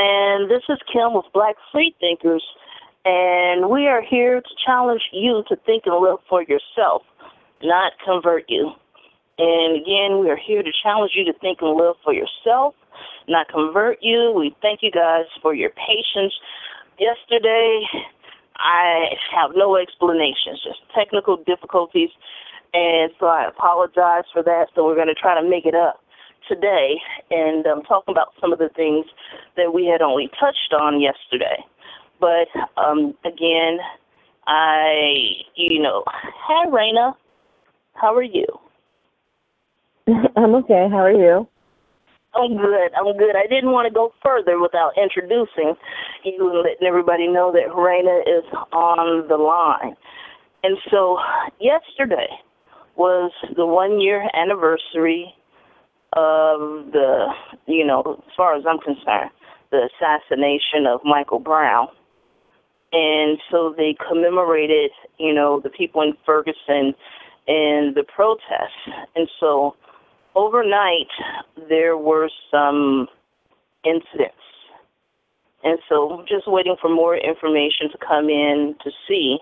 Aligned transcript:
And 0.00 0.48
this 0.48 0.62
is 0.68 0.78
Kim 0.92 1.12
with 1.12 1.24
Black 1.34 1.56
Free 1.72 1.92
Thinkers, 1.98 2.44
and 3.04 3.68
we 3.68 3.88
are 3.88 4.00
here 4.00 4.40
to 4.40 4.54
challenge 4.64 5.02
you 5.12 5.42
to 5.48 5.56
think 5.66 5.86
and 5.86 6.00
live 6.00 6.20
for 6.28 6.40
yourself, 6.40 7.02
not 7.64 7.94
convert 8.04 8.44
you. 8.46 8.70
And 9.38 9.82
again, 9.82 10.20
we 10.20 10.30
are 10.30 10.38
here 10.38 10.62
to 10.62 10.70
challenge 10.84 11.12
you 11.16 11.24
to 11.24 11.36
think 11.40 11.58
and 11.62 11.76
live 11.76 11.96
for 12.04 12.14
yourself, 12.14 12.76
not 13.26 13.48
convert 13.48 13.98
you. 14.00 14.32
We 14.36 14.54
thank 14.62 14.84
you 14.84 14.92
guys 14.92 15.24
for 15.42 15.52
your 15.52 15.70
patience. 15.70 16.32
Yesterday, 17.00 17.82
I 18.54 19.16
have 19.34 19.50
no 19.56 19.74
explanations, 19.74 20.62
just 20.62 20.78
technical 20.94 21.38
difficulties. 21.38 22.10
And 22.72 23.10
so 23.18 23.26
I 23.26 23.48
apologize 23.48 24.30
for 24.32 24.44
that. 24.44 24.66
So 24.76 24.86
we're 24.86 24.94
going 24.94 25.08
to 25.08 25.14
try 25.14 25.34
to 25.34 25.48
make 25.48 25.66
it 25.66 25.74
up 25.74 25.98
today 26.48 26.96
and 27.30 27.66
um, 27.66 27.82
talking 27.82 28.12
about 28.12 28.28
some 28.40 28.52
of 28.52 28.58
the 28.58 28.70
things 28.76 29.06
that 29.56 29.72
we 29.72 29.86
had 29.86 30.02
only 30.02 30.30
touched 30.40 30.72
on 30.78 31.00
yesterday. 31.00 31.64
But 32.20 32.48
um, 32.76 33.14
again, 33.24 33.78
I, 34.46 35.14
you 35.54 35.80
know, 35.80 36.04
hi, 36.06 36.66
Raina. 36.66 37.14
How 37.94 38.14
are 38.14 38.22
you? 38.22 38.46
I'm 40.36 40.54
okay. 40.56 40.88
How 40.90 40.98
are 41.04 41.12
you? 41.12 41.46
I'm 42.34 42.56
good. 42.56 42.90
I'm 42.96 43.16
good. 43.16 43.36
I 43.36 43.46
didn't 43.46 43.72
want 43.72 43.88
to 43.88 43.94
go 43.94 44.12
further 44.22 44.60
without 44.60 44.92
introducing 44.96 45.74
you 46.24 46.50
and 46.50 46.58
letting 46.62 46.86
everybody 46.86 47.26
know 47.26 47.52
that 47.52 47.74
Raina 47.74 48.20
is 48.22 48.44
on 48.72 49.26
the 49.28 49.36
line. 49.36 49.96
And 50.62 50.76
so 50.90 51.18
yesterday 51.60 52.28
was 52.96 53.32
the 53.56 53.66
one 53.66 54.00
year 54.00 54.28
anniversary 54.34 55.34
of 56.14 56.92
the, 56.92 57.26
you 57.66 57.84
know, 57.84 58.22
as 58.26 58.34
far 58.36 58.56
as 58.56 58.64
I'm 58.66 58.78
concerned, 58.78 59.30
the 59.70 59.88
assassination 59.94 60.86
of 60.86 61.00
Michael 61.04 61.38
Brown. 61.38 61.88
And 62.92 63.38
so 63.50 63.74
they 63.76 63.94
commemorated, 64.08 64.90
you 65.18 65.34
know, 65.34 65.60
the 65.60 65.68
people 65.68 66.00
in 66.00 66.14
Ferguson 66.24 66.94
and 67.46 67.94
the 67.94 68.04
protests. 68.14 69.06
And 69.14 69.28
so 69.38 69.76
overnight 70.34 71.08
there 71.68 71.96
were 71.98 72.30
some 72.50 73.08
incidents. 73.84 74.34
And 75.64 75.78
so 75.88 76.24
just 76.28 76.46
waiting 76.46 76.76
for 76.80 76.88
more 76.88 77.16
information 77.16 77.90
to 77.90 77.98
come 77.98 78.30
in 78.30 78.76
to 78.84 78.90
see, 79.06 79.38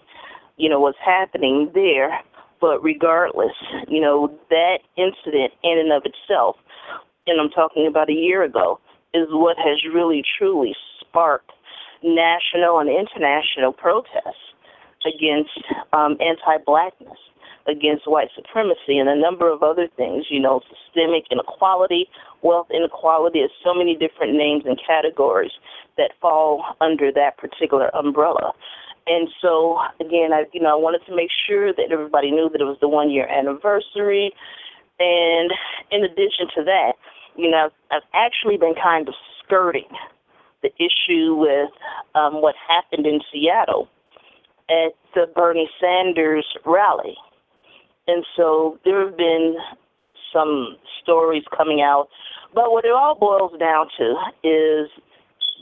you 0.56 0.68
know, 0.68 0.80
what's 0.80 0.98
happening 1.04 1.70
there. 1.74 2.20
But 2.60 2.82
regardless, 2.82 3.52
you 3.88 4.00
know, 4.00 4.32
that 4.50 4.78
incident 4.96 5.52
in 5.62 5.78
and 5.78 5.92
of 5.92 6.02
itself, 6.04 6.56
and 7.26 7.40
I'm 7.40 7.50
talking 7.50 7.86
about 7.86 8.08
a 8.08 8.14
year 8.14 8.42
ago, 8.42 8.80
is 9.14 9.28
what 9.30 9.56
has 9.58 9.82
really 9.92 10.22
truly 10.38 10.74
sparked 11.00 11.52
national 12.02 12.78
and 12.78 12.88
international 12.88 13.72
protests 13.72 14.52
against 15.06 15.50
um, 15.92 16.16
anti-blackness, 16.20 17.18
against 17.66 18.08
white 18.08 18.28
supremacy, 18.34 18.98
and 18.98 19.08
a 19.08 19.16
number 19.16 19.50
of 19.50 19.62
other 19.62 19.88
things. 19.96 20.26
You 20.30 20.40
know, 20.40 20.60
systemic 20.68 21.24
inequality, 21.30 22.08
wealth 22.42 22.68
inequality. 22.70 23.40
There's 23.40 23.50
so 23.64 23.74
many 23.74 23.96
different 23.96 24.34
names 24.34 24.64
and 24.66 24.80
categories 24.86 25.52
that 25.96 26.12
fall 26.20 26.64
under 26.80 27.10
that 27.12 27.38
particular 27.38 27.94
umbrella. 27.94 28.52
And 29.06 29.28
so, 29.40 29.78
again, 30.00 30.32
I 30.32 30.44
you 30.52 30.60
know 30.60 30.72
I 30.72 30.80
wanted 30.80 31.04
to 31.06 31.14
make 31.14 31.30
sure 31.46 31.72
that 31.72 31.90
everybody 31.90 32.30
knew 32.30 32.48
that 32.50 32.60
it 32.60 32.64
was 32.64 32.78
the 32.80 32.88
one 32.88 33.10
year 33.10 33.26
anniversary. 33.28 34.32
And 34.98 35.52
in 35.90 36.04
addition 36.04 36.48
to 36.56 36.64
that, 36.64 36.92
you 37.36 37.50
know, 37.50 37.70
I've 37.90 38.02
actually 38.14 38.56
been 38.56 38.74
kind 38.74 39.08
of 39.08 39.14
skirting 39.44 39.88
the 40.62 40.70
issue 40.76 41.34
with 41.34 41.70
um, 42.14 42.40
what 42.40 42.54
happened 42.66 43.06
in 43.06 43.20
Seattle 43.32 43.88
at 44.68 44.94
the 45.14 45.26
Bernie 45.34 45.70
Sanders 45.80 46.46
rally. 46.64 47.16
And 48.08 48.24
so 48.36 48.78
there 48.84 49.04
have 49.04 49.16
been 49.16 49.56
some 50.32 50.76
stories 51.02 51.44
coming 51.56 51.80
out, 51.80 52.08
but 52.54 52.72
what 52.72 52.84
it 52.84 52.92
all 52.92 53.14
boils 53.14 53.52
down 53.58 53.86
to 53.98 54.14
is 54.42 54.88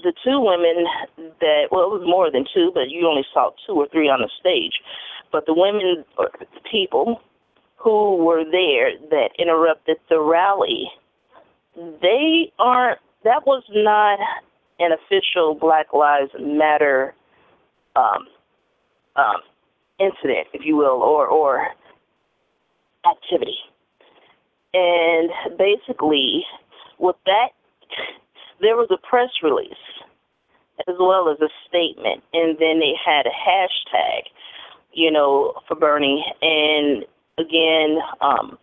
the 0.02 0.12
two 0.24 0.40
women 0.40 0.86
that 1.40 1.68
well, 1.70 1.84
it 1.84 2.00
was 2.00 2.06
more 2.06 2.30
than 2.30 2.44
two, 2.52 2.70
but 2.74 2.90
you 2.90 3.06
only 3.06 3.24
saw 3.32 3.50
two 3.66 3.74
or 3.74 3.88
three 3.88 4.08
on 4.08 4.20
the 4.20 4.30
stage. 4.40 4.80
But 5.32 5.46
the 5.46 5.54
women 5.54 6.04
or 6.16 6.30
people 6.70 7.20
who 7.76 8.16
were 8.16 8.44
there 8.44 8.96
that 9.10 9.30
interrupted 9.38 9.96
the 10.08 10.20
rally, 10.20 10.90
they 11.76 12.52
aren't. 12.58 13.00
That 13.24 13.46
was 13.46 13.62
not 13.70 14.18
an 14.78 14.90
official 14.92 15.54
Black 15.54 15.92
Lives 15.92 16.30
Matter 16.38 17.14
um, 17.96 18.26
um, 19.16 19.40
incident, 19.98 20.48
if 20.52 20.64
you 20.64 20.76
will, 20.76 21.02
or 21.02 21.26
or 21.26 21.68
activity. 23.06 23.56
And 24.72 25.30
basically, 25.56 26.44
with 26.98 27.16
that, 27.26 27.48
there 28.60 28.76
was 28.76 28.88
a 28.90 29.06
press 29.06 29.30
release 29.42 29.72
as 30.88 30.96
well 30.98 31.28
as 31.28 31.40
a 31.40 31.48
statement, 31.68 32.22
and 32.32 32.58
then 32.58 32.80
they 32.80 32.94
had 33.04 33.26
a 33.26 33.30
hashtag, 33.30 34.22
you 34.92 35.10
know, 35.10 35.54
for 35.68 35.76
Bernie. 35.76 36.24
And 36.42 37.04
again, 37.38 37.98
um, 38.20 38.58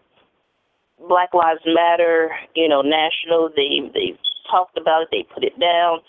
Black 1.07 1.33
Lives 1.33 1.61
Matter, 1.65 2.31
you 2.55 2.67
know, 2.67 2.81
national. 2.81 3.49
They 3.55 3.89
they 3.93 4.17
talked 4.49 4.77
about 4.77 5.03
it. 5.03 5.07
They 5.11 5.25
put 5.33 5.43
it 5.43 5.59
down. 5.59 5.99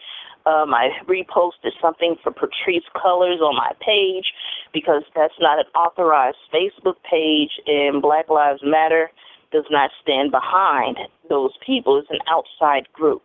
Um, 0.44 0.74
I 0.74 0.90
reposted 1.06 1.70
something 1.80 2.16
for 2.22 2.32
Patrisse 2.32 2.90
Cullors 2.96 3.40
on 3.40 3.54
my 3.54 3.70
page 3.80 4.32
because 4.72 5.02
that's 5.14 5.34
not 5.38 5.60
an 5.60 5.66
authorized 5.76 6.38
Facebook 6.52 6.96
page, 7.08 7.60
and 7.66 8.02
Black 8.02 8.28
Lives 8.28 8.60
Matter 8.64 9.10
does 9.52 9.64
not 9.70 9.90
stand 10.02 10.32
behind 10.32 10.98
those 11.28 11.52
people. 11.64 11.96
It's 11.98 12.10
an 12.10 12.18
outside 12.28 12.92
group. 12.92 13.22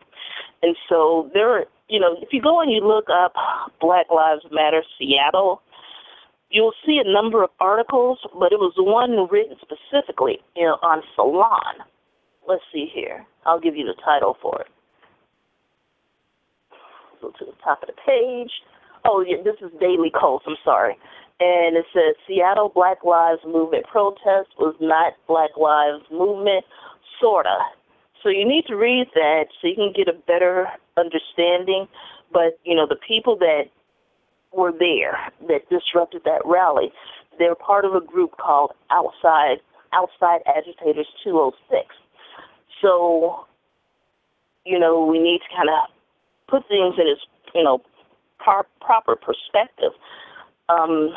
And 0.63 0.75
so 0.89 1.29
there 1.33 1.65
you 1.89 1.99
know, 1.99 2.17
if 2.21 2.29
you 2.31 2.41
go 2.41 2.61
and 2.61 2.71
you 2.71 2.85
look 2.85 3.07
up 3.09 3.33
Black 3.79 4.07
Lives 4.13 4.43
Matter 4.51 4.83
Seattle, 4.97 5.61
you'll 6.49 6.73
see 6.85 6.99
a 7.03 7.09
number 7.09 7.43
of 7.43 7.49
articles, 7.59 8.19
but 8.33 8.51
it 8.51 8.59
was 8.59 8.73
one 8.77 9.27
written 9.31 9.55
specifically 9.61 10.39
you 10.55 10.65
know, 10.65 10.77
on 10.81 11.01
Salon. 11.15 11.87
Let's 12.47 12.63
see 12.73 12.89
here. 12.93 13.25
I'll 13.45 13.59
give 13.59 13.75
you 13.75 13.85
the 13.85 13.99
title 14.03 14.37
for 14.41 14.61
it. 14.61 14.67
Go 17.21 17.29
to 17.29 17.45
the 17.45 17.57
top 17.63 17.81
of 17.83 17.87
the 17.87 17.93
page. 18.05 18.51
Oh, 19.05 19.23
yeah, 19.25 19.37
this 19.43 19.55
is 19.61 19.71
Daily 19.79 20.11
Kos. 20.11 20.41
I'm 20.45 20.55
sorry. 20.63 20.97
And 21.39 21.77
it 21.77 21.85
says 21.93 22.15
Seattle 22.27 22.71
Black 22.73 23.03
Lives 23.03 23.41
Movement 23.45 23.85
protest 23.85 24.49
was 24.59 24.75
not 24.79 25.13
Black 25.27 25.51
Lives 25.57 26.03
Movement, 26.11 26.65
sorta. 27.19 27.57
So 28.23 28.29
you 28.29 28.47
need 28.47 28.65
to 28.67 28.75
read 28.75 29.07
that 29.13 29.45
so 29.61 29.67
you 29.67 29.75
can 29.75 29.93
get 29.95 30.07
a 30.07 30.17
better 30.27 30.67
understanding. 30.97 31.87
But 32.31 32.59
you 32.63 32.75
know, 32.75 32.87
the 32.87 32.97
people 33.07 33.37
that 33.37 33.65
were 34.53 34.71
there 34.71 35.17
that 35.47 35.69
disrupted 35.69 36.23
that 36.25 36.41
rally, 36.45 36.91
they're 37.37 37.55
part 37.55 37.85
of 37.85 37.93
a 37.93 38.01
group 38.01 38.37
called 38.37 38.71
Outside 38.91 39.57
Outside 39.93 40.41
Agitators 40.45 41.07
206. 41.23 41.95
So, 42.81 43.45
you 44.65 44.77
know, 44.77 45.05
we 45.05 45.19
need 45.19 45.39
to 45.39 45.55
kind 45.55 45.69
of 45.69 45.89
put 46.49 46.67
things 46.67 46.95
in 46.99 47.07
its, 47.07 47.21
you 47.55 47.63
know, 47.63 47.81
par- 48.43 48.67
proper 48.81 49.15
perspective. 49.15 49.91
Um, 50.69 51.11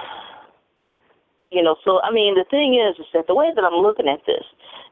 you 1.50 1.62
know, 1.62 1.76
so 1.84 2.00
I 2.02 2.12
mean, 2.12 2.34
the 2.34 2.44
thing 2.50 2.74
is, 2.74 2.98
is 2.98 3.10
that 3.14 3.26
the 3.26 3.34
way 3.34 3.50
that 3.54 3.64
I'm 3.64 3.82
looking 3.82 4.08
at 4.08 4.20
this 4.26 4.44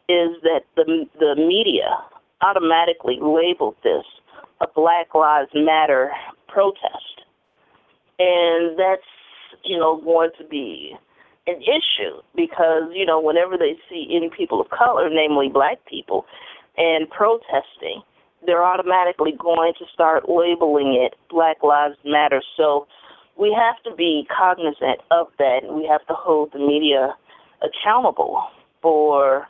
is 0.08 0.40
that 0.42 0.62
the 0.76 1.06
the 1.18 1.34
media 1.36 1.98
automatically 2.40 3.18
labeled 3.20 3.76
this 3.82 4.04
a 4.60 4.66
Black 4.74 5.14
Lives 5.14 5.50
Matter 5.54 6.10
protest, 6.48 7.22
and 8.18 8.78
that's 8.78 9.02
you 9.64 9.78
know 9.78 10.00
going 10.00 10.30
to 10.38 10.44
be 10.44 10.96
an 11.48 11.62
issue 11.62 12.20
because, 12.36 12.90
you 12.92 13.06
know, 13.06 13.20
whenever 13.20 13.56
they 13.56 13.74
see 13.88 14.12
any 14.14 14.28
people 14.28 14.60
of 14.60 14.68
color, 14.70 15.08
namely 15.10 15.48
black 15.48 15.78
people, 15.86 16.26
and 16.76 17.08
protesting, 17.10 18.02
they're 18.44 18.64
automatically 18.64 19.32
going 19.38 19.72
to 19.78 19.84
start 19.92 20.28
labeling 20.28 20.94
it 20.94 21.18
Black 21.30 21.62
Lives 21.62 21.96
Matter. 22.04 22.42
So 22.56 22.86
we 23.38 23.56
have 23.56 23.80
to 23.84 23.96
be 23.96 24.26
cognizant 24.36 25.00
of 25.10 25.28
that, 25.38 25.60
and 25.62 25.76
we 25.76 25.86
have 25.86 26.04
to 26.08 26.14
hold 26.14 26.52
the 26.52 26.58
media 26.58 27.14
accountable 27.62 28.42
for, 28.82 29.46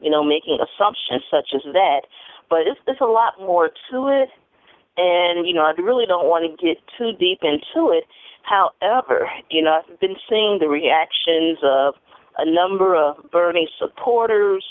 you 0.00 0.10
know, 0.10 0.22
making 0.22 0.58
assumptions 0.60 1.22
such 1.30 1.50
as 1.54 1.62
that. 1.72 2.02
But 2.48 2.60
it's, 2.66 2.80
it's 2.86 3.00
a 3.00 3.04
lot 3.04 3.34
more 3.40 3.70
to 3.90 4.08
it, 4.08 4.28
and 4.96 5.46
you 5.46 5.54
know, 5.54 5.62
I 5.62 5.72
really 5.80 6.06
don't 6.06 6.26
want 6.26 6.44
to 6.44 6.66
get 6.66 6.78
too 6.98 7.12
deep 7.18 7.40
into 7.42 7.90
it. 7.90 8.04
However, 8.42 9.30
you 9.50 9.62
know, 9.62 9.80
I've 9.80 10.00
been 10.00 10.16
seeing 10.28 10.58
the 10.60 10.68
reactions 10.68 11.58
of 11.62 11.94
a 12.38 12.44
number 12.44 12.94
of 12.96 13.30
Bernie 13.30 13.68
supporters, 13.78 14.64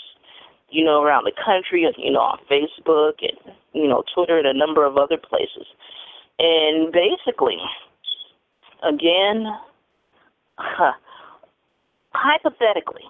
you 0.70 0.84
know, 0.84 1.02
around 1.02 1.24
the 1.24 1.32
country, 1.32 1.86
you 1.96 2.12
know, 2.12 2.20
on 2.20 2.38
Facebook 2.50 3.22
and, 3.22 3.54
you 3.72 3.88
know, 3.88 4.02
Twitter 4.14 4.38
and 4.38 4.46
a 4.46 4.54
number 4.54 4.84
of 4.84 4.96
other 4.96 5.16
places. 5.16 5.66
And 6.38 6.92
basically, 6.92 7.58
again, 8.82 9.46
huh, 10.56 10.92
hypothetically, 12.12 13.04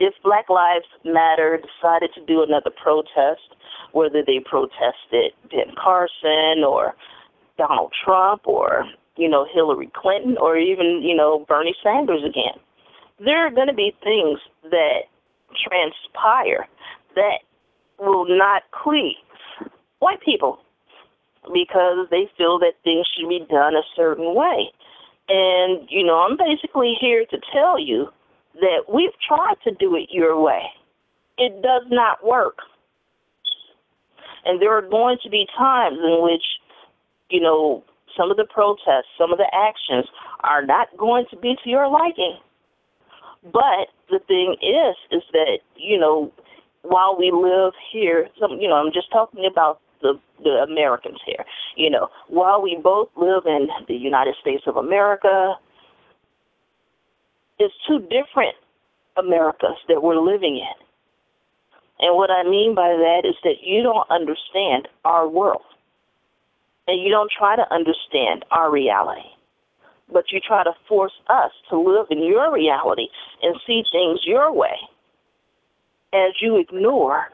if 0.00 0.14
Black 0.22 0.48
Lives 0.48 0.86
Matter 1.04 1.58
decided 1.58 2.10
to 2.14 2.24
do 2.24 2.42
another 2.42 2.70
protest, 2.70 3.54
whether 3.92 4.22
they 4.24 4.40
protested 4.44 5.32
Ben 5.50 5.74
Carson 5.82 6.62
or 6.66 6.94
Donald 7.56 7.92
Trump 8.04 8.42
or, 8.46 8.84
you 9.16 9.28
know, 9.28 9.46
Hillary 9.52 9.90
Clinton 9.94 10.36
or 10.40 10.56
even, 10.56 11.02
you 11.02 11.16
know, 11.16 11.44
Bernie 11.48 11.74
Sanders 11.82 12.22
again, 12.22 12.60
there 13.18 13.44
are 13.44 13.50
going 13.50 13.66
to 13.66 13.74
be 13.74 13.92
things 14.04 14.38
that 14.70 15.02
transpire 15.66 16.68
that 17.16 17.38
will 17.98 18.26
not 18.28 18.62
please 18.84 19.16
white 19.98 20.20
people 20.20 20.58
because 21.52 22.06
they 22.10 22.30
feel 22.36 22.58
that 22.60 22.74
things 22.84 23.06
should 23.14 23.28
be 23.28 23.46
done 23.50 23.74
a 23.74 23.82
certain 23.96 24.34
way. 24.34 24.72
And, 25.28 25.86
you 25.90 26.04
know, 26.04 26.18
I'm 26.20 26.36
basically 26.36 26.94
here 27.00 27.24
to 27.30 27.38
tell 27.52 27.78
you 27.78 28.08
that 28.60 28.92
we've 28.92 29.16
tried 29.26 29.56
to 29.64 29.74
do 29.74 29.94
it 29.96 30.08
your 30.10 30.40
way. 30.40 30.62
It 31.36 31.62
does 31.62 31.84
not 31.90 32.26
work. 32.26 32.58
And 34.44 34.60
there 34.60 34.72
are 34.72 34.82
going 34.82 35.18
to 35.22 35.30
be 35.30 35.46
times 35.56 35.98
in 35.98 36.22
which, 36.22 36.44
you 37.30 37.40
know, 37.40 37.84
some 38.16 38.30
of 38.30 38.36
the 38.36 38.46
protests, 38.46 39.12
some 39.16 39.32
of 39.32 39.38
the 39.38 39.50
actions 39.54 40.06
are 40.40 40.64
not 40.64 40.88
going 40.96 41.26
to 41.30 41.36
be 41.36 41.56
to 41.62 41.70
your 41.70 41.88
liking. 41.88 42.38
But 43.44 43.88
the 44.10 44.18
thing 44.26 44.56
is, 44.60 44.96
is 45.12 45.22
that 45.32 45.58
you 45.76 45.98
know, 45.98 46.32
while 46.82 47.16
we 47.16 47.30
live 47.30 47.72
here, 47.92 48.28
some 48.40 48.58
you 48.60 48.68
know, 48.68 48.74
I'm 48.74 48.92
just 48.92 49.12
talking 49.12 49.46
about 49.50 49.80
the 50.02 50.14
the 50.42 50.64
Americans 50.68 51.18
here. 51.24 51.44
You 51.76 51.90
know, 51.90 52.08
while 52.28 52.62
we 52.62 52.78
both 52.82 53.08
live 53.16 53.44
in 53.46 53.68
the 53.86 53.94
United 53.94 54.34
States 54.40 54.64
of 54.66 54.76
America, 54.76 55.54
it's 57.58 57.74
two 57.86 58.00
different 58.00 58.54
Americas 59.16 59.76
that 59.88 60.02
we're 60.02 60.20
living 60.20 60.56
in. 60.56 60.84
And 62.00 62.16
what 62.16 62.30
I 62.30 62.44
mean 62.44 62.74
by 62.74 62.88
that 62.88 63.22
is 63.24 63.34
that 63.42 63.62
you 63.62 63.82
don't 63.82 64.08
understand 64.10 64.86
our 65.04 65.28
world. 65.28 65.62
And 66.86 67.02
you 67.02 67.10
don't 67.10 67.30
try 67.36 67.56
to 67.56 67.74
understand 67.74 68.44
our 68.50 68.70
reality 68.70 69.28
but 70.12 70.32
you 70.32 70.40
try 70.40 70.64
to 70.64 70.72
force 70.88 71.12
us 71.28 71.52
to 71.70 71.78
live 71.78 72.06
in 72.10 72.24
your 72.24 72.52
reality 72.52 73.08
and 73.42 73.56
see 73.66 73.82
things 73.92 74.20
your 74.24 74.52
way 74.52 74.76
as 76.12 76.32
you 76.40 76.56
ignore 76.56 77.26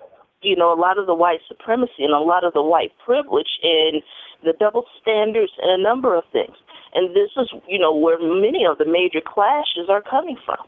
you 0.45 0.57
know 0.57 0.73
a 0.73 0.79
lot 0.79 0.99
of 0.99 1.07
the 1.07 1.15
white 1.15 1.41
supremacy 1.49 2.05
and 2.05 2.13
a 2.13 2.19
lot 2.19 2.45
of 2.45 2.53
the 2.53 2.63
white 2.63 2.93
privilege 3.05 3.59
and 3.63 4.03
the 4.45 4.53
double 4.61 4.85
standards 5.01 5.53
and 5.63 5.81
a 5.81 5.83
number 5.83 6.15
of 6.15 6.25
things 6.33 6.57
and 6.95 7.15
this 7.17 7.31
is 7.37 7.51
you 7.69 7.79
know 7.79 7.95
where 7.95 8.19
many 8.19 8.65
of 8.65 8.79
the 8.79 8.85
major 8.85 9.21
clashes 9.21 9.89
are 9.89 10.03
coming 10.03 10.37
from 10.45 10.65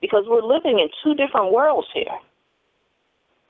because 0.00 0.24
we're 0.26 0.42
living 0.42 0.78
in 0.78 0.88
two 1.04 1.14
different 1.14 1.52
worlds 1.52 1.88
here 1.92 2.18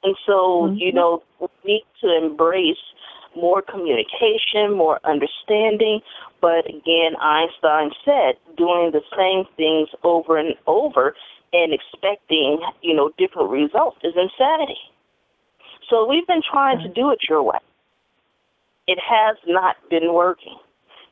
and 0.03 0.17
so 0.27 0.67
mm-hmm. 0.67 0.77
you 0.77 0.93
know 0.93 1.23
we 1.41 1.49
need 1.65 1.85
to 2.01 2.09
embrace 2.17 2.77
more 3.37 3.63
communication, 3.63 4.73
more 4.73 5.01
understanding. 5.05 6.01
But 6.41 6.67
again, 6.69 7.15
Einstein 7.21 7.91
said 8.05 8.35
doing 8.57 8.93
the 8.93 9.03
same 9.17 9.45
things 9.57 9.89
over 10.03 10.37
and 10.37 10.55
over 10.67 11.15
and 11.53 11.73
expecting, 11.73 12.61
you 12.83 12.95
know, 12.95 13.11
different 13.19 13.51
results 13.51 13.99
is 14.03 14.15
insanity. 14.17 14.79
So 15.91 16.07
we've 16.09 16.27
been 16.27 16.43
trying 16.49 16.79
to 16.79 16.89
do 16.89 17.11
it 17.11 17.19
your 17.29 17.43
way. 17.43 17.59
It 18.87 18.99
has 18.99 19.37
not 19.47 19.77
been 19.91 20.15
working. 20.15 20.57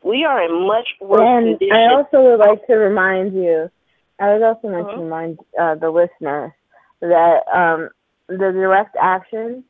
We 0.03 0.25
are 0.25 0.43
in 0.43 0.67
much 0.67 0.89
worse 1.01 1.21
and 1.21 1.59
condition. 1.59 1.77
I 1.77 1.93
also 1.93 2.23
would 2.23 2.39
like 2.39 2.65
to 2.69 2.75
remind 2.75 3.35
you, 3.35 3.69
I 4.21 4.33
would 4.33 4.43
also 4.43 4.69
like 4.69 4.85
uh-huh. 4.85 4.97
to 4.97 5.03
remind 5.03 5.39
uh, 5.61 5.75
the 5.75 5.91
listener 5.91 6.55
that 7.01 7.41
um, 7.53 7.91
the 8.29 8.53
direct 8.53 8.97
action, 9.01 9.65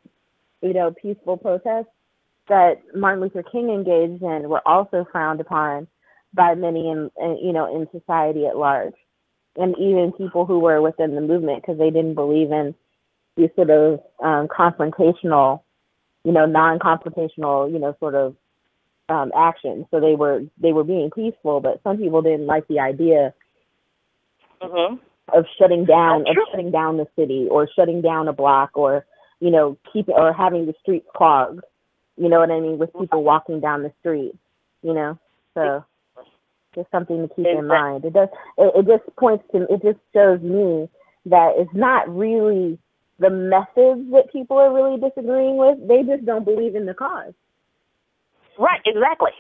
you 0.62 0.74
know, 0.74 0.90
peaceful 0.90 1.38
protests 1.38 1.92
that 2.48 2.82
Martin 2.94 3.20
Luther 3.22 3.42
King 3.42 3.70
engaged 3.70 4.22
in 4.22 4.48
were 4.48 4.66
also 4.66 5.06
frowned 5.10 5.40
upon 5.40 5.86
by 6.34 6.54
many 6.54 6.90
in, 6.90 7.10
in 7.18 7.38
you 7.42 7.52
know 7.52 7.74
in 7.74 7.88
society 7.98 8.46
at 8.46 8.56
large, 8.56 8.94
and 9.56 9.76
even 9.78 10.12
people 10.12 10.44
who 10.46 10.58
were 10.58 10.80
within 10.80 11.14
the 11.14 11.20
movement 11.20 11.62
because 11.62 11.78
they 11.78 11.90
didn't 11.90 12.14
believe 12.14 12.50
in 12.52 12.74
these 13.38 13.50
sort 13.56 13.70
of 13.70 14.00
um, 14.22 14.48
confrontational, 14.48 15.62
you 16.24 16.32
know, 16.32 16.44
non-confrontational, 16.44 17.72
you 17.72 17.78
know, 17.78 17.96
sort 18.00 18.14
of 18.14 18.36
um, 19.08 19.32
actions. 19.36 19.86
So 19.90 20.00
they 20.00 20.14
were 20.14 20.42
they 20.60 20.72
were 20.72 20.84
being 20.84 21.10
peaceful, 21.10 21.60
but 21.60 21.80
some 21.82 21.96
people 21.96 22.20
didn't 22.20 22.46
like 22.46 22.68
the 22.68 22.80
idea 22.80 23.32
mm-hmm. 24.60 24.96
of 25.32 25.46
shutting 25.58 25.86
down 25.86 26.22
of 26.22 26.36
shutting 26.50 26.70
down 26.70 26.98
the 26.98 27.06
city 27.16 27.48
or 27.50 27.68
shutting 27.74 28.02
down 28.02 28.28
a 28.28 28.34
block 28.34 28.72
or 28.74 29.06
you 29.40 29.50
know 29.50 29.78
keep 29.90 30.08
or 30.10 30.34
having 30.34 30.66
the 30.66 30.74
streets 30.82 31.06
clogged 31.16 31.64
you 32.18 32.28
know 32.28 32.40
what 32.40 32.50
I 32.50 32.60
mean, 32.60 32.78
with 32.78 32.92
people 32.98 33.22
walking 33.22 33.60
down 33.60 33.82
the 33.82 33.92
street, 34.00 34.34
you 34.82 34.92
know. 34.92 35.18
So 35.54 35.84
just 36.74 36.90
something 36.90 37.26
to 37.26 37.34
keep 37.34 37.46
in 37.46 37.66
mind. 37.66 38.04
It 38.04 38.12
does 38.12 38.28
it, 38.58 38.72
it 38.76 38.86
just 38.86 39.16
points 39.16 39.44
to 39.52 39.62
it 39.72 39.82
just 39.82 39.98
shows 40.12 40.40
me 40.42 40.88
that 41.26 41.52
it's 41.56 41.74
not 41.74 42.08
really 42.14 42.78
the 43.18 43.30
methods 43.30 44.10
that 44.12 44.32
people 44.32 44.58
are 44.58 44.72
really 44.72 44.98
disagreeing 44.98 45.56
with. 45.56 45.78
They 45.88 46.02
just 46.02 46.24
don't 46.24 46.44
believe 46.44 46.74
in 46.74 46.86
the 46.86 46.94
cause. 46.94 47.34
Right, 48.58 48.80
exactly. 48.86 49.32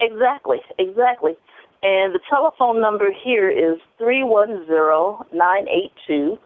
Exactly, 0.00 0.58
exactly. 0.78 1.32
And 1.82 2.14
the 2.14 2.20
telephone 2.28 2.80
number 2.80 3.10
here 3.24 3.50
is 3.50 3.78
three 3.98 4.24
one 4.24 4.66
zero 4.66 5.26
nine 5.32 5.66
eight 5.68 5.92
two 6.06 6.38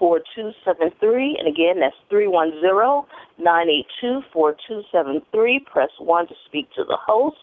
4273. 0.00 1.36
And 1.38 1.46
again, 1.46 1.78
that's 1.78 1.94
310 2.08 3.06
982 3.38 4.22
4273. 4.32 5.66
Press 5.70 5.90
1 6.00 6.26
to 6.26 6.34
speak 6.46 6.72
to 6.74 6.82
the 6.82 6.96
host. 6.98 7.36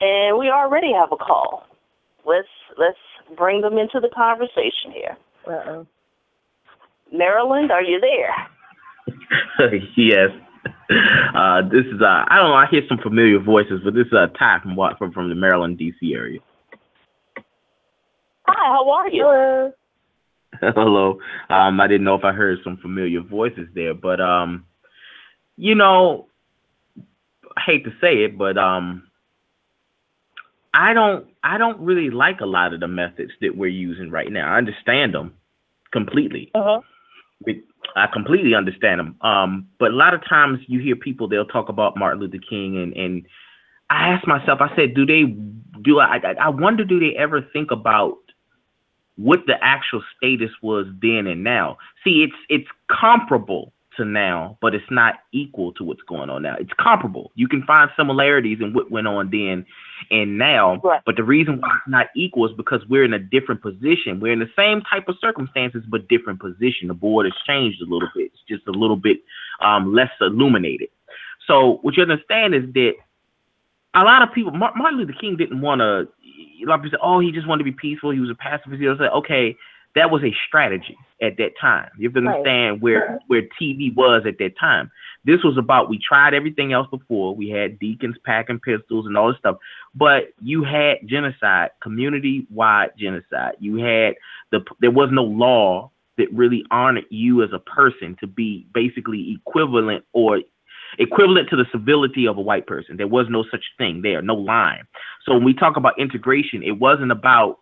And 0.00 0.38
we 0.38 0.50
already 0.50 0.92
have 0.92 1.10
a 1.10 1.16
call. 1.16 1.64
Let's 2.26 2.52
let's 2.76 3.00
bring 3.36 3.62
them 3.62 3.78
into 3.78 3.98
the 3.98 4.10
conversation 4.14 4.92
here. 4.92 5.16
Uh-oh. 5.48 5.86
Maryland, 7.12 7.70
are 7.70 7.82
you 7.82 8.00
there? 8.00 9.70
yes. 9.96 10.30
Uh, 11.34 11.62
this 11.62 11.84
is 11.86 12.00
uh, 12.00 12.24
I 12.28 12.36
don't 12.36 12.50
know. 12.50 12.54
I 12.54 12.66
hear 12.70 12.82
some 12.88 12.98
familiar 12.98 13.38
voices, 13.38 13.80
but 13.84 13.94
this 13.94 14.06
is 14.06 14.12
uh, 14.12 14.26
Ty 14.38 14.60
from 14.62 14.76
from 14.98 15.12
from 15.12 15.28
the 15.28 15.34
Maryland 15.34 15.78
D.C. 15.78 16.14
area. 16.14 16.40
Hi, 18.46 18.72
how 18.72 18.90
are 18.90 19.08
you? 19.08 19.22
Hello. 19.22 19.72
Hello. 20.60 21.18
Um, 21.50 21.80
I 21.80 21.86
didn't 21.86 22.04
know 22.04 22.14
if 22.14 22.24
I 22.24 22.32
heard 22.32 22.58
some 22.64 22.78
familiar 22.78 23.20
voices 23.20 23.68
there, 23.74 23.94
but 23.94 24.20
um, 24.20 24.64
you 25.56 25.74
know, 25.74 26.28
I 27.56 27.60
hate 27.66 27.84
to 27.84 27.90
say 28.00 28.24
it, 28.24 28.38
but 28.38 28.56
um, 28.56 29.08
I 30.72 30.92
don't 30.94 31.26
I 31.42 31.58
don't 31.58 31.80
really 31.80 32.10
like 32.10 32.40
a 32.40 32.46
lot 32.46 32.74
of 32.74 32.80
the 32.80 32.88
methods 32.88 33.32
that 33.40 33.56
we're 33.56 33.66
using 33.66 34.10
right 34.10 34.30
now. 34.30 34.52
I 34.52 34.58
understand 34.58 35.14
them 35.14 35.34
completely. 35.90 36.50
Uh-huh. 36.54 36.80
I 37.96 38.06
completely 38.12 38.54
understand 38.54 39.00
them. 39.00 39.16
Um, 39.20 39.68
but 39.78 39.90
a 39.90 39.94
lot 39.94 40.14
of 40.14 40.20
times 40.28 40.60
you 40.66 40.80
hear 40.80 40.96
people 40.96 41.28
they'll 41.28 41.46
talk 41.46 41.68
about 41.68 41.96
Martin 41.96 42.20
Luther 42.20 42.38
King 42.48 42.76
and 42.78 42.92
and 42.94 43.26
I 43.88 44.08
ask 44.08 44.26
myself, 44.26 44.60
I 44.60 44.74
said, 44.74 44.94
do 44.94 45.06
they 45.06 45.24
do 45.82 46.00
I 46.00 46.18
I 46.40 46.48
wonder 46.48 46.84
do 46.84 46.98
they 46.98 47.16
ever 47.16 47.42
think 47.52 47.70
about 47.70 48.18
what 49.16 49.40
the 49.46 49.54
actual 49.62 50.02
status 50.16 50.50
was 50.62 50.86
then 51.00 51.26
and 51.26 51.42
now. 51.42 51.78
See, 52.04 52.22
it's 52.22 52.36
it's 52.48 52.68
comparable 52.90 53.72
to 53.96 54.04
now, 54.04 54.58
but 54.60 54.74
it's 54.74 54.90
not 54.90 55.16
equal 55.32 55.72
to 55.74 55.84
what's 55.84 56.02
going 56.02 56.30
on 56.30 56.42
now. 56.42 56.56
It's 56.58 56.72
comparable. 56.78 57.32
You 57.34 57.48
can 57.48 57.62
find 57.64 57.90
similarities 57.96 58.58
in 58.60 58.72
what 58.72 58.90
went 58.90 59.06
on 59.06 59.30
then 59.30 59.64
and 60.10 60.38
now, 60.38 60.76
Right. 60.82 61.00
but 61.06 61.16
the 61.16 61.24
reason 61.24 61.60
why 61.60 61.68
it's 61.68 61.88
not 61.88 62.08
equal 62.14 62.46
is 62.46 62.56
because 62.56 62.86
we're 62.88 63.04
in 63.04 63.14
a 63.14 63.18
different 63.18 63.62
position. 63.62 64.20
We're 64.20 64.32
in 64.32 64.38
the 64.38 64.50
same 64.56 64.82
type 64.82 65.08
of 65.08 65.16
circumstances, 65.20 65.84
but 65.88 66.08
different 66.08 66.40
position. 66.40 66.88
The 66.88 66.94
board 66.94 67.26
has 67.26 67.34
changed 67.46 67.80
a 67.80 67.86
little 67.86 68.08
bit. 68.14 68.32
It's 68.32 68.42
just 68.48 68.66
a 68.68 68.72
little 68.72 68.96
bit 68.96 69.18
um, 69.60 69.94
less 69.94 70.10
illuminated. 70.20 70.88
So 71.46 71.78
what 71.82 71.96
you 71.96 72.02
understand 72.02 72.54
is 72.54 72.64
that 72.74 72.94
a 73.94 74.02
lot 74.02 74.22
of 74.22 74.32
people, 74.32 74.52
Mar- 74.52 74.74
Martin 74.76 74.98
Luther 74.98 75.14
King 75.18 75.36
didn't 75.36 75.60
want 75.60 75.80
to. 75.80 76.08
A 76.62 76.66
lot 76.66 76.76
of 76.76 76.82
people 76.82 76.98
say, 76.98 77.02
"Oh, 77.02 77.20
he 77.20 77.32
just 77.32 77.46
wanted 77.46 77.64
to 77.64 77.70
be 77.70 77.76
peaceful. 77.76 78.10
He 78.10 78.20
was 78.20 78.30
a 78.30 78.34
pacifist." 78.34 78.80
He 78.80 78.86
was 78.88 78.98
like, 78.98 79.12
"Okay, 79.12 79.56
that 79.96 80.10
was 80.10 80.22
a 80.22 80.32
strategy 80.46 80.96
at 81.20 81.36
that 81.38 81.52
time. 81.60 81.90
You 81.98 82.08
have 82.08 82.14
to 82.14 82.28
understand 82.28 82.82
where 82.82 83.18
where 83.26 83.42
TV 83.60 83.94
was 83.94 84.22
at 84.26 84.38
that 84.38 84.56
time. 84.58 84.90
This 85.24 85.42
was 85.42 85.58
about 85.58 85.88
we 85.88 85.98
tried 85.98 86.34
everything 86.34 86.72
else 86.72 86.86
before. 86.90 87.34
We 87.34 87.48
had 87.48 87.78
deacons 87.78 88.16
packing 88.24 88.60
pistols 88.60 89.06
and 89.06 89.16
all 89.16 89.28
this 89.28 89.38
stuff, 89.38 89.56
but 89.94 90.24
you 90.40 90.62
had 90.62 90.98
genocide, 91.06 91.70
community 91.82 92.46
wide 92.50 92.90
genocide. 92.96 93.54
You 93.58 93.76
had 93.76 94.14
the 94.52 94.60
there 94.80 94.90
was 94.90 95.08
no 95.10 95.24
law 95.24 95.90
that 96.18 96.32
really 96.32 96.64
honored 96.70 97.06
you 97.10 97.42
as 97.42 97.50
a 97.52 97.58
person 97.58 98.16
to 98.20 98.26
be 98.26 98.66
basically 98.72 99.36
equivalent 99.38 100.04
or 100.12 100.40
equivalent 100.98 101.48
to 101.50 101.56
the 101.56 101.66
civility 101.72 102.26
of 102.26 102.38
a 102.38 102.40
white 102.40 102.66
person. 102.66 102.96
There 102.96 103.06
was 103.06 103.26
no 103.28 103.44
such 103.50 103.64
thing 103.78 104.02
there, 104.02 104.22
no 104.22 104.34
line. 104.34 104.84
So 105.24 105.34
when 105.34 105.44
we 105.44 105.54
talk 105.54 105.76
about 105.76 105.98
integration, 105.98 106.62
it 106.62 106.78
wasn't 106.78 107.12
about, 107.12 107.58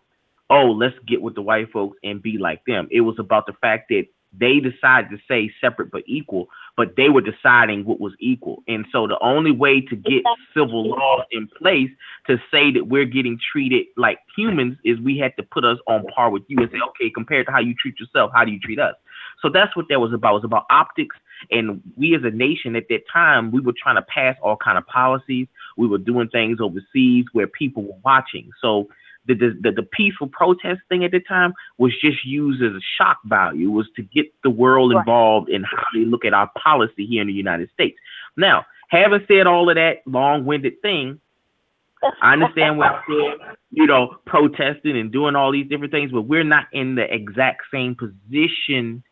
oh, 0.49 0.71
let's 0.71 0.95
get 1.07 1.21
with 1.21 1.35
the 1.35 1.41
white 1.41 1.71
folks 1.71 1.97
and 2.03 2.21
be 2.21 2.37
like 2.37 2.63
them. 2.65 2.87
It 2.91 3.01
was 3.01 3.15
about 3.19 3.45
the 3.45 3.53
fact 3.61 3.89
that 3.89 4.05
they 4.37 4.59
decided 4.59 5.09
to 5.11 5.17
say 5.27 5.51
separate 5.61 5.91
but 5.91 6.03
equal, 6.07 6.49
but 6.75 6.95
they 6.97 7.09
were 7.09 7.21
deciding 7.21 7.85
what 7.85 7.99
was 7.99 8.13
equal. 8.19 8.63
And 8.67 8.85
so 8.91 9.07
the 9.07 9.17
only 9.21 9.51
way 9.51 9.81
to 9.81 9.95
get 9.95 10.23
civil 10.53 10.89
laws 10.89 11.23
in 11.31 11.47
place 11.47 11.89
to 12.27 12.37
say 12.51 12.71
that 12.73 12.87
we're 12.87 13.05
getting 13.05 13.39
treated 13.51 13.87
like 13.97 14.19
humans 14.35 14.77
is 14.83 14.99
we 14.99 15.17
had 15.17 15.35
to 15.37 15.43
put 15.43 15.63
us 15.63 15.77
on 15.87 16.05
par 16.13 16.29
with 16.29 16.43
you 16.47 16.57
and 16.59 16.69
say, 16.71 16.79
okay, 16.89 17.09
compared 17.09 17.45
to 17.45 17.51
how 17.51 17.59
you 17.59 17.73
treat 17.75 17.99
yourself, 17.99 18.31
how 18.33 18.43
do 18.43 18.51
you 18.51 18.59
treat 18.59 18.79
us? 18.79 18.95
So 19.41 19.49
that's 19.49 19.75
what 19.75 19.85
that 19.89 19.99
was 19.99 20.13
about. 20.13 20.31
It 20.31 20.35
was 20.35 20.43
about 20.43 20.65
optics. 20.69 21.15
And 21.51 21.81
we 21.95 22.15
as 22.15 22.23
a 22.23 22.31
nation 22.31 22.75
at 22.75 22.87
that 22.89 23.01
time, 23.11 23.51
we 23.51 23.61
were 23.61 23.73
trying 23.81 23.95
to 23.95 24.01
pass 24.01 24.35
all 24.41 24.57
kind 24.57 24.77
of 24.77 24.85
policies. 24.87 25.47
We 25.77 25.87
were 25.87 25.97
doing 25.97 26.29
things 26.29 26.59
overseas 26.59 27.25
where 27.33 27.47
people 27.47 27.83
were 27.83 27.99
watching. 28.03 28.49
So 28.61 28.87
the 29.27 29.33
the, 29.61 29.71
the, 29.71 29.83
peaceful 29.83 30.27
protest 30.27 30.81
thing 30.89 31.03
at 31.03 31.11
the 31.11 31.19
time 31.19 31.53
was 31.77 31.93
just 31.99 32.25
used 32.25 32.61
as 32.61 32.71
a 32.71 32.85
shock 32.97 33.17
value, 33.25 33.71
was 33.71 33.87
to 33.95 34.03
get 34.03 34.25
the 34.43 34.49
world 34.49 34.91
involved 34.93 35.49
in 35.49 35.63
how 35.63 35.83
they 35.93 36.05
look 36.05 36.25
at 36.25 36.33
our 36.33 36.49
policy 36.61 37.05
here 37.05 37.21
in 37.21 37.27
the 37.27 37.33
United 37.33 37.69
States. 37.71 37.97
Now, 38.37 38.65
having 38.89 39.25
said 39.27 39.47
all 39.47 39.69
of 39.69 39.75
that 39.75 40.01
long-winded 40.05 40.81
thing, 40.81 41.19
I 42.21 42.33
understand 42.33 42.77
what 42.77 42.87
I 42.87 43.01
said, 43.07 43.55
you 43.71 43.85
know, 43.87 44.17
protesting 44.25 44.97
and 44.97 45.11
doing 45.11 45.35
all 45.35 45.51
these 45.51 45.67
different 45.67 45.91
things, 45.91 46.11
but 46.11 46.23
we're 46.23 46.43
not 46.43 46.65
in 46.71 46.95
the 46.95 47.11
exact 47.11 47.63
same 47.73 47.95
position 47.95 49.03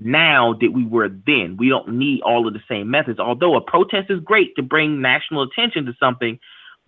now 0.00 0.54
that 0.60 0.70
we 0.72 0.84
were 0.84 1.08
then. 1.08 1.56
We 1.58 1.68
don't 1.68 1.98
need 1.98 2.22
all 2.22 2.46
of 2.46 2.54
the 2.54 2.62
same 2.68 2.90
methods. 2.90 3.18
Although 3.18 3.56
a 3.56 3.60
protest 3.60 4.10
is 4.10 4.20
great 4.20 4.54
to 4.56 4.62
bring 4.62 5.00
national 5.00 5.42
attention 5.42 5.86
to 5.86 5.94
something, 5.98 6.38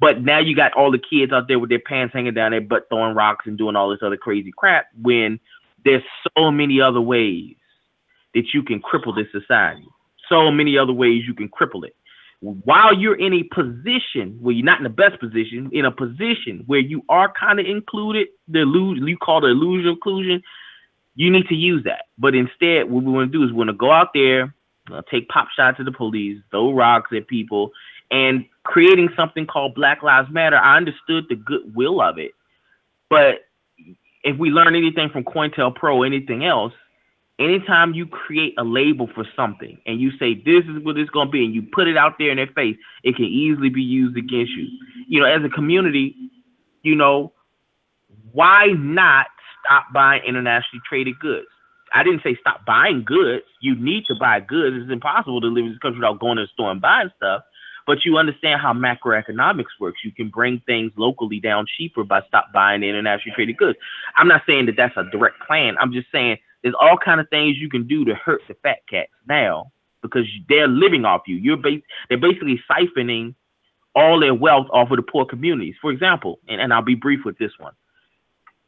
but 0.00 0.22
now 0.22 0.38
you 0.38 0.56
got 0.56 0.72
all 0.72 0.90
the 0.90 0.98
kids 0.98 1.32
out 1.32 1.46
there 1.46 1.58
with 1.58 1.70
their 1.70 1.78
pants 1.80 2.14
hanging 2.14 2.34
down 2.34 2.52
their 2.52 2.60
butt 2.60 2.88
throwing 2.88 3.14
rocks 3.14 3.46
and 3.46 3.58
doing 3.58 3.76
all 3.76 3.90
this 3.90 4.00
other 4.02 4.16
crazy 4.16 4.52
crap 4.56 4.86
when 5.00 5.38
there's 5.84 6.02
so 6.36 6.50
many 6.50 6.80
other 6.80 7.00
ways 7.00 7.56
that 8.34 8.44
you 8.54 8.62
can 8.62 8.80
cripple 8.80 9.14
this 9.14 9.26
society. 9.32 9.86
So 10.28 10.50
many 10.50 10.78
other 10.78 10.92
ways 10.92 11.24
you 11.26 11.34
can 11.34 11.48
cripple 11.48 11.84
it. 11.84 11.94
While 12.40 12.94
you're 12.94 13.18
in 13.18 13.34
a 13.34 13.42
position 13.42 14.38
where 14.40 14.54
you're 14.54 14.64
not 14.64 14.78
in 14.78 14.84
the 14.84 14.88
best 14.88 15.20
position, 15.20 15.68
in 15.72 15.84
a 15.84 15.90
position 15.90 16.62
where 16.66 16.80
you 16.80 17.02
are 17.10 17.30
kind 17.38 17.60
of 17.60 17.66
included, 17.66 18.28
the 18.48 18.60
illusion 18.60 19.06
you 19.06 19.18
call 19.18 19.42
the 19.42 19.48
illusion 19.48 19.88
of 19.88 19.94
inclusion, 19.94 20.42
you 21.16 21.30
need 21.30 21.48
to 21.48 21.54
use 21.54 21.84
that. 21.84 22.06
But 22.16 22.34
instead, 22.34 22.90
what 22.90 23.04
we 23.04 23.12
want 23.12 23.30
to 23.30 23.38
do 23.38 23.44
is 23.44 23.50
we 23.50 23.58
want 23.58 23.68
to 23.68 23.74
go 23.74 23.90
out 23.90 24.14
there, 24.14 24.54
take 25.10 25.28
pop 25.28 25.48
shots 25.54 25.78
at 25.80 25.84
the 25.84 25.92
police, 25.92 26.40
throw 26.50 26.72
rocks 26.72 27.10
at 27.14 27.26
people, 27.26 27.72
and 28.10 28.44
creating 28.64 29.08
something 29.16 29.46
called 29.46 29.74
Black 29.74 30.02
Lives 30.02 30.28
Matter. 30.30 30.56
I 30.56 30.76
understood 30.76 31.26
the 31.28 31.36
goodwill 31.36 32.00
of 32.00 32.18
it, 32.18 32.32
but 33.08 33.46
if 34.22 34.38
we 34.38 34.50
learn 34.50 34.76
anything 34.76 35.08
from 35.10 35.24
COINTELPRO, 35.24 36.06
anything 36.06 36.44
else, 36.44 36.72
anytime 37.38 37.94
you 37.94 38.06
create 38.06 38.54
a 38.58 38.64
label 38.64 39.08
for 39.14 39.24
something 39.34 39.78
and 39.86 40.00
you 40.00 40.10
say 40.18 40.34
this 40.34 40.64
is 40.64 40.84
what 40.84 40.98
it's 40.98 41.10
going 41.10 41.28
to 41.28 41.32
be, 41.32 41.44
and 41.44 41.54
you 41.54 41.62
put 41.62 41.88
it 41.88 41.96
out 41.96 42.16
there 42.18 42.30
in 42.30 42.36
their 42.36 42.46
face, 42.48 42.76
it 43.02 43.16
can 43.16 43.24
easily 43.24 43.70
be 43.70 43.82
used 43.82 44.16
against 44.16 44.52
you. 44.52 44.68
You 45.08 45.20
know, 45.20 45.26
as 45.26 45.42
a 45.42 45.48
community, 45.48 46.14
you 46.82 46.94
know, 46.94 47.32
why 48.32 48.66
not 48.76 49.26
stop 49.64 49.86
buying 49.92 50.22
internationally 50.24 50.82
traded 50.88 51.18
goods? 51.18 51.46
I 51.92 52.04
didn't 52.04 52.22
say 52.22 52.36
stop 52.40 52.64
buying 52.64 53.02
goods. 53.04 53.44
You 53.60 53.74
need 53.74 54.04
to 54.06 54.14
buy 54.14 54.40
goods. 54.40 54.76
It's 54.80 54.92
impossible 54.92 55.40
to 55.40 55.48
live 55.48 55.64
in 55.64 55.70
this 55.70 55.78
country 55.78 55.98
without 55.98 56.20
going 56.20 56.36
to 56.36 56.42
the 56.42 56.48
store 56.48 56.70
and 56.70 56.80
buying 56.80 57.10
stuff. 57.16 57.42
But 57.90 58.04
you 58.04 58.18
understand 58.18 58.60
how 58.60 58.72
macroeconomics 58.72 59.80
works. 59.80 59.98
You 60.04 60.12
can 60.12 60.28
bring 60.28 60.62
things 60.64 60.92
locally 60.96 61.40
down 61.40 61.66
cheaper 61.76 62.04
by 62.04 62.20
stop 62.28 62.52
buying 62.54 62.82
the 62.82 62.88
internationally 62.88 63.34
traded 63.34 63.56
goods. 63.56 63.76
I'm 64.14 64.28
not 64.28 64.42
saying 64.46 64.66
that 64.66 64.76
that's 64.76 64.96
a 64.96 65.10
direct 65.10 65.40
plan. 65.44 65.74
I'm 65.76 65.92
just 65.92 66.06
saying 66.12 66.36
there's 66.62 66.76
all 66.80 66.96
kind 66.96 67.20
of 67.20 67.28
things 67.30 67.56
you 67.56 67.68
can 67.68 67.88
do 67.88 68.04
to 68.04 68.14
hurt 68.14 68.42
the 68.46 68.54
fat 68.62 68.76
cats 68.88 69.10
now 69.28 69.72
because 70.02 70.24
they're 70.48 70.68
living 70.68 71.04
off 71.04 71.22
you. 71.26 71.34
You're 71.34 71.58
they're 72.08 72.16
basically 72.16 72.62
siphoning 72.70 73.34
all 73.96 74.20
their 74.20 74.34
wealth 74.34 74.68
off 74.72 74.92
of 74.92 74.96
the 74.96 75.02
poor 75.02 75.24
communities. 75.24 75.74
For 75.82 75.90
example, 75.90 76.38
and, 76.46 76.60
and 76.60 76.72
I'll 76.72 76.82
be 76.82 76.94
brief 76.94 77.24
with 77.24 77.38
this 77.38 77.50
one. 77.58 77.72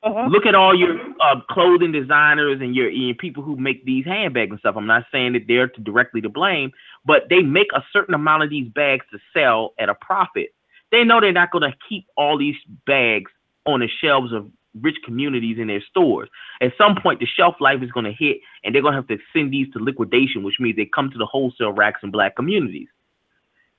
Mhm. 0.04 0.30
Look 0.30 0.46
at 0.46 0.54
all 0.54 0.74
your 0.76 0.98
uh, 1.20 1.40
clothing 1.50 1.92
designers 1.92 2.60
and 2.60 2.74
your, 2.74 2.88
your 2.90 3.14
people 3.14 3.42
who 3.42 3.56
make 3.56 3.84
these 3.84 4.04
handbags 4.04 4.50
and 4.50 4.58
stuff. 4.60 4.76
I'm 4.76 4.86
not 4.86 5.04
saying 5.12 5.34
that 5.34 5.46
they're 5.46 5.68
to 5.68 5.80
directly 5.80 6.20
to 6.22 6.28
blame, 6.28 6.72
but 7.04 7.24
they 7.30 7.40
make 7.42 7.68
a 7.74 7.82
certain 7.92 8.14
amount 8.14 8.42
of 8.42 8.50
these 8.50 8.68
bags 8.68 9.04
to 9.12 9.18
sell 9.32 9.74
at 9.78 9.88
a 9.88 9.94
profit. 9.94 10.54
They 10.90 11.04
know 11.04 11.20
they're 11.20 11.32
not 11.32 11.52
going 11.52 11.70
to 11.70 11.76
keep 11.88 12.06
all 12.16 12.36
these 12.36 12.56
bags 12.86 13.30
on 13.66 13.80
the 13.80 13.88
shelves 14.00 14.32
of 14.32 14.50
rich 14.80 14.96
communities 15.04 15.58
in 15.58 15.68
their 15.68 15.82
stores. 15.88 16.28
At 16.60 16.72
some 16.76 16.96
point, 17.00 17.20
the 17.20 17.26
shelf 17.26 17.56
life 17.60 17.82
is 17.82 17.92
going 17.92 18.06
to 18.06 18.12
hit, 18.12 18.38
and 18.64 18.74
they're 18.74 18.82
going 18.82 18.92
to 18.94 18.98
have 18.98 19.08
to 19.08 19.18
send 19.32 19.52
these 19.52 19.70
to 19.72 19.78
liquidation, 19.78 20.42
which 20.42 20.56
means 20.58 20.76
they 20.76 20.86
come 20.86 21.10
to 21.10 21.18
the 21.18 21.26
wholesale 21.26 21.72
racks 21.72 22.00
in 22.02 22.10
black 22.10 22.36
communities. 22.36 22.88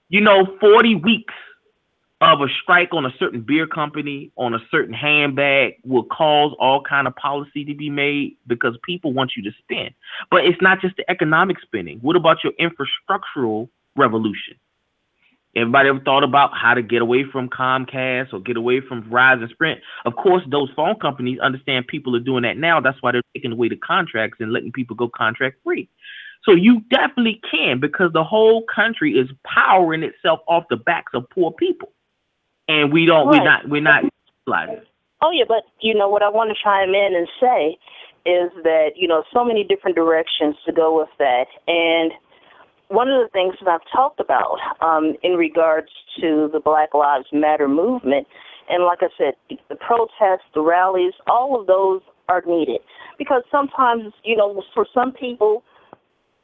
You 0.09 0.21
know, 0.21 0.57
40 0.61 0.95
weeks 0.95 1.33
of 2.31 2.41
a 2.41 2.47
strike 2.61 2.93
on 2.93 3.05
a 3.05 3.13
certain 3.19 3.41
beer 3.41 3.67
company 3.67 4.31
on 4.37 4.53
a 4.53 4.59
certain 4.71 4.93
handbag 4.93 5.73
will 5.83 6.03
cause 6.05 6.55
all 6.59 6.81
kind 6.81 7.07
of 7.07 7.15
policy 7.15 7.65
to 7.65 7.75
be 7.75 7.89
made 7.89 8.37
because 8.47 8.77
people 8.83 9.11
want 9.11 9.31
you 9.35 9.43
to 9.43 9.51
spend 9.63 9.93
but 10.31 10.45
it's 10.45 10.61
not 10.61 10.79
just 10.79 10.95
the 10.95 11.09
economic 11.11 11.57
spending 11.61 11.99
what 11.99 12.15
about 12.15 12.37
your 12.43 12.53
infrastructural 12.53 13.67
revolution? 13.95 14.55
Everybody 15.55 15.89
ever 15.89 15.99
thought 15.99 16.23
about 16.23 16.51
how 16.55 16.73
to 16.73 16.81
get 16.81 17.03
away 17.03 17.25
from 17.31 17.47
comcast 17.47 18.33
or 18.33 18.39
get 18.39 18.57
away 18.57 18.81
from 18.81 19.03
verizon 19.03 19.49
sprint? 19.51 19.81
Of 20.05 20.15
course 20.15 20.41
those 20.49 20.69
phone 20.75 20.95
companies 20.99 21.39
understand 21.39 21.87
people 21.87 22.15
are 22.15 22.19
doing 22.19 22.41
that 22.43 22.57
now. 22.57 22.79
That's 22.79 22.99
why 23.01 23.11
they're 23.11 23.21
taking 23.35 23.51
away 23.51 23.69
the 23.69 23.75
contracts 23.75 24.37
and 24.39 24.51
letting 24.51 24.71
people 24.71 24.95
go 24.95 25.09
contract 25.09 25.57
free. 25.63 25.89
So 26.43 26.53
you 26.53 26.81
definitely 26.89 27.39
can 27.49 27.79
because 27.79 28.11
the 28.13 28.23
whole 28.23 28.63
country 28.63 29.13
is 29.17 29.29
powering 29.45 30.01
itself 30.01 30.39
off 30.47 30.63
the 30.69 30.75
backs 30.75 31.11
of 31.13 31.29
poor 31.29 31.51
people 31.51 31.91
and 32.67 32.91
we 32.91 33.05
don't 33.05 33.27
we're 33.27 33.43
not 33.43 33.67
we're 33.69 33.81
not 33.81 34.03
utilizing. 34.45 34.83
Oh 35.21 35.31
yeah, 35.31 35.45
but 35.47 35.63
you 35.81 35.93
know 35.93 36.09
what 36.09 36.23
I 36.23 36.29
want 36.29 36.49
to 36.49 36.63
chime 36.63 36.89
in 36.89 37.15
and 37.15 37.27
say 37.39 37.77
is 38.25 38.51
that 38.63 38.91
you 38.95 39.07
know 39.07 39.23
so 39.33 39.43
many 39.43 39.63
different 39.63 39.95
directions 39.95 40.55
to 40.65 40.71
go 40.71 40.97
with 40.97 41.09
that, 41.19 41.45
and 41.67 42.11
one 42.89 43.09
of 43.09 43.21
the 43.23 43.29
things 43.31 43.55
that 43.59 43.69
I've 43.69 43.91
talked 43.91 44.19
about 44.19 44.57
um, 44.81 45.15
in 45.23 45.33
regards 45.33 45.89
to 46.21 46.49
the 46.51 46.59
Black 46.59 46.93
Lives 46.93 47.25
Matter 47.31 47.67
movement, 47.67 48.27
and 48.69 48.83
like 48.83 48.99
I 49.01 49.09
said, 49.17 49.33
the 49.69 49.75
protests, 49.75 50.45
the 50.53 50.61
rallies, 50.61 51.13
all 51.27 51.59
of 51.59 51.67
those 51.67 52.01
are 52.29 52.43
needed. 52.45 52.81
Because 53.17 53.43
sometimes 53.51 54.13
you 54.23 54.35
know 54.35 54.63
for 54.73 54.85
some 54.93 55.11
people 55.11 55.63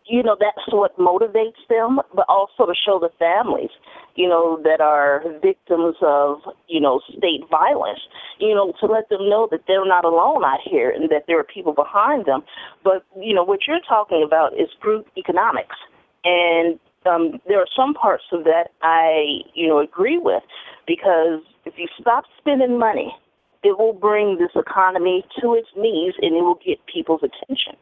you 0.10 0.24
know 0.24 0.36
that's 0.40 0.68
what 0.74 0.98
motivates 0.98 1.62
them 1.70 2.00
but 2.16 2.26
also 2.28 2.66
to 2.66 2.74
show 2.74 3.00
the 3.00 3.10
families 3.20 3.70
you 4.16 4.28
know 4.28 4.60
that 4.64 4.82
are 4.82 5.24
victims 5.42 5.96
of 6.02 6.40
you 6.68 6.82
know 6.82 7.00
state 7.16 7.42
violence 7.50 8.00
you 8.40 8.54
know 8.54 8.74
to 8.80 8.88
let 8.88 9.08
them 9.10 9.30
know 9.30 9.48
that 9.52 9.62
they're 9.68 9.86
not 9.86 10.04
alone 10.04 10.44
out 10.44 10.60
here 10.66 10.90
and 10.90 11.10
that 11.10 11.24
there 11.28 11.40
are 11.40 11.44
people 11.44 11.74
behind 11.74 12.26
them 12.26 12.42
but 12.84 13.06
you 13.22 13.34
know 13.34 13.44
what 13.44 13.60
you're 13.68 13.80
talking 13.88 14.24
about 14.26 14.54
is 14.54 14.70
group 14.82 15.06
economics 15.18 15.76
and 16.24 16.80
um 17.06 17.40
there 17.48 17.60
are 17.60 17.70
some 17.76 17.94
parts 17.94 18.24
of 18.32 18.44
that 18.44 18.70
I 18.82 19.42
you 19.54 19.68
know 19.68 19.80
agree 19.80 20.18
with 20.18 20.44
because 20.88 21.42
if 21.66 21.76
you 21.78 21.88
stop 22.00 22.24
spending 22.40 22.80
money 22.80 23.16
it 23.64 23.78
will 23.78 23.94
bring 23.94 24.38
this 24.38 24.52
economy 24.56 25.26
to 25.42 25.54
its 25.54 25.68
knees 25.76 26.14
and 26.22 26.36
it 26.36 26.42
will 26.42 26.60
get 26.66 26.78
people's 26.86 27.22
attention. 27.24 27.76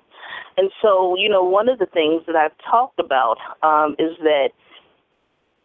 And 0.57 0.71
so, 0.81 1.15
you 1.17 1.29
know, 1.29 1.43
one 1.43 1.69
of 1.69 1.79
the 1.79 1.85
things 1.85 2.23
that 2.25 2.35
I've 2.35 2.57
talked 2.69 2.99
about 2.99 3.37
um, 3.61 3.95
is 3.99 4.17
that 4.23 4.49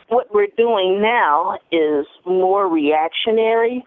what 0.08 0.32
we're 0.32 0.52
doing 0.56 1.00
now 1.00 1.58
is 1.72 2.06
more 2.26 2.68
reactionary, 2.68 3.84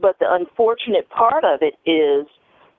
but 0.00 0.18
the 0.18 0.26
unfortunate 0.30 1.08
part 1.10 1.44
of 1.44 1.60
it 1.60 1.74
is 1.84 2.26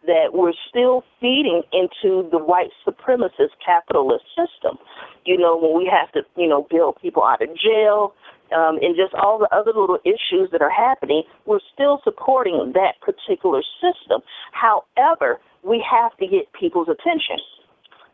that 0.08 0.34
we're 0.34 0.54
still 0.68 1.04
feeding 1.20 1.62
into 1.74 2.28
the 2.32 2.40
white 2.40 2.72
supremacist 2.88 3.54
capitalist 3.64 4.24
system. 4.30 4.80
You 5.26 5.38
know, 5.38 5.58
when 5.58 5.78
we 5.78 5.92
have 5.92 6.12
to, 6.14 6.22
you 6.36 6.48
know, 6.48 6.66
bail 6.72 6.94
people 7.00 7.24
out 7.24 7.42
of 7.42 7.50
jail, 7.50 8.16
um, 8.56 8.80
and 8.82 8.96
just 8.96 9.14
all 9.14 9.38
the 9.38 9.54
other 9.56 9.72
little 9.76 10.00
issues 10.06 10.50
that 10.52 10.62
are 10.62 10.72
happening, 10.72 11.24
we're 11.46 11.60
still 11.74 12.02
supporting 12.04 12.74
that 12.74 12.96
particular 13.02 13.62
system. 13.80 14.22
However, 14.54 15.40
we 15.64 15.86
have 15.88 16.18
to 16.18 16.26
get 16.26 16.52
people's 16.60 16.88
attention. 16.88 17.38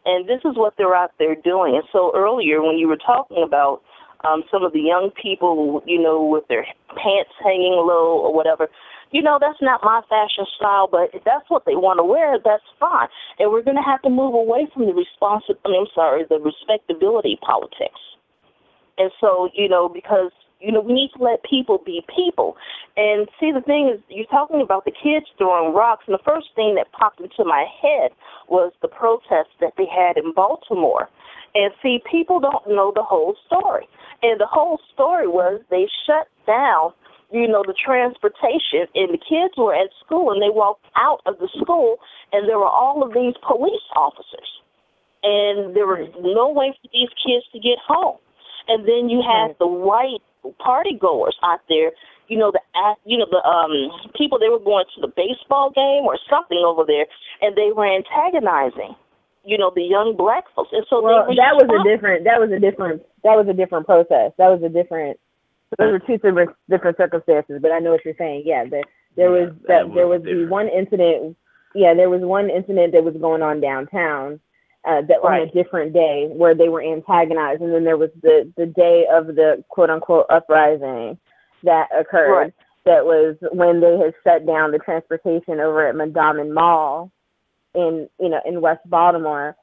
And 0.06 0.30
this 0.30 0.42
is 0.46 0.56
what 0.56 0.74
they're 0.78 0.96
out 0.96 1.12
there 1.18 1.36
doing. 1.36 1.76
And 1.76 1.84
so 1.92 2.12
earlier, 2.16 2.62
when 2.62 2.78
you 2.78 2.88
were 2.88 2.98
talking 2.98 3.44
about 3.44 3.82
um, 4.24 4.44
some 4.52 4.64
of 4.64 4.74
the 4.74 4.80
young 4.80 5.12
people, 5.22 5.82
you 5.86 6.02
know, 6.02 6.24
with 6.24 6.48
their 6.48 6.66
pants 6.90 7.32
hanging 7.44 7.74
low 7.74 8.22
or 8.22 8.34
whatever, 8.34 8.70
you 9.12 9.22
know, 9.22 9.38
that's 9.40 9.62
not 9.62 9.82
my 9.84 10.02
fashion 10.10 10.46
style, 10.58 10.88
but 10.90 11.10
if 11.14 11.24
that's 11.24 11.50
what 11.50 11.66
they 11.66 11.76
want 11.76 12.00
to 12.00 12.04
wear, 12.04 12.38
that's 12.44 12.64
fine. 12.80 13.08
And 13.40 13.52
we're 13.52 13.64
going 13.64 13.78
to 13.78 13.86
have 13.86 14.02
to 14.02 14.10
move 14.10 14.34
away 14.34 14.68
from 14.74 14.86
the 14.86 14.94
responsi- 14.94 15.58
I 15.64 15.70
mean, 15.70 15.82
I'm 15.82 15.94
sorry, 15.94 16.26
the 16.28 16.40
respectability 16.40 17.40
politics. 17.42 18.02
And 18.98 19.12
so, 19.22 19.50
you 19.54 19.70
know, 19.70 19.90
because 19.90 20.32
you 20.60 20.72
know, 20.72 20.82
we 20.82 20.94
need 20.94 21.12
to 21.18 21.24
let 21.24 21.44
people 21.44 21.82
be 21.86 22.02
people. 22.16 22.56
And 22.98 23.28
see, 23.40 23.52
the 23.52 23.62
thing 23.62 23.92
is, 23.94 24.02
you're 24.10 24.26
talking 24.28 24.62
about 24.62 24.86
the 24.86 24.92
kids 24.92 25.26
throwing 25.38 25.74
rocks, 25.74 26.06
and 26.08 26.14
the 26.14 26.24
first 26.24 26.48
thing 26.56 26.76
that 26.76 26.92
popped 26.92 27.20
into 27.20 27.44
my 27.44 27.66
head 27.82 28.12
was 28.48 28.72
the 28.82 28.88
protest 28.88 29.50
that 29.60 29.74
they 29.78 29.86
had 29.86 30.18
in 30.18 30.34
Baltimore. 30.34 31.10
And 31.54 31.72
see, 31.82 32.00
people 32.10 32.40
don't 32.40 32.68
know 32.68 32.92
the 32.94 33.04
whole 33.04 33.36
story. 33.46 33.88
And 34.24 34.40
the 34.40 34.48
whole 34.48 34.80
story 34.94 35.28
was 35.28 35.62
they 35.70 35.88
shut 36.06 36.28
down, 36.48 36.94
you 37.32 37.48
know, 37.48 37.64
the 37.66 37.76
transportation, 37.76 38.88
and 38.96 39.14
the 39.14 39.20
kids 39.20 39.56
were 39.58 39.76
at 39.76 39.90
school, 40.06 40.32
and 40.32 40.42
they 40.42 40.52
walked 40.52 40.86
out 40.96 41.20
of 41.26 41.40
the 41.40 41.50
school, 41.62 41.98
and 42.32 42.48
there 42.48 42.60
were 42.60 42.70
all 42.70 43.04
of 43.04 43.14
these 43.14 43.36
police 43.46 43.88
officers. 43.96 44.50
And 45.24 45.76
there 45.76 45.88
was 45.88 46.08
no 46.22 46.50
way 46.50 46.76
for 46.82 46.90
these 46.94 47.10
kids 47.26 47.46
to 47.52 47.60
get 47.60 47.80
home. 47.86 48.18
And 48.68 48.88
then 48.88 49.10
you 49.10 49.22
had 49.22 49.56
the 49.60 49.68
white 49.68 50.22
party 50.60 50.98
goers 51.00 51.36
out 51.44 51.62
there, 51.70 51.92
you 52.28 52.38
know, 52.38 52.52
the 52.52 52.60
you 53.06 53.18
know 53.18 53.28
the 53.30 53.42
um 53.48 53.92
people 54.16 54.40
they 54.40 54.50
were 54.50 54.60
going 54.60 54.86
to 54.96 55.02
the 55.02 55.14
baseball 55.16 55.72
game 55.72 56.06
or 56.06 56.18
something 56.30 56.62
over 56.66 56.84
there, 56.86 57.06
and 57.42 57.56
they 57.56 57.72
were 57.72 57.86
antagonizing, 57.86 58.96
you 59.44 59.58
know, 59.58 59.72
the 59.76 59.84
young 59.84 60.16
black 60.18 60.46
folks. 60.56 60.70
And 60.74 60.86
so 60.90 61.02
well, 61.02 61.26
they 61.28 61.36
that 61.36 61.56
was 61.56 61.70
a 61.70 61.82
different. 61.84 62.24
That 62.26 62.40
was 62.40 62.52
a 62.52 62.60
different. 62.60 63.04
That 63.24 63.38
was 63.38 63.48
a 63.48 63.54
different 63.54 63.86
process. 63.86 64.34
That 64.38 64.50
was 64.50 64.62
a 64.64 64.70
different. 64.70 65.20
Those 65.78 65.92
were 65.92 66.00
two 66.00 66.18
different 66.18 66.52
different 66.70 66.98
circumstances. 66.98 67.60
But 67.62 67.72
I 67.72 67.80
know 67.80 67.92
what 67.92 68.06
you're 68.06 68.18
saying. 68.18 68.44
Yeah, 68.46 68.66
the, 68.66 68.84
there 69.16 69.32
was 69.32 69.54
that 69.68 69.88
that, 69.88 69.94
there 69.94 70.08
was 70.08 70.22
was 70.22 70.30
the 70.30 70.48
one 70.48 70.68
incident. 70.68 71.38
Yeah, 71.74 71.94
there 71.94 72.10
was 72.10 72.22
one 72.22 72.50
incident 72.50 72.94
that 72.94 73.04
was 73.04 73.16
going 73.20 73.42
on 73.42 73.62
downtown. 73.62 74.40
Uh, 74.88 75.02
that 75.02 75.18
on 75.24 75.42
a 75.42 75.52
different 75.52 75.94
day 75.94 76.28
where 76.32 76.54
they 76.54 76.70
were 76.70 76.84
antagonized, 76.84 77.60
and 77.60 77.74
then 77.74 77.84
there 77.84 77.98
was 77.98 78.12
the 78.22 78.52
the 78.56 78.68
day 78.68 79.06
of 79.12 79.28
the 79.28 79.64
quote 79.70 79.90
unquote 79.90 80.28
uprising 80.30 81.18
that 81.64 81.88
occurred. 81.98 82.38
Right. 82.38 82.54
That 82.86 83.04
was 83.04 83.36
when 83.52 83.82
they 83.82 83.98
had 83.98 84.14
shut 84.24 84.46
down 84.46 84.72
the 84.72 84.78
transportation 84.78 85.60
over 85.60 85.88
at 85.88 85.96
Mondawmin 85.96 86.54
Mall 86.54 87.12
in 87.74 88.08
you 88.20 88.30
know 88.30 88.40
in 88.46 88.62
West 88.62 88.82
Baltimore, 88.86 89.56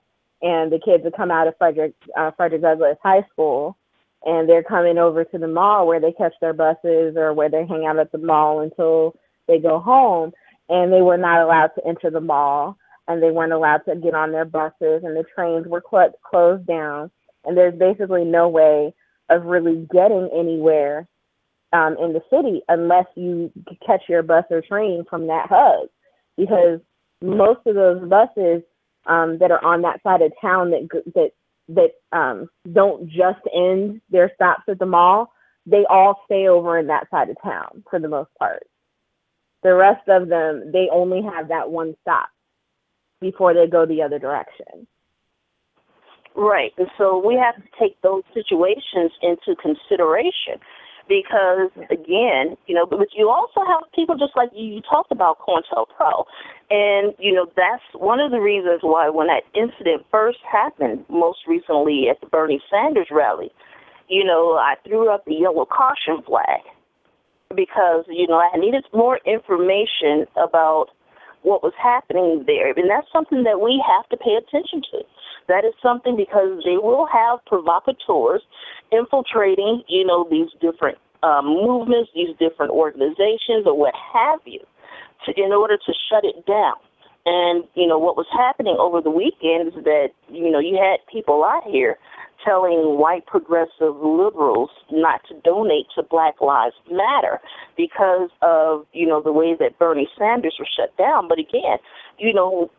and 0.43 0.73
the 0.73 0.81
kids 0.85 1.05
would 1.05 1.17
come 1.17 1.31
out 1.31 1.47
of 1.47 1.57
Frederick 1.57 1.95
uh, 2.17 2.33
Frederick 2.37 2.63
Douglass 2.63 2.99
High 3.03 3.25
School, 3.33 3.77
and 4.25 4.49
they're 4.49 4.63
coming 4.63 4.99
over 4.99 5.25
to 5.25 5.39
the 5.39 5.49
mall 5.49 5.87
where 5.87 6.01
they 6.01 6.13
catch 6.13 6.35
their 6.41 6.53
buses 6.53 7.17
or 7.17 7.33
where 7.33 7.49
they 7.49 7.67
hang 7.67 7.87
out 7.87 7.99
at 7.99 8.13
the 8.13 8.19
mall 8.19 8.61
until 8.61 9.15
they 9.49 9.59
go 9.59 9.79
home, 9.79 10.33
and 10.69 10.93
they 10.93 11.03
were 11.03 11.17
not 11.17 11.43
allowed 11.43 11.71
to 11.77 11.87
enter 11.87 12.11
the 12.11 12.21
mall, 12.21 12.77
and 13.09 13.23
they 13.23 13.31
weren't 13.31 13.53
allowed 13.53 13.83
to 13.89 13.97
get 13.97 14.15
on 14.15 14.33
their 14.33 14.45
buses, 14.45 15.03
and 15.05 15.17
the 15.17 15.25
trains 15.35 15.67
were 15.67 15.83
cl- 15.89 16.15
closed 16.25 16.67
down, 16.67 17.11
and 17.45 17.57
there's 17.57 17.79
basically 17.79 18.25
no 18.25 18.49
way 18.49 18.95
of 19.29 19.45
really 19.45 19.87
getting 19.93 20.29
anywhere 20.35 21.09
um, 21.73 21.97
in 21.99 22.13
the 22.13 22.23
city 22.31 22.63
unless 22.69 23.07
you 23.17 23.51
catch 23.85 24.03
your 24.09 24.23
bus 24.23 24.45
or 24.51 24.61
train 24.61 25.05
from 25.09 25.27
that 25.27 25.47
hub, 25.49 25.89
because 26.37 26.81
most 27.21 27.61
of 27.67 27.75
those 27.75 28.09
buses 28.09 28.63
um, 29.07 29.39
that 29.39 29.51
are 29.51 29.65
on 29.65 29.83
that 29.83 30.03
side 30.03 30.23
of 30.23 30.33
town 30.41 30.71
that 30.71 30.89
that 31.15 31.31
that 31.69 32.17
um, 32.17 32.49
don't 32.73 33.09
just 33.09 33.41
end 33.55 34.01
their 34.11 34.31
stops 34.35 34.63
at 34.69 34.79
the 34.79 34.87
mall, 34.87 35.33
they 35.65 35.85
all 35.89 36.21
stay 36.27 36.49
over 36.49 36.79
in 36.79 36.89
that 36.89 37.09
side 37.11 37.31
of 37.31 37.37
town 37.43 37.83
for 37.89 37.99
the 37.99 38.09
most 38.09 38.31
part. 38.39 38.67
The 39.63 39.75
rest 39.75 40.09
of 40.09 40.29
them, 40.29 40.73
they 40.73 40.89
only 40.93 41.23
have 41.23 41.49
that 41.49 41.71
one 41.71 41.95
stop 42.03 42.29
before 43.23 43.55
they 43.55 43.67
go 43.67 43.87
the 43.87 44.03
other 44.03 44.19
direction. 44.19 44.87
Right. 46.35 46.73
And 46.77 46.89
so 46.99 47.23
we 47.25 47.35
have 47.37 47.57
to 47.57 47.69
take 47.79 48.01
those 48.03 48.23
situations 48.35 49.13
into 49.23 49.55
consideration 49.61 50.61
because, 51.09 51.71
again, 51.91 52.57
you 52.67 52.75
know, 52.75 52.87
but 52.87 53.09
you 53.15 53.29
also 53.29 53.61
have 53.67 53.83
people 53.95 54.17
just 54.17 54.33
like 54.37 54.49
you, 54.55 54.65
you 54.75 54.81
talked 54.81 55.13
about 55.13 55.39
COINTELPRO. 55.41 56.25
And, 56.71 57.13
you 57.19 57.33
know, 57.35 57.47
that's 57.57 57.83
one 57.95 58.21
of 58.21 58.31
the 58.31 58.41
reasons 58.41 58.81
why 58.83 59.11
when 59.11 59.27
that 59.27 59.43
incident 59.55 60.07
first 60.11 60.39
happened, 60.51 61.05
most 61.09 61.41
recently 61.47 62.09
at 62.11 62.21
the 62.21 62.27
Bernie 62.27 62.63
Sanders 62.71 63.09
rally, 63.11 63.51
you 64.09 64.25
know, 64.25 64.55
I 64.55 64.75
threw 64.87 65.13
up 65.13 65.25
the 65.27 65.35
yellow 65.35 65.67
caution 65.67 66.23
flag 66.25 66.61
because, 67.55 68.05
you 68.09 68.27
know, 68.27 68.41
I 68.41 68.57
needed 68.59 68.85
more 68.95 69.19
information 69.27 70.27
about 70.43 70.87
what 71.43 71.63
was 71.63 71.73
happening 71.81 72.45
there. 72.47 72.71
And 72.71 72.89
that's 72.89 73.11
something 73.13 73.43
that 73.45 73.61
we 73.61 73.83
have 73.87 74.09
to 74.11 74.17
pay 74.17 74.35
attention 74.35 74.83
to. 74.93 75.03
That 75.49 75.65
is 75.65 75.75
something 75.83 76.17
because 76.17 76.63
they 76.65 76.79
will 76.79 77.07
have 77.13 77.45
provocateurs 77.47 78.43
infiltrating, 78.91 79.83
you 79.89 80.07
know, 80.07 80.27
these 80.31 80.49
different 80.61 80.99
um, 81.23 81.47
movements, 81.47 82.11
these 82.15 82.35
different 82.39 82.73
organizations, 82.73 83.67
or 83.67 83.77
what 83.77 83.95
have 83.95 84.41
you, 84.45 84.61
to, 85.27 85.33
in 85.37 85.53
order 85.53 85.77
to 85.77 85.93
shut 86.11 86.25
it 86.25 86.47
down. 86.47 86.77
And 87.25 87.65
you 87.75 87.87
know 87.87 87.99
what 87.99 88.17
was 88.17 88.27
happening 88.33 88.77
over 88.79 89.01
the 89.01 89.11
weekend 89.11 89.69
is 89.69 89.85
that 89.85 90.09
you 90.29 90.51
know 90.51 90.59
you 90.59 90.77
had 90.77 90.99
people 91.13 91.45
out 91.45 91.63
here 91.71 91.97
telling 92.45 92.99
white 92.99 93.25
progressive 93.27 93.95
liberals 94.03 94.71
not 94.91 95.21
to 95.29 95.35
donate 95.45 95.87
to 95.95 96.03
Black 96.03 96.41
Lives 96.41 96.75
Matter 96.91 97.39
because 97.77 98.29
of 98.43 98.87
you 98.93 99.07
know 99.07 99.23
the 99.23 99.33
way 99.33 99.55
that 99.59 99.79
Bernie 99.79 100.09
Sanders 100.19 100.57
was 100.59 100.69
shut 100.77 100.97
down. 100.97 101.29
But 101.29 101.39
again, 101.39 101.79
you 102.19 102.35
know, 102.35 102.71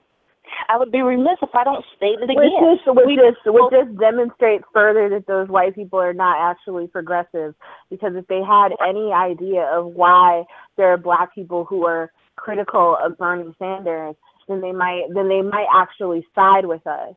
I 0.68 0.78
would 0.78 0.92
be 0.92 1.02
remiss 1.02 1.40
if 1.42 1.56
I 1.56 1.64
don't 1.64 1.86
state 1.96 2.20
it 2.20 2.28
Which 2.28 2.38
again. 2.38 2.80
which 2.86 3.06
We- 3.08 3.16
just, 3.16 3.46
which 3.46 3.72
just 3.72 3.98
demonstrates 3.98 4.66
further 4.74 5.08
that 5.10 5.26
those 5.28 5.48
white 5.48 5.74
people 5.74 6.00
are 6.00 6.14
not 6.14 6.38
actually 6.38 6.88
progressive. 6.88 7.56
Because 7.90 8.16
if 8.16 8.28
they 8.28 8.42
had 8.44 8.74
any 8.86 9.14
idea 9.14 9.64
of 9.72 9.86
why 9.86 10.44
there 10.76 10.92
are 10.92 10.98
black 10.98 11.34
people 11.34 11.64
who 11.64 11.86
are 11.86 12.12
critical 12.36 12.98
of 13.02 13.18
Bernie 13.18 13.56
Sanders, 13.58 14.16
then 14.48 14.62
they 14.62 14.72
might, 14.72 15.04
then 15.14 15.28
they 15.30 15.42
might 15.42 15.68
actually 15.74 16.26
side 16.36 16.66
with 16.66 16.86
us. 16.88 17.14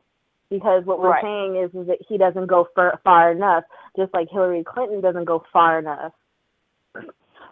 Because 0.49 0.85
what 0.85 0.99
we're 0.99 1.09
Right. 1.09 1.23
saying 1.23 1.55
is, 1.57 1.75
is 1.75 1.87
that 1.87 1.97
he 2.07 2.17
doesn't 2.17 2.47
go 2.47 2.67
far, 2.73 2.99
far 3.03 3.31
enough, 3.31 3.65
just 3.97 4.13
like 4.13 4.29
Hillary 4.29 4.63
Clinton 4.63 5.01
doesn't 5.01 5.25
go 5.25 5.43
far 5.51 5.77
enough. 5.79 6.13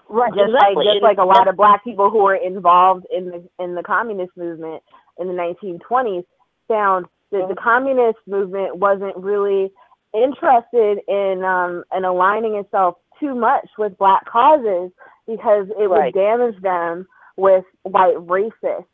right, 0.08 0.34
just 0.34 0.50
exactly. 0.54 0.86
like 0.86 0.94
just 0.94 1.04
like 1.04 1.18
a 1.18 1.24
lot 1.24 1.48
of 1.48 1.58
black 1.58 1.84
people 1.84 2.10
who 2.10 2.24
were 2.24 2.36
involved 2.36 3.06
in 3.16 3.26
the 3.26 3.50
in 3.60 3.76
the 3.76 3.84
communist 3.84 4.32
movement 4.38 4.82
in 5.20 5.28
the 5.28 5.34
1920s 5.34 6.24
found 6.68 7.06
that 7.32 7.48
the 7.50 7.56
communist 7.56 8.20
movement 8.28 8.78
wasn't 8.78 9.16
really 9.18 9.72
interested 10.14 11.00
in 11.08 11.44
um 11.44 11.84
in 11.96 12.06
aligning 12.06 12.56
itself 12.56 12.96
too 13.20 13.36
much 13.36 13.68
with 13.78 13.98
black 13.98 14.26
causes 14.26 14.92
because 15.28 15.68
it 15.80 15.90
would 15.90 16.14
damage 16.14 16.60
them 16.62 17.06
with 17.38 17.66
white 17.84 18.16
racists. 18.16 18.86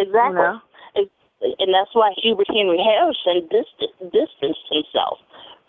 Exactly. 0.00 0.40
You 0.40 0.44
know? 0.44 0.60
And 1.40 1.72
that's 1.72 1.94
why 1.94 2.12
Hubert 2.20 2.48
Henry 2.48 2.76
Harrison 2.76 3.48
dist- 3.48 3.92
distanced 4.12 4.66
himself 4.68 5.18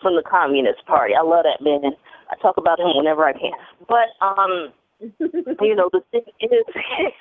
from 0.02 0.16
the 0.16 0.22
Communist 0.22 0.84
Party. 0.84 1.14
I 1.14 1.22
love 1.22 1.44
that 1.44 1.64
man. 1.64 1.92
I 2.30 2.36
talk 2.42 2.56
about 2.58 2.78
him 2.78 2.92
whenever 2.94 3.24
I 3.24 3.32
can. 3.32 3.56
But 3.88 4.12
um, 4.20 4.72
you 5.00 5.74
know, 5.74 5.88
the 5.92 6.02
thing 6.10 6.22
is, 6.40 6.64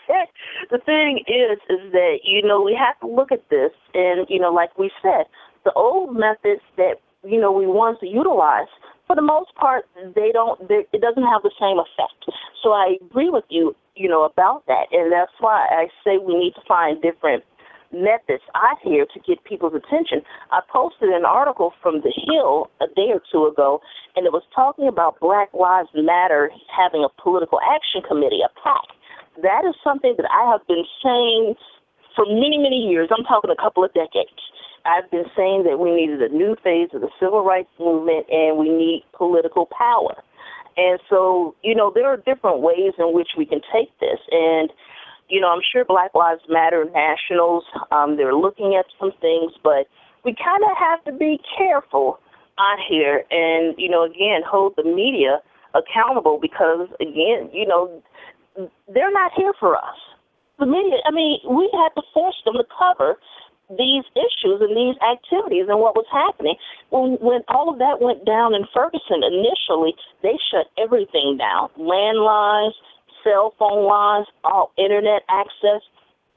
the 0.71 0.79
thing 0.85 1.23
is, 1.27 1.59
is 1.69 1.91
that 1.93 2.19
you 2.23 2.41
know 2.41 2.61
we 2.61 2.75
have 2.75 2.99
to 2.99 3.07
look 3.07 3.31
at 3.31 3.47
this, 3.49 3.71
and 3.93 4.25
you 4.29 4.39
know, 4.39 4.51
like 4.51 4.77
we 4.77 4.91
said, 5.01 5.25
the 5.63 5.71
old 5.73 6.15
methods 6.15 6.61
that 6.77 6.95
you 7.23 7.39
know 7.39 7.51
we 7.51 7.67
once 7.67 7.99
utilized 8.01 8.69
for 9.11 9.15
the 9.15 9.21
most 9.21 9.53
part, 9.55 9.83
they 10.15 10.31
don't. 10.31 10.55
It 10.71 11.01
doesn't 11.03 11.27
have 11.27 11.43
the 11.43 11.51
same 11.59 11.83
effect. 11.83 12.31
So 12.63 12.71
I 12.71 12.95
agree 13.03 13.29
with 13.29 13.43
you, 13.49 13.75
you 13.93 14.07
know, 14.07 14.23
about 14.23 14.63
that, 14.67 14.87
and 14.93 15.11
that's 15.11 15.35
why 15.41 15.67
I 15.67 15.91
say 15.99 16.15
we 16.15 16.39
need 16.39 16.55
to 16.55 16.63
find 16.65 17.01
different 17.01 17.43
methods 17.91 18.39
out 18.55 18.79
here 18.81 19.03
to 19.03 19.19
get 19.27 19.43
people's 19.43 19.75
attention. 19.75 20.23
I 20.55 20.61
posted 20.71 21.09
an 21.09 21.25
article 21.25 21.73
from 21.83 21.99
The 21.99 22.13
Hill 22.15 22.71
a 22.79 22.87
day 22.95 23.11
or 23.11 23.19
two 23.27 23.51
ago, 23.51 23.81
and 24.15 24.25
it 24.25 24.31
was 24.31 24.43
talking 24.55 24.87
about 24.87 25.19
Black 25.19 25.51
Lives 25.51 25.89
Matter 25.93 26.49
having 26.71 27.03
a 27.03 27.11
political 27.21 27.59
action 27.67 27.99
committee, 28.07 28.39
a 28.39 28.51
PAC. 28.63 28.95
That 29.43 29.67
is 29.67 29.75
something 29.83 30.15
that 30.15 30.27
I 30.31 30.47
have 30.47 30.63
been 30.71 30.87
saying 31.03 31.55
for 32.15 32.23
many, 32.23 32.55
many 32.55 32.87
years. 32.87 33.11
I'm 33.11 33.27
talking 33.27 33.51
a 33.51 33.59
couple 33.59 33.83
of 33.83 33.91
decades. 33.91 34.39
I've 34.85 35.09
been 35.11 35.25
saying 35.35 35.63
that 35.69 35.79
we 35.79 35.93
needed 35.93 36.21
a 36.21 36.33
new 36.33 36.55
phase 36.63 36.89
of 36.93 37.01
the 37.01 37.09
civil 37.19 37.43
rights 37.43 37.69
movement 37.79 38.25
and 38.29 38.57
we 38.57 38.69
need 38.69 39.05
political 39.13 39.67
power. 39.67 40.15
And 40.77 40.99
so, 41.09 41.55
you 41.63 41.75
know, 41.75 41.91
there 41.93 42.07
are 42.07 42.17
different 42.17 42.61
ways 42.61 42.93
in 42.97 43.13
which 43.13 43.29
we 43.37 43.45
can 43.45 43.61
take 43.73 43.91
this. 43.99 44.19
And, 44.31 44.71
you 45.29 45.39
know, 45.39 45.49
I'm 45.49 45.61
sure 45.71 45.85
Black 45.85 46.15
Lives 46.15 46.41
Matter 46.49 46.85
nationals, 46.85 47.63
um, 47.91 48.17
they're 48.17 48.35
looking 48.35 48.75
at 48.75 48.85
some 48.99 49.11
things, 49.21 49.51
but 49.63 49.87
we 50.23 50.35
kind 50.35 50.63
of 50.63 50.77
have 50.77 51.03
to 51.05 51.11
be 51.11 51.39
careful 51.57 52.19
out 52.59 52.77
here 52.87 53.23
and, 53.31 53.75
you 53.77 53.89
know, 53.89 54.03
again, 54.03 54.41
hold 54.45 54.73
the 54.77 54.83
media 54.83 55.39
accountable 55.73 56.39
because, 56.41 56.87
again, 56.99 57.49
you 57.53 57.65
know, 57.65 58.01
they're 58.93 59.11
not 59.11 59.31
here 59.35 59.53
for 59.59 59.75
us. 59.75 59.97
The 60.59 60.65
media, 60.65 60.97
I 61.05 61.11
mean, 61.11 61.39
we 61.49 61.69
had 61.73 61.89
to 61.95 62.03
force 62.13 62.35
them 62.45 62.55
to 62.55 62.63
cover 62.77 63.17
these 63.77 64.03
issues 64.15 64.59
and 64.61 64.75
these 64.75 64.97
activities 65.01 65.65
and 65.69 65.79
what 65.79 65.95
was 65.95 66.07
happening. 66.11 66.55
When 66.89 67.17
when 67.21 67.41
all 67.47 67.71
of 67.71 67.79
that 67.79 68.01
went 68.01 68.25
down 68.25 68.53
in 68.53 68.65
Ferguson 68.73 69.23
initially, 69.23 69.95
they 70.23 70.37
shut 70.51 70.67
everything 70.77 71.37
down. 71.37 71.69
Landlines, 71.79 72.75
cell 73.23 73.53
phone 73.57 73.87
lines, 73.87 74.27
all 74.43 74.71
internet 74.77 75.23
access. 75.29 75.81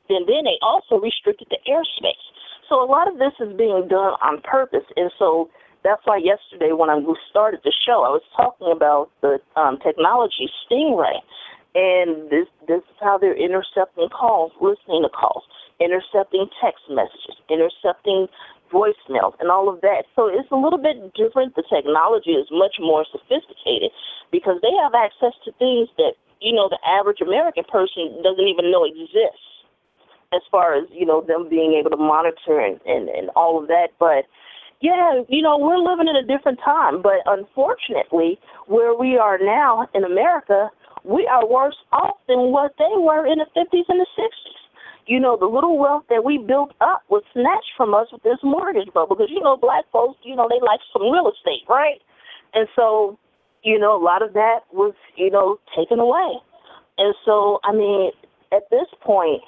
And 0.09 0.29
then 0.29 0.45
they 0.45 0.59
also 0.61 1.01
restricted 1.01 1.49
the 1.51 1.59
airspace. 1.65 2.25
So 2.69 2.83
a 2.83 2.85
lot 2.85 3.09
of 3.09 3.19
this 3.19 3.33
is 3.41 3.57
being 3.57 3.89
done 3.89 4.15
on 4.21 4.41
purpose. 4.45 4.85
And 4.97 5.11
so 5.19 5.49
that's 5.83 6.03
why 6.05 6.19
yesterday 6.19 6.73
when 6.73 6.91
I 6.91 7.01
started 7.31 7.61
the 7.65 7.73
show, 7.87 8.05
I 8.05 8.13
was 8.13 8.23
talking 8.37 8.71
about 8.71 9.11
the 9.23 9.41
um, 9.57 9.79
technology 9.83 10.49
Stingray. 10.65 11.21
And 11.75 12.31
this 12.31 12.47
this 12.69 12.79
is 12.79 12.97
how 13.01 13.19
they're 13.19 13.37
intercepting 13.37 14.09
calls, 14.09 14.53
listening 14.61 15.03
to 15.03 15.09
calls 15.09 15.43
intercepting 15.81 16.47
text 16.63 16.85
messages, 16.89 17.37
intercepting 17.51 18.27
voicemails, 18.73 19.35
and 19.39 19.51
all 19.51 19.69
of 19.69 19.81
that. 19.83 20.05
So 20.17 20.27
it's 20.27 20.51
a 20.51 20.57
little 20.57 20.79
bit 20.79 21.15
different. 21.15 21.55
The 21.55 21.65
technology 21.69 22.33
is 22.33 22.47
much 22.51 22.77
more 22.81 23.07
sophisticated 23.11 23.91
because 24.31 24.59
they 24.63 24.75
have 24.83 24.95
access 24.95 25.35
to 25.45 25.53
things 25.59 25.89
that, 25.99 26.15
you 26.41 26.53
know, 26.53 26.69
the 26.69 26.79
average 26.87 27.21
American 27.21 27.65
person 27.71 28.23
doesn't 28.23 28.49
even 28.49 28.71
know 28.71 28.85
exists 28.85 29.47
as 30.35 30.43
far 30.51 30.75
as, 30.75 30.85
you 30.91 31.07
know, 31.07 31.23
them 31.23 31.49
being 31.49 31.75
able 31.79 31.91
to 31.91 31.97
monitor 31.97 32.59
and, 32.59 32.81
and, 32.87 33.09
and 33.09 33.31
all 33.37 33.61
of 33.61 33.69
that. 33.69 33.95
But 33.99 34.27
yeah, 34.81 35.23
you 35.29 35.41
know, 35.41 35.57
we're 35.57 35.79
living 35.79 36.09
in 36.09 36.17
a 36.17 36.27
different 36.27 36.59
time. 36.65 37.01
But 37.01 37.23
unfortunately, 37.27 38.39
where 38.67 38.95
we 38.95 39.17
are 39.17 39.39
now 39.39 39.87
in 39.95 40.03
America, 40.03 40.71
we 41.05 41.29
are 41.31 41.47
worse 41.47 41.77
off 41.93 42.17
than 42.27 42.51
what 42.51 42.75
they 42.79 42.91
were 42.97 43.27
in 43.27 43.39
the 43.39 43.47
50s 43.55 43.87
and 43.89 44.01
the 44.01 44.07
60s 44.19 44.64
you 45.07 45.21
know, 45.21 45.37
the 45.37 45.47
little 45.47 45.79
wealth 45.79 46.05
that 46.09 46.25
we 46.25 46.39
built 46.39 46.73
up 46.81 47.03
was 47.09 47.23
snatched 47.33 47.73
from 47.77 47.95
us 47.95 48.07
with 48.13 48.23
this 48.23 48.39
mortgage 48.43 48.93
bubble. 48.93 49.17
Because, 49.17 49.31
you 49.31 49.41
know, 49.41 49.57
black 49.57 49.85
folks, 49.93 50.19
you 50.25 50.35
know, 50.37 50.49
they 50.49 50.61
like 50.65 50.81
some 50.93 51.03
real 51.03 51.31
estate, 51.31 51.65
right? 51.69 52.01
And 52.55 52.69
so, 52.77 53.19
you 53.63 53.79
know, 53.79 53.97
a 53.97 54.03
lot 54.03 54.23
of 54.23 54.33
that 54.35 54.61
was, 54.73 54.95
you 55.17 55.31
know, 55.31 55.59
taken 55.77 55.99
away. 55.99 56.39
And 56.99 57.15
so, 57.25 57.61
I 57.65 57.73
mean, 57.73 58.13
at 58.53 58.71
this 58.71 58.87
point, 59.01 59.43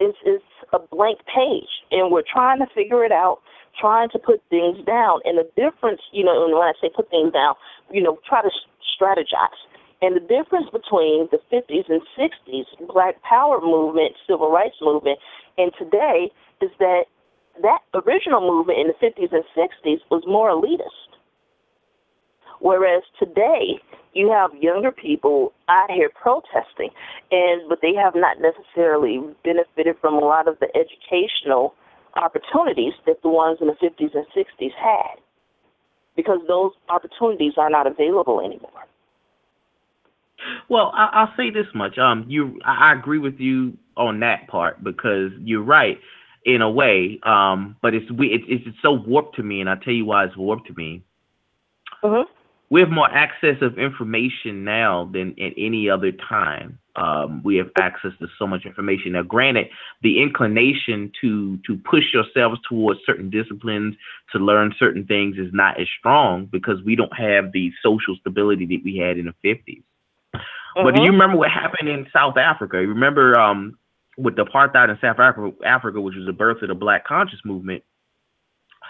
it's, 0.00 0.18
it's 0.24 0.44
a 0.72 0.78
blank 0.78 1.18
page, 1.26 1.70
and 1.90 2.10
we're 2.10 2.26
trying 2.30 2.58
to 2.58 2.66
figure 2.74 3.04
it 3.04 3.12
out, 3.12 3.38
trying 3.80 4.08
to 4.10 4.18
put 4.18 4.42
things 4.50 4.78
down. 4.86 5.20
And 5.24 5.38
the 5.38 5.48
difference, 5.56 6.00
you 6.12 6.24
know, 6.24 6.46
when 6.46 6.54
I 6.54 6.72
say 6.80 6.90
put 6.94 7.10
things 7.10 7.32
down, 7.32 7.54
you 7.90 8.02
know, 8.02 8.18
try 8.28 8.42
to 8.42 8.50
strategize 8.82 9.58
and 10.04 10.14
the 10.14 10.20
difference 10.20 10.68
between 10.70 11.28
the 11.32 11.40
50s 11.50 11.88
and 11.88 12.02
60s 12.18 12.92
Black 12.92 13.22
Power 13.22 13.58
movement, 13.62 14.12
civil 14.28 14.50
rights 14.50 14.76
movement, 14.82 15.18
and 15.56 15.72
today 15.78 16.30
is 16.60 16.68
that 16.78 17.04
that 17.62 17.78
original 17.94 18.42
movement 18.42 18.80
in 18.80 18.88
the 18.88 19.00
50s 19.00 19.32
and 19.32 19.44
60s 19.56 20.00
was 20.10 20.22
more 20.26 20.50
elitist. 20.50 21.16
Whereas 22.60 23.02
today, 23.18 23.80
you 24.12 24.30
have 24.30 24.50
younger 24.60 24.92
people 24.92 25.54
out 25.68 25.90
here 25.90 26.10
protesting, 26.10 26.90
and 27.30 27.62
but 27.68 27.78
they 27.80 27.94
have 27.94 28.14
not 28.14 28.36
necessarily 28.40 29.22
benefited 29.42 29.96
from 30.02 30.14
a 30.14 30.20
lot 30.26 30.48
of 30.48 30.58
the 30.60 30.68
educational 30.76 31.74
opportunities 32.16 32.92
that 33.06 33.22
the 33.22 33.28
ones 33.30 33.58
in 33.62 33.68
the 33.68 33.74
50s 33.74 34.14
and 34.14 34.26
60s 34.36 34.72
had, 34.76 35.16
because 36.14 36.40
those 36.46 36.72
opportunities 36.90 37.54
are 37.56 37.70
not 37.70 37.86
available 37.86 38.40
anymore. 38.40 38.84
Well, 40.68 40.92
I, 40.94 41.22
will 41.22 41.32
say 41.36 41.50
this 41.50 41.66
much. 41.74 41.98
Um, 41.98 42.24
you, 42.28 42.58
I 42.64 42.92
agree 42.92 43.18
with 43.18 43.38
you 43.38 43.76
on 43.96 44.20
that 44.20 44.48
part 44.48 44.82
because 44.82 45.30
you're 45.38 45.62
right 45.62 45.98
in 46.44 46.62
a 46.62 46.70
way. 46.70 47.18
Um, 47.22 47.76
but 47.82 47.94
it's 47.94 48.10
we, 48.10 48.28
it's 48.28 48.64
it's 48.66 48.76
so 48.82 48.92
warped 48.92 49.36
to 49.36 49.42
me, 49.42 49.60
and 49.60 49.68
I'll 49.68 49.78
tell 49.78 49.94
you 49.94 50.04
why 50.04 50.24
it's 50.24 50.36
warped 50.36 50.66
to 50.68 50.74
me. 50.74 51.02
Uh-huh. 52.02 52.24
We 52.70 52.80
have 52.80 52.90
more 52.90 53.10
access 53.10 53.56
of 53.60 53.78
information 53.78 54.64
now 54.64 55.08
than 55.12 55.30
at 55.40 55.52
any 55.56 55.88
other 55.88 56.10
time. 56.12 56.78
Um, 56.96 57.42
we 57.44 57.56
have 57.56 57.70
access 57.76 58.12
to 58.20 58.26
so 58.38 58.46
much 58.46 58.64
information. 58.64 59.12
Now, 59.12 59.22
granted, 59.22 59.68
the 60.02 60.22
inclination 60.22 61.12
to 61.20 61.58
to 61.66 61.76
push 61.76 62.04
yourselves 62.12 62.60
towards 62.68 63.00
certain 63.04 63.30
disciplines 63.30 63.96
to 64.32 64.38
learn 64.38 64.74
certain 64.78 65.04
things 65.04 65.36
is 65.36 65.52
not 65.52 65.80
as 65.80 65.88
strong 65.98 66.46
because 66.46 66.82
we 66.84 66.96
don't 66.96 67.16
have 67.16 67.52
the 67.52 67.72
social 67.82 68.16
stability 68.20 68.66
that 68.66 68.82
we 68.84 68.96
had 68.96 69.18
in 69.18 69.26
the 69.26 69.34
50s. 69.48 69.82
Mm-hmm. 70.76 70.86
But 70.86 70.94
do 70.94 71.02
you 71.02 71.08
mm-hmm. 71.08 71.20
remember 71.20 71.36
what 71.38 71.50
happened 71.50 71.88
in 71.88 72.06
South 72.12 72.36
Africa? 72.36 72.80
You 72.80 72.88
remember 72.88 73.38
um, 73.38 73.78
with 74.16 74.36
the 74.36 74.44
apartheid 74.44 74.90
in 74.90 74.98
South 75.00 75.18
Africa, 75.18 75.52
Africa, 75.64 76.00
which 76.00 76.16
was 76.16 76.26
the 76.26 76.32
birth 76.32 76.62
of 76.62 76.68
the 76.68 76.74
Black 76.74 77.06
Conscious 77.06 77.40
Movement. 77.44 77.82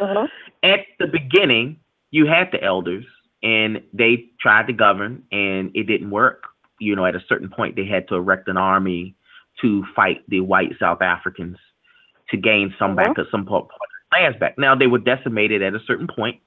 Mm-hmm. 0.00 0.26
At 0.68 0.80
the 0.98 1.06
beginning, 1.06 1.78
you 2.10 2.26
had 2.26 2.48
the 2.52 2.62
elders, 2.62 3.04
and 3.42 3.82
they 3.92 4.30
tried 4.40 4.66
to 4.66 4.72
govern, 4.72 5.22
and 5.30 5.70
it 5.74 5.84
didn't 5.84 6.10
work. 6.10 6.44
You 6.80 6.96
know, 6.96 7.06
at 7.06 7.14
a 7.14 7.22
certain 7.28 7.48
point, 7.48 7.76
they 7.76 7.86
had 7.86 8.08
to 8.08 8.16
erect 8.16 8.48
an 8.48 8.56
army 8.56 9.14
to 9.60 9.84
fight 9.94 10.22
the 10.28 10.40
white 10.40 10.72
South 10.80 11.02
Africans 11.02 11.56
to 12.30 12.36
gain 12.36 12.74
some 12.78 12.96
mm-hmm. 12.96 13.12
back, 13.12 13.26
some 13.30 13.44
part, 13.44 13.68
part 13.68 13.72
of 13.72 14.20
lands 14.20 14.38
back. 14.38 14.58
Now 14.58 14.74
they 14.74 14.86
were 14.86 14.98
decimated 14.98 15.62
at 15.62 15.74
a 15.74 15.80
certain 15.86 16.08
point. 16.08 16.40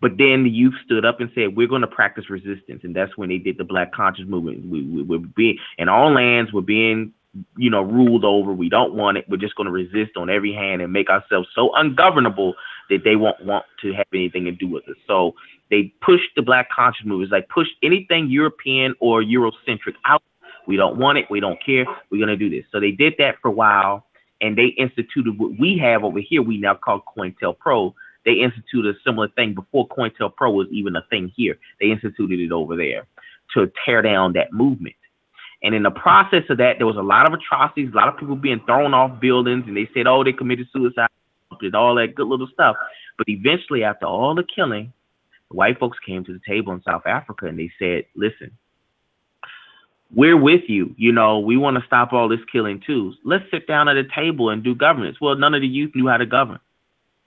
But 0.00 0.18
then 0.18 0.44
the 0.44 0.50
youth 0.50 0.74
stood 0.84 1.04
up 1.04 1.20
and 1.20 1.30
said, 1.34 1.56
"We're 1.56 1.68
going 1.68 1.82
to 1.82 1.86
practice 1.86 2.30
resistance," 2.30 2.82
and 2.84 2.94
that's 2.94 3.16
when 3.16 3.28
they 3.28 3.38
did 3.38 3.58
the 3.58 3.64
Black 3.64 3.92
Conscious 3.92 4.26
Movement. 4.26 4.66
We, 4.66 4.82
we, 4.82 5.02
we're 5.02 5.18
being 5.18 5.58
in 5.78 5.88
our 5.88 6.10
lands. 6.10 6.52
We're 6.52 6.62
being, 6.62 7.12
you 7.56 7.70
know, 7.70 7.82
ruled 7.82 8.24
over. 8.24 8.52
We 8.52 8.68
don't 8.68 8.94
want 8.94 9.18
it. 9.18 9.26
We're 9.28 9.36
just 9.36 9.56
going 9.56 9.66
to 9.66 9.72
resist 9.72 10.16
on 10.16 10.30
every 10.30 10.52
hand 10.52 10.82
and 10.82 10.92
make 10.92 11.10
ourselves 11.10 11.48
so 11.54 11.74
ungovernable 11.74 12.54
that 12.90 13.02
they 13.04 13.16
won't 13.16 13.42
want 13.44 13.64
to 13.82 13.92
have 13.92 14.06
anything 14.12 14.44
to 14.44 14.52
do 14.52 14.68
with 14.68 14.88
us. 14.88 14.96
So 15.06 15.34
they 15.70 15.92
pushed 16.00 16.30
the 16.36 16.42
Black 16.42 16.68
Conscious 16.70 17.06
Movement. 17.06 17.24
It's 17.24 17.32
like 17.32 17.48
push 17.48 17.68
anything 17.82 18.28
European 18.30 18.94
or 19.00 19.22
Eurocentric 19.22 19.94
out. 20.04 20.22
We 20.66 20.76
don't 20.76 20.98
want 20.98 21.18
it. 21.18 21.26
We 21.30 21.40
don't 21.40 21.62
care. 21.64 21.84
We're 22.10 22.24
going 22.24 22.28
to 22.28 22.36
do 22.36 22.50
this. 22.50 22.64
So 22.72 22.80
they 22.80 22.90
did 22.90 23.14
that 23.18 23.36
for 23.40 23.48
a 23.48 23.52
while, 23.52 24.06
and 24.40 24.56
they 24.56 24.66
instituted 24.78 25.38
what 25.38 25.58
we 25.58 25.78
have 25.78 26.04
over 26.04 26.20
here. 26.20 26.42
We 26.42 26.58
now 26.58 26.74
call 26.74 27.02
COINTELPRO 27.16 27.94
they 28.24 28.32
instituted 28.32 28.94
a 28.94 28.98
similar 29.04 29.28
thing 29.28 29.54
before 29.54 29.86
COINTELPRO 29.88 30.52
was 30.52 30.68
even 30.70 30.96
a 30.96 31.02
thing 31.10 31.32
here. 31.36 31.58
They 31.80 31.90
instituted 31.90 32.40
it 32.40 32.52
over 32.52 32.76
there 32.76 33.06
to 33.54 33.70
tear 33.84 34.02
down 34.02 34.32
that 34.34 34.52
movement. 34.52 34.96
And 35.62 35.74
in 35.74 35.82
the 35.82 35.90
process 35.90 36.44
of 36.50 36.58
that, 36.58 36.76
there 36.78 36.86
was 36.86 36.96
a 36.96 37.02
lot 37.02 37.26
of 37.26 37.32
atrocities, 37.32 37.90
a 37.92 37.96
lot 37.96 38.08
of 38.08 38.18
people 38.18 38.36
being 38.36 38.60
thrown 38.66 38.92
off 38.92 39.20
buildings, 39.20 39.64
and 39.66 39.76
they 39.76 39.88
said, 39.94 40.06
oh, 40.06 40.22
they 40.22 40.32
committed 40.32 40.68
suicide, 40.72 41.08
did 41.60 41.74
all 41.74 41.94
that 41.94 42.14
good 42.14 42.26
little 42.26 42.48
stuff. 42.52 42.76
But 43.16 43.28
eventually, 43.28 43.84
after 43.84 44.06
all 44.06 44.34
the 44.34 44.44
killing, 44.44 44.92
the 45.50 45.56
white 45.56 45.78
folks 45.78 45.98
came 46.04 46.24
to 46.24 46.32
the 46.32 46.40
table 46.46 46.72
in 46.72 46.82
South 46.82 47.06
Africa 47.06 47.46
and 47.46 47.58
they 47.58 47.70
said, 47.78 48.04
listen, 48.16 48.50
we're 50.14 50.36
with 50.36 50.62
you. 50.68 50.94
You 50.98 51.12
know, 51.12 51.38
we 51.38 51.56
want 51.56 51.78
to 51.78 51.86
stop 51.86 52.12
all 52.12 52.28
this 52.28 52.44
killing 52.50 52.82
too. 52.84 53.14
Let's 53.24 53.44
sit 53.50 53.66
down 53.66 53.88
at 53.88 53.96
a 53.96 54.04
table 54.14 54.50
and 54.50 54.62
do 54.62 54.74
governance. 54.74 55.18
Well, 55.20 55.36
none 55.36 55.54
of 55.54 55.60
the 55.60 55.68
youth 55.68 55.92
knew 55.94 56.08
how 56.08 56.16
to 56.16 56.26
govern 56.26 56.58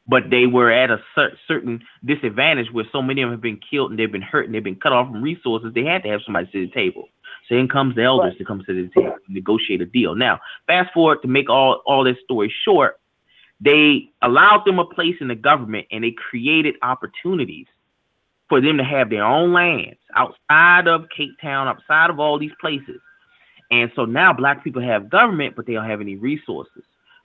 but 0.07 0.29
they 0.29 0.45
were 0.45 0.71
at 0.71 0.89
a 0.89 0.99
cer- 1.13 1.37
certain 1.47 1.83
disadvantage 2.05 2.71
where 2.71 2.85
so 2.91 3.01
many 3.01 3.21
of 3.21 3.27
them 3.27 3.33
have 3.33 3.41
been 3.41 3.59
killed 3.69 3.91
and 3.91 3.99
they've 3.99 4.11
been 4.11 4.21
hurt 4.21 4.45
and 4.45 4.55
they've 4.55 4.63
been 4.63 4.75
cut 4.75 4.93
off 4.93 5.07
from 5.07 5.21
resources. 5.21 5.73
They 5.73 5.83
had 5.83 6.03
to 6.03 6.09
have 6.09 6.21
somebody 6.25 6.47
to 6.51 6.67
the 6.67 6.71
table. 6.71 7.09
So 7.47 7.55
in 7.55 7.67
comes 7.67 7.95
the 7.95 8.03
elders 8.03 8.31
right. 8.31 8.37
to 8.39 8.45
come 8.45 8.63
to 8.65 8.73
the 8.73 8.89
table 8.93 9.15
and 9.25 9.35
negotiate 9.35 9.81
a 9.81 9.85
deal. 9.85 10.15
Now, 10.15 10.39
fast 10.65 10.93
forward 10.93 11.21
to 11.21 11.27
make 11.27 11.49
all 11.49 11.81
all 11.85 12.03
this 12.03 12.17
story 12.23 12.53
short, 12.63 12.99
they 13.59 14.09
allowed 14.21 14.63
them 14.65 14.79
a 14.79 14.85
place 14.85 15.15
in 15.21 15.27
the 15.27 15.35
government 15.35 15.87
and 15.91 16.03
they 16.03 16.11
created 16.11 16.75
opportunities 16.81 17.67
for 18.49 18.61
them 18.61 18.77
to 18.77 18.83
have 18.83 19.09
their 19.09 19.25
own 19.25 19.53
lands 19.53 19.97
outside 20.15 20.87
of 20.87 21.07
Cape 21.15 21.39
Town, 21.41 21.67
outside 21.67 22.09
of 22.09 22.19
all 22.19 22.39
these 22.39 22.51
places. 22.61 23.01
And 23.71 23.91
so 23.95 24.05
now 24.05 24.31
black 24.31 24.63
people 24.63 24.81
have 24.81 25.09
government, 25.09 25.55
but 25.55 25.65
they 25.65 25.73
don't 25.73 25.89
have 25.89 25.99
any 26.01 26.15
resources. 26.15 26.83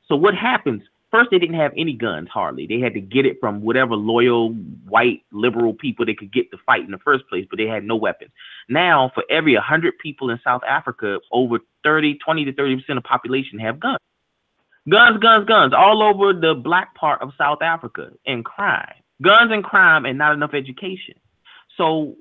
So 0.08 0.16
what 0.16 0.34
happens? 0.34 0.82
First, 1.12 1.30
they 1.30 1.38
didn't 1.38 1.56
have 1.56 1.74
any 1.76 1.92
guns 1.92 2.30
hardly. 2.32 2.66
They 2.66 2.80
had 2.80 2.94
to 2.94 3.00
get 3.00 3.26
it 3.26 3.36
from 3.38 3.60
whatever 3.60 3.94
loyal 3.94 4.54
white 4.88 5.22
liberal 5.30 5.74
people 5.74 6.06
they 6.06 6.14
could 6.14 6.32
get 6.32 6.50
to 6.50 6.56
fight 6.64 6.84
in 6.84 6.90
the 6.90 6.98
first 6.98 7.28
place, 7.28 7.46
but 7.50 7.58
they 7.58 7.66
had 7.66 7.84
no 7.84 7.96
weapons. 7.96 8.30
Now, 8.70 9.12
for 9.14 9.22
every 9.28 9.54
100 9.54 9.98
people 9.98 10.30
in 10.30 10.40
South 10.42 10.62
Africa, 10.66 11.18
over 11.30 11.58
30, 11.84 12.14
20 12.14 12.46
to 12.46 12.52
30 12.54 12.76
percent 12.76 12.96
of 12.96 13.02
the 13.02 13.08
population 13.08 13.58
have 13.58 13.78
guns. 13.78 13.98
Guns, 14.88 15.18
guns, 15.18 15.46
guns, 15.46 15.74
all 15.76 16.02
over 16.02 16.32
the 16.32 16.54
black 16.54 16.94
part 16.94 17.20
of 17.20 17.30
South 17.36 17.60
Africa, 17.60 18.10
and 18.26 18.42
crime. 18.42 18.94
Guns 19.20 19.52
and 19.52 19.62
crime, 19.62 20.06
and 20.06 20.16
not 20.16 20.32
enough 20.32 20.54
education. 20.54 21.14
So 21.76 22.16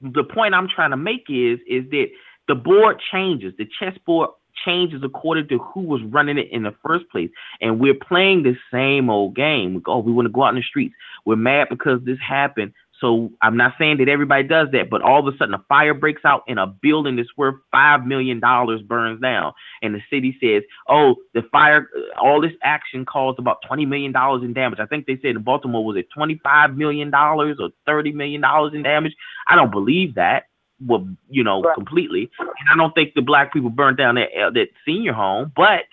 the 0.00 0.22
point 0.22 0.54
I'm 0.54 0.68
trying 0.68 0.90
to 0.90 0.96
make 0.96 1.24
is 1.28 1.58
is 1.66 1.90
that 1.90 2.06
the 2.46 2.54
board 2.54 3.00
changes, 3.12 3.52
the 3.58 3.68
chessboard 3.78 4.30
changes 4.64 5.02
according 5.04 5.48
to 5.48 5.58
who 5.58 5.80
was 5.80 6.02
running 6.04 6.38
it 6.38 6.48
in 6.50 6.62
the 6.62 6.74
first 6.84 7.08
place. 7.10 7.30
And 7.60 7.80
we're 7.80 7.94
playing 7.94 8.42
the 8.42 8.56
same 8.72 9.10
old 9.10 9.34
game. 9.34 9.74
We 9.74 9.82
oh, 9.86 9.98
we 9.98 10.12
want 10.12 10.26
to 10.26 10.32
go 10.32 10.44
out 10.44 10.50
in 10.50 10.56
the 10.56 10.62
streets. 10.62 10.94
We're 11.24 11.36
mad 11.36 11.68
because 11.70 12.00
this 12.04 12.18
happened. 12.26 12.72
So 13.00 13.30
I'm 13.42 13.56
not 13.56 13.74
saying 13.78 13.98
that 13.98 14.08
everybody 14.08 14.42
does 14.42 14.68
that, 14.72 14.90
but 14.90 15.02
all 15.02 15.26
of 15.26 15.32
a 15.32 15.36
sudden 15.36 15.54
a 15.54 15.64
fire 15.68 15.94
breaks 15.94 16.24
out 16.24 16.42
in 16.48 16.58
a 16.58 16.66
building 16.66 17.16
that's 17.16 17.28
worth 17.36 17.54
five 17.70 18.04
million 18.04 18.40
dollars 18.40 18.82
burns 18.82 19.20
down, 19.20 19.52
and 19.82 19.94
the 19.94 20.00
city 20.10 20.36
says, 20.40 20.62
"Oh, 20.88 21.14
the 21.34 21.42
fire, 21.52 21.88
all 22.20 22.40
this 22.40 22.52
action 22.62 23.04
caused 23.04 23.38
about 23.38 23.58
twenty 23.66 23.86
million 23.86 24.12
dollars 24.12 24.42
in 24.42 24.52
damage." 24.52 24.80
I 24.80 24.86
think 24.86 25.06
they 25.06 25.16
said 25.22 25.36
in 25.36 25.42
Baltimore 25.42 25.84
was 25.84 25.96
it 25.96 26.08
twenty 26.12 26.40
five 26.42 26.76
million 26.76 27.10
dollars 27.10 27.58
or 27.60 27.70
thirty 27.86 28.12
million 28.12 28.40
dollars 28.40 28.74
in 28.74 28.82
damage. 28.82 29.14
I 29.46 29.54
don't 29.54 29.70
believe 29.70 30.16
that 30.16 30.44
well, 30.84 31.08
you 31.28 31.42
know, 31.42 31.62
right. 31.62 31.74
completely. 31.74 32.30
And 32.38 32.68
I 32.72 32.76
don't 32.76 32.94
think 32.94 33.14
the 33.14 33.22
black 33.22 33.52
people 33.52 33.70
burned 33.70 33.96
down 33.96 34.14
that 34.16 34.28
uh, 34.38 34.50
that 34.50 34.68
senior 34.84 35.12
home, 35.12 35.52
but 35.56 35.84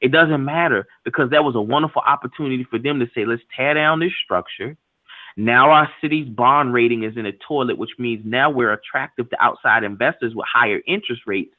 it 0.00 0.12
doesn't 0.12 0.44
matter 0.44 0.86
because 1.04 1.30
that 1.30 1.44
was 1.44 1.54
a 1.54 1.60
wonderful 1.60 2.02
opportunity 2.02 2.64
for 2.64 2.78
them 2.78 3.00
to 3.00 3.06
say, 3.14 3.24
let's 3.24 3.42
tear 3.56 3.74
down 3.74 4.00
this 4.00 4.12
structure. 4.24 4.76
Now 5.36 5.70
our 5.70 5.88
city's 6.00 6.28
bond 6.28 6.72
rating 6.72 7.02
is 7.04 7.16
in 7.16 7.26
a 7.26 7.32
toilet, 7.32 7.76
which 7.76 7.90
means 7.98 8.22
now 8.24 8.50
we're 8.50 8.72
attractive 8.72 9.28
to 9.30 9.42
outside 9.42 9.84
investors 9.84 10.34
with 10.34 10.46
higher 10.52 10.80
interest 10.86 11.22
rates. 11.26 11.54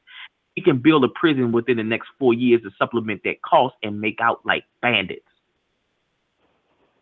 We 0.56 0.62
can 0.62 0.78
build 0.78 1.04
a 1.04 1.08
prison 1.08 1.52
within 1.52 1.76
the 1.76 1.84
next 1.84 2.08
four 2.18 2.34
years 2.34 2.62
to 2.62 2.70
supplement 2.76 3.22
that 3.24 3.40
cost 3.42 3.76
and 3.82 4.00
make 4.00 4.20
out 4.20 4.40
like 4.44 4.64
bandits. 4.82 5.22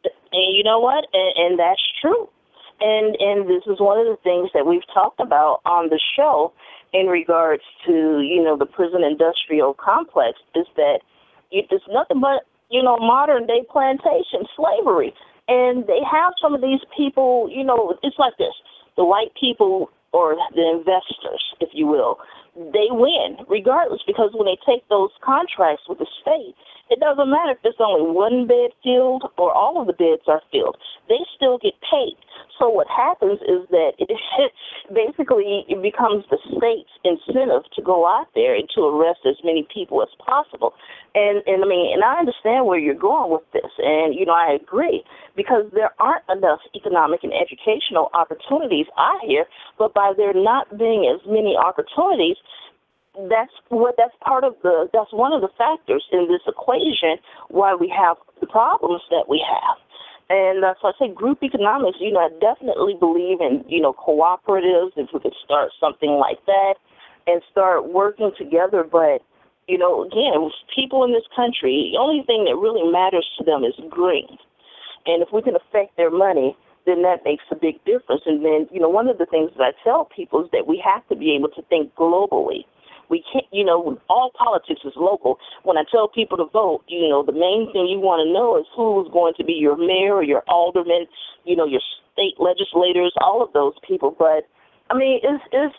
And 0.04 0.54
you 0.54 0.62
know 0.62 0.78
what? 0.78 1.06
And, 1.14 1.32
and 1.36 1.58
that's 1.58 1.80
true. 2.02 2.28
And 2.80 3.16
and 3.20 3.48
this 3.48 3.62
is 3.66 3.80
one 3.80 3.98
of 3.98 4.06
the 4.06 4.18
things 4.22 4.50
that 4.52 4.66
we've 4.66 4.86
talked 4.92 5.20
about 5.20 5.60
on 5.64 5.88
the 5.88 6.00
show 6.16 6.52
in 6.92 7.06
regards 7.06 7.62
to 7.86 8.20
you 8.20 8.42
know 8.42 8.56
the 8.56 8.66
prison 8.66 9.02
industrial 9.02 9.74
complex 9.74 10.38
is 10.54 10.66
that 10.76 11.00
it's 11.50 11.84
nothing 11.88 12.20
but 12.20 12.44
you 12.70 12.82
know 12.82 12.96
modern 12.98 13.46
day 13.46 13.64
plantation 13.70 14.44
slavery, 14.56 15.14
and 15.48 15.86
they 15.86 16.00
have 16.10 16.32
some 16.40 16.54
of 16.54 16.60
these 16.60 16.80
people. 16.96 17.48
You 17.50 17.64
know, 17.64 17.94
it's 18.02 18.18
like 18.18 18.36
this: 18.38 18.54
the 18.96 19.04
white 19.04 19.32
people 19.38 19.90
or 20.12 20.36
the 20.54 20.70
investors, 20.70 21.44
if 21.60 21.70
you 21.72 21.86
will, 21.86 22.18
they 22.56 22.88
win 22.90 23.36
regardless 23.48 24.00
because 24.06 24.30
when 24.32 24.46
they 24.46 24.58
take 24.64 24.86
those 24.88 25.10
contracts 25.22 25.84
with 25.88 25.98
the 25.98 26.06
state, 26.22 26.54
it 26.90 27.01
doesn't 27.01 27.31
matter 27.31 27.53
if 27.53 27.59
there's 27.62 27.81
only 27.81 28.11
one 28.11 28.46
bed 28.46 28.70
filled 28.83 29.25
or 29.38 29.53
all 29.53 29.81
of 29.81 29.87
the 29.87 29.92
beds 29.92 30.22
are 30.29 30.42
filled. 30.53 30.77
They 31.09 31.18
still 31.35 31.59
get 31.59 31.75
paid. 31.83 32.16
So 32.59 32.70
what 32.70 32.87
happens 32.88 33.40
is 33.42 33.68
that 33.70 33.92
it 33.99 34.09
basically 34.94 35.66
it 35.68 35.83
becomes 35.83 36.25
the 36.31 36.38
state's 36.57 36.90
incentive 37.05 37.68
to 37.75 37.83
go 37.83 38.07
out 38.07 38.29
there 38.35 38.55
and 38.55 38.68
to 38.75 38.87
arrest 38.87 39.20
as 39.27 39.37
many 39.44 39.66
people 39.72 40.03
as 40.03 40.09
possible. 40.25 40.75
And 41.14 41.42
and 41.46 41.64
I 41.64 41.66
mean, 41.66 41.92
and 41.92 42.05
I 42.05 42.18
understand 42.18 42.66
where 42.66 42.79
you're 42.79 42.94
going 42.94 43.33
with 43.33 43.44
this, 43.53 43.70
and 43.79 44.14
you 44.14 44.25
know 44.25 44.33
I 44.33 44.57
agree 44.57 45.03
because 45.35 45.66
there 45.72 45.92
aren't 45.99 46.25
enough 46.31 46.61
economic 46.75 47.20
and 47.25 47.33
educational 47.33 48.11
opportunities 48.14 48.87
out 48.96 49.20
here. 49.27 49.44
But 49.79 49.92
by 49.92 50.12
there 50.16 50.33
not 50.33 50.79
being 50.79 51.05
as 51.12 51.20
many 51.27 51.57
opportunities, 51.57 52.37
that's 53.31 53.52
what 53.68 53.94
that's 53.96 54.14
part 54.20 54.44
of 54.44 54.55
the 54.62 54.88
that's 54.92 55.12
one 55.12 55.33
of 55.33 55.40
the 55.40 55.48
factors 55.57 56.05
in 56.12 56.29
this 56.29 56.44
equation 56.46 57.16
why 57.48 57.74
we 57.74 57.88
have 57.88 58.16
the 58.40 58.46
problems 58.46 59.02
that 59.11 59.24
we 59.29 59.40
have. 59.40 59.79
And 60.29 60.64
uh, 60.64 60.74
so 60.83 60.88
I 60.88 60.92
say 60.98 61.12
group 61.12 61.42
economics, 61.42 61.98
you 62.00 62.11
know, 62.11 62.20
I 62.20 62.31
definitely 62.40 62.96
believe 62.98 63.40
in, 63.40 63.64
you 63.68 63.81
know, 63.81 63.94
cooperatives, 63.94 64.92
if 64.96 65.09
we 65.14 65.20
could 65.20 65.37
start 65.44 65.70
something 65.79 66.18
like 66.18 66.44
that 66.46 66.74
and 67.26 67.40
start 67.50 67.88
working 67.88 68.33
together. 68.37 68.83
But, 68.83 69.22
you 69.68 69.79
know, 69.79 70.02
again, 70.02 70.50
people 70.74 71.05
in 71.05 71.12
this 71.12 71.26
country, 71.35 71.92
the 71.92 71.98
only 71.98 72.24
thing 72.26 72.44
that 72.46 72.57
really 72.59 72.90
matters 72.90 73.26
to 73.38 73.44
them 73.44 73.62
is 73.62 73.74
green. 73.88 74.26
And 75.07 75.22
if 75.22 75.29
we 75.33 75.42
can 75.42 75.55
affect 75.55 75.96
their 75.96 76.11
money, 76.11 76.57
then 76.87 77.02
that 77.02 77.24
makes 77.24 77.44
a 77.52 77.57
big 77.57 77.79
difference. 77.85 78.22
And 78.26 78.44
then, 78.44 78.66
you 78.72 78.81
know, 78.81 78.88
one 78.88 79.09
of 79.09 79.18
the 79.18 79.26
things 79.26 79.50
that 79.57 79.62
I 79.62 79.72
tell 79.85 80.07
people 80.07 80.42
is 80.44 80.50
that 80.50 80.66
we 80.66 80.83
have 80.85 81.07
to 81.09 81.14
be 81.14 81.37
able 81.38 81.50
to 81.50 81.62
think 81.70 81.94
globally. 81.94 82.66
We 83.08 83.22
can't, 83.32 83.46
you 83.52 83.64
know, 83.64 83.98
all 84.08 84.30
politics 84.36 84.80
is 84.84 84.92
local. 84.96 85.38
When 85.62 85.76
I 85.78 85.84
tell 85.90 86.08
people 86.08 86.36
to 86.38 86.46
vote, 86.52 86.82
you 86.88 87.08
know, 87.08 87.22
the 87.22 87.32
main 87.32 87.70
thing 87.72 87.86
you 87.86 88.00
want 88.00 88.26
to 88.26 88.32
know 88.32 88.58
is 88.58 88.66
who's 88.74 89.08
going 89.12 89.34
to 89.38 89.44
be 89.44 89.54
your 89.54 89.76
mayor 89.76 90.14
or 90.14 90.24
your 90.24 90.42
alderman, 90.48 91.06
you 91.44 91.56
know, 91.56 91.66
your 91.66 91.82
state 92.12 92.34
legislators, 92.38 93.12
all 93.20 93.42
of 93.42 93.52
those 93.52 93.74
people. 93.86 94.14
But 94.18 94.48
I 94.90 94.96
mean, 94.96 95.20
it's 95.22 95.44
it's 95.52 95.74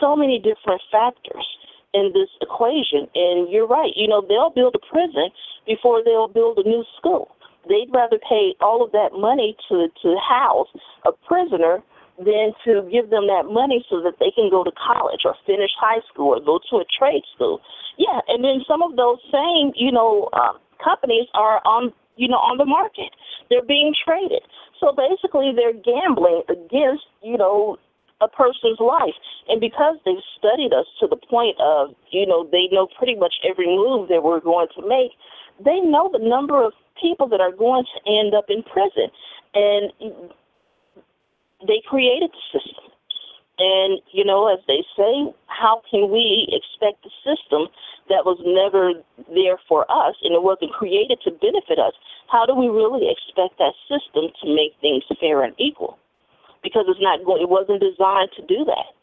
so 0.00 0.16
many 0.16 0.38
different 0.38 0.82
factors 0.90 1.46
in 1.94 2.12
this 2.14 2.28
equation. 2.40 3.08
And 3.14 3.50
you're 3.50 3.66
right. 3.66 3.92
You 3.96 4.08
know, 4.08 4.22
they'll 4.26 4.50
build 4.50 4.76
a 4.76 4.84
prison 4.92 5.30
before 5.66 6.02
they'll 6.04 6.28
build 6.28 6.58
a 6.58 6.68
new 6.68 6.84
school. 6.96 7.34
They'd 7.68 7.92
rather 7.92 8.18
pay 8.18 8.54
all 8.60 8.84
of 8.84 8.92
that 8.92 9.12
money 9.12 9.56
to 9.68 9.88
to 10.02 10.16
house 10.16 10.68
a 11.04 11.12
prisoner 11.12 11.82
than 12.18 12.52
to 12.66 12.82
give 12.90 13.10
them 13.10 13.26
that 13.26 13.46
money 13.46 13.84
so 13.88 14.02
that 14.02 14.18
they 14.18 14.30
can 14.34 14.50
go 14.50 14.64
to 14.64 14.72
college 14.74 15.22
or 15.24 15.34
finish 15.46 15.70
high 15.78 16.02
school 16.12 16.34
or 16.34 16.40
go 16.40 16.58
to 16.70 16.82
a 16.82 16.86
trade 16.98 17.22
school. 17.34 17.60
Yeah, 17.96 18.20
and 18.28 18.42
then 18.42 18.62
some 18.66 18.82
of 18.82 18.96
those 18.96 19.18
same, 19.30 19.72
you 19.74 19.90
know, 19.90 20.28
uh, 20.32 20.58
companies 20.82 21.26
are 21.34 21.62
on, 21.64 21.92
you 22.16 22.28
know, 22.28 22.42
on 22.42 22.58
the 22.58 22.66
market. 22.66 23.14
They're 23.50 23.64
being 23.64 23.94
traded. 23.94 24.42
So 24.80 24.94
basically, 24.94 25.52
they're 25.54 25.74
gambling 25.74 26.42
against, 26.48 27.06
you 27.22 27.38
know, 27.38 27.78
a 28.20 28.28
person's 28.28 28.78
life. 28.80 29.14
And 29.48 29.60
because 29.60 29.96
they've 30.04 30.22
studied 30.38 30.74
us 30.74 30.86
to 31.00 31.06
the 31.06 31.16
point 31.16 31.56
of, 31.60 31.94
you 32.10 32.26
know, 32.26 32.46
they 32.50 32.68
know 32.70 32.88
pretty 32.98 33.14
much 33.14 33.34
every 33.48 33.66
move 33.66 34.08
that 34.08 34.22
we're 34.22 34.40
going 34.40 34.68
to 34.76 34.82
make, 34.86 35.12
they 35.64 35.80
know 35.80 36.10
the 36.12 36.22
number 36.22 36.62
of 36.62 36.72
people 37.00 37.28
that 37.28 37.40
are 37.40 37.52
going 37.52 37.84
to 37.84 38.10
end 38.10 38.34
up 38.34 38.46
in 38.48 38.62
prison. 38.62 39.10
And 39.54 39.92
they 41.66 41.82
created 41.86 42.30
the 42.30 42.58
system. 42.58 42.84
And, 43.58 43.98
you 44.12 44.24
know, 44.24 44.46
as 44.46 44.60
they 44.68 44.86
say, 44.96 45.34
how 45.46 45.82
can 45.90 46.10
we 46.10 46.46
expect 46.54 47.04
a 47.04 47.10
system 47.26 47.66
that 48.08 48.22
was 48.22 48.38
never 48.46 48.94
there 49.34 49.58
for 49.68 49.82
us 49.90 50.14
and 50.22 50.32
it 50.32 50.42
wasn't 50.42 50.72
created 50.72 51.18
to 51.24 51.32
benefit 51.32 51.78
us? 51.78 51.92
How 52.30 52.46
do 52.46 52.54
we 52.54 52.68
really 52.68 53.10
expect 53.10 53.58
that 53.58 53.74
system 53.90 54.30
to 54.42 54.46
make 54.46 54.78
things 54.80 55.02
fair 55.18 55.42
and 55.42 55.54
equal? 55.58 55.98
Because 56.62 56.86
it's 56.86 57.02
not 57.02 57.24
going, 57.24 57.42
it 57.42 57.48
wasn't 57.50 57.82
designed 57.82 58.30
to 58.38 58.46
do 58.46 58.64
that. 58.64 58.94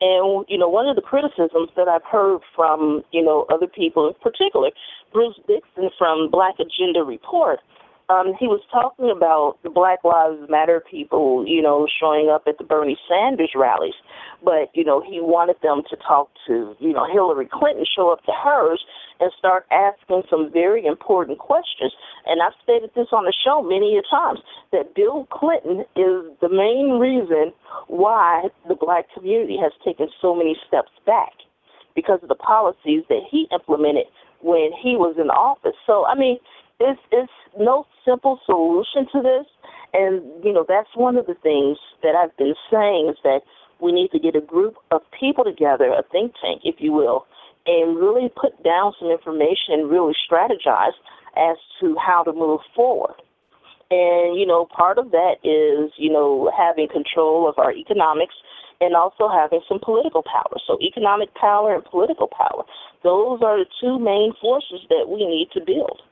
And, 0.00 0.46
you 0.48 0.56
know, 0.56 0.68
one 0.68 0.88
of 0.88 0.96
the 0.96 1.02
criticisms 1.02 1.68
that 1.76 1.88
I've 1.88 2.04
heard 2.04 2.40
from, 2.54 3.04
you 3.12 3.22
know, 3.22 3.44
other 3.52 3.66
people, 3.66 4.08
in 4.08 4.14
particular, 4.22 4.70
Bruce 5.12 5.36
Dixon 5.46 5.90
from 5.98 6.30
Black 6.30 6.54
Agenda 6.56 7.02
Report, 7.04 7.58
um, 8.08 8.32
he 8.38 8.46
was 8.46 8.60
talking 8.72 9.10
about 9.14 9.58
the 9.62 9.70
Black 9.70 10.02
Lives 10.02 10.40
Matter 10.48 10.82
people, 10.90 11.44
you 11.46 11.60
know, 11.60 11.86
showing 12.00 12.30
up 12.30 12.44
at 12.46 12.56
the 12.56 12.64
Bernie 12.64 12.96
Sanders 13.06 13.52
rallies. 13.54 13.94
But, 14.42 14.70
you 14.72 14.84
know, 14.84 15.02
he 15.02 15.20
wanted 15.20 15.56
them 15.62 15.82
to 15.90 15.96
talk 15.96 16.30
to, 16.46 16.74
you 16.78 16.92
know, 16.92 17.04
Hillary 17.10 17.48
Clinton, 17.52 17.84
show 17.84 18.10
up 18.10 18.24
to 18.24 18.32
hers 18.32 18.82
and 19.20 19.30
start 19.36 19.66
asking 19.70 20.22
some 20.30 20.50
very 20.50 20.86
important 20.86 21.38
questions. 21.38 21.92
And 22.24 22.40
I've 22.40 22.56
stated 22.62 22.90
this 22.94 23.08
on 23.12 23.24
the 23.24 23.34
show 23.44 23.62
many 23.62 23.98
a 23.98 24.02
times 24.08 24.40
that 24.72 24.94
Bill 24.94 25.26
Clinton 25.30 25.80
is 25.96 26.32
the 26.40 26.48
main 26.48 26.98
reason 26.98 27.52
why 27.88 28.48
the 28.68 28.74
black 28.74 29.06
community 29.12 29.58
has 29.60 29.72
taken 29.84 30.08
so 30.22 30.34
many 30.34 30.56
steps 30.66 30.92
back 31.04 31.32
because 31.94 32.20
of 32.22 32.28
the 32.28 32.36
policies 32.36 33.02
that 33.08 33.20
he 33.28 33.48
implemented 33.52 34.06
when 34.40 34.70
he 34.80 34.94
was 34.94 35.16
in 35.18 35.30
office. 35.30 35.74
So, 35.84 36.06
I 36.06 36.14
mean, 36.14 36.38
it's 36.80 37.00
it's 37.10 37.32
no 37.58 37.86
simple 38.04 38.40
solution 38.46 39.06
to 39.12 39.22
this, 39.22 39.46
and 39.92 40.22
you 40.44 40.52
know 40.52 40.64
that's 40.68 40.88
one 40.94 41.16
of 41.16 41.26
the 41.26 41.34
things 41.42 41.78
that 42.02 42.14
I've 42.14 42.36
been 42.36 42.54
saying 42.70 43.08
is 43.10 43.18
that 43.24 43.40
we 43.80 43.92
need 43.92 44.10
to 44.12 44.18
get 44.18 44.36
a 44.36 44.40
group 44.40 44.76
of 44.90 45.02
people 45.18 45.44
together, 45.44 45.92
a 45.92 46.02
think 46.10 46.32
tank, 46.42 46.62
if 46.64 46.76
you 46.78 46.92
will, 46.92 47.26
and 47.66 47.96
really 47.96 48.28
put 48.28 48.62
down 48.64 48.92
some 48.98 49.10
information 49.10 49.74
and 49.74 49.90
really 49.90 50.14
strategize 50.28 50.96
as 51.36 51.56
to 51.80 51.96
how 52.04 52.22
to 52.24 52.32
move 52.32 52.60
forward. 52.74 53.14
And, 53.90 54.38
you 54.38 54.44
know, 54.44 54.66
part 54.66 54.98
of 54.98 55.12
that 55.12 55.36
is, 55.44 55.92
you 55.96 56.12
know, 56.12 56.50
having 56.56 56.88
control 56.88 57.48
of 57.48 57.58
our 57.58 57.72
economics 57.72 58.34
and 58.80 58.94
also 58.94 59.28
having 59.28 59.60
some 59.68 59.80
political 59.82 60.22
power. 60.22 60.58
So 60.66 60.78
economic 60.82 61.34
power 61.34 61.74
and 61.74 61.84
political 61.84 62.28
power. 62.28 62.64
Those 63.02 63.40
are 63.42 63.58
the 63.58 63.66
two 63.80 63.98
main 63.98 64.32
forces 64.40 64.80
that 64.90 65.06
we 65.08 65.24
need 65.24 65.48
to 65.54 65.60
build. 65.64 66.02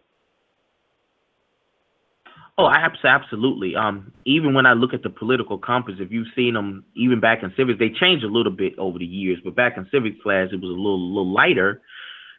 Oh, 2.58 2.70
absolutely. 2.70 3.76
Um, 3.76 4.12
even 4.24 4.54
when 4.54 4.64
I 4.64 4.72
look 4.72 4.94
at 4.94 5.02
the 5.02 5.10
political 5.10 5.58
compass, 5.58 5.96
if 5.98 6.10
you've 6.10 6.28
seen 6.34 6.54
them, 6.54 6.84
even 6.94 7.20
back 7.20 7.42
in 7.42 7.52
civics, 7.54 7.78
they 7.78 7.90
changed 7.90 8.24
a 8.24 8.28
little 8.28 8.52
bit 8.52 8.72
over 8.78 8.98
the 8.98 9.04
years. 9.04 9.38
But 9.44 9.54
back 9.54 9.76
in 9.76 9.86
civics 9.90 10.16
class, 10.22 10.48
it 10.52 10.60
was 10.60 10.70
a 10.70 10.72
little, 10.72 10.98
little 10.98 11.30
lighter. 11.30 11.82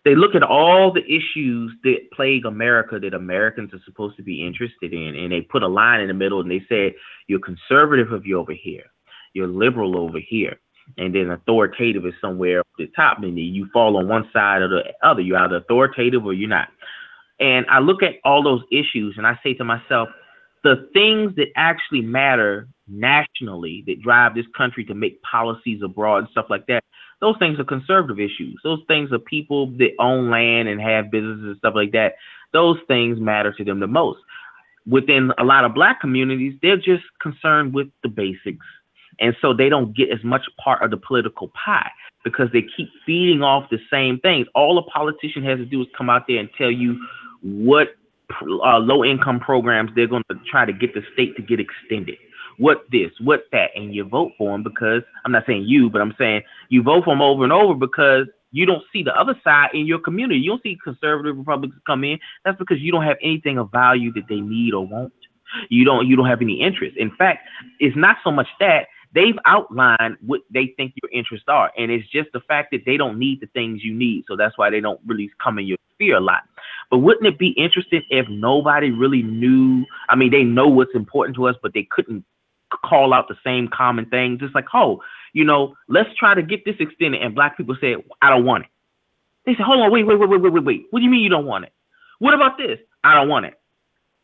They 0.06 0.16
look 0.16 0.34
at 0.34 0.42
all 0.42 0.92
the 0.92 1.06
issues 1.06 1.72
that 1.84 2.10
plague 2.14 2.46
America 2.46 2.98
that 3.00 3.14
Americans 3.14 3.74
are 3.74 3.82
supposed 3.86 4.18
to 4.18 4.24
be 4.24 4.44
interested 4.44 4.92
in, 4.92 5.16
and 5.16 5.32
they 5.32 5.42
put 5.42 5.62
a 5.62 5.68
line 5.68 6.00
in 6.00 6.08
the 6.08 6.14
middle, 6.16 6.40
and 6.40 6.50
they 6.50 6.64
said, 6.68 6.94
"You're 7.28 7.40
conservative 7.40 8.12
if 8.14 8.26
you're 8.26 8.40
over 8.40 8.54
here, 8.54 8.86
you're 9.34 9.48
liberal 9.48 10.00
over 10.00 10.18
here, 10.18 10.60
and 10.98 11.14
then 11.14 11.30
authoritative 11.30 12.06
is 12.06 12.14
somewhere 12.22 12.62
at 12.62 12.66
the 12.78 12.88
top. 12.96 13.22
And 13.22 13.38
you 13.38 13.68
fall 13.74 13.98
on 13.98 14.08
one 14.08 14.30
side 14.32 14.62
or 14.62 14.70
the 14.70 14.94
other. 15.04 15.22
You're 15.22 15.38
either 15.40 15.58
authoritative 15.58 16.26
or 16.26 16.34
you're 16.34 16.50
not." 16.50 16.70
And 17.39 17.65
I 17.69 17.80
look 17.80 18.02
at 18.04 18.15
all 18.23 18.43
those 18.43 18.63
issues 18.71 19.15
and 19.17 19.28
I 19.28 19.39
say 19.43 19.54
to 19.56 19.63
myself, 19.63 20.10
the 20.63 20.89
things 20.93 21.36
that 21.36 21.47
actually 21.56 22.02
matter 22.02 22.67
nationally 22.88 23.84
that 23.88 24.02
drive 24.02 24.34
this 24.36 24.45
country 24.56 24.84
to 24.86 24.93
make 24.93 25.21
policies 25.21 25.82
abroad 25.84 26.17
and 26.19 26.28
stuff 26.32 26.47
like 26.50 26.65
that, 26.67 26.84
those 27.21 27.36
things 27.39 27.60
are 27.60 27.63
conservative 27.63 28.19
issues. 28.19 28.60
Those 28.63 28.82
things 28.88 29.12
are 29.12 29.19
people 29.19 29.67
that 29.78 29.91
own 30.00 30.30
land 30.30 30.67
and 30.67 30.82
have 30.82 31.12
businesses 31.12 31.43
and 31.43 31.58
stuff 31.58 31.73
like 31.76 31.91
that. 31.91 32.15
Those 32.54 32.78
things 32.88 33.19
matter 33.19 33.54
to 33.54 33.63
them 33.63 33.80
the 33.80 33.88
most. 33.88 34.19
Within 34.86 35.32
a 35.38 35.43
lot 35.43 35.65
of 35.65 35.73
black 35.73 36.00
communities, 36.00 36.58
they're 36.62 36.78
just 36.78 37.04
concerned 37.21 37.73
with 37.73 37.88
the 38.04 38.10
basics. 38.10 38.65
And 39.19 39.36
so 39.41 39.54
they 39.54 39.67
don't 39.67 39.95
get 39.95 40.12
as 40.12 40.23
much 40.23 40.43
part 40.63 40.84
of 40.84 40.91
the 40.91 40.97
political 40.97 41.50
pie 41.50 41.89
because 42.23 42.50
they 42.54 42.63
keep 42.76 42.89
feeding 43.06 43.41
off 43.41 43.69
the 43.69 43.80
same 43.91 44.19
things. 44.19 44.47
All 44.54 44.78
a 44.78 44.84
politician 44.84 45.43
has 45.43 45.58
to 45.58 45.65
do 45.65 45.82
is 45.82 45.88
come 45.97 46.10
out 46.10 46.26
there 46.28 46.38
and 46.38 46.50
tell 46.58 46.71
you 46.71 47.00
what 47.41 47.89
uh, 48.41 48.80
low 48.80 49.04
income 49.04 49.39
programs 49.39 49.91
they're 49.95 50.08
going 50.08 50.23
to 50.30 50.38
try 50.50 50.65
to 50.65 50.73
get 50.73 50.93
the 50.93 51.02
state 51.13 51.36
to 51.36 51.41
get 51.41 51.60
extended. 51.60 52.17
What 52.58 52.86
this, 52.91 53.12
what 53.21 53.43
that, 53.52 53.69
and 53.76 53.93
you 53.93 54.04
vote 54.04 54.32
for 54.38 54.52
them 54.52 54.63
because 54.63 55.04
I'm 55.23 55.32
not 55.32 55.43
saying 55.45 55.65
you, 55.67 55.89
but 55.89 56.02
I'm 56.02 56.15
saying 56.17 56.41
you 56.69 56.82
vote 56.82 57.06
for 57.06 57.12
them 57.12 57.21
over 57.21 57.43
and 57.43 57.54
over 57.54 57.76
because 57.76 58.28
you 58.52 58.65
don't 58.65 58.84
see 58.91 59.04
the 59.04 59.13
other 59.15 59.36
side 59.43 59.69
in 59.73 59.86
your 59.86 60.00
community. 60.00 60.39
You 60.39 60.52
don't 60.52 60.63
see 60.63 60.78
conservative 60.84 61.38
Republicans 61.38 61.82
come 61.86 62.04
in. 62.04 62.17
That's 62.43 62.58
because 62.58 62.80
you 62.80 62.91
don't 62.91 63.04
have 63.04 63.17
anything 63.21 63.58
of 63.58 63.71
value 63.71 64.12
that 64.13 64.28
they 64.28 64.39
need 64.39 64.73
or 64.73 64.88
want. 64.88 65.13
You 65.69 65.86
don't 65.86 66.08
you 66.08 66.15
don't 66.15 66.26
have 66.28 66.41
any 66.41 66.62
interest. 66.62 66.97
In 66.97 67.12
fact, 67.15 67.47
it's 67.80 67.95
not 67.95 68.17
so 68.23 68.32
much 68.32 68.47
that 68.60 68.88
they've 69.13 69.38
outlined 69.45 70.17
what 70.26 70.41
they 70.52 70.73
think 70.78 70.93
your 71.02 71.12
interests 71.12 71.47
are, 71.47 71.71
and 71.78 71.91
it's 71.91 72.08
just 72.10 72.30
the 72.34 72.41
fact 72.41 72.71
that 72.71 72.82
they 72.86 72.97
don't 72.97 73.17
need 73.17 73.39
the 73.39 73.47
things 73.47 73.84
you 73.84 73.93
need. 73.93 74.26
So 74.28 74.36
that's 74.36 74.58
why 74.58 74.69
they 74.69 74.82
don't 74.82 75.00
really 75.06 75.30
come 75.41 75.60
in 75.60 75.67
your 75.67 75.78
sphere 75.93 76.17
a 76.17 76.21
lot. 76.21 76.43
But 76.89 77.00
wouldn't 77.00 77.28
it 77.28 77.38
be 77.38 77.50
interesting 77.50 78.02
if 78.10 78.28
nobody 78.30 78.91
really 78.91 79.23
knew? 79.23 79.86
I 80.10 80.15
mean, 80.15 80.32
they 80.32 80.43
know 80.43 80.67
what's 80.67 80.95
important 80.95 81.36
to 81.36 81.47
us, 81.47 81.56
but 81.62 81.73
they 81.73 81.88
couldn't 81.89 82.23
call 82.86 83.13
out 83.13 83.28
the 83.28 83.36
same 83.43 83.67
common 83.67 84.06
things. 84.06 84.39
It's 84.41 84.56
like, 84.56 84.67
oh, 84.73 85.02
you 85.34 85.43
know, 85.43 85.76
let's 85.88 86.10
try 86.17 86.34
to 86.34 86.41
get 86.41 86.65
this 86.65 86.76
extended. 86.80 87.21
And 87.21 87.36
black 87.36 87.58
people 87.58 87.76
say, 87.80 87.95
I 88.21 88.30
don't 88.30 88.45
want 88.45 88.65
it. 88.65 88.69
They 89.45 89.54
say, 89.54 89.63
hold 89.63 89.82
on, 89.82 89.91
wait, 89.91 90.06
wait, 90.06 90.19
wait, 90.19 90.30
wait, 90.30 90.41
wait, 90.41 90.54
wait, 90.54 90.63
wait. 90.63 90.86
What 90.89 91.00
do 91.00 91.06
you 91.06 91.12
mean 91.12 91.23
you 91.23 91.30
don't 91.30 91.45
want 91.45 91.65
it? 91.65 91.73
What 92.19 92.34
about 92.34 92.58
this? 92.58 92.80
I 93.04 93.13
don't 93.13 93.30
want 93.30 93.45
it. 93.45 93.54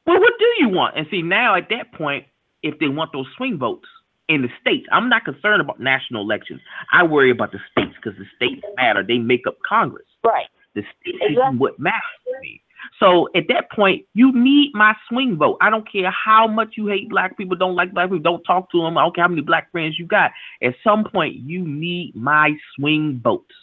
Well, 0.05 0.19
what 0.19 0.33
do 0.37 0.45
you 0.59 0.69
want? 0.69 0.97
And 0.97 1.07
see, 1.09 1.21
now 1.21 1.55
at 1.55 1.69
that 1.69 1.93
point, 1.93 2.25
if 2.61 2.79
they 2.79 2.87
want 2.87 3.11
those 3.13 3.27
swing 3.37 3.57
votes 3.57 3.87
in 4.27 4.41
the 4.41 4.49
states, 4.59 4.87
I'm 4.91 5.09
not 5.09 5.23
concerned 5.23 5.61
about 5.61 5.79
national 5.79 6.21
elections. 6.23 6.61
I 6.91 7.03
worry 7.03 7.31
about 7.31 7.51
the 7.51 7.59
states 7.71 7.95
because 7.95 8.17
the 8.17 8.25
states 8.35 8.61
matter. 8.75 9.03
They 9.03 9.17
make 9.17 9.47
up 9.47 9.57
Congress. 9.67 10.05
Right. 10.23 10.47
The 10.75 10.81
state 10.81 11.15
exactly. 11.21 11.55
is 11.55 11.59
what 11.59 11.79
matters 11.79 12.01
to 12.25 12.41
me. 12.41 12.61
So 12.99 13.29
at 13.35 13.47
that 13.49 13.71
point, 13.71 14.05
you 14.13 14.31
need 14.33 14.71
my 14.73 14.93
swing 15.09 15.37
vote. 15.37 15.57
I 15.61 15.69
don't 15.69 15.89
care 15.89 16.11
how 16.11 16.47
much 16.47 16.73
you 16.77 16.87
hate 16.87 17.09
black 17.09 17.37
people, 17.37 17.55
don't 17.55 17.75
like 17.75 17.93
black 17.93 18.07
people, 18.07 18.19
don't 18.19 18.43
talk 18.43 18.71
to 18.71 18.81
them. 18.81 18.97
I 18.97 19.03
don't 19.03 19.15
care 19.15 19.23
how 19.23 19.29
many 19.29 19.41
black 19.41 19.71
friends 19.71 19.97
you 19.97 20.05
got. 20.05 20.31
At 20.61 20.75
some 20.83 21.03
point, 21.03 21.35
you 21.35 21.65
need 21.65 22.15
my 22.15 22.51
swing 22.75 23.21
votes. 23.23 23.55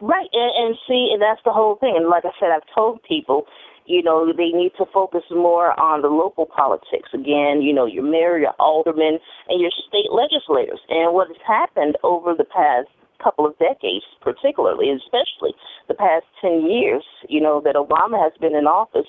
Right, 0.00 0.28
and, 0.32 0.66
and 0.66 0.76
see, 0.88 1.10
and 1.12 1.22
that's 1.22 1.40
the 1.44 1.52
whole 1.52 1.76
thing. 1.76 1.94
And 1.96 2.08
like 2.08 2.24
I 2.24 2.30
said, 2.40 2.50
I've 2.50 2.66
told 2.74 3.02
people, 3.04 3.46
you 3.86 4.02
know, 4.02 4.32
they 4.32 4.50
need 4.50 4.72
to 4.78 4.84
focus 4.92 5.22
more 5.30 5.78
on 5.78 6.02
the 6.02 6.08
local 6.08 6.46
politics. 6.46 7.08
Again, 7.14 7.62
you 7.62 7.72
know, 7.72 7.86
your 7.86 8.02
mayor, 8.02 8.38
your 8.38 8.54
aldermen, 8.58 9.18
and 9.48 9.60
your 9.60 9.70
state 9.88 10.10
legislators. 10.10 10.80
And 10.88 11.14
what 11.14 11.28
has 11.28 11.36
happened 11.46 11.96
over 12.02 12.34
the 12.34 12.44
past 12.44 12.88
couple 13.22 13.46
of 13.46 13.58
decades, 13.58 14.04
particularly, 14.20 14.90
especially 14.90 15.54
the 15.88 15.94
past 15.94 16.24
10 16.40 16.66
years, 16.70 17.04
you 17.28 17.40
know, 17.40 17.60
that 17.64 17.74
Obama 17.74 18.22
has 18.22 18.32
been 18.40 18.54
in 18.54 18.66
office, 18.66 19.06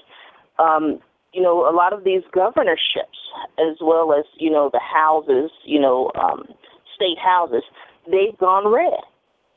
um, 0.60 0.99
you 1.34 1.41
know, 1.41 1.67
a 1.67 1.73
lot 1.73 1.93
of 1.93 2.04
these 2.04 2.21
governorships, 2.32 3.17
as 3.58 3.78
well 3.82 4.13
as, 4.13 4.26
you 4.38 4.52
know, 4.52 4.69
the 4.71 4.80
houses, 4.80 5.52
you 5.65 5.80
know, 5.80 6.12
um, 6.15 6.45
state 6.95 7.17
houses, 7.17 7.63
they've 8.06 8.38
gone 8.38 8.71
red. 8.71 9.02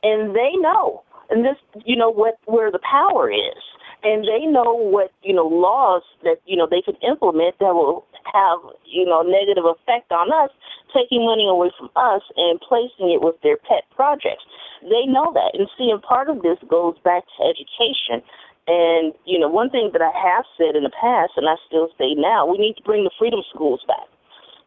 And 0.03 0.35
they 0.35 0.51
know, 0.55 1.03
and 1.29 1.43
this, 1.43 1.57
you 1.85 1.95
know, 1.95 2.09
what 2.09 2.35
where 2.45 2.71
the 2.71 2.79
power 2.79 3.31
is 3.31 3.63
and 4.07 4.23
they 4.23 4.47
know 4.47 4.71
what 4.71 5.11
you 5.21 5.35
know 5.35 5.47
laws 5.47 6.03
that 6.23 6.39
you 6.45 6.55
know 6.55 6.67
they 6.69 6.81
can 6.81 6.95
implement 7.03 7.59
that 7.59 7.75
will 7.75 8.05
have 8.23 8.59
you 8.87 9.03
know 9.03 9.21
negative 9.21 9.67
effect 9.67 10.11
on 10.11 10.31
us, 10.31 10.49
taking 10.95 11.25
money 11.25 11.47
away 11.47 11.71
from 11.77 11.91
us 11.95 12.23
and 12.37 12.59
placing 12.63 13.11
it 13.11 13.19
with 13.21 13.35
their 13.43 13.57
pet 13.57 13.83
projects. 13.91 14.47
They 14.81 15.03
know 15.11 15.35
that, 15.35 15.51
and 15.59 15.67
see, 15.77 15.91
and 15.91 16.01
part 16.01 16.29
of 16.29 16.41
this 16.41 16.57
goes 16.69 16.95
back 17.03 17.23
to 17.35 17.39
education. 17.43 18.23
And 18.67 19.13
you 19.25 19.39
know, 19.39 19.49
one 19.51 19.69
thing 19.69 19.91
that 19.91 20.01
I 20.01 20.11
have 20.15 20.45
said 20.55 20.79
in 20.79 20.83
the 20.83 20.95
past, 20.95 21.35
and 21.35 21.47
I 21.47 21.59
still 21.67 21.89
say 21.99 22.15
now, 22.15 22.47
we 22.47 22.57
need 22.57 22.79
to 22.79 22.83
bring 22.83 23.03
the 23.03 23.15
freedom 23.19 23.41
schools 23.51 23.83
back. 23.87 24.07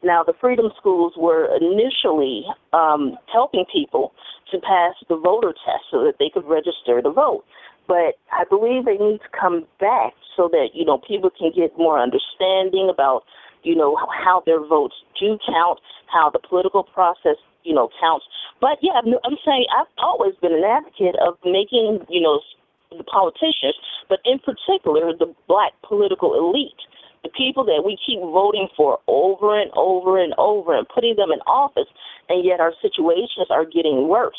Now, 0.02 0.24
the 0.24 0.32
freedom 0.40 0.72
schools 0.78 1.12
were 1.16 1.44
initially 1.60 2.44
um, 2.72 3.18
helping 3.30 3.66
people 3.70 4.12
to 4.50 4.58
pass 4.58 4.94
the 5.08 5.16
voter 5.16 5.52
test 5.52 5.84
so 5.90 6.04
that 6.04 6.16
they 6.18 6.30
could 6.32 6.48
register 6.48 7.02
to 7.02 7.10
vote 7.10 7.44
but 7.90 8.22
I 8.30 8.46
believe 8.48 8.84
they 8.86 9.02
need 9.02 9.18
to 9.18 9.30
come 9.34 9.66
back 9.80 10.14
so 10.38 10.46
that 10.54 10.78
you 10.78 10.84
know 10.84 11.02
people 11.02 11.28
can 11.28 11.50
get 11.50 11.76
more 11.76 11.98
understanding 11.98 12.86
about 12.86 13.26
you 13.64 13.74
know 13.74 13.98
how 14.14 14.44
their 14.46 14.64
votes 14.64 14.94
do 15.18 15.36
count, 15.42 15.80
how 16.06 16.30
the 16.30 16.38
political 16.38 16.84
process 16.84 17.34
you 17.64 17.74
know 17.74 17.90
counts. 18.00 18.24
But 18.60 18.78
yeah, 18.80 18.92
I'm, 18.94 19.36
saying 19.44 19.66
I've 19.74 19.90
always 19.98 20.38
been 20.40 20.54
an 20.54 20.62
advocate 20.62 21.16
of 21.18 21.34
making 21.44 22.06
you 22.08 22.22
know 22.22 22.38
the 22.96 23.02
politicians, 23.02 23.74
but 24.08 24.20
in 24.24 24.38
particular 24.38 25.10
the 25.10 25.34
black 25.48 25.72
political 25.82 26.38
elite, 26.38 26.78
the 27.24 27.30
people 27.34 27.64
that 27.64 27.82
we 27.84 27.98
keep 28.06 28.20
voting 28.20 28.68
for 28.76 29.00
over 29.08 29.58
and 29.58 29.72
over 29.74 30.22
and 30.22 30.32
over 30.38 30.78
and 30.78 30.86
putting 30.94 31.16
them 31.16 31.32
in 31.32 31.40
office, 31.40 31.90
and 32.28 32.44
yet 32.44 32.60
our 32.60 32.72
situations 32.80 33.50
are 33.50 33.64
getting 33.64 34.06
worse 34.06 34.38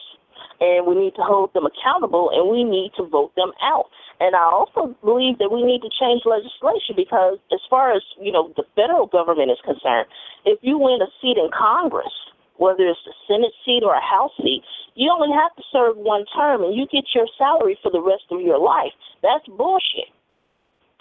and 0.61 0.85
we 0.85 0.93
need 0.93 1.17
to 1.17 1.25
hold 1.25 1.51
them 1.57 1.65
accountable 1.65 2.29
and 2.29 2.47
we 2.47 2.63
need 2.63 2.93
to 2.95 3.03
vote 3.03 3.33
them 3.35 3.51
out. 3.65 3.89
And 4.21 4.37
I 4.37 4.45
also 4.45 4.93
believe 5.01 5.41
that 5.41 5.49
we 5.49 5.65
need 5.65 5.81
to 5.81 5.89
change 5.89 6.21
legislation 6.29 6.93
because 6.93 7.41
as 7.51 7.59
far 7.67 7.91
as, 7.91 8.05
you 8.21 8.31
know, 8.31 8.53
the 8.55 8.63
federal 8.77 9.09
government 9.09 9.49
is 9.49 9.57
concerned, 9.65 10.05
if 10.45 10.61
you 10.61 10.77
win 10.77 11.01
a 11.01 11.09
seat 11.19 11.41
in 11.41 11.49
Congress, 11.49 12.13
whether 12.61 12.85
it's 12.85 13.01
a 13.09 13.17
Senate 13.25 13.57
seat 13.65 13.81
or 13.81 13.97
a 13.97 14.05
House 14.05 14.37
seat, 14.37 14.61
you 14.93 15.09
only 15.09 15.33
have 15.33 15.49
to 15.57 15.65
serve 15.73 15.97
one 15.97 16.29
term 16.37 16.61
and 16.61 16.77
you 16.77 16.85
get 16.93 17.09
your 17.17 17.25
salary 17.41 17.73
for 17.81 17.89
the 17.89 17.99
rest 17.99 18.29
of 18.29 18.45
your 18.45 18.61
life. 18.61 18.93
That's 19.25 19.49
bullshit. 19.49 20.13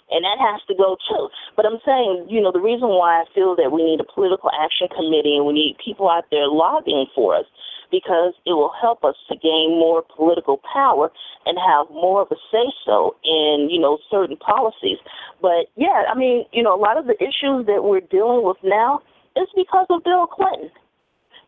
And 0.09 0.25
that 0.25 0.41
has 0.41 0.59
to 0.67 0.75
go 0.75 0.97
too. 1.07 1.29
But 1.55 1.69
I'm 1.69 1.79
saying, 1.85 2.27
you 2.27 2.41
know, 2.41 2.51
the 2.51 2.59
reason 2.59 2.89
why 2.89 3.21
I 3.21 3.25
feel 3.37 3.55
that 3.55 3.71
we 3.71 3.85
need 3.85 4.01
a 4.01 4.09
political 4.09 4.49
action 4.57 4.89
committee 4.89 5.37
and 5.37 5.45
we 5.45 5.53
need 5.53 5.77
people 5.77 6.09
out 6.09 6.25
there 6.33 6.49
lobbying 6.49 7.05
for 7.13 7.37
us 7.37 7.45
because 7.91 8.33
it 8.45 8.53
will 8.53 8.71
help 8.81 9.03
us 9.03 9.15
to 9.29 9.35
gain 9.35 9.77
more 9.77 10.01
political 10.15 10.59
power 10.73 11.11
and 11.45 11.57
have 11.59 11.89
more 11.91 12.21
of 12.21 12.29
a 12.31 12.35
say 12.51 12.71
so 12.85 13.15
in, 13.23 13.67
you 13.69 13.79
know, 13.79 13.99
certain 14.09 14.37
policies. 14.37 14.97
But 15.41 15.67
yeah, 15.75 16.03
I 16.09 16.17
mean, 16.17 16.45
you 16.51 16.63
know, 16.63 16.73
a 16.73 16.79
lot 16.79 16.97
of 16.97 17.05
the 17.05 17.15
issues 17.21 17.67
that 17.67 17.83
we're 17.83 18.01
dealing 18.01 18.45
with 18.45 18.57
now 18.63 19.01
is 19.35 19.47
because 19.55 19.87
of 19.89 20.03
Bill 20.03 20.27
Clinton. 20.27 20.71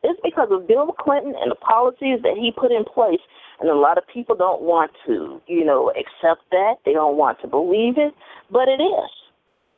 It's 0.03 0.19
because 0.21 0.49
of 0.51 0.67
Bill 0.67 0.91
Clinton 0.99 1.33
and 1.39 1.49
the 1.49 1.55
policies 1.55 2.19
that 2.23 2.35
he 2.35 2.51
put 2.51 2.71
in 2.71 2.83
place. 2.83 3.23
And 3.59 3.69
a 3.69 3.75
lot 3.75 3.97
of 3.97 4.03
people 4.13 4.35
don't 4.35 4.61
want 4.61 4.91
to, 5.07 5.41
you 5.47 5.63
know, 5.63 5.91
accept 5.91 6.43
that. 6.51 6.75
They 6.85 6.91
don't 6.91 7.15
want 7.15 7.39
to 7.41 7.47
believe 7.47 7.97
it, 7.97 8.13
but 8.51 8.67
it 8.67 8.83
is. 8.83 9.11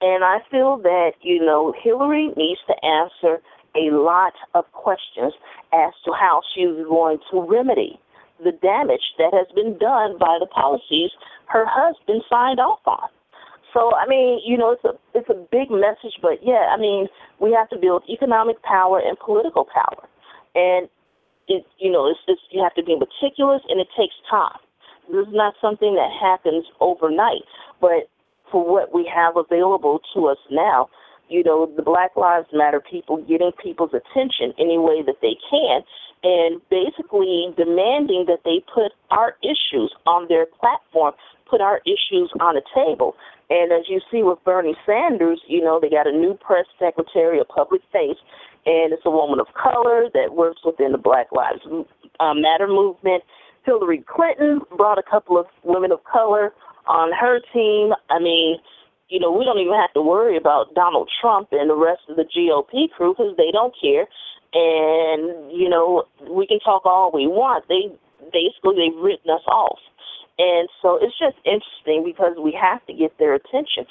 And 0.01 0.24
I 0.24 0.39
feel 0.49 0.78
that, 0.78 1.11
you 1.22 1.39
know, 1.45 1.74
Hillary 1.82 2.32
needs 2.36 2.59
to 2.68 2.76
answer 2.84 3.41
a 3.76 3.93
lot 3.93 4.34
of 4.53 4.65
questions 4.71 5.34
as 5.73 5.93
to 6.05 6.11
how 6.13 6.41
she 6.53 6.61
she's 6.61 6.86
going 6.88 7.19
to 7.32 7.41
remedy 7.41 7.99
the 8.43 8.51
damage 8.51 9.15
that 9.17 9.34
has 9.34 9.47
been 9.55 9.78
done 9.78 10.17
by 10.19 10.38
the 10.39 10.47
policies 10.47 11.11
her 11.47 11.65
husband 11.67 12.21
signed 12.30 12.59
off 12.59 12.80
on. 12.86 13.07
So 13.73 13.93
I 13.95 14.07
mean, 14.07 14.39
you 14.45 14.57
know, 14.57 14.71
it's 14.71 14.84
a 14.86 14.95
it's 15.13 15.30
a 15.30 15.39
big 15.51 15.69
message, 15.69 16.15
but 16.21 16.39
yeah, 16.41 16.71
I 16.71 16.78
mean, 16.78 17.07
we 17.39 17.51
have 17.51 17.69
to 17.69 17.78
build 17.78 18.03
economic 18.09 18.61
power 18.63 18.99
and 18.99 19.19
political 19.19 19.67
power, 19.67 20.07
and 20.55 20.88
it 21.47 21.65
you 21.80 21.91
know, 21.91 22.09
it's 22.09 22.19
just 22.26 22.41
you 22.51 22.63
have 22.63 22.73
to 22.76 22.84
be 22.84 22.95
meticulous, 22.95 23.61
and 23.67 23.80
it 23.80 23.88
takes 23.97 24.15
time. 24.30 24.59
This 25.11 25.28
is 25.28 25.34
not 25.34 25.53
something 25.61 25.95
that 25.95 26.09
happens 26.09 26.65
overnight, 26.80 27.43
but 27.80 28.09
for 28.51 28.65
what 28.65 28.93
we 28.93 29.09
have 29.13 29.36
available 29.36 29.99
to 30.15 30.28
us 30.28 30.38
now, 30.49 30.89
you 31.30 31.43
know, 31.43 31.71
the 31.76 31.82
Black 31.82 32.15
Lives 32.15 32.47
Matter 32.53 32.82
people 32.82 33.17
getting 33.28 33.51
people's 33.61 33.93
attention 33.93 34.53
any 34.59 34.78
way 34.78 35.01
that 35.05 35.17
they 35.21 35.36
can, 35.49 35.82
and 36.23 36.61
basically 36.69 37.53
demanding 37.57 38.26
that 38.28 38.39
they 38.43 38.63
put 38.73 38.91
our 39.11 39.36
issues 39.43 39.93
on 40.05 40.28
their 40.28 40.45
platform, 40.45 41.13
put 41.49 41.61
our 41.61 41.82
issues 41.86 42.32
on 42.39 42.55
the 42.55 42.61
table. 42.73 43.15
And 43.49 43.71
as 43.71 43.86
you 43.88 44.01
see 44.11 44.23
with 44.23 44.43
Bernie 44.43 44.76
Sanders, 44.86 45.41
you 45.47 45.61
know, 45.61 45.80
they 45.80 45.89
got 45.89 46.07
a 46.07 46.11
new 46.11 46.34
press 46.34 46.65
secretary, 46.80 47.39
a 47.39 47.45
public 47.45 47.82
face, 47.93 48.17
and 48.65 48.91
it's 48.93 49.05
a 49.05 49.11
woman 49.11 49.39
of 49.39 49.47
color 49.53 50.09
that 50.13 50.34
works 50.34 50.61
within 50.65 50.91
the 50.91 50.97
Black 50.97 51.28
Lives 51.32 51.61
uh, 52.19 52.34
Matter 52.34 52.67
movement. 52.67 53.23
Hillary 53.65 54.03
Clinton 54.07 54.61
brought 54.78 54.97
a 54.97 55.03
couple 55.03 55.38
of 55.38 55.45
women 55.63 55.91
of 55.91 56.03
color 56.03 56.53
on 56.88 57.11
her 57.13 57.39
team. 57.53 57.93
I 58.09 58.19
mean, 58.19 58.57
you 59.10 59.20
know, 59.20 59.32
we 59.32 59.45
don't 59.45 59.60
even 59.60 59.74
have 59.74 59.93
to 59.93 60.01
worry 60.01 60.38
about 60.38 60.74
Donald 60.74 61.10
Trump 61.22 61.49
and 61.51 61.70
the 61.70 61.76
rest 61.76 62.01
of 62.10 62.16
the 62.16 62.26
GOP 62.26 62.89
crew 62.89 63.14
because 63.14 63.36
they 63.38 63.51
don't 63.51 63.74
care. 63.80 64.08
And 64.53 65.51
you 65.51 65.70
know, 65.70 66.06
we 66.30 66.47
can 66.47 66.60
talk 66.60 66.86
all 66.86 67.12
we 67.14 67.28
want. 67.28 67.66
They 67.68 67.91
basically 68.32 68.76
they've 68.78 69.01
written 69.01 69.30
us 69.30 69.45
off. 69.47 69.80
And 70.38 70.68
so 70.82 70.99
it's 71.01 71.18
just 71.18 71.38
interesting 71.45 72.03
because 72.03 72.36
we 72.41 72.51
have 72.60 72.86
to 72.88 72.93
get 72.93 73.18
their 73.18 73.34
attention. 73.34 73.86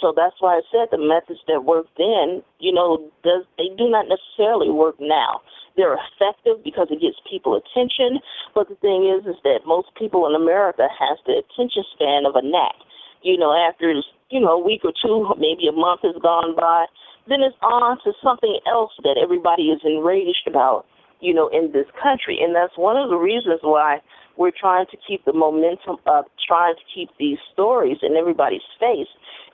So 0.00 0.12
that's 0.14 0.36
why 0.38 0.58
I 0.58 0.62
said 0.70 0.88
the 0.90 0.98
methods 0.98 1.40
that 1.48 1.64
worked 1.64 1.96
then, 1.98 2.42
you 2.60 2.72
know, 2.72 3.10
does 3.24 3.44
they 3.56 3.74
do 3.76 3.90
not 3.90 4.06
necessarily 4.06 4.70
work 4.70 4.94
now. 5.00 5.42
They're 5.76 5.98
effective 5.98 6.62
because 6.62 6.88
it 6.90 7.00
gets 7.00 7.18
people 7.28 7.54
attention, 7.54 8.18
but 8.54 8.68
the 8.68 8.74
thing 8.76 9.06
is 9.06 9.26
is 9.26 9.38
that 9.42 9.66
most 9.66 9.94
people 9.94 10.26
in 10.26 10.34
America 10.34 10.86
has 10.90 11.18
the 11.26 11.38
attention 11.38 11.82
span 11.94 12.26
of 12.26 12.34
a 12.34 12.42
gnat. 12.42 12.74
You 13.22 13.36
know, 13.36 13.52
after 13.52 13.92
you 14.30 14.40
know, 14.40 14.60
a 14.60 14.64
week 14.64 14.82
or 14.84 14.92
two, 14.92 15.34
maybe 15.38 15.68
a 15.68 15.72
month 15.72 16.00
has 16.02 16.14
gone 16.22 16.54
by, 16.54 16.86
then 17.28 17.40
it's 17.40 17.56
on 17.62 17.98
to 18.04 18.12
something 18.22 18.58
else 18.66 18.92
that 19.02 19.16
everybody 19.22 19.68
is 19.68 19.80
enraged 19.84 20.46
about, 20.46 20.84
you 21.20 21.32
know, 21.32 21.48
in 21.48 21.72
this 21.72 21.86
country. 22.00 22.38
And 22.42 22.54
that's 22.54 22.76
one 22.76 22.96
of 22.96 23.10
the 23.10 23.16
reasons 23.16 23.60
why 23.62 24.00
we're 24.36 24.52
trying 24.52 24.86
to 24.90 24.96
keep 25.06 25.24
the 25.24 25.32
momentum 25.32 25.96
up, 26.06 26.26
trying 26.46 26.74
to 26.74 26.84
keep 26.94 27.10
these 27.18 27.38
stories 27.52 27.98
in 28.02 28.16
everybody's 28.16 28.66
face 28.78 29.08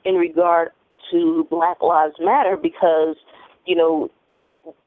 in 0.05 0.15
regard 0.15 0.71
to 1.11 1.47
Black 1.51 1.81
Lives 1.83 2.15
Matter 2.21 2.57
because, 2.57 3.17
you 3.67 3.77
know, 3.77 4.11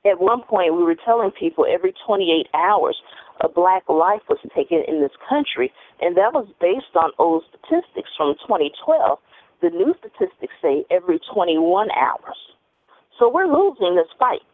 at 0.06 0.20
one 0.20 0.42
point 0.44 0.76
we 0.76 0.84
were 0.84 0.96
telling 1.06 1.32
people 1.32 1.66
every 1.70 1.94
28 2.06 2.48
hours 2.54 2.98
a 3.42 3.50
black 3.50 3.84
life 3.90 4.22
was 4.30 4.40
taken 4.56 4.84
in 4.88 5.02
this 5.02 5.16
country, 5.30 5.72
and 6.02 6.16
that 6.18 6.34
was 6.34 6.48
based 6.60 6.96
on 6.96 7.12
old 7.20 7.44
statistics 7.50 8.10
from 8.18 8.36
2012. 8.48 9.20
The 9.62 9.70
new 9.70 9.94
statistics 10.00 10.54
say 10.62 10.86
every 10.92 11.20
21 11.34 11.90
hours. 11.92 12.38
So 13.20 13.30
we're 13.30 13.48
losing 13.48 13.96
this 13.96 14.12
fight. 14.20 14.46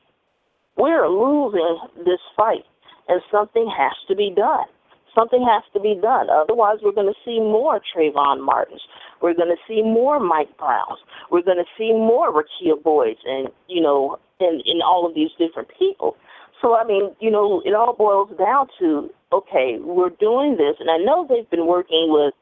We're 0.78 1.08
losing 1.08 1.80
this 2.06 2.22
fight, 2.36 2.66
and 3.08 3.22
something 3.32 3.70
has 3.70 3.94
to 4.08 4.16
be 4.16 4.34
done. 4.36 4.66
Something 5.14 5.46
has 5.48 5.64
to 5.74 5.80
be 5.80 6.00
done. 6.02 6.28
Otherwise, 6.30 6.80
we're 6.82 6.96
going 6.96 7.12
to 7.14 7.20
see 7.24 7.40
more 7.40 7.80
Trayvon 7.94 8.44
Martins. 8.44 8.82
We're 9.22 9.36
going 9.36 9.54
to 9.54 9.62
see 9.68 9.84
more 9.84 10.20
Mike 10.20 10.58
Browns. 10.58 11.00
We're 11.30 11.44
going 11.44 11.62
to 11.62 11.70
see 11.78 11.92
more 11.94 12.34
Rekia 12.34 12.82
Boyds 12.82 13.20
and, 13.26 13.50
you 13.68 13.82
know, 13.82 14.18
and, 14.40 14.62
and 14.66 14.82
all 14.82 15.06
of 15.08 15.14
these 15.14 15.30
different 15.38 15.70
people. 15.78 16.18
So, 16.64 16.76
I 16.76 16.86
mean, 16.86 17.12
you 17.20 17.30
know, 17.30 17.62
it 17.66 17.74
all 17.76 17.94
boils 17.94 18.30
down 18.40 18.68
to, 18.80 19.10
okay, 19.34 19.78
we're 19.82 20.10
doing 20.10 20.56
this. 20.58 20.78
And 20.80 20.90
I 20.90 20.98
know 20.98 21.28
they've 21.28 21.50
been 21.50 21.68
working 21.68 22.08
with, 22.10 22.34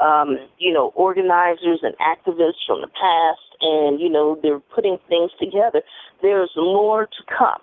um, 0.00 0.38
you 0.58 0.72
know, 0.72 0.92
organizers 0.94 1.80
and 1.82 1.94
activists 1.98 2.62
from 2.66 2.80
the 2.80 2.88
past. 2.88 3.42
And, 3.60 4.00
you 4.00 4.08
know, 4.08 4.38
they're 4.40 4.60
putting 4.60 4.98
things 5.08 5.32
together. 5.40 5.82
There's 6.22 6.52
more 6.56 7.06
to 7.06 7.22
come 7.36 7.60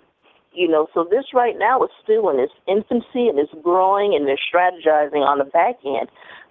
you 0.56 0.66
know, 0.66 0.88
so 0.94 1.06
this 1.08 1.26
right 1.34 1.54
now 1.58 1.82
is 1.82 1.90
still 2.02 2.30
in 2.30 2.40
its 2.40 2.52
infancy 2.66 3.28
and 3.28 3.38
it's 3.38 3.52
growing 3.62 4.14
and 4.14 4.26
they're 4.26 4.40
strategizing 4.40 5.20
on 5.20 5.38
the 5.38 5.44
back 5.44 5.76
end. 5.84 6.08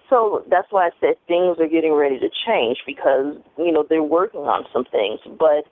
So 0.08 0.44
that's 0.48 0.68
why 0.70 0.86
I 0.86 0.90
said 1.00 1.16
things 1.26 1.58
are 1.58 1.66
getting 1.66 1.92
ready 1.92 2.18
to 2.20 2.30
change 2.46 2.78
because, 2.86 3.34
you 3.58 3.72
know, 3.72 3.84
they're 3.88 4.02
working 4.02 4.42
on 4.42 4.64
some 4.72 4.84
things. 4.84 5.18
But 5.26 5.66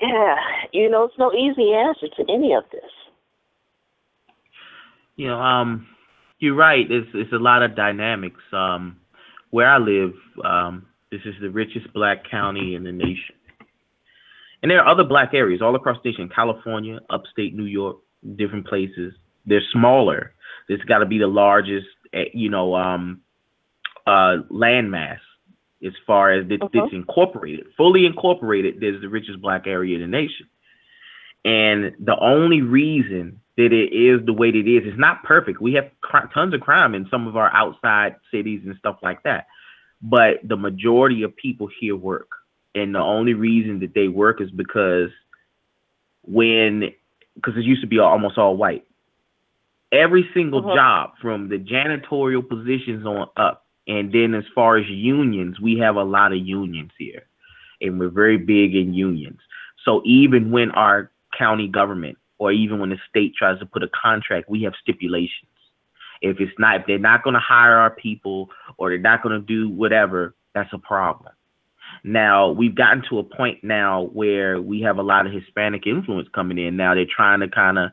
yeah, 0.00 0.36
you 0.72 0.88
know, 0.88 1.04
it's 1.04 1.18
no 1.18 1.32
easy 1.32 1.72
answer 1.72 2.08
to 2.16 2.32
any 2.32 2.54
of 2.54 2.64
this. 2.72 2.90
You 5.16 5.28
know, 5.28 5.40
um, 5.40 5.86
you're 6.38 6.54
right. 6.54 6.86
It's 6.88 7.08
it's 7.14 7.32
a 7.32 7.36
lot 7.36 7.62
of 7.62 7.74
dynamics. 7.74 8.40
Um, 8.52 8.98
where 9.50 9.68
I 9.68 9.78
live, 9.78 10.12
um, 10.44 10.86
this 11.10 11.20
is 11.24 11.34
the 11.40 11.50
richest 11.50 11.92
black 11.92 12.30
county 12.30 12.74
in 12.74 12.84
the 12.84 12.92
nation. 12.92 13.34
And 14.62 14.70
there 14.70 14.80
are 14.82 14.88
other 14.88 15.04
black 15.04 15.30
areas 15.34 15.62
all 15.62 15.74
across 15.74 15.96
the 16.02 16.10
nation, 16.10 16.28
California, 16.34 17.00
upstate 17.10 17.54
New 17.54 17.64
York, 17.64 17.98
different 18.36 18.66
places. 18.66 19.14
They're 19.46 19.62
smaller. 19.72 20.32
This 20.68 20.80
got 20.86 20.98
to 20.98 21.06
be 21.06 21.18
the 21.18 21.28
largest, 21.28 21.86
eh, 22.12 22.24
you 22.34 22.50
know, 22.50 22.74
um, 22.74 23.22
uh, 24.06 24.42
landmass 24.50 25.18
as 25.84 25.92
far 26.06 26.32
as 26.32 26.44
uh-huh. 26.44 26.68
it's 26.72 26.92
incorporated, 26.92 27.66
fully 27.76 28.06
incorporated. 28.06 28.76
There's 28.80 29.00
the 29.00 29.08
richest 29.08 29.40
black 29.40 29.66
area 29.66 29.96
in 29.96 30.02
the 30.02 30.08
nation. 30.08 30.48
And 31.44 31.94
the 32.00 32.18
only 32.20 32.62
reason 32.62 33.40
that 33.56 33.72
it 33.72 33.92
is 33.92 34.24
the 34.26 34.32
way 34.32 34.50
that 34.50 34.58
it 34.58 34.70
is, 34.70 34.82
it's 34.86 34.98
not 34.98 35.22
perfect. 35.24 35.60
We 35.60 35.74
have 35.74 35.90
cr- 36.00 36.26
tons 36.34 36.54
of 36.54 36.60
crime 36.60 36.94
in 36.94 37.06
some 37.10 37.26
of 37.26 37.36
our 37.36 37.54
outside 37.54 38.16
cities 38.30 38.62
and 38.64 38.76
stuff 38.78 38.98
like 39.02 39.22
that. 39.22 39.46
But 40.02 40.36
the 40.44 40.56
majority 40.56 41.22
of 41.22 41.36
people 41.36 41.68
here 41.80 41.96
work 41.96 42.28
and 42.74 42.94
the 42.94 43.00
only 43.00 43.34
reason 43.34 43.80
that 43.80 43.94
they 43.94 44.08
work 44.08 44.40
is 44.40 44.50
because 44.50 45.10
when 46.22 46.92
because 47.34 47.56
it 47.56 47.64
used 47.64 47.82
to 47.82 47.86
be 47.86 47.98
almost 47.98 48.36
all 48.36 48.56
white. 48.56 48.84
Every 49.92 50.28
single 50.34 50.60
uh-huh. 50.60 50.74
job 50.74 51.10
from 51.22 51.48
the 51.48 51.56
janitorial 51.56 52.46
positions 52.46 53.06
on 53.06 53.28
up, 53.36 53.64
and 53.88 54.12
then 54.12 54.34
as 54.34 54.44
far 54.54 54.76
as 54.76 54.86
unions, 54.86 55.58
we 55.58 55.78
have 55.78 55.96
a 55.96 56.04
lot 56.04 56.32
of 56.32 56.38
unions 56.38 56.92
here, 56.98 57.26
and 57.80 57.98
we're 57.98 58.10
very 58.10 58.36
big 58.36 58.76
in 58.76 58.92
unions. 58.94 59.40
So 59.84 60.02
even 60.04 60.50
when 60.50 60.70
our 60.72 61.10
county 61.36 61.68
government 61.68 62.18
or 62.38 62.52
even 62.52 62.78
when 62.78 62.90
the 62.90 62.98
state 63.08 63.34
tries 63.34 63.58
to 63.58 63.66
put 63.66 63.82
a 63.82 63.88
contract, 63.88 64.48
we 64.48 64.62
have 64.62 64.74
stipulations. 64.80 65.50
If 66.20 66.40
it's 66.40 66.52
not, 66.58 66.80
if 66.80 66.86
they're 66.86 66.98
not 66.98 67.24
going 67.24 67.34
to 67.34 67.40
hire 67.40 67.78
our 67.78 67.90
people 67.90 68.50
or 68.76 68.90
they're 68.90 68.98
not 68.98 69.22
going 69.22 69.40
to 69.40 69.46
do 69.46 69.70
whatever, 69.70 70.34
that's 70.54 70.72
a 70.72 70.78
problem. 70.78 71.32
Now 72.04 72.50
we've 72.50 72.74
gotten 72.74 73.02
to 73.08 73.18
a 73.18 73.24
point 73.24 73.64
now 73.64 74.04
where 74.12 74.60
we 74.60 74.82
have 74.82 74.98
a 74.98 75.02
lot 75.02 75.26
of 75.26 75.32
Hispanic 75.32 75.86
influence 75.86 76.28
coming 76.34 76.58
in. 76.58 76.76
Now 76.76 76.94
they're 76.94 77.06
trying 77.06 77.40
to 77.40 77.48
kind 77.48 77.78
of 77.78 77.90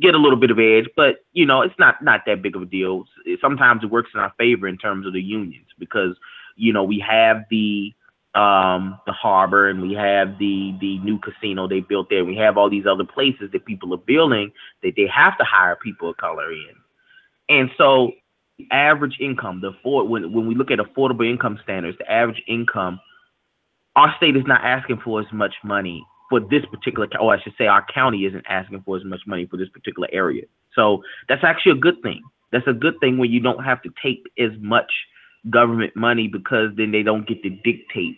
get 0.00 0.14
a 0.14 0.18
little 0.18 0.38
bit 0.38 0.50
of 0.50 0.58
edge, 0.58 0.88
but 0.96 1.24
you 1.32 1.46
know 1.46 1.62
it's 1.62 1.78
not 1.78 2.02
not 2.02 2.22
that 2.26 2.42
big 2.42 2.56
of 2.56 2.62
a 2.62 2.66
deal. 2.66 3.04
Sometimes 3.40 3.82
it 3.82 3.90
works 3.90 4.10
in 4.14 4.20
our 4.20 4.32
favor 4.38 4.66
in 4.68 4.78
terms 4.78 5.06
of 5.06 5.12
the 5.12 5.22
unions 5.22 5.66
because 5.78 6.16
you 6.56 6.72
know 6.72 6.84
we 6.84 6.98
have 6.98 7.44
the 7.50 7.92
um 8.34 8.98
the 9.06 9.12
harbor 9.12 9.68
and 9.68 9.82
we 9.82 9.92
have 9.92 10.38
the 10.38 10.74
the 10.80 10.98
new 11.00 11.18
casino 11.18 11.68
they 11.68 11.80
built 11.80 12.08
there. 12.08 12.24
We 12.24 12.36
have 12.36 12.56
all 12.56 12.70
these 12.70 12.86
other 12.86 13.04
places 13.04 13.50
that 13.52 13.66
people 13.66 13.92
are 13.94 13.98
building 13.98 14.52
that 14.82 14.94
they 14.96 15.06
have 15.06 15.36
to 15.38 15.44
hire 15.44 15.76
people 15.76 16.10
of 16.10 16.16
color 16.16 16.52
in, 16.52 16.74
and 17.48 17.70
so 17.76 18.12
average 18.70 19.16
income 19.20 19.60
the 19.60 19.72
for 19.82 20.06
when 20.06 20.32
when 20.32 20.46
we 20.46 20.54
look 20.54 20.70
at 20.70 20.78
affordable 20.78 21.28
income 21.28 21.58
standards, 21.62 21.98
the 21.98 22.10
average 22.10 22.42
income 22.46 23.00
our 23.96 24.14
state 24.16 24.36
is 24.36 24.44
not 24.46 24.62
asking 24.64 24.98
for 25.04 25.20
as 25.20 25.26
much 25.32 25.54
money 25.62 26.02
for 26.32 26.40
this 26.40 26.64
particular, 26.70 27.06
or 27.20 27.34
I 27.34 27.42
should 27.42 27.52
say, 27.58 27.66
our 27.66 27.84
county 27.92 28.24
isn't 28.24 28.46
asking 28.48 28.80
for 28.86 28.96
as 28.96 29.04
much 29.04 29.20
money 29.26 29.44
for 29.44 29.58
this 29.58 29.68
particular 29.68 30.08
area. 30.14 30.44
So 30.74 31.02
that's 31.28 31.44
actually 31.44 31.72
a 31.72 31.82
good 31.82 32.00
thing. 32.02 32.22
That's 32.52 32.66
a 32.66 32.72
good 32.72 32.94
thing 33.00 33.18
when 33.18 33.30
you 33.30 33.38
don't 33.38 33.62
have 33.62 33.82
to 33.82 33.90
take 34.02 34.22
as 34.38 34.50
much 34.58 34.90
government 35.50 35.94
money 35.94 36.28
because 36.28 36.70
then 36.74 36.90
they 36.90 37.02
don't 37.02 37.28
get 37.28 37.42
to 37.42 37.50
dictate 37.50 38.16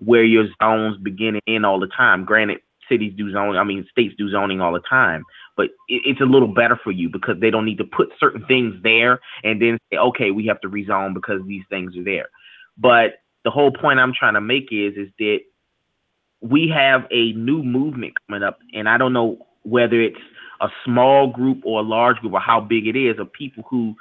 where 0.00 0.24
your 0.24 0.46
zones 0.60 0.96
begin 1.04 1.36
and 1.36 1.42
end 1.46 1.64
all 1.64 1.78
the 1.78 1.86
time. 1.86 2.24
Granted, 2.24 2.58
cities 2.88 3.12
do 3.16 3.30
zoning, 3.30 3.56
I 3.58 3.62
mean, 3.62 3.86
states 3.92 4.16
do 4.18 4.28
zoning 4.28 4.60
all 4.60 4.72
the 4.72 4.82
time, 4.90 5.22
but 5.56 5.66
it, 5.86 6.02
it's 6.06 6.20
a 6.20 6.24
little 6.24 6.52
better 6.52 6.80
for 6.82 6.90
you 6.90 7.08
because 7.08 7.38
they 7.40 7.50
don't 7.50 7.64
need 7.64 7.78
to 7.78 7.84
put 7.84 8.08
certain 8.18 8.44
things 8.46 8.74
there 8.82 9.20
and 9.44 9.62
then 9.62 9.78
say, 9.92 9.98
okay, 9.98 10.32
we 10.32 10.46
have 10.46 10.60
to 10.62 10.68
rezone 10.68 11.14
because 11.14 11.42
these 11.46 11.62
things 11.70 11.96
are 11.96 12.02
there. 12.02 12.28
But 12.76 13.20
the 13.44 13.50
whole 13.52 13.70
point 13.70 14.00
I'm 14.00 14.14
trying 14.18 14.34
to 14.34 14.40
make 14.40 14.72
is 14.72 14.94
is 14.96 15.08
that 15.20 15.38
we 16.40 16.68
have 16.68 17.06
a 17.10 17.32
new 17.32 17.62
movement 17.62 18.14
coming 18.26 18.42
up, 18.42 18.58
and 18.74 18.88
I 18.88 18.98
don't 18.98 19.12
know 19.12 19.46
whether 19.62 20.00
it's 20.00 20.20
a 20.60 20.68
small 20.84 21.26
group 21.28 21.62
or 21.64 21.80
a 21.80 21.82
large 21.82 22.18
group 22.18 22.32
or 22.32 22.40
how 22.40 22.60
big 22.60 22.86
it 22.86 22.96
is 22.96 23.18
of 23.18 23.32
people 23.32 23.64
who 23.68 23.94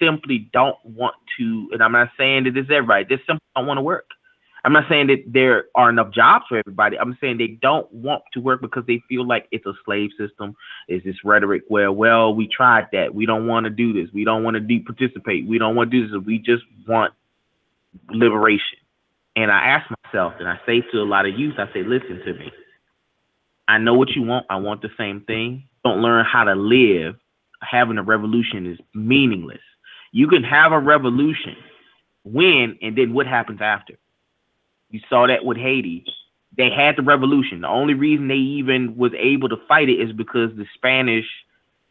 simply 0.00 0.48
don't 0.52 0.76
want 0.84 1.14
to. 1.38 1.68
And 1.72 1.82
I'm 1.82 1.92
not 1.92 2.10
saying 2.16 2.44
that 2.44 2.56
is 2.56 2.66
everybody. 2.70 3.04
They 3.04 3.22
simply 3.26 3.44
don't 3.56 3.66
want 3.66 3.78
to 3.78 3.82
work. 3.82 4.06
I'm 4.64 4.72
not 4.72 4.88
saying 4.88 5.06
that 5.06 5.24
there 5.26 5.66
are 5.76 5.88
enough 5.88 6.12
jobs 6.12 6.44
for 6.48 6.58
everybody. 6.58 6.98
I'm 6.98 7.16
saying 7.20 7.38
they 7.38 7.58
don't 7.62 7.90
want 7.92 8.22
to 8.34 8.40
work 8.40 8.60
because 8.60 8.84
they 8.86 9.00
feel 9.08 9.26
like 9.26 9.46
it's 9.50 9.64
a 9.66 9.72
slave 9.84 10.10
system. 10.18 10.56
Is 10.88 11.02
this 11.04 11.16
rhetoric 11.24 11.62
where, 11.68 11.92
well, 11.92 12.34
we 12.34 12.48
tried 12.48 12.88
that. 12.92 13.14
We 13.14 13.24
don't 13.24 13.46
want 13.46 13.64
to 13.64 13.70
do 13.70 13.92
this. 13.92 14.12
We 14.12 14.24
don't 14.24 14.42
want 14.42 14.54
to 14.54 14.60
de- 14.60 14.80
participate. 14.80 15.46
We 15.46 15.58
don't 15.58 15.76
want 15.76 15.90
to 15.90 16.00
do 16.00 16.08
this. 16.08 16.26
We 16.26 16.38
just 16.38 16.64
want 16.86 17.14
liberation. 18.10 18.77
And 19.38 19.52
I 19.52 19.68
ask 19.68 19.88
myself, 20.04 20.32
and 20.40 20.48
I 20.48 20.58
say 20.66 20.80
to 20.90 20.98
a 20.98 21.04
lot 21.04 21.24
of 21.24 21.38
youth, 21.38 21.54
I 21.58 21.72
say, 21.72 21.84
listen 21.84 22.20
to 22.26 22.34
me. 22.34 22.50
I 23.68 23.78
know 23.78 23.94
what 23.94 24.10
you 24.16 24.22
want. 24.22 24.46
I 24.50 24.56
want 24.56 24.82
the 24.82 24.90
same 24.98 25.20
thing. 25.20 25.62
Don't 25.84 26.02
learn 26.02 26.24
how 26.24 26.42
to 26.42 26.56
live. 26.56 27.14
Having 27.60 27.98
a 27.98 28.02
revolution 28.02 28.66
is 28.66 28.80
meaningless. 28.94 29.60
You 30.10 30.26
can 30.26 30.42
have 30.42 30.72
a 30.72 30.80
revolution, 30.80 31.54
win, 32.24 32.78
and 32.82 32.98
then 32.98 33.14
what 33.14 33.28
happens 33.28 33.60
after? 33.62 33.94
You 34.90 34.98
saw 35.08 35.28
that 35.28 35.44
with 35.44 35.56
Haiti. 35.56 36.04
They 36.56 36.70
had 36.70 36.96
the 36.96 37.02
revolution. 37.02 37.60
The 37.60 37.68
only 37.68 37.94
reason 37.94 38.26
they 38.26 38.34
even 38.34 38.96
was 38.96 39.12
able 39.16 39.48
to 39.50 39.58
fight 39.68 39.88
it 39.88 40.00
is 40.00 40.10
because 40.10 40.50
the 40.56 40.66
Spanish 40.74 41.26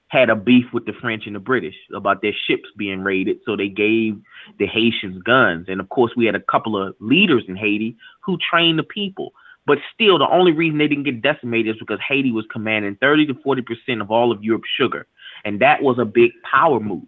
had 0.09 0.29
a 0.29 0.35
beef 0.35 0.65
with 0.73 0.85
the 0.85 0.93
French 0.93 1.25
and 1.25 1.35
the 1.35 1.39
British 1.39 1.75
about 1.93 2.21
their 2.21 2.35
ships 2.47 2.69
being 2.77 3.01
raided. 3.01 3.37
So 3.45 3.55
they 3.55 3.67
gave 3.67 4.19
the 4.57 4.65
Haitians 4.65 5.21
guns. 5.23 5.65
And 5.67 5.81
of 5.81 5.89
course, 5.89 6.13
we 6.15 6.25
had 6.25 6.35
a 6.35 6.39
couple 6.39 6.81
of 6.81 6.95
leaders 6.99 7.43
in 7.47 7.55
Haiti 7.55 7.97
who 8.23 8.37
trained 8.49 8.79
the 8.79 8.83
people. 8.83 9.33
But 9.65 9.79
still, 9.93 10.17
the 10.17 10.29
only 10.29 10.53
reason 10.53 10.77
they 10.77 10.87
didn't 10.87 11.03
get 11.03 11.21
decimated 11.21 11.75
is 11.75 11.79
because 11.79 11.99
Haiti 12.07 12.31
was 12.31 12.45
commanding 12.51 12.97
30 13.01 13.27
to 13.27 13.33
40% 13.33 14.01
of 14.01 14.09
all 14.09 14.31
of 14.31 14.41
Europe's 14.41 14.69
sugar. 14.77 15.07
And 15.43 15.59
that 15.59 15.81
was 15.81 15.99
a 15.99 16.05
big 16.05 16.31
power 16.49 16.79
move. 16.79 17.03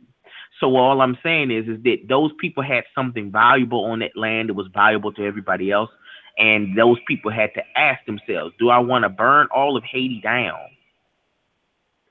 So 0.60 0.76
all 0.76 1.00
I'm 1.00 1.18
saying 1.24 1.52
is, 1.52 1.70
is 1.70 1.82
that 1.84 2.08
those 2.10 2.32
people 2.38 2.62
had 2.62 2.84
something 2.94 3.32
valuable 3.32 3.86
on 3.86 4.00
that 4.00 4.18
land 4.18 4.50
that 4.50 4.56
was 4.56 4.68
valuable 4.74 5.14
to 5.14 5.26
everybody 5.26 5.72
else. 5.72 5.90
And 6.38 6.78
those 6.78 6.98
people 7.08 7.32
had 7.32 7.54
to 7.54 7.62
ask 7.78 8.06
themselves, 8.06 8.54
do 8.60 8.70
I 8.70 8.80
want 8.80 9.04
to 9.04 9.10
burn 9.10 9.48
all 9.56 9.78
of 9.78 9.84
Haiti 9.86 10.20
down? 10.22 10.60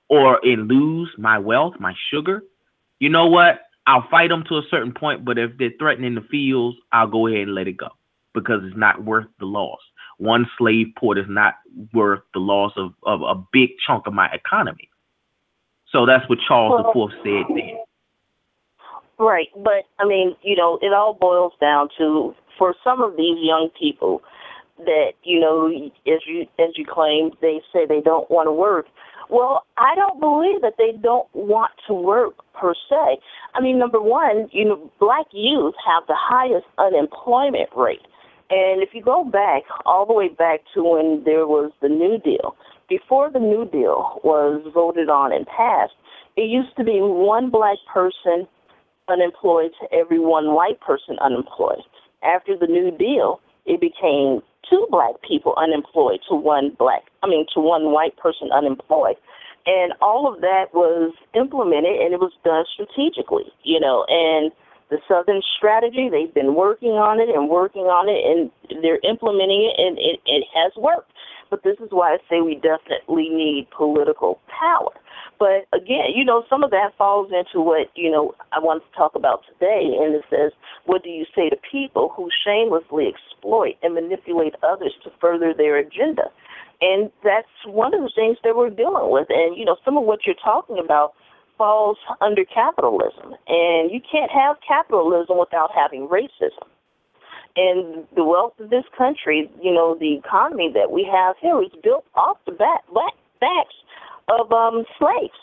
Or 0.09 0.41
and 0.43 0.69
lose 0.69 1.11
my 1.19 1.39
wealth, 1.39 1.75
my 1.79 1.95
sugar, 2.11 2.43
you 2.99 3.09
know 3.09 3.27
what? 3.27 3.61
I'll 3.87 4.07
fight 4.11 4.29
them 4.29 4.45
to 4.49 4.57
a 4.57 4.63
certain 4.71 4.93
point, 4.93 5.25
but 5.25 5.39
if 5.39 5.53
they're 5.59 5.71
threatening 5.79 6.15
the 6.15 6.21
fields, 6.31 6.77
I'll 6.93 7.07
go 7.07 7.27
ahead 7.27 7.43
and 7.43 7.55
let 7.55 7.69
it 7.69 7.79
go 7.79 7.89
because 8.35 8.61
it's 8.65 8.77
not 8.77 9.03
worth 9.03 9.27
the 9.41 9.47
loss. 9.47 9.81
One 10.19 10.47
slave 10.59 10.89
port 10.99 11.19
is 11.19 11.27
not 11.29 11.55
worth 11.95 12.21
the 12.35 12.41
loss 12.41 12.73
of, 12.77 12.93
of 13.05 13.23
a 13.23 13.35
big 13.53 13.71
chunk 13.87 14.07
of 14.07 14.13
my 14.13 14.29
economy. 14.33 14.91
So 15.91 16.05
that's 16.05 16.29
what 16.29 16.39
Charles 16.47 16.85
well, 16.95 17.09
IV 17.09 17.13
said 17.23 17.57
then. 17.57 17.79
Right, 19.19 19.49
but 19.57 19.85
I 19.99 20.07
mean, 20.07 20.37
you 20.43 20.55
know, 20.55 20.79
it 20.83 20.93
all 20.93 21.15
boils 21.15 21.53
down 21.61 21.89
to 21.99 22.35
for 22.59 22.75
some 22.85 23.01
of 23.01 23.17
these 23.17 23.39
young 23.41 23.71
people 23.79 24.23
that 24.79 25.13
you 25.25 25.41
know, 25.41 25.69
as 26.07 26.21
you 26.27 26.47
as 26.59 26.71
you 26.77 26.85
claim, 26.85 27.31
they 27.41 27.61
say 27.73 27.87
they 27.87 28.01
don't 28.01 28.31
want 28.31 28.47
to 28.47 28.53
work. 28.53 28.87
Well, 29.31 29.65
I 29.77 29.95
don't 29.95 30.21
believe 30.21 30.63
that 30.63 30.75
they 30.79 30.93
don't 31.03 31.29
want 31.35 31.73
to 31.87 31.95
work 31.95 32.35
per 32.55 32.75
se. 32.89 33.19
I 33.55 33.61
mean, 33.61 33.79
number 33.79 34.01
one, 34.01 34.49
you 34.53 34.65
know, 34.65 34.91
black 34.99 35.27
youth 35.33 35.75
have 35.87 36.05
the 36.07 36.17
highest 36.17 36.67
unemployment 36.79 37.69
rate. 37.77 38.07
And 38.51 38.83
if 38.83 38.91
you 38.95 39.03
go 39.03 39.25
back, 39.25 39.65
all 39.85 40.07
the 40.07 40.15
way 40.15 40.29
back 40.29 40.61
to 40.75 40.83
when 40.83 41.23
there 41.25 41.47
was 41.47 41.71
the 41.83 41.89
New 41.89 42.19
Deal, 42.19 42.57
before 42.89 43.31
the 43.31 43.39
New 43.39 43.69
Deal 43.71 44.21
was 44.25 44.63
voted 44.73 45.11
on 45.11 45.33
and 45.33 45.47
passed, 45.47 45.93
it 46.37 46.49
used 46.49 46.75
to 46.79 46.85
be 46.85 47.01
one 47.01 47.51
black 47.51 47.77
person 47.93 48.49
unemployed 49.09 49.73
to 49.81 49.95
every 49.95 50.19
one 50.19 50.55
white 50.55 50.81
person 50.81 51.19
unemployed. 51.21 51.83
After 52.23 52.57
the 52.57 52.67
New 52.67 52.91
Deal, 52.97 53.41
it 53.67 53.81
became 53.81 54.41
two 54.69 54.87
black 54.91 55.21
people 55.27 55.55
unemployed 55.59 56.21
to 56.29 56.35
one 56.35 56.75
black, 56.79 57.05
I 57.23 57.29
mean, 57.29 57.47
to 57.55 57.61
one 57.61 57.93
white 57.93 58.17
person 58.17 58.51
unemployed. 58.53 59.17
And 59.67 59.93
all 60.01 60.33
of 60.33 60.41
that 60.41 60.73
was 60.73 61.13
implemented 61.35 62.01
and 62.01 62.15
it 62.15 62.21
was 62.21 62.33
done 62.45 62.65
strategically, 62.73 63.53
you 63.65 63.79
know, 63.79 64.07
and 64.09 64.51
the 64.91 64.99
Southern 65.07 65.43
strategy, 65.57 66.09
they've 66.09 66.33
been 66.33 66.55
working 66.55 66.97
on 66.97 67.21
it 67.21 67.29
and 67.29 67.51
working 67.51 67.83
on 67.83 68.09
it 68.09 68.25
and 68.25 68.83
they're 68.83 69.01
implementing 69.05 69.69
it 69.69 69.77
and 69.77 69.99
it, 69.99 70.21
it 70.25 70.45
has 70.55 70.73
worked. 70.77 71.13
But 71.51 71.63
this 71.65 71.77
is 71.81 71.89
why 71.91 72.15
I 72.15 72.19
say 72.29 72.41
we 72.41 72.55
definitely 72.55 73.29
need 73.29 73.69
political 73.71 74.41
power. 74.49 74.93
But 75.39 75.69
again, 75.73 76.13
you 76.15 76.25
know, 76.25 76.45
some 76.49 76.65
of 76.65 76.71
that 76.71 76.97
falls 76.99 77.31
into 77.33 77.61
what, 77.61 77.89
you 77.95 78.11
know, 78.11 78.35
I 78.53 78.59
want 78.59 78.83
to 78.83 78.97
talk 78.97 79.15
about 79.15 79.43
today. 79.47 79.97
And 80.01 80.15
it 80.15 80.25
says, 80.29 80.53
what 80.85 81.05
do 81.05 81.11
you 81.11 81.25
say 81.35 81.49
to 81.49 81.57
people 81.71 82.13
who 82.15 82.29
shamelessly 82.45 83.09
exploit 83.09 83.77
and 83.83 83.95
manipulate 83.95 84.55
others 84.63 84.95
to 85.05 85.11
further 85.21 85.55
their 85.57 85.77
agenda? 85.77 86.25
And 86.81 87.11
that's 87.25 87.49
one 87.67 87.93
of 87.95 88.01
the 88.01 88.11
things 88.15 88.39
that 88.45 88.57
we're 88.57 88.71
dealing 88.71 89.11
with. 89.11 89.27
And, 89.31 89.57
you 89.57 89.65
know, 89.65 89.77
some 89.85 89.97
of 89.97 90.05
what 90.05 90.21
you're 90.27 90.37
talking 90.43 90.79
about 90.79 91.15
falls 91.57 91.99
under 92.21 92.45
capitalism. 92.45 93.35
And 93.49 93.91
you 93.91 94.01
can't 94.01 94.31
have 94.31 94.57
capitalism 94.67 95.39
without 95.39 95.71
having 95.75 96.07
racism. 96.09 96.67
And 97.57 98.07
the 98.15 98.23
wealth 98.23 98.55
of 98.61 98.71
this 98.71 98.85
country, 98.97 99.51
you 99.61 99.75
know, 99.75 99.97
the 99.99 100.15
economy 100.15 100.71
that 100.75 100.93
we 100.93 101.09
have 101.11 101.35
here 101.41 101.61
is 101.61 101.71
built 101.83 102.05
off 102.15 102.39
the 102.47 102.53
back, 102.53 102.87
back, 102.95 103.15
backs 103.41 103.75
of 104.29 104.53
um, 104.53 104.85
slaves. 104.99 105.35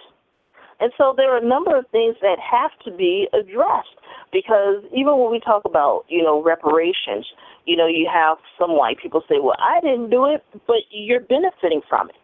And 0.80 0.92
so 0.98 1.14
there 1.16 1.34
are 1.34 1.38
a 1.38 1.46
number 1.46 1.78
of 1.78 1.86
things 1.92 2.16
that 2.22 2.38
have 2.40 2.72
to 2.86 2.92
be 2.92 3.28
addressed 3.34 3.95
because 4.36 4.84
even 4.92 5.16
when 5.16 5.32
we 5.32 5.40
talk 5.40 5.64
about, 5.64 6.04
you 6.10 6.22
know, 6.22 6.44
reparations, 6.44 7.24
you 7.64 7.78
know, 7.78 7.88
you 7.88 8.10
have 8.12 8.38
some 8.60 8.76
white 8.76 8.98
people 9.02 9.24
say, 9.30 9.36
well, 9.40 9.56
I 9.58 9.80
didn't 9.80 10.10
do 10.10 10.26
it, 10.26 10.44
but 10.68 10.84
you're 10.92 11.22
benefiting 11.22 11.80
from 11.88 12.10
it. 12.10 12.18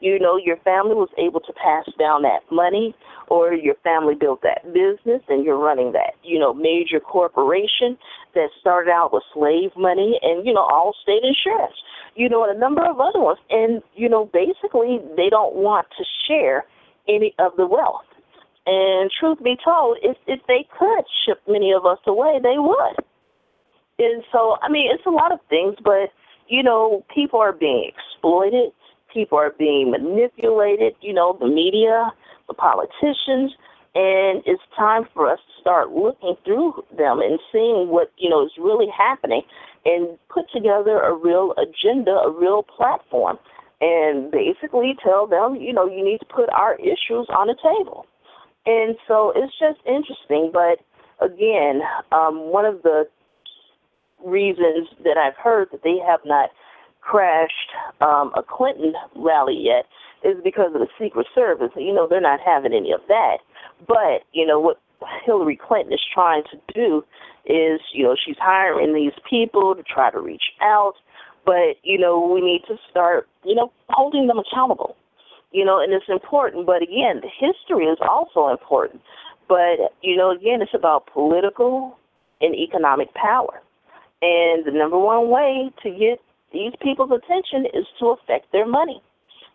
You 0.00 0.18
know, 0.18 0.36
your 0.36 0.56
family 0.66 0.96
was 0.96 1.10
able 1.16 1.38
to 1.38 1.52
pass 1.52 1.86
down 1.96 2.22
that 2.22 2.42
money 2.50 2.92
or 3.28 3.54
your 3.54 3.76
family 3.84 4.16
built 4.16 4.42
that 4.42 4.64
business 4.74 5.22
and 5.28 5.44
you're 5.44 5.56
running 5.58 5.92
that, 5.92 6.18
you 6.24 6.40
know, 6.40 6.52
major 6.52 6.98
corporation 6.98 7.96
that 8.34 8.48
started 8.60 8.90
out 8.90 9.12
with 9.12 9.22
slave 9.32 9.70
money 9.76 10.18
and, 10.20 10.44
you 10.44 10.52
know, 10.52 10.66
all 10.66 10.92
state 11.04 11.22
insurance 11.22 11.78
you 12.14 12.28
know, 12.28 12.44
and 12.44 12.56
a 12.56 12.60
number 12.60 12.84
of 12.84 13.00
other 13.00 13.20
ones. 13.20 13.38
And, 13.50 13.82
you 13.94 14.08
know, 14.08 14.28
basically 14.32 15.00
they 15.16 15.30
don't 15.30 15.54
want 15.54 15.86
to 15.98 16.04
share 16.26 16.64
any 17.08 17.34
of 17.38 17.52
the 17.56 17.66
wealth. 17.66 18.04
And 18.66 19.10
truth 19.18 19.42
be 19.42 19.56
told, 19.64 19.98
if 20.02 20.16
if 20.26 20.40
they 20.46 20.66
could 20.78 21.04
ship 21.24 21.40
many 21.48 21.72
of 21.72 21.84
us 21.84 21.98
away, 22.06 22.38
they 22.42 22.58
would. 22.58 22.96
And 23.98 24.22
so, 24.32 24.56
I 24.62 24.68
mean, 24.70 24.90
it's 24.92 25.06
a 25.06 25.10
lot 25.10 25.32
of 25.32 25.40
things, 25.48 25.76
but 25.82 26.10
you 26.48 26.62
know, 26.62 27.04
people 27.12 27.40
are 27.40 27.52
being 27.52 27.90
exploited, 27.90 28.72
people 29.12 29.38
are 29.38 29.52
being 29.58 29.90
manipulated. 29.90 30.94
You 31.00 31.12
know, 31.12 31.36
the 31.40 31.48
media, 31.48 32.12
the 32.46 32.54
politicians, 32.54 33.52
and 33.94 34.42
it's 34.46 34.62
time 34.76 35.04
for 35.12 35.30
us 35.30 35.38
to 35.38 35.60
start 35.60 35.90
looking 35.90 36.36
through 36.44 36.84
them 36.96 37.20
and 37.20 37.38
seeing 37.50 37.88
what 37.88 38.12
you 38.16 38.30
know 38.30 38.44
is 38.44 38.52
really 38.58 38.88
happening 38.96 39.42
and 39.84 40.18
put 40.28 40.46
together 40.52 41.00
a 41.00 41.14
real 41.14 41.52
agenda, 41.58 42.12
a 42.12 42.30
real 42.30 42.62
platform, 42.62 43.38
and 43.80 44.30
basically 44.30 44.94
tell 45.02 45.26
them, 45.26 45.56
you 45.56 45.72
know, 45.72 45.86
you 45.86 46.04
need 46.04 46.18
to 46.18 46.26
put 46.26 46.48
our 46.50 46.76
issues 46.76 47.26
on 47.36 47.48
the 47.48 47.56
table. 47.62 48.06
And 48.66 48.96
so 49.08 49.32
it's 49.34 49.52
just 49.58 49.80
interesting. 49.86 50.50
But 50.52 50.80
again, 51.24 51.82
um, 52.12 52.50
one 52.50 52.64
of 52.64 52.82
the 52.82 53.08
reasons 54.24 54.88
that 55.04 55.16
I've 55.16 55.36
heard 55.36 55.68
that 55.72 55.82
they 55.82 55.98
have 56.06 56.20
not 56.24 56.50
crashed 57.00 57.70
um, 58.00 58.32
a 58.36 58.42
Clinton 58.42 58.94
rally 59.16 59.58
yet 59.58 59.86
is 60.24 60.36
because 60.44 60.72
of 60.74 60.80
the 60.80 60.88
Secret 61.00 61.26
Service. 61.34 61.70
You 61.76 61.92
know, 61.92 62.06
they're 62.06 62.20
not 62.20 62.40
having 62.40 62.72
any 62.72 62.92
of 62.92 63.00
that. 63.08 63.38
But, 63.86 64.22
you 64.32 64.46
know, 64.46 64.60
what 64.60 64.80
Hillary 65.24 65.56
Clinton 65.56 65.92
is 65.92 66.00
trying 66.14 66.44
to 66.52 66.60
do 66.72 67.04
is, 67.44 67.80
you 67.92 68.04
know, 68.04 68.14
she's 68.24 68.36
hiring 68.38 68.94
these 68.94 69.12
people 69.28 69.74
to 69.74 69.82
try 69.82 70.10
to 70.10 70.20
reach 70.20 70.44
out, 70.60 70.94
but, 71.44 71.76
you 71.82 71.98
know, 71.98 72.20
we 72.32 72.40
need 72.40 72.62
to 72.68 72.76
start, 72.88 73.28
you 73.44 73.54
know, 73.54 73.72
holding 73.88 74.28
them 74.28 74.38
accountable. 74.38 74.96
You 75.52 75.64
know, 75.64 75.82
and 75.82 75.92
it's 75.92 76.08
important, 76.08 76.66
but 76.66 76.82
again, 76.82 77.20
the 77.20 77.28
history 77.28 77.84
is 77.84 77.98
also 78.00 78.48
important. 78.48 79.02
But, 79.48 79.92
you 80.00 80.16
know, 80.16 80.30
again, 80.30 80.62
it's 80.62 80.74
about 80.74 81.06
political 81.12 81.98
and 82.40 82.54
economic 82.54 83.12
power. 83.14 83.60
And 84.22 84.64
the 84.64 84.70
number 84.70 84.98
one 84.98 85.28
way 85.28 85.70
to 85.82 85.90
get 85.90 86.20
these 86.52 86.72
people's 86.80 87.10
attention 87.10 87.66
is 87.74 87.86
to 87.98 88.16
affect 88.16 88.52
their 88.52 88.66
money, 88.66 89.02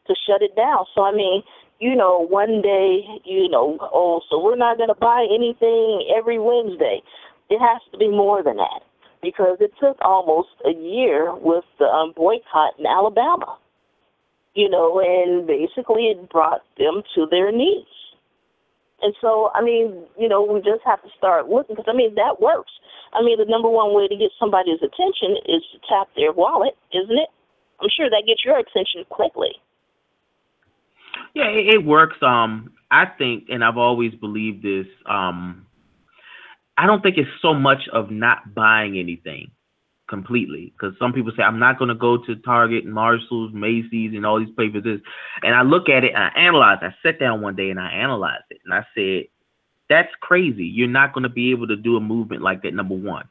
to 0.08 0.16
shut 0.28 0.41
it 0.41 0.56
down. 0.56 0.86
So, 0.93 1.04
I 1.04 1.14
mean, 1.14 1.41
you 1.80 1.95
know, 1.95 2.28
one 2.28 2.62
day, 2.62 3.06
you 3.24 3.50
know, 3.50 3.78
oh, 3.82 4.22
so 4.30 4.41
we're 4.41 4.56
not 4.56 4.78
going 4.78 4.89
to 4.89 4.95
buy 4.95 5.28
anything 5.34 6.08
every 6.16 6.39
Wednesday. 6.39 7.02
It 7.50 7.60
has 7.60 7.82
to 7.91 7.98
be 7.98 8.10
more 8.10 8.43
than 8.43 8.58
that 8.58 8.82
because 9.22 9.58
it 9.60 9.72
took 9.80 9.98
almost 10.02 10.50
a 10.66 10.72
year 10.72 11.34
with 11.36 11.64
the 11.80 11.86
um, 11.86 12.14
boycott 12.16 12.78
in 12.78 12.86
And 14.58 15.45
basically 15.45 16.08
it 16.08 16.30
brought 16.30 16.62
them 16.78 17.03
to 17.16 17.28
their 17.30 17.51
needs. 17.51 17.88
And 19.01 19.14
so, 19.22 19.51
I 19.53 19.62
mean, 19.62 20.05
you 20.18 20.28
know, 20.28 20.41
we 20.41 20.60
just 20.60 20.82
have 20.86 21.01
to 21.03 21.10
start 21.18 21.49
looking 21.49 21.76
because 21.76 21.89
I 21.91 21.95
mean 21.95 22.16
that 22.16 22.41
works. 22.41 22.72
I 23.14 23.22
mean, 23.22 23.38
the 23.38 23.45
number 23.45 23.70
one 23.70 23.93
way 23.93 24.08
to 24.08 24.16
get 24.16 24.32
somebody's 24.39 24.82
attention 24.82 25.38
is 25.45 25.62
to 25.72 25.80
tap 25.88 26.10
their 26.16 26.32
wallet, 26.32 26.76
isn't 26.91 27.18
it? 27.18 27.30
I'm 27.80 27.89
sure 27.95 28.10
that 28.10 28.24
gets 28.26 28.43
your 28.43 28.58
attention 28.58 29.05
quickly. 29.10 29.51
Yeah, 31.36 31.49
it, 31.49 31.76
it 31.76 31.86
works. 31.86 32.18
Um, 32.22 32.74
I 32.89 33.05
think, 33.05 33.45
and 33.49 33.64
I've 33.64 33.78
always 33.78 34.16
believed 34.16 34.64
this. 34.64 34.88
Um, 35.05 35.68
I 36.76 36.88
don't 36.88 37.01
think 37.03 37.18
it's 37.18 37.30
so 37.41 37.53
much 37.53 37.88
of 37.93 38.10
not 38.10 38.55
buying 38.55 38.97
anything 38.97 39.51
completely 40.08 40.74
because 40.74 40.97
some 40.99 41.14
people 41.14 41.32
say 41.36 41.43
I'm 41.43 41.60
not 41.60 41.78
going 41.78 41.89
to 41.89 41.95
go 41.95 42.18
to 42.18 42.36
Target, 42.38 42.86
Marshalls, 42.86 43.51
Macy's, 43.53 44.14
and 44.14 44.26
all 44.26 44.39
these 44.39 44.53
places. 44.55 44.84
This, 44.84 45.01
and 45.43 45.55
I 45.55 45.62
look 45.62 45.89
at 45.89 46.03
it 46.03 46.14
and 46.14 46.24
I 46.24 46.30
analyze. 46.30 46.80
I 46.82 46.93
sat 47.03 47.20
down 47.20 47.41
one 47.41 47.55
day 47.55 47.70
and 47.70 47.80
I 47.80 47.89
analyzed 47.89 48.45
it, 48.49 48.60
and 48.66 48.74
I 48.74 48.86
said, 48.95 49.26
"That's 49.89 50.14
crazy. 50.22 50.66
You're 50.66 50.88
not 50.88 51.14
going 51.14 51.24
to 51.24 51.30
be 51.30 51.51
able 51.51 51.68
to 51.68 51.76
do 51.76 51.97
a 51.97 52.01
movement 52.01 52.41
like 52.41 52.62
that." 52.64 52.74
Number 52.74 52.95
one, 52.95 53.28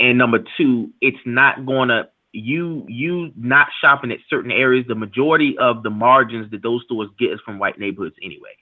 and 0.00 0.18
number 0.18 0.44
two, 0.56 0.90
it's 1.00 1.18
not 1.26 1.66
going 1.66 1.88
to 1.88 2.08
you 2.32 2.84
you 2.88 3.32
not 3.36 3.68
shopping 3.80 4.12
at 4.12 4.18
certain 4.28 4.52
areas. 4.52 4.86
The 4.86 4.94
majority 4.94 5.56
of 5.58 5.82
the 5.82 5.90
margins 5.90 6.50
that 6.50 6.62
those 6.62 6.82
stores 6.84 7.08
get 7.18 7.32
is 7.32 7.40
from 7.40 7.58
white 7.58 7.78
neighborhoods 7.78 8.16
anyway. 8.22 8.56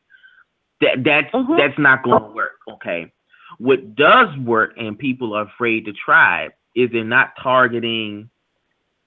That 0.81 1.05
that's 1.05 1.33
Mhm. 1.33 1.57
that's 1.57 1.79
not 1.79 2.03
going 2.03 2.23
to 2.23 2.29
work. 2.31 2.59
Okay. 2.69 3.13
What 3.59 3.95
does 3.95 4.37
work 4.39 4.75
and 4.77 4.99
people 4.99 5.35
are 5.35 5.45
afraid 5.45 5.87
to 5.87 5.93
try 5.93 6.51
is 6.77 6.91
they're 6.93 7.03
not 7.03 7.33
targeting 7.43 8.31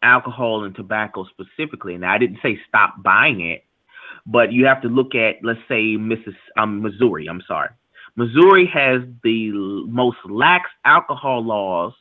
alcohol 0.01 0.63
and 0.63 0.75
tobacco 0.75 1.25
specifically. 1.25 1.95
And 1.95 2.05
I 2.05 2.17
didn't 2.17 2.39
say 2.41 2.59
stop 2.67 3.01
buying 3.01 3.41
it, 3.41 3.63
but 4.25 4.51
you 4.51 4.65
have 4.65 4.81
to 4.81 4.89
look 4.89 5.15
at, 5.15 5.35
let's 5.43 5.59
say, 5.67 5.95
Mrs. 5.95 6.35
Um, 6.57 6.81
Missouri. 6.81 7.27
I'm 7.27 7.43
sorry. 7.47 7.69
Missouri 8.15 8.65
has 8.65 9.01
the 9.23 9.51
most 9.87 10.17
lax 10.25 10.69
alcohol 10.83 11.43
laws 11.43 11.93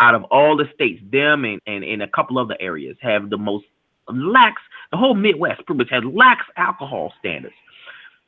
out 0.00 0.14
of 0.14 0.24
all 0.24 0.56
the 0.56 0.68
states. 0.74 1.00
Them 1.12 1.44
and, 1.44 1.60
and, 1.66 1.84
and 1.84 2.02
a 2.02 2.08
couple 2.08 2.38
other 2.38 2.56
areas 2.58 2.96
have 3.00 3.30
the 3.30 3.38
most 3.38 3.66
lax, 4.08 4.60
the 4.90 4.96
whole 4.96 5.14
Midwest 5.14 5.64
pretty 5.66 5.78
much 5.78 5.90
has 5.90 6.02
lax 6.04 6.44
alcohol 6.56 7.12
standards. 7.18 7.54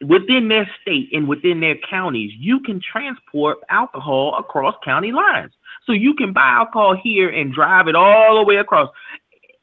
Within 0.00 0.48
their 0.48 0.68
state 0.82 1.08
and 1.12 1.26
within 1.26 1.60
their 1.60 1.76
counties, 1.88 2.32
you 2.38 2.60
can 2.60 2.80
transport 2.80 3.58
alcohol 3.70 4.36
across 4.38 4.74
county 4.84 5.12
lines. 5.12 5.52
So 5.86 5.92
you 5.92 6.14
can 6.14 6.32
buy 6.32 6.48
alcohol 6.48 6.96
here 7.00 7.28
and 7.28 7.52
drive 7.52 7.88
it 7.88 7.94
all 7.94 8.36
the 8.36 8.44
way 8.44 8.56
across 8.56 8.90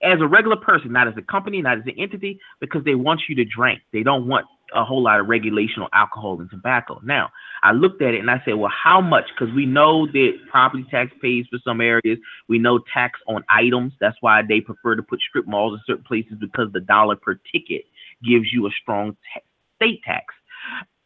as 0.04 0.20
a 0.20 0.28
regular 0.28 0.56
person, 0.58 0.92
not 0.92 1.08
as 1.08 1.14
a 1.18 1.22
company, 1.22 1.62
not 1.62 1.78
as 1.80 1.84
an 1.86 1.96
entity, 1.98 2.40
because 2.60 2.84
they 2.84 2.96
want 2.96 3.22
you 3.30 3.36
to 3.36 3.46
drink. 3.46 3.82
They 3.94 4.04
don't 4.04 4.28
want 4.28 4.46
a 4.74 4.84
whole 4.86 5.04
lot 5.04 5.20
of 5.20 5.28
regulation 5.28 5.82
on 5.84 5.90
alcohol 5.94 6.40
and 6.40 6.50
tobacco. 6.50 7.00
Now, 7.04 7.30
I 7.62 7.74
looked 7.74 8.02
at 8.02 8.14
it 8.14 8.20
and 8.20 8.32
I 8.32 8.42
said, 8.46 8.56
well, 8.56 8.72
how 8.72 9.02
much? 9.02 9.26
Because 9.38 9.54
we 9.54 9.66
know 9.66 10.08
that 10.08 10.32
property 10.50 10.86
tax 10.90 11.12
pays 11.22 11.46
for 11.52 11.60
some 11.64 11.82
areas. 11.82 12.18
We 12.48 12.58
know 12.58 12.80
tax 12.94 13.20
on 13.28 13.44
items. 13.50 13.94
That's 14.00 14.18
why 14.22 14.42
they 14.42 14.62
prefer 14.62 14.96
to 14.96 15.04
put 15.04 15.20
strip 15.28 15.46
malls 15.46 15.74
in 15.74 15.82
certain 15.86 16.06
places 16.06 16.34
because 16.40 16.72
the 16.72 16.80
dollar 16.80 17.16
per 17.16 17.36
ticket 17.52 17.84
gives 18.24 18.52
you 18.52 18.66
a 18.68 18.72
strong 18.82 19.18
ta- 19.34 19.42
state 19.76 20.02
tax. 20.04 20.34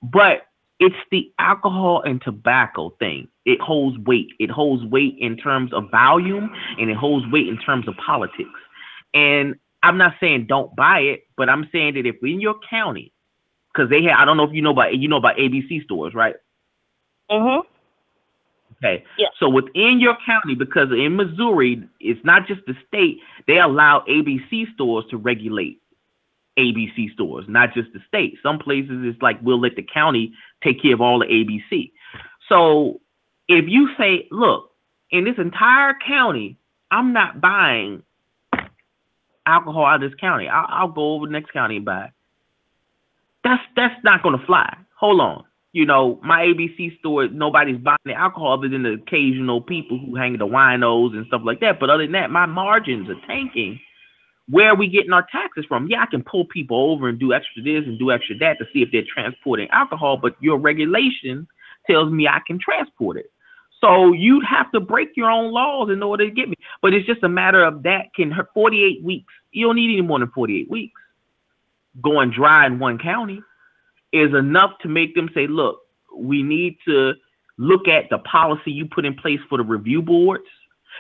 But 0.02 0.44
it's 0.80 0.96
the 1.12 1.32
alcohol 1.40 2.02
and 2.02 2.22
tobacco 2.22 2.90
thing. 3.00 3.28
It 3.46 3.62
holds 3.62 3.98
weight. 4.00 4.30
It 4.40 4.50
holds 4.50 4.84
weight 4.84 5.16
in 5.20 5.38
terms 5.38 5.72
of 5.74 5.90
volume 5.90 6.50
and 6.78 6.90
it 6.90 6.98
holds 6.98 7.26
weight 7.32 7.48
in 7.48 7.58
terms 7.58 7.88
of 7.88 7.96
politics. 7.98 8.50
And 9.14 9.56
I'm 9.84 9.98
not 9.98 10.16
saying 10.20 10.48
don't 10.48 10.76
buy 10.76 11.00
it, 11.00 11.28
but 11.38 11.50
I'm 11.50 11.70
saying 11.72 11.94
that 11.94 12.06
if 12.06 12.16
in 12.24 12.42
your 12.42 12.56
county, 12.70 13.14
because 13.74 13.90
they 13.90 14.04
have, 14.04 14.20
I 14.20 14.26
don't 14.26 14.38
know 14.38 14.44
if 14.44 14.54
you 14.54 14.62
know 14.62 14.72
about 14.72 14.98
you 14.98 15.08
know 15.08 15.18
about 15.18 15.38
ABC 15.38 15.84
stores, 15.84 16.14
right? 16.14 16.36
Mhm. 17.30 17.62
Okay. 18.78 19.04
Yeah. 19.18 19.28
So 19.40 19.48
within 19.48 20.00
your 20.00 20.18
county, 20.26 20.56
because 20.56 20.92
in 20.92 21.16
Missouri, 21.16 21.88
it's 22.00 22.24
not 22.26 22.48
just 22.48 22.62
the 22.68 22.76
state, 22.88 23.20
they 23.48 23.60
allow 23.60 24.04
ABC 24.08 24.74
stores 24.74 25.06
to 25.10 25.18
regulate 25.18 25.82
ABC 26.58 27.12
stores, 27.14 27.46
not 27.48 27.74
just 27.74 27.92
the 27.94 28.00
state. 28.08 28.38
Some 28.42 28.60
places 28.60 29.04
it's 29.04 29.22
like 29.22 29.38
we'll 29.42 29.60
let 29.60 29.76
the 29.76 29.84
county 29.84 30.34
take 30.64 30.82
care 30.82 30.94
of 30.94 31.02
all 31.02 31.20
the 31.20 31.26
ABC. 31.26 31.92
So 32.50 33.02
if 33.48 33.66
you 33.68 33.90
say, 33.98 34.28
look, 34.32 34.72
in 35.12 35.26
this 35.26 35.36
entire 35.38 35.96
county, 36.06 36.58
I'm 36.92 37.14
not 37.14 37.42
buying 37.42 38.04
alcohol 39.46 39.86
out 39.86 40.04
of 40.04 40.10
this 40.10 40.20
county. 40.20 40.48
I'll, 40.48 40.66
I'll 40.70 40.88
go 40.92 41.14
over 41.14 41.28
the 41.28 41.32
next 41.32 41.52
county 41.52 41.78
and 41.78 41.86
buy. 41.86 42.12
That's 43.44 43.62
that's 43.76 44.04
not 44.04 44.24
gonna 44.24 44.44
fly. 44.46 44.76
Hold 44.98 45.22
on. 45.22 45.44
You 45.72 45.86
know, 45.86 46.20
my 46.24 46.40
ABC 46.40 46.98
store, 47.00 47.28
nobody's 47.28 47.78
buying 47.78 47.98
the 48.06 48.14
alcohol 48.14 48.54
other 48.54 48.70
than 48.70 48.84
the 48.84 48.94
occasional 48.94 49.62
people 49.62 50.00
who 50.00 50.16
hang 50.16 50.38
the 50.38 50.48
winos 50.48 51.14
and 51.14 51.28
stuff 51.28 51.42
like 51.44 51.60
that. 51.60 51.80
But 51.82 51.90
other 51.90 52.04
than 52.04 52.14
that, 52.14 52.32
my 52.32 52.46
margins 52.46 53.10
are 53.10 53.28
tanking. 53.28 53.80
Where 54.48 54.70
are 54.70 54.76
we 54.76 54.88
getting 54.88 55.12
our 55.12 55.26
taxes 55.32 55.66
from? 55.68 55.88
Yeah, 55.88 56.04
I 56.04 56.06
can 56.06 56.24
pull 56.24 56.46
people 56.46 56.92
over 56.92 57.10
and 57.10 57.20
do 57.20 57.34
extra 57.34 57.64
this 57.64 57.84
and 57.86 57.98
do 57.98 58.12
extra 58.12 58.38
that 58.38 58.58
to 58.60 58.66
see 58.72 58.82
if 58.82 58.90
they're 58.92 59.04
transporting 59.12 59.68
alcohol, 59.72 60.18
but 60.18 60.36
your 60.40 60.60
regulation 60.60 61.48
tells 61.90 62.12
me 62.12 62.28
I 62.28 62.40
can 62.46 62.60
transport 62.60 63.18
it. 63.18 63.32
So 63.82 64.14
you'd 64.14 64.46
have 64.46 64.72
to 64.72 64.80
break 64.80 65.10
your 65.16 65.30
own 65.30 65.52
laws 65.52 65.90
in 65.92 66.02
order 66.02 66.26
to 66.26 66.32
get 66.32 66.50
me. 66.50 66.56
But 66.82 66.94
it's 66.94 67.06
just 67.06 67.24
a 67.24 67.30
matter 67.30 67.64
of 67.64 67.84
that 67.84 68.14
can 68.16 68.32
hurt 68.32 68.50
48 68.54 69.04
weeks. 69.04 69.34
You 69.52 69.68
don't 69.68 69.76
need 69.76 69.94
any 69.94 70.02
more 70.02 70.20
than 70.20 70.32
48 70.32 70.70
weeks. 70.70 71.02
Going 72.02 72.32
dry 72.32 72.66
in 72.66 72.80
one 72.80 72.98
county 72.98 73.42
is 74.12 74.34
enough 74.34 74.72
to 74.82 74.88
make 74.88 75.16
them 75.16 75.30
say, 75.34 75.48
look, 75.48 75.80
we 76.16 76.44
need 76.44 76.78
to 76.88 77.14
look 77.58 77.88
at 77.88 78.06
the 78.10 78.20
policy 78.20 78.72
you 78.72 78.86
put 78.86 79.06
in 79.06 79.16
place 79.16 79.40
for 79.50 79.58
the 79.58 79.64
review 79.64 80.02
boards 80.02 80.46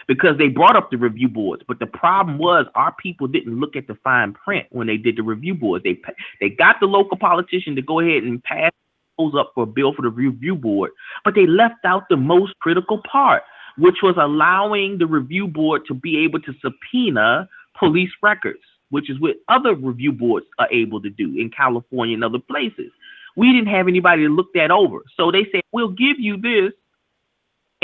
because 0.08 0.38
they 0.38 0.48
brought 0.48 0.76
up 0.76 0.91
the 0.91 0.98
review 0.98 1.28
boards. 1.28 1.64
But 1.68 1.80
the 1.80 1.88
problem 1.88 2.38
was 2.38 2.66
our 2.76 2.93
people 2.93 3.28
didn't 3.28 3.60
look 3.60 3.76
at 3.76 3.88
the 3.88 3.96
fine 4.04 4.34
print 4.34 4.68
when 4.72 4.88
they 4.88 4.98
did 4.98 5.18
the 5.18 5.24
review 5.24 5.56
boards. 5.56 5.84
They 5.84 6.00
they 6.39 6.50
got 6.50 6.80
the 6.80 6.88
local 6.88 7.18
politician 7.18 7.76
to 7.76 7.82
go 7.82 8.00
ahead 8.00 8.24
and 8.24 8.43
pass 8.43 8.72
those 9.18 9.34
up 9.36 9.52
for 9.56 9.64
a 9.64 9.68
bill 9.68 9.93
for 9.93 10.02
the 10.02 10.10
review 10.10 10.56
board, 10.56 10.91
but 11.24 11.36
they 11.36 11.48
left 11.48 11.86
out 11.86 12.04
the 12.10 12.18
most 12.18 12.54
critical 12.60 13.02
part, 13.10 13.43
which 13.78 13.98
was 14.04 14.16
allowing 14.18 14.98
the 14.98 15.08
review 15.08 15.48
board 15.48 15.84
to 15.88 15.93
be 15.93 16.18
able 16.20 16.39
to 16.41 16.54
subpoena 16.62 17.48
police 17.78 18.12
records, 18.22 18.60
which 18.89 19.10
is 19.10 19.20
what 19.20 19.38
other 19.48 19.76
review 19.76 20.12
boards 20.12 20.46
are 20.60 20.70
able 20.72 21.02
to 21.02 21.10
do 21.10 21.38
in 21.38 21.50
California 21.50 22.14
and 22.14 22.24
other 22.24 22.39
places. 22.39 22.91
We 23.36 23.52
didn't 23.52 23.74
have 23.74 23.88
anybody 23.88 24.24
to 24.24 24.30
look 24.30 24.54
that 24.54 24.72
over. 24.72 25.00
So 25.18 25.32
they 25.32 25.46
said, 25.52 25.62
we'll 25.72 25.89
give 25.89 26.20
you 26.20 26.38
this. 26.38 26.72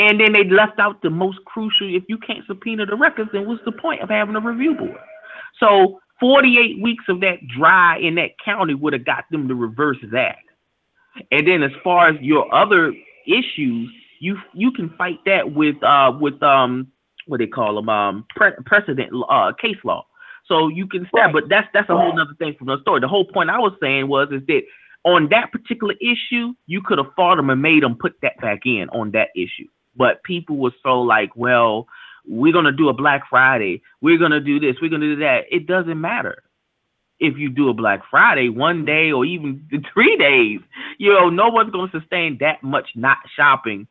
And 0.02 0.20
then 0.20 0.34
they 0.34 0.44
left 0.46 0.80
out 0.80 1.02
the 1.04 1.12
most 1.12 1.38
crucial. 1.46 1.94
If 1.96 2.04
you 2.10 2.18
can't 2.18 2.44
subpoena 2.48 2.88
the 2.88 2.96
records, 2.96 3.30
then 3.34 3.48
what's 3.48 3.64
the 3.66 3.72
point 3.72 4.02
of 4.02 4.10
having 4.10 4.36
a 4.36 4.40
review 4.40 4.74
board? 4.74 4.98
So 5.60 6.00
48 6.20 6.82
weeks 6.82 7.04
of 7.08 7.20
that 7.22 7.38
dry 7.56 8.00
in 8.00 8.16
that 8.16 8.32
county 8.44 8.74
would 8.74 8.94
have 8.94 9.06
got 9.06 9.26
them 9.30 9.48
to 9.48 9.54
reverse 9.54 10.00
that. 10.12 10.38
And 11.30 11.48
then 11.48 11.62
as 11.62 11.72
far 11.84 12.08
as 12.08 12.16
your 12.20 12.52
other 12.54 12.94
issues, 13.28 13.92
you 14.20 14.38
you 14.54 14.72
can 14.72 14.90
fight 14.98 15.20
that 15.28 15.54
with 15.54 15.76
uh 15.84 16.14
with 16.20 16.42
um 16.42 16.88
what 17.28 17.38
they 17.40 17.48
call 17.48 17.76
them 17.76 17.90
um 17.90 18.26
pre- 18.36 18.52
precedent 18.66 19.12
uh 19.30 19.52
case 19.62 19.78
law. 19.84 20.06
So 20.48 20.68
you 20.68 20.88
can 20.88 21.06
stab, 21.10 21.26
Right. 21.26 21.34
but 21.34 21.50
that's 21.50 21.68
that's 21.74 21.90
a 21.90 21.96
whole 21.98 22.20
other 22.20 22.34
thing 22.40 22.56
from 22.58 22.68
the 22.68 22.80
story. 22.82 23.02
The 23.02 23.08
whole 23.08 23.26
point 23.26 23.52
I 23.52 23.60
was 23.60 23.74
saying 23.80 24.08
was 24.08 24.30
is 24.32 24.42
that 24.48 24.62
on 25.04 25.30
that 25.30 25.52
particular 25.52 25.94
issue, 26.02 26.54
you 26.66 26.82
could 26.82 26.98
have 26.98 27.14
fought 27.16 27.36
them 27.38 27.50
and 27.52 27.62
made 27.62 27.84
them 27.84 27.96
put 27.96 28.16
that 28.22 28.40
back 28.42 28.62
in 28.66 28.90
on 28.90 29.12
that 29.12 29.30
issue. 29.36 29.68
But 29.96 30.24
people 30.24 30.58
were 30.58 30.74
so 30.84 31.02
like, 31.02 31.36
well, 31.36 31.88
we're 32.26 32.54
gonna 32.54 32.72
do 32.72 32.90
a 32.90 32.94
Black 32.94 33.24
Friday, 33.30 33.82
we're 34.02 34.18
gonna 34.18 34.40
do 34.40 34.60
this, 34.60 34.76
we're 34.82 34.90
gonna 34.90 35.16
do 35.16 35.18
that. 35.18 35.46
It 35.52 35.68
doesn't 35.68 36.00
matter 36.00 36.44
if 37.20 37.38
you 37.38 37.50
do 37.50 37.70
a 37.70 37.74
Black 37.74 38.02
Friday 38.10 38.50
one 38.50 38.86
day 38.86 39.12
or 39.12 39.26
even 39.26 39.68
three 39.94 40.18
days. 40.18 40.60
You 40.98 41.14
know, 41.14 41.30
no 41.30 41.50
one's 41.50 41.72
gonna 41.72 41.92
sustain 41.92 42.38
that 42.40 42.64
much 42.64 42.90
not 42.96 43.18
shopping 43.36 43.88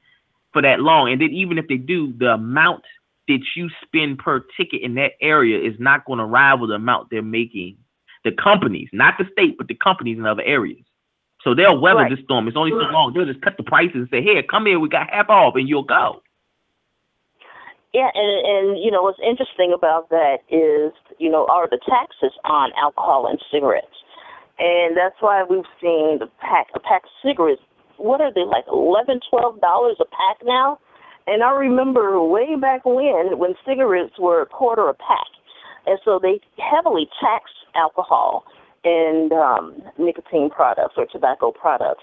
for 0.53 0.63
that 0.63 0.81
long. 0.81 1.13
And 1.13 1.21
then 1.21 1.31
even 1.31 1.59
if 1.59 1.69
they 1.69 1.77
do, 1.77 2.13
the 2.19 2.35
amount 2.35 2.85
that 3.29 3.41
you 3.55 3.71
spend 3.85 4.19
per 4.19 4.45
ticket 4.57 4.83
in 4.83 4.95
that 4.95 5.13
area 5.21 5.59
is 5.59 5.79
not 5.79 6.05
going 6.05 6.19
to 6.19 6.25
rival 6.25 6.67
the 6.67 6.75
amount 6.75 7.09
they're 7.11 7.23
making. 7.23 7.77
The 8.25 8.33
companies, 8.33 8.89
not 8.93 9.15
the 9.19 9.25
state, 9.33 9.57
but 9.57 9.69
the 9.69 9.75
companies 9.75 10.19
in 10.19 10.27
other 10.27 10.43
areas. 10.43 10.85
So 11.45 11.55
they'll 11.55 11.79
weather 11.79 12.01
Right. 12.03 12.17
the 12.17 12.23
storm. 12.23 12.49
It's 12.49 12.57
only 12.57 12.73
so 12.73 12.91
long. 12.93 13.13
They'll 13.13 13.25
just 13.25 13.41
cut 13.41 13.57
the 13.57 13.63
prices 13.63 13.97
and 13.97 14.09
say, 14.11 14.23
"Here, 14.23 14.43
come 14.43 14.67
here. 14.67 14.79
We 14.79 14.89
got 14.89 15.09
half 15.11 15.31
off," 15.31 15.57
and 15.57 15.69
you'll 15.69 15.83
go. 15.83 16.21
Yeah, 17.93 18.11
and 18.15 18.47
and 18.47 18.79
you 18.79 18.91
know 18.91 19.03
what's 19.03 19.19
interesting 19.21 19.73
about 19.73 20.11
that 20.11 20.43
is 20.49 20.93
you 21.19 21.31
know 21.31 21.47
are 21.47 21.67
the 21.69 21.79
taxes 21.89 22.33
on 22.45 22.73
alcohol 22.75 23.27
and 23.27 23.41
cigarettes, 23.51 24.05
and 24.59 24.97
that's 24.97 25.21
why 25.21 25.43
we've 25.43 25.67
seen 25.81 26.19
the 26.19 26.29
pack 26.41 26.69
a 26.75 26.81
pack 26.81 27.05
of 27.05 27.11
cigarettes. 27.23 27.63
What 27.97 28.21
are 28.21 28.33
they 28.33 28.45
like 28.45 28.67
eleven, 28.69 29.21
twelve 29.29 29.61
dollars 29.61 29.97
a 29.99 30.05
pack 30.05 30.39
now? 30.45 30.79
And 31.27 31.43
I 31.43 31.51
remember 31.51 32.23
way 32.23 32.55
back 32.55 32.85
when 32.85 33.39
when 33.39 33.55
cigarettes 33.67 34.19
were 34.19 34.43
a 34.43 34.47
quarter 34.47 34.89
a 34.89 34.95
pack, 34.95 35.27
and 35.87 35.99
so 36.05 36.19
they 36.21 36.41
heavily 36.59 37.09
taxed 37.21 37.55
alcohol 37.75 38.45
and 38.85 39.33
um, 39.33 39.83
nicotine 39.99 40.51
products 40.51 40.95
or 40.97 41.07
tobacco 41.07 41.53
products. 41.53 42.03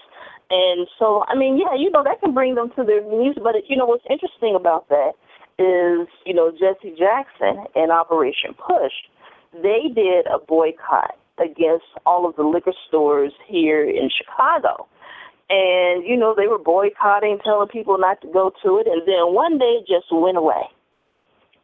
And 0.50 0.86
so, 0.98 1.24
I 1.28 1.36
mean, 1.36 1.58
yeah, 1.58 1.74
you 1.76 1.90
know, 1.90 2.02
that 2.02 2.20
can 2.20 2.32
bring 2.32 2.54
them 2.54 2.70
to 2.76 2.84
their 2.84 3.02
knees. 3.02 3.34
But, 3.42 3.54
you 3.68 3.76
know, 3.76 3.86
what's 3.86 4.04
interesting 4.08 4.54
about 4.54 4.88
that 4.88 5.12
is, 5.58 6.08
you 6.24 6.32
know, 6.32 6.50
Jesse 6.52 6.96
Jackson 6.96 7.64
and 7.74 7.90
Operation 7.90 8.54
Push, 8.54 8.94
they 9.52 9.92
did 9.94 10.26
a 10.26 10.38
boycott 10.38 11.18
against 11.38 11.86
all 12.06 12.28
of 12.28 12.36
the 12.36 12.42
liquor 12.42 12.72
stores 12.88 13.32
here 13.46 13.84
in 13.84 14.08
Chicago. 14.08 14.86
And, 15.50 16.04
you 16.06 16.16
know, 16.16 16.34
they 16.36 16.46
were 16.46 16.58
boycotting, 16.58 17.38
telling 17.44 17.68
people 17.68 17.98
not 17.98 18.20
to 18.22 18.28
go 18.28 18.52
to 18.62 18.78
it. 18.78 18.86
And 18.86 19.02
then 19.06 19.34
one 19.34 19.58
day 19.58 19.80
it 19.80 19.86
just 19.88 20.06
went 20.12 20.36
away. 20.36 20.68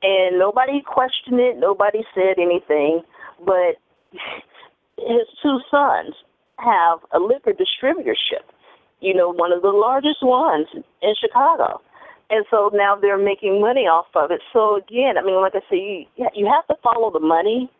And 0.02 0.38
nobody 0.38 0.82
questioned 0.82 1.40
it, 1.40 1.56
nobody 1.58 2.00
said 2.14 2.38
anything. 2.38 3.02
But 3.44 3.80
his 4.98 5.26
two 5.42 5.60
sons 5.70 6.14
have 6.58 6.98
a 7.12 7.18
liquor 7.18 7.52
distributorship, 7.52 8.46
you 9.00 9.14
know, 9.14 9.32
one 9.32 9.52
of 9.52 9.62
the 9.62 9.68
largest 9.68 10.22
ones 10.22 10.66
in 10.74 11.14
Chicago. 11.20 11.80
And 12.30 12.44
so 12.50 12.70
now 12.72 12.96
they're 12.96 13.18
making 13.18 13.60
money 13.60 13.82
off 13.82 14.06
of 14.14 14.30
it. 14.30 14.40
So 14.52 14.76
again, 14.76 15.18
I 15.18 15.22
mean, 15.22 15.40
like 15.40 15.54
I 15.54 15.60
say, 15.70 16.08
you, 16.16 16.28
you 16.34 16.46
have 16.46 16.66
to 16.68 16.80
follow 16.82 17.10
the 17.12 17.20
money 17.20 17.70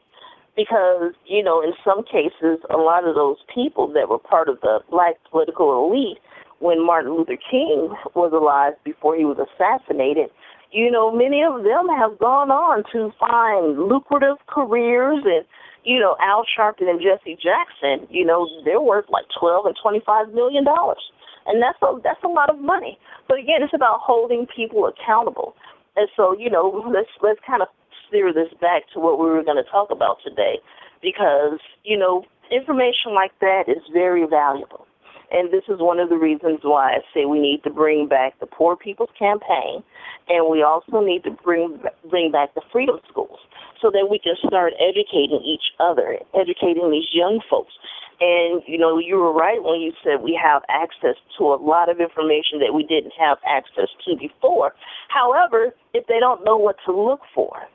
because, 0.57 1.15
you 1.27 1.43
know, 1.43 1.63
in 1.63 1.73
some 1.85 2.05
cases, 2.05 2.61
a 2.71 2.77
lot 2.77 3.07
of 3.07 3.15
those 3.15 3.39
people 3.53 3.93
that 3.95 4.09
were 4.09 4.19
part 4.19 4.49
of 4.49 4.61
the 4.61 4.81
black 4.91 5.15
political 5.31 5.87
elite 5.87 6.19
when 6.61 6.85
Martin 6.85 7.17
Luther 7.17 7.39
King 7.51 7.95
was 8.15 8.33
alive 8.33 8.75
before 8.85 9.17
he 9.17 9.25
was 9.25 9.39
assassinated, 9.39 10.31
you 10.71 10.91
know, 10.91 11.11
many 11.11 11.43
of 11.43 11.63
them 11.63 11.89
have 11.89 12.19
gone 12.19 12.51
on 12.51 12.85
to 12.93 13.13
find 13.19 13.79
lucrative 13.79 14.37
careers 14.49 15.23
and 15.25 15.45
you 15.85 16.01
know, 16.01 16.17
Al 16.21 16.45
Sharpton 16.45 16.89
and 16.89 17.01
Jesse 17.01 17.37
Jackson, 17.37 18.07
you 18.11 18.25
know, 18.25 18.49
they're 18.65 18.81
worth 18.81 19.07
like 19.09 19.25
twelve 19.39 19.67
and 19.67 19.77
twenty 19.81 20.01
five 20.05 20.33
million 20.33 20.65
dollars. 20.65 21.03
And 21.47 21.63
that's 21.63 21.79
a 21.83 22.01
that's 22.03 22.23
a 22.25 22.29
lot 22.29 22.51
of 22.51 22.59
money. 22.59 22.99
But 23.29 23.39
again, 23.39 23.63
it's 23.63 23.75
about 23.75 24.01
holding 24.01 24.47
people 24.47 24.87
accountable. 24.87 25.55
And 25.97 26.09
so, 26.17 26.37
you 26.39 26.51
know, 26.51 26.85
let's 26.93 27.11
let's 27.23 27.41
kind 27.47 27.63
of 27.63 27.69
steer 28.09 28.33
this 28.33 28.53
back 28.61 28.83
to 28.95 29.01
what 29.01 29.19
we 29.19 29.27
were 29.27 29.45
going 29.45 29.63
to 29.63 29.71
talk 29.71 29.91
about 29.91 30.19
today 30.25 30.59
because, 31.03 31.61
you 31.85 31.99
know, 31.99 32.25
information 32.51 33.15
like 33.15 33.33
that 33.41 33.65
is 33.69 33.83
very 33.93 34.27
valuable. 34.27 34.87
And 35.31 35.53
this 35.53 35.65
is 35.69 35.81
one 35.81 35.99
of 35.99 36.11
the 36.11 36.17
reasons 36.17 36.61
why 36.63 36.93
I 36.93 36.99
say 37.13 37.25
we 37.25 37.41
need 37.41 37.63
to 37.65 37.71
bring 37.71 38.07
back 38.07 38.39
the 38.41 38.47
Poor 38.47 38.77
People's 38.77 39.11
Campaign, 39.19 39.83
and 40.29 40.51
we 40.51 40.63
also 40.63 41.01
need 41.01 41.25
to 41.25 41.31
bring 41.31 41.81
bring 42.09 42.31
back 42.31 42.55
the 42.55 42.63
Freedom 42.71 43.01
Schools 43.11 43.39
so 43.81 43.91
that 43.91 44.09
we 44.11 44.19
can 44.19 44.35
start 44.47 44.73
educating 44.81 45.43
each 45.45 45.73
other, 45.81 46.19
educating 46.35 46.91
these 46.91 47.09
young 47.13 47.41
folks. 47.49 47.73
And, 48.21 48.63
you 48.67 48.79
know, 48.79 48.99
you 48.99 49.17
were 49.17 49.33
right 49.33 49.63
when 49.63 49.81
you 49.81 49.93
said 50.03 50.23
we 50.23 50.39
have 50.41 50.63
access 50.69 51.17
to 51.39 51.45
a 51.53 51.59
lot 51.59 51.89
of 51.89 52.01
information 52.01 52.61
that 52.61 52.73
we 52.73 52.85
didn't 52.85 53.13
have 53.19 53.39
access 53.47 53.89
to 54.07 54.17
before. 54.17 54.73
However, 55.09 55.75
if 55.93 56.07
they 56.07 56.21
don't 56.21 56.45
know 56.45 56.57
what 56.57 56.77
to 56.87 56.93
look 56.93 57.21
for, 57.35 57.67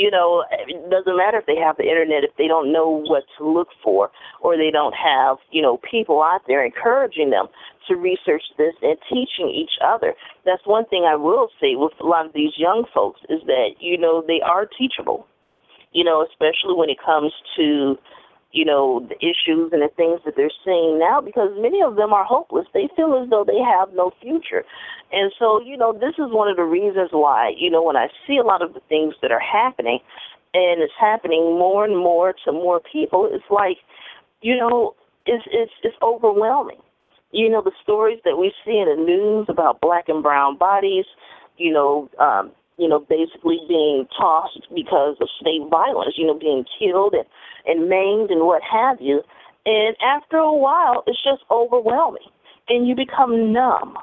you 0.00 0.10
know, 0.10 0.44
it 0.66 0.88
doesn't 0.88 1.16
matter 1.16 1.36
if 1.36 1.44
they 1.44 1.60
have 1.60 1.76
the 1.76 1.84
internet 1.84 2.24
if 2.24 2.34
they 2.38 2.48
don't 2.48 2.72
know 2.72 3.04
what 3.04 3.24
to 3.36 3.44
look 3.44 3.68
for 3.84 4.10
or 4.40 4.56
they 4.56 4.70
don't 4.72 4.94
have, 4.96 5.36
you 5.50 5.60
know, 5.60 5.78
people 5.88 6.22
out 6.22 6.40
there 6.48 6.64
encouraging 6.64 7.28
them 7.28 7.48
to 7.86 7.96
research 7.96 8.42
this 8.56 8.72
and 8.80 8.96
teaching 9.10 9.52
each 9.52 9.76
other. 9.84 10.14
That's 10.46 10.64
one 10.64 10.86
thing 10.86 11.04
I 11.04 11.16
will 11.16 11.50
say 11.60 11.76
with 11.76 11.92
a 12.00 12.06
lot 12.06 12.24
of 12.24 12.32
these 12.32 12.56
young 12.56 12.86
folks 12.94 13.20
is 13.28 13.40
that, 13.44 13.76
you 13.78 13.98
know, 13.98 14.24
they 14.26 14.40
are 14.40 14.64
teachable. 14.64 15.26
You 15.92 16.04
know, 16.04 16.24
especially 16.24 16.78
when 16.78 16.88
it 16.88 16.98
comes 17.04 17.32
to 17.56 17.98
you 18.52 18.64
know, 18.64 19.06
the 19.08 19.16
issues 19.18 19.70
and 19.72 19.82
the 19.82 19.90
things 19.96 20.20
that 20.24 20.34
they're 20.36 20.50
seeing 20.64 20.98
now 20.98 21.20
because 21.20 21.50
many 21.58 21.80
of 21.82 21.96
them 21.96 22.12
are 22.12 22.24
hopeless. 22.24 22.66
They 22.74 22.88
feel 22.96 23.20
as 23.22 23.30
though 23.30 23.44
they 23.44 23.58
have 23.58 23.94
no 23.94 24.12
future. 24.20 24.64
And 25.12 25.32
so, 25.38 25.60
you 25.60 25.76
know, 25.76 25.92
this 25.92 26.14
is 26.18 26.32
one 26.32 26.48
of 26.48 26.56
the 26.56 26.64
reasons 26.64 27.10
why, 27.12 27.52
you 27.56 27.70
know, 27.70 27.82
when 27.82 27.96
I 27.96 28.08
see 28.26 28.38
a 28.38 28.42
lot 28.42 28.62
of 28.62 28.74
the 28.74 28.80
things 28.88 29.14
that 29.22 29.30
are 29.30 29.40
happening 29.40 30.00
and 30.52 30.82
it's 30.82 30.92
happening 30.98 31.58
more 31.58 31.84
and 31.84 31.96
more 31.96 32.34
to 32.44 32.52
more 32.52 32.80
people, 32.80 33.28
it's 33.30 33.44
like, 33.50 33.78
you 34.42 34.56
know, 34.56 34.94
it's 35.26 35.44
it's 35.52 35.72
it's 35.82 35.96
overwhelming. 36.02 36.80
You 37.32 37.48
know, 37.48 37.62
the 37.62 37.72
stories 37.80 38.18
that 38.24 38.36
we 38.36 38.52
see 38.64 38.78
in 38.78 38.88
the 38.88 39.00
news 39.00 39.46
about 39.48 39.80
black 39.80 40.08
and 40.08 40.22
brown 40.22 40.58
bodies, 40.58 41.04
you 41.56 41.72
know, 41.72 42.10
um, 42.18 42.50
you 42.80 42.88
know, 42.88 43.00
basically 43.00 43.58
being 43.68 44.06
tossed 44.18 44.66
because 44.74 45.16
of 45.20 45.28
state 45.40 45.62
violence, 45.70 46.14
you 46.16 46.26
know, 46.26 46.38
being 46.38 46.64
killed 46.78 47.14
and, 47.14 47.26
and 47.66 47.88
maimed 47.88 48.30
and 48.30 48.46
what 48.46 48.62
have 48.62 49.00
you. 49.00 49.22
And 49.66 49.94
after 50.02 50.38
a 50.38 50.52
while, 50.52 51.04
it's 51.06 51.22
just 51.22 51.42
overwhelming 51.50 52.26
and 52.68 52.88
you 52.88 52.94
become 52.96 53.52
numb. 53.52 53.98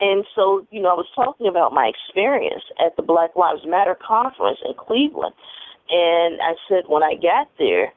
And 0.00 0.24
so, 0.34 0.66
you 0.70 0.82
know, 0.82 0.90
I 0.90 0.94
was 0.94 1.06
talking 1.14 1.46
about 1.46 1.72
my 1.72 1.90
experience 1.90 2.64
at 2.84 2.96
the 2.96 3.02
Black 3.02 3.36
Lives 3.36 3.62
Matter 3.64 3.96
conference 3.96 4.58
in 4.64 4.74
Cleveland. 4.74 5.34
And 5.90 6.40
I 6.42 6.54
said 6.68 6.84
when 6.88 7.02
I 7.02 7.14
got 7.14 7.48
there, 7.58 7.92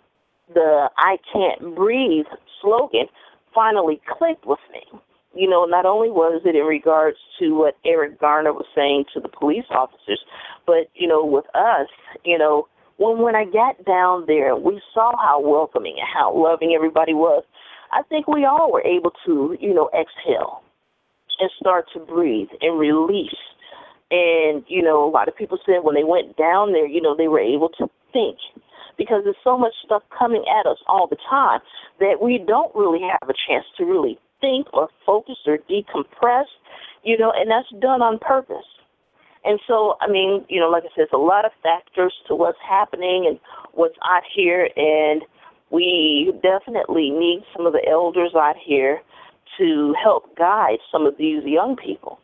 the 0.54 0.90
I 0.98 1.18
can't 1.32 1.76
breathe 1.76 2.26
slogan 2.62 3.08
finally 3.54 4.02
clicked 4.08 4.46
with 4.46 4.60
me 4.72 5.00
you 5.34 5.50
know, 5.50 5.66
not 5.66 5.86
only 5.86 6.10
was 6.10 6.42
it 6.46 6.56
in 6.56 6.66
regards 6.66 7.18
to 7.40 7.56
what 7.56 7.78
Eric 7.86 8.20
Garner 8.20 8.54
was 8.54 8.66
saying 8.76 9.06
to 9.14 9.20
the 9.20 9.30
police 9.30 9.66
officers, 9.70 10.20
but, 10.66 10.90
you 10.94 11.08
know, 11.08 11.26
with 11.26 11.46
us, 11.56 11.88
you 12.26 12.38
know, 12.38 12.68
when 12.98 13.20
when 13.20 13.36
I 13.36 13.46
got 13.46 13.84
down 13.86 14.26
there 14.28 14.54
and 14.54 14.64
we 14.64 14.82
saw 14.94 15.16
how 15.18 15.42
welcoming 15.42 15.96
and 15.98 16.08
how 16.08 16.36
loving 16.36 16.74
everybody 16.76 17.14
was, 17.14 17.44
I 17.92 18.04
think 18.04 18.28
we 18.28 18.46
all 18.46 18.72
were 18.72 18.84
able 18.84 19.12
to, 19.26 19.58
you 19.60 19.74
know, 19.74 19.90
exhale 19.90 20.62
and 21.40 21.50
start 21.60 21.86
to 21.94 22.00
breathe 22.00 22.50
and 22.62 22.80
release. 22.80 23.36
And, 24.12 24.64
you 24.68 24.84
know, 24.84 25.04
a 25.04 25.10
lot 25.10 25.28
of 25.28 25.36
people 25.36 25.58
said 25.66 25.84
when 25.84 25.96
they 25.96 26.04
went 26.04 26.38
down 26.38 26.74
there, 26.74 26.86
you 26.86 27.02
know, 27.02 27.16
they 27.16 27.28
were 27.28 27.40
able 27.40 27.70
to 27.80 27.90
think 28.12 28.38
because 28.98 29.24
there's 29.24 29.36
so 29.44 29.58
much 29.58 29.74
stuff 29.84 30.04
coming 30.18 30.44
at 30.60 30.70
us 30.70 30.78
all 30.88 31.08
the 31.08 31.18
time 31.30 31.60
that 32.00 32.22
we 32.22 32.38
don't 32.38 32.76
really 32.76 33.02
have 33.02 33.30
a 33.30 33.34
chance 33.48 33.66
to 33.78 33.86
really 33.86 34.20
think 34.42 34.68
or 34.74 34.90
focus 35.06 35.38
or 35.46 35.58
decompress, 35.70 36.46
you 37.04 37.18
know, 37.18 37.32
and 37.36 37.50
that's 37.50 37.70
done 37.82 38.02
on 38.02 38.20
purpose. 38.20 38.66
And 39.44 39.60
so, 39.68 39.96
I 40.02 40.12
mean, 40.12 40.46
you 40.50 40.60
know, 40.60 40.70
like 40.70 40.84
I 40.84 40.88
said, 40.88 40.94
there's 40.98 41.10
a 41.14 41.18
lot 41.18 41.46
of 41.46 41.52
factors 41.64 42.14
to 42.28 42.36
what's 42.36 42.60
happening 42.68 43.26
and 43.28 43.40
what's 43.74 43.96
out 44.04 44.24
here, 44.36 44.70
and 44.76 45.24
we 45.72 46.32
definitely 46.44 47.10
need 47.10 47.44
some 47.56 47.66
of 47.66 47.74
the 47.74 47.82
elders 47.90 48.32
out 48.36 48.56
here 48.64 49.02
to 49.58 49.96
help 50.02 50.38
guide 50.38 50.78
some 50.92 51.06
of 51.08 51.18
these 51.18 51.44
young 51.44 51.76
people 51.76 52.20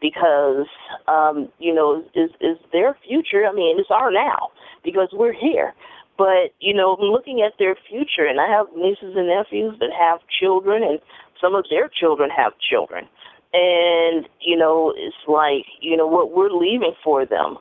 because, 0.00 0.66
um, 1.08 1.48
you 1.58 1.74
know, 1.74 2.04
is 2.14 2.30
is 2.40 2.58
their 2.72 2.96
future. 3.06 3.46
I 3.46 3.52
mean, 3.52 3.78
it's 3.78 3.90
our 3.90 4.10
now 4.10 4.50
because 4.84 5.08
we're 5.12 5.32
here. 5.32 5.74
But 6.18 6.50
you 6.60 6.74
know, 6.74 6.96
looking 7.00 7.42
at 7.42 7.58
their 7.58 7.76
future, 7.88 8.26
and 8.26 8.40
I 8.40 8.48
have 8.48 8.66
nieces 8.76 9.14
and 9.16 9.28
nephews 9.28 9.76
that 9.80 9.90
have 9.98 10.18
children, 10.40 10.82
and 10.82 10.98
some 11.40 11.54
of 11.54 11.64
their 11.70 11.88
children 11.88 12.30
have 12.30 12.52
children. 12.58 13.06
And, 13.52 14.28
you 14.40 14.56
know, 14.56 14.92
it's 14.96 15.16
like, 15.26 15.64
you 15.80 15.96
know, 15.96 16.06
what 16.06 16.32
we're 16.32 16.50
leaving 16.50 16.94
for 17.02 17.24
them 17.24 17.56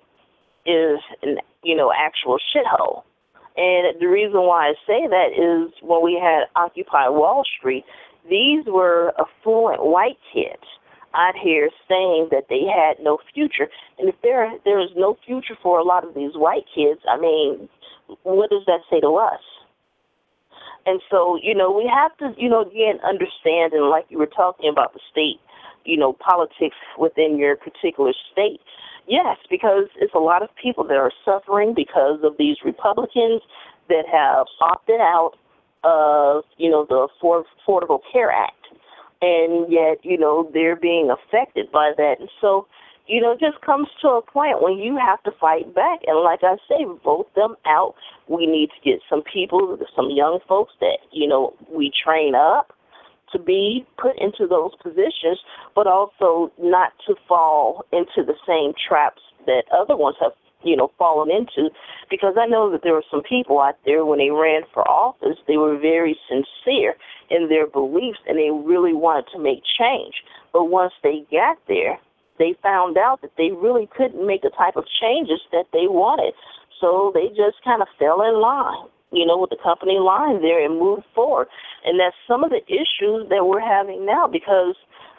is 0.66 1.00
an, 1.22 1.38
you 1.64 1.76
know, 1.76 1.92
actual 1.96 2.38
shithole. 2.38 3.04
And 3.56 4.00
the 4.00 4.08
reason 4.08 4.42
why 4.42 4.70
I 4.70 4.74
say 4.86 5.08
that 5.08 5.32
is 5.34 5.74
when 5.82 6.04
we 6.04 6.20
had 6.22 6.46
Occupy 6.56 7.10
Wall 7.10 7.44
Street, 7.58 7.86
these 8.30 8.66
were 8.68 9.14
affluent 9.18 9.86
white 9.86 10.20
kids 10.34 10.64
out 11.16 11.34
here 11.42 11.70
saying 11.88 12.28
that 12.32 12.46
they 12.50 12.64
had 12.66 13.04
no 13.04 13.18
future. 13.34 13.68
And 13.98 14.10
if 14.10 14.16
there 14.22 14.52
there 14.66 14.80
is 14.80 14.90
no 14.96 15.18
future 15.26 15.56
for 15.64 15.80
a 15.80 15.84
lot 15.84 16.04
of 16.04 16.14
these 16.14 16.36
white 16.36 16.66
kids, 16.76 17.02
I 17.10 17.18
mean, 17.18 17.70
what 18.24 18.50
does 18.50 18.64
that 18.68 18.82
say 18.92 19.00
to 19.00 19.16
us? 19.16 19.42
And 20.88 21.02
so, 21.12 21.38
you 21.44 21.54
know, 21.54 21.70
we 21.70 21.86
have 21.94 22.16
to, 22.18 22.34
you 22.42 22.50
know, 22.50 22.62
again, 22.62 23.00
understand, 23.06 23.74
and 23.74 23.90
like 23.90 24.06
you 24.08 24.18
were 24.18 24.26
talking 24.26 24.70
about 24.70 24.94
the 24.94 25.02
state, 25.12 25.40
you 25.84 25.98
know, 25.98 26.14
politics 26.14 26.78
within 26.98 27.38
your 27.38 27.58
particular 27.58 28.14
state. 28.32 28.62
Yes, 29.06 29.38
because 29.50 29.88
it's 30.00 30.14
a 30.14 30.20
lot 30.20 30.44
of 30.44 30.50
people 30.62 30.86
that 30.86 30.96
are 30.96 31.12
suffering 31.26 31.74
because 31.76 32.20
of 32.24 32.38
these 32.40 32.58
Republicans 32.64 33.42
that 33.90 34.06
have 34.10 34.48
opted 34.62 35.02
out 35.02 35.34
of, 35.84 36.44
you 36.58 36.70
know, 36.70 36.86
the 36.88 37.08
Affordable 37.22 38.00
Care 38.12 38.32
Act. 38.32 38.54
And 39.22 39.72
yet, 39.72 39.98
you 40.04 40.18
know, 40.18 40.50
they're 40.54 40.76
being 40.76 41.10
affected 41.10 41.70
by 41.72 41.92
that. 41.98 42.16
And 42.20 42.30
so, 42.40 42.66
you 43.08 43.22
know, 43.22 43.32
it 43.32 43.40
just 43.40 43.62
comes 43.62 43.88
to 44.02 44.08
a 44.10 44.22
point 44.22 44.62
when 44.62 44.78
you 44.78 44.98
have 44.98 45.22
to 45.24 45.32
fight 45.40 45.74
back. 45.74 46.00
And 46.08 46.24
like 46.24 46.40
I 46.44 46.56
say, 46.68 46.86
vote 47.04 47.34
them 47.36 47.56
out. 47.66 47.96
We 48.28 48.46
need 48.46 48.70
to 48.70 48.90
get 48.90 49.00
some 49.10 49.24
people, 49.24 49.78
some 49.96 50.10
young 50.12 50.40
folks 50.48 50.74
that, 50.82 51.00
you 51.12 51.28
know, 51.28 51.54
we 51.72 51.92
train 52.04 52.36
up 52.36 52.74
to 53.32 53.40
be 53.40 53.86
put 53.98 54.18
into 54.20 54.48
those 54.48 54.72
positions, 54.82 55.40
but 55.76 55.88
also 55.88 56.52
not 56.60 56.94
to 57.08 57.16
fall 57.28 57.86
into 57.92 58.24
the 58.26 58.36
same 58.48 58.74
traps 58.88 59.22
that 59.46 59.64
other 59.72 59.96
ones 59.96 60.16
have 60.22 60.32
you 60.64 60.76
know, 60.76 60.92
fallen 60.98 61.30
into 61.30 61.70
because 62.10 62.36
I 62.38 62.48
know 62.48 62.72
that 62.72 62.82
there 62.84 62.94
were 62.94 63.04
some 63.12 63.22
people 63.22 63.60
out 63.60 63.78
there 63.86 64.06
when 64.06 64.20
they 64.20 64.32
ran 64.32 64.64
for 64.74 64.88
office, 64.88 65.38
they 65.48 65.58
were 65.58 65.78
very 65.78 66.18
sincere 66.28 66.96
in 67.30 67.48
their 67.48 67.68
beliefs 67.68 68.20
and 68.28 68.38
they 68.38 68.50
really 68.52 68.94
wanted 68.94 69.26
to 69.34 69.40
make 69.40 69.62
change. 69.80 70.16
But 70.54 70.66
once 70.66 70.94
they 71.04 71.26
got 71.32 71.58
there, 71.68 72.00
they 72.40 72.56
found 72.62 72.98
out 72.98 73.22
that 73.22 73.32
they 73.38 73.52
really 73.52 73.90
couldn't 73.96 74.26
make 74.26 74.42
the 74.42 74.52
type 74.58 74.76
of 74.76 74.86
changes 75.02 75.42
that 75.52 75.66
they 75.74 75.88
wanted. 75.88 76.34
So 76.80 77.12
they 77.14 77.30
just 77.30 77.64
kind 77.64 77.82
of 77.82 77.88
fell 77.98 78.22
in 78.22 78.40
line, 78.40 78.88
you 79.12 79.26
know, 79.26 79.38
with 79.38 79.50
the 79.50 79.58
company 79.62 79.98
line 80.00 80.42
there 80.42 80.64
and 80.64 80.80
moved 80.80 81.04
forward. 81.16 81.48
And 81.86 82.00
that's 82.00 82.16
some 82.28 82.44
of 82.44 82.52
the 82.52 82.62
issues 82.68 83.30
that 83.30 83.46
we're 83.46 83.60
having 83.60 84.06
now 84.06 84.28
because, 84.28 84.76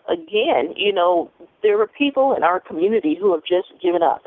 again, 0.08 0.74
you 0.76 0.92
know, 0.92 1.30
there 1.62 1.80
are 1.80 1.88
people 1.88 2.34
in 2.36 2.42
our 2.42 2.60
community 2.60 3.16
who 3.18 3.32
have 3.32 3.42
just 3.42 3.68
given 3.82 4.02
up. 4.02 4.22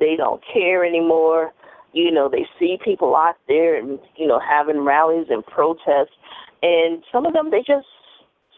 They 0.00 0.16
don't 0.16 0.42
care 0.52 0.84
anymore. 0.84 1.52
You 1.92 2.10
know, 2.10 2.28
they 2.28 2.46
see 2.58 2.78
people 2.82 3.14
out 3.14 3.36
there 3.46 3.78
and, 3.78 3.98
you 4.16 4.26
know, 4.26 4.40
having 4.40 4.80
rallies 4.80 5.26
and 5.30 5.44
protests. 5.46 6.16
And 6.62 7.04
some 7.12 7.26
of 7.26 7.34
them, 7.34 7.50
they 7.50 7.60
just 7.60 7.86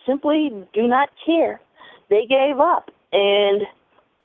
simply 0.07 0.51
do 0.73 0.87
not 0.87 1.11
care. 1.25 1.61
They 2.09 2.25
gave 2.27 2.61
up 2.61 2.91
and 3.17 3.62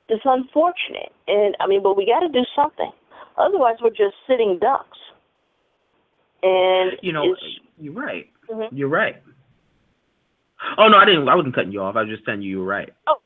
it's 0.09 0.23
unfortunate. 0.25 1.11
And 1.27 1.55
I 1.59 1.67
mean, 1.67 1.81
but 1.81 1.95
we 1.95 2.05
got 2.05 2.19
to 2.19 2.29
do 2.29 2.45
something. 2.53 2.91
Otherwise, 3.37 3.77
we're 3.81 3.89
just 3.89 4.15
sitting 4.27 4.59
ducks. 4.59 4.97
And 6.43 6.91
you 7.01 7.13
know, 7.13 7.35
you're 7.79 7.93
right. 7.93 8.29
Mm-hmm. 8.49 8.75
You're 8.75 8.89
right. 8.89 9.15
Oh 10.77 10.87
no, 10.89 10.97
I 10.97 11.05
didn't. 11.05 11.29
I 11.29 11.35
wasn't 11.35 11.55
cutting 11.55 11.71
you 11.71 11.81
off. 11.81 11.95
I 11.95 12.01
was 12.01 12.09
just 12.09 12.25
telling 12.25 12.41
you 12.41 12.49
you 12.49 12.59
were 12.59 12.65
right. 12.65 12.89
Oh, 13.07 13.17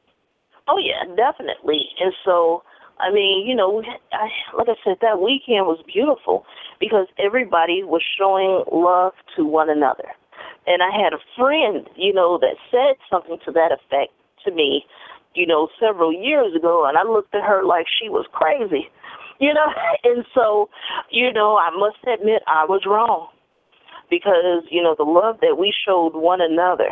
oh 0.67 0.77
yeah, 0.77 1.03
definitely. 1.15 1.87
And 1.99 2.13
so, 2.23 2.63
I 2.99 3.11
mean, 3.11 3.47
you 3.47 3.55
know, 3.55 3.81
I, 4.13 4.27
like 4.55 4.67
I 4.69 4.75
said, 4.83 4.97
that 5.01 5.19
weekend 5.19 5.65
was 5.65 5.81
beautiful 5.91 6.45
because 6.79 7.07
everybody 7.17 7.83
was 7.83 8.03
showing 8.17 8.63
love 8.71 9.13
to 9.35 9.45
one 9.45 9.69
another. 9.69 10.09
And 10.67 10.83
I 10.83 10.91
had 10.91 11.13
a 11.13 11.19
friend, 11.37 11.87
you 11.95 12.13
know, 12.13 12.37
that 12.39 12.55
said 12.69 12.95
something 13.09 13.37
to 13.45 13.51
that 13.53 13.71
effect 13.71 14.11
to 14.45 14.51
me 14.51 14.85
you 15.35 15.45
know, 15.45 15.67
several 15.79 16.13
years 16.13 16.55
ago, 16.55 16.85
and 16.87 16.97
I 16.97 17.03
looked 17.03 17.35
at 17.35 17.43
her 17.43 17.63
like 17.63 17.85
she 18.01 18.09
was 18.09 18.25
crazy, 18.31 18.89
you 19.39 19.53
know. 19.53 19.67
And 20.03 20.25
so, 20.33 20.69
you 21.09 21.33
know, 21.33 21.57
I 21.57 21.71
must 21.75 21.97
admit 22.07 22.43
I 22.47 22.65
was 22.65 22.83
wrong 22.85 23.29
because 24.09 24.63
you 24.69 24.81
know 24.81 24.95
the 24.97 25.03
love 25.03 25.39
that 25.41 25.57
we 25.57 25.73
showed 25.85 26.13
one 26.13 26.41
another, 26.41 26.89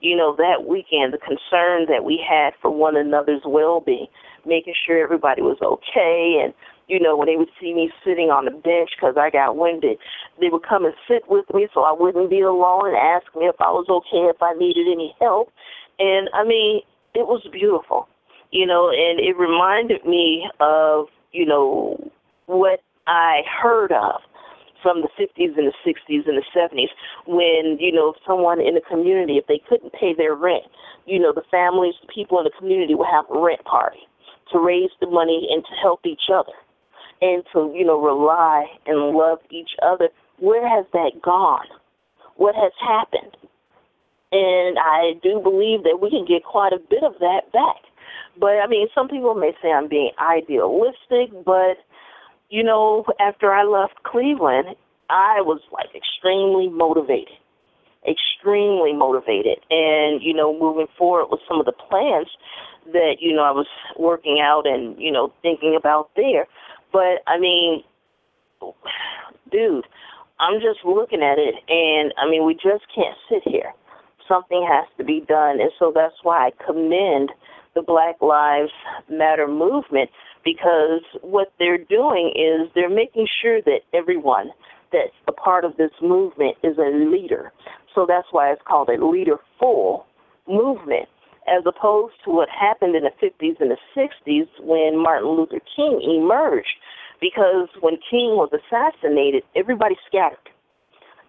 you 0.00 0.16
know, 0.16 0.34
that 0.36 0.66
weekend, 0.68 1.12
the 1.12 1.18
concern 1.18 1.86
that 1.88 2.04
we 2.04 2.18
had 2.18 2.52
for 2.60 2.70
one 2.70 2.96
another's 2.96 3.42
well-being, 3.44 4.08
making 4.44 4.74
sure 4.86 5.02
everybody 5.02 5.42
was 5.42 5.58
okay, 5.62 6.42
and 6.44 6.52
you 6.88 6.98
know, 6.98 7.16
when 7.16 7.28
they 7.28 7.36
would 7.36 7.52
see 7.60 7.74
me 7.74 7.90
sitting 8.04 8.30
on 8.30 8.46
the 8.46 8.50
bench 8.50 8.90
because 8.96 9.14
I 9.16 9.30
got 9.30 9.56
winded, 9.56 9.98
they 10.40 10.48
would 10.48 10.66
come 10.66 10.84
and 10.86 10.94
sit 11.06 11.28
with 11.28 11.44
me 11.52 11.68
so 11.72 11.82
I 11.84 11.92
wouldn't 11.92 12.30
be 12.30 12.40
alone 12.40 12.88
and 12.88 12.96
ask 12.96 13.26
me 13.36 13.44
if 13.44 13.60
I 13.60 13.70
was 13.70 13.86
okay, 13.88 14.24
if 14.32 14.42
I 14.42 14.54
needed 14.54 14.88
any 14.90 15.14
help. 15.20 15.52
And 15.98 16.30
I 16.32 16.44
mean, 16.44 16.80
it 17.14 17.26
was 17.26 17.46
beautiful, 17.52 18.08
you 18.50 18.66
know, 18.66 18.90
and 18.90 19.20
it 19.20 19.36
reminded 19.36 20.04
me 20.04 20.48
of, 20.60 21.06
you 21.32 21.46
know, 21.46 21.98
what 22.46 22.80
I 23.06 23.42
heard 23.62 23.92
of 23.92 24.20
from 24.82 25.02
the 25.02 25.08
50s 25.18 25.58
and 25.58 25.66
the 25.66 25.74
60s 25.84 26.28
and 26.28 26.38
the 26.38 26.44
70s 26.54 26.88
when, 27.26 27.78
you 27.80 27.92
know, 27.92 28.14
someone 28.26 28.60
in 28.60 28.74
the 28.74 28.80
community, 28.80 29.36
if 29.36 29.46
they 29.46 29.60
couldn't 29.68 29.92
pay 29.92 30.14
their 30.14 30.34
rent, 30.34 30.64
you 31.06 31.18
know, 31.18 31.32
the 31.32 31.42
families, 31.50 31.94
the 32.00 32.12
people 32.12 32.38
in 32.38 32.44
the 32.44 32.52
community 32.58 32.94
would 32.94 33.08
have 33.10 33.24
a 33.34 33.40
rent 33.40 33.64
party 33.64 34.00
to 34.52 34.58
raise 34.58 34.90
the 35.00 35.06
money 35.06 35.48
and 35.50 35.64
to 35.64 35.72
help 35.82 36.00
each 36.06 36.30
other 36.32 36.52
and 37.20 37.42
to, 37.52 37.72
you 37.74 37.84
know, 37.84 38.00
rely 38.00 38.66
and 38.86 39.16
love 39.16 39.38
each 39.50 39.70
other. 39.82 40.08
Where 40.38 40.66
has 40.68 40.86
that 40.92 41.20
gone? 41.22 41.66
What 42.36 42.54
has 42.54 42.72
happened? 42.80 43.36
And 44.30 44.78
I 44.78 45.14
do 45.22 45.40
believe 45.40 45.84
that 45.84 46.00
we 46.02 46.10
can 46.10 46.26
get 46.26 46.44
quite 46.44 46.72
a 46.72 46.78
bit 46.78 47.02
of 47.02 47.14
that 47.20 47.50
back. 47.52 47.88
But 48.38 48.60
I 48.62 48.66
mean, 48.66 48.88
some 48.94 49.08
people 49.08 49.34
may 49.34 49.52
say 49.62 49.70
I'm 49.70 49.88
being 49.88 50.10
idealistic, 50.20 51.32
but 51.44 51.78
you 52.50 52.62
know, 52.62 53.04
after 53.20 53.52
I 53.52 53.64
left 53.64 54.02
Cleveland, 54.04 54.76
I 55.10 55.40
was 55.40 55.60
like 55.72 55.88
extremely 55.94 56.68
motivated. 56.68 57.36
Extremely 58.06 58.92
motivated. 58.92 59.58
And, 59.70 60.22
you 60.22 60.32
know, 60.32 60.58
moving 60.58 60.86
forward 60.96 61.26
with 61.30 61.40
some 61.48 61.58
of 61.60 61.66
the 61.66 61.72
plans 61.72 62.28
that, 62.92 63.16
you 63.20 63.34
know, 63.34 63.42
I 63.42 63.50
was 63.50 63.66
working 63.98 64.40
out 64.40 64.66
and, 64.66 64.98
you 64.98 65.10
know, 65.10 65.32
thinking 65.42 65.76
about 65.76 66.10
there. 66.16 66.46
But 66.92 67.20
I 67.26 67.38
mean, 67.38 67.82
dude, 69.50 69.84
I'm 70.38 70.60
just 70.60 70.84
looking 70.84 71.22
at 71.22 71.38
it 71.38 71.54
and 71.68 72.14
I 72.16 72.30
mean, 72.30 72.46
we 72.46 72.54
just 72.54 72.84
can't 72.94 73.16
sit 73.28 73.42
here 73.44 73.72
something 74.28 74.66
has 74.70 74.86
to 74.98 75.04
be 75.04 75.24
done. 75.26 75.60
And 75.60 75.70
so 75.78 75.92
that's 75.94 76.14
why 76.22 76.48
I 76.48 76.64
commend 76.64 77.30
the 77.74 77.82
Black 77.82 78.20
Lives 78.20 78.72
Matter 79.10 79.48
movement 79.48 80.10
because 80.44 81.02
what 81.22 81.52
they're 81.58 81.78
doing 81.78 82.32
is 82.36 82.70
they're 82.74 82.88
making 82.88 83.26
sure 83.42 83.60
that 83.62 83.80
everyone 83.92 84.50
that's 84.92 85.12
a 85.26 85.32
part 85.32 85.64
of 85.64 85.76
this 85.76 85.90
movement 86.00 86.56
is 86.62 86.78
a 86.78 86.90
leader. 86.90 87.52
So 87.94 88.06
that's 88.06 88.28
why 88.30 88.52
it's 88.52 88.62
called 88.66 88.88
a 88.88 89.04
leaderful 89.04 90.06
movement, 90.48 91.08
as 91.46 91.64
opposed 91.66 92.14
to 92.24 92.30
what 92.30 92.48
happened 92.48 92.96
in 92.96 93.02
the 93.04 93.12
50s 93.22 93.60
and 93.60 93.70
the 93.70 93.78
60s 93.96 94.48
when 94.60 95.02
Martin 95.02 95.28
Luther 95.28 95.60
King 95.76 96.00
emerged. 96.02 96.76
Because 97.20 97.68
when 97.80 97.94
King 98.10 98.38
was 98.38 98.50
assassinated, 98.52 99.42
everybody 99.56 99.96
scattered 100.06 100.38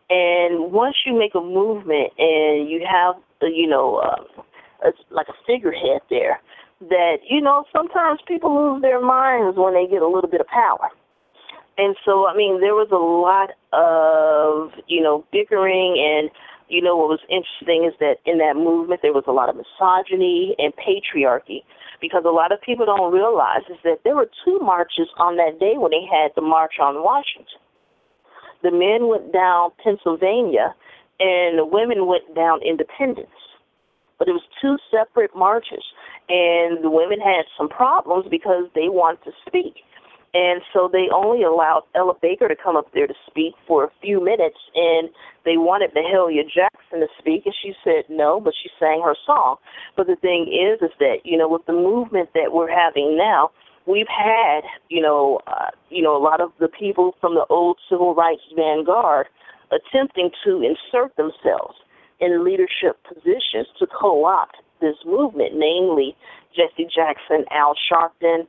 and 0.10 0.72
once 0.72 0.96
you 1.06 1.18
make 1.18 1.36
a 1.36 1.42
movement 1.42 2.12
and 2.18 2.70
you 2.70 2.86
have, 2.90 3.16
you 3.42 3.68
know, 3.68 3.98
uh, 3.98 4.88
a, 4.88 4.92
like 5.14 5.28
a 5.28 5.38
figurehead 5.46 6.02
there, 6.10 6.40
that 6.90 7.18
you 7.30 7.42
know 7.42 7.66
sometimes 7.72 8.20
people 8.28 8.56
lose 8.56 8.82
their 8.82 9.02
minds 9.02 9.58
when 9.58 9.74
they 9.74 9.86
get 9.86 10.02
a 10.02 10.08
little 10.08 10.30
bit 10.30 10.42
of 10.42 10.48
power. 10.48 10.90
And 11.78 11.96
so, 12.04 12.28
I 12.28 12.36
mean, 12.36 12.60
there 12.60 12.76
was 12.76 12.92
a 12.92 13.00
lot 13.00 13.56
of, 13.72 14.76
you 14.88 15.02
know, 15.02 15.24
bickering 15.32 15.96
and, 15.96 16.30
you 16.68 16.82
know, 16.82 16.98
what 16.98 17.08
was 17.08 17.24
interesting 17.32 17.88
is 17.88 17.96
that 18.04 18.20
in 18.26 18.38
that 18.40 18.60
movement 18.60 19.00
there 19.02 19.14
was 19.14 19.24
a 19.28 19.32
lot 19.32 19.48
of 19.48 19.56
misogyny 19.56 20.56
and 20.60 20.74
patriarchy 20.76 21.64
because 22.02 22.24
a 22.28 22.36
lot 22.36 22.52
of 22.52 22.60
people 22.60 22.86
don't 22.86 23.14
realize 23.14 23.64
is 23.72 23.80
that 23.86 24.04
there 24.04 24.16
were 24.16 24.30
two 24.44 24.60
marches 24.60 25.08
on 25.18 25.38
that 25.38 25.56
day 25.58 25.80
when 25.80 25.92
they 25.92 26.04
had 26.04 26.36
the 26.36 26.44
March 26.44 26.84
on 26.84 27.00
Washington 27.00 27.64
the 28.64 28.72
men 28.72 29.08
went 29.08 29.32
down 29.32 29.72
Pennsylvania 29.84 30.76
and 31.20 31.58
the 31.60 31.66
women 31.66 32.08
went 32.08 32.34
down 32.36 32.62
Independence. 32.64 33.28
But 34.18 34.28
it 34.28 34.32
was 34.32 34.44
two 34.62 34.78
separate 34.92 35.32
marches, 35.34 35.84
and 36.28 36.84
the 36.84 36.90
women 36.90 37.20
had 37.22 37.46
some 37.58 37.70
problems 37.70 38.28
because 38.30 38.66
they 38.76 38.90
wanted 38.90 39.24
to 39.24 39.32
speak. 39.48 39.76
And 40.34 40.62
so 40.74 40.90
they 40.92 41.08
only 41.14 41.44
allowed 41.44 41.84
Ella 41.96 42.14
Baker 42.22 42.48
to 42.48 42.56
come 42.56 42.76
up 42.76 42.94
there 42.94 43.08
to 43.08 43.14
speak 43.28 43.56
for 43.66 43.86
a 43.86 43.92
few 44.02 44.24
minutes, 44.24 44.60
and 44.76 45.10
they 45.44 45.58
wanted 45.58 45.92
Mahalia 45.96 46.44
Jackson 46.44 47.00
to 47.00 47.08
speak, 47.18 47.46
and 47.46 47.56
she 47.64 47.74
said 47.84 48.04
no, 48.10 48.40
but 48.40 48.54
she 48.62 48.70
sang 48.78 49.02
her 49.04 49.16
song. 49.26 49.56
But 49.96 50.08
the 50.08 50.18
thing 50.18 50.52
is, 50.52 50.82
is 50.84 50.94
that 51.00 51.24
you 51.24 51.38
know, 51.38 51.50
with 51.50 51.66
the 51.66 51.74
movement 51.74 52.30
that 52.36 52.52
we're 52.54 52.70
having 52.70 53.18
now, 53.18 53.50
we've 53.86 54.08
had, 54.08 54.62
you 54.90 55.02
know, 55.02 55.40
uh, 55.48 55.70
you 55.90 56.02
know, 56.02 56.16
a 56.16 56.22
lot 56.22 56.42
of 56.42 56.52
the 56.60 56.68
people 56.68 57.16
from 57.20 57.36
the 57.36 57.46
old 57.50 57.78
civil 57.90 58.16
rights 58.16 58.42
vanguard 58.56 59.28
attempting 59.72 60.32
to 60.44 60.62
insert 60.62 61.16
themselves 61.16 61.76
in 62.20 62.44
leadership 62.44 62.98
positions 63.08 63.68
to 63.78 63.88
co-opt 63.88 64.58
this 64.82 64.96
movement, 65.06 65.54
namely 65.56 66.16
Jesse 66.56 66.90
Jackson, 66.94 67.46
Al 67.52 67.76
Sharpton. 67.76 68.48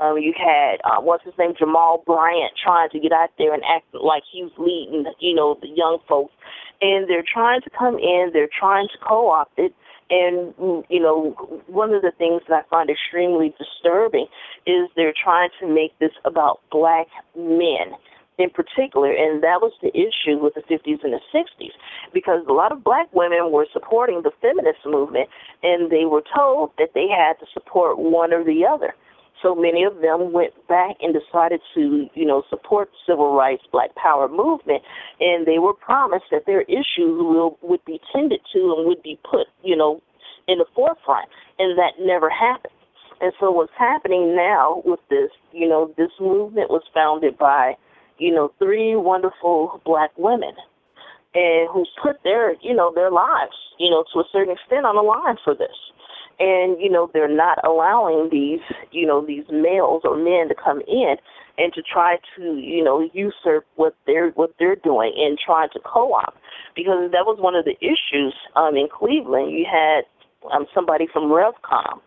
Um, 0.00 0.16
you 0.16 0.32
had 0.36 0.80
uh, 0.84 1.00
what's 1.02 1.24
his 1.24 1.34
name, 1.38 1.52
Jamal 1.58 2.02
Bryant, 2.06 2.52
trying 2.62 2.88
to 2.90 3.00
get 3.00 3.12
out 3.12 3.30
there 3.36 3.52
and 3.52 3.62
act 3.64 3.86
like 3.92 4.22
he 4.32 4.42
was 4.42 4.52
leading, 4.56 5.04
you 5.20 5.34
know, 5.34 5.58
the 5.60 5.68
young 5.68 5.98
folks, 6.08 6.32
and 6.80 7.08
they're 7.08 7.24
trying 7.26 7.60
to 7.62 7.70
come 7.70 7.98
in. 7.98 8.30
They're 8.32 8.48
trying 8.58 8.88
to 8.88 8.98
co-opt 9.06 9.58
it 9.58 9.74
and, 10.12 10.84
you 10.90 11.00
know, 11.00 11.30
one 11.68 11.94
of 11.94 12.02
the 12.02 12.12
things 12.18 12.42
that 12.48 12.66
I 12.66 12.68
find 12.68 12.90
extremely 12.90 13.54
disturbing 13.58 14.26
is 14.66 14.90
they're 14.94 15.14
trying 15.16 15.48
to 15.60 15.66
make 15.66 15.98
this 16.00 16.12
about 16.26 16.60
black 16.70 17.06
men 17.34 17.96
in 18.38 18.50
particular, 18.50 19.10
and 19.10 19.42
that 19.42 19.60
was 19.60 19.72
the 19.82 19.90
issue 19.96 20.38
with 20.38 20.54
the 20.54 20.62
50s 20.62 21.02
and 21.04 21.12
the 21.12 21.20
60s, 21.34 21.72
because 22.12 22.44
a 22.48 22.52
lot 22.52 22.72
of 22.72 22.84
black 22.84 23.08
women 23.14 23.52
were 23.52 23.66
supporting 23.72 24.22
the 24.22 24.32
feminist 24.40 24.80
movement, 24.84 25.28
and 25.62 25.90
they 25.90 26.04
were 26.04 26.22
told 26.34 26.72
that 26.78 26.90
they 26.94 27.08
had 27.08 27.34
to 27.40 27.46
support 27.52 27.98
one 27.98 28.32
or 28.32 28.44
the 28.44 28.66
other. 28.66 28.94
So 29.42 29.54
many 29.54 29.82
of 29.82 30.00
them 30.00 30.32
went 30.32 30.52
back 30.68 30.96
and 31.00 31.12
decided 31.12 31.60
to, 31.74 32.08
you 32.14 32.24
know, 32.24 32.44
support 32.48 32.90
civil 33.06 33.34
rights, 33.34 33.64
black 33.72 33.94
power 33.96 34.28
movement, 34.28 34.82
and 35.20 35.46
they 35.46 35.58
were 35.58 35.74
promised 35.74 36.26
that 36.30 36.46
their 36.46 36.62
issues 36.62 37.18
will 37.18 37.58
would 37.62 37.84
be 37.84 38.00
tended 38.12 38.40
to 38.52 38.74
and 38.76 38.86
would 38.86 39.02
be 39.02 39.18
put, 39.28 39.48
you 39.62 39.76
know, 39.76 40.00
in 40.46 40.58
the 40.58 40.66
forefront, 40.74 41.28
and 41.58 41.76
that 41.78 41.92
never 42.00 42.30
happened. 42.30 42.72
And 43.20 43.32
so 43.38 43.50
what's 43.50 43.72
happening 43.78 44.34
now 44.34 44.82
with 44.84 45.00
this, 45.08 45.30
you 45.52 45.68
know, 45.68 45.92
this 45.96 46.10
movement 46.20 46.70
was 46.70 46.82
founded 46.92 47.38
by, 47.38 47.76
you 48.18 48.34
know, 48.34 48.52
three 48.58 48.96
wonderful 48.96 49.80
black 49.84 50.10
women 50.16 50.54
and 51.34 51.68
who 51.70 51.86
put 52.02 52.16
their, 52.24 52.54
you 52.60 52.74
know, 52.74 52.92
their 52.94 53.10
lives, 53.10 53.54
you 53.78 53.90
know, 53.90 54.04
to 54.12 54.20
a 54.20 54.24
certain 54.32 54.52
extent 54.52 54.84
on 54.84 54.96
the 54.96 55.02
line 55.02 55.36
for 55.44 55.54
this. 55.54 55.76
And, 56.38 56.80
you 56.80 56.90
know, 56.90 57.10
they're 57.12 57.28
not 57.28 57.64
allowing 57.64 58.28
these, 58.30 58.60
you 58.90 59.06
know, 59.06 59.24
these 59.24 59.44
males 59.50 60.02
or 60.04 60.16
men 60.16 60.48
to 60.48 60.54
come 60.54 60.80
in 60.88 61.16
and 61.58 61.72
to 61.74 61.82
try 61.82 62.16
to, 62.36 62.56
you 62.56 62.82
know, 62.82 63.08
usurp 63.12 63.66
what 63.76 63.94
they're 64.06 64.30
what 64.30 64.54
they're 64.58 64.76
doing 64.76 65.12
and 65.16 65.38
try 65.38 65.68
to 65.68 65.80
co-op 65.84 66.34
because 66.74 67.10
that 67.12 67.26
was 67.26 67.38
one 67.38 67.54
of 67.54 67.64
the 67.64 67.76
issues 67.80 68.34
um 68.56 68.76
in 68.76 68.88
Cleveland. 68.88 69.52
You 69.52 69.66
had 69.70 70.02
um 70.52 70.66
somebody 70.74 71.06
from 71.12 71.30
RevCom 71.30 72.00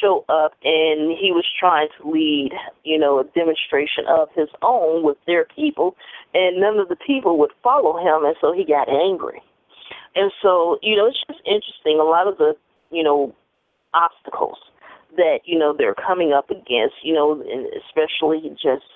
show 0.00 0.24
up 0.28 0.52
and 0.64 1.16
he 1.18 1.32
was 1.32 1.46
trying 1.58 1.88
to 1.98 2.10
lead, 2.10 2.50
you 2.84 2.98
know, 2.98 3.18
a 3.18 3.24
demonstration 3.24 4.04
of 4.08 4.28
his 4.34 4.48
own 4.62 5.04
with 5.04 5.16
their 5.26 5.46
people 5.54 5.96
and 6.34 6.60
none 6.60 6.78
of 6.78 6.88
the 6.88 6.96
people 6.96 7.38
would 7.38 7.52
follow 7.62 7.96
him 7.98 8.24
and 8.24 8.36
so 8.40 8.52
he 8.52 8.64
got 8.64 8.88
angry. 8.88 9.42
And 10.14 10.32
so, 10.42 10.78
you 10.82 10.96
know, 10.96 11.06
it's 11.06 11.22
just 11.28 11.40
interesting. 11.46 11.98
A 12.00 12.04
lot 12.04 12.26
of 12.26 12.38
the, 12.38 12.54
you 12.90 13.02
know, 13.02 13.34
obstacles 13.94 14.58
that, 15.16 15.40
you 15.44 15.58
know, 15.58 15.74
they're 15.76 15.94
coming 15.94 16.32
up 16.32 16.50
against, 16.50 16.96
you 17.02 17.14
know, 17.14 17.32
and 17.32 17.66
especially 17.74 18.50
just, 18.50 18.86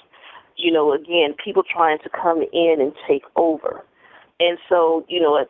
you 0.57 0.71
know, 0.71 0.93
again, 0.93 1.35
people 1.43 1.63
trying 1.63 1.99
to 2.01 2.11
come 2.11 2.43
in 2.53 2.77
and 2.81 2.93
take 3.09 3.25
over. 3.37 3.85
And 4.41 4.59
so, 4.69 5.05
you 5.09 5.21
know, 5.21 5.45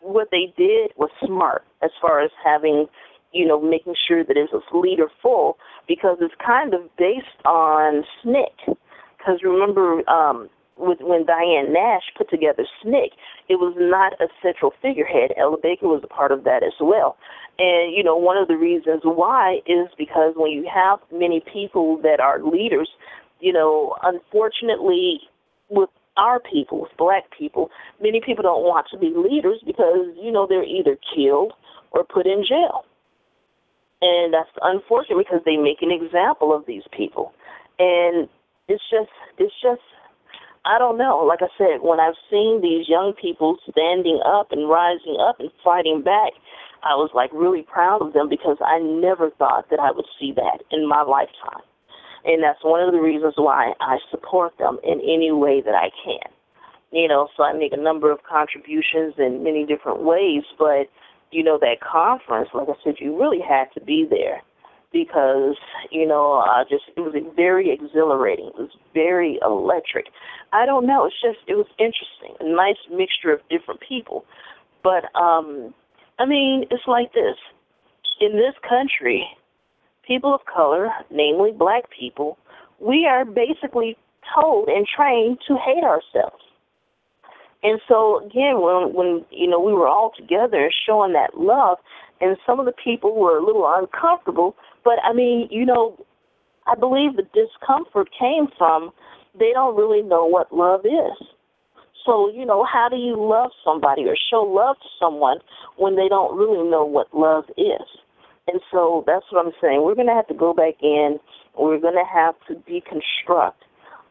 what 0.00 0.28
they 0.30 0.52
did 0.56 0.92
was 0.96 1.10
smart 1.24 1.64
as 1.82 1.90
far 2.00 2.20
as 2.20 2.30
having 2.44 2.86
you 3.32 3.46
know, 3.46 3.60
making 3.60 3.94
sure 4.08 4.24
that 4.24 4.36
it 4.36 4.48
was 4.52 4.62
leader 4.72 5.06
full 5.22 5.58
because 5.86 6.18
it's 6.20 6.34
kind 6.44 6.74
of 6.74 6.80
based 6.96 7.26
on 7.44 8.04
SNCC. 8.24 8.76
Because 9.18 9.40
remember, 9.42 10.08
um, 10.08 10.48
with 10.80 10.98
when 11.00 11.26
Diane 11.26 11.72
Nash 11.72 12.02
put 12.16 12.30
together 12.30 12.64
SNCC, 12.84 13.10
it 13.48 13.56
was 13.56 13.74
not 13.78 14.14
a 14.20 14.28
central 14.42 14.72
figurehead. 14.80 15.32
Ella 15.38 15.56
Baker 15.62 15.88
was 15.88 16.02
a 16.04 16.08
part 16.08 16.32
of 16.32 16.44
that 16.44 16.62
as 16.62 16.72
well. 16.80 17.16
And, 17.58 17.94
you 17.94 18.02
know, 18.02 18.16
one 18.16 18.36
of 18.36 18.48
the 18.48 18.56
reasons 18.56 19.02
why 19.04 19.60
is 19.66 19.88
because 19.98 20.34
when 20.36 20.50
you 20.50 20.68
have 20.72 20.98
many 21.12 21.42
people 21.52 22.00
that 22.02 22.20
are 22.20 22.42
leaders, 22.42 22.88
you 23.40 23.52
know, 23.52 23.96
unfortunately, 24.02 25.20
with 25.68 25.90
our 26.16 26.40
people, 26.40 26.80
with 26.80 26.90
black 26.96 27.24
people, 27.36 27.70
many 28.00 28.20
people 28.24 28.42
don't 28.42 28.62
want 28.62 28.86
to 28.90 28.98
be 28.98 29.12
leaders 29.14 29.60
because, 29.64 30.08
you 30.20 30.32
know, 30.32 30.46
they're 30.48 30.64
either 30.64 30.96
killed 31.14 31.52
or 31.92 32.04
put 32.04 32.26
in 32.26 32.44
jail. 32.48 32.84
And 34.00 34.32
that's 34.32 34.50
unfortunate 34.62 35.18
because 35.18 35.40
they 35.44 35.56
make 35.56 35.82
an 35.82 35.90
example 35.90 36.54
of 36.54 36.64
these 36.66 36.84
people. 36.96 37.32
And 37.78 38.28
it's 38.68 38.82
just, 38.90 39.10
it's 39.38 39.54
just, 39.62 39.82
I 40.64 40.78
don't 40.78 40.98
know. 40.98 41.24
Like 41.24 41.40
I 41.42 41.48
said, 41.56 41.80
when 41.80 42.00
I've 42.00 42.18
seen 42.30 42.60
these 42.60 42.88
young 42.88 43.14
people 43.20 43.56
standing 43.70 44.20
up 44.26 44.52
and 44.52 44.68
rising 44.68 45.16
up 45.20 45.40
and 45.40 45.50
fighting 45.64 46.02
back, 46.02 46.32
I 46.82 46.94
was 46.94 47.10
like 47.14 47.30
really 47.32 47.62
proud 47.62 48.02
of 48.02 48.12
them 48.12 48.28
because 48.28 48.58
I 48.60 48.78
never 48.78 49.30
thought 49.30 49.68
that 49.70 49.80
I 49.80 49.90
would 49.90 50.06
see 50.18 50.32
that 50.36 50.62
in 50.70 50.88
my 50.88 51.02
lifetime. 51.02 51.64
And 52.24 52.42
that's 52.42 52.62
one 52.62 52.82
of 52.84 52.92
the 52.92 53.00
reasons 53.00 53.34
why 53.36 53.72
I 53.80 53.96
support 54.10 54.52
them 54.58 54.78
in 54.84 55.00
any 55.00 55.32
way 55.32 55.62
that 55.64 55.74
I 55.74 55.88
can. 56.04 56.28
You 56.92 57.08
know, 57.08 57.28
so 57.36 57.44
I 57.44 57.52
make 57.52 57.72
a 57.72 57.80
number 57.80 58.10
of 58.10 58.18
contributions 58.28 59.14
in 59.16 59.44
many 59.44 59.64
different 59.64 60.02
ways, 60.02 60.42
but 60.58 60.90
you 61.30 61.44
know, 61.44 61.58
that 61.60 61.80
conference, 61.80 62.50
like 62.52 62.68
I 62.68 62.74
said, 62.82 62.96
you 62.98 63.16
really 63.16 63.40
had 63.40 63.66
to 63.74 63.80
be 63.80 64.06
there 64.08 64.42
because, 64.92 65.56
you 65.90 66.06
know, 66.06 66.44
uh, 66.46 66.64
just 66.68 66.84
it 66.96 67.00
was 67.00 67.14
very 67.36 67.70
exhilarating. 67.70 68.46
It 68.46 68.56
was 68.58 68.70
very 68.94 69.38
electric. 69.42 70.06
I 70.52 70.66
don't 70.66 70.86
know. 70.86 71.06
It's 71.06 71.20
just 71.22 71.38
it 71.46 71.54
was 71.54 71.66
interesting. 71.78 72.34
A 72.40 72.56
nice 72.56 72.78
mixture 72.90 73.32
of 73.32 73.40
different 73.48 73.80
people. 73.80 74.24
But 74.82 75.04
um 75.18 75.74
I 76.18 76.26
mean, 76.26 76.64
it's 76.70 76.86
like 76.86 77.12
this. 77.14 77.36
In 78.20 78.32
this 78.32 78.54
country, 78.68 79.24
people 80.06 80.34
of 80.34 80.40
color, 80.44 80.90
namely 81.10 81.52
black 81.52 81.84
people, 81.90 82.36
we 82.78 83.06
are 83.06 83.24
basically 83.24 83.96
told 84.34 84.68
and 84.68 84.86
trained 84.86 85.38
to 85.48 85.56
hate 85.56 85.84
ourselves. 85.84 86.42
And 87.62 87.80
so 87.88 88.24
again, 88.24 88.60
when 88.60 88.94
when 88.94 89.24
you 89.30 89.48
know 89.48 89.60
we 89.60 89.72
were 89.72 89.88
all 89.88 90.12
together 90.16 90.70
showing 90.86 91.12
that 91.12 91.36
love, 91.36 91.78
and 92.20 92.36
some 92.46 92.58
of 92.58 92.66
the 92.66 92.72
people 92.72 93.14
were 93.14 93.38
a 93.38 93.44
little 93.44 93.66
uncomfortable, 93.66 94.56
but 94.84 94.94
I 95.04 95.12
mean, 95.12 95.48
you 95.50 95.66
know, 95.66 95.98
I 96.66 96.74
believe 96.74 97.16
the 97.16 97.26
discomfort 97.34 98.08
came 98.18 98.48
from 98.56 98.92
they 99.38 99.52
don't 99.52 99.76
really 99.76 100.02
know 100.02 100.24
what 100.24 100.52
love 100.52 100.84
is. 100.84 101.28
So, 102.04 102.32
you 102.32 102.46
know, 102.46 102.64
how 102.64 102.88
do 102.88 102.96
you 102.96 103.14
love 103.16 103.50
somebody 103.64 104.04
or 104.06 104.16
show 104.30 104.42
love 104.42 104.76
to 104.76 104.88
someone 104.98 105.38
when 105.76 105.96
they 105.96 106.08
don't 106.08 106.36
really 106.36 106.68
know 106.68 106.84
what 106.84 107.14
love 107.14 107.44
is? 107.56 107.86
And 108.48 108.60
so 108.72 109.04
that's 109.06 109.24
what 109.30 109.44
I'm 109.44 109.52
saying. 109.60 109.82
We're 109.84 109.94
going 109.94 110.08
to 110.08 110.14
have 110.14 110.26
to 110.28 110.34
go 110.34 110.54
back 110.54 110.74
in. 110.82 111.20
We're 111.58 111.78
going 111.78 111.94
to 111.94 112.08
have 112.10 112.34
to 112.48 112.54
deconstruct 112.54 113.60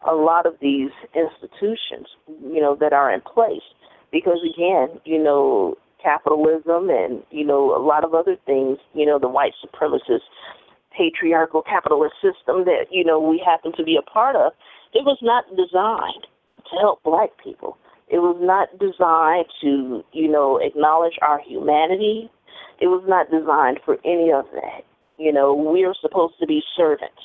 a 0.07 0.13
lot 0.13 0.45
of 0.45 0.55
these 0.61 0.91
institutions, 1.15 2.07
you 2.27 2.61
know, 2.61 2.75
that 2.79 2.93
are 2.93 3.11
in 3.11 3.21
place. 3.21 3.65
Because 4.11 4.39
again, 4.55 4.99
you 5.05 5.21
know, 5.21 5.75
capitalism 6.01 6.89
and, 6.89 7.23
you 7.31 7.45
know, 7.45 7.75
a 7.75 7.81
lot 7.81 8.03
of 8.03 8.13
other 8.13 8.37
things, 8.45 8.77
you 8.93 9.05
know, 9.05 9.19
the 9.19 9.27
white 9.27 9.53
supremacist 9.63 10.25
patriarchal 10.95 11.61
capitalist 11.61 12.15
system 12.15 12.65
that, 12.65 12.85
you 12.89 13.03
know, 13.03 13.19
we 13.19 13.41
happen 13.45 13.71
to 13.77 13.83
be 13.83 13.97
a 13.97 14.01
part 14.01 14.35
of, 14.35 14.53
it 14.93 15.05
was 15.05 15.17
not 15.21 15.45
designed 15.55 16.25
to 16.69 16.79
help 16.79 17.03
black 17.03 17.29
people. 17.43 17.77
It 18.07 18.19
was 18.19 18.37
not 18.41 18.69
designed 18.79 19.45
to, 19.61 20.03
you 20.13 20.27
know, 20.27 20.57
acknowledge 20.57 21.19
our 21.21 21.39
humanity. 21.39 22.31
It 22.81 22.87
was 22.87 23.03
not 23.07 23.29
designed 23.29 23.79
for 23.85 23.97
any 24.03 24.31
of 24.31 24.45
that. 24.53 24.81
You 25.17 25.31
know, 25.31 25.53
we 25.53 25.83
are 25.83 25.93
supposed 26.01 26.35
to 26.39 26.47
be 26.47 26.63
servants 26.75 27.21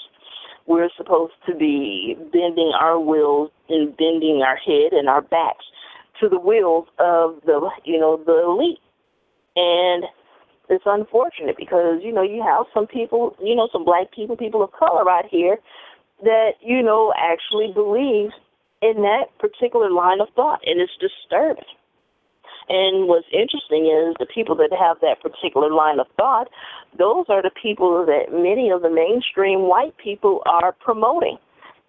we're 0.67 0.89
supposed 0.97 1.35
to 1.47 1.55
be 1.55 2.17
bending 2.33 2.73
our 2.79 2.99
wills 2.99 3.51
and 3.69 3.97
bending 3.97 4.43
our 4.47 4.57
head 4.57 4.93
and 4.93 5.09
our 5.09 5.23
backs 5.23 5.65
to 6.21 6.29
the 6.29 6.39
wills 6.39 6.87
of 6.99 7.41
the 7.45 7.69
you 7.85 7.99
know 7.99 8.21
the 8.25 8.43
elite. 8.45 8.79
And 9.57 10.05
it's 10.69 10.85
unfortunate 10.87 11.57
because 11.57 12.01
you 12.03 12.13
know 12.13 12.23
you 12.23 12.43
have 12.43 12.67
some 12.73 12.87
people 12.87 13.37
you 13.43 13.55
know 13.55 13.69
some 13.73 13.85
black 13.85 14.11
people 14.13 14.37
people 14.37 14.63
of 14.63 14.73
color 14.73 15.09
out 15.09 15.27
here 15.31 15.59
that 16.23 16.53
you 16.61 16.83
know 16.83 17.13
actually 17.19 17.73
believe 17.73 18.31
in 18.81 19.03
that 19.03 19.27
particular 19.39 19.91
line 19.91 20.21
of 20.21 20.29
thought 20.35 20.61
and 20.65 20.81
it's 20.81 20.93
disturbing 21.01 21.65
and 22.69 23.09
what's 23.09 23.27
interesting 23.33 23.87
is 23.87 24.17
the 24.19 24.27
people 24.33 24.55
that 24.57 24.71
have 24.73 24.99
that 25.01 25.21
particular 25.21 25.71
line 25.71 26.01
of 26.01 26.07
thought, 26.17 26.49
those 26.99 27.27
are 27.29 27.43
the 27.43 27.51
people 27.51 28.07
that 28.07 28.33
many 28.33 28.71
of 28.71 28.83
the 28.83 28.91
mainstream 28.91 29.69
white 29.69 29.97
people 29.99 30.43
are 30.47 30.73
promoting. 30.73 31.37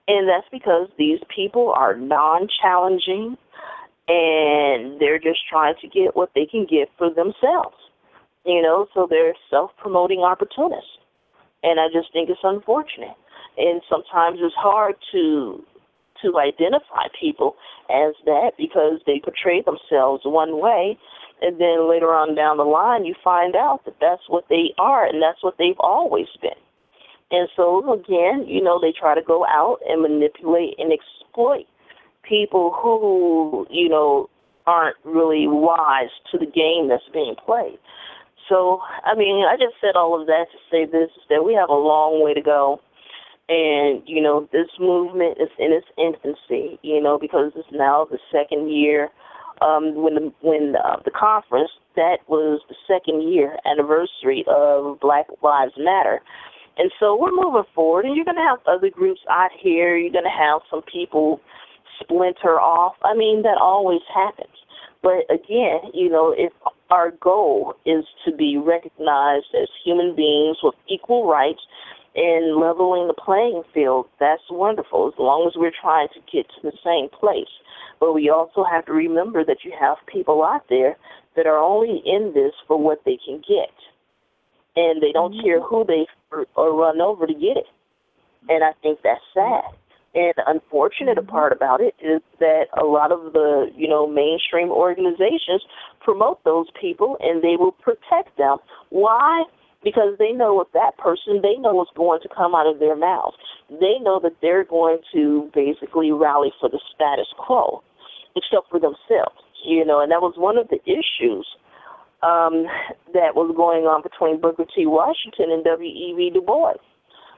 And 0.08 0.28
that's 0.28 0.48
because 0.52 0.90
these 0.98 1.20
people 1.34 1.74
are 1.76 1.96
non 1.96 2.48
challenging 2.62 3.38
and 4.08 5.00
they're 5.00 5.20
just 5.20 5.40
trying 5.50 5.76
to 5.82 5.88
get 5.88 6.16
what 6.16 6.32
they 6.36 6.46
can 6.46 6.68
get 6.70 6.90
for 6.98 7.10
themselves. 7.10 7.78
You 8.46 8.62
know, 8.62 8.88
so 8.94 9.08
they're 9.10 9.34
self 9.50 9.72
promoting 9.78 10.20
opportunists. 10.20 11.00
And 11.64 11.80
I 11.80 11.88
just 11.92 12.14
think 12.14 12.30
it's 12.30 12.40
unfortunate. 12.44 13.18
And 13.58 13.82
sometimes 13.90 14.40
it's 14.42 14.54
hard 14.56 14.96
to 15.14 15.64
to 16.26 16.38
identify 16.38 17.08
people 17.20 17.56
as 17.90 18.14
that 18.26 18.52
because 18.58 19.00
they 19.06 19.22
portray 19.24 19.62
themselves 19.62 20.24
one 20.26 20.60
way. 20.60 20.98
And 21.42 21.60
then 21.60 21.90
later 21.90 22.14
on 22.14 22.36
down 22.36 22.58
the 22.58 22.64
line 22.64 23.06
you 23.06 23.14
find 23.24 23.56
out 23.56 23.82
that 23.86 23.96
that's 24.00 24.24
what 24.28 24.46
they 24.50 24.74
are 24.80 25.06
and 25.06 25.22
that's 25.22 25.44
what 25.44 25.56
they've 25.58 25.80
always 25.80 26.28
been. 26.42 26.60
And 27.32 27.50
so 27.56 27.94
again 27.94 28.46
you 28.48 28.64
know 28.64 28.80
they 28.80 28.94
try 28.98 29.16
to 29.16 29.22
go 29.22 29.46
out 29.46 29.80
and 29.88 30.02
manipulate 30.02 30.76
and 30.78 30.92
exploit 30.94 31.66
people 32.24 32.74
who 32.82 33.68
you 33.70 33.90
know 33.90 34.30
aren't 34.66 34.98
really 35.04 35.46
wise 35.48 36.10
to 36.32 36.38
the 36.40 36.46
game 36.46 36.88
that's 36.90 37.04
being 37.14 37.36
played. 37.46 37.78
So 38.48 38.80
i 39.04 39.14
mean 39.16 39.46
i 39.46 39.58
just 39.58 39.76
said 39.82 39.96
all 39.96 40.20
of 40.20 40.28
that 40.28 40.46
to 40.52 40.58
say 40.72 40.86
this 40.86 41.12
that 41.30 41.44
we 41.44 41.54
have 41.54 41.70
a 41.70 41.74
long 41.74 42.24
way 42.24 42.34
to 42.34 42.42
go 42.42 42.80
and 43.48 44.02
you 44.06 44.22
know 44.22 44.48
this 44.52 44.68
movement 44.80 45.38
is 45.40 45.50
in 45.60 45.72
its 45.72 45.88
infancy 45.98 46.80
you 46.82 47.02
know 47.02 47.20
because 47.20 47.52
it's 47.56 47.68
now 47.72 48.08
the 48.10 48.18
second 48.32 48.72
year 48.72 49.10
um 49.62 49.96
when 49.96 50.16
the 50.16 50.34
when 50.42 50.76
uh, 50.76 50.98
the 51.06 51.12
conference 51.12 51.72
that 51.96 52.20
was 52.28 52.62
the 52.70 52.76
second 52.88 53.22
year 53.22 53.58
anniversary 53.66 54.44
of 54.48 55.00
black 55.00 55.28
lives 55.42 55.74
matter. 55.78 56.22
And 56.78 56.92
so 57.00 57.16
we're 57.16 57.32
moving 57.32 57.64
forward 57.74 58.06
and 58.06 58.16
you're 58.16 58.26
going 58.26 58.36
to 58.36 58.44
have 58.44 58.60
other 58.68 58.90
groups 58.90 59.22
out 59.30 59.52
here. 59.58 59.96
You're 59.96 60.12
going 60.12 60.26
to 60.26 60.30
have 60.30 60.60
some 60.70 60.82
people 60.82 61.40
splinter 62.02 62.60
off. 62.60 62.96
I 63.04 63.16
mean 63.16 63.44
that 63.44 63.58
always 63.62 64.02
happens. 64.14 64.50
But 65.02 65.24
again 65.30 65.92
you 65.94 66.10
know 66.10 66.34
if 66.38 66.52
our 66.90 67.12
goal 67.12 67.76
is 67.86 68.06
to 68.26 68.36
be 68.36 68.58
recognized 68.58 69.48
as 69.60 69.70
human 69.84 70.16
beings 70.16 70.58
with 70.62 70.76
equal 70.90 71.28
rights 71.28 71.62
and 72.16 72.56
leveling 72.56 73.08
the 73.08 73.14
playing 73.14 73.64
field, 73.74 74.08
that's 74.20 74.42
wonderful 74.50 75.08
as 75.08 75.14
long 75.20 75.48
as 75.48 75.54
we're 75.58 75.72
trying 75.80 76.08
to 76.14 76.20
get 76.32 76.48
to 76.48 76.62
the 76.64 76.78
same 76.84 77.10
place. 77.10 77.52
But 78.00 78.14
we 78.14 78.30
also 78.30 78.64
have 78.64 78.86
to 78.86 78.94
remember 78.94 79.44
that 79.44 79.64
you 79.64 79.74
have 79.80 79.98
people 80.08 80.44
out 80.44 80.64
there 80.70 80.96
that 81.36 81.46
are 81.46 81.58
only 81.58 82.02
in 82.06 82.32
this 82.34 82.54
for 82.68 82.82
what 82.82 83.02
they 83.06 83.18
can 83.26 83.38
get. 83.48 83.74
And 84.78 85.02
they 85.02 85.12
don't 85.12 85.34
care 85.42 85.60
mm-hmm. 85.60 85.76
who 85.76 85.86
they 85.86 86.06
or 86.56 86.76
run 86.76 87.02
over 87.02 87.28
to 87.28 87.34
get 87.34 87.58
it. 87.58 87.68
And 88.50 88.64
I 88.64 88.72
think 88.82 89.00
that's 89.04 89.22
sad. 89.34 89.64
And 90.14 90.34
the 90.38 90.44
unfortunate 90.48 91.18
mm-hmm. 91.18 91.30
part 91.30 91.52
about 91.52 91.82
it 91.82 91.96
is 92.02 92.22
that 92.40 92.68
a 92.80 92.86
lot 92.86 93.12
of 93.12 93.34
the, 93.34 93.72
you 93.76 93.88
know, 93.88 94.08
mainstream 94.08 94.70
organizations 94.70 95.64
promote 96.00 96.44
those 96.44 96.68
people 96.80 97.18
and 97.20 97.44
they 97.44 97.56
will 97.58 97.74
protect 97.74 98.38
them. 98.38 98.58
Why? 98.90 99.44
Because 99.86 100.18
they 100.20 100.34
know 100.34 100.60
if 100.60 100.68
that 100.74 100.98
person, 100.98 101.40
they 101.42 101.56
know 101.62 101.76
what's 101.76 101.96
going 101.96 102.20
to 102.24 102.30
come 102.36 102.56
out 102.56 102.66
of 102.66 102.80
their 102.80 102.98
mouth. 102.98 103.34
They 103.70 104.02
know 104.02 104.20
that 104.20 104.36
they're 104.42 104.66
going 104.66 104.98
to 105.14 105.50
basically 105.54 106.12
rally 106.12 106.52
for 106.60 106.68
the 106.68 106.82
status 106.94 107.28
quo, 107.38 107.84
except 108.36 108.68
for 108.70 108.80
themselves, 108.80 109.40
you 109.64 109.86
know, 109.86 110.02
and 110.02 110.12
that 110.12 110.22
was 110.26 110.34
one 110.36 110.58
of 110.58 110.68
the 110.68 110.82
issues 110.90 111.48
um, 112.24 112.66
that 113.14 113.38
was 113.38 113.54
going 113.56 113.86
on 113.86 114.02
between 114.02 114.42
Booker 114.42 114.66
T. 114.76 114.88
Washington 114.88 115.54
and 115.54 115.64
W.E.B. 115.64 116.32
Du 116.34 116.42
Bois 116.42 116.74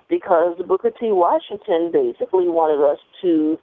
because 0.10 0.58
Booker 0.68 0.92
T. 0.92 1.12
Washington 1.12 1.92
basically 1.92 2.48
wanted 2.48 2.84
us 2.84 3.00
to 3.22 3.58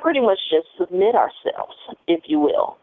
pretty 0.00 0.20
much 0.20 0.38
just 0.50 0.66
submit 0.78 1.14
ourselves, 1.14 1.76
if 2.08 2.22
you 2.26 2.40
will, 2.40 2.76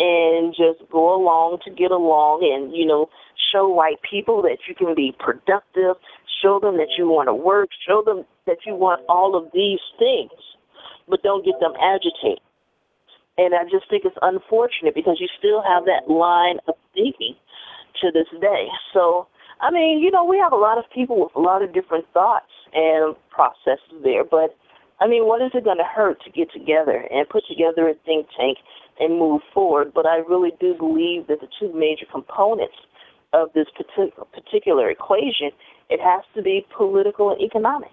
and 0.00 0.54
just 0.56 0.80
go 0.90 1.14
along 1.14 1.58
to 1.62 1.70
get 1.70 1.90
along 1.90 2.40
and, 2.40 2.74
you 2.74 2.86
know, 2.86 3.10
show 3.52 3.68
white 3.68 4.00
people 4.08 4.40
that 4.40 4.56
you 4.66 4.74
can 4.74 4.94
be 4.94 5.14
productive, 5.18 6.00
show 6.42 6.58
them 6.58 6.78
that 6.78 6.96
you 6.96 7.06
want 7.06 7.28
to 7.28 7.34
work, 7.34 7.68
show 7.86 8.02
them 8.04 8.24
that 8.46 8.64
you 8.64 8.74
want 8.74 9.04
all 9.08 9.36
of 9.36 9.52
these 9.52 9.80
things, 9.98 10.32
but 11.06 11.22
don't 11.22 11.44
get 11.44 11.60
them 11.60 11.72
agitated. 11.76 12.40
And 13.36 13.54
I 13.54 13.64
just 13.64 13.88
think 13.90 14.04
it's 14.04 14.16
unfortunate 14.22 14.94
because 14.94 15.18
you 15.20 15.28
still 15.38 15.62
have 15.62 15.84
that 15.84 16.08
line 16.10 16.56
of 16.66 16.74
thinking 16.94 17.36
to 18.00 18.10
this 18.10 18.28
day. 18.40 18.68
So, 18.94 19.28
I 19.60 19.70
mean, 19.70 20.00
you 20.00 20.10
know, 20.10 20.24
we 20.24 20.38
have 20.38 20.52
a 20.52 20.56
lot 20.56 20.78
of 20.78 20.84
people 20.94 21.20
with 21.20 21.36
a 21.36 21.40
lot 21.40 21.62
of 21.62 21.74
different 21.74 22.06
thoughts 22.12 22.52
and 22.72 23.14
processes 23.28 24.00
there, 24.02 24.24
but 24.24 24.56
I 25.00 25.08
mean, 25.08 25.26
what 25.26 25.40
is 25.40 25.50
it 25.54 25.64
going 25.64 25.78
to 25.78 25.84
hurt 25.84 26.22
to 26.24 26.30
get 26.30 26.52
together 26.52 27.04
and 27.10 27.28
put 27.28 27.44
together 27.48 27.88
a 27.88 27.94
think 28.04 28.28
tank 28.36 28.58
and 29.00 29.18
move 29.18 29.40
forward? 29.52 29.92
But 29.94 30.06
I 30.06 30.18
really 30.18 30.52
do 30.60 30.74
believe 30.74 31.26
that 31.26 31.40
the 31.40 31.48
two 31.58 31.72
major 31.72 32.06
components 32.10 32.76
of 33.32 33.48
this 33.54 33.66
particular 34.32 34.90
equation, 34.90 35.50
it 35.88 36.00
has 36.00 36.22
to 36.34 36.42
be 36.42 36.66
political 36.76 37.30
and 37.30 37.40
economic, 37.40 37.90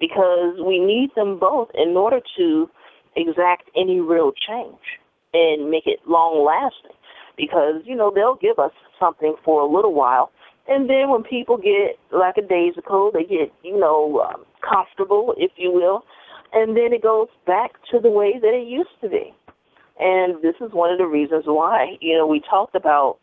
because 0.00 0.56
we 0.64 0.78
need 0.78 1.10
them 1.14 1.38
both 1.38 1.68
in 1.74 1.96
order 1.96 2.20
to 2.36 2.68
exact 3.14 3.70
any 3.76 4.00
real 4.00 4.32
change 4.32 4.98
and 5.34 5.70
make 5.70 5.86
it 5.86 6.00
long 6.06 6.44
lasting. 6.44 6.96
Because 7.36 7.82
you 7.84 7.94
know 7.94 8.10
they'll 8.14 8.36
give 8.36 8.58
us 8.58 8.72
something 9.00 9.34
for 9.44 9.60
a 9.60 9.66
little 9.66 9.94
while, 9.94 10.30
and 10.68 10.88
then 10.88 11.08
when 11.10 11.22
people 11.22 11.56
get 11.56 11.98
lackadaisical, 12.12 13.10
they 13.12 13.24
get, 13.24 13.52
you 13.62 13.78
know, 13.78 14.20
um, 14.20 14.44
comfortable, 14.60 15.34
if 15.36 15.50
you 15.56 15.72
will, 15.72 16.04
and 16.52 16.76
then 16.76 16.92
it 16.92 17.02
goes 17.02 17.28
back 17.46 17.72
to 17.90 17.98
the 17.98 18.10
way 18.10 18.38
that 18.40 18.54
it 18.54 18.68
used 18.68 18.90
to 19.00 19.08
be. 19.08 19.34
And 19.98 20.42
this 20.42 20.54
is 20.60 20.72
one 20.72 20.90
of 20.90 20.98
the 20.98 21.06
reasons 21.06 21.44
why, 21.46 21.96
you 22.00 22.16
know, 22.16 22.26
we 22.26 22.40
talked 22.40 22.74
about 22.74 23.18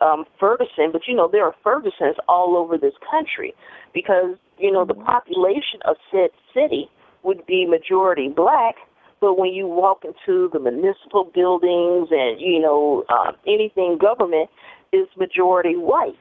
um, 0.00 0.24
Ferguson, 0.38 0.90
but 0.92 1.02
you 1.06 1.14
know, 1.14 1.28
there 1.30 1.44
are 1.44 1.54
Fergusons 1.64 2.16
all 2.28 2.56
over 2.56 2.78
this 2.78 2.94
country 3.10 3.54
because, 3.92 4.36
you 4.58 4.70
know, 4.70 4.84
the 4.84 4.94
population 4.94 5.80
of 5.84 5.96
said 6.10 6.30
city 6.54 6.88
would 7.22 7.44
be 7.46 7.66
majority 7.66 8.28
black, 8.28 8.76
but 9.20 9.38
when 9.38 9.52
you 9.52 9.66
walk 9.66 10.04
into 10.04 10.50
the 10.52 10.58
municipal 10.58 11.30
buildings 11.32 12.08
and, 12.10 12.40
you 12.40 12.60
know, 12.60 13.04
uh, 13.08 13.32
anything 13.46 13.98
government 14.00 14.50
is 14.92 15.06
majority 15.16 15.76
white. 15.76 16.14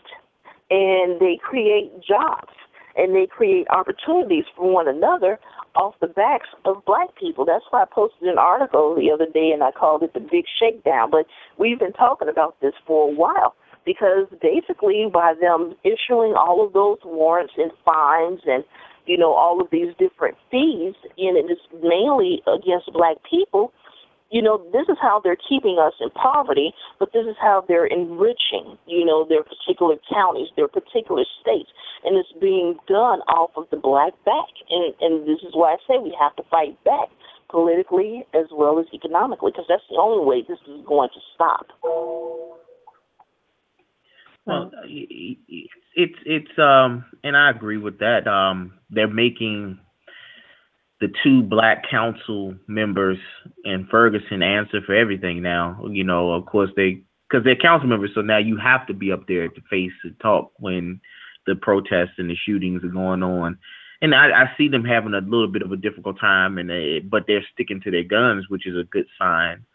And 0.69 1.19
they 1.19 1.37
create 1.41 1.91
jobs 2.01 2.53
and 2.95 3.15
they 3.15 3.27
create 3.27 3.67
opportunities 3.69 4.45
for 4.55 4.71
one 4.71 4.87
another 4.87 5.39
off 5.75 5.95
the 6.01 6.07
backs 6.07 6.47
of 6.65 6.83
black 6.85 7.15
people. 7.15 7.45
That's 7.45 7.63
why 7.69 7.83
I 7.83 7.85
posted 7.85 8.27
an 8.27 8.37
article 8.37 8.95
the 8.95 9.11
other 9.11 9.25
day 9.31 9.51
and 9.53 9.63
I 9.63 9.71
called 9.71 10.03
it 10.03 10.13
the 10.13 10.19
big 10.19 10.45
shakedown. 10.59 11.09
But 11.11 11.25
we've 11.57 11.79
been 11.79 11.93
talking 11.93 12.27
about 12.27 12.59
this 12.61 12.73
for 12.85 13.09
a 13.09 13.13
while 13.13 13.55
because 13.85 14.27
basically 14.41 15.07
by 15.11 15.33
them 15.39 15.75
issuing 15.83 16.33
all 16.37 16.65
of 16.65 16.73
those 16.73 16.99
warrants 17.03 17.53
and 17.57 17.71
fines 17.83 18.41
and 18.45 18.63
you 19.05 19.17
know 19.17 19.33
all 19.33 19.61
of 19.61 19.67
these 19.71 19.93
different 19.97 20.37
fees 20.51 20.93
and 21.17 21.37
it 21.37 21.51
is 21.51 21.57
mainly 21.81 22.43
against 22.47 22.91
black 22.93 23.17
people 23.27 23.73
you 24.31 24.41
know, 24.41 24.63
this 24.71 24.87
is 24.87 24.97
how 25.01 25.19
they're 25.21 25.37
keeping 25.37 25.77
us 25.77 25.93
in 25.99 26.09
poverty, 26.11 26.73
but 26.99 27.11
this 27.13 27.27
is 27.27 27.35
how 27.39 27.65
they're 27.67 27.85
enriching, 27.85 28.77
you 28.87 29.05
know, 29.05 29.25
their 29.27 29.43
particular 29.43 29.97
counties, 30.09 30.47
their 30.55 30.69
particular 30.69 31.25
states. 31.41 31.69
And 32.05 32.17
it's 32.17 32.31
being 32.39 32.77
done 32.87 33.19
off 33.27 33.51
of 33.57 33.69
the 33.69 33.77
black 33.77 34.13
back. 34.23 34.49
And, 34.69 34.95
and 35.01 35.27
this 35.27 35.43
is 35.43 35.53
why 35.53 35.73
I 35.73 35.77
say 35.85 35.99
we 36.01 36.15
have 36.19 36.35
to 36.37 36.43
fight 36.49 36.81
back 36.85 37.09
politically 37.49 38.25
as 38.33 38.45
well 38.53 38.79
as 38.79 38.85
economically, 38.93 39.51
because 39.51 39.65
that's 39.67 39.83
the 39.89 39.99
only 39.99 40.25
way 40.25 40.41
this 40.47 40.59
is 40.65 40.85
going 40.87 41.09
to 41.13 41.19
stop. 41.35 41.67
Well, 41.83 42.57
it's 44.87 46.17
it's 46.25 46.57
um, 46.57 47.05
and 47.23 47.37
I 47.37 47.51
agree 47.51 47.77
with 47.77 47.99
that. 47.99 48.27
Um, 48.27 48.73
they're 48.89 49.07
making 49.07 49.79
the 51.01 51.11
two 51.23 51.41
black 51.41 51.89
council 51.89 52.53
members 52.67 53.17
in 53.65 53.87
Ferguson 53.89 54.43
answer 54.43 54.81
for 54.85 54.95
everything 54.95 55.41
now. 55.41 55.83
You 55.89 56.03
know, 56.03 56.31
of 56.31 56.45
course 56.45 56.69
they 56.77 57.01
because 57.29 57.43
they're 57.43 57.55
council 57.55 57.89
members, 57.89 58.11
so 58.13 58.21
now 58.21 58.37
you 58.37 58.57
have 58.57 58.85
to 58.87 58.93
be 58.93 59.11
up 59.11 59.27
there 59.27 59.47
to 59.47 59.61
face 59.69 59.91
and 60.03 60.17
talk 60.19 60.51
when 60.57 60.99
the 61.47 61.55
protests 61.55 62.17
and 62.17 62.29
the 62.29 62.35
shootings 62.35 62.83
are 62.83 62.89
going 62.89 63.23
on. 63.23 63.57
And 64.01 64.13
I, 64.13 64.43
I 64.43 64.51
see 64.57 64.67
them 64.67 64.83
having 64.83 65.13
a 65.13 65.21
little 65.21 65.47
bit 65.47 65.61
of 65.61 65.71
a 65.71 65.77
difficult 65.77 66.19
time, 66.19 66.57
and 66.57 66.69
they, 66.69 66.99
but 66.99 67.23
they're 67.27 67.45
sticking 67.53 67.79
to 67.81 67.91
their 67.91 68.03
guns, 68.03 68.45
which 68.49 68.67
is 68.67 68.75
a 68.75 68.83
good 68.83 69.05
sign. 69.17 69.65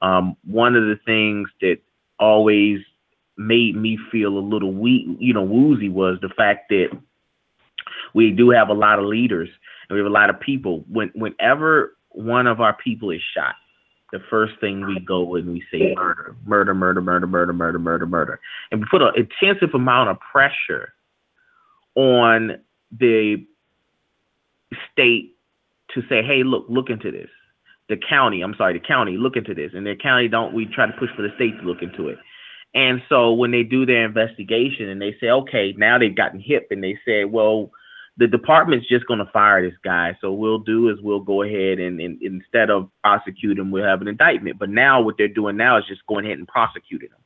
Um, 0.00 0.36
one 0.44 0.76
of 0.76 0.84
the 0.84 1.00
things 1.04 1.48
that 1.60 1.78
always 2.18 2.78
made 3.36 3.74
me 3.76 3.98
feel 4.12 4.38
a 4.38 4.38
little 4.38 4.72
weak, 4.72 5.06
you 5.18 5.34
know, 5.34 5.42
woozy 5.42 5.88
was 5.88 6.18
the 6.22 6.28
fact 6.28 6.68
that 6.68 6.88
we 8.14 8.30
do 8.30 8.50
have 8.50 8.68
a 8.68 8.74
lot 8.74 8.98
of 8.98 9.06
leaders 9.06 9.48
and 9.90 9.96
we 9.96 10.00
have 10.00 10.06
a 10.06 10.14
lot 10.14 10.30
of 10.30 10.40
people. 10.40 10.84
When 10.88 11.10
whenever 11.14 11.96
one 12.10 12.46
of 12.46 12.60
our 12.60 12.72
people 12.72 13.10
is 13.10 13.20
shot, 13.34 13.56
the 14.12 14.20
first 14.30 14.54
thing 14.60 14.86
we 14.86 15.00
go 15.00 15.34
and 15.34 15.52
we 15.52 15.62
say 15.70 15.94
murder, 15.94 16.34
murder, 16.46 16.74
murder, 16.74 17.00
murder, 17.00 17.26
murder, 17.26 17.52
murder, 17.52 17.78
murder, 17.78 18.06
murder, 18.06 18.40
and 18.70 18.80
we 18.80 18.86
put 18.90 19.02
an 19.02 19.12
intensive 19.16 19.74
amount 19.74 20.08
of 20.08 20.18
pressure 20.20 20.94
on 21.96 22.58
the 22.98 23.44
state 24.92 25.36
to 25.94 26.02
say, 26.08 26.22
hey, 26.22 26.42
look, 26.44 26.66
look 26.68 26.88
into 26.88 27.10
this. 27.10 27.28
The 27.88 27.96
county, 27.96 28.42
I'm 28.42 28.54
sorry, 28.56 28.74
the 28.74 28.84
county, 28.84 29.16
look 29.16 29.36
into 29.36 29.54
this, 29.54 29.72
and 29.74 29.84
the 29.84 29.96
county 29.96 30.28
don't. 30.28 30.54
We 30.54 30.66
try 30.66 30.86
to 30.86 30.92
push 30.92 31.10
for 31.16 31.22
the 31.22 31.34
state 31.34 31.58
to 31.60 31.66
look 31.66 31.82
into 31.82 32.08
it. 32.08 32.18
And 32.72 33.02
so 33.08 33.32
when 33.32 33.50
they 33.50 33.64
do 33.64 33.84
their 33.84 34.04
investigation 34.04 34.88
and 34.88 35.02
they 35.02 35.16
say, 35.20 35.28
okay, 35.28 35.74
now 35.76 35.98
they've 35.98 36.14
gotten 36.14 36.38
hip 36.38 36.68
and 36.70 36.84
they 36.84 36.96
say, 37.04 37.24
well, 37.24 37.72
the 38.20 38.26
department's 38.26 38.86
just 38.86 39.06
going 39.06 39.18
to 39.18 39.30
fire 39.32 39.66
this 39.66 39.78
guy. 39.82 40.16
So 40.20 40.30
we'll 40.30 40.58
do 40.58 40.90
is 40.90 40.98
we'll 41.00 41.20
go 41.20 41.42
ahead 41.42 41.78
and, 41.78 41.98
and, 42.02 42.20
instead 42.22 42.68
of 42.68 42.90
prosecute 43.02 43.58
him, 43.58 43.70
we'll 43.70 43.86
have 43.86 44.02
an 44.02 44.08
indictment. 44.08 44.58
But 44.58 44.68
now 44.68 45.00
what 45.00 45.14
they're 45.16 45.26
doing 45.26 45.56
now 45.56 45.78
is 45.78 45.86
just 45.88 46.06
going 46.06 46.26
ahead 46.26 46.36
and 46.36 46.46
prosecuting 46.46 47.08
him. 47.08 47.24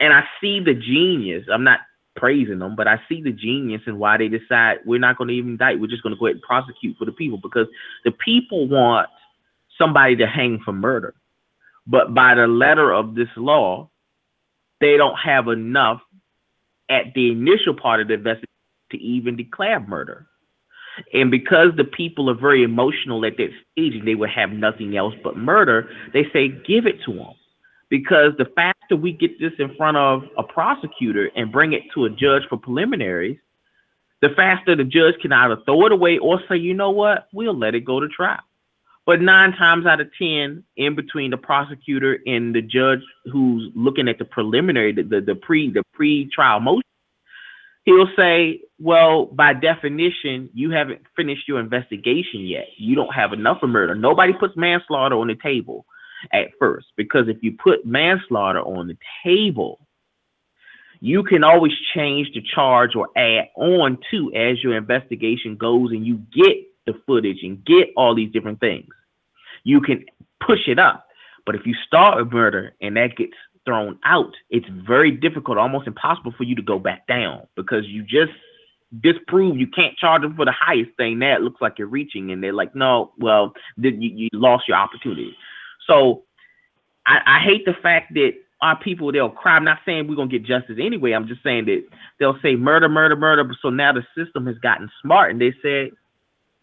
And 0.00 0.14
I 0.14 0.24
see 0.40 0.58
the 0.58 0.72
genius. 0.72 1.44
I'm 1.52 1.64
not 1.64 1.80
praising 2.16 2.60
them, 2.60 2.74
but 2.76 2.88
I 2.88 2.98
see 3.10 3.20
the 3.20 3.30
genius 3.30 3.82
in 3.86 3.98
why 3.98 4.16
they 4.16 4.28
decide 4.28 4.78
we're 4.86 4.98
not 4.98 5.18
going 5.18 5.28
to 5.28 5.34
even 5.34 5.50
indict. 5.50 5.78
We're 5.78 5.86
just 5.86 6.02
going 6.02 6.14
to 6.14 6.18
go 6.18 6.26
ahead 6.26 6.36
and 6.36 6.42
prosecute 6.42 6.96
for 6.96 7.04
the 7.04 7.12
people 7.12 7.36
because 7.36 7.66
the 8.06 8.12
people 8.12 8.66
want 8.66 9.10
somebody 9.76 10.16
to 10.16 10.26
hang 10.26 10.60
for 10.64 10.72
murder. 10.72 11.14
But 11.86 12.14
by 12.14 12.36
the 12.36 12.46
letter 12.46 12.90
of 12.90 13.14
this 13.14 13.28
law, 13.36 13.90
they 14.80 14.96
don't 14.96 15.18
have 15.18 15.48
enough 15.48 16.00
at 16.88 17.12
the 17.14 17.32
initial 17.32 17.74
part 17.74 18.00
of 18.00 18.08
the 18.08 18.14
investigation 18.14 18.48
to 18.92 18.98
even 18.98 19.36
declare 19.36 19.80
murder. 19.80 20.26
And 21.12 21.30
because 21.30 21.68
the 21.76 21.84
people 21.84 22.30
are 22.30 22.34
very 22.34 22.62
emotional 22.62 23.24
at 23.24 23.36
that 23.38 23.50
stage 23.72 23.94
and 23.94 24.06
they 24.06 24.14
will 24.14 24.28
have 24.28 24.50
nothing 24.50 24.96
else 24.96 25.14
but 25.24 25.36
murder, 25.36 25.88
they 26.12 26.24
say, 26.32 26.48
give 26.48 26.86
it 26.86 27.02
to 27.06 27.14
them. 27.14 27.32
Because 27.88 28.32
the 28.38 28.46
faster 28.54 28.96
we 28.96 29.12
get 29.12 29.38
this 29.38 29.52
in 29.58 29.74
front 29.76 29.96
of 29.96 30.24
a 30.38 30.42
prosecutor 30.42 31.30
and 31.36 31.52
bring 31.52 31.72
it 31.72 31.82
to 31.94 32.06
a 32.06 32.10
judge 32.10 32.42
for 32.48 32.56
preliminaries, 32.56 33.38
the 34.22 34.30
faster 34.36 34.76
the 34.76 34.84
judge 34.84 35.14
can 35.20 35.32
either 35.32 35.56
throw 35.64 35.86
it 35.86 35.92
away 35.92 36.18
or 36.18 36.40
say, 36.48 36.56
you 36.56 36.74
know 36.74 36.90
what, 36.90 37.28
we'll 37.32 37.58
let 37.58 37.74
it 37.74 37.84
go 37.84 38.00
to 38.00 38.08
trial. 38.08 38.40
But 39.04 39.20
nine 39.20 39.52
times 39.52 39.84
out 39.84 40.00
of 40.00 40.08
ten, 40.16 40.62
in 40.76 40.94
between 40.94 41.32
the 41.32 41.36
prosecutor 41.36 42.20
and 42.24 42.54
the 42.54 42.62
judge 42.62 43.00
who's 43.32 43.70
looking 43.74 44.08
at 44.08 44.18
the 44.18 44.24
preliminary, 44.24 44.92
the, 44.92 45.02
the, 45.02 45.20
the 45.20 45.34
pre 45.34 45.70
the 45.72 45.82
pre 45.92 46.30
trial 46.32 46.60
motion, 46.60 46.82
he'll 47.84 48.08
say, 48.16 48.60
well, 48.78 49.26
by 49.26 49.54
definition, 49.54 50.50
you 50.54 50.70
haven't 50.70 51.02
finished 51.16 51.48
your 51.48 51.60
investigation 51.60 52.40
yet. 52.40 52.66
You 52.76 52.94
don't 52.94 53.14
have 53.14 53.32
enough 53.32 53.62
of 53.62 53.70
murder. 53.70 53.94
Nobody 53.94 54.32
puts 54.32 54.56
manslaughter 54.56 55.16
on 55.16 55.28
the 55.28 55.36
table 55.36 55.86
at 56.32 56.48
first 56.58 56.86
because 56.96 57.28
if 57.28 57.38
you 57.42 57.56
put 57.62 57.86
manslaughter 57.86 58.60
on 58.60 58.88
the 58.88 58.96
table, 59.24 59.86
you 61.00 61.24
can 61.24 61.42
always 61.42 61.72
change 61.94 62.28
the 62.32 62.42
charge 62.54 62.94
or 62.94 63.08
add 63.16 63.48
on 63.56 63.98
to 64.10 64.32
as 64.34 64.62
your 64.62 64.76
investigation 64.76 65.56
goes 65.56 65.90
and 65.90 66.06
you 66.06 66.22
get 66.32 66.56
the 66.86 66.94
footage 67.06 67.38
and 67.42 67.64
get 67.64 67.88
all 67.96 68.14
these 68.14 68.32
different 68.32 68.60
things. 68.60 68.88
You 69.64 69.80
can 69.80 70.04
push 70.44 70.68
it 70.68 70.78
up. 70.78 71.06
But 71.44 71.56
if 71.56 71.66
you 71.66 71.74
start 71.86 72.20
a 72.20 72.24
murder 72.24 72.74
and 72.80 72.96
that 72.96 73.16
gets 73.16 73.32
thrown 73.64 73.98
out, 74.04 74.34
it's 74.50 74.66
very 74.86 75.10
difficult, 75.10 75.58
almost 75.58 75.86
impossible 75.86 76.32
for 76.36 76.44
you 76.44 76.54
to 76.56 76.62
go 76.62 76.78
back 76.78 77.06
down 77.06 77.46
because 77.56 77.86
you 77.86 78.02
just 78.02 78.32
disprove 79.00 79.56
you 79.56 79.66
can't 79.66 79.96
charge 79.96 80.22
them 80.22 80.36
for 80.36 80.44
the 80.44 80.52
highest 80.52 80.90
thing. 80.96 81.20
That 81.20 81.42
looks 81.42 81.60
like 81.60 81.78
you're 81.78 81.88
reaching, 81.88 82.30
and 82.30 82.42
they're 82.42 82.52
like, 82.52 82.74
no, 82.74 83.12
well, 83.18 83.54
then 83.76 84.02
you, 84.02 84.10
you 84.10 84.28
lost 84.32 84.68
your 84.68 84.76
opportunity. 84.76 85.36
So 85.86 86.22
I, 87.06 87.20
I 87.26 87.38
hate 87.40 87.64
the 87.64 87.74
fact 87.74 88.14
that 88.14 88.32
our 88.60 88.78
people 88.78 89.10
they'll 89.10 89.28
cry. 89.28 89.56
I'm 89.56 89.64
not 89.64 89.78
saying 89.84 90.06
we're 90.06 90.16
gonna 90.16 90.30
get 90.30 90.44
justice 90.44 90.78
anyway. 90.80 91.12
I'm 91.12 91.26
just 91.26 91.42
saying 91.42 91.64
that 91.66 91.84
they'll 92.18 92.38
say 92.42 92.54
murder, 92.54 92.88
murder, 92.88 93.16
murder. 93.16 93.48
So 93.60 93.70
now 93.70 93.92
the 93.92 94.04
system 94.16 94.46
has 94.46 94.58
gotten 94.58 94.90
smart, 95.00 95.30
and 95.30 95.40
they 95.40 95.54
said 95.62 95.90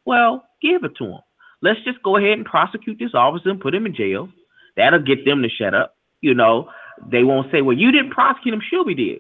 well, 0.06 0.46
give 0.62 0.84
it 0.84 0.96
to 0.98 1.06
them. 1.06 1.20
Let's 1.62 1.84
just 1.84 2.02
go 2.02 2.18
ahead 2.18 2.32
and 2.32 2.46
prosecute 2.46 2.98
this 3.00 3.14
officer 3.14 3.50
and 3.50 3.60
put 3.60 3.76
him 3.76 3.86
in 3.86 3.94
jail. 3.94 4.30
That'll 4.78 5.04
get 5.04 5.26
them 5.26 5.44
to 5.44 5.50
shut 5.50 5.76
up. 5.76 5.96
You 6.22 6.34
know, 6.34 6.70
they 7.08 7.24
won't 7.24 7.52
say, 7.52 7.62
well, 7.62 7.78
you 7.78 7.92
didn't 7.92 8.12
prosecute 8.12 8.54
him. 8.54 8.62
Sure, 8.70 8.84
we 8.84 8.96
did. 8.96 9.20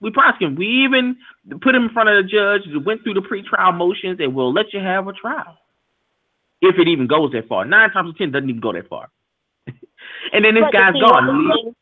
We 0.00 0.10
prosecuted 0.10 0.52
him. 0.52 0.58
We 0.58 0.66
even 0.84 1.16
put 1.60 1.74
him 1.74 1.84
in 1.84 1.90
front 1.90 2.08
of 2.08 2.16
the 2.22 2.28
judge, 2.28 2.62
went 2.84 3.02
through 3.02 3.14
the 3.14 3.20
pretrial 3.20 3.76
motions, 3.76 4.18
and 4.20 4.34
we'll 4.34 4.52
let 4.52 4.72
you 4.72 4.80
have 4.80 5.06
a 5.08 5.12
trial. 5.12 5.58
If 6.62 6.78
it 6.78 6.88
even 6.88 7.06
goes 7.06 7.32
that 7.32 7.48
far. 7.48 7.64
Nine 7.64 7.90
times 7.90 8.06
out 8.06 8.10
of 8.10 8.18
ten 8.18 8.32
doesn't 8.32 8.48
even 8.48 8.60
go 8.60 8.72
that 8.72 8.88
far. 8.88 9.08
and 10.32 10.44
then 10.44 10.54
this 10.54 10.64
But 10.64 10.72
guy's 10.72 10.94
gone. 10.94 11.50
thing- 11.54 11.74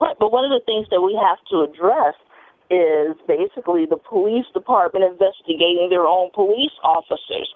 Right, 0.00 0.14
but 0.20 0.30
one 0.30 0.44
of 0.44 0.50
the 0.50 0.64
things 0.64 0.86
that 0.92 1.00
we 1.00 1.18
have 1.20 1.38
to 1.50 1.62
address 1.62 2.14
is 2.70 3.16
basically 3.26 3.84
the 3.86 3.96
police 3.96 4.44
department 4.54 5.04
investigating 5.04 5.88
their 5.90 6.06
own 6.06 6.30
police 6.34 6.70
officers 6.84 7.48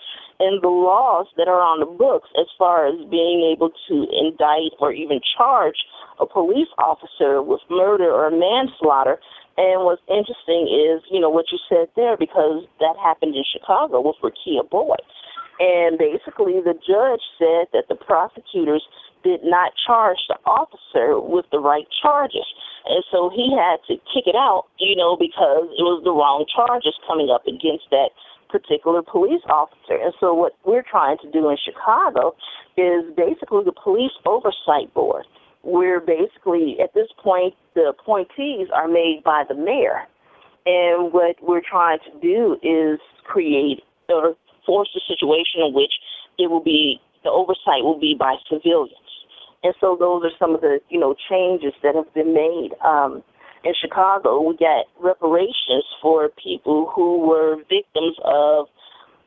and 0.43 0.59
the 0.61 0.69
laws 0.69 1.31
that 1.39 1.47
are 1.47 1.63
on 1.63 1.79
the 1.79 1.87
books 1.87 2.29
as 2.35 2.51
far 2.59 2.91
as 2.91 2.99
being 3.07 3.47
able 3.47 3.71
to 3.87 3.95
indict 4.11 4.75
or 4.83 4.93
even 4.93 5.21
charge 5.39 5.79
a 6.19 6.27
police 6.27 6.71
officer 6.79 7.41
with 7.41 7.63
murder 7.71 8.11
or 8.11 8.31
manslaughter. 8.31 9.23
And 9.57 9.87
what's 9.87 10.03
interesting 10.11 10.67
is, 10.67 11.03
you 11.11 11.21
know, 11.21 11.31
what 11.31 11.47
you 11.55 11.59
said 11.69 11.87
there 11.95 12.17
because 12.17 12.67
that 12.81 12.99
happened 12.99 13.37
in 13.39 13.45
Chicago 13.47 14.03
with 14.03 14.19
Rekia 14.19 14.69
Boyd. 14.69 15.07
And 15.61 15.97
basically, 15.97 16.59
the 16.59 16.75
judge 16.75 17.23
said 17.39 17.71
that 17.71 17.87
the 17.87 17.95
prosecutors 17.95 18.83
did 19.23 19.45
not 19.45 19.73
charge 19.87 20.19
the 20.27 20.35
officer 20.45 21.21
with 21.21 21.47
the 21.53 21.61
right 21.61 21.87
charges. 22.03 22.47
And 22.87 23.05
so 23.11 23.31
he 23.31 23.55
had 23.55 23.79
to 23.87 23.95
kick 24.11 24.27
it 24.27 24.35
out, 24.35 24.67
you 24.79 24.97
know, 24.97 25.15
because 25.15 25.71
it 25.79 25.87
was 25.87 26.03
the 26.03 26.11
wrong 26.11 26.45
charges 26.51 26.99
coming 27.07 27.31
up 27.31 27.47
against 27.47 27.87
that 27.95 28.11
particular 28.53 29.03
police 29.03 29.43
officer. 29.49 29.97
And 29.97 30.13
so 30.21 30.35
what 30.35 30.53
we're 30.65 30.85
trying 30.89 31.17
to 31.25 31.31
do 31.31 31.49
in 31.49 31.57
Chicago 31.57 32.37
is 32.77 33.03
basically 33.17 33.65
the 33.65 33.73
police 33.73 34.13
oversight 34.27 34.93
board, 34.95 35.25
where 35.63 36.01
basically 36.01 36.77
at 36.81 36.93
this 36.95 37.09
point 37.19 37.55
the 37.75 37.89
appointees 37.89 38.69
are 38.75 38.89
made 38.89 39.23
by 39.25 39.45
the 39.49 39.55
mayor. 39.55 40.07
And 40.67 41.13
what 41.13 41.37
we're 41.43 41.65
trying 41.69 41.99
to 42.05 42.21
do 42.21 42.57
is 42.63 43.01
create 43.25 43.83
or 44.09 44.37
force 44.67 44.91
a 44.95 45.01
situation 45.09 45.63
in 45.67 45.75
which 45.75 45.93
it 46.39 46.51
will 46.51 46.63
be 46.63 47.01
the 47.25 47.31
oversight 47.31 47.83
will 47.83 47.99
be 47.99 48.15
by 48.19 48.37
civilians. 48.49 48.97
And 49.63 49.75
so 49.81 49.97
those 49.99 50.25
are 50.25 50.35
some 50.39 50.55
of 50.55 50.61
the, 50.61 50.81
you 50.89 50.99
know, 50.99 51.15
changes 51.31 51.73
that 51.83 51.95
have 51.95 52.13
been 52.15 52.35
made. 52.35 52.71
Um, 52.85 53.23
in 53.65 53.73
Chicago, 53.81 54.41
we 54.41 54.57
got 54.57 54.87
reparations 55.01 55.85
for 56.01 56.29
people 56.43 56.91
who 56.95 57.19
were 57.19 57.57
victims 57.69 58.17
of 58.25 58.67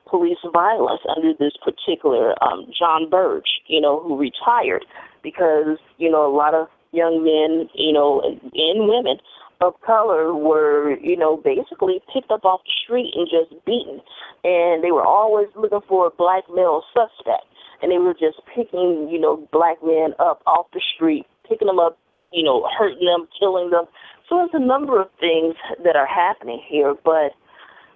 police 0.10 0.38
violence 0.54 1.02
under 1.16 1.34
this 1.34 1.54
particular 1.64 2.36
um, 2.44 2.66
John 2.78 3.10
Burge, 3.10 3.62
you 3.68 3.82
know, 3.82 4.00
who 4.02 4.18
retired 4.18 4.86
because, 5.24 5.78
you 5.98 6.10
know, 6.10 6.26
a 6.26 6.34
lot 6.36 6.54
of 6.54 6.68
young 6.92 7.24
men, 7.24 7.70
you 7.74 7.92
know, 7.92 8.22
and 8.22 8.88
women 8.88 9.18
of 9.62 9.74
color 9.82 10.34
were, 10.34 10.98
you 11.00 11.18
know, 11.18 11.38
basically 11.38 12.02
picked 12.14 12.30
up 12.30 12.46
off 12.46 12.62
the 12.66 12.72
street 12.84 13.14
and 13.16 13.28
just 13.28 13.66
beaten. 13.66 14.02
And 14.44 14.84
they 14.84 14.92
were 14.92 15.06
always 15.06 15.48
looking 15.56 15.82
for 15.88 16.08
a 16.08 16.12
black 16.12 16.44
male 16.54 16.84
suspect 16.94 17.46
and 17.82 17.92
they 17.92 17.98
were 17.98 18.14
just 18.14 18.40
picking, 18.54 19.10
you 19.12 19.20
know, 19.20 19.48
black 19.52 19.78
men 19.84 20.14
up 20.20 20.42
off 20.46 20.68
the 20.74 20.82
street, 20.96 21.26
picking 21.48 21.68
them 21.68 21.80
up, 21.80 21.98
you 22.32 22.44
know, 22.44 22.68
hurting 22.78 23.06
them, 23.06 23.28
killing 23.40 23.70
them. 23.70 23.86
So 24.28 24.38
there's 24.38 24.50
a 24.54 24.66
number 24.66 25.00
of 25.00 25.08
things 25.20 25.56
that 25.84 25.96
are 25.96 26.08
happening 26.08 26.62
here, 26.68 26.96
but 27.04 27.34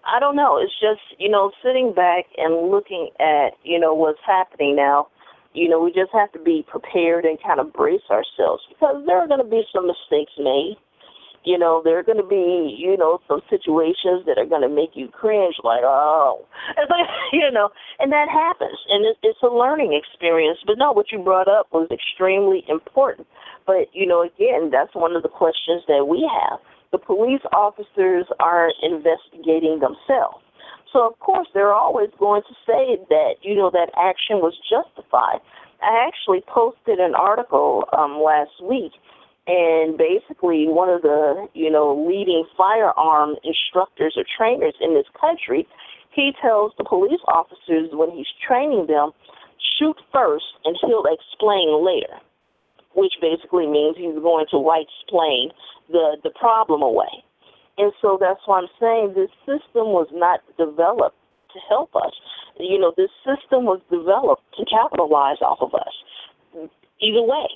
I 0.06 0.20
don't 0.20 0.36
know. 0.36 0.58
It's 0.58 0.74
just, 0.80 1.02
you 1.20 1.30
know, 1.30 1.52
sitting 1.64 1.94
back 1.94 2.26
and 2.38 2.72
looking 2.72 3.10
at, 3.20 3.52
you 3.64 3.80
know, 3.80 3.94
what's 3.94 4.20
happening 4.26 4.76
now. 4.76 5.08
You 5.54 5.68
know, 5.68 5.80
we 5.82 5.92
just 5.92 6.12
have 6.14 6.32
to 6.34 6.40
be 6.40 6.64
prepared 6.68 7.26
and 7.26 7.42
kind 7.42 7.60
of 7.60 7.74
brace 7.74 8.06
ourselves 8.12 8.64
because 8.70 9.04
there 9.08 9.18
are 9.18 9.28
going 9.28 9.44
to 9.44 9.50
be 9.50 9.64
some 9.74 9.88
mistakes 9.88 10.32
made. 10.38 10.78
You 11.46 11.58
know, 11.58 11.82
there 11.84 11.98
are 11.98 12.04
going 12.04 12.22
to 12.22 12.28
be, 12.28 12.76
you 12.78 12.98
know, 12.98 13.20
some 13.28 13.42
situations 13.50 14.26
that 14.28 14.38
are 14.38 14.46
going 14.46 14.62
to 14.62 14.70
make 14.70 14.92
you 14.94 15.08
cringe, 15.08 15.56
like, 15.64 15.82
oh, 15.84 16.46
it's 16.78 16.90
like, 16.92 17.08
you 17.32 17.50
know, 17.52 17.70
and 18.00 18.12
that 18.12 18.28
happens, 18.30 18.78
and 18.90 19.06
it, 19.06 19.18
it's 19.24 19.42
a 19.44 19.48
learning 19.48 19.94
experience. 19.94 20.60
But 20.66 20.78
no, 20.78 20.92
what 20.92 21.12
you 21.12 21.20
brought 21.20 21.48
up 21.48 21.68
was 21.72 21.88
extremely 21.92 22.64
important. 22.68 23.28
But 23.66 23.88
you 23.94 24.06
know, 24.06 24.24
again, 24.24 24.70
that's 24.72 24.96
one 24.96 25.16
of 25.16 25.24
the 25.24 25.30
questions 25.30 25.84
that 25.88 26.06
we 26.08 26.28
have. 26.28 26.60
The 26.92 26.98
police 26.98 27.46
officers 27.54 28.26
are 28.40 28.72
investigating 28.82 29.80
themselves. 29.80 30.42
So 30.92 31.06
of 31.06 31.20
course 31.20 31.48
they're 31.54 31.74
always 31.74 32.10
going 32.18 32.42
to 32.50 32.56
say 32.66 32.98
that, 33.10 33.34
you 33.42 33.56
know, 33.56 33.70
that 33.70 33.92
action 33.96 34.38
was 34.42 34.58
justified. 34.66 35.40
I 35.82 36.08
actually 36.08 36.42
posted 36.48 37.00
an 37.00 37.14
article 37.16 37.86
um 37.96 38.22
last 38.22 38.58
week 38.62 38.92
and 39.50 39.98
basically 39.98 40.70
one 40.70 40.90
of 40.90 41.02
the, 41.02 41.48
you 41.56 41.72
know, 41.72 41.98
leading 41.98 42.46
firearm 42.56 43.34
instructors 43.44 44.14
or 44.16 44.24
trainers 44.38 44.76
in 44.80 44.94
this 44.94 45.10
country, 45.20 45.68
he 46.14 46.34
tells 46.40 46.72
the 46.78 46.84
police 46.84 47.22
officers 47.28 47.90
when 47.94 48.12
he's 48.12 48.30
training 48.46 48.86
them, 48.86 49.10
shoot 49.78 49.98
first 50.14 50.46
and 50.66 50.78
he'll 50.86 51.06
explain 51.10 51.84
later 51.84 52.22
which 52.94 53.14
basically 53.22 53.68
means 53.68 53.96
he's 53.98 54.18
going 54.22 54.46
to 54.52 54.58
white 54.58 54.88
explain 55.02 55.52
the, 55.90 56.18
the 56.24 56.30
problem 56.32 56.82
away. 56.82 57.24
And 57.78 57.94
so 58.02 58.18
that's 58.20 58.42
why 58.46 58.60
I'm 58.60 58.68
saying 58.80 59.14
this 59.16 59.32
system 59.46 59.96
was 59.96 60.08
not 60.12 60.42
developed 60.58 61.16
to 61.54 61.60
help 61.70 61.96
us. 61.96 62.12
You 62.60 62.78
know, 62.78 62.94
this 62.98 63.12
system 63.24 63.64
was 63.64 63.80
developed 63.90 64.44
to 64.58 64.66
capitalize 64.66 65.40
off 65.42 65.60
of 65.62 65.74
us. 65.74 65.96
Either 67.02 67.24
way, 67.24 67.48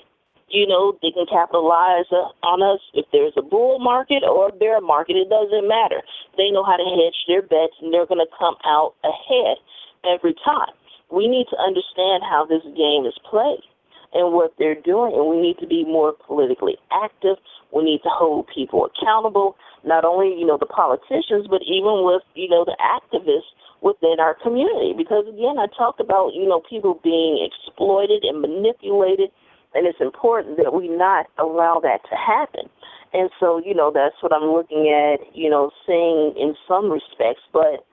you 0.54 0.70
know, 0.70 0.94
they 1.02 1.10
can 1.10 1.26
capitalize 1.26 2.06
on 2.46 2.62
us 2.62 2.78
if 2.94 3.04
there's 3.10 3.34
a 3.36 3.42
bull 3.42 3.82
market 3.82 4.22
or 4.22 4.48
a 4.48 4.54
bear 4.54 4.80
market. 4.80 5.18
It 5.18 5.28
doesn't 5.28 5.66
matter. 5.66 5.98
They 6.38 6.54
know 6.54 6.62
how 6.62 6.78
to 6.78 6.86
hedge 6.86 7.18
their 7.26 7.42
bets, 7.42 7.74
and 7.82 7.90
they're 7.90 8.06
going 8.06 8.22
to 8.22 8.38
come 8.38 8.54
out 8.62 8.94
ahead 9.02 9.58
every 10.06 10.38
time. 10.46 10.70
We 11.10 11.26
need 11.26 11.50
to 11.50 11.58
understand 11.58 12.22
how 12.22 12.46
this 12.46 12.62
game 12.78 13.02
is 13.02 13.18
played 13.28 13.66
and 14.14 14.32
what 14.32 14.54
they're 14.58 14.78
doing, 14.78 15.12
and 15.18 15.26
we 15.26 15.42
need 15.42 15.58
to 15.58 15.66
be 15.66 15.82
more 15.82 16.14
politically 16.14 16.78
active. 16.94 17.36
We 17.74 17.82
need 17.82 18.06
to 18.06 18.12
hold 18.14 18.46
people 18.54 18.86
accountable, 18.86 19.58
not 19.82 20.04
only 20.06 20.38
you 20.38 20.46
know 20.46 20.56
the 20.56 20.70
politicians, 20.70 21.50
but 21.50 21.66
even 21.66 22.06
with 22.06 22.22
you 22.38 22.48
know 22.48 22.64
the 22.64 22.78
activists 22.78 23.50
within 23.82 24.22
our 24.22 24.38
community. 24.38 24.94
Because 24.96 25.26
again, 25.26 25.58
I 25.58 25.66
talked 25.76 25.98
about 25.98 26.32
you 26.32 26.46
know 26.46 26.62
people 26.62 27.02
being 27.02 27.42
exploited 27.42 28.22
and 28.22 28.40
manipulated, 28.40 29.34
and 29.74 29.86
it's 29.86 30.00
important 30.00 30.56
that 30.58 30.72
we 30.72 30.88
not 30.88 31.26
allow 31.38 31.80
that 31.82 32.00
to 32.10 32.16
happen. 32.16 32.68
And 33.12 33.30
so 33.38 33.60
you 33.64 33.74
know 33.74 33.92
that's 33.94 34.16
what 34.20 34.32
I'm 34.32 34.50
looking 34.50 34.90
at, 34.90 35.20
you 35.34 35.48
know, 35.48 35.70
seeing 35.86 36.34
in 36.36 36.54
some 36.66 36.90
respects, 36.90 37.42
but 37.52 37.84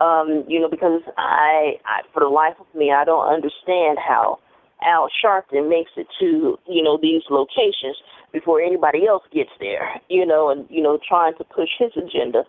um, 0.00 0.44
you 0.48 0.60
know, 0.60 0.68
because 0.68 1.02
I, 1.16 1.78
I, 1.86 2.02
for 2.12 2.20
the 2.20 2.28
life 2.28 2.54
of 2.58 2.66
me, 2.74 2.92
I 2.92 3.04
don't 3.04 3.32
understand 3.32 3.98
how 3.98 4.38
Al 4.84 5.08
Sharpton 5.24 5.68
makes 5.68 5.92
it 5.96 6.06
to, 6.20 6.58
you 6.68 6.82
know, 6.82 6.98
these 7.00 7.22
locations 7.30 7.96
before 8.32 8.60
anybody 8.60 9.06
else 9.06 9.22
gets 9.32 9.50
there, 9.60 10.00
you 10.08 10.26
know, 10.26 10.50
and, 10.50 10.66
you 10.68 10.82
know, 10.82 10.98
trying 11.08 11.34
to 11.38 11.44
push 11.44 11.70
his 11.78 11.92
agenda. 11.96 12.42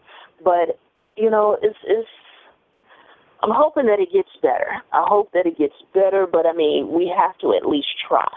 But, 0.44 0.80
you 1.16 1.30
know, 1.30 1.58
it's, 1.62 1.78
it's, 1.86 2.10
I'm 3.44 3.52
hoping 3.54 3.86
that 3.86 4.00
it 4.00 4.12
gets 4.12 4.30
better. 4.42 4.82
I 4.92 5.06
hope 5.08 5.32
that 5.34 5.46
it 5.46 5.58
gets 5.58 5.76
better, 5.94 6.26
but 6.30 6.46
I 6.46 6.54
mean, 6.54 6.92
we 6.92 7.14
have 7.16 7.38
to 7.40 7.54
at 7.54 7.70
least 7.70 7.88
try. 8.08 8.28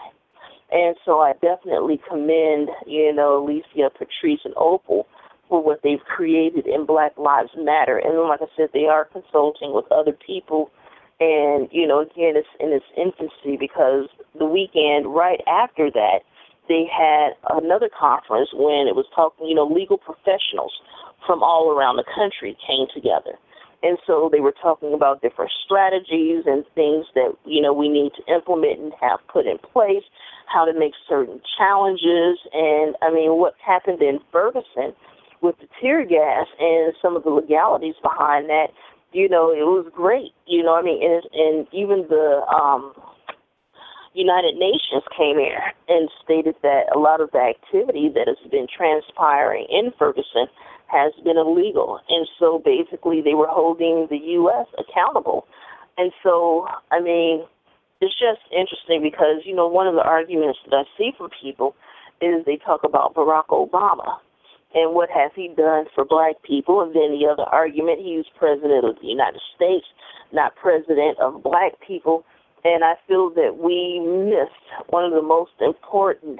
And 0.71 0.95
so 1.03 1.19
I 1.19 1.33
definitely 1.41 1.99
commend, 2.07 2.69
you 2.85 3.13
know, 3.13 3.43
Alicia, 3.43 3.89
Patrisse, 3.97 4.45
and 4.45 4.53
Opal 4.55 5.07
for 5.47 5.63
what 5.63 5.81
they've 5.83 6.03
created 6.05 6.67
in 6.67 6.85
Black 6.85 7.17
Lives 7.17 7.49
Matter. 7.57 7.97
And 7.97 8.17
like 8.29 8.41
I 8.41 8.45
said, 8.55 8.69
they 8.73 8.85
are 8.85 9.05
consulting 9.05 9.73
with 9.73 9.91
other 9.91 10.11
people. 10.13 10.69
And, 11.19 11.67
you 11.71 11.87
know, 11.87 11.99
again, 11.99 12.37
it's 12.37 12.47
in 12.59 12.69
its 12.69 12.85
infancy 12.95 13.57
because 13.59 14.07
the 14.37 14.45
weekend 14.45 15.13
right 15.13 15.41
after 15.47 15.89
that, 15.91 16.19
they 16.69 16.85
had 16.85 17.31
another 17.49 17.89
conference 17.89 18.49
when 18.53 18.87
it 18.87 18.95
was 18.95 19.05
talking, 19.15 19.47
you 19.47 19.55
know, 19.55 19.65
legal 19.65 19.97
professionals 19.97 20.71
from 21.25 21.41
all 21.41 21.71
around 21.71 21.97
the 21.97 22.05
country 22.15 22.55
came 22.65 22.85
together. 22.93 23.37
And 23.81 23.97
so 24.05 24.29
they 24.31 24.39
were 24.41 24.53
talking 24.61 24.93
about 24.93 25.21
different 25.21 25.51
strategies 25.65 26.43
and 26.45 26.65
things 26.75 27.05
that, 27.15 27.33
you 27.45 27.61
know, 27.61 27.71
we 27.71 27.87
need 27.87 28.11
to 28.15 28.33
implement 28.33 28.79
and 28.79 28.93
have 28.99 29.19
put 29.31 29.45
in 29.45 29.57
place, 29.57 30.03
how 30.47 30.65
to 30.65 30.77
make 30.77 30.93
certain 31.07 31.39
challenges. 31.57 32.39
And 32.53 32.95
I 33.01 33.11
mean, 33.13 33.37
what 33.37 33.55
happened 33.65 34.01
in 34.01 34.19
Ferguson 34.31 34.93
with 35.41 35.55
the 35.59 35.67
tear 35.81 36.05
gas 36.05 36.47
and 36.59 36.93
some 37.01 37.15
of 37.15 37.23
the 37.23 37.29
legalities 37.29 37.95
behind 38.03 38.49
that, 38.49 38.67
you 39.13 39.29
know, 39.29 39.51
it 39.51 39.65
was 39.65 39.87
great. 39.95 40.33
You 40.45 40.63
know, 40.63 40.75
I 40.75 40.81
mean, 40.81 41.01
and, 41.01 41.23
and 41.33 41.67
even 41.71 42.05
the 42.09 42.43
um, 42.53 42.93
United 44.13 44.55
Nations 44.55 45.03
came 45.15 45.37
here 45.37 45.71
and 45.87 46.09
stated 46.23 46.55
that 46.63 46.93
a 46.93 46.99
lot 46.99 47.21
of 47.21 47.31
the 47.31 47.39
activity 47.39 48.09
that 48.13 48.27
has 48.27 48.51
been 48.51 48.67
transpiring 48.67 49.65
in 49.69 49.91
Ferguson 49.97 50.47
has 50.91 51.13
been 51.23 51.37
illegal. 51.37 51.99
And 52.09 52.27
so 52.39 52.61
basically 52.63 53.21
they 53.21 53.33
were 53.33 53.47
holding 53.49 54.07
the 54.09 54.17
U.S. 54.41 54.67
accountable. 54.77 55.45
And 55.97 56.11
so, 56.23 56.67
I 56.91 56.99
mean, 56.99 57.45
it's 58.01 58.15
just 58.15 58.41
interesting 58.51 59.01
because, 59.03 59.43
you 59.45 59.55
know, 59.55 59.67
one 59.67 59.87
of 59.87 59.95
the 59.95 60.03
arguments 60.03 60.59
that 60.65 60.75
I 60.75 60.83
see 60.97 61.11
from 61.17 61.29
people 61.41 61.75
is 62.21 62.45
they 62.45 62.57
talk 62.57 62.81
about 62.83 63.13
Barack 63.15 63.47
Obama 63.47 64.17
and 64.73 64.93
what 64.93 65.09
has 65.09 65.31
he 65.35 65.49
done 65.55 65.85
for 65.93 66.05
black 66.05 66.35
people. 66.43 66.81
And 66.81 66.95
then 66.95 67.17
the 67.17 67.27
other 67.27 67.43
argument, 67.43 67.99
he's 67.99 68.25
president 68.37 68.85
of 68.85 68.95
the 69.01 69.07
United 69.07 69.41
States, 69.55 69.85
not 70.31 70.55
president 70.55 71.19
of 71.19 71.43
black 71.43 71.73
people. 71.85 72.23
And 72.63 72.83
I 72.83 72.95
feel 73.07 73.29
that 73.31 73.57
we 73.57 73.99
missed 73.99 74.89
one 74.89 75.05
of 75.05 75.11
the 75.11 75.21
most 75.21 75.51
important 75.59 76.39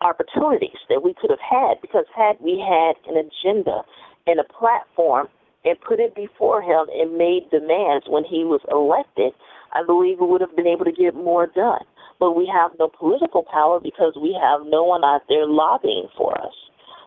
opportunities 0.00 0.78
that 0.88 1.02
we 1.02 1.14
could 1.14 1.30
have 1.30 1.42
had 1.42 1.80
because 1.80 2.04
had 2.14 2.36
we 2.40 2.58
had 2.58 2.94
an 3.10 3.18
agenda 3.18 3.82
and 4.26 4.38
a 4.38 4.44
platform 4.44 5.28
and 5.64 5.80
put 5.80 5.98
it 5.98 6.14
before 6.14 6.62
him 6.62 6.86
and 6.94 7.18
made 7.18 7.50
demands 7.50 8.06
when 8.08 8.24
he 8.24 8.44
was 8.44 8.60
elected, 8.70 9.32
I 9.72 9.84
believe 9.84 10.18
we 10.20 10.26
would 10.26 10.40
have 10.40 10.54
been 10.54 10.66
able 10.66 10.84
to 10.84 10.92
get 10.92 11.14
more 11.14 11.46
done. 11.46 11.82
But 12.20 12.32
we 12.32 12.50
have 12.52 12.72
no 12.78 12.88
political 12.88 13.44
power 13.44 13.80
because 13.80 14.14
we 14.20 14.36
have 14.40 14.66
no 14.66 14.82
one 14.82 15.04
out 15.04 15.22
there 15.28 15.46
lobbying 15.46 16.08
for 16.16 16.38
us. 16.40 16.54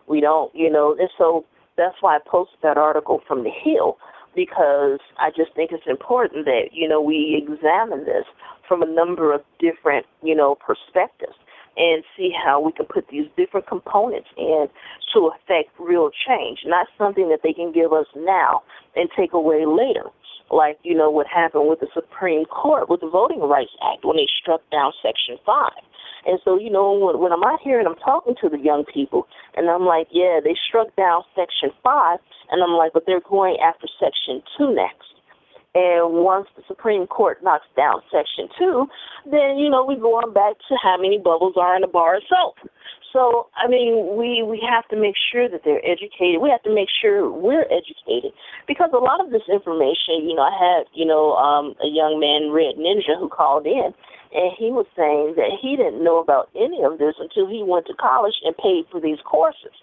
We 0.08 0.20
don't, 0.20 0.54
you 0.54 0.70
know, 0.70 0.96
and 0.98 1.08
so 1.16 1.44
that's 1.76 1.96
why 2.00 2.16
I 2.16 2.18
posted 2.26 2.58
that 2.62 2.76
article 2.76 3.20
from 3.26 3.44
the 3.44 3.50
Hill 3.50 3.96
because 4.34 5.00
I 5.18 5.30
just 5.36 5.54
think 5.54 5.72
it's 5.72 5.86
important 5.86 6.46
that, 6.46 6.70
you 6.72 6.88
know, 6.88 7.00
we 7.00 7.42
examine 7.42 8.04
this 8.04 8.24
from 8.66 8.82
a 8.82 8.86
number 8.86 9.34
of 9.34 9.42
different, 9.58 10.06
you 10.22 10.34
know, 10.34 10.56
perspectives 10.56 11.36
and 11.76 12.04
see 12.16 12.30
how 12.32 12.60
we 12.60 12.72
can 12.72 12.86
put 12.86 13.08
these 13.08 13.26
different 13.36 13.66
components 13.66 14.28
in 14.36 14.66
to 15.14 15.30
affect 15.32 15.70
real 15.78 16.10
change, 16.26 16.60
not 16.66 16.86
something 16.98 17.28
that 17.28 17.40
they 17.42 17.52
can 17.52 17.72
give 17.72 17.92
us 17.92 18.06
now 18.16 18.62
and 18.96 19.08
take 19.16 19.32
away 19.32 19.64
later. 19.66 20.10
Like, 20.50 20.78
you 20.82 20.94
know, 20.94 21.10
what 21.10 21.26
happened 21.26 21.68
with 21.68 21.80
the 21.80 21.88
Supreme 21.94 22.44
Court 22.44 22.90
with 22.90 23.00
the 23.00 23.08
Voting 23.08 23.40
Rights 23.40 23.72
Act 23.82 24.04
when 24.04 24.16
they 24.16 24.28
struck 24.40 24.60
down 24.70 24.92
Section 25.02 25.38
5. 25.46 25.70
And 26.26 26.38
so, 26.44 26.58
you 26.58 26.70
know, 26.70 26.92
when, 26.92 27.18
when 27.18 27.32
I'm 27.32 27.42
out 27.42 27.60
here 27.62 27.78
and 27.78 27.88
I'm 27.88 27.96
talking 27.96 28.34
to 28.42 28.48
the 28.48 28.58
young 28.58 28.84
people, 28.84 29.26
and 29.56 29.68
I'm 29.70 29.86
like, 29.86 30.08
yeah, 30.10 30.40
they 30.42 30.54
struck 30.68 30.94
down 30.94 31.22
Section 31.34 31.70
5, 31.82 32.18
and 32.50 32.62
I'm 32.62 32.76
like, 32.76 32.92
but 32.92 33.04
they're 33.06 33.24
going 33.28 33.56
after 33.64 33.86
Section 33.98 34.42
2 34.58 34.74
next. 34.74 35.08
And 35.74 36.20
once 36.20 36.48
the 36.54 36.62
Supreme 36.68 37.06
Court 37.06 37.42
knocks 37.42 37.66
down 37.76 38.02
Section 38.12 38.48
2, 38.58 38.86
then, 39.30 39.56
you 39.56 39.70
know, 39.70 39.84
we 39.84 39.96
go 39.96 40.16
on 40.20 40.32
back 40.34 40.56
to 40.68 40.76
how 40.82 40.96
many 41.00 41.16
bubbles 41.16 41.54
are 41.56 41.74
in 41.76 41.82
a 41.82 41.88
bar 41.88 42.16
of 42.16 42.22
soap. 42.28 42.68
So, 43.12 43.48
I 43.56 43.68
mean, 43.68 44.16
we, 44.16 44.42
we 44.42 44.60
have 44.68 44.88
to 44.88 44.96
make 44.96 45.16
sure 45.16 45.48
that 45.48 45.62
they're 45.64 45.84
educated. 45.84 46.40
We 46.40 46.48
have 46.48 46.62
to 46.64 46.74
make 46.74 46.88
sure 46.88 47.30
we're 47.30 47.68
educated. 47.68 48.32
Because 48.66 48.90
a 48.92 49.00
lot 49.00 49.20
of 49.24 49.30
this 49.30 49.44
information, 49.52 50.28
you 50.28 50.34
know, 50.34 50.44
I 50.44 50.56
had, 50.56 50.84
you 50.92 51.04
know, 51.04 51.36
um, 51.36 51.74
a 51.84 51.88
young 51.88 52.20
man, 52.20 52.52
Red 52.52 52.76
Ninja, 52.76 53.20
who 53.20 53.28
called 53.28 53.66
in, 53.66 53.92
and 54.32 54.52
he 54.56 54.72
was 54.72 54.86
saying 54.96 55.36
that 55.36 55.52
he 55.60 55.76
didn't 55.76 56.02
know 56.02 56.20
about 56.20 56.48
any 56.56 56.82
of 56.82 56.96
this 56.96 57.16
until 57.20 57.48
he 57.48 57.62
went 57.62 57.86
to 57.86 57.94
college 57.94 58.40
and 58.44 58.56
paid 58.56 58.84
for 58.90 59.00
these 59.00 59.20
courses. 59.24 59.76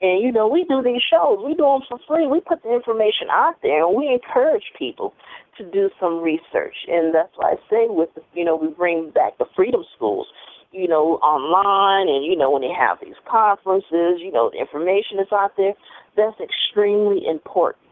And 0.00 0.22
you 0.22 0.30
know, 0.30 0.46
we 0.46 0.64
do 0.64 0.82
these 0.82 1.02
shows. 1.02 1.42
We 1.44 1.54
do 1.54 1.64
them 1.64 1.82
for 1.88 1.98
free. 2.06 2.26
We 2.26 2.40
put 2.40 2.62
the 2.62 2.72
information 2.72 3.28
out 3.32 3.56
there, 3.62 3.84
and 3.84 3.96
we 3.96 4.08
encourage 4.08 4.70
people 4.78 5.12
to 5.56 5.64
do 5.64 5.90
some 5.98 6.20
research. 6.20 6.76
And 6.86 7.12
that's 7.12 7.32
why 7.34 7.52
I 7.52 7.56
say, 7.68 7.86
with 7.88 8.14
the, 8.14 8.22
you 8.32 8.44
know, 8.44 8.54
we 8.56 8.68
bring 8.68 9.10
back 9.10 9.38
the 9.38 9.46
freedom 9.56 9.82
schools, 9.96 10.28
you 10.70 10.86
know, 10.86 11.18
online, 11.18 12.08
and 12.08 12.24
you 12.24 12.36
know, 12.36 12.50
when 12.50 12.62
they 12.62 12.72
have 12.72 12.98
these 13.02 13.18
conferences, 13.28 14.22
you 14.22 14.30
know, 14.30 14.50
the 14.52 14.60
information 14.60 15.18
is 15.18 15.32
out 15.32 15.56
there. 15.56 15.74
That's 16.16 16.38
extremely 16.40 17.26
important. 17.26 17.82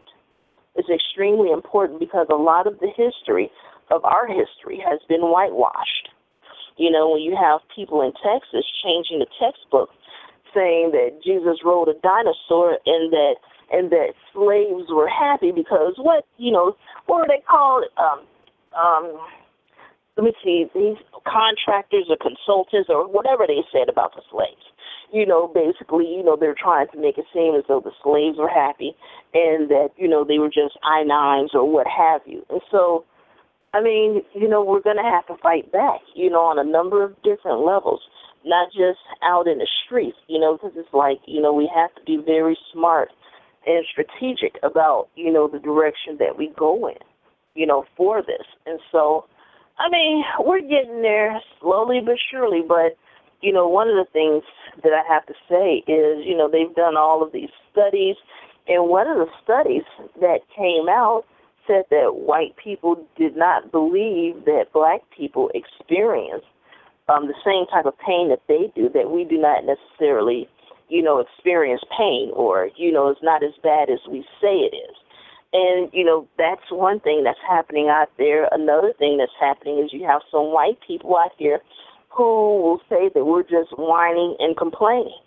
It's 0.75 0.89
extremely 0.89 1.51
important 1.51 1.99
because 1.99 2.27
a 2.29 2.35
lot 2.35 2.67
of 2.67 2.79
the 2.79 2.91
history 2.95 3.51
of 3.91 4.05
our 4.05 4.27
history 4.27 4.79
has 4.85 4.99
been 5.09 5.21
whitewashed. 5.21 6.09
You 6.77 6.91
know, 6.91 7.09
when 7.09 7.21
you 7.21 7.35
have 7.35 7.61
people 7.75 8.01
in 8.01 8.13
Texas 8.23 8.63
changing 8.83 9.19
the 9.19 9.27
textbook 9.41 9.89
saying 10.57 10.89
that 10.97 11.21
Jesus 11.23 11.61
rode 11.63 11.87
a 11.87 11.93
dinosaur 12.01 12.79
and 12.85 13.13
that 13.13 13.35
and 13.69 13.91
that 13.91 14.13
slaves 14.33 14.89
were 14.89 15.09
happy 15.09 15.51
because 15.51 15.93
what 15.97 16.25
you 16.37 16.51
know 16.51 16.75
what 17.05 17.19
were 17.19 17.27
they 17.27 17.43
called 17.47 17.85
um 17.97 18.25
um 18.73 19.19
let 20.17 20.23
me 20.23 20.33
see 20.43 20.65
these 20.73 20.97
contractors 21.29 22.05
or 22.09 22.17
consultants 22.17 22.89
or 22.89 23.07
whatever 23.07 23.45
they 23.45 23.61
said 23.71 23.87
about 23.87 24.15
the 24.15 24.23
slaves. 24.31 24.65
You 25.13 25.25
know 25.25 25.47
basically 25.47 26.07
you 26.07 26.23
know 26.23 26.35
they're 26.35 26.57
trying 26.57 26.87
to 26.93 26.97
make 26.97 27.17
it 27.17 27.25
seem 27.33 27.55
as 27.55 27.63
though 27.67 27.81
the 27.81 27.93
slaves 28.03 28.37
were 28.37 28.49
happy 28.49 28.95
and 29.33 29.69
that 29.69 29.89
you 29.97 30.07
know 30.07 30.25
they 30.25 30.39
were 30.39 30.49
just 30.49 30.77
i 30.83 31.03
nines 31.03 31.51
or 31.53 31.69
what 31.69 31.87
have 31.87 32.21
you. 32.25 32.45
And 32.49 32.61
so 32.71 33.05
i 33.73 33.81
mean 33.81 34.23
you 34.33 34.47
know 34.47 34.63
we're 34.63 34.81
going 34.81 34.97
to 34.97 35.03
have 35.03 35.27
to 35.27 35.37
fight 35.43 35.71
back 35.71 36.01
you 36.15 36.29
know 36.29 36.41
on 36.41 36.57
a 36.57 36.63
number 36.63 37.03
of 37.03 37.15
different 37.21 37.61
levels 37.61 38.01
not 38.47 38.71
just 38.71 38.99
out 39.23 39.47
in 39.47 39.59
the 39.59 39.67
streets, 39.85 40.17
you 40.27 40.39
know, 40.39 40.57
because 40.57 40.73
it's 40.75 40.93
like, 40.93 41.19
you 41.25 41.41
know, 41.41 41.53
we 41.53 41.69
have 41.73 41.93
to 41.95 42.01
be 42.05 42.17
very 42.17 42.57
smart 42.73 43.09
and 43.65 43.85
strategic 43.91 44.57
about, 44.63 45.09
you 45.15 45.31
know, 45.31 45.47
the 45.47 45.59
direction 45.59 46.17
that 46.19 46.37
we 46.37 46.51
go 46.57 46.87
in, 46.87 46.97
you 47.55 47.65
know, 47.65 47.85
for 47.95 48.21
this. 48.21 48.47
And 48.65 48.79
so, 48.91 49.25
I 49.77 49.89
mean, 49.89 50.23
we're 50.39 50.61
getting 50.61 51.01
there 51.01 51.39
slowly 51.59 51.99
but 52.03 52.15
surely, 52.31 52.61
but, 52.67 52.97
you 53.41 53.51
know, 53.51 53.67
one 53.67 53.89
of 53.89 53.95
the 53.95 54.11
things 54.11 54.43
that 54.83 54.93
I 54.93 55.03
have 55.13 55.25
to 55.27 55.33
say 55.49 55.83
is, 55.91 56.25
you 56.25 56.35
know, 56.35 56.49
they've 56.49 56.73
done 56.75 56.97
all 56.97 57.21
of 57.21 57.33
these 57.33 57.49
studies, 57.71 58.15
and 58.67 58.89
one 58.89 59.07
of 59.07 59.17
the 59.17 59.27
studies 59.43 59.83
that 60.19 60.39
came 60.55 60.89
out 60.89 61.23
said 61.67 61.83
that 61.91 62.15
white 62.15 62.55
people 62.61 63.05
did 63.17 63.35
not 63.35 63.71
believe 63.71 64.45
that 64.45 64.71
black 64.73 65.01
people 65.15 65.51
experienced 65.53 66.47
um, 67.09 67.27
the 67.27 67.35
same 67.45 67.65
type 67.67 67.85
of 67.85 67.97
pain 67.99 68.29
that 68.29 68.41
they 68.47 68.71
do, 68.75 68.89
that 68.93 69.11
we 69.11 69.23
do 69.23 69.37
not 69.37 69.63
necessarily, 69.65 70.47
you 70.89 71.01
know, 71.01 71.19
experience 71.19 71.81
pain 71.97 72.31
or, 72.33 72.69
you 72.75 72.91
know, 72.91 73.07
it's 73.09 73.23
not 73.23 73.43
as 73.43 73.53
bad 73.63 73.89
as 73.89 73.99
we 74.09 74.21
say 74.41 74.67
it 74.67 74.75
is. 74.75 74.95
And, 75.53 75.89
you 75.93 76.03
know, 76.03 76.27
that's 76.37 76.69
one 76.69 76.99
thing 76.99 77.23
that's 77.23 77.39
happening 77.47 77.87
out 77.87 78.09
there. 78.17 78.49
Another 78.51 78.91
thing 78.99 79.17
that's 79.17 79.31
happening 79.39 79.79
is 79.79 79.93
you 79.93 80.05
have 80.05 80.21
some 80.29 80.51
white 80.51 80.77
people 80.85 81.15
out 81.15 81.31
here 81.37 81.59
who 82.09 82.59
will 82.61 82.81
say 82.89 83.09
that 83.13 83.25
we're 83.25 83.43
just 83.43 83.71
whining 83.77 84.35
and 84.39 84.57
complaining. 84.57 85.17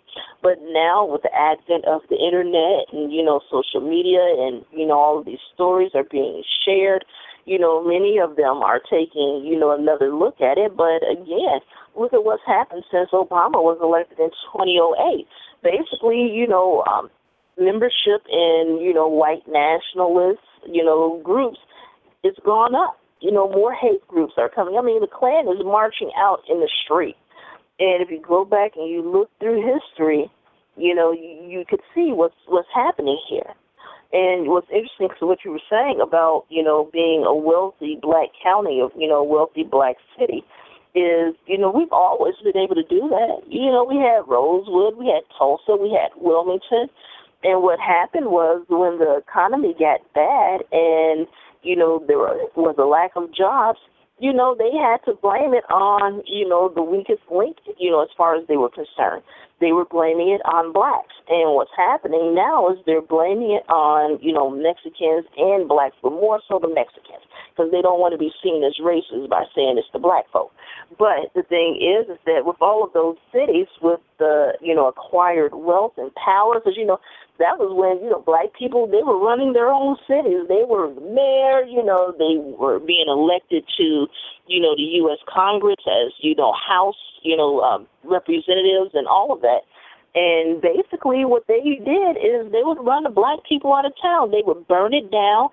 But 0.43 0.59
now 0.61 1.05
with 1.05 1.23
the 1.23 1.33
advent 1.33 1.85
of 1.85 2.01
the 2.09 2.17
internet 2.17 2.91
and, 2.91 3.11
you 3.11 3.23
know, 3.23 3.39
social 3.49 3.81
media 3.81 4.19
and, 4.21 4.63
you 4.71 4.85
know, 4.85 4.99
all 4.99 5.19
of 5.19 5.25
these 5.25 5.39
stories 5.53 5.91
are 5.95 6.03
being 6.03 6.43
shared, 6.65 7.05
you 7.45 7.59
know, 7.59 7.83
many 7.83 8.19
of 8.19 8.35
them 8.35 8.63
are 8.63 8.79
taking, 8.79 9.43
you 9.45 9.57
know, 9.57 9.71
another 9.71 10.13
look 10.13 10.39
at 10.41 10.57
it. 10.57 10.75
But 10.75 11.01
again, 11.09 11.59
look 11.95 12.13
at 12.13 12.23
what's 12.23 12.43
happened 12.45 12.83
since 12.91 13.09
Obama 13.11 13.61
was 13.61 13.79
elected 13.81 14.19
in 14.19 14.29
2008. 14.53 15.27
Basically, 15.63 16.29
you 16.33 16.47
know, 16.47 16.83
um, 16.91 17.09
membership 17.59 18.25
in, 18.31 18.79
you 18.81 18.93
know, 18.93 19.07
white 19.07 19.43
nationalist, 19.47 20.41
you 20.65 20.83
know, 20.83 21.21
groups 21.23 21.59
it's 22.23 22.39
gone 22.45 22.75
up. 22.75 22.97
You 23.19 23.31
know, 23.31 23.49
more 23.49 23.73
hate 23.73 24.07
groups 24.07 24.33
are 24.37 24.49
coming. 24.49 24.77
I 24.77 24.81
mean, 24.81 25.01
the 25.01 25.07
Klan 25.07 25.47
is 25.47 25.63
marching 25.63 26.11
out 26.17 26.39
in 26.49 26.59
the 26.59 26.69
street. 26.83 27.15
And 27.79 28.01
if 28.01 28.09
you 28.09 28.21
go 28.21 28.45
back 28.45 28.71
and 28.75 28.89
you 28.89 29.01
look 29.01 29.29
through 29.39 29.61
history, 29.61 30.31
you 30.75 30.95
know, 30.95 31.11
you, 31.11 31.47
you 31.47 31.65
could 31.67 31.81
see 31.93 32.11
what's 32.11 32.35
what's 32.47 32.67
happening 32.73 33.19
here. 33.29 33.53
And 34.13 34.47
what's 34.47 34.67
interesting 34.69 35.07
is 35.07 35.21
what 35.21 35.45
you 35.45 35.51
were 35.51 35.67
saying 35.69 35.99
about, 36.01 36.45
you 36.49 36.61
know, 36.61 36.89
being 36.91 37.23
a 37.25 37.33
wealthy 37.33 37.97
black 38.01 38.29
county 38.43 38.81
of, 38.81 38.91
you 38.97 39.07
know, 39.07 39.23
wealthy 39.23 39.63
black 39.63 39.95
city 40.19 40.43
is, 40.93 41.33
you 41.47 41.57
know, 41.57 41.71
we've 41.71 41.93
always 41.93 42.35
been 42.43 42.57
able 42.57 42.75
to 42.75 42.83
do 42.83 43.07
that. 43.07 43.39
You 43.47 43.71
know, 43.71 43.85
we 43.87 43.95
had 43.95 44.27
Rosewood, 44.27 44.97
we 44.97 45.07
had 45.07 45.23
Tulsa, 45.37 45.77
we 45.79 45.91
had 45.91 46.11
Wilmington, 46.19 46.89
And 47.43 47.63
what 47.63 47.79
happened 47.79 48.27
was 48.27 48.63
when 48.69 48.99
the 48.99 49.17
economy 49.17 49.73
got 49.79 50.01
bad 50.13 50.61
and, 50.71 51.27
you 51.63 51.75
know, 51.75 52.03
there 52.07 52.17
was 52.17 52.75
a 52.77 52.85
lack 52.85 53.11
of 53.15 53.33
jobs, 53.33 53.79
you 54.21 54.31
know, 54.31 54.53
they 54.53 54.69
had 54.69 55.01
to 55.09 55.17
blame 55.17 55.57
it 55.57 55.65
on, 55.73 56.21
you 56.27 56.47
know, 56.47 56.69
the 56.69 56.83
weakest 56.83 57.25
link, 57.33 57.57
you 57.79 57.89
know, 57.89 58.03
as 58.03 58.09
far 58.15 58.35
as 58.35 58.45
they 58.47 58.55
were 58.55 58.69
concerned. 58.69 59.23
They 59.59 59.73
were 59.73 59.85
blaming 59.85 60.29
it 60.29 60.41
on 60.45 60.73
blacks. 60.73 61.13
And 61.27 61.57
what's 61.57 61.73
happening 61.75 62.33
now 62.33 62.69
is 62.69 62.77
they're 62.85 63.01
blaming 63.01 63.51
it 63.51 63.65
on, 63.69 64.21
you 64.21 64.31
know, 64.31 64.49
Mexicans 64.49 65.25
and 65.37 65.67
blacks, 65.67 65.97
but 66.01 66.13
more 66.13 66.39
so 66.47 66.59
the 66.61 66.69
Mexicans, 66.69 67.25
because 67.49 67.73
they 67.73 67.81
don't 67.81 67.99
want 67.99 68.13
to 68.13 68.21
be 68.21 68.29
seen 68.41 68.61
as 68.61 68.77
racist 68.77 69.29
by 69.29 69.45
saying 69.57 69.77
it's 69.77 69.89
the 69.93 69.99
black 69.99 70.29
folk. 70.31 70.53
But 70.97 71.33
the 71.33 71.41
thing 71.41 71.81
is, 71.81 72.09
is 72.09 72.21
that 72.25 72.45
with 72.45 72.61
all 72.61 72.83
of 72.85 72.93
those 72.93 73.17
cities 73.33 73.67
with 73.81 74.01
the, 74.17 74.53
you 74.61 74.73
know, 74.73 74.85
acquired 74.87 75.53
wealth 75.53 75.93
and 75.97 76.13
power, 76.13 76.61
because, 76.61 76.77
you 76.77 76.85
know, 76.85 77.01
that 77.41 77.57
was 77.57 77.73
when 77.73 77.97
you 78.05 78.09
know 78.13 78.21
black 78.21 78.53
people 78.53 78.85
they 78.85 79.01
were 79.01 79.17
running 79.17 79.53
their 79.53 79.73
own 79.73 79.97
cities. 80.05 80.45
They 80.47 80.63
were 80.63 80.93
mayor. 81.01 81.65
You 81.65 81.83
know, 81.83 82.13
they 82.13 82.37
were 82.37 82.79
being 82.79 83.09
elected 83.09 83.65
to 83.77 84.07
you 84.45 84.61
know 84.61 84.77
the 84.77 85.01
U.S. 85.03 85.19
Congress 85.25 85.81
as 85.89 86.13
you 86.21 86.35
know 86.37 86.53
House 86.53 87.01
you 87.25 87.35
know 87.35 87.61
um, 87.61 87.87
representatives 88.05 88.93
and 88.93 89.07
all 89.07 89.33
of 89.33 89.41
that. 89.41 89.65
And 90.13 90.61
basically, 90.61 91.23
what 91.23 91.47
they 91.47 91.63
did 91.63 92.19
is 92.19 92.51
they 92.51 92.63
would 92.63 92.83
run 92.83 93.03
the 93.03 93.09
black 93.09 93.39
people 93.47 93.73
out 93.73 93.85
of 93.85 93.93
town. 94.01 94.31
They 94.31 94.43
would 94.45 94.67
burn 94.67 94.93
it 94.93 95.09
down, 95.09 95.49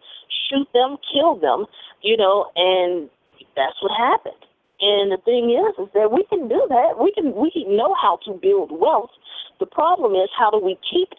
shoot 0.51 0.67
them, 0.75 0.99
kill 1.15 1.37
them, 1.39 1.67
you 2.03 2.17
know, 2.17 2.51
and 2.57 3.09
that's 3.55 3.79
what 3.81 3.95
happened. 3.97 4.43
And 4.81 5.11
the 5.11 5.19
thing 5.25 5.51
is, 5.51 5.75
is 5.79 5.91
that 5.95 6.11
we 6.11 6.25
can 6.27 6.49
do 6.49 6.67
that. 6.69 6.99
We 7.03 7.13
can 7.13 7.35
we 7.35 7.51
know 7.69 7.95
how 7.95 8.19
to 8.27 8.35
build 8.35 8.71
wealth. 8.71 9.11
The 9.59 9.67
problem 9.67 10.15
is, 10.15 10.31
how 10.39 10.51
do 10.51 10.59
we 10.59 10.79
keep? 10.91 11.11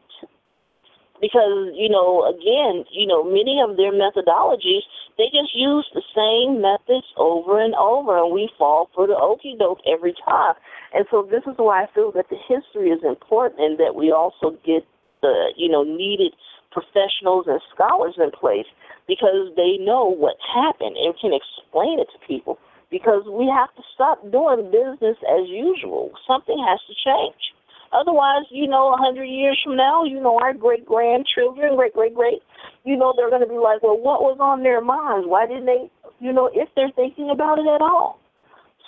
Because 1.22 1.72
you 1.76 1.90
know 1.90 2.26
again 2.28 2.86
you 2.92 3.06
know 3.06 3.24
many 3.24 3.60
of 3.62 3.78
their 3.78 3.92
methodologies 3.92 4.84
they 5.18 5.28
just 5.36 5.54
use 5.54 5.86
the 5.94 6.04
same 6.16 6.62
methods 6.62 7.06
over 7.18 7.60
and 7.60 7.76
over 7.76 8.18
and 8.18 8.32
we 8.34 8.50
fall 8.58 8.90
for 8.96 9.06
the 9.06 9.16
okey 9.16 9.56
doke 9.60 9.80
every 9.86 10.16
time. 10.26 10.56
And 10.94 11.06
so 11.12 11.28
this 11.30 11.44
is 11.46 11.56
why 11.58 11.84
i 11.84 11.88
feel 11.94 12.12
that 12.14 12.30
the 12.30 12.40
history 12.48 12.90
is 12.90 13.04
important 13.04 13.60
and 13.60 13.78
that 13.80 13.96
we 13.96 14.12
also 14.12 14.56
get 14.66 14.88
the 15.22 15.52
you 15.58 15.70
know 15.70 15.84
needed 15.84 16.34
professionals 16.72 17.46
and 17.48 17.60
scholars 17.74 18.16
in 18.18 18.32
place 18.32 18.68
because 19.08 19.52
they 19.58 19.78
know 19.82 20.06
what 20.06 20.38
happened 20.54 20.96
and 20.96 21.14
can 21.20 21.34
explain 21.34 22.00
it 22.00 22.08
to 22.14 22.28
people 22.28 22.58
because 22.90 23.24
we 23.28 23.46
have 23.46 23.74
to 23.76 23.84
stop 23.94 24.22
doing 24.32 24.72
business 24.72 25.18
as 25.30 25.50
usual. 25.50 26.12
Something 26.26 26.58
has 26.68 26.80
to 26.88 26.94
change 26.96 27.54
Otherwise, 27.92 28.46
you 28.52 28.68
know, 28.68 28.94
a 28.94 28.98
hundred 28.98 29.26
years 29.26 29.60
from 29.64 29.76
now, 29.76 30.04
you 30.04 30.20
know, 30.20 30.38
our 30.40 30.54
great 30.54 30.86
grandchildren, 30.86 31.76
great 31.76 31.94
great 31.94 32.14
great, 32.14 32.40
you 32.84 32.96
know, 32.96 33.14
they're 33.16 33.30
going 33.30 33.42
to 33.42 33.48
be 33.48 33.58
like, 33.58 33.82
well, 33.82 33.98
what 33.98 34.22
was 34.22 34.38
on 34.40 34.64
their 34.64 34.82
minds? 34.82 35.28
Why 35.28 35.48
didn't 35.48 35.66
they, 35.66 35.90
you 36.20 36.32
know, 36.32 36.50
if 36.54 36.70
they're 36.76 36.92
thinking 36.96 37.30
about 37.32 37.58
it 37.58 37.68
at 37.68 37.82
all? 37.82 38.20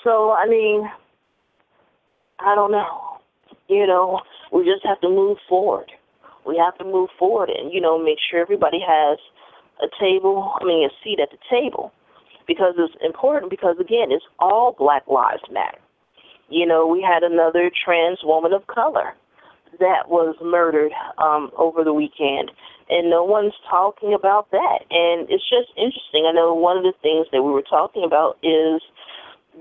So, 0.04 0.32
I 0.32 0.48
mean, 0.48 0.90
I 2.40 2.56
don't 2.56 2.72
know. 2.72 3.18
You 3.68 3.88
know, 3.88 4.22
we 4.52 4.64
just 4.66 4.86
have 4.86 5.00
to 5.02 5.10
move 5.10 5.38
forward. 5.48 5.92
We 6.46 6.58
have 6.58 6.78
to 6.80 6.84
move 6.84 7.10
forward 7.18 7.50
and, 7.50 7.72
you 7.72 7.82
know, 7.82 8.04
make 8.04 8.18
sure 8.30 8.40
everybody 8.40 8.80
has 8.86 9.18
a 9.82 9.88
table, 10.00 10.54
I 10.60 10.66
mean, 10.66 10.86
a 10.86 10.94
seat 11.04 11.20
at 11.22 11.30
the 11.32 11.38
table 11.50 11.92
because 12.48 12.74
it's 12.78 12.96
important 13.04 13.50
because, 13.50 13.78
again, 13.80 14.12
it's 14.12 14.26
all 14.40 14.76
Black 14.78 15.04
Lives 15.08 15.44
Matter. 15.52 15.78
You 16.52 16.66
know, 16.66 16.86
we 16.86 17.02
had 17.02 17.24
another 17.24 17.72
trans 17.72 18.20
woman 18.24 18.52
of 18.52 18.68
color 18.68 19.16
that 19.80 20.10
was 20.10 20.36
murdered 20.44 20.92
um, 21.18 21.50
over 21.58 21.84
the 21.84 21.94
weekend, 21.94 22.52
and 22.90 23.10
no 23.10 23.24
one's 23.24 23.54
talking 23.70 24.14
about 24.14 24.52
that. 24.52 24.84
And 24.92 25.30
it's 25.30 25.48
just 25.48 25.72
interesting. 25.78 26.28
I 26.28 26.34
know 26.34 26.54
one 26.54 26.78
of 26.78 26.84
the 26.84 26.94
things 27.02 27.28
that 27.32 27.42
we 27.42 27.52
were 27.52 27.64
talking 27.64 28.04
about 28.04 28.38
is 28.44 28.82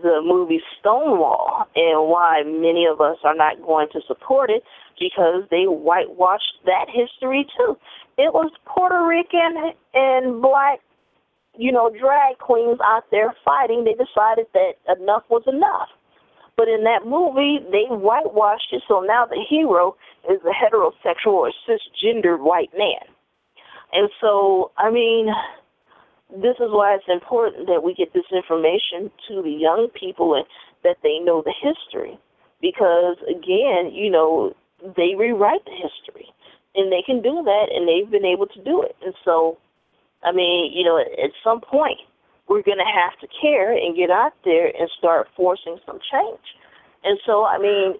the 0.02 0.20
movie 0.22 0.60
Stonewall 0.78 1.66
and 1.76 2.10
why 2.10 2.42
many 2.44 2.86
of 2.90 3.00
us 3.00 3.18
are 3.22 3.34
not 3.34 3.62
going 3.62 3.88
to 3.92 4.00
support 4.06 4.50
it 4.50 4.64
because 4.98 5.44
they 5.50 5.64
whitewashed 5.64 6.58
that 6.66 6.86
history 6.90 7.46
too. 7.56 7.76
It 8.18 8.34
was 8.34 8.50
Puerto 8.66 9.06
Rican 9.06 9.74
and 9.94 10.42
black, 10.42 10.80
you 11.56 11.72
know, 11.72 11.90
drag 11.90 12.38
queens 12.38 12.78
out 12.84 13.04
there 13.10 13.34
fighting. 13.44 13.84
They 13.84 13.94
decided 13.94 14.46
that 14.54 14.74
enough 15.00 15.22
was 15.30 15.42
enough. 15.46 15.88
But 16.60 16.68
in 16.68 16.84
that 16.84 17.06
movie, 17.06 17.56
they 17.72 17.88
whitewashed 17.88 18.68
it, 18.72 18.82
so 18.86 19.00
now 19.00 19.24
the 19.24 19.42
hero 19.48 19.96
is 20.28 20.40
a 20.44 20.52
heterosexual 20.52 21.32
or 21.32 21.52
cisgendered 21.64 22.40
white 22.44 22.68
man. 22.76 23.00
And 23.94 24.10
so, 24.20 24.70
I 24.76 24.90
mean, 24.90 25.28
this 26.28 26.56
is 26.60 26.68
why 26.68 26.96
it's 26.96 27.08
important 27.08 27.66
that 27.68 27.82
we 27.82 27.94
get 27.94 28.12
this 28.12 28.28
information 28.30 29.10
to 29.28 29.40
the 29.40 29.50
young 29.50 29.88
people 29.98 30.34
and 30.34 30.44
that 30.84 30.98
they 31.02 31.18
know 31.18 31.40
the 31.42 31.54
history. 31.56 32.18
Because, 32.60 33.16
again, 33.24 33.90
you 33.94 34.10
know, 34.10 34.54
they 34.82 35.14
rewrite 35.16 35.64
the 35.64 35.72
history. 35.72 36.28
And 36.74 36.92
they 36.92 37.00
can 37.00 37.22
do 37.22 37.40
that, 37.42 37.68
and 37.72 37.88
they've 37.88 38.10
been 38.10 38.26
able 38.26 38.48
to 38.48 38.62
do 38.64 38.82
it. 38.82 38.96
And 39.02 39.14
so, 39.24 39.56
I 40.22 40.30
mean, 40.30 40.72
you 40.74 40.84
know, 40.84 40.98
at 41.00 41.30
some 41.42 41.62
point, 41.62 42.00
we're 42.50 42.66
going 42.66 42.82
to 42.82 42.92
have 42.92 43.14
to 43.20 43.28
care 43.40 43.72
and 43.72 43.96
get 43.96 44.10
out 44.10 44.32
there 44.44 44.66
and 44.66 44.90
start 44.98 45.28
forcing 45.36 45.78
some 45.86 46.00
change. 46.10 46.46
And 47.04 47.16
so, 47.24 47.46
I 47.46 47.58
mean, 47.58 47.94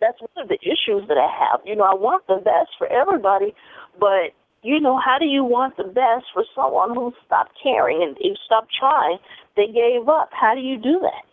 that's 0.00 0.20
one 0.20 0.44
of 0.44 0.48
the 0.48 0.58
issues 0.62 1.02
that 1.08 1.18
I 1.18 1.26
have. 1.26 1.60
You 1.66 1.74
know, 1.74 1.82
I 1.82 1.94
want 1.94 2.24
the 2.28 2.36
best 2.36 2.70
for 2.78 2.86
everybody, 2.86 3.52
but 3.98 4.30
you 4.62 4.78
know, 4.78 4.96
how 5.04 5.18
do 5.18 5.26
you 5.26 5.42
want 5.42 5.76
the 5.76 5.82
best 5.82 6.26
for 6.32 6.44
someone 6.54 6.94
who 6.94 7.12
stopped 7.26 7.58
caring 7.60 8.00
and 8.00 8.38
stopped 8.46 8.70
trying? 8.78 9.18
They 9.56 9.66
gave 9.66 10.08
up. 10.08 10.30
How 10.30 10.54
do 10.54 10.60
you 10.60 10.76
do 10.76 11.00
that? 11.02 11.26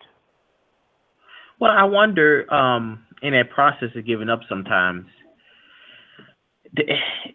Well, 1.61 1.71
I 1.71 1.83
wonder 1.83 2.51
um, 2.51 3.05
in 3.21 3.33
that 3.33 3.51
process 3.51 3.89
of 3.95 4.07
giving 4.07 4.29
up 4.29 4.39
sometimes. 4.49 5.05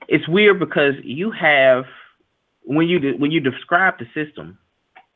It's 0.09 0.29
weird 0.29 0.59
because 0.59 0.95
you 1.05 1.31
have 1.31 1.85
when 2.65 2.89
you 2.89 3.15
when 3.19 3.31
you 3.31 3.41
describe 3.41 3.95
the 3.99 4.07
system, 4.15 4.59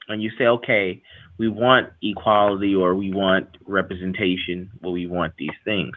and 0.09 0.23
you 0.23 0.31
say, 0.39 0.47
okay, 0.47 1.03
we 1.39 1.49
want 1.49 1.91
equality 2.03 2.75
or 2.75 2.95
we 2.95 3.13
want 3.13 3.49
representation 3.67 4.71
or 4.83 4.93
we 4.93 5.07
want 5.07 5.35
these 5.39 5.51
things. 5.65 5.95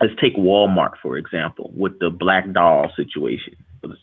Let's 0.00 0.14
take 0.20 0.36
Walmart, 0.36 0.94
for 1.02 1.16
example, 1.16 1.72
with 1.76 1.98
the 2.00 2.10
black 2.10 2.50
doll 2.52 2.90
situation. 2.96 3.56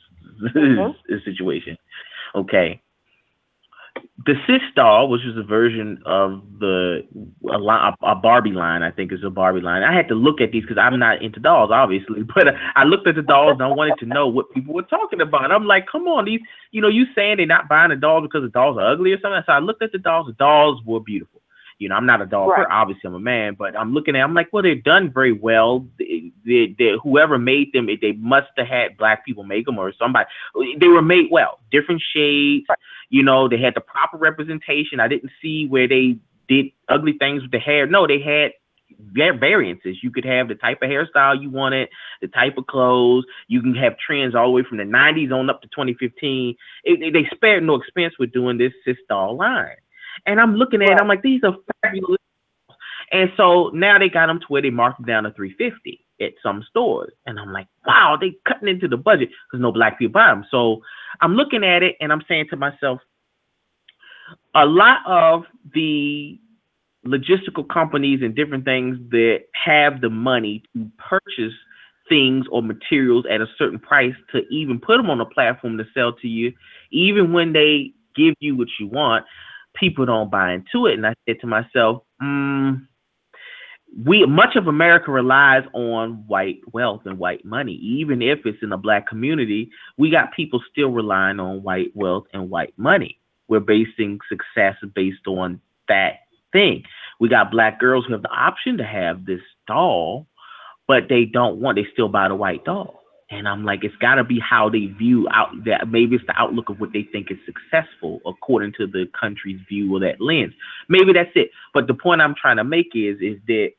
Mm-hmm. 0.41 1.18
situation. 1.23 1.78
Okay 2.34 2.82
the 4.26 4.35
Sis 4.45 4.61
doll, 4.76 5.10
which 5.10 5.22
is 5.26 5.38
a 5.38 5.43
version 5.43 6.02
of 6.06 6.43
the 6.60 7.07
a, 7.49 7.95
a, 8.06 8.15
Barbie 8.15 8.52
line, 8.52 8.84
I 8.84 8.91
think 8.91 9.11
is 9.11 9.23
a 9.23 9.30
Barbie 9.30 9.61
line. 9.61 9.84
I 9.84 9.95
had 9.95 10.07
to 10.10 10.15
look 10.15 10.41
at 10.41 10.52
these 10.52 10.64
because 10.64 10.77
I'm 10.77 10.99
not 10.99 11.22
into 11.22 11.39
dolls, 11.39 11.72
obviously, 11.72 12.23
but 12.35 12.48
I 12.76 12.84
looked 12.84 13.07
at 13.07 13.15
the 13.15 13.22
dolls 13.22 13.53
and 13.53 13.64
I 13.64 13.68
wanted 13.68 13.99
to 13.99 14.06
know 14.06 14.27
what 14.27 14.52
people 14.52 14.73
were 14.73 14.84
talking 14.84 15.22
about. 15.22 15.52
I'm 15.52 15.65
like, 15.65 15.85
come 15.91 16.07
on, 16.07 16.26
these, 16.26 16.41
you 16.72 16.81
know, 16.81 16.88
you 16.88 17.06
saying 17.15 17.38
they're 17.38 17.45
not 17.45 17.69
buying 17.69 17.89
the 17.89 17.95
dolls 17.95 18.23
because 18.23 18.43
the 18.43 18.49
dolls 18.49 18.77
are 18.77 18.91
ugly 18.91 19.11
or 19.14 19.19
something. 19.22 19.41
So 19.45 19.53
I 19.53 19.60
looked 19.60 19.81
at 19.81 19.91
the 19.91 19.98
dolls. 19.98 20.27
The 20.27 20.34
dolls 20.34 20.81
were 20.85 20.99
beautiful. 20.99 21.41
You 21.80 21.89
know, 21.89 21.95
I'm 21.95 22.06
not 22.06 22.22
a 22.22 22.27
doll 22.27 22.48
right. 22.48 22.68
obviously 22.69 23.07
I'm 23.07 23.15
a 23.15 23.19
man, 23.19 23.56
but 23.57 23.76
I'm 23.76 23.91
looking 23.91 24.15
at. 24.15 24.22
I'm 24.22 24.35
like, 24.35 24.49
well, 24.53 24.61
they're 24.61 24.76
done 24.76 25.11
very 25.11 25.31
well. 25.31 25.88
They, 26.45 26.76
they, 26.77 26.95
whoever 27.03 27.38
made 27.38 27.72
them, 27.73 27.88
they 27.88 28.13
must 28.13 28.47
have 28.57 28.68
had 28.68 28.97
black 28.97 29.26
people 29.26 29.43
make 29.43 29.65
them 29.65 29.77
or 29.77 29.93
somebody. 29.97 30.26
They 30.80 30.88
were 30.88 31.01
made 31.01 31.27
well, 31.31 31.59
different 31.72 32.01
shades. 32.13 32.65
Right 32.69 32.77
you 33.11 33.23
know, 33.23 33.47
they 33.47 33.59
had 33.59 33.76
the 33.76 33.81
proper 33.81 34.18
representation. 34.18 35.01
I 35.01 35.09
didn't 35.09 35.31
see 35.41 35.68
where 35.68 35.88
they 35.88 36.18
did 36.47 36.68
ugly 36.88 37.13
things 37.19 37.43
with 37.43 37.51
the 37.51 37.59
hair. 37.59 37.85
No, 37.85 38.07
they 38.07 38.22
had 38.22 38.53
their 39.13 39.38
variances. 39.38 39.97
You 40.01 40.11
could 40.11 40.23
have 40.23 40.47
the 40.47 40.55
type 40.55 40.80
of 40.81 40.89
hairstyle 40.89 41.39
you 41.39 41.49
wanted, 41.49 41.89
the 42.22 42.30
type 42.30 42.57
of 42.57 42.68
clothes. 42.68 43.26
You 43.49 43.61
can 43.61 43.76
have 43.76 43.97
trends 43.97 44.34
all 44.34 44.45
the 44.45 44.51
way 44.51 44.63
from 44.63 44.77
the 44.77 44.85
90s 44.85 45.31
on 45.31 45.49
up 45.49 45.61
to 45.61 45.68
2015. 45.68 46.55
It, 46.85 47.01
it, 47.01 47.13
they 47.13 47.30
spared 47.35 47.63
no 47.63 47.76
expense 47.76 48.13
with 48.18 48.31
doing 48.31 48.57
this 48.57 48.72
Sistar 48.88 49.38
line. 49.38 49.76
And 50.26 50.39
I'm 50.39 50.55
looking 50.55 50.81
at 50.81 50.89
right. 50.89 50.97
it, 50.97 51.01
I'm 51.01 51.09
like, 51.09 51.22
these 51.22 51.41
are 51.43 51.55
fabulous. 51.84 52.18
And 53.11 53.30
so 53.35 53.72
now 53.73 53.99
they 53.99 54.07
got 54.07 54.27
them 54.27 54.39
to 54.39 54.45
where 54.47 54.61
they 54.61 54.69
marked 54.69 54.99
them 54.99 55.05
down 55.05 55.23
to 55.23 55.31
350 55.31 56.05
at 56.22 56.34
some 56.43 56.64
stores. 56.69 57.11
And 57.26 57.39
I'm 57.39 57.52
like, 57.52 57.68
wow, 57.85 58.18
they 58.19 58.35
cutting 58.48 58.68
into 58.68 58.88
the 58.88 58.98
budget 58.98 59.30
because 59.30 59.61
no 59.61 59.72
black 59.72 59.99
people 59.99 60.14
buy 60.14 60.27
them. 60.27 60.45
So 60.52 60.81
I'm 61.22 61.35
looking 61.35 61.64
at 61.64 61.84
it 61.84 61.95
and 61.99 62.11
I'm 62.11 62.23
saying 62.27 62.48
to 62.49 62.56
myself, 62.56 62.99
a 64.56 64.65
lot 64.65 64.99
of 65.06 65.43
the 65.73 66.39
logistical 67.06 67.68
companies 67.68 68.22
and 68.22 68.35
different 68.35 68.65
things 68.65 68.98
that 69.10 69.43
have 69.53 70.02
the 70.02 70.10
money 70.10 70.64
to 70.73 70.89
purchase 70.98 71.53
things 72.07 72.45
or 72.52 72.61
materials 72.61 73.26
at 73.30 73.41
a 73.41 73.48
certain 73.57 73.80
price 73.80 74.14
to 74.31 74.41
even 74.49 74.80
put 74.80 74.98
them 74.98 75.10
on 75.10 75.22
a 75.22 75.26
platform 75.26 75.77
to 75.77 75.85
sell 75.93 76.14
to 76.14 76.27
you, 76.27 76.53
even 76.91 77.34
when 77.34 77.53
they 77.53 77.93
give 78.15 78.35
you 78.39 78.56
what 78.56 78.68
you 78.80 78.88
want, 78.88 79.26
people 79.76 80.06
don't 80.06 80.30
buy 80.30 80.53
into 80.53 80.88
it. 80.88 80.95
And 80.95 81.07
I 81.07 81.14
said 81.26 81.39
to 81.41 81.48
myself, 81.48 82.03
mm, 82.22 82.85
we 84.05 84.26
much 84.26 84.55
of 84.55 84.68
America 84.68 85.11
relies 85.11 85.63
on 85.73 86.23
white 86.27 86.61
wealth 86.72 87.01
and 87.05 87.18
white 87.18 87.43
money. 87.43 87.73
Even 87.73 88.22
if 88.22 88.39
it's 88.45 88.63
in 88.63 88.72
a 88.72 88.77
black 88.77 89.07
community, 89.07 89.69
we 89.97 90.09
got 90.09 90.34
people 90.34 90.61
still 90.72 90.89
relying 90.89 91.39
on 91.39 91.61
white 91.63 91.91
wealth 91.93 92.26
and 92.34 92.49
white 92.49 92.73
money. 92.77 93.19
We're 93.47 93.59
basing 93.59 94.19
success 94.30 94.76
based 94.95 95.27
on 95.27 95.59
that 95.89 96.22
thing. 96.53 96.84
We 97.19 97.27
got 97.27 97.51
black 97.51 97.80
girls 97.80 98.05
who 98.05 98.13
have 98.13 98.22
the 98.22 98.30
option 98.30 98.77
to 98.77 98.85
have 98.85 99.26
this 99.26 99.41
doll, 99.68 100.27
but 100.88 101.03
they 101.09 101.26
don't 101.26 101.59
want. 101.59 101.76
They 101.76 101.88
still 101.91 102.07
buy 102.07 102.30
the 102.30 102.35
white 102.35 102.63
doll. 102.63 103.01
And 103.30 103.47
I'm 103.47 103.63
like, 103.63 103.84
it's 103.84 103.95
got 103.97 104.15
to 104.15 104.26
be 104.26 104.39
how 104.39 104.69
they 104.69 104.88
view 104.88 105.27
out 105.34 105.49
that. 105.65 105.89
Maybe 105.89 106.15
it's 106.18 106.26
the 106.27 106.38
outlook 106.38 106.69
of 106.69 106.80
what 106.81 106.91
they 106.91 107.03
think 107.11 107.31
is 107.31 107.38
successful 107.45 108.19
according 108.26 108.73
to 108.73 108.88
the 108.88 109.05
country's 109.18 109.59
view 109.69 109.95
or 109.95 110.01
that 110.01 110.19
lens. 110.19 110.53
Maybe 110.89 111.13
that's 111.13 111.31
it. 111.35 111.51
But 111.73 111.88
the 111.88 111.93
point 111.93 112.22
I'm 112.22 112.35
trying 112.35 112.57
to 112.57 112.65
make 112.65 112.91
is, 112.93 113.18
is 113.22 113.38
that 113.47 113.72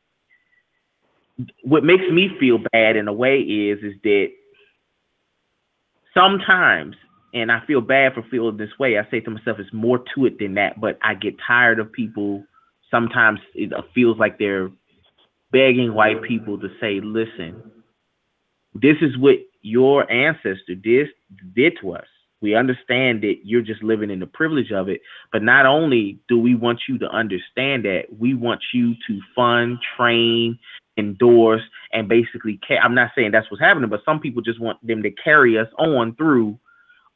what 1.62 1.84
makes 1.84 2.04
me 2.10 2.30
feel 2.38 2.58
bad 2.72 2.96
in 2.96 3.08
a 3.08 3.12
way 3.12 3.38
is, 3.38 3.78
is 3.82 3.94
that 4.02 4.28
sometimes, 6.14 6.96
and 7.34 7.50
I 7.50 7.64
feel 7.66 7.80
bad 7.80 8.14
for 8.14 8.22
feeling 8.30 8.56
this 8.56 8.78
way. 8.78 8.98
I 8.98 9.10
say 9.10 9.20
to 9.20 9.30
myself, 9.30 9.58
it's 9.58 9.72
more 9.72 10.02
to 10.14 10.26
it 10.26 10.38
than 10.38 10.54
that. 10.54 10.80
But 10.80 10.98
I 11.02 11.14
get 11.14 11.34
tired 11.46 11.78
of 11.78 11.92
people. 11.92 12.44
Sometimes 12.90 13.40
it 13.54 13.72
feels 13.94 14.18
like 14.18 14.38
they're 14.38 14.70
begging 15.50 15.94
white 15.94 16.22
people 16.22 16.58
to 16.58 16.68
say, 16.80 17.00
listen 17.02 17.62
this 18.74 18.96
is 19.00 19.16
what 19.18 19.36
your 19.60 20.10
ancestor 20.10 20.74
did 20.74 21.08
did 21.54 21.74
to 21.80 21.92
us. 21.92 22.06
We 22.40 22.56
understand 22.56 23.22
that 23.22 23.36
you're 23.44 23.62
just 23.62 23.82
living 23.82 24.10
in 24.10 24.18
the 24.18 24.26
privilege 24.26 24.72
of 24.72 24.88
it, 24.88 25.00
but 25.32 25.42
not 25.42 25.64
only 25.64 26.18
do 26.28 26.38
we 26.38 26.56
want 26.56 26.80
you 26.88 26.98
to 26.98 27.06
understand 27.08 27.84
that, 27.84 28.06
we 28.18 28.34
want 28.34 28.60
you 28.74 28.94
to 29.06 29.20
fund, 29.36 29.78
train, 29.96 30.58
endorse, 30.96 31.62
and 31.92 32.08
basically. 32.08 32.60
I'm 32.82 32.94
not 32.94 33.10
saying 33.14 33.32
that's 33.32 33.50
what's 33.50 33.62
happening, 33.62 33.90
but 33.90 34.04
some 34.04 34.20
people 34.20 34.42
just 34.42 34.60
want 34.60 34.84
them 34.86 35.02
to 35.02 35.10
carry 35.10 35.58
us 35.58 35.68
on 35.78 36.14
through 36.16 36.58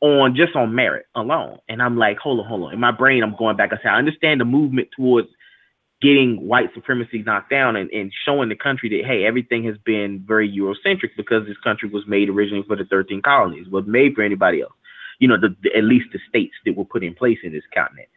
on 0.00 0.36
just 0.36 0.54
on 0.54 0.74
merit 0.74 1.06
alone. 1.14 1.58
And 1.68 1.82
I'm 1.82 1.96
like, 1.96 2.18
hold 2.18 2.40
on, 2.40 2.46
hold 2.46 2.62
on. 2.64 2.74
In 2.74 2.80
my 2.80 2.90
brain, 2.90 3.22
I'm 3.22 3.34
going 3.36 3.56
back. 3.56 3.72
I 3.72 3.76
say, 3.76 3.88
I 3.88 3.98
understand 3.98 4.40
the 4.40 4.44
movement 4.44 4.88
towards 4.94 5.28
getting 6.02 6.46
white 6.46 6.68
supremacy 6.74 7.22
knocked 7.22 7.50
down 7.50 7.76
and, 7.76 7.90
and 7.90 8.12
showing 8.24 8.48
the 8.48 8.56
country 8.56 8.88
that 8.88 9.06
hey 9.06 9.24
everything 9.24 9.64
has 9.64 9.76
been 9.78 10.22
very 10.26 10.50
eurocentric 10.50 11.10
because 11.16 11.46
this 11.46 11.56
country 11.64 11.88
was 11.88 12.06
made 12.06 12.28
originally 12.28 12.64
for 12.66 12.76
the 12.76 12.84
13 12.84 13.22
colonies 13.22 13.66
was 13.68 13.84
made 13.86 14.14
for 14.14 14.22
anybody 14.22 14.60
else 14.60 14.74
you 15.18 15.26
know 15.26 15.40
the, 15.40 15.56
the, 15.62 15.74
at 15.74 15.84
least 15.84 16.06
the 16.12 16.18
states 16.28 16.54
that 16.64 16.76
were 16.76 16.84
put 16.84 17.02
in 17.02 17.14
place 17.14 17.38
in 17.42 17.52
this 17.52 17.64
continent 17.72 18.08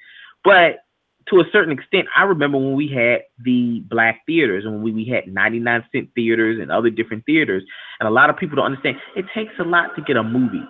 but 0.44 0.84
to 1.30 1.40
a 1.40 1.44
certain 1.52 1.72
extent 1.72 2.08
i 2.16 2.24
remember 2.24 2.58
when 2.58 2.74
we 2.74 2.88
had 2.88 3.22
the 3.44 3.82
black 3.90 4.22
theaters 4.26 4.66
and 4.66 4.84
when 4.84 4.94
we, 4.94 5.06
had 5.06 5.28
99 5.28 5.84
cent 5.92 6.10
theaters 6.16 6.60
and 6.62 6.72
other 6.72 6.90
different 6.90 7.26
theaters. 7.26 7.64
And 8.00 8.08
a 8.08 8.12
lot 8.12 8.30
of 8.30 8.38
people 8.38 8.56
don't 8.58 8.66
understand 8.66 8.98
it 9.16 9.26
takes 9.34 9.54
a 9.60 9.64
lot 9.64 9.96
to 9.96 10.02
get 10.02 10.18
a 10.18 10.24
movie 10.24 10.64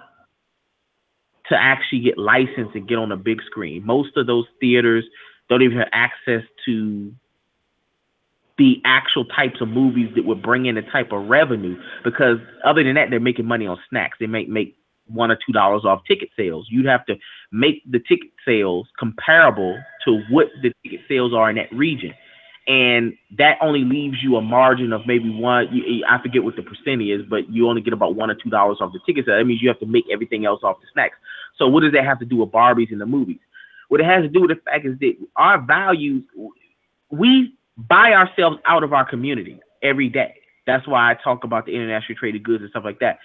to 1.50 1.56
actually 1.56 2.02
get 2.02 2.18
licensed 2.18 2.76
and 2.76 2.88
get 2.88 2.98
on 2.98 3.12
a 3.12 3.18
big 3.18 3.42
screen. 3.44 3.86
Most 3.86 4.16
of 4.18 4.28
those 4.28 4.46
theaters 4.62 5.04
don't 5.50 5.62
even 5.62 5.78
have 5.78 5.90
access 5.92 6.44
to 6.66 7.12
the 8.58 8.82
actual 8.86 9.26
types 9.26 9.62
of 9.62 9.68
movies 9.68 10.10
that 10.16 10.26
would 10.26 10.42
bring 10.42 10.66
in 10.66 10.76
the 10.76 10.82
type 10.84 11.12
of 11.12 11.28
revenue 11.28 11.82
because 12.04 12.38
other 12.64 12.84
than 12.84 12.96
that 12.96 13.10
they're 13.10 13.20
making 13.20 13.46
money 13.46 13.66
on 13.66 13.78
snacks. 13.90 14.18
They 14.20 14.28
make 14.28 14.50
make 14.50 14.76
one 15.10 15.32
or 15.32 15.36
two 15.36 15.52
dollars 15.52 15.86
off 15.86 16.02
ticket 16.08 16.30
sales. 16.38 16.68
You'd 16.70 16.86
have 16.86 17.06
to 17.08 17.18
make 17.52 17.84
the 17.90 18.00
ticket 18.00 18.32
sales 18.46 18.88
comparable 18.98 19.78
to 20.06 20.22
what 20.30 20.48
the 20.62 20.72
ticket 20.84 21.02
sales 21.08 21.34
are 21.34 21.50
in 21.50 21.56
that 21.58 21.72
region. 21.72 22.14
And 22.68 23.14
that 23.38 23.58
only 23.62 23.84
leaves 23.84 24.18
you 24.22 24.36
a 24.36 24.42
margin 24.42 24.94
of 24.94 25.02
maybe 25.08 25.30
one 25.30 25.70
you, 25.72 26.06
i 26.08 26.22
forget 26.22 26.44
what 26.44 26.56
the 26.56 26.62
percent 26.62 27.02
is 27.02 27.24
but 27.28 27.50
you 27.50 27.68
only 27.68 27.82
get 27.82 27.94
about 27.94 28.14
one 28.14 28.30
or 28.30 28.36
two 28.36 28.50
dollars 28.50 28.78
off 28.80 28.94
the 28.94 29.00
ticket 29.08 29.26
that 29.26 29.44
means 29.44 29.60
you 29.60 29.70
have 29.70 29.80
to 29.80 29.88
make 29.88 30.06
everything 30.12 30.46
else 30.46 30.62
off 30.64 30.80
the 30.80 30.88
snacks. 30.94 31.18
So 31.58 31.68
what 31.68 31.82
does 31.82 31.94
that 31.94 32.06
have 32.06 32.20
to 32.20 32.26
do 32.26 32.38
with 32.38 32.50
barbies 32.50 32.92
in 32.92 33.00
the 33.00 33.06
movies? 33.06 33.40
What 33.90 34.02
it 34.02 34.06
has 34.06 34.24
to 34.24 34.30
do 34.30 34.42
with 34.42 34.52
the 34.52 34.62
fact 34.64 34.86
is 34.86 34.98
that 35.00 35.16
our 35.36 35.60
values, 35.60 36.24
we 37.10 37.56
buy 37.76 38.14
ourselves 38.14 38.58
out 38.66 38.84
of 38.84 38.94
our 38.94 39.08
community 39.08 39.60
every 39.82 40.10
day. 40.10 40.36
That's 40.68 40.88
why 40.88 41.10
I 41.10 41.16
talk 41.16 41.44
about 41.44 41.66
the 41.66 41.74
international 41.74 42.18
trade 42.18 42.36
of 42.36 42.44
goods 42.44 42.62
and 42.62 42.70
stuff 42.70 42.84
like 42.86 43.00
that. 43.00 43.18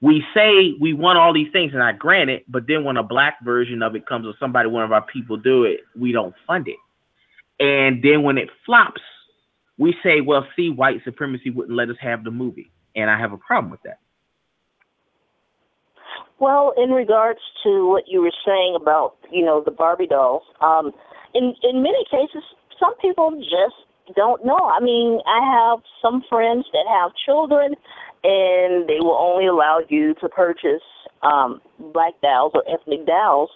We 0.00 0.22
say 0.34 0.74
we 0.78 0.92
want 0.92 1.18
all 1.18 1.32
these 1.32 1.50
things, 1.52 1.72
and 1.72 1.82
I 1.82 1.92
grant 1.92 2.28
it, 2.28 2.44
but 2.48 2.66
then 2.66 2.84
when 2.84 2.96
a 2.96 3.02
black 3.02 3.42
version 3.42 3.82
of 3.82 3.96
it 3.96 4.06
comes 4.06 4.26
or 4.26 4.34
somebody, 4.38 4.68
one 4.68 4.84
of 4.84 4.92
our 4.92 5.02
people 5.02 5.36
do 5.36 5.64
it, 5.64 5.80
we 5.98 6.12
don't 6.12 6.34
fund 6.46 6.68
it. 6.68 6.76
And 7.58 8.02
then 8.02 8.22
when 8.22 8.36
it 8.36 8.50
flops, 8.66 9.00
we 9.78 9.94
say, 10.02 10.20
well, 10.20 10.46
see, 10.54 10.70
white 10.70 11.02
supremacy 11.04 11.50
wouldn't 11.50 11.76
let 11.76 11.88
us 11.88 11.96
have 12.00 12.24
the 12.24 12.30
movie. 12.30 12.70
And 12.94 13.10
I 13.10 13.18
have 13.18 13.32
a 13.32 13.38
problem 13.38 13.70
with 13.70 13.82
that. 13.84 13.98
Well, 16.38 16.74
in 16.76 16.90
regards 16.90 17.40
to 17.64 17.88
what 17.88 18.04
you 18.06 18.20
were 18.20 18.32
saying 18.44 18.76
about, 18.80 19.16
you 19.30 19.44
know, 19.44 19.62
the 19.64 19.70
Barbie 19.70 20.06
dolls, 20.06 20.42
um, 20.60 20.92
in 21.34 21.54
in 21.62 21.82
many 21.82 22.04
cases, 22.10 22.42
some 22.78 22.94
people 22.98 23.30
just 23.40 23.85
don't 24.14 24.44
know. 24.44 24.70
I 24.72 24.80
mean, 24.80 25.20
I 25.26 25.40
have 25.42 25.80
some 26.00 26.22
friends 26.28 26.66
that 26.72 26.86
have 26.88 27.12
children, 27.24 27.74
and 28.24 28.88
they 28.88 29.00
will 29.00 29.18
only 29.18 29.46
allow 29.46 29.80
you 29.88 30.14
to 30.20 30.28
purchase 30.28 30.84
um, 31.22 31.60
black 31.92 32.14
dolls 32.22 32.52
or 32.54 32.62
ethnic 32.68 33.06
dolls 33.06 33.50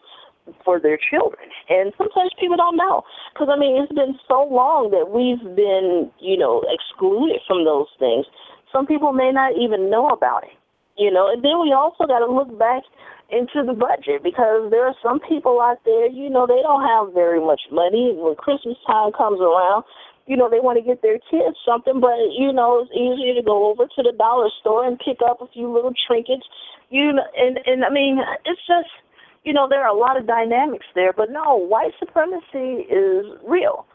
for 0.65 0.81
their 0.81 0.99
children. 0.99 1.49
And 1.69 1.93
sometimes 1.97 2.31
people 2.41 2.57
don't 2.57 2.77
know 2.77 3.03
because 3.33 3.49
I 3.53 3.59
mean, 3.59 3.81
it's 3.83 3.93
been 3.93 4.19
so 4.27 4.49
long 4.51 4.91
that 4.91 5.11
we've 5.13 5.55
been, 5.55 6.11
you 6.19 6.37
know, 6.37 6.65
excluded 6.67 7.41
from 7.47 7.65
those 7.65 7.87
things. 7.99 8.27
Some 8.73 8.87
people 8.87 9.13
may 9.13 9.31
not 9.31 9.53
even 9.57 9.91
know 9.91 10.09
about 10.09 10.45
it 10.45 10.57
you 11.01 11.11
know. 11.11 11.33
And 11.33 11.43
then 11.43 11.59
we 11.59 11.73
also 11.73 12.05
got 12.05 12.21
to 12.21 12.31
look 12.31 12.53
back 12.61 12.85
into 13.33 13.65
the 13.65 13.73
budget 13.73 14.23
because 14.23 14.71
there 14.71 14.85
are 14.85 14.95
some 15.03 15.19
people 15.25 15.59
out 15.59 15.81
there, 15.89 16.07
you 16.07 16.29
know, 16.29 16.47
they 16.47 16.61
don't 16.63 16.85
have 16.85 17.15
very 17.15 17.41
much 17.41 17.63
money. 17.73 18.13
When 18.15 18.37
Christmas 18.37 18.77
time 18.87 19.11
comes 19.17 19.41
around, 19.41 19.85
you 20.31 20.37
know, 20.37 20.49
they 20.49 20.63
want 20.63 20.79
to 20.79 20.85
get 20.85 21.03
their 21.03 21.19
kids 21.19 21.59
something, 21.67 21.99
but 21.99 22.15
you 22.39 22.53
know, 22.53 22.87
it's 22.87 22.95
easier 22.95 23.35
to 23.35 23.43
go 23.43 23.67
over 23.67 23.87
to 23.87 24.01
the 24.01 24.15
dollar 24.17 24.49
store 24.61 24.87
and 24.87 24.97
pick 24.97 25.19
up 25.29 25.43
a 25.43 25.49
few 25.49 25.67
little 25.67 25.93
trinkets. 26.07 26.47
You 26.89 27.15
know, 27.15 27.25
and 27.37 27.59
and 27.67 27.85
I 27.85 27.91
mean, 27.91 28.21
it's 28.45 28.61
just, 28.65 28.95
you 29.43 29.53
know, 29.53 29.67
there 29.69 29.83
are 29.83 29.91
a 29.91 29.99
lot 29.99 30.17
of 30.17 30.29
dynamics 30.29 30.87
there, 30.95 31.13
but 31.13 31.33
no, 31.33 31.57
white 31.57 31.91
supremacy 31.99 32.87
is 32.87 33.27
real. 33.45 33.87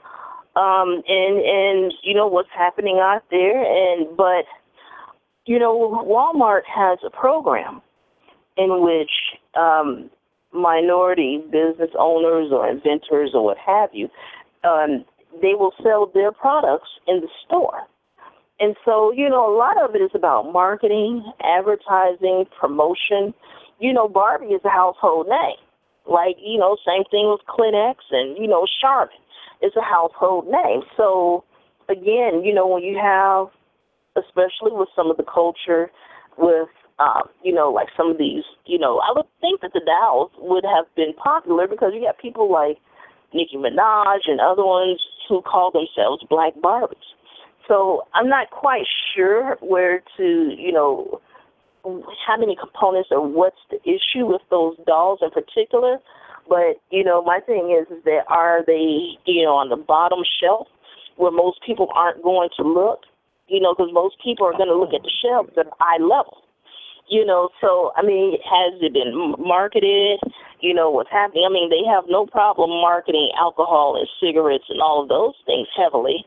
Um, 0.58 1.02
and 1.08 1.40
and 1.40 1.94
you 2.04 2.14
know 2.14 2.28
what's 2.28 2.52
happening 2.54 3.00
out 3.00 3.24
there, 3.32 3.64
and 3.64 4.18
but 4.18 4.44
you 5.46 5.58
know, 5.58 6.04
Walmart 6.06 6.68
has 6.68 7.00
a 7.06 7.10
program 7.10 7.82
in 8.58 8.84
which 8.84 9.12
um, 9.56 10.10
minority 10.52 11.42
business 11.50 11.92
owners 11.98 12.52
or 12.52 12.68
inventors 12.68 13.32
or 13.34 13.46
what 13.46 13.58
have 13.58 13.90
you, 13.94 14.10
um, 14.66 15.06
they 15.42 15.54
will 15.56 15.74
sell 15.84 16.12
their 16.14 16.32
products 16.32 16.90
in 17.08 17.22
the 17.22 17.28
store. 17.46 17.82
And 18.60 18.76
so, 18.86 19.12
you 19.12 19.28
know, 19.28 19.54
a 19.54 19.56
lot 19.56 19.82
of 19.84 19.96
it 19.96 20.02
is 20.02 20.12
about 20.14 20.54
marketing, 20.54 21.24
advertising, 21.44 22.46
promotion. 22.58 23.34
You 23.80 23.92
know, 23.92 24.08
Barbie 24.08 24.54
is 24.54 24.62
a 24.64 24.70
household 24.70 25.28
name. 25.28 25.60
Like, 26.08 26.38
you 26.40 26.58
know, 26.58 26.78
same 26.86 27.04
thing 27.12 27.28
with 27.30 27.42
Kleenex 27.50 27.96
and, 28.12 28.38
you 28.38 28.48
know, 28.48 28.66
Charmin. 28.80 29.16
It's 29.62 29.76
a 29.76 29.82
household 29.82 30.48
name. 30.48 30.82
So, 30.96 31.44
again, 31.90 32.44
you 32.44 32.54
know, 32.54 32.68
when 32.68 32.84
you 32.84 32.98
have 33.02 33.48
especially 34.16 34.72
with 34.72 34.90
some 34.96 35.12
of 35.12 35.18
the 35.18 35.24
culture, 35.24 35.92
with 36.38 36.70
um, 36.98 37.24
you 37.44 37.54
know, 37.54 37.72
like 37.72 37.90
some 37.98 38.12
of 38.12 38.18
these, 38.18 38.44
you 38.66 38.80
know, 38.80 39.00
I 39.00 39.12
would 39.14 39.26
think 39.42 39.60
that 39.62 39.74
the 39.74 39.82
dolls 39.86 40.32
would 40.40 40.64
have 40.64 40.86
been 40.96 41.14
popular 41.14 41.68
because 41.68 41.92
you 41.94 42.00
got 42.00 42.18
people 42.18 42.50
like 42.50 42.78
Nicki 43.36 43.58
Minaj 43.58 44.20
and 44.26 44.40
other 44.40 44.66
ones 44.66 45.02
who 45.28 45.42
call 45.42 45.72
themselves 45.72 46.24
Black 46.30 46.54
Barbies. 46.56 46.96
So 47.68 48.04
I'm 48.14 48.30
not 48.30 48.52
quite 48.52 48.86
sure 49.16 49.58
where 49.62 50.02
to, 50.18 50.56
you 50.58 50.72
know, 50.72 51.20
how 51.84 52.38
many 52.38 52.56
components 52.56 53.10
or 53.12 53.28
what's 53.28 53.62
the 53.70 53.82
issue 53.84 54.26
with 54.26 54.42
those 54.50 54.76
dolls 54.88 55.20
in 55.22 55.32
particular. 55.32 55.98
But 56.48 56.82
you 56.92 57.04
know, 57.04 57.24
my 57.24 57.40
thing 57.40 57.76
is, 57.76 57.92
is 57.96 58.04
that 58.06 58.22
are 58.30 58.64
they, 58.66 59.18
you 59.26 59.44
know, 59.44 59.56
on 59.56 59.70
the 59.70 59.76
bottom 59.76 60.20
shelf 60.42 60.68
where 61.18 61.32
most 61.32 61.60
people 61.66 61.90
aren't 61.96 62.24
going 62.24 62.50
to 62.58 62.64
look? 62.64 63.02
you 63.48 63.60
know, 63.60 63.74
because 63.74 63.94
most 63.94 64.16
people 64.24 64.46
are 64.46 64.58
going 64.58 64.70
to 64.70 64.76
look 64.76 64.94
at 64.94 65.04
the 65.04 65.12
shelves 65.22 65.52
at 65.58 65.68
eye 65.80 66.02
level. 66.02 66.42
You 67.08 67.24
know, 67.24 67.50
so 67.62 67.92
I 67.96 68.02
mean, 68.02 68.38
has 68.42 68.82
it 68.82 68.94
been 68.94 69.36
marketed? 69.38 70.20
You 70.66 70.74
know 70.74 70.90
what's 70.90 71.12
happening. 71.12 71.46
I 71.48 71.54
mean, 71.54 71.70
they 71.70 71.84
have 71.88 72.06
no 72.08 72.26
problem 72.26 72.70
marketing 72.70 73.30
alcohol 73.38 73.98
and 73.98 74.08
cigarettes 74.20 74.66
and 74.70 74.82
all 74.82 75.04
of 75.04 75.10
those 75.10 75.36
things 75.46 75.68
heavily 75.78 76.26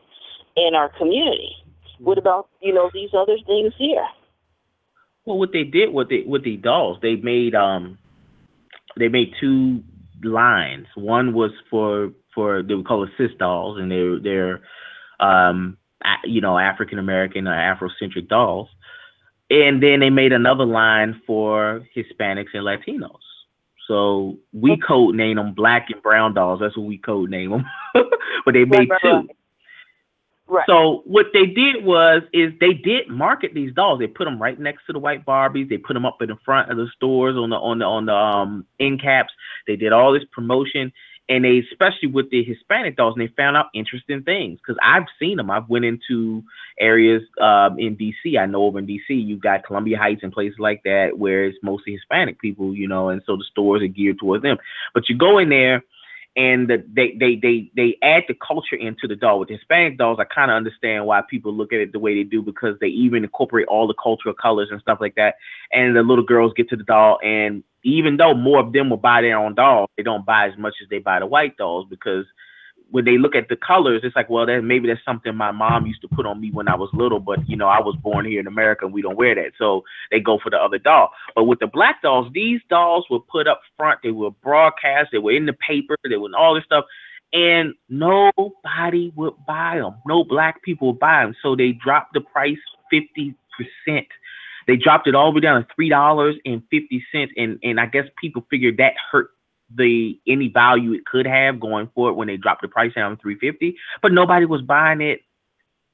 in 0.55 0.75
our 0.75 0.89
community. 0.97 1.55
What 1.99 2.17
about 2.17 2.47
you 2.61 2.73
know 2.73 2.89
these 2.93 3.09
other 3.13 3.35
things 3.45 3.73
here? 3.77 4.07
Well, 5.25 5.37
what 5.37 5.51
they 5.51 5.63
did 5.65 5.93
with 5.93 6.09
the 6.09 6.23
with 6.25 6.43
the 6.43 6.55
dolls, 6.57 6.99
they 7.01 7.17
made 7.17 7.53
um, 7.53 7.97
they 8.97 9.09
made 9.09 9.33
two 9.39 9.83
lines. 10.23 10.87
One 10.95 11.33
was 11.33 11.51
for 11.69 12.11
for 12.33 12.63
they 12.63 12.75
would 12.75 12.87
call 12.87 13.03
it 13.03 13.09
sis 13.17 13.31
dolls, 13.37 13.77
and 13.77 13.91
they 13.91 14.23
they're 14.23 14.61
um 15.19 15.77
you 16.23 16.41
know, 16.41 16.57
African 16.57 16.99
American 16.99 17.47
or 17.47 17.53
Afrocentric 17.53 18.27
dolls. 18.27 18.69
And 19.49 19.81
then 19.81 19.99
they 19.99 20.09
made 20.09 20.31
another 20.31 20.65
line 20.65 21.21
for 21.25 21.85
Hispanics 21.95 22.53
and 22.53 22.63
Latinos. 22.63 23.19
So 23.89 24.37
we 24.53 24.77
code 24.77 25.15
name 25.15 25.37
them 25.37 25.53
black 25.53 25.87
and 25.89 26.01
brown 26.03 26.35
dolls. 26.35 26.59
That's 26.59 26.77
what 26.77 26.85
we 26.85 26.99
code 26.99 27.31
name 27.31 27.49
them. 27.49 27.65
but 28.45 28.53
they 28.53 28.63
made 28.63 28.87
right, 28.89 29.01
two. 29.01 29.07
right. 29.09 29.35
Right. 30.47 30.65
So 30.67 31.03
what 31.05 31.27
they 31.31 31.45
did 31.45 31.83
was 31.83 32.23
is 32.33 32.51
they 32.59 32.73
did 32.73 33.07
market 33.07 33.53
these 33.53 33.73
dolls. 33.73 33.99
They 33.99 34.07
put 34.07 34.25
them 34.25 34.41
right 34.41 34.59
next 34.59 34.85
to 34.87 34.93
the 34.93 34.99
white 34.99 35.23
Barbies. 35.23 35.69
They 35.69 35.77
put 35.77 35.93
them 35.93 36.07
up 36.07 36.21
in 36.21 36.29
the 36.29 36.37
front 36.43 36.71
of 36.71 36.77
the 36.77 36.87
stores 36.95 37.35
on 37.35 37.51
the 37.51 37.55
on 37.55 37.79
the 37.79 37.85
on 37.85 38.05
the 38.05 38.15
um 38.15 38.65
end 38.79 39.01
caps. 39.01 39.31
They 39.67 39.75
did 39.75 39.91
all 39.91 40.11
this 40.11 40.23
promotion, 40.31 40.91
and 41.29 41.45
they 41.45 41.59
especially 41.71 42.09
with 42.09 42.31
the 42.31 42.43
Hispanic 42.43 42.97
dolls, 42.97 43.13
and 43.15 43.25
they 43.25 43.31
found 43.37 43.55
out 43.55 43.67
interesting 43.73 44.23
things 44.23 44.59
because 44.59 44.77
I've 44.83 45.05
seen 45.19 45.37
them. 45.37 45.51
I've 45.51 45.69
went 45.69 45.85
into 45.85 46.43
areas 46.79 47.21
um, 47.39 47.77
in 47.77 47.95
DC. 47.95 48.37
I 48.37 48.47
know 48.47 48.63
over 48.63 48.79
in 48.79 48.87
DC, 48.87 48.99
you've 49.09 49.41
got 49.41 49.63
Columbia 49.63 49.97
Heights 49.97 50.23
and 50.23 50.33
places 50.33 50.57
like 50.59 50.81
that 50.83 51.17
where 51.17 51.45
it's 51.45 51.57
mostly 51.61 51.93
Hispanic 51.93 52.41
people, 52.41 52.75
you 52.75 52.87
know, 52.87 53.09
and 53.09 53.21
so 53.25 53.37
the 53.37 53.45
stores 53.51 53.83
are 53.83 53.87
geared 53.87 54.19
towards 54.19 54.41
them. 54.41 54.57
But 54.93 55.07
you 55.07 55.17
go 55.17 55.37
in 55.37 55.49
there 55.49 55.83
and 56.35 56.67
the, 56.67 56.83
they 56.93 57.15
they 57.19 57.35
they 57.35 57.71
they 57.75 57.97
add 58.01 58.23
the 58.27 58.35
culture 58.35 58.75
into 58.75 59.07
the 59.07 59.15
doll. 59.15 59.39
With 59.39 59.49
Hispanic 59.49 59.97
dolls, 59.97 60.19
I 60.19 60.25
kind 60.25 60.51
of 60.51 60.55
understand 60.55 61.05
why 61.05 61.21
people 61.29 61.53
look 61.53 61.73
at 61.73 61.79
it 61.79 61.91
the 61.91 61.99
way 61.99 62.15
they 62.15 62.23
do 62.23 62.41
because 62.41 62.77
they 62.79 62.87
even 62.87 63.23
incorporate 63.23 63.67
all 63.67 63.87
the 63.87 63.95
cultural 64.01 64.35
colors 64.35 64.69
and 64.71 64.81
stuff 64.81 64.99
like 65.01 65.15
that. 65.15 65.35
And 65.71 65.95
the 65.95 66.03
little 66.03 66.23
girls 66.23 66.53
get 66.55 66.69
to 66.69 66.75
the 66.75 66.83
doll, 66.83 67.19
and 67.23 67.63
even 67.83 68.17
though 68.17 68.33
more 68.33 68.59
of 68.59 68.73
them 68.73 68.89
will 68.89 68.97
buy 68.97 69.21
their 69.21 69.37
own 69.37 69.55
dolls, 69.55 69.89
they 69.97 70.03
don't 70.03 70.25
buy 70.25 70.47
as 70.47 70.57
much 70.57 70.75
as 70.81 70.89
they 70.89 70.99
buy 70.99 71.19
the 71.19 71.25
white 71.25 71.57
dolls 71.57 71.87
because 71.89 72.25
when 72.91 73.05
they 73.05 73.17
look 73.17 73.35
at 73.35 73.49
the 73.49 73.55
colors, 73.55 74.01
it's 74.03 74.15
like, 74.15 74.29
well, 74.29 74.45
that 74.45 74.61
maybe 74.61 74.87
that's 74.87 75.03
something 75.05 75.35
my 75.35 75.51
mom 75.51 75.85
used 75.85 76.01
to 76.01 76.07
put 76.07 76.25
on 76.25 76.41
me 76.41 76.49
when 76.51 76.67
I 76.67 76.75
was 76.75 76.89
little, 76.93 77.19
but 77.19 77.47
you 77.47 77.55
know, 77.55 77.67
I 77.67 77.79
was 77.79 77.95
born 78.01 78.25
here 78.25 78.39
in 78.39 78.47
America 78.47 78.85
and 78.85 78.93
we 78.93 79.01
don't 79.01 79.17
wear 79.17 79.35
that. 79.35 79.51
So 79.57 79.83
they 80.11 80.19
go 80.19 80.39
for 80.41 80.49
the 80.49 80.57
other 80.57 80.79
doll. 80.79 81.11
But 81.35 81.43
with 81.45 81.59
the 81.59 81.67
black 81.67 82.01
dolls, 82.01 82.31
these 82.33 82.61
dolls 82.69 83.05
were 83.09 83.19
put 83.19 83.47
up 83.47 83.61
front, 83.77 83.99
they 84.03 84.11
were 84.11 84.31
broadcast, 84.31 85.09
they 85.11 85.19
were 85.19 85.31
in 85.31 85.45
the 85.45 85.53
paper, 85.53 85.95
they 86.03 86.17
were 86.17 86.27
in 86.27 86.33
all 86.33 86.55
this 86.55 86.63
stuff, 86.65 86.85
and 87.31 87.73
nobody 87.89 89.13
would 89.15 89.33
buy 89.47 89.77
them. 89.77 89.95
No 90.07 90.23
black 90.23 90.63
people 90.63 90.87
would 90.87 90.99
buy 90.99 91.23
them. 91.23 91.35
So 91.43 91.55
they 91.55 91.73
dropped 91.73 92.13
the 92.13 92.21
price 92.21 92.57
50%. 92.91 93.35
They 94.67 94.75
dropped 94.75 95.07
it 95.07 95.15
all 95.15 95.31
the 95.31 95.37
way 95.37 95.41
down 95.41 95.61
to 95.61 95.67
three 95.75 95.89
dollars 95.89 96.35
and 96.45 96.61
fifty 96.69 97.03
cents, 97.11 97.33
and 97.35 97.57
and 97.63 97.79
I 97.79 97.87
guess 97.87 98.05
people 98.21 98.45
figured 98.51 98.77
that 98.77 98.93
hurt 99.11 99.31
the 99.75 100.19
any 100.27 100.47
value 100.47 100.93
it 100.93 101.05
could 101.05 101.27
have 101.27 101.59
going 101.59 101.87
forward 101.93 102.13
when 102.13 102.27
they 102.27 102.37
dropped 102.37 102.61
the 102.61 102.67
price 102.67 102.93
down 102.93 103.11
to 103.11 103.21
350 103.21 103.77
but 104.01 104.11
nobody 104.11 104.45
was 104.45 104.61
buying 104.61 105.01
it 105.01 105.21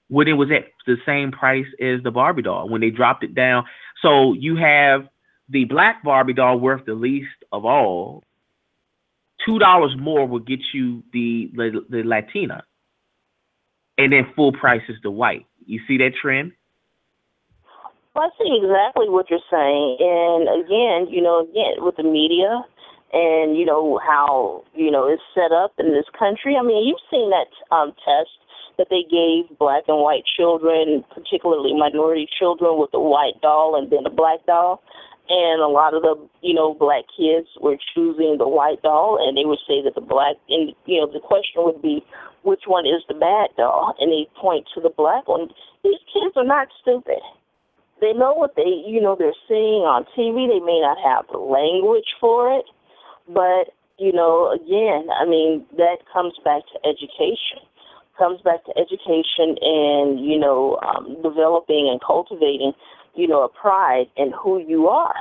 when 0.09 0.27
it 0.27 0.33
was 0.33 0.49
at 0.51 0.65
the 0.85 0.97
same 1.05 1.31
price 1.31 1.65
as 1.81 2.01
the 2.03 2.11
barbie 2.11 2.43
doll 2.43 2.69
when 2.69 2.81
they 2.81 2.89
dropped 2.89 3.23
it 3.23 3.33
down. 3.33 3.65
So 4.01 4.33
you 4.33 4.55
have 4.57 5.07
the 5.49 5.65
black 5.65 6.03
barbie 6.03 6.33
doll 6.33 6.59
worth 6.59 6.85
the 6.85 6.93
least 6.93 7.29
of 7.51 7.65
all. 7.65 8.23
Two 9.45 9.59
dollars 9.59 9.95
more 9.97 10.27
will 10.27 10.39
get 10.39 10.59
you 10.73 11.03
the, 11.13 11.51
the 11.55 11.85
the 11.89 12.03
latina. 12.03 12.63
And 13.97 14.11
then 14.11 14.27
full 14.35 14.51
price 14.51 14.81
is 14.89 14.97
the 15.03 15.11
white. 15.11 15.45
You 15.65 15.79
see 15.87 15.97
that 15.99 16.11
trend? 16.21 16.51
Well, 18.13 18.25
I 18.25 18.43
see 18.43 18.59
exactly 18.61 19.09
what 19.09 19.29
you're 19.29 19.39
saying, 19.51 19.97
and 19.99 20.63
again, 20.63 21.13
you 21.13 21.21
know, 21.21 21.41
again 21.41 21.83
with 21.83 21.97
the 21.97 22.03
media, 22.03 22.63
and 23.13 23.57
you 23.57 23.65
know 23.65 23.99
how 24.05 24.63
you 24.73 24.91
know 24.91 25.07
it's 25.07 25.23
set 25.33 25.51
up 25.51 25.73
in 25.79 25.93
this 25.93 26.05
country. 26.17 26.55
I 26.59 26.63
mean, 26.63 26.87
you've 26.87 27.03
seen 27.09 27.29
that 27.29 27.49
um, 27.75 27.93
test 28.03 28.31
that 28.77 28.87
they 28.89 29.03
gave 29.07 29.57
black 29.57 29.83
and 29.87 30.01
white 30.01 30.23
children, 30.37 31.03
particularly 31.13 31.73
minority 31.73 32.27
children, 32.37 32.77
with 32.77 32.89
a 32.93 32.99
white 32.99 33.39
doll 33.41 33.75
and 33.75 33.89
then 33.91 34.05
a 34.05 34.09
black 34.09 34.45
doll. 34.45 34.81
And 35.27 35.59
a 35.59 35.67
lot 35.67 35.95
of 35.95 36.03
the, 36.03 36.13
you 36.41 36.53
know, 36.53 36.75
black 36.75 37.05
kids 37.17 37.47
were 37.59 37.77
choosing 37.95 38.37
the 38.37 38.47
white 38.47 38.83
doll, 38.83 39.17
and 39.17 39.35
they 39.35 39.45
would 39.45 39.63
say 39.67 39.81
that 39.81 39.95
the 39.95 40.01
black, 40.01 40.35
and 40.49 40.73
you 40.85 41.01
know, 41.01 41.09
the 41.11 41.19
question 41.19 41.65
would 41.65 41.81
be, 41.81 42.05
which 42.43 42.63
one 42.67 42.85
is 42.85 43.01
the 43.07 43.15
bad 43.15 43.49
doll? 43.57 43.95
And 43.99 44.11
they 44.11 44.29
point 44.39 44.67
to 44.75 44.81
the 44.81 44.93
black 44.93 45.27
one. 45.27 45.49
These 45.83 45.97
kids 46.13 46.37
are 46.37 46.45
not 46.45 46.67
stupid. 46.79 47.25
They 48.01 48.13
know 48.13 48.33
what 48.35 48.55
they, 48.55 48.85
you 48.85 49.01
know, 49.01 49.15
they're 49.17 49.33
seeing 49.47 49.81
on 49.81 50.05
TV. 50.13 50.45
They 50.45 50.61
may 50.61 50.77
not 50.77 51.01
have 51.01 51.25
the 51.31 51.39
language 51.39 52.13
for 52.19 52.53
it, 52.53 52.65
but 53.27 53.73
you 53.97 54.11
know, 54.11 54.51
again, 54.51 55.07
I 55.09 55.25
mean, 55.25 55.65
that 55.77 55.97
comes 56.11 56.33
back 56.43 56.63
to 56.73 56.89
education. 56.89 57.63
Comes 58.17 58.41
back 58.41 58.63
to 58.65 58.71
education 58.77 59.57
and 59.61 60.19
you 60.23 60.37
know, 60.39 60.79
um, 60.83 61.17
developing 61.21 61.89
and 61.91 61.99
cultivating, 62.01 62.73
you 63.15 63.27
know, 63.27 63.43
a 63.43 63.49
pride 63.49 64.07
in 64.17 64.31
who 64.31 64.59
you 64.59 64.87
are. 64.87 65.15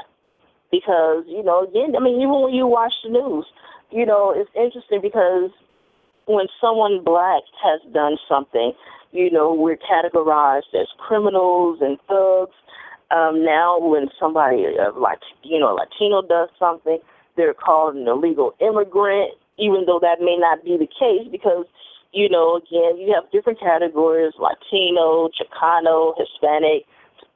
Because 0.70 1.24
you 1.26 1.42
know, 1.42 1.64
again, 1.64 1.94
I 1.96 2.00
mean, 2.00 2.16
even 2.16 2.42
when 2.42 2.54
you 2.54 2.66
watch 2.66 2.92
the 3.04 3.10
news, 3.10 3.46
you 3.90 4.04
know, 4.04 4.34
it's 4.34 4.50
interesting 4.56 5.00
because 5.00 5.50
when 6.26 6.46
someone 6.60 7.02
black 7.04 7.42
has 7.62 7.80
done 7.92 8.16
something, 8.28 8.72
you 9.12 9.30
know, 9.30 9.54
we're 9.54 9.76
categorized 9.76 10.74
as 10.74 10.88
criminals 10.98 11.78
and 11.80 11.98
thugs. 12.08 12.54
Um, 13.10 13.44
now, 13.44 13.78
when 13.78 14.08
somebody 14.18 14.64
uh, 14.66 14.98
like 14.98 15.20
you 15.42 15.60
know 15.60 15.74
Latino 15.74 16.22
does 16.22 16.48
something, 16.58 16.98
they're 17.36 17.54
called 17.54 17.96
an 17.96 18.06
illegal 18.06 18.54
immigrant, 18.60 19.32
even 19.58 19.84
though 19.86 19.98
that 20.00 20.20
may 20.20 20.36
not 20.36 20.64
be 20.64 20.76
the 20.76 20.86
case 20.86 21.28
because, 21.30 21.66
you 22.12 22.28
know, 22.28 22.56
again, 22.56 22.98
you 22.98 23.12
have 23.14 23.30
different 23.32 23.60
categories 23.60 24.32
Latino, 24.38 25.28
Chicano, 25.30 26.14
Hispanic, 26.16 26.86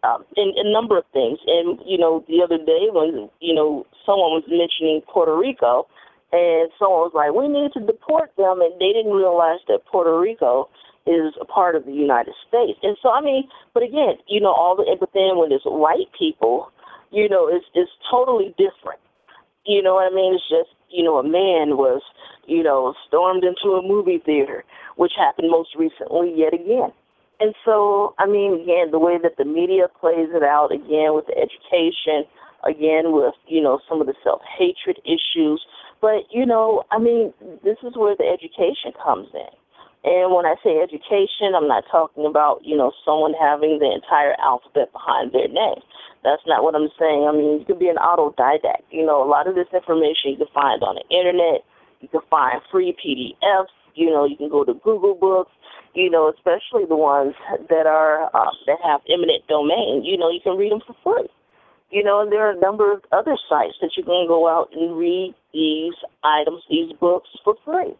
um, 0.03 0.25
and 0.37 0.55
a 0.57 0.71
number 0.71 0.99
of 0.99 1.05
things. 1.13 1.39
And, 1.47 1.79
you 1.85 1.99
know, 1.99 2.25
the 2.29 2.43
other 2.43 2.59
day 2.59 2.87
when, 2.91 3.29
you 3.41 3.55
know, 3.55 3.87
someone 4.07 4.39
was 4.39 4.45
mentioning 4.47 5.03
Puerto 5.13 5.37
Rico, 5.37 5.87
and 6.31 6.71
someone 6.79 7.09
was 7.09 7.17
like, 7.17 7.33
we 7.33 7.49
need 7.49 7.73
to 7.73 7.81
deport 7.81 8.31
them, 8.37 8.61
and 8.61 8.75
they 8.79 8.93
didn't 8.93 9.17
realize 9.17 9.61
that 9.67 9.87
Puerto 9.91 10.19
Rico 10.19 10.69
is 11.07 11.33
a 11.41 11.45
part 11.47 11.75
of 11.75 11.87
the 11.87 11.93
United 11.93 12.35
States. 12.47 12.79
And 12.83 12.97
so, 13.03 13.09
I 13.11 13.23
mean, 13.23 13.49
but 13.73 13.83
again, 13.83 14.21
you 14.29 14.41
know, 14.41 14.53
all 14.53 14.77
the, 14.77 14.85
but 15.01 15.09
when 15.15 15.51
it's 15.51 15.65
white 15.65 16.13
people, 16.17 16.71
you 17.11 17.29
know, 17.29 17.49
it's, 17.49 17.65
it's 17.75 17.91
totally 18.11 18.55
different. 18.59 19.01
You 19.69 19.83
know 19.83 19.95
what 20.01 20.11
I 20.11 20.15
mean? 20.15 20.33
It's 20.35 20.49
just, 20.49 20.73
you 20.89 21.05
know, 21.05 21.19
a 21.19 21.23
man 21.23 21.77
was, 21.77 22.01
you 22.47 22.63
know, 22.63 22.95
stormed 23.07 23.45
into 23.45 23.77
a 23.77 23.87
movie 23.87 24.17
theater, 24.25 24.65
which 24.97 25.13
happened 25.15 25.51
most 25.51 25.77
recently 25.77 26.33
yet 26.35 26.55
again. 26.55 26.91
And 27.39 27.55
so, 27.67 28.15
I 28.19 28.27
mean, 28.27 28.63
again, 28.63 28.91
the 28.91 28.99
way 28.99 29.19
that 29.23 29.37
the 29.37 29.45
media 29.45 29.85
plays 30.01 30.33
it 30.33 30.43
out, 30.43 30.73
again, 30.73 31.13
with 31.13 31.27
the 31.27 31.37
education, 31.37 32.25
again, 32.65 33.13
with, 33.13 33.35
you 33.47 33.61
know, 33.61 33.79
some 33.87 34.01
of 34.01 34.07
the 34.07 34.15
self 34.25 34.41
hatred 34.59 34.99
issues. 35.05 35.61
But, 36.01 36.25
you 36.33 36.47
know, 36.47 36.85
I 36.91 36.99
mean, 36.99 37.35
this 37.63 37.77
is 37.85 37.93
where 37.95 38.17
the 38.17 38.25
education 38.25 38.97
comes 39.05 39.29
in. 39.35 39.53
And 40.05 40.33
when 40.33 40.47
I 40.47 40.55
say 40.63 40.79
education, 40.79 41.59
I'm 41.59 41.67
not 41.67 41.85
talking 41.91 42.25
about, 42.25 42.63
you 42.65 42.77
know, 42.77 42.93
someone 43.05 43.35
having 43.35 43.79
the 43.79 43.91
entire 43.91 44.35
alphabet 44.39 44.93
behind 44.93 45.33
their 45.33 45.49
name. 45.49 45.83
That's 46.23 46.43
not 46.47 46.63
what 46.63 46.75
I'm 46.75 46.91
saying. 46.99 47.27
I 47.27 47.33
mean, 47.33 47.59
you 47.61 47.65
could 47.67 47.79
be 47.79 47.89
an 47.89 47.99
autodidact. 47.99 48.87
You 48.91 49.05
know, 49.05 49.23
a 49.23 49.29
lot 49.29 49.47
of 49.47 49.55
this 49.55 49.71
information 49.75 50.35
you 50.35 50.37
can 50.37 50.55
find 50.55 50.83
on 50.83 50.97
the 50.97 51.07
internet. 51.11 51.67
You 52.01 52.09
can 52.09 52.23
find 52.31 52.61
free 52.71 52.95
PDFs. 52.95 53.75
You 53.95 54.11
know, 54.11 54.25
you 54.25 54.37
can 54.37 54.49
go 54.49 54.65
to 54.65 54.75
Google 54.75 55.15
Books. 55.15 55.51
You 55.95 56.11
know, 56.11 56.31
especially 56.31 56.87
the 56.87 56.97
ones 56.97 57.35
that 57.69 57.87
are 57.87 58.31
uh, 58.35 58.55
that 58.67 58.79
have 58.85 59.01
eminent 59.09 59.47
domain. 59.49 60.05
You 60.05 60.17
know, 60.17 60.31
you 60.31 60.39
can 60.43 60.57
read 60.57 60.71
them 60.71 60.83
for 60.87 60.95
free. 61.03 61.29
You 61.91 62.05
know, 62.05 62.21
and 62.21 62.31
there 62.31 62.47
are 62.47 62.53
a 62.53 62.61
number 62.61 62.93
of 62.93 63.01
other 63.11 63.37
sites 63.49 63.75
that 63.81 63.97
you 63.97 64.05
can 64.05 64.27
go 64.29 64.47
out 64.47 64.69
and 64.77 64.97
read 64.97 65.35
these 65.55 65.95
items, 66.23 66.63
these 66.69 66.93
books 67.01 67.31
for 67.43 67.57
free. 67.65 67.97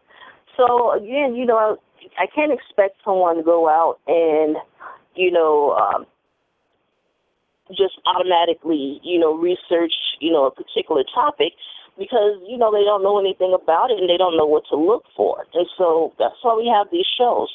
So 0.55 0.91
again, 0.91 1.35
you 1.35 1.45
know, 1.45 1.77
I 2.19 2.27
can't 2.27 2.51
expect 2.51 2.97
someone 3.03 3.37
to 3.37 3.43
go 3.43 3.69
out 3.69 3.97
and, 4.05 4.57
you 5.15 5.31
know, 5.31 5.71
um, 5.71 6.05
just 7.69 7.95
automatically, 8.05 8.99
you 9.03 9.17
know, 9.17 9.37
research, 9.37 9.93
you 10.19 10.31
know, 10.31 10.45
a 10.45 10.51
particular 10.51 11.03
topic 11.15 11.53
because, 11.97 12.41
you 12.47 12.57
know, 12.57 12.71
they 12.71 12.83
don't 12.83 13.03
know 13.03 13.19
anything 13.19 13.55
about 13.55 13.89
it 13.91 13.99
and 13.99 14.09
they 14.09 14.17
don't 14.17 14.35
know 14.35 14.45
what 14.45 14.63
to 14.69 14.75
look 14.75 15.05
for. 15.15 15.45
And 15.53 15.67
so 15.77 16.13
that's 16.19 16.35
why 16.41 16.55
we 16.55 16.67
have 16.67 16.87
these 16.91 17.07
shows. 17.17 17.47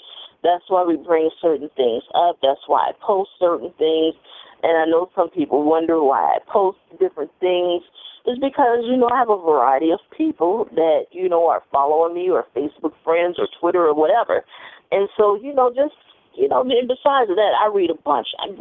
That's 0.43 0.65
why 0.69 0.85
we 0.85 0.97
bring 0.97 1.31
certain 1.41 1.71
things 1.77 2.05
up. 2.15 2.39
That's 2.43 2.61
why 2.67 2.89
I 2.89 2.93
post 3.05 3.31
certain 3.39 3.73
things. 3.79 4.15
And 4.63 4.79
I 4.79 4.85
know 4.87 5.11
some 5.15 5.29
people 5.29 5.63
wonder 5.65 6.03
why 6.03 6.21
I 6.21 6.39
post 6.51 6.79
different 6.99 7.33
things. 7.41 7.83
Is 8.27 8.39
because, 8.41 8.89
you 8.89 8.97
know, 8.97 9.11
I 9.13 9.19
have 9.19 9.29
a 9.29 9.37
variety 9.37 9.91
of 9.91 10.01
people 10.17 10.67
that, 10.75 11.13
you 11.13 11.29
know, 11.29 11.47
are 11.47 11.63
following 11.71 12.15
me 12.15 12.31
or 12.31 12.47
Facebook 12.57 12.95
friends 13.05 13.37
or 13.39 13.47
Twitter 13.61 13.85
or 13.85 13.95
whatever. 13.95 14.43
And 14.91 15.11
so, 15.15 15.37
you 15.37 15.53
know, 15.53 15.69
just, 15.69 15.93
you 16.35 16.49
know, 16.49 16.63
and 16.63 16.89
besides 16.89 17.29
that, 17.29 17.53
I 17.61 17.69
read 17.69 17.91
a 17.91 18.01
bunch. 18.03 18.29
I, 18.41 18.57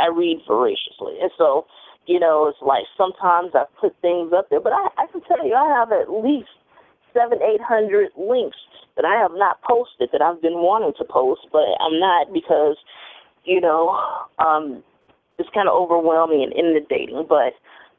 I 0.00 0.08
read 0.08 0.38
voraciously. 0.46 1.20
And 1.20 1.30
so, 1.36 1.66
you 2.06 2.18
know, 2.18 2.48
it's 2.48 2.58
like 2.64 2.84
sometimes 2.96 3.52
I 3.54 3.64
put 3.78 3.94
things 4.00 4.32
up 4.32 4.48
there, 4.48 4.60
but 4.60 4.72
I, 4.72 4.88
I 4.96 5.06
can 5.12 5.20
tell 5.22 5.46
you 5.46 5.54
I 5.54 5.68
have 5.68 5.92
at 5.92 6.08
least 6.08 6.48
seven, 7.12 7.40
eight 7.42 7.60
hundred 7.60 8.08
links 8.16 8.56
that 8.96 9.04
I 9.04 9.20
have 9.20 9.32
not 9.34 9.60
posted 9.62 10.10
that 10.12 10.22
I've 10.22 10.40
been 10.40 10.64
wanting 10.64 10.92
to 10.98 11.04
post, 11.04 11.42
but 11.52 11.64
I'm 11.80 12.00
not 12.00 12.32
because, 12.32 12.76
you 13.44 13.60
know, 13.60 14.00
um, 14.38 14.82
it's 15.38 15.50
kind 15.52 15.68
of 15.68 15.74
overwhelming 15.74 16.42
and 16.42 16.52
inundating. 16.52 17.26
But 17.28 17.52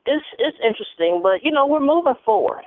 it's 0.06 0.26
it's 0.40 0.58
interesting. 0.64 1.22
But 1.22 1.44
you 1.44 1.52
know, 1.52 1.66
we're 1.66 1.80
moving 1.80 2.16
forward, 2.24 2.64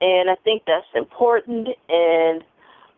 and 0.00 0.30
I 0.30 0.36
think 0.44 0.62
that's 0.66 0.86
important. 0.94 1.68
And 1.88 2.42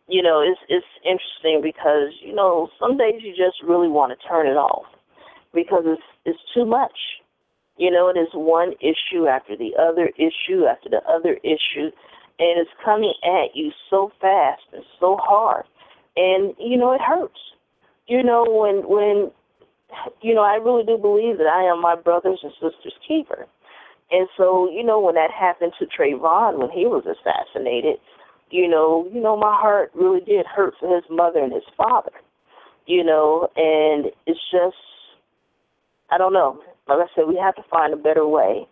you 0.09 0.23
know, 0.23 0.41
it's 0.41 0.61
it's 0.69 0.87
interesting 1.05 1.61
because 1.63 2.13
you 2.21 2.35
know 2.35 2.69
some 2.79 2.97
days 2.97 3.23
you 3.23 3.31
just 3.31 3.63
really 3.63 3.89
want 3.89 4.13
to 4.13 4.29
turn 4.29 4.47
it 4.47 4.57
off 4.57 4.87
because 5.55 5.85
it's 5.87 6.03
it's 6.25 6.39
too 6.55 6.65
much. 6.65 6.97
You 7.77 7.91
know, 7.91 8.09
it 8.09 8.19
is 8.19 8.29
one 8.35 8.73
issue 8.81 9.27
after 9.27 9.57
the 9.57 9.73
other 9.79 10.11
issue 10.17 10.65
after 10.67 10.89
the 10.89 11.03
other 11.09 11.35
issue, 11.43 11.91
and 12.39 12.61
it's 12.61 12.71
coming 12.85 13.15
at 13.25 13.55
you 13.55 13.73
so 13.91 14.13
fast 14.21 14.63
and 14.73 14.85
so 15.01 15.17
hard, 15.21 15.65
and 16.17 16.55
you 16.59 16.77
know 16.77 16.93
it 16.93 17.01
hurts. 17.01 17.39
You 18.07 18.23
know 18.23 18.45
when 18.47 18.89
when 18.89 19.31
you 20.21 20.35
know 20.35 20.43
I 20.43 20.57
really 20.57 20.85
do 20.85 20.99
believe 20.99 21.39
that 21.39 21.47
I 21.47 21.65
am 21.65 21.81
my 21.81 21.97
brothers 21.97 22.41
and 22.43 22.53
sisters' 22.53 22.95
keeper, 23.07 23.47
and 24.11 24.29
so 24.37 24.71
you 24.71 24.85
know 24.85 25.01
when 25.01 25.15
that 25.15 25.31
happened 25.31 25.73
to 25.79 25.87
Trayvon 25.87 26.59
when 26.59 26.71
he 26.71 26.87
was 26.87 27.05
assassinated, 27.07 27.97
you 28.51 28.69
know 28.69 29.09
you 29.13 29.21
know 29.21 29.37
my 29.37 29.55
heart 29.55 29.91
really 29.95 30.21
did 30.21 30.47
hurt 30.47 30.75
for 30.81 30.95
his 30.95 31.05
mother 31.11 31.41
and 31.41 31.53
his 31.53 31.63
father, 31.77 32.13
you 32.87 33.05
know, 33.05 33.49
and 33.57 34.07
it's 34.27 34.41
just 34.51 34.77
I 36.11 36.19
don't 36.19 36.33
know. 36.33 36.61
Like 36.87 36.99
I 36.99 37.07
said, 37.15 37.25
we 37.27 37.37
have 37.37 37.55
to 37.57 37.65
find 37.71 37.95
a 37.95 37.97
better 37.97 38.27
way 38.27 38.69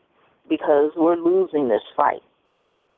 because 0.49 0.93
we're 0.97 1.17
losing 1.17 1.69
this 1.69 1.83
fight 1.97 2.21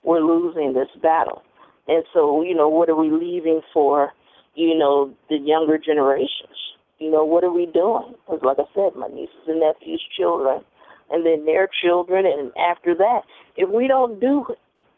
we're 0.05 0.21
losing 0.21 0.75
this 0.75 0.89
battle. 1.03 1.43
And 1.89 2.05
so, 2.13 2.43
you 2.43 2.55
know, 2.55 2.69
what 2.69 2.89
are 2.89 2.97
we 2.97 3.11
leaving 3.11 3.61
for, 3.73 4.13
you 4.55 4.77
know, 4.77 5.13
the 5.29 5.37
younger 5.37 5.79
generations? 5.79 6.57
You 6.99 7.11
know, 7.11 7.25
what 7.25 7.43
are 7.43 7.53
we 7.53 7.67
doing? 7.67 8.15
Because, 8.25 8.41
like 8.43 8.59
I 8.59 8.69
said, 8.75 8.97
my 8.97 9.09
nieces 9.09 9.49
and 9.49 9.61
nephews' 9.61 10.03
children, 10.17 10.63
and 11.11 11.25
then 11.25 11.45
their 11.45 11.69
children, 11.83 12.27
and 12.27 12.53
after 12.57 12.95
that, 12.95 13.21
if 13.57 13.69
we 13.69 13.89
don't 13.89 14.21
do, 14.21 14.47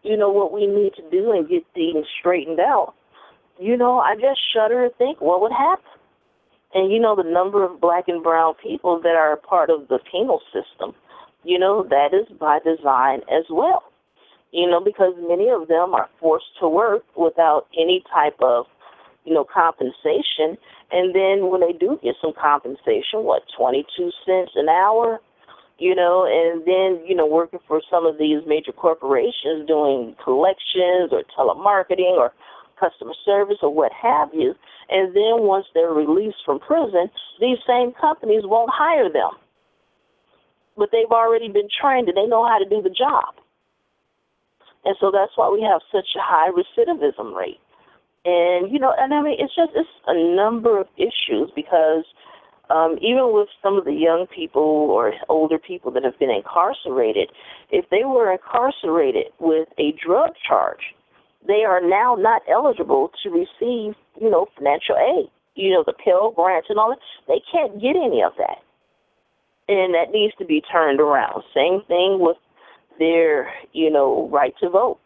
you 0.03 0.17
know, 0.17 0.31
what 0.31 0.53
we 0.53 0.67
need 0.67 0.95
to 0.95 1.11
do 1.11 1.33
and 1.33 1.49
get 1.49 1.65
things 1.75 2.07
straightened 2.19 2.61
out, 2.61 2.95
you 3.59 3.77
know, 3.77 3.99
I 3.99 4.15
just 4.15 4.41
shudder 4.53 4.89
to 4.89 4.95
think 4.97 5.21
what 5.21 5.41
would 5.41 5.53
happen. 5.53 5.85
And 6.75 6.93
you 6.93 7.01
know, 7.01 7.17
the 7.17 7.29
number 7.29 7.65
of 7.65 7.81
black 7.81 8.05
and 8.09 8.23
brown 8.23 8.55
people 8.63 9.01
that 9.03 9.17
are 9.17 9.37
part 9.37 9.71
of 9.71 9.89
the 9.89 9.99
penal 10.11 10.41
system, 10.53 10.95
you 11.45 11.59
know, 11.59 11.87
that 11.89 12.13
is 12.13 12.27
by 12.39 12.59
design 12.59 13.21
as 13.31 13.45
well 13.49 13.85
you 14.57 14.69
know, 14.69 14.81
because 14.81 15.13
many 15.29 15.49
of 15.49 15.69
them 15.69 15.95
are 15.95 16.09
forced 16.19 16.47
to 16.61 16.67
work 16.69 17.05
without 17.17 17.67
any 17.79 18.03
type 18.13 18.37
of, 18.41 18.65
you 19.25 19.35
know, 19.35 19.45
compensation. 19.45 20.57
And 20.91 21.15
then 21.15 21.51
when 21.51 21.61
they 21.61 21.73
do 21.73 21.99
get 22.03 22.15
some 22.23 22.33
compensation, 22.33 23.25
what, 23.25 23.43
22 23.57 24.11
cents 24.25 24.53
an 24.55 24.69
hour? 24.69 25.21
You 25.79 25.95
know, 25.95 26.25
and 26.25 26.65
then, 26.65 27.05
you 27.07 27.15
know, 27.15 27.27
working 27.27 27.61
for 27.69 27.83
some 27.91 28.07
of 28.07 28.17
these 28.17 28.41
major 28.47 28.73
corporations 28.73 29.67
doing 29.67 30.17
collections 30.25 31.13
or 31.13 31.23
telemarketing 31.37 32.17
or 32.17 32.33
customer 32.81 33.13
service 33.25 33.59
or 33.61 33.73
what 33.75 33.93
have 33.93 34.31
you. 34.33 34.55
And 34.89 35.15
then 35.15 35.45
once 35.45 35.67
they're 35.75 35.93
released 35.93 36.39
from 36.47 36.61
prison, 36.61 37.11
these 37.41 37.59
same 37.67 37.93
companies 37.93 38.43
won't 38.45 38.71
hire 38.73 39.13
them. 39.13 39.33
But 40.79 40.91
they've 40.93 41.11
already 41.11 41.49
been 41.49 41.69
trained 41.69 42.09
and 42.09 42.17
they 42.17 42.27
know 42.27 42.47
how 42.47 42.59
to 42.59 42.69
do 42.69 42.81
the 42.81 42.91
job. 42.91 43.35
And 44.85 44.97
so 45.01 45.11
that's 45.11 45.33
why 45.37 45.51
we 45.51 45.61
have 45.63 45.81
such 45.93 46.09
a 46.17 46.23
high 46.23 46.51
recidivism 46.51 47.35
rate. 47.37 47.61
And, 48.25 48.73
you 48.73 48.79
know, 48.79 48.95
and 48.97 49.13
I 49.13 49.23
mean, 49.23 49.37
it's 49.39 49.55
just, 49.55 49.73
it's 49.75 49.89
a 50.07 50.37
number 50.37 50.81
of 50.81 50.87
issues 50.97 51.51
because 51.55 52.05
um, 52.71 52.99
even 53.01 53.33
with 53.33 53.49
some 53.63 53.79
of 53.79 53.85
the 53.85 53.93
young 53.93 54.27
people 54.35 54.63
or 54.63 55.13
older 55.29 55.59
people 55.59 55.91
that 55.93 56.05
have 56.05 56.19
been 56.19 56.31
incarcerated, 56.31 57.31
if 57.71 57.89
they 57.91 58.05
were 58.05 58.33
incarcerated 58.33 59.27
with 59.39 59.69
a 59.79 59.95
drug 60.05 60.31
charge, 60.47 60.95
they 61.47 61.63
are 61.67 61.81
now 61.81 62.17
not 62.19 62.43
eligible 62.51 63.11
to 63.23 63.31
receive, 63.31 63.95
you 64.21 64.31
know, 64.31 64.47
financial 64.57 64.97
aid. 64.97 65.31
You 65.55 65.73
know, 65.73 65.85
the 65.87 65.95
Pell 65.95 66.33
Grants 66.33 66.67
and 66.69 66.79
all 66.79 66.91
that. 66.91 66.99
They 67.29 67.41
can't 67.51 67.81
get 67.81 67.97
any 67.97 68.23
of 68.23 68.33
that. 68.37 68.59
And 69.69 69.95
that 69.95 70.13
needs 70.13 70.35
to 70.39 70.45
be 70.45 70.61
turned 70.61 71.01
around. 71.01 71.43
Same 71.55 71.81
thing 71.89 72.19
with 72.21 72.37
their, 72.99 73.51
you 73.73 73.91
know, 73.91 74.29
right 74.31 74.53
to 74.61 74.69
vote. 74.69 74.99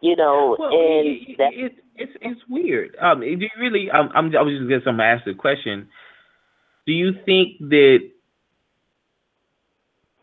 You 0.00 0.14
know, 0.14 0.56
well, 0.58 0.68
and 0.68 1.08
it, 1.08 1.36
it, 1.38 1.72
it's 1.96 2.12
it's 2.20 2.40
weird. 2.48 2.94
Um, 3.00 3.20
do 3.20 3.26
you 3.26 3.48
really? 3.58 3.88
I'm, 3.90 4.10
I'm 4.14 4.26
I 4.36 4.42
was 4.42 4.60
just 4.68 4.84
gonna 4.84 5.02
ask 5.02 5.24
the 5.24 5.34
question. 5.34 5.88
Do 6.86 6.92
you 6.92 7.12
think 7.24 7.58
that? 7.60 7.98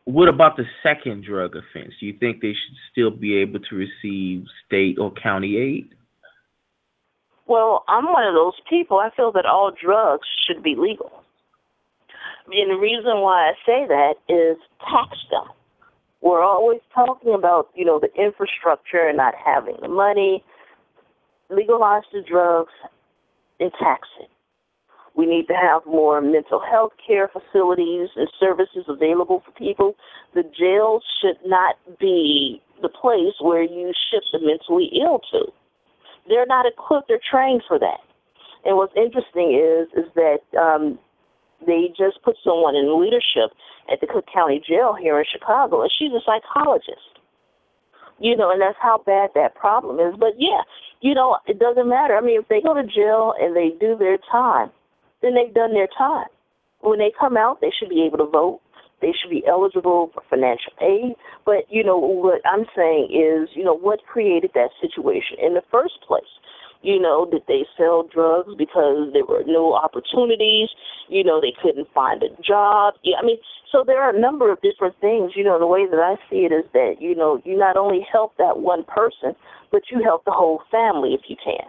What 0.05 0.27
about 0.27 0.57
the 0.57 0.65
second 0.81 1.23
drug 1.23 1.55
offense? 1.55 1.93
Do 1.99 2.05
you 2.05 2.13
think 2.19 2.41
they 2.41 2.51
should 2.51 2.77
still 2.91 3.09
be 3.09 3.35
able 3.37 3.59
to 3.59 3.75
receive 3.75 4.45
state 4.65 4.97
or 4.99 5.11
county 5.13 5.57
aid? 5.57 5.95
Well, 7.47 7.85
I'm 7.87 8.05
one 8.05 8.27
of 8.27 8.33
those 8.33 8.59
people. 8.69 8.99
I 8.99 9.11
feel 9.15 9.31
that 9.31 9.45
all 9.45 9.71
drugs 9.71 10.27
should 10.45 10.61
be 10.61 10.75
legal. 10.77 11.11
And 12.51 12.69
the 12.69 12.75
reason 12.75 13.21
why 13.21 13.49
I 13.49 13.53
say 13.65 13.87
that 13.87 14.15
is 14.27 14.57
tax 14.81 15.17
them 15.31 15.47
we're 16.23 16.41
always 16.41 16.79
talking 16.95 17.33
about, 17.33 17.67
you 17.75 17.83
know, 17.83 17.99
the 17.99 18.07
infrastructure 18.19 19.05
and 19.07 19.17
not 19.17 19.33
having 19.35 19.75
the 19.81 19.89
money. 19.89 20.43
Legalize 21.49 22.03
the 22.13 22.23
drugs 22.27 22.71
and 23.59 23.71
tax 23.77 24.07
it. 24.21 24.29
We 25.15 25.25
need 25.27 25.47
to 25.47 25.53
have 25.53 25.85
more 25.85 26.21
mental 26.21 26.59
health 26.59 26.93
care 27.05 27.29
facilities 27.29 28.09
and 28.15 28.27
services 28.39 28.85
available 28.87 29.43
for 29.45 29.51
people. 29.51 29.95
The 30.33 30.43
jails 30.43 31.03
should 31.21 31.37
not 31.45 31.75
be 31.99 32.61
the 32.81 32.89
place 32.89 33.35
where 33.39 33.61
you 33.61 33.93
ship 34.09 34.23
the 34.31 34.39
mentally 34.39 34.89
ill 34.99 35.19
to. 35.31 35.51
They're 36.27 36.47
not 36.47 36.65
equipped 36.65 37.11
or 37.11 37.19
trained 37.29 37.61
for 37.67 37.77
that. 37.79 37.99
And 38.65 38.77
what's 38.77 38.93
interesting 38.95 39.53
is 39.53 39.87
is 39.93 40.09
that 40.15 40.39
um, 40.57 40.97
they 41.65 41.89
just 41.95 42.23
put 42.23 42.35
someone 42.43 42.75
in 42.75 42.99
leadership 42.99 43.55
at 43.91 43.99
the 44.01 44.07
Cook 44.07 44.25
County 44.33 44.61
Jail 44.65 44.95
here 44.99 45.19
in 45.19 45.25
Chicago, 45.31 45.81
and 45.81 45.91
she's 45.91 46.11
a 46.11 46.21
psychologist. 46.25 47.19
You 48.19 48.37
know, 48.37 48.51
and 48.51 48.61
that's 48.61 48.77
how 48.79 49.03
bad 49.05 49.31
that 49.35 49.55
problem 49.55 49.99
is. 49.99 50.15
But 50.17 50.33
yeah, 50.37 50.61
you 51.01 51.13
know, 51.13 51.37
it 51.45 51.59
doesn't 51.59 51.89
matter. 51.89 52.15
I 52.15 52.21
mean, 52.21 52.39
if 52.39 52.47
they 52.47 52.61
go 52.61 52.73
to 52.73 52.83
jail 52.83 53.33
and 53.39 53.55
they 53.55 53.71
do 53.79 53.97
their 53.97 54.17
time, 54.31 54.71
then 55.23 55.33
they've 55.33 55.53
done 55.53 55.73
their 55.73 55.87
time. 55.97 56.27
When 56.81 56.99
they 56.99 57.11
come 57.17 57.37
out, 57.37 57.61
they 57.61 57.71
should 57.71 57.89
be 57.89 58.03
able 58.03 58.19
to 58.19 58.29
vote. 58.29 58.59
They 59.01 59.11
should 59.11 59.31
be 59.31 59.43
eligible 59.47 60.11
for 60.13 60.21
financial 60.29 60.73
aid. 60.81 61.15
But, 61.45 61.65
you 61.69 61.83
know, 61.83 61.97
what 61.97 62.41
I'm 62.45 62.65
saying 62.75 63.09
is, 63.09 63.49
you 63.55 63.63
know, 63.63 63.75
what 63.75 64.05
created 64.05 64.51
that 64.53 64.69
situation 64.79 65.37
in 65.41 65.55
the 65.55 65.63
first 65.71 65.95
place? 66.05 66.29
You 66.83 66.99
know, 66.99 67.25
did 67.29 67.43
they 67.47 67.65
sell 67.77 68.03
drugs 68.03 68.51
because 68.57 69.11
there 69.13 69.25
were 69.25 69.43
no 69.47 69.73
opportunities? 69.73 70.69
You 71.07 71.23
know, 71.23 71.39
they 71.39 71.53
couldn't 71.61 71.87
find 71.93 72.21
a 72.21 72.29
job. 72.41 72.95
I 73.17 73.25
mean, 73.25 73.37
so 73.71 73.83
there 73.87 74.01
are 74.03 74.13
a 74.13 74.19
number 74.19 74.51
of 74.51 74.61
different 74.61 74.99
things. 74.99 75.31
You 75.35 75.45
know, 75.45 75.57
the 75.57 75.67
way 75.67 75.87
that 75.89 75.99
I 75.99 76.15
see 76.29 76.43
it 76.43 76.51
is 76.51 76.65
that 76.73 76.95
you 76.99 77.15
know 77.15 77.41
you 77.45 77.57
not 77.57 77.77
only 77.77 78.05
help 78.11 78.35
that 78.37 78.59
one 78.59 78.83
person, 78.83 79.33
but 79.71 79.83
you 79.89 80.03
help 80.03 80.25
the 80.25 80.31
whole 80.31 80.61
family 80.69 81.13
if 81.13 81.21
you 81.27 81.37
can. 81.43 81.65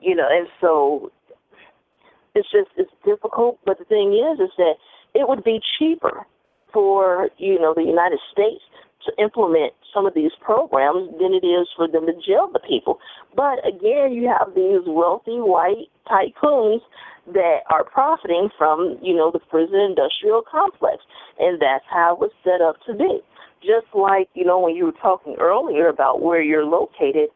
You 0.00 0.14
know, 0.14 0.28
and 0.30 0.46
so 0.60 1.10
it's 2.34 2.50
just 2.50 2.70
it's 2.76 2.92
difficult. 3.04 3.58
But 3.64 3.78
the 3.78 3.84
thing 3.84 4.12
is, 4.12 4.40
is 4.40 4.52
that 4.58 4.74
it 5.14 5.28
would 5.28 5.44
be 5.44 5.60
cheaper 5.78 6.26
for 6.72 7.30
you 7.38 7.58
know 7.58 7.74
the 7.74 7.82
United 7.82 8.20
States 8.32 8.62
to 9.06 9.22
implement 9.22 9.72
some 9.92 10.06
of 10.06 10.14
these 10.14 10.32
programs 10.40 11.10
than 11.18 11.32
it 11.32 11.44
is 11.44 11.68
for 11.76 11.88
them 11.88 12.06
to 12.06 12.12
jail 12.12 12.48
the 12.52 12.60
people. 12.60 12.98
But 13.34 13.66
again, 13.66 14.12
you 14.12 14.28
have 14.28 14.54
these 14.54 14.82
wealthy 14.86 15.40
white 15.40 15.88
tycoons 16.06 16.80
that 17.32 17.60
are 17.70 17.84
profiting 17.84 18.48
from, 18.56 18.98
you 19.02 19.14
know, 19.14 19.30
the 19.30 19.38
prison 19.38 19.80
industrial 19.80 20.42
complex. 20.42 21.02
And 21.38 21.60
that's 21.60 21.84
how 21.88 22.14
it 22.14 22.20
was 22.20 22.30
set 22.44 22.60
up 22.60 22.76
to 22.86 22.94
be. 22.94 23.20
Just 23.62 23.86
like, 23.94 24.28
you 24.34 24.44
know, 24.44 24.58
when 24.58 24.74
you 24.74 24.86
were 24.86 25.00
talking 25.02 25.36
earlier 25.38 25.88
about 25.88 26.22
where 26.22 26.42
you're 26.42 26.64
located, 26.64 27.28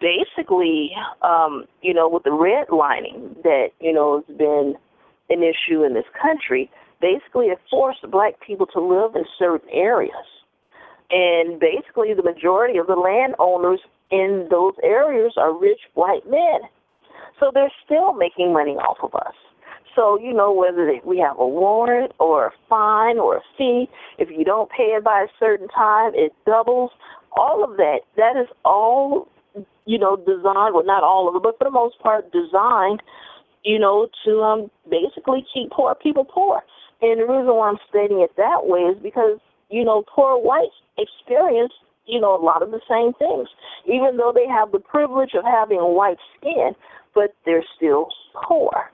basically, 0.00 0.90
um, 1.22 1.64
you 1.82 1.94
know, 1.94 2.08
with 2.08 2.24
the 2.24 2.30
redlining 2.30 3.42
that, 3.42 3.68
you 3.80 3.92
know, 3.92 4.24
has 4.26 4.36
been 4.36 4.74
an 5.30 5.42
issue 5.42 5.84
in 5.84 5.94
this 5.94 6.06
country, 6.20 6.70
basically 7.00 7.46
it 7.46 7.58
forced 7.70 8.08
black 8.10 8.34
people 8.40 8.66
to 8.66 8.80
live 8.80 9.14
in 9.14 9.24
certain 9.38 9.68
areas 9.70 10.14
and 11.10 11.58
basically, 11.58 12.12
the 12.14 12.22
majority 12.22 12.78
of 12.78 12.86
the 12.86 12.94
landowners 12.94 13.80
in 14.10 14.46
those 14.50 14.74
areas 14.82 15.34
are 15.36 15.58
rich 15.58 15.80
white 15.94 16.28
men. 16.28 16.68
So 17.40 17.50
they're 17.52 17.72
still 17.84 18.12
making 18.12 18.52
money 18.52 18.72
off 18.72 18.98
of 19.02 19.14
us. 19.14 19.34
So, 19.94 20.18
you 20.20 20.32
know, 20.32 20.52
whether 20.52 20.92
we 21.04 21.18
have 21.18 21.38
a 21.38 21.48
warrant 21.48 22.12
or 22.20 22.46
a 22.46 22.52
fine 22.68 23.18
or 23.18 23.38
a 23.38 23.40
fee, 23.56 23.88
if 24.18 24.28
you 24.30 24.44
don't 24.44 24.70
pay 24.70 24.94
it 24.94 25.02
by 25.02 25.22
a 25.22 25.28
certain 25.40 25.68
time, 25.68 26.12
it 26.14 26.32
doubles. 26.44 26.90
All 27.36 27.64
of 27.64 27.76
that, 27.78 28.00
that 28.16 28.36
is 28.36 28.48
all 28.64 29.28
you 29.88 29.98
know, 29.98 30.16
designed, 30.16 30.74
well, 30.74 30.84
not 30.84 31.02
all 31.02 31.30
of 31.30 31.34
it, 31.34 31.42
but 31.42 31.56
for 31.56 31.64
the 31.64 31.70
most 31.70 31.98
part, 32.00 32.30
designed, 32.30 33.02
you 33.64 33.78
know, 33.78 34.06
to 34.22 34.42
um, 34.42 34.70
basically 34.90 35.42
keep 35.52 35.70
poor 35.70 35.94
people 35.94 36.26
poor. 36.26 36.60
And 37.00 37.18
the 37.18 37.24
reason 37.24 37.56
why 37.56 37.70
I'm 37.70 37.78
stating 37.88 38.20
it 38.20 38.36
that 38.36 38.66
way 38.66 38.80
is 38.80 39.02
because, 39.02 39.38
you 39.70 39.82
know, 39.82 40.04
poor 40.06 40.36
whites 40.36 40.76
experience, 40.98 41.72
you 42.04 42.20
know, 42.20 42.36
a 42.36 42.44
lot 42.44 42.62
of 42.62 42.70
the 42.70 42.82
same 42.86 43.14
things. 43.14 43.48
Even 43.86 44.18
though 44.18 44.30
they 44.34 44.46
have 44.46 44.72
the 44.72 44.78
privilege 44.78 45.32
of 45.32 45.44
having 45.44 45.78
white 45.78 46.18
skin, 46.36 46.72
but 47.14 47.34
they're 47.46 47.64
still 47.74 48.08
poor. 48.46 48.90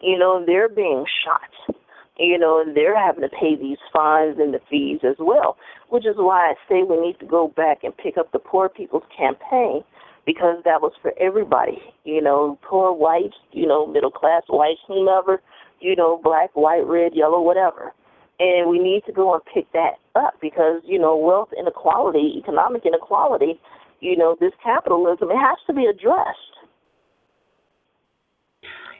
You 0.00 0.16
know, 0.20 0.44
they're 0.46 0.68
being 0.68 1.04
shot. 1.24 1.76
You 2.16 2.38
know, 2.38 2.60
and 2.60 2.76
they're 2.76 2.96
having 2.96 3.22
to 3.22 3.28
pay 3.28 3.56
these 3.56 3.78
fines 3.92 4.36
and 4.38 4.54
the 4.54 4.60
fees 4.70 5.00
as 5.02 5.16
well, 5.18 5.56
which 5.88 6.06
is 6.06 6.14
why 6.16 6.50
I 6.50 6.54
say 6.68 6.84
we 6.84 7.00
need 7.00 7.18
to 7.18 7.26
go 7.26 7.48
back 7.56 7.82
and 7.82 7.96
pick 7.96 8.16
up 8.18 8.30
the 8.30 8.38
Poor 8.38 8.68
People's 8.68 9.02
Campaign 9.16 9.82
because 10.26 10.62
that 10.64 10.80
was 10.80 10.92
for 11.00 11.12
everybody. 11.20 11.78
You 12.04 12.22
know, 12.22 12.58
poor 12.62 12.92
whites, 12.92 13.36
you 13.52 13.66
know, 13.66 13.86
middle 13.86 14.10
class 14.10 14.42
whites, 14.48 14.80
whomever, 14.86 15.42
you 15.80 15.96
know, 15.96 16.20
black, 16.22 16.50
white, 16.54 16.86
red, 16.86 17.12
yellow, 17.14 17.40
whatever. 17.40 17.92
And 18.38 18.68
we 18.68 18.78
need 18.78 19.02
to 19.06 19.12
go 19.12 19.34
and 19.34 19.42
pick 19.52 19.70
that 19.72 19.94
up 20.14 20.34
because, 20.40 20.82
you 20.84 20.98
know, 20.98 21.16
wealth 21.16 21.50
inequality, 21.58 22.34
economic 22.38 22.82
inequality, 22.84 23.60
you 24.00 24.16
know, 24.16 24.36
this 24.40 24.52
capitalism, 24.62 25.30
it 25.30 25.36
has 25.36 25.58
to 25.66 25.72
be 25.72 25.86
addressed. 25.86 26.38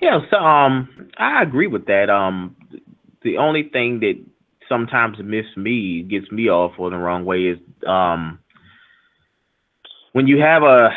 Yeah, 0.00 0.18
so 0.30 0.36
um, 0.36 1.10
I 1.18 1.42
agree 1.42 1.68
with 1.68 1.86
that. 1.86 2.10
Um, 2.10 2.56
the 3.22 3.38
only 3.38 3.68
thing 3.72 4.00
that 4.00 4.14
sometimes 4.68 5.16
miss 5.22 5.44
me, 5.56 6.02
gets 6.02 6.30
me 6.30 6.48
off 6.48 6.72
on 6.78 6.92
the 6.92 6.98
wrong 6.98 7.24
way 7.24 7.38
is 7.42 7.58
um, 7.86 8.38
when 10.12 10.26
you 10.26 10.40
have 10.40 10.62
a 10.62 10.90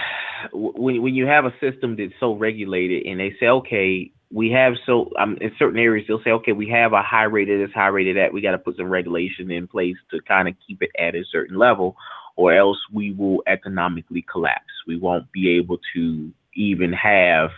when 0.54 1.02
when 1.02 1.16
you 1.16 1.26
have 1.26 1.46
a 1.46 1.54
system 1.60 1.96
that's 1.98 2.14
so 2.20 2.36
regulated 2.36 3.06
and 3.06 3.20
they 3.20 3.34
say, 3.40 3.48
okay, 3.48 4.12
we 4.32 4.52
have 4.52 4.74
so 4.86 5.10
um, 5.20 5.38
in 5.42 5.52
certain 5.58 5.80
areas 5.80 6.06
they'll 6.08 6.24
say, 6.24 6.32
okay, 6.32 6.52
we 6.52 6.70
have 6.70 6.94
a 6.94 7.02
high 7.02 7.24
rate 7.24 7.50
of 7.50 7.60
this, 7.60 7.74
high 7.74 7.88
rate 7.88 8.10
of 8.10 8.16
that. 8.16 8.34
We 8.34 8.42
got 8.42 8.52
to 8.52 8.58
put 8.58 8.78
some 8.78 8.90
regulation 8.90 9.52
in 9.52 9.68
place 9.68 9.96
to 10.12 10.20
kind 10.28 10.48
of 10.48 10.56
keep 10.68 10.82
it 10.82 10.92
at 11.00 11.16
a 11.16 11.24
certain 11.32 11.58
level, 11.58 11.96
or 12.36 12.54
else 12.54 12.78
we 12.94 13.14
will 13.14 13.44
economically 13.48 14.26
collapse. 14.30 14.64
We 14.88 14.98
won't 14.98 15.32
be 15.32 15.58
able 15.58 15.80
to 15.96 16.32
even 16.54 16.94
have 16.94 17.50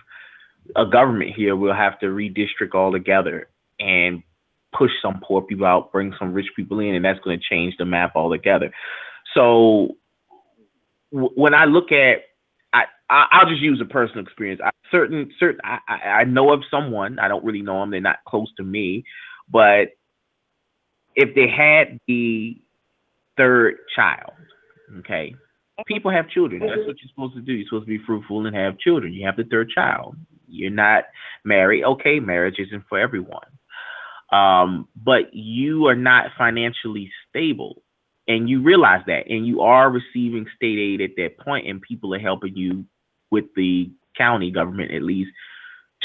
a 0.76 0.86
government 0.86 1.32
here. 1.36 1.56
We'll 1.56 1.74
have 1.74 2.00
to 2.00 2.08
redistrict 2.08 2.74
all 2.74 2.92
together 2.92 3.50
and 3.80 4.22
push 4.78 4.92
some 5.02 5.22
poor 5.24 5.42
people 5.42 5.66
out, 5.66 5.92
bring 5.92 6.14
some 6.20 6.34
rich 6.34 6.48
people 6.56 6.80
in, 6.80 6.94
and 6.96 7.06
that's 7.06 7.20
going 7.20 7.40
to 7.40 7.46
change 7.50 7.76
the 7.78 7.86
map 7.86 8.12
altogether. 8.16 8.72
So 9.34 9.96
when 11.12 11.54
I 11.54 11.66
look 11.66 11.92
at, 11.92 12.24
I, 12.74 12.86
I 13.10 13.44
will 13.44 13.52
just 13.52 13.62
use 13.62 13.80
a 13.82 13.86
personal 13.86 14.24
experience. 14.24 14.60
I, 14.64 14.72
certain 14.92 15.32
certain 15.40 15.62
I, 15.64 15.80
I 16.06 16.24
know 16.26 16.52
of 16.52 16.64
someone. 16.70 17.20
I 17.20 17.28
don't 17.28 17.44
really 17.44 17.62
know 17.62 17.80
them. 17.80 17.92
They're 17.92 18.02
not 18.02 18.24
close 18.28 18.52
to 18.58 18.64
me, 18.64 19.06
but 19.50 19.90
if 21.16 21.34
they 21.34 21.48
had 21.48 22.00
the 22.08 22.60
third 23.38 23.78
child, 23.96 24.34
okay, 25.00 25.34
people 25.86 26.12
have 26.12 26.30
children. 26.30 26.62
That's 26.62 26.86
what 26.86 26.98
you're 27.02 27.10
supposed 27.10 27.36
to 27.36 27.42
do. 27.42 27.54
You're 27.54 27.68
supposed 27.68 27.86
to 27.86 27.98
be 27.98 28.04
fruitful 28.06 28.46
and 28.46 28.56
have 28.56 28.78
children. 28.78 29.14
You 29.14 29.26
have 29.26 29.38
the 29.38 29.46
third 29.46 29.70
child. 29.70 30.18
You're 30.48 30.70
not 30.70 31.06
married. 31.46 31.84
Okay, 31.84 32.20
marriage 32.20 32.56
isn't 32.60 32.84
for 32.90 33.00
everyone. 33.00 33.48
Um, 34.32 34.88
but 34.96 35.34
you 35.34 35.88
are 35.88 35.96
not 35.96 36.32
financially 36.38 37.10
stable 37.30 37.82
and 38.28 38.50
you 38.50 38.62
realize 38.62 39.02
that 39.08 39.28
and 39.30 39.48
you 39.48 39.62
are 39.62 39.90
receiving 39.90 40.46
state 40.56 40.80
aid 40.80 41.02
at 41.02 41.16
that 41.18 41.38
point 41.38 41.68
and 41.68 41.82
people 41.82 42.14
are 42.14 42.20
helping 42.20 42.56
you 42.56 42.86
with 43.32 43.46
the 43.56 43.90
county 44.18 44.52
government 44.52 44.92
at 44.92 45.02
least 45.02 45.32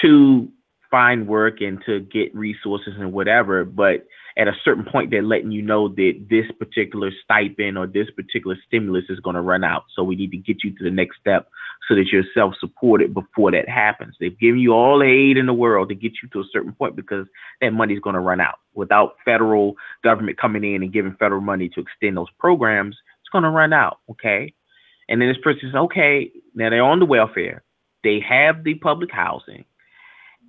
to 0.01 0.49
find 0.91 1.27
work 1.27 1.61
and 1.61 1.83
to 1.87 2.01
get 2.01 2.35
resources 2.35 2.95
and 2.99 3.13
whatever. 3.13 3.65
But 3.65 4.07
at 4.37 4.49
a 4.49 4.53
certain 4.65 4.85
point 4.85 5.11
they're 5.11 5.23
letting 5.23 5.51
you 5.51 5.63
know 5.63 5.89
that 5.89 6.27
this 6.31 6.47
particular 6.59 7.11
stipend 7.25 7.79
or 7.79 7.87
this 7.87 8.11
particular 8.11 8.57
stimulus 8.67 9.05
is 9.09 9.21
going 9.21 9.35
to 9.35 9.43
run 9.43 9.65
out. 9.65 9.85
So 9.95 10.03
we 10.03 10.17
need 10.17 10.31
to 10.33 10.37
get 10.37 10.63
you 10.63 10.71
to 10.77 10.85
the 10.85 10.91
next 10.91 11.19
step 11.19 11.49
so 11.89 11.95
that 11.95 12.07
you're 12.13 12.25
self-supported 12.35 13.13
before 13.15 13.51
that 13.51 13.69
happens. 13.69 14.15
They've 14.19 14.39
given 14.39 14.61
you 14.61 14.73
all 14.73 14.99
the 14.99 15.07
aid 15.07 15.37
in 15.37 15.47
the 15.47 15.53
world 15.53 15.89
to 15.89 15.95
get 15.95 16.13
you 16.23 16.29
to 16.31 16.41
a 16.41 16.49
certain 16.53 16.73
point 16.73 16.97
because 16.97 17.27
that 17.61 17.73
money's 17.73 18.01
going 18.01 18.15
to 18.15 18.21
run 18.21 18.41
out. 18.41 18.57
Without 18.75 19.17
federal 19.25 19.75
government 20.03 20.39
coming 20.39 20.65
in 20.65 20.83
and 20.83 20.93
giving 20.93 21.17
federal 21.19 21.41
money 21.41 21.69
to 21.69 21.81
extend 21.81 22.17
those 22.17 22.31
programs 22.39 22.97
it's 23.21 23.29
going 23.31 23.45
to 23.45 23.51
run 23.51 23.73
out 23.73 23.99
okay? 24.11 24.53
And 25.09 25.21
then 25.21 25.29
this 25.29 25.39
person 25.43 25.69
says 25.69 25.75
okay 25.75 26.31
now 26.55 26.71
they're 26.71 26.83
on 26.83 27.01
the 27.01 27.07
welfare. 27.07 27.63
They 28.05 28.21
have 28.21 28.65
the 28.65 28.75
public 28.75 29.11
housing 29.13 29.65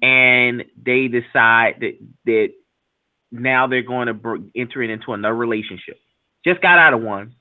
and 0.01 0.63
they 0.81 1.07
decide 1.07 1.75
that 1.81 1.97
that 2.25 2.49
now 3.31 3.67
they're 3.67 3.81
going 3.81 4.07
to 4.07 4.13
br- 4.13 4.37
enter 4.55 4.83
into 4.83 5.13
another 5.13 5.35
relationship. 5.35 5.99
Just 6.45 6.61
got 6.61 6.77
out 6.77 6.93
of 6.93 7.01
one, 7.01 7.33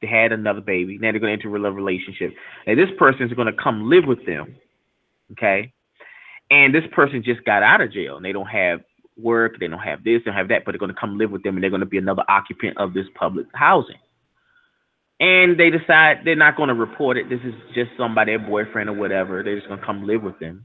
they 0.00 0.08
had 0.08 0.32
another 0.32 0.60
baby. 0.60 0.98
Now 0.98 1.10
they're 1.10 1.20
going 1.20 1.38
to 1.38 1.44
enter 1.44 1.54
a 1.54 1.70
relationship. 1.70 2.34
And 2.66 2.78
this 2.78 2.90
person 2.98 3.26
is 3.26 3.32
going 3.34 3.54
to 3.54 3.62
come 3.62 3.88
live 3.88 4.04
with 4.06 4.24
them. 4.26 4.56
Okay. 5.32 5.72
And 6.50 6.74
this 6.74 6.84
person 6.92 7.22
just 7.22 7.44
got 7.44 7.62
out 7.62 7.80
of 7.80 7.92
jail 7.92 8.16
and 8.16 8.24
they 8.24 8.32
don't 8.32 8.46
have 8.46 8.80
work, 9.16 9.60
they 9.60 9.68
don't 9.68 9.78
have 9.78 10.02
this, 10.02 10.22
they 10.24 10.30
don't 10.30 10.34
have 10.34 10.48
that, 10.48 10.64
but 10.64 10.72
they're 10.72 10.78
going 10.78 10.92
to 10.92 11.00
come 11.00 11.18
live 11.18 11.30
with 11.30 11.42
them 11.42 11.54
and 11.54 11.62
they're 11.62 11.70
going 11.70 11.80
to 11.80 11.86
be 11.86 11.98
another 11.98 12.24
occupant 12.28 12.76
of 12.78 12.94
this 12.94 13.06
public 13.14 13.46
housing. 13.54 13.98
And 15.20 15.60
they 15.60 15.68
decide 15.68 16.20
they're 16.24 16.34
not 16.34 16.56
going 16.56 16.68
to 16.68 16.74
report 16.74 17.18
it. 17.18 17.28
This 17.28 17.40
is 17.44 17.54
just 17.74 17.90
somebody, 17.98 18.32
a 18.32 18.38
boyfriend 18.38 18.88
or 18.88 18.94
whatever. 18.94 19.42
They're 19.42 19.56
just 19.56 19.68
going 19.68 19.78
to 19.78 19.86
come 19.86 20.06
live 20.06 20.22
with 20.22 20.38
them. 20.38 20.64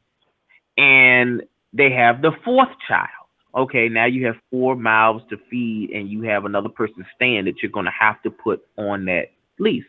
And 0.78 1.44
they 1.74 1.92
have 1.92 2.22
the 2.22 2.32
fourth 2.44 2.70
child 2.88 3.10
okay, 3.56 3.88
now 3.88 4.06
you 4.06 4.26
have 4.26 4.36
four 4.52 4.76
mouths 4.76 5.24
to 5.30 5.38
feed 5.50 5.92
and 5.92 6.10
you 6.10 6.24
have 6.24 6.46
another 6.46 6.70
person 6.70 7.06
staying 7.16 7.46
that 7.46 7.62
you're 7.62 7.72
going 7.72 7.86
to 7.86 7.92
have 7.98 8.22
to 8.24 8.30
put 8.30 8.66
on 8.78 9.06
that 9.06 9.32
lease. 9.60 9.86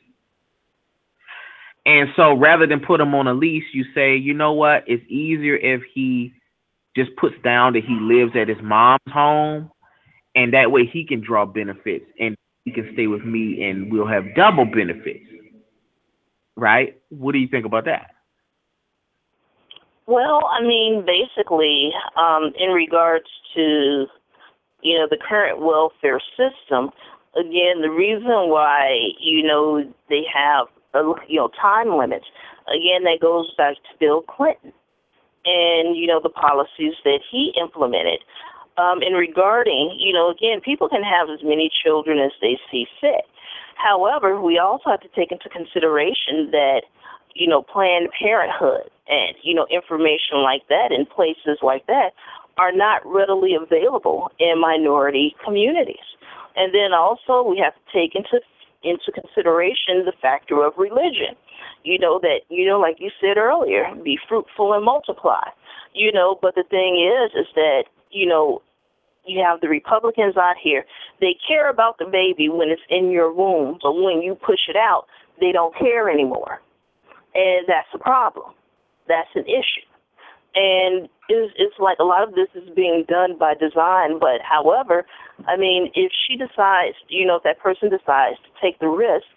And 1.84 2.08
so 2.16 2.34
rather 2.34 2.66
than 2.66 2.80
put 2.80 3.00
him 3.00 3.14
on 3.14 3.28
a 3.28 3.34
lease, 3.34 3.64
you 3.72 3.84
say, 3.94 4.16
you 4.16 4.34
know 4.34 4.52
what? 4.52 4.84
It's 4.86 5.04
easier 5.08 5.56
if 5.56 5.82
he 5.92 6.32
just 6.96 7.14
puts 7.16 7.36
down 7.44 7.74
that 7.74 7.84
he 7.84 7.94
lives 8.00 8.32
at 8.34 8.48
his 8.48 8.58
mom's 8.62 9.00
home 9.08 9.70
and 10.34 10.52
that 10.52 10.70
way 10.70 10.86
he 10.86 11.04
can 11.04 11.20
draw 11.20 11.46
benefits 11.46 12.06
and 12.18 12.36
he 12.64 12.72
can 12.72 12.90
stay 12.92 13.06
with 13.06 13.24
me 13.24 13.62
and 13.64 13.92
we'll 13.92 14.06
have 14.06 14.34
double 14.34 14.64
benefits. 14.64 15.24
Right? 16.56 17.00
What 17.10 17.32
do 17.32 17.38
you 17.38 17.48
think 17.48 17.66
about 17.66 17.84
that? 17.84 18.15
Well, 20.06 20.42
I 20.46 20.62
mean, 20.62 21.04
basically, 21.04 21.90
um, 22.16 22.52
in 22.58 22.70
regards 22.70 23.26
to, 23.54 24.06
you 24.82 24.98
know, 24.98 25.06
the 25.10 25.18
current 25.18 25.60
welfare 25.60 26.20
system, 26.36 26.90
again, 27.34 27.82
the 27.82 27.90
reason 27.90 28.48
why, 28.48 28.96
you 29.20 29.42
know, 29.42 29.82
they 30.08 30.22
have, 30.32 30.68
a, 30.94 31.02
you 31.26 31.40
know, 31.40 31.50
time 31.60 31.98
limits, 31.98 32.26
again, 32.68 33.02
that 33.02 33.18
goes 33.20 33.52
back 33.58 33.74
to 33.74 33.98
Bill 33.98 34.22
Clinton 34.22 34.72
and, 35.44 35.96
you 35.96 36.06
know, 36.06 36.20
the 36.22 36.30
policies 36.30 36.94
that 37.04 37.20
he 37.30 37.52
implemented. 37.60 38.20
Um, 38.78 39.02
in 39.02 39.14
regarding, 39.14 39.96
you 39.98 40.12
know, 40.12 40.30
again, 40.30 40.60
people 40.60 40.88
can 40.88 41.02
have 41.02 41.30
as 41.30 41.42
many 41.42 41.70
children 41.82 42.18
as 42.18 42.32
they 42.40 42.58
see 42.70 42.86
fit. 43.00 43.24
However, 43.74 44.40
we 44.40 44.58
also 44.58 44.90
have 44.90 45.00
to 45.00 45.08
take 45.16 45.32
into 45.32 45.48
consideration 45.48 46.50
that 46.52 46.82
you 47.36 47.46
know, 47.46 47.62
Planned 47.62 48.08
Parenthood 48.18 48.90
and, 49.08 49.36
you 49.42 49.54
know, 49.54 49.66
information 49.70 50.42
like 50.42 50.62
that 50.68 50.90
in 50.90 51.06
places 51.06 51.58
like 51.62 51.86
that 51.86 52.10
are 52.56 52.72
not 52.72 53.02
readily 53.04 53.54
available 53.54 54.30
in 54.38 54.60
minority 54.60 55.36
communities. 55.44 56.16
And 56.56 56.74
then 56.74 56.94
also 56.94 57.46
we 57.46 57.58
have 57.62 57.74
to 57.74 57.92
take 57.92 58.14
into 58.14 58.40
into 58.82 59.10
consideration 59.12 60.04
the 60.04 60.12
factor 60.22 60.64
of 60.64 60.72
religion. 60.78 61.36
You 61.84 61.98
know 61.98 62.18
that 62.20 62.40
you 62.48 62.66
know, 62.66 62.80
like 62.80 62.96
you 62.98 63.10
said 63.20 63.36
earlier, 63.36 63.84
be 64.02 64.18
fruitful 64.28 64.72
and 64.72 64.84
multiply. 64.84 65.48
You 65.92 66.12
know, 66.12 66.38
but 66.40 66.54
the 66.54 66.64
thing 66.70 66.96
is 66.96 67.32
is 67.38 67.46
that, 67.54 67.84
you 68.10 68.26
know, 68.26 68.62
you 69.26 69.42
have 69.44 69.60
the 69.60 69.68
Republicans 69.68 70.36
out 70.36 70.56
here. 70.62 70.84
They 71.20 71.36
care 71.46 71.68
about 71.68 71.98
the 71.98 72.06
baby 72.06 72.48
when 72.48 72.70
it's 72.70 72.82
in 72.88 73.10
your 73.10 73.32
womb, 73.32 73.78
but 73.82 73.92
when 73.92 74.22
you 74.22 74.34
push 74.34 74.68
it 74.68 74.76
out, 74.76 75.06
they 75.40 75.52
don't 75.52 75.76
care 75.76 76.08
anymore 76.08 76.60
and 77.36 77.66
that's 77.68 77.88
a 77.94 77.98
problem. 77.98 78.54
That's 79.08 79.28
an 79.34 79.44
issue. 79.44 79.86
And 80.56 81.08
it's, 81.28 81.52
it's 81.58 81.78
like 81.78 81.98
a 82.00 82.04
lot 82.04 82.26
of 82.26 82.34
this 82.34 82.48
is 82.54 82.68
being 82.74 83.04
done 83.06 83.36
by 83.38 83.52
design. 83.54 84.18
But 84.18 84.40
however, 84.40 85.04
I 85.46 85.56
mean, 85.56 85.92
if 85.94 86.10
she 86.26 86.36
decides, 86.36 86.96
you 87.08 87.26
know, 87.26 87.36
if 87.36 87.42
that 87.42 87.60
person 87.60 87.90
decides 87.90 88.38
to 88.40 88.50
take 88.60 88.80
the 88.80 88.88
risk 88.88 89.28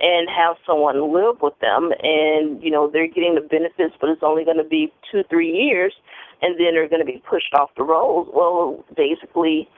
and 0.00 0.28
have 0.32 0.56
someone 0.66 1.12
live 1.12 1.42
with 1.42 1.52
them, 1.60 1.92
and 2.02 2.62
you 2.62 2.70
know 2.70 2.88
they're 2.90 3.06
getting 3.06 3.34
the 3.34 3.42
benefits, 3.42 3.94
but 4.00 4.08
it's 4.08 4.22
only 4.24 4.44
going 4.44 4.56
to 4.56 4.64
be 4.64 4.90
two, 5.12 5.22
three 5.28 5.52
years, 5.52 5.92
and 6.40 6.58
then 6.58 6.72
they're 6.72 6.88
going 6.88 7.04
to 7.04 7.12
be 7.12 7.22
pushed 7.28 7.52
off 7.54 7.70
the 7.76 7.84
rolls. 7.84 8.28
Well, 8.32 8.82
basically, 8.96 9.68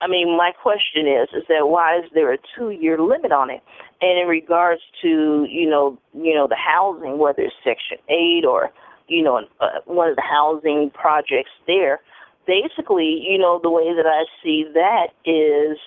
I 0.00 0.06
mean, 0.06 0.36
my 0.36 0.52
question 0.62 1.08
is, 1.08 1.28
is 1.34 1.42
that 1.48 1.68
why 1.68 1.98
is 1.98 2.04
there 2.14 2.32
a 2.32 2.38
two-year 2.56 2.98
limit 3.00 3.32
on 3.32 3.50
it? 3.50 3.62
And 4.00 4.18
in 4.18 4.28
regards 4.28 4.80
to, 5.02 5.44
you 5.50 5.68
know, 5.68 5.98
you 6.14 6.34
know, 6.34 6.46
the 6.46 6.56
housing, 6.56 7.18
whether 7.18 7.42
it's 7.42 7.54
Section 7.64 7.98
Eight 8.08 8.44
or, 8.44 8.70
you 9.08 9.24
know, 9.24 9.42
uh, 9.60 9.80
one 9.86 10.08
of 10.08 10.16
the 10.16 10.22
housing 10.22 10.90
projects 10.94 11.50
there, 11.66 11.98
basically, 12.46 13.26
you 13.28 13.38
know, 13.38 13.58
the 13.60 13.70
way 13.70 13.92
that 13.94 14.06
I 14.06 14.22
see 14.42 14.64
that 14.72 15.08
is, 15.24 15.78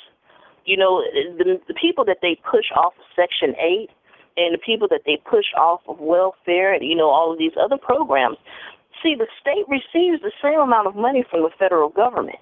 you 0.66 0.76
know, 0.76 1.02
the, 1.38 1.60
the 1.70 1.74
people 1.74 2.04
that 2.06 2.18
they 2.22 2.38
push 2.50 2.66
off 2.76 2.94
of 3.00 3.06
Section 3.16 3.56
Eight 3.56 3.90
and 4.36 4.54
the 4.54 4.60
people 4.60 4.88
that 4.90 5.02
they 5.06 5.22
push 5.30 5.48
off 5.58 5.82
of 5.88 6.00
welfare 6.00 6.74
and 6.74 6.88
you 6.88 6.96
know 6.96 7.10
all 7.10 7.32
of 7.32 7.38
these 7.38 7.52
other 7.62 7.78
programs. 7.78 8.38
See, 9.04 9.16
the 9.16 9.28
state 9.40 9.66
receives 9.68 10.22
the 10.22 10.32
same 10.42 10.60
amount 10.60 10.88
of 10.88 10.96
money 10.96 11.26
from 11.30 11.42
the 11.42 11.50
federal 11.58 11.90
government 11.90 12.40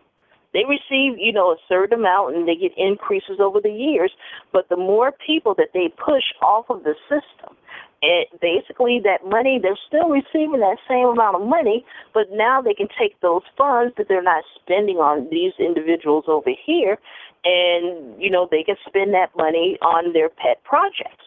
they 0.53 0.65
receive, 0.65 1.17
you 1.17 1.31
know, 1.31 1.51
a 1.51 1.57
certain 1.67 1.99
amount 1.99 2.35
and 2.35 2.47
they 2.47 2.55
get 2.55 2.71
increases 2.77 3.39
over 3.39 3.59
the 3.61 3.71
years. 3.71 4.11
But 4.51 4.69
the 4.69 4.77
more 4.77 5.11
people 5.25 5.53
that 5.55 5.69
they 5.73 5.93
push 6.03 6.23
off 6.41 6.65
of 6.69 6.83
the 6.83 6.95
system, 7.07 7.55
it 8.01 8.29
basically 8.41 9.01
that 9.03 9.27
money 9.29 9.59
they're 9.61 9.77
still 9.87 10.09
receiving 10.09 10.59
that 10.61 10.77
same 10.87 11.07
amount 11.07 11.35
of 11.35 11.47
money, 11.47 11.85
but 12.13 12.27
now 12.31 12.61
they 12.61 12.73
can 12.73 12.87
take 12.97 13.19
those 13.21 13.41
funds 13.57 13.93
that 13.97 14.07
they're 14.07 14.23
not 14.23 14.43
spending 14.55 14.97
on 14.97 15.27
these 15.29 15.53
individuals 15.59 16.25
over 16.27 16.51
here, 16.65 16.97
and 17.43 18.21
you 18.21 18.29
know 18.29 18.47
they 18.49 18.63
can 18.63 18.75
spend 18.87 19.13
that 19.13 19.35
money 19.35 19.77
on 19.81 20.13
their 20.13 20.29
pet 20.29 20.63
projects. 20.63 21.25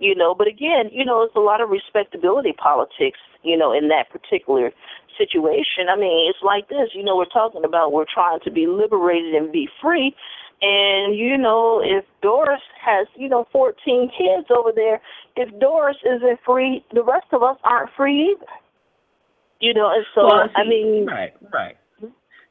You 0.00 0.14
know, 0.16 0.34
but 0.34 0.48
again, 0.48 0.90
you 0.90 1.04
know, 1.04 1.22
it's 1.22 1.36
a 1.36 1.40
lot 1.40 1.60
of 1.60 1.70
respectability 1.70 2.52
politics, 2.52 3.20
you 3.42 3.56
know, 3.56 3.72
in 3.72 3.88
that 3.88 4.10
particular 4.10 4.72
situation. 5.18 5.88
I 5.90 5.96
mean, 5.96 6.30
it's 6.30 6.42
like 6.42 6.68
this. 6.68 6.90
You 6.94 7.02
know, 7.04 7.16
we're 7.16 7.24
talking 7.26 7.64
about 7.64 7.92
we're 7.92 8.06
trying 8.12 8.40
to 8.40 8.50
be 8.50 8.66
liberated 8.66 9.34
and 9.34 9.52
be 9.52 9.68
free. 9.80 10.14
And, 10.62 11.18
you 11.18 11.36
know, 11.36 11.82
if 11.84 12.04
Doris 12.22 12.60
has, 12.80 13.08
you 13.16 13.28
know, 13.28 13.48
14 13.52 14.10
kids 14.16 14.46
over 14.56 14.70
there, 14.72 15.00
if 15.36 15.48
Doris 15.58 15.96
isn't 16.04 16.38
free, 16.46 16.84
the 16.94 17.02
rest 17.02 17.26
of 17.32 17.42
us 17.42 17.56
aren't 17.64 17.90
free 17.96 18.36
either. 18.36 18.46
You 19.60 19.74
know, 19.74 19.92
and 19.92 20.04
so, 20.14 20.26
Well, 20.26 20.46
see, 20.46 20.52
I 20.54 20.64
mean, 20.68 21.06
right, 21.06 21.32
right. 21.52 21.76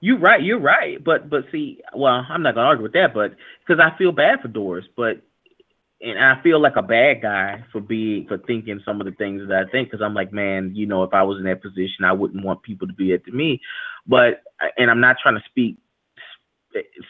You're 0.02 0.20
right. 0.20 0.42
You're 0.42 0.60
right. 0.60 1.02
But 1.02 1.30
but 1.30 1.44
see, 1.52 1.80
well, 1.96 2.26
I'm 2.28 2.42
not 2.42 2.56
gonna 2.56 2.68
argue 2.68 2.84
with 2.84 2.94
that, 2.94 3.14
but 3.14 3.36
because 3.66 3.80
I 3.80 3.96
feel 3.98 4.12
bad 4.12 4.42
for 4.42 4.48
Doris, 4.48 4.86
but 4.98 5.22
and 6.04 6.20
I 6.20 6.42
feel 6.42 6.60
like 6.60 6.76
a 6.76 6.82
bad 6.82 7.22
guy 7.22 7.64
for 7.72 7.80
being 7.80 8.28
for 8.28 8.38
thinking 8.40 8.82
some 8.84 9.00
of 9.00 9.06
the 9.06 9.12
things 9.14 9.48
that 9.48 9.66
I 9.68 9.72
think 9.72 9.90
because 9.90 10.04
I'm 10.04 10.14
like, 10.14 10.34
man, 10.34 10.72
you 10.74 10.86
know, 10.86 11.04
if 11.04 11.14
I 11.14 11.24
was 11.24 11.38
in 11.38 11.44
that 11.46 11.62
position, 11.62 12.06
I 12.06 12.12
wouldn't 12.12 12.44
want 12.44 12.64
people 12.64 12.88
to 12.88 12.94
be 12.94 13.12
it 13.12 13.24
to 13.26 13.32
me. 13.32 13.62
But 14.08 14.44
and 14.78 14.90
I'm 14.90 15.00
not 15.00 15.18
trying 15.22 15.36
to 15.36 15.44
speak 15.46 15.78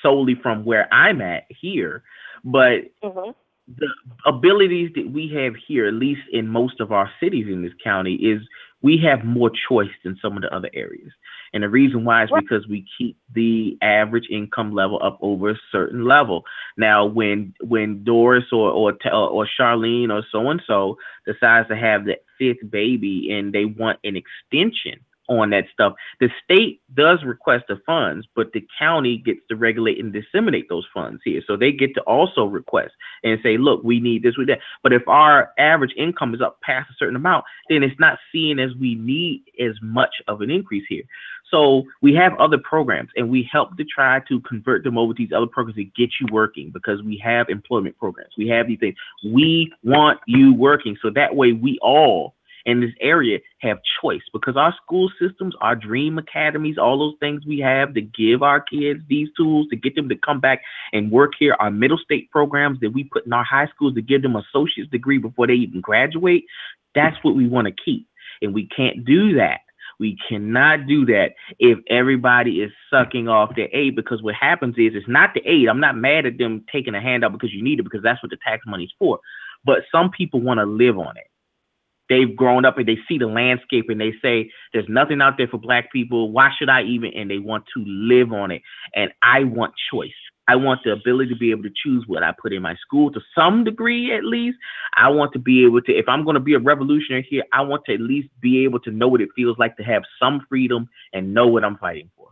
solely 0.02 0.36
from 0.42 0.66
where 0.66 0.92
I'm 0.94 1.22
at 1.22 1.46
here, 1.50 2.04
but 2.44 2.82
mhm. 3.04 3.34
the 3.78 3.88
abilities 4.26 4.92
that 4.96 5.10
we 5.10 5.30
have 5.36 5.54
here, 5.68 5.88
at 5.88 5.94
least 5.94 6.22
in 6.32 6.48
most 6.48 6.80
of 6.80 6.92
our 6.92 7.10
cities 7.20 7.48
in 7.48 7.62
this 7.62 7.74
county, 7.84 8.16
is 8.16 8.42
we 8.82 8.98
have 8.98 9.24
more 9.24 9.52
choice 9.70 9.92
than 10.04 10.18
some 10.22 10.36
of 10.36 10.42
the 10.42 10.54
other 10.54 10.70
areas. 10.74 11.12
And 11.54 11.64
the 11.64 11.70
reason 11.70 12.06
why 12.06 12.24
is 12.24 12.30
because 12.34 12.68
we 12.68 12.86
keep 12.98 13.18
the 13.34 13.78
average 13.82 14.28
income 14.30 14.72
level 14.74 15.00
up 15.04 15.18
over 15.22 15.52
a 15.52 15.60
certain 15.72 16.06
level. 16.06 16.46
Now, 16.78 17.06
when 17.06 17.54
when 17.62 18.04
Doris 18.04 18.46
or 18.52 18.70
or 18.70 18.94
or 19.14 19.48
Charlene 19.60 20.12
or 20.12 20.24
so 20.32 20.50
and 20.50 20.62
so 20.66 20.98
decides 21.26 21.68
to 21.68 21.76
have 21.76 22.06
that 22.06 22.24
fifth 22.38 22.70
baby 22.70 23.32
and 23.32 23.54
they 23.54 23.66
want 23.66 24.00
an 24.04 24.16
extension 24.16 25.00
on 25.30 25.50
that 25.52 25.66
stuff, 25.72 25.94
the 26.20 26.30
state 26.44 26.82
does 26.94 27.24
request 27.24 27.66
the 27.70 27.80
funds, 27.86 28.28
but 28.36 28.52
the 28.54 28.66
county 28.78 29.18
gets 29.18 29.40
to 29.50 29.56
regulate 29.56 30.00
and 30.00 30.12
disseminate 30.12 30.68
those 30.68 30.86
funds 30.94 31.22
here. 31.24 31.42
So 31.48 31.56
they 31.56 31.72
get 31.72 31.94
to 31.96 32.02
also 32.02 32.46
request 32.46 32.92
and 33.24 33.40
say, 33.42 33.58
look, 33.58 33.82
we 33.84 34.00
need 34.00 34.24
this, 34.24 34.38
we 34.38 34.46
that. 34.46 34.60
But 34.84 34.94
if 34.94 35.08
our 35.08 35.52
average 35.58 35.94
income 35.98 36.34
is 36.34 36.42
up 36.42 36.60
past 36.62 36.90
a 36.90 36.94
certain 36.98 37.16
amount, 37.16 37.46
then 37.70 37.84
it's 37.84 38.00
not 38.00 38.20
seen 38.32 38.60
as 38.60 38.72
we 38.76 38.96
need 38.96 39.44
as 39.60 39.76
much 39.82 40.16
of 40.28 40.42
an 40.42 40.52
increase 40.52 40.86
here. 40.90 41.04
So 41.52 41.84
we 42.02 42.16
have 42.16 42.34
other 42.40 42.58
programs 42.58 43.10
and 43.16 43.30
we 43.30 43.48
help 43.52 43.78
to 43.78 43.84
try 43.84 44.22
to 44.30 44.40
convert 44.42 44.84
them 44.84 44.98
over 44.98 45.14
to 45.14 45.18
these 45.18 45.34
other 45.36 45.48
programs 45.48 45.76
that 45.76 45.94
get 45.96 46.10
you 46.20 46.28
working 46.32 46.72
because 46.72 47.04
we 47.04 47.22
have 47.24 47.50
employment 47.50 47.98
programs. 47.98 48.32
We 48.38 48.48
have 48.48 48.68
these 48.68 48.80
things. 48.80 48.96
We 49.26 49.72
want 49.84 50.20
you 50.26 50.54
working. 50.54 50.98
So 51.02 51.10
that 51.12 51.36
way 51.36 51.52
we 51.52 51.78
all 51.82 52.36
in 52.66 52.80
this 52.80 52.92
area 53.02 53.40
have 53.60 53.80
choice 54.02 54.22
because 54.34 54.56
our 54.56 54.74
school 54.84 55.12
systems, 55.20 55.56
our 55.62 55.76
dream 55.76 56.18
academies, 56.18 56.78
all 56.78 57.00
those 57.00 57.16
things 57.20 57.46
we 57.46 57.60
have 57.60 57.94
to 57.94 58.02
give 58.02 58.44
our 58.44 58.62
kids 58.62 59.02
these 59.10 59.30
tools 59.36 59.68
to 59.70 59.76
get 59.76 59.96
them 59.96 60.10
to 60.10 60.16
come 60.16 60.40
back 60.40 60.62
and 60.94 61.12
work 61.12 61.32
here, 61.40 61.56
our 61.60 61.72
middle 61.72 61.98
state 61.98 62.30
programs 62.32 62.80
that 62.82 62.92
we 62.94 63.04
put 63.04 63.26
in 63.26 63.34
our 63.34 63.44
high 63.44 63.68
schools 63.68 63.96
to 63.96 64.02
give 64.02 64.22
them 64.22 64.36
associate's 64.36 64.90
degree 64.92 65.18
before 65.18 65.48
they 65.48 65.54
even 65.54 65.82
graduate. 65.82 66.46
That's 66.94 67.18
what 67.24 67.36
we 67.36 67.48
want 67.48 67.68
to 67.68 67.74
keep. 67.84 68.08
And 68.42 68.54
we 68.54 68.68
can't 68.68 69.06
do 69.06 69.36
that. 69.36 69.62
We 70.02 70.18
cannot 70.28 70.88
do 70.88 71.06
that 71.06 71.36
if 71.60 71.78
everybody 71.88 72.62
is 72.64 72.72
sucking 72.90 73.28
off 73.28 73.56
their 73.56 73.70
aid 73.72 73.96
because 73.96 74.24
what 74.24 74.34
happens 74.34 74.74
is 74.80 74.94
it's 74.96 75.08
not 75.08 75.36
the 75.36 75.48
aid. 75.48 75.70
I'm 75.70 75.80
not 75.80 75.96
mad 75.96 76.26
at 76.26 76.40
them 76.40 76.66
taking 76.72 76.96
a 76.96 77.00
handout 77.00 77.34
because 77.34 77.54
you 77.54 77.64
need 77.64 77.80
it 77.80 77.84
because 77.84 78.02
that's 78.02 78.22
what 78.24 78.32
the 78.32 78.38
tax 78.44 78.64
money's 78.66 78.90
for. 78.98 79.20
But 79.64 79.84
some 79.92 80.10
people 80.10 80.42
want 80.42 80.60
to 80.60 80.66
live 80.66 80.98
on 80.98 81.18
it. 81.18 81.28
They've 82.10 82.36
grown 82.36 82.66
up 82.66 82.80
and 82.80 82.88
they 82.88 82.98
see 83.08 83.20
the 83.20 83.28
landscape 83.28 83.92
and 83.92 84.02
they 84.02 84.14
say 84.24 84.50
there's 84.74 84.90
nothing 84.90 85.22
out 85.22 85.36
there 85.38 85.48
for 85.48 85.60
black 85.60 85.92
people. 85.92 86.32
Why 86.32 86.50
should 86.58 86.68
i 86.68 86.82
even? 86.82 87.12
And 87.16 87.30
they 87.30 87.38
want 87.38 87.66
to 87.78 87.84
live 87.86 88.34
on 88.34 88.50
it. 88.50 88.64
And 88.96 89.12
i 89.22 89.44
want 89.44 89.76
choice 89.94 90.10
i 90.52 90.56
want 90.56 90.82
the 90.84 90.92
ability 90.92 91.30
to 91.30 91.36
be 91.36 91.52
able 91.52 91.64
to 91.64 91.72
choose 91.84 92.04
what 92.08 92.24
i 92.24 92.32
put 92.42 92.54
in 92.54 92.62
my 92.62 92.76
school. 92.76 93.12
To 93.12 93.22
some 93.36 93.64
degree 93.64 94.14
at 94.16 94.24
least 94.24 94.58
i 94.96 95.08
want 95.10 95.34
to 95.34 95.40
be 95.40 95.66
able 95.66 95.82
to 95.82 95.94
if 95.94 96.08
i'm 96.08 96.24
going 96.24 96.36
to 96.36 96.40
be 96.50 96.54
a 96.54 96.60
revolutionary 96.60 97.26
here 97.30 97.44
i 97.54 97.62
want 97.62 97.84
to 97.86 97.94
at 97.94 98.02
least 98.02 98.30
be 98.42 98.64
able 98.64 98.80
to 98.82 98.92
know 98.92 99.08
what 99.08 99.22
it 99.22 99.30
feels 99.36 99.58
like 99.58 99.78
to 99.78 99.84
have 99.84 100.04
some 100.22 100.46
freedom 100.50 100.90
and 101.14 101.34
know 101.34 101.48
what 101.48 101.64
i'm 101.64 101.78
fighting 101.78 102.10
for 102.18 102.30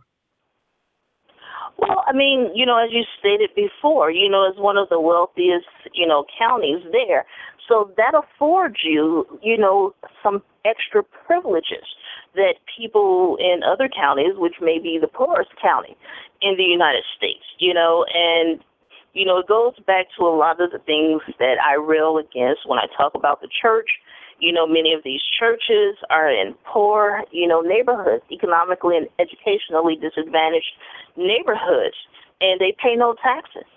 Well, 1.80 2.04
I 2.06 2.12
mean, 2.12 2.50
you 2.54 2.66
know, 2.66 2.76
as 2.76 2.90
you 2.92 3.04
stated 3.18 3.50
before, 3.56 4.10
you 4.10 4.28
know, 4.28 4.46
it's 4.48 4.58
one 4.58 4.76
of 4.76 4.90
the 4.90 5.00
wealthiest, 5.00 5.66
you 5.94 6.06
know, 6.06 6.26
counties 6.38 6.84
there. 6.92 7.24
So 7.66 7.90
that 7.96 8.12
affords 8.14 8.76
you, 8.84 9.26
you 9.42 9.56
know, 9.56 9.94
some 10.22 10.42
extra 10.66 11.02
privileges 11.02 11.86
that 12.34 12.56
people 12.76 13.38
in 13.40 13.62
other 13.62 13.88
counties, 13.88 14.34
which 14.36 14.56
may 14.60 14.78
be 14.78 14.98
the 15.00 15.08
poorest 15.08 15.50
county 15.60 15.96
in 16.42 16.56
the 16.56 16.64
United 16.64 17.04
States, 17.16 17.44
you 17.58 17.72
know, 17.72 18.04
and 18.12 18.60
you 19.12 19.24
know, 19.24 19.38
it 19.38 19.48
goes 19.48 19.74
back 19.86 20.06
to 20.16 20.24
a 20.24 20.30
lot 20.30 20.60
of 20.60 20.70
the 20.70 20.78
things 20.78 21.22
that 21.38 21.56
I 21.58 21.74
rail 21.74 22.18
against 22.18 22.62
when 22.66 22.78
I 22.78 22.86
talk 22.96 23.14
about 23.14 23.40
the 23.40 23.48
church. 23.48 23.88
You 24.40 24.52
know, 24.52 24.66
many 24.66 24.94
of 24.94 25.02
these 25.04 25.20
churches 25.38 25.96
are 26.08 26.30
in 26.30 26.54
poor, 26.64 27.22
you 27.30 27.46
know, 27.46 27.60
neighborhoods, 27.60 28.24
economically 28.32 28.96
and 28.96 29.06
educationally 29.18 29.96
disadvantaged 29.96 30.72
neighborhoods, 31.16 31.96
and 32.40 32.60
they 32.60 32.74
pay 32.82 32.96
no 32.96 33.14
taxes. 33.22 33.68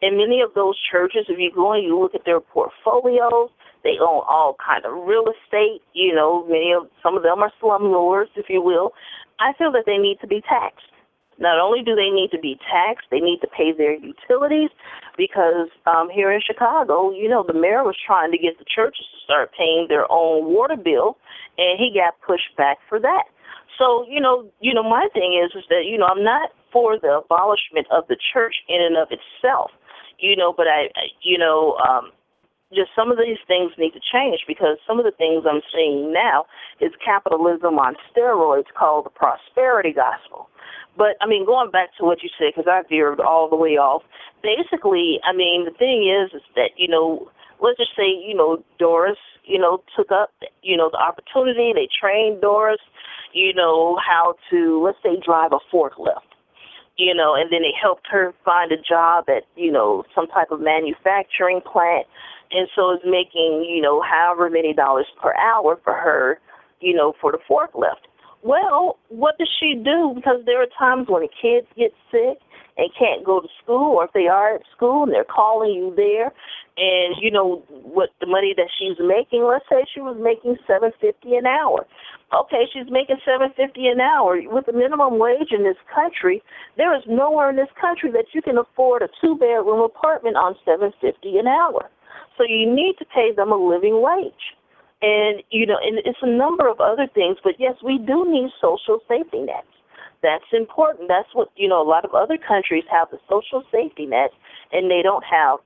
And 0.00 0.16
many 0.16 0.40
of 0.40 0.54
those 0.54 0.74
churches, 0.90 1.26
if 1.28 1.38
you 1.38 1.50
go 1.54 1.72
and 1.72 1.82
you 1.82 1.98
look 1.98 2.14
at 2.14 2.24
their 2.24 2.40
portfolios, 2.40 3.50
they 3.84 3.98
own 4.00 4.22
all 4.28 4.56
kind 4.64 4.84
of 4.84 4.92
real 5.06 5.24
estate. 5.26 5.82
You 5.92 6.14
know, 6.14 6.46
many 6.46 6.72
of 6.72 6.88
some 7.02 7.16
of 7.16 7.22
them 7.22 7.42
are 7.42 7.52
slumlords, 7.60 8.30
if 8.36 8.46
you 8.48 8.62
will. 8.62 8.92
I 9.40 9.52
feel 9.58 9.72
that 9.72 9.84
they 9.86 9.98
need 9.98 10.18
to 10.20 10.26
be 10.26 10.40
taxed. 10.40 10.86
Not 11.38 11.58
only 11.58 11.82
do 11.82 11.94
they 11.94 12.10
need 12.10 12.30
to 12.32 12.38
be 12.38 12.58
taxed, 12.70 13.06
they 13.10 13.20
need 13.20 13.40
to 13.40 13.48
pay 13.48 13.72
their 13.72 13.94
utilities 13.94 14.70
because 15.16 15.68
um, 15.86 16.08
here 16.08 16.30
in 16.30 16.40
Chicago, 16.40 17.10
you 17.12 17.28
know, 17.28 17.44
the 17.46 17.54
mayor 17.54 17.82
was 17.82 17.96
trying 18.04 18.30
to 18.32 18.38
get 18.38 18.58
the 18.58 18.64
churches 18.64 19.06
to 19.12 19.18
start 19.24 19.50
paying 19.56 19.86
their 19.88 20.10
own 20.10 20.52
water 20.52 20.76
bill, 20.76 21.16
and 21.58 21.78
he 21.78 21.92
got 21.92 22.14
pushed 22.26 22.54
back 22.56 22.78
for 22.88 23.00
that. 23.00 23.24
So, 23.78 24.06
you 24.08 24.20
know, 24.20 24.50
you 24.60 24.74
know, 24.74 24.82
my 24.82 25.08
thing 25.12 25.40
is 25.42 25.56
is 25.56 25.64
that 25.68 25.84
you 25.86 25.96
know 25.96 26.06
I'm 26.06 26.22
not 26.22 26.50
for 26.72 26.98
the 26.98 27.20
abolishment 27.24 27.86
of 27.90 28.06
the 28.08 28.16
church 28.32 28.56
in 28.68 28.80
and 28.80 28.96
of 28.96 29.08
itself, 29.10 29.70
you 30.18 30.36
know, 30.36 30.52
but 30.52 30.66
I, 30.66 30.88
you 31.22 31.38
know, 31.38 31.76
um, 31.76 32.12
just 32.74 32.90
some 32.96 33.10
of 33.10 33.18
these 33.18 33.40
things 33.46 33.72
need 33.76 33.92
to 33.92 34.00
change 34.00 34.40
because 34.48 34.78
some 34.86 34.98
of 34.98 35.04
the 35.04 35.12
things 35.12 35.44
I'm 35.44 35.60
seeing 35.74 36.12
now 36.12 36.46
is 36.80 36.92
capitalism 37.04 37.78
on 37.78 37.96
steroids 38.08 38.72
called 38.76 39.06
the 39.06 39.10
prosperity 39.10 39.92
gospel. 39.92 40.48
But 40.96 41.16
I 41.20 41.26
mean, 41.26 41.46
going 41.46 41.70
back 41.70 41.90
to 41.98 42.04
what 42.04 42.22
you 42.22 42.28
said, 42.38 42.52
because 42.54 42.68
I 42.68 42.82
veered 42.88 43.20
all 43.20 43.48
the 43.48 43.56
way 43.56 43.76
off. 43.76 44.02
Basically, 44.42 45.20
I 45.24 45.32
mean, 45.32 45.64
the 45.64 45.70
thing 45.70 46.08
is, 46.08 46.34
is 46.34 46.46
that 46.54 46.70
you 46.76 46.88
know, 46.88 47.30
let's 47.60 47.78
just 47.78 47.96
say, 47.96 48.08
you 48.08 48.34
know, 48.34 48.62
Doris, 48.78 49.18
you 49.44 49.58
know, 49.58 49.82
took 49.96 50.10
up, 50.12 50.30
you 50.62 50.76
know, 50.76 50.90
the 50.90 50.98
opportunity. 50.98 51.72
They 51.74 51.88
trained 51.88 52.40
Doris, 52.40 52.80
you 53.32 53.54
know, 53.54 53.98
how 54.04 54.34
to, 54.50 54.82
let's 54.84 54.98
say, 55.02 55.20
drive 55.24 55.52
a 55.52 55.58
forklift. 55.74 56.28
You 56.98 57.14
know, 57.14 57.34
and 57.34 57.50
then 57.50 57.62
they 57.62 57.72
helped 57.80 58.06
her 58.10 58.34
find 58.44 58.70
a 58.70 58.76
job 58.76 59.24
at, 59.28 59.44
you 59.56 59.72
know, 59.72 60.04
some 60.14 60.26
type 60.26 60.50
of 60.50 60.60
manufacturing 60.60 61.62
plant, 61.62 62.06
and 62.52 62.68
so 62.76 62.90
it's 62.90 63.04
making, 63.04 63.64
you 63.66 63.80
know, 63.80 64.02
however 64.02 64.50
many 64.50 64.74
dollars 64.74 65.06
per 65.20 65.34
hour 65.36 65.80
for 65.82 65.94
her, 65.94 66.38
you 66.80 66.94
know, 66.94 67.14
for 67.18 67.32
the 67.32 67.38
forklift. 67.48 68.04
Well, 68.42 68.98
what 69.08 69.38
does 69.38 69.48
she 69.60 69.74
do? 69.74 70.12
Because 70.14 70.42
there 70.46 70.60
are 70.62 70.66
times 70.78 71.06
when 71.08 71.22
the 71.22 71.28
kids 71.28 71.66
get 71.76 71.92
sick 72.10 72.38
and 72.76 72.90
can't 72.98 73.24
go 73.24 73.40
to 73.40 73.48
school, 73.62 73.96
or 73.96 74.04
if 74.04 74.12
they 74.12 74.26
are 74.26 74.56
at 74.56 74.62
school 74.74 75.04
and 75.04 75.12
they're 75.12 75.24
calling 75.24 75.72
you 75.72 75.92
there, 75.94 76.32
and 76.76 77.14
you 77.20 77.30
know 77.30 77.62
what 77.68 78.10
the 78.20 78.26
money 78.26 78.54
that 78.56 78.70
she's 78.78 78.96
making. 78.98 79.44
Let's 79.44 79.66
say 79.70 79.84
she 79.92 80.00
was 80.00 80.16
making 80.18 80.56
seven 80.66 80.90
fifty 81.00 81.36
an 81.36 81.46
hour. 81.46 81.86
Okay, 82.34 82.64
she's 82.72 82.90
making 82.90 83.18
seven 83.24 83.52
fifty 83.54 83.86
an 83.88 84.00
hour 84.00 84.40
with 84.48 84.66
the 84.66 84.72
minimum 84.72 85.18
wage 85.18 85.52
in 85.52 85.64
this 85.64 85.76
country. 85.94 86.42
There 86.78 86.96
is 86.96 87.02
nowhere 87.06 87.50
in 87.50 87.56
this 87.56 87.72
country 87.78 88.10
that 88.12 88.32
you 88.32 88.40
can 88.40 88.56
afford 88.56 89.02
a 89.02 89.08
two 89.20 89.36
bedroom 89.36 89.84
apartment 89.84 90.36
on 90.36 90.56
seven 90.64 90.92
fifty 91.00 91.36
an 91.36 91.46
hour. 91.46 91.90
So 92.38 92.44
you 92.48 92.64
need 92.66 92.96
to 92.98 93.04
pay 93.04 93.30
them 93.36 93.52
a 93.52 93.56
living 93.56 94.00
wage. 94.00 94.56
And 95.02 95.42
you 95.50 95.66
know, 95.66 95.78
and 95.82 95.98
it's 96.04 96.22
a 96.22 96.30
number 96.30 96.68
of 96.68 96.80
other 96.80 97.08
things, 97.12 97.38
but 97.42 97.54
yes, 97.58 97.74
we 97.84 97.98
do 97.98 98.24
need 98.28 98.50
social 98.60 99.00
safety 99.08 99.40
nets. 99.40 99.66
That's 100.22 100.46
important. 100.52 101.08
That's 101.08 101.28
what 101.34 101.48
you 101.56 101.68
know. 101.68 101.82
A 101.82 101.88
lot 101.88 102.04
of 102.04 102.14
other 102.14 102.38
countries 102.38 102.84
have 102.90 103.10
the 103.10 103.18
social 103.28 103.64
safety 103.72 104.06
nets, 104.06 104.34
and 104.70 104.90
they 104.90 105.02
don't 105.02 105.24
have 105.24 105.58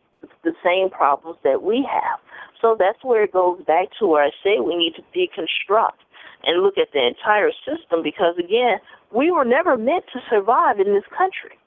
the 0.43 0.53
same 0.65 0.89
problems 0.89 1.37
that 1.45 1.63
we 1.63 1.87
have. 1.89 2.19
So 2.61 2.77
that's 2.79 3.03
where 3.05 3.25
it 3.25 3.33
goes 3.33 3.61
back 3.67 3.89
to 3.99 4.07
where 4.07 4.25
I 4.25 4.31
say 4.43 4.61
we 4.61 4.77
need 4.77 4.95
to 4.97 5.03
deconstruct 5.13 6.01
and 6.45 6.63
look 6.63 6.79
at 6.79 6.89
the 6.93 7.07
entire 7.07 7.51
system 7.67 8.03
because 8.03 8.37
again, 8.39 8.79
we 9.15 9.31
were 9.31 9.45
never 9.45 9.77
meant 9.77 10.05
to 10.13 10.21
survive 10.31 10.81
in 10.81 10.95
this 10.95 11.05
country. 11.17 11.59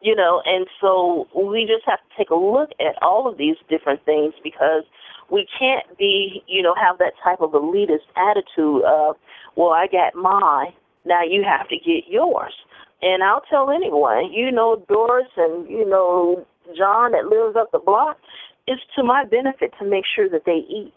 You 0.00 0.14
know, 0.14 0.42
and 0.46 0.68
so 0.80 1.26
we 1.34 1.66
just 1.66 1.84
have 1.86 1.98
to 1.98 2.16
take 2.16 2.30
a 2.30 2.36
look 2.36 2.70
at 2.78 2.94
all 3.02 3.28
of 3.28 3.36
these 3.36 3.56
different 3.68 4.04
things 4.04 4.32
because 4.44 4.84
we 5.30 5.46
can't 5.58 5.86
be, 5.98 6.42
you 6.46 6.62
know, 6.62 6.74
have 6.74 6.98
that 6.98 7.12
type 7.22 7.40
of 7.40 7.52
elitist 7.52 8.06
attitude 8.16 8.82
of, 8.84 9.16
well, 9.56 9.70
I 9.70 9.86
got 9.86 10.14
mine, 10.14 10.72
now 11.04 11.22
you 11.22 11.44
have 11.44 11.68
to 11.68 11.76
get 11.76 12.08
yours. 12.08 12.54
And 13.02 13.22
I'll 13.22 13.42
tell 13.48 13.70
anyone, 13.70 14.32
you 14.32 14.50
know, 14.50 14.82
Doris 14.88 15.28
and, 15.36 15.68
you 15.68 15.88
know, 15.88 16.44
John 16.76 17.12
that 17.12 17.26
lives 17.26 17.56
up 17.56 17.70
the 17.72 17.78
block, 17.78 18.18
it's 18.66 18.82
to 18.96 19.02
my 19.02 19.24
benefit 19.24 19.72
to 19.78 19.86
make 19.86 20.04
sure 20.14 20.28
that 20.28 20.44
they 20.44 20.64
eat. 20.68 20.94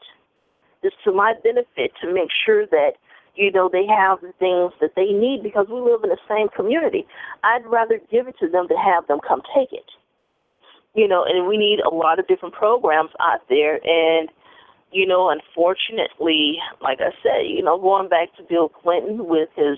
It's 0.84 0.95
to 1.06 1.12
my 1.12 1.34
benefit 1.44 1.91
to 2.02 2.12
make 2.12 2.30
sure 2.45 2.66
that, 2.68 2.94
you 3.36 3.52
know, 3.52 3.70
they 3.72 3.86
have 3.86 4.20
the 4.22 4.34
things 4.40 4.74
that 4.82 4.95
they 4.95 5.14
need 5.14 5.44
because 5.44 5.68
we 5.70 5.80
live 5.80 6.03
in 6.03 6.10
the 6.10 6.18
same 6.28 6.49
community. 6.49 7.06
I'd 7.44 7.66
rather 7.66 7.99
give 8.12 8.28
it 8.28 8.36
to 8.40 8.49
them 8.49 8.66
than 8.68 8.78
have 8.78 9.08
them 9.08 9.20
come 9.26 9.41
take 9.56 9.72
it 9.72 9.86
you 10.95 11.07
know, 11.07 11.23
and 11.23 11.47
we 11.47 11.57
need 11.57 11.80
a 11.80 11.93
lot 11.93 12.19
of 12.19 12.27
different 12.27 12.53
programs 12.53 13.11
out 13.19 13.41
there. 13.49 13.80
And, 13.84 14.30
you 14.91 15.05
know, 15.05 15.30
unfortunately, 15.30 16.57
like 16.81 16.99
I 16.99 17.11
said, 17.23 17.47
you 17.47 17.63
know, 17.63 17.80
going 17.80 18.09
back 18.09 18.35
to 18.38 18.43
Bill 18.43 18.69
Clinton 18.69 19.27
with 19.27 19.49
his 19.55 19.77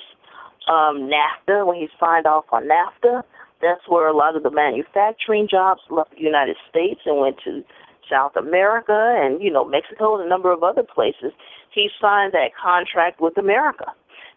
um, 0.68 1.10
NAFTA, 1.10 1.68
when 1.68 1.78
he 1.78 1.88
signed 2.00 2.26
off 2.26 2.46
on 2.52 2.68
NAFTA, 2.68 3.24
that's 3.62 3.88
where 3.88 4.08
a 4.08 4.16
lot 4.16 4.36
of 4.36 4.44
the 4.44 4.52
manufacturing 4.52 5.48
jobs 5.50 5.82
left 5.90 6.12
the 6.12 6.22
United 6.22 6.58
States 6.70 7.02
and 7.06 7.20
went 7.20 7.38
to 7.44 7.64
South 8.10 8.36
America 8.36 9.16
and, 9.22 9.42
you 9.42 9.52
know, 9.52 9.64
Mexico 9.64 10.16
and 10.16 10.26
a 10.26 10.30
number 10.30 10.52
of 10.52 10.64
other 10.64 10.84
places. 10.84 11.32
He 11.72 11.90
signed 12.02 12.34
that 12.34 12.52
contract 12.62 13.22
with 13.22 13.38
America. 13.38 13.86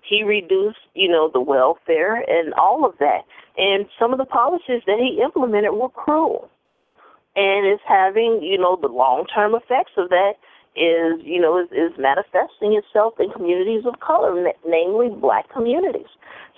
He 0.08 0.22
reduced, 0.22 0.78
you 0.94 1.08
know, 1.08 1.30
the 1.32 1.40
welfare 1.40 2.22
and 2.28 2.54
all 2.54 2.84
of 2.84 2.96
that. 2.98 3.22
And 3.56 3.86
some 3.98 4.12
of 4.12 4.18
the 4.18 4.24
policies 4.24 4.82
that 4.86 4.98
he 4.98 5.20
implemented 5.20 5.72
were 5.72 5.88
cruel 5.88 6.48
and 7.36 7.66
it's 7.66 7.82
having 7.86 8.40
you 8.42 8.58
know 8.58 8.76
the 8.80 8.88
long 8.88 9.26
term 9.32 9.54
effects 9.54 9.92
of 9.96 10.08
that 10.08 10.34
is 10.74 11.20
you 11.24 11.40
know 11.40 11.60
is, 11.60 11.68
is 11.70 11.92
manifesting 11.98 12.74
itself 12.74 13.14
in 13.20 13.30
communities 13.30 13.84
of 13.86 14.00
color, 14.00 14.34
namely 14.66 15.08
black 15.08 15.48
communities. 15.52 16.10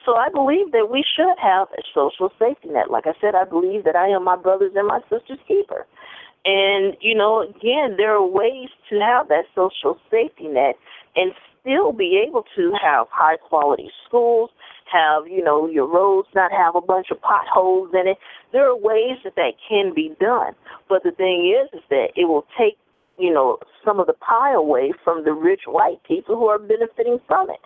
So 0.07 0.15
I 0.15 0.29
believe 0.31 0.73
that 0.73 0.89
we 0.91 1.05
should 1.05 1.37
have 1.43 1.69
a 1.77 1.83
social 1.93 2.33
safety 2.39 2.69
net. 2.69 2.91
Like 2.91 3.07
I 3.07 3.13
said, 3.21 3.35
I 3.35 3.45
believe 3.45 3.85
that 3.85 3.97
I 3.97 4.09
am 4.09 4.25
my 4.25 4.37
brother's 4.37 4.73
and 4.75 4.87
my 4.87 5.01
sister's 5.11 5.43
keeper. 5.47 5.87
And 6.45 6.97
you 7.01 7.15
know, 7.15 7.43
again, 7.43 7.97
there 7.99 8.15
are 8.15 8.27
ways 8.27 8.71
to 8.89 9.01
have 9.01 9.29
that 9.29 9.45
social 9.55 9.99
safety 10.11 10.49
net 10.49 10.77
and 11.17 11.33
still 11.61 11.93
be 11.93 12.25
able 12.27 12.45
to 12.57 12.73
have 12.81 13.07
high 13.11 13.37
quality 13.37 13.91
schools, 14.07 14.51
have, 14.93 15.27
you 15.27 15.43
know, 15.43 15.69
your 15.69 15.87
roads 15.87 16.29
not 16.35 16.53
have 16.53 16.75
a 16.77 16.81
bunch 16.81 17.09
of 17.11 17.21
potholes 17.21 17.91
in 17.93 18.09
it. 18.09 18.19
There 18.53 18.69
are 18.69 18.77
ways 18.77 19.19
that 19.25 19.35
that 19.37 19.53
can 19.69 19.93
be 19.95 20.13
done. 20.21 20.53
But 20.89 21.03
the 21.03 21.13
thing 21.13 21.55
is, 21.55 21.69
is 21.79 21.85
that 21.91 22.09
it 22.17 22.25
will 22.25 22.47
take, 22.59 22.79
you 23.19 23.33
know, 23.33 23.59
some 23.85 24.01
of 24.01 24.07
the 24.07 24.15
pie 24.15 24.53
away 24.53 24.93
from 25.05 25.25
the 25.25 25.33
rich 25.33 25.63
white 25.67 26.03
people 26.07 26.37
who 26.37 26.47
are 26.47 26.59
benefiting 26.59 27.19
from 27.27 27.51
it. 27.51 27.61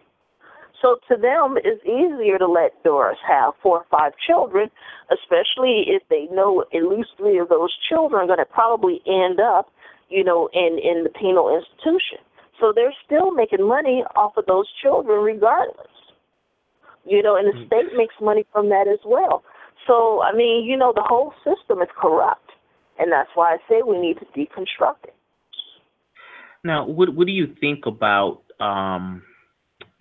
So 0.81 0.99
to 1.09 1.17
them, 1.17 1.57
it's 1.63 1.85
easier 1.87 2.39
to 2.39 2.49
let 2.49 2.83
Doris 2.83 3.19
have 3.27 3.55
four 3.63 3.79
or 3.79 3.87
five 3.89 4.13
children, 4.27 4.69
especially 5.13 5.85
if 5.87 6.03
they 6.11 6.27
know 6.35 6.65
at 6.75 6.83
least 6.83 7.11
three 7.17 7.39
of 7.39 7.49
those 7.49 7.71
children 7.89 8.25
are 8.25 8.27
going 8.27 8.41
to 8.41 8.53
probably 8.53 9.01
end 9.07 9.39
up, 9.39 9.71
you 10.09 10.25
know, 10.25 10.49
in 10.53 10.81
in 10.83 11.05
the 11.05 11.11
penal 11.11 11.55
institution. 11.55 12.19
So 12.59 12.73
they're 12.75 12.95
still 13.07 13.31
making 13.31 13.67
money 13.67 14.03
off 14.17 14.37
of 14.37 14.47
those 14.47 14.67
children 14.83 15.23
regardless 15.23 15.92
you 17.05 17.23
know, 17.23 17.37
and 17.37 17.49
the 17.49 17.59
mm. 17.59 17.67
state 17.67 17.97
makes 17.97 18.15
money 18.21 18.45
from 18.53 18.69
that 18.69 18.87
as 18.89 19.01
well. 19.05 19.43
So, 19.87 20.23
I 20.23 20.33
mean, 20.35 20.65
you 20.65 20.77
know, 20.77 20.93
the 20.95 21.03
whole 21.05 21.33
system 21.45 21.83
is 21.83 21.89
corrupt, 22.01 22.51
and 22.99 23.11
that's 23.11 23.31
why 23.35 23.55
I 23.55 23.57
say 23.69 23.83
we 23.87 23.99
need 23.99 24.19
to 24.19 24.27
deconstruct 24.27 25.05
it. 25.05 25.15
Now, 26.65 26.87
what 26.87 27.15
what 27.15 27.27
do 27.27 27.33
you 27.33 27.55
think 27.61 27.87
about 27.87 28.43
um, 28.61 29.23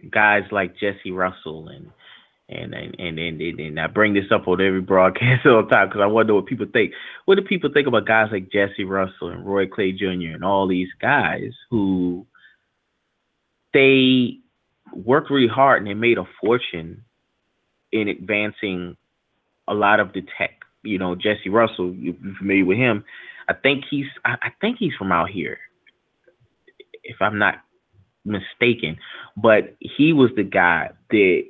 guys 0.09 0.43
like 0.51 0.77
Jesse 0.77 1.11
Russell 1.11 1.69
and 1.69 1.91
and 2.47 2.73
and 2.73 2.95
and 2.99 3.19
and, 3.19 3.59
and 3.59 3.79
I 3.79 3.87
bring 3.87 4.13
this 4.13 4.31
up 4.31 4.47
on 4.47 4.61
every 4.61 4.81
broadcast 4.81 5.43
all 5.45 5.63
the 5.63 5.69
time 5.69 5.87
because 5.87 6.01
I 6.01 6.07
wonder 6.07 6.35
what 6.35 6.45
people 6.45 6.67
think. 6.71 6.93
What 7.25 7.35
do 7.35 7.41
people 7.41 7.71
think 7.73 7.87
about 7.87 8.05
guys 8.05 8.29
like 8.31 8.51
Jesse 8.51 8.83
Russell 8.83 9.29
and 9.29 9.45
Roy 9.45 9.67
Clay 9.67 9.91
Jr. 9.91 10.35
and 10.35 10.43
all 10.43 10.67
these 10.67 10.89
guys 11.01 11.53
who 11.71 12.27
they 13.73 14.40
worked 14.93 15.29
really 15.29 15.47
hard 15.47 15.79
and 15.79 15.87
they 15.87 15.93
made 15.93 16.17
a 16.17 16.25
fortune 16.39 17.03
in 17.91 18.07
advancing 18.07 18.95
a 19.67 19.73
lot 19.73 19.99
of 19.99 20.13
the 20.13 20.21
tech. 20.37 20.61
You 20.83 20.97
know, 20.97 21.15
Jesse 21.15 21.49
Russell, 21.49 21.93
you're 21.93 22.15
familiar 22.37 22.65
with 22.65 22.77
him. 22.77 23.03
I 23.47 23.53
think 23.53 23.85
he's 23.89 24.05
I, 24.25 24.35
I 24.41 24.49
think 24.61 24.77
he's 24.77 24.93
from 24.97 25.11
out 25.11 25.29
here, 25.29 25.59
if 27.03 27.17
I'm 27.21 27.37
not 27.37 27.55
mistaken. 28.25 28.97
But 29.37 29.75
he 29.79 30.13
was 30.13 30.31
the 30.35 30.43
guy 30.43 30.91
that 31.09 31.43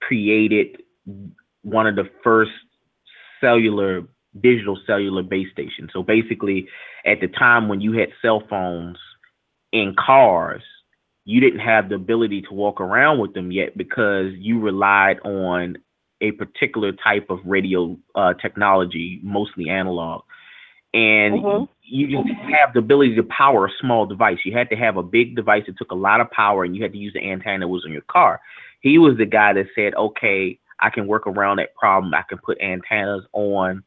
created 0.00 0.82
one 1.62 1.86
of 1.86 1.96
the 1.96 2.08
first 2.22 2.52
cellular 3.40 4.02
digital 4.40 4.78
cellular 4.86 5.22
base 5.22 5.48
stations. 5.52 5.90
So 5.92 6.02
basically, 6.02 6.68
at 7.04 7.20
the 7.20 7.28
time 7.28 7.68
when 7.68 7.80
you 7.80 7.92
had 7.92 8.08
cell 8.22 8.42
phones 8.48 8.98
in 9.72 9.94
cars, 9.98 10.62
you 11.28 11.40
didn't 11.40 11.60
have 11.60 11.90
the 11.90 11.94
ability 11.94 12.40
to 12.40 12.54
walk 12.54 12.80
around 12.80 13.18
with 13.18 13.34
them 13.34 13.52
yet 13.52 13.76
because 13.76 14.32
you 14.38 14.58
relied 14.58 15.18
on 15.26 15.76
a 16.22 16.32
particular 16.32 16.90
type 16.90 17.26
of 17.28 17.38
radio 17.44 17.98
uh, 18.14 18.32
technology, 18.40 19.20
mostly 19.22 19.68
analog. 19.68 20.22
And 20.94 21.34
mm-hmm. 21.34 21.64
you 21.82 22.06
didn't 22.06 22.34
have 22.34 22.72
the 22.72 22.78
ability 22.78 23.14
to 23.16 23.22
power 23.24 23.66
a 23.66 23.70
small 23.78 24.06
device. 24.06 24.38
You 24.46 24.56
had 24.56 24.70
to 24.70 24.76
have 24.76 24.96
a 24.96 25.02
big 25.02 25.36
device 25.36 25.64
that 25.66 25.76
took 25.76 25.90
a 25.90 25.94
lot 25.94 26.22
of 26.22 26.30
power 26.30 26.64
and 26.64 26.74
you 26.74 26.82
had 26.82 26.92
to 26.92 26.98
use 26.98 27.12
the 27.12 27.20
antenna 27.20 27.58
that 27.58 27.68
was 27.68 27.84
in 27.84 27.92
your 27.92 28.00
car. 28.10 28.40
He 28.80 28.96
was 28.96 29.18
the 29.18 29.26
guy 29.26 29.52
that 29.52 29.66
said, 29.74 29.94
okay, 29.96 30.58
I 30.80 30.88
can 30.88 31.06
work 31.06 31.26
around 31.26 31.58
that 31.58 31.74
problem. 31.74 32.14
I 32.14 32.22
can 32.26 32.38
put 32.38 32.58
antennas 32.58 33.24
on 33.34 33.82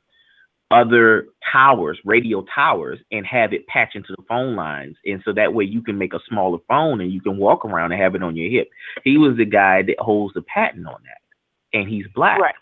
other 0.72 1.28
towers, 1.52 2.00
radio 2.06 2.46
towers, 2.54 3.00
and 3.12 3.26
have 3.26 3.54
it 3.54 3.68
patch 3.68 3.96
into 3.96 4.14
the 4.16 4.24
phone 4.28 4.56
lines. 4.56 4.96
And 5.06 5.22
so 5.26 5.34
that 5.34 5.54
way 5.54 5.66
you 5.66 5.82
can 5.82 5.98
make 5.98 6.14
a 6.14 6.20
smaller 6.28 6.60
phone 6.68 7.02
and 7.02 7.12
you 7.12 7.22
can 7.22 7.38
walk 7.38 7.66
around 7.66 7.92
and 7.92 8.02
have 8.02 8.16
it 8.16 8.24
on 8.24 8.36
your 8.36 8.50
hip. 8.50 8.70
He 9.04 9.18
was 9.18 9.38
the 9.38 9.46
guy 9.46 9.82
that 9.84 10.00
holds 10.00 10.34
the 10.34 10.42
patent 10.42 10.88
on 10.88 11.02
that. 11.04 11.78
And 11.78 11.90
he's 11.90 12.06
black. 12.16 12.40
Right. 12.40 12.56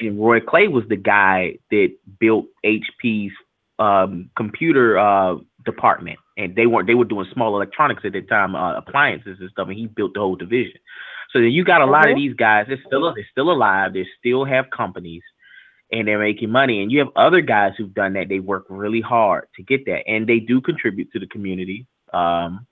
And 0.00 0.18
Roy 0.18 0.40
Clay 0.40 0.68
was 0.68 0.84
the 0.88 0.96
guy 0.96 1.58
that 1.70 1.88
built 2.18 2.46
HP's 2.64 3.32
um, 3.78 4.30
computer 4.36 4.98
uh, 4.98 5.36
department. 5.64 6.18
And 6.38 6.54
they 6.54 6.66
weren't 6.66 6.86
they 6.86 6.94
were 6.94 7.04
doing 7.04 7.26
small 7.32 7.56
electronics 7.56 8.02
at 8.04 8.12
that 8.12 8.28
time, 8.28 8.54
uh, 8.54 8.76
appliances 8.76 9.38
and 9.40 9.50
stuff, 9.50 9.68
and 9.68 9.76
he 9.76 9.86
built 9.86 10.12
the 10.14 10.20
whole 10.20 10.36
division. 10.36 10.78
So 11.32 11.38
you 11.38 11.64
got 11.64 11.80
a 11.80 11.84
mm-hmm. 11.84 11.92
lot 11.92 12.10
of 12.10 12.16
these 12.16 12.34
guys. 12.34 12.66
They're 12.68 12.82
still 12.86 13.12
they're 13.14 13.26
still 13.30 13.50
alive. 13.50 13.94
They 13.94 14.06
still 14.18 14.44
have 14.44 14.66
companies 14.70 15.22
and 15.92 16.06
they're 16.06 16.18
making 16.18 16.50
money. 16.50 16.82
And 16.82 16.90
you 16.90 16.98
have 16.98 17.08
other 17.16 17.40
guys 17.40 17.72
who've 17.76 17.94
done 17.94 18.14
that. 18.14 18.28
They 18.28 18.40
work 18.40 18.66
really 18.68 19.00
hard 19.00 19.48
to 19.56 19.62
get 19.62 19.84
that, 19.86 20.06
and 20.06 20.26
they 20.26 20.40
do 20.40 20.60
contribute 20.60 21.12
to 21.12 21.18
the 21.18 21.26
community. 21.26 21.86
Um, 22.12 22.66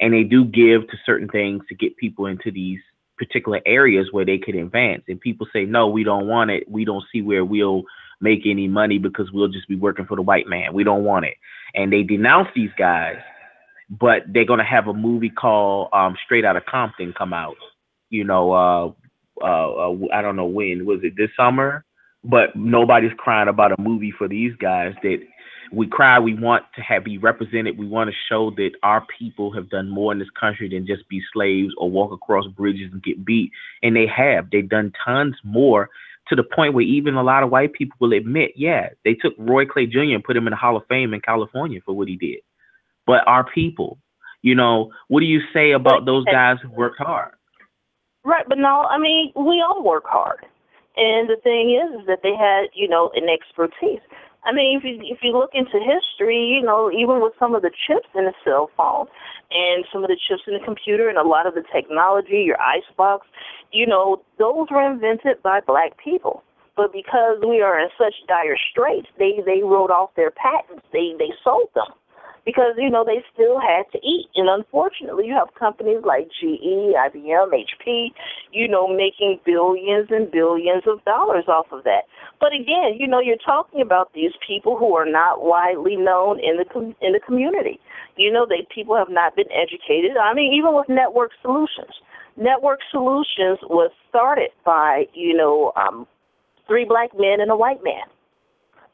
and 0.00 0.12
they 0.12 0.22
do 0.22 0.44
give 0.44 0.88
to 0.88 0.96
certain 1.04 1.28
things 1.28 1.62
to 1.68 1.74
get 1.74 1.96
people 1.96 2.26
into 2.26 2.50
these 2.52 2.78
particular 3.18 3.60
areas 3.66 4.08
where 4.12 4.24
they 4.24 4.38
could 4.38 4.54
advance. 4.54 5.02
And 5.08 5.20
people 5.20 5.46
say, 5.52 5.64
no, 5.64 5.88
we 5.88 6.04
don't 6.04 6.28
want 6.28 6.50
it. 6.50 6.70
We 6.70 6.84
don't 6.84 7.04
see 7.12 7.20
where 7.20 7.44
we'll 7.44 7.82
make 8.20 8.42
any 8.46 8.68
money 8.68 8.98
because 8.98 9.30
we'll 9.32 9.48
just 9.48 9.68
be 9.68 9.76
working 9.76 10.06
for 10.06 10.16
the 10.16 10.22
white 10.22 10.46
man. 10.46 10.72
We 10.72 10.84
don't 10.84 11.04
want 11.04 11.26
it. 11.26 11.34
And 11.74 11.92
they 11.92 12.02
denounce 12.02 12.48
these 12.54 12.70
guys, 12.78 13.16
but 13.90 14.22
they're 14.28 14.44
gonna 14.44 14.64
have 14.64 14.88
a 14.88 14.94
movie 14.94 15.30
called 15.30 15.88
um, 15.92 16.16
Straight 16.24 16.44
Outta 16.44 16.62
Compton 16.68 17.12
come 17.16 17.32
out. 17.32 17.56
You 18.10 18.24
know, 18.24 18.52
uh, 18.52 18.92
uh, 19.42 19.90
uh, 19.90 19.96
I 20.12 20.22
don't 20.22 20.36
know 20.36 20.46
when 20.46 20.86
was 20.86 21.00
it 21.02 21.14
this 21.16 21.30
summer 21.36 21.84
but 22.24 22.54
nobody's 22.54 23.12
crying 23.16 23.48
about 23.48 23.72
a 23.72 23.80
movie 23.80 24.12
for 24.16 24.28
these 24.28 24.54
guys 24.56 24.94
that 25.02 25.18
we 25.72 25.86
cry 25.86 26.18
we 26.18 26.34
want 26.34 26.64
to 26.76 26.82
have 26.82 27.04
be 27.04 27.18
represented. 27.18 27.78
We 27.78 27.86
want 27.86 28.10
to 28.10 28.16
show 28.28 28.50
that 28.52 28.70
our 28.82 29.04
people 29.18 29.52
have 29.52 29.68
done 29.68 29.90
more 29.90 30.12
in 30.12 30.18
this 30.18 30.30
country 30.38 30.68
than 30.68 30.86
just 30.86 31.08
be 31.08 31.20
slaves 31.32 31.74
or 31.76 31.90
walk 31.90 32.12
across 32.12 32.46
bridges 32.46 32.90
and 32.92 33.02
get 33.02 33.24
beat. 33.24 33.52
And 33.82 33.94
they 33.94 34.06
have. 34.06 34.50
They've 34.50 34.68
done 34.68 34.92
tons 35.04 35.36
more 35.44 35.90
to 36.28 36.36
the 36.36 36.42
point 36.42 36.74
where 36.74 36.84
even 36.84 37.14
a 37.14 37.22
lot 37.22 37.42
of 37.42 37.50
white 37.50 37.72
people 37.72 37.96
will 38.00 38.12
admit 38.12 38.52
yeah 38.54 38.90
they 39.02 39.14
took 39.14 39.32
roy 39.38 39.64
clay 39.64 39.86
jr 39.86 40.00
and 40.00 40.22
put 40.22 40.36
him 40.36 40.46
in 40.46 40.50
the 40.50 40.58
hall 40.58 40.76
of 40.76 40.86
fame 40.86 41.14
in 41.14 41.22
california 41.22 41.80
for 41.84 41.94
what 41.94 42.06
he 42.08 42.16
did. 42.16 42.40
But 43.06 43.26
our 43.26 43.44
people 43.50 43.98
you 44.42 44.54
know 44.54 44.90
what 45.08 45.20
do 45.20 45.26
you 45.26 45.40
say 45.54 45.72
about 45.72 46.04
those 46.04 46.24
guys 46.26 46.58
who 46.62 46.70
worked 46.70 46.98
hard? 46.98 47.32
Right, 48.24 48.44
but 48.46 48.58
no, 48.58 48.82
I 48.82 48.98
mean, 48.98 49.32
we 49.36 49.64
all 49.66 49.82
work 49.82 50.04
hard. 50.06 50.44
And 50.96 51.28
the 51.28 51.36
thing 51.42 51.70
is, 51.70 52.00
is 52.00 52.06
that 52.06 52.20
they 52.22 52.34
had, 52.34 52.70
you 52.74 52.88
know, 52.88 53.10
an 53.14 53.28
expertise. 53.28 54.00
I 54.44 54.52
mean, 54.52 54.78
if 54.78 54.84
you 54.84 54.98
if 55.02 55.18
you 55.22 55.32
look 55.32 55.50
into 55.52 55.78
history, 55.78 56.58
you 56.58 56.62
know, 56.62 56.90
even 56.90 57.20
with 57.20 57.34
some 57.38 57.54
of 57.54 57.62
the 57.62 57.70
chips 57.70 58.08
in 58.14 58.24
the 58.24 58.32
cell 58.44 58.70
phone 58.76 59.06
and 59.50 59.84
some 59.92 60.04
of 60.04 60.08
the 60.08 60.16
chips 60.16 60.42
in 60.46 60.54
the 60.54 60.64
computer 60.64 61.08
and 61.08 61.18
a 61.18 61.26
lot 61.26 61.46
of 61.46 61.54
the 61.54 61.64
technology, 61.72 62.42
your 62.46 62.60
icebox, 62.60 63.26
you 63.72 63.86
know, 63.86 64.22
those 64.38 64.68
were 64.70 64.90
invented 64.90 65.42
by 65.42 65.60
black 65.60 65.98
people. 66.02 66.42
But 66.76 66.92
because 66.92 67.38
we 67.42 67.60
are 67.60 67.78
in 67.78 67.88
such 67.98 68.14
dire 68.26 68.56
straits, 68.70 69.08
they 69.18 69.42
they 69.44 69.62
wrote 69.62 69.90
off 69.90 70.14
their 70.14 70.30
patents. 70.30 70.86
They 70.92 71.14
they 71.18 71.32
sold 71.44 71.68
them 71.74 71.92
because 72.48 72.72
you 72.78 72.88
know 72.88 73.04
they 73.04 73.22
still 73.34 73.60
had 73.60 73.84
to 73.92 73.98
eat. 73.98 74.24
And 74.34 74.48
unfortunately, 74.48 75.26
you 75.26 75.34
have 75.34 75.52
companies 75.52 76.00
like 76.02 76.32
GE, 76.40 76.96
IBM, 76.96 77.52
HP, 77.52 78.08
you 78.52 78.66
know, 78.66 78.88
making 78.88 79.38
billions 79.44 80.08
and 80.08 80.30
billions 80.32 80.84
of 80.86 81.04
dollars 81.04 81.44
off 81.46 81.66
of 81.72 81.84
that. 81.84 82.08
But 82.40 82.54
again, 82.54 82.96
you 82.96 83.06
know, 83.06 83.20
you're 83.20 83.36
talking 83.44 83.82
about 83.82 84.14
these 84.14 84.32
people 84.40 84.78
who 84.78 84.96
are 84.96 85.04
not 85.04 85.44
widely 85.44 85.96
known 85.96 86.40
in 86.40 86.56
the 86.56 86.64
com- 86.64 86.96
in 87.02 87.12
the 87.12 87.20
community. 87.20 87.78
You 88.16 88.32
know, 88.32 88.46
they 88.48 88.66
people 88.74 88.96
have 88.96 89.10
not 89.10 89.36
been 89.36 89.52
educated. 89.52 90.16
I 90.16 90.32
mean, 90.32 90.54
even 90.54 90.74
with 90.74 90.88
Network 90.88 91.32
Solutions, 91.42 91.92
Network 92.38 92.80
Solutions 92.90 93.58
was 93.68 93.90
started 94.08 94.56
by 94.64 95.04
you 95.12 95.36
know 95.36 95.72
um, 95.76 96.06
three 96.66 96.86
black 96.86 97.10
men 97.12 97.42
and 97.42 97.50
a 97.50 97.56
white 97.56 97.84
man 97.84 98.08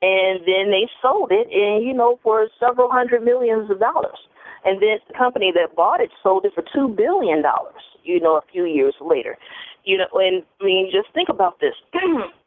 and 0.03 0.41
then 0.47 0.71
they 0.71 0.89
sold 1.03 1.31
it 1.33 1.49
and 1.51 1.85
you 1.85 1.95
know 1.95 2.19
for 2.23 2.49
several 2.59 2.91
hundred 2.91 3.23
millions 3.23 3.71
of 3.71 3.79
dollars. 3.81 4.19
And 4.67 4.81
then 4.81 4.97
the 5.09 5.15
company 5.15 5.53
that 5.55 5.77
bought 5.77 6.01
it 6.01 6.11
sold 6.23 6.47
it 6.47 6.53
for 6.55 6.65
two 6.75 6.89
billion 6.89 7.43
dollars 7.43 7.83
you 8.03 8.21
know 8.21 8.37
a 8.37 8.43
few 8.53 8.65
years 8.65 8.95
later. 9.01 9.37
You 9.85 9.99
know 9.99 10.07
and 10.15 10.43
i 10.61 10.65
mean 10.65 10.91
just 10.93 11.13
think 11.15 11.29
about 11.29 11.61
this 11.61 11.75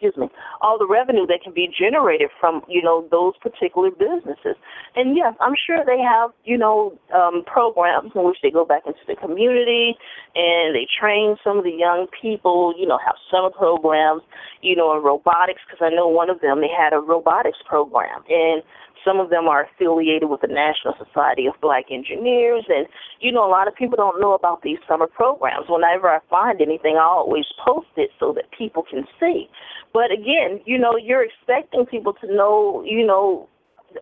excuse 0.00 0.16
me, 0.16 0.28
all 0.60 0.78
the 0.78 0.86
revenue 0.86 1.26
that 1.26 1.42
can 1.42 1.52
be 1.52 1.66
generated 1.66 2.30
from, 2.38 2.62
you 2.68 2.80
know, 2.80 3.06
those 3.10 3.34
particular 3.42 3.90
businesses. 3.90 4.54
And 4.94 5.16
yes, 5.16 5.34
I'm 5.40 5.54
sure 5.58 5.82
they 5.84 5.98
have, 5.98 6.30
you 6.44 6.56
know, 6.56 6.96
um, 7.12 7.42
programs 7.44 8.12
in 8.14 8.22
which 8.22 8.38
they 8.40 8.50
go 8.50 8.64
back 8.64 8.82
into 8.86 9.00
the 9.08 9.16
community 9.16 9.96
and 10.36 10.74
they 10.74 10.86
train 10.86 11.36
some 11.42 11.58
of 11.58 11.64
the 11.64 11.74
young 11.74 12.06
people, 12.22 12.74
you 12.78 12.86
know, 12.86 12.98
have 13.04 13.16
summer 13.28 13.50
programs, 13.50 14.22
you 14.62 14.76
know, 14.76 14.96
in 14.96 15.02
robotics, 15.02 15.62
because 15.66 15.82
I 15.82 15.92
know 15.92 16.06
one 16.06 16.30
of 16.30 16.40
them, 16.40 16.60
they 16.60 16.70
had 16.70 16.92
a 16.92 17.00
robotics 17.00 17.58
program. 17.66 18.22
And 18.28 18.62
some 19.04 19.20
of 19.20 19.30
them 19.30 19.48
are 19.48 19.66
affiliated 19.66 20.28
with 20.28 20.40
the 20.40 20.48
National 20.48 20.94
Society 20.98 21.46
of 21.46 21.54
Black 21.60 21.86
Engineers. 21.90 22.64
And, 22.68 22.86
you 23.20 23.32
know, 23.32 23.46
a 23.46 23.50
lot 23.50 23.68
of 23.68 23.74
people 23.74 23.96
don't 23.96 24.20
know 24.20 24.34
about 24.34 24.62
these 24.62 24.78
summer 24.88 25.06
programs. 25.06 25.66
Whenever 25.68 26.08
I 26.08 26.18
find 26.30 26.60
anything, 26.60 26.96
I 26.96 27.04
always 27.04 27.46
post 27.64 27.88
it 27.96 28.10
so 28.18 28.32
that 28.34 28.44
people 28.56 28.84
can 28.88 29.04
see. 29.20 29.48
But 29.92 30.12
again, 30.12 30.60
you 30.64 30.78
know, 30.78 30.96
you're 30.96 31.24
expecting 31.24 31.86
people 31.86 32.12
to 32.20 32.26
know, 32.26 32.82
you 32.86 33.06
know, 33.06 33.48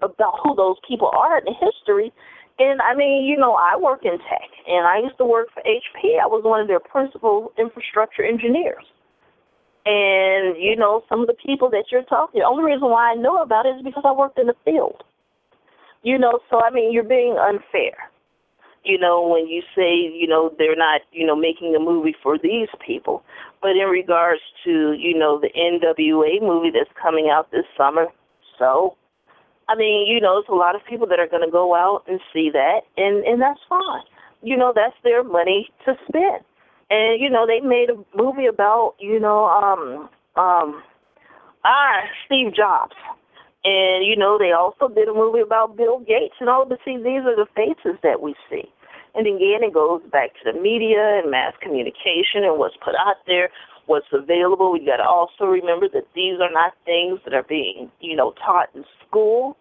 about 0.03 0.35
who 0.43 0.55
those 0.55 0.77
people 0.87 1.11
are 1.15 1.39
in 1.39 1.45
history. 1.55 2.13
And 2.59 2.81
I 2.81 2.95
mean, 2.95 3.25
you 3.25 3.37
know, 3.37 3.55
I 3.55 3.77
work 3.77 4.01
in 4.05 4.19
tech, 4.19 4.49
and 4.67 4.87
I 4.87 4.99
used 4.99 5.19
to 5.19 5.27
work 5.27 5.49
for 5.53 5.63
HP. 5.63 6.19
I 6.19 6.27
was 6.27 6.43
one 6.43 6.61
of 6.61 6.69
their 6.69 6.81
principal 6.81 7.53
infrastructure 7.59 8.25
engineers. 8.25 8.85
And 9.87 10.61
you 10.61 10.75
know, 10.75 11.05
some 11.09 11.21
of 11.21 11.29
the 11.29 11.35
people 11.35 11.71
that 11.71 11.87
you're 11.93 12.03
talking, 12.03 12.41
the 12.41 12.47
only 12.47 12.65
reason 12.65 12.91
why 12.91 13.13
I 13.13 13.15
know 13.15 13.41
about 13.41 13.67
it 13.67 13.77
is 13.77 13.83
because 13.85 14.03
I 14.05 14.11
worked 14.11 14.39
in 14.39 14.49
the 14.49 14.57
field. 14.65 15.03
You 16.03 16.19
know, 16.19 16.41
so 16.51 16.61
I 16.61 16.71
mean, 16.71 16.93
you're 16.93 17.05
being 17.05 17.37
unfair. 17.39 18.11
You 18.83 18.99
know, 18.99 19.27
when 19.27 19.49
you 19.49 19.63
say, 19.75 19.95
you 19.95 20.29
know, 20.29 20.53
they're 20.59 20.77
not, 20.77 21.01
you 21.13 21.27
know, 21.27 21.35
making 21.35 21.75
a 21.75 21.81
movie 21.81 22.15
for 22.23 22.39
these 22.39 22.69
people. 22.85 23.23
But 23.61 23.73
in 23.73 23.89
regards 23.89 24.41
to, 24.65 24.93
you 24.93 25.17
know, 25.17 25.41
the 25.41 25.51
NWA 25.57 26.41
movie 26.41 26.71
that's 26.71 26.91
coming 27.01 27.29
out 27.33 27.51
this 27.51 27.65
summer, 27.77 28.07
so 28.59 28.97
I 29.69 29.77
mean, 29.77 30.07
you 30.07 30.21
know, 30.21 30.39
it's 30.39 30.49
a 30.49 30.55
lot 30.55 30.75
of 30.75 30.85
people 30.85 31.07
that 31.09 31.19
are 31.19 31.29
going 31.29 31.45
to 31.45 31.51
go 31.51 31.75
out 31.75 32.03
and 32.09 32.21
see 32.33 32.51
that, 32.53 32.81
and 32.97 33.25
and 33.25 33.41
that's 33.41 33.61
fine. 33.69 34.03
You 34.43 34.57
know, 34.57 34.73
that's 34.75 34.97
their 35.05 35.23
money 35.23 35.69
to 35.85 35.95
spend 36.09 36.45
and 36.91 37.21
you 37.21 37.31
know 37.31 37.47
they 37.47 37.61
made 37.61 37.91
a 37.91 37.99
movie 38.17 38.47
about 38.47 38.95
you 38.99 39.19
know 39.19 39.47
um 39.47 40.09
um 40.37 40.83
ah 41.65 42.01
Steve 42.25 42.55
Jobs, 42.55 42.97
and 43.65 44.07
you 44.07 44.17
know 44.17 44.39
they 44.39 44.53
also 44.53 44.93
did 44.93 45.09
a 45.09 45.15
movie 45.15 45.41
about 45.41 45.77
Bill 45.77 45.99
Gates 46.01 46.37
and 46.41 46.49
all. 46.49 46.65
But 46.67 46.79
see, 46.85 46.97
these 46.97 47.25
are 47.27 47.37
the 47.37 47.47
faces 47.55 47.99
that 48.03 48.23
we 48.23 48.35
see. 48.51 48.65
And 49.15 49.27
again, 49.27 49.65
it 49.65 49.73
goes 49.73 50.03
back 50.13 50.35
to 50.35 50.53
the 50.53 50.61
media 50.61 51.21
and 51.23 51.31
mass 51.31 51.55
communication 51.63 52.45
and 52.45 52.59
what's 52.59 52.77
put 52.85 52.95
out 52.95 53.17
there, 53.27 53.49
what's 53.87 54.13
available. 54.13 54.71
We 54.71 54.85
got 54.85 54.99
to 54.99 55.09
also 55.09 55.45
remember 55.47 55.89
that 55.95 56.05
these 56.15 56.39
are 56.39 56.53
not 56.53 56.75
things 56.85 57.21
that 57.25 57.33
are 57.33 57.43
being, 57.43 57.91
you 58.01 58.15
know, 58.15 58.35
taught 58.45 58.69
in 58.75 58.85
school. 59.09 59.57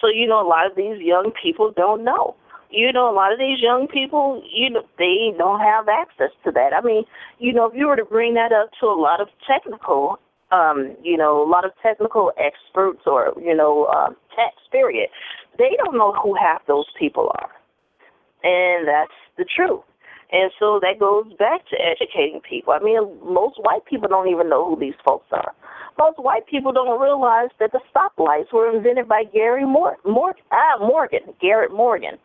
So, 0.00 0.06
you 0.06 0.28
know, 0.28 0.40
a 0.40 0.46
lot 0.46 0.70
of 0.70 0.76
these 0.76 1.02
young 1.02 1.32
people 1.42 1.72
don't 1.74 2.04
know 2.04 2.36
you 2.72 2.92
know, 2.92 3.10
a 3.10 3.14
lot 3.14 3.32
of 3.32 3.38
these 3.38 3.60
young 3.60 3.86
people, 3.86 4.42
you 4.50 4.70
know, 4.70 4.82
they 4.98 5.36
don't 5.36 5.60
have 5.60 5.88
access 5.88 6.30
to 6.44 6.50
that. 6.52 6.72
I 6.74 6.80
mean, 6.80 7.04
you 7.38 7.52
know, 7.52 7.66
if 7.66 7.74
you 7.76 7.86
were 7.86 7.96
to 7.96 8.04
bring 8.04 8.34
that 8.34 8.50
up 8.50 8.70
to 8.80 8.86
a 8.86 8.98
lot 8.98 9.20
of 9.20 9.28
technical, 9.46 10.18
um, 10.50 10.96
you 11.02 11.16
know, 11.16 11.42
a 11.42 11.48
lot 11.48 11.64
of 11.64 11.72
technical 11.82 12.32
experts 12.38 13.02
or, 13.06 13.34
you 13.40 13.54
know, 13.54 13.86
um, 13.86 14.16
techs, 14.34 14.62
period, 14.70 15.10
they 15.58 15.76
don't 15.84 15.96
know 15.96 16.12
who 16.14 16.34
half 16.34 16.66
those 16.66 16.86
people 16.98 17.30
are. 17.38 17.50
And 18.42 18.88
that's 18.88 19.12
the 19.36 19.44
truth. 19.44 19.82
And 20.32 20.50
so 20.58 20.80
that 20.80 20.98
goes 20.98 21.26
back 21.38 21.68
to 21.68 21.76
educating 21.76 22.40
people. 22.40 22.72
I 22.72 22.82
mean, 22.82 23.00
most 23.22 23.58
white 23.60 23.84
people 23.84 24.08
don't 24.08 24.28
even 24.28 24.48
know 24.48 24.64
who 24.64 24.80
these 24.80 24.96
folks 25.04 25.26
are. 25.30 25.52
Most 25.98 26.18
white 26.18 26.46
people 26.46 26.72
don't 26.72 26.98
realize 26.98 27.50
that 27.60 27.70
the 27.72 27.80
stoplights 27.94 28.50
were 28.50 28.74
invented 28.74 29.06
by 29.06 29.24
Gary 29.24 29.66
Mor- 29.66 29.98
Mor- 30.06 30.34
ah, 30.50 30.78
Morgan, 30.80 31.34
Garrett 31.38 31.70
Morgan 31.70 32.16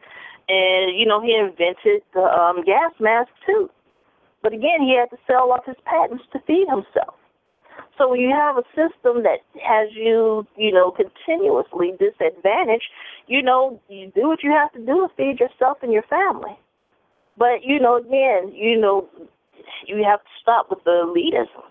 and 0.47 0.97
you 0.97 1.05
know 1.05 1.21
he 1.21 1.35
invented 1.35 2.03
the 2.13 2.21
um, 2.21 2.63
gas 2.63 2.91
mask 2.99 3.29
too. 3.45 3.69
But 4.41 4.53
again, 4.53 4.81
he 4.81 4.95
had 4.95 5.09
to 5.15 5.21
sell 5.27 5.51
off 5.51 5.65
his 5.65 5.75
patents 5.85 6.23
to 6.31 6.39
feed 6.45 6.67
himself. 6.69 7.15
So 7.97 8.09
when 8.09 8.19
you 8.19 8.29
have 8.29 8.57
a 8.57 8.63
system 8.77 9.23
that 9.23 9.39
has 9.61 9.89
you, 9.93 10.45
you 10.55 10.71
know, 10.71 10.91
continuously 10.91 11.93
disadvantaged, 11.97 12.85
you 13.25 13.41
know, 13.41 13.81
you 13.89 14.11
do 14.13 14.27
what 14.27 14.43
you 14.43 14.51
have 14.51 14.71
to 14.73 14.79
do 14.79 15.07
to 15.07 15.09
feed 15.17 15.39
yourself 15.39 15.79
and 15.81 15.91
your 15.91 16.03
family. 16.03 16.57
But 17.37 17.63
you 17.63 17.79
know, 17.79 17.97
again, 17.97 18.53
you 18.53 18.79
know, 18.79 19.07
you 19.85 20.03
have 20.07 20.19
to 20.19 20.29
stop 20.41 20.69
with 20.69 20.83
the 20.85 20.91
elitism 20.91 21.63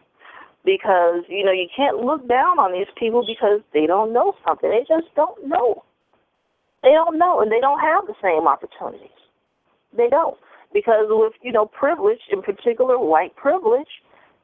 because 0.65 1.23
you 1.29 1.45
know 1.45 1.53
you 1.53 1.69
can't 1.75 1.99
look 2.05 2.29
down 2.29 2.59
on 2.59 2.73
these 2.73 2.91
people 2.99 3.25
because 3.27 3.61
they 3.73 3.87
don't 3.87 4.13
know 4.13 4.35
something. 4.47 4.69
They 4.69 4.85
just 4.87 5.15
don't 5.15 5.47
know. 5.47 5.83
They 6.83 6.91
don't 6.91 7.19
know, 7.19 7.41
and 7.41 7.51
they 7.51 7.61
don't 7.61 7.81
have 7.81 8.07
the 8.07 8.15
same 8.23 8.47
opportunities. 8.47 9.11
They 9.97 10.09
don't 10.09 10.37
because 10.73 11.07
with 11.09 11.33
you 11.43 11.53
know 11.53 11.67
privilege, 11.67 12.21
in 12.31 12.43
particular 12.43 12.99
white 12.99 13.35
privilege, 13.37 13.89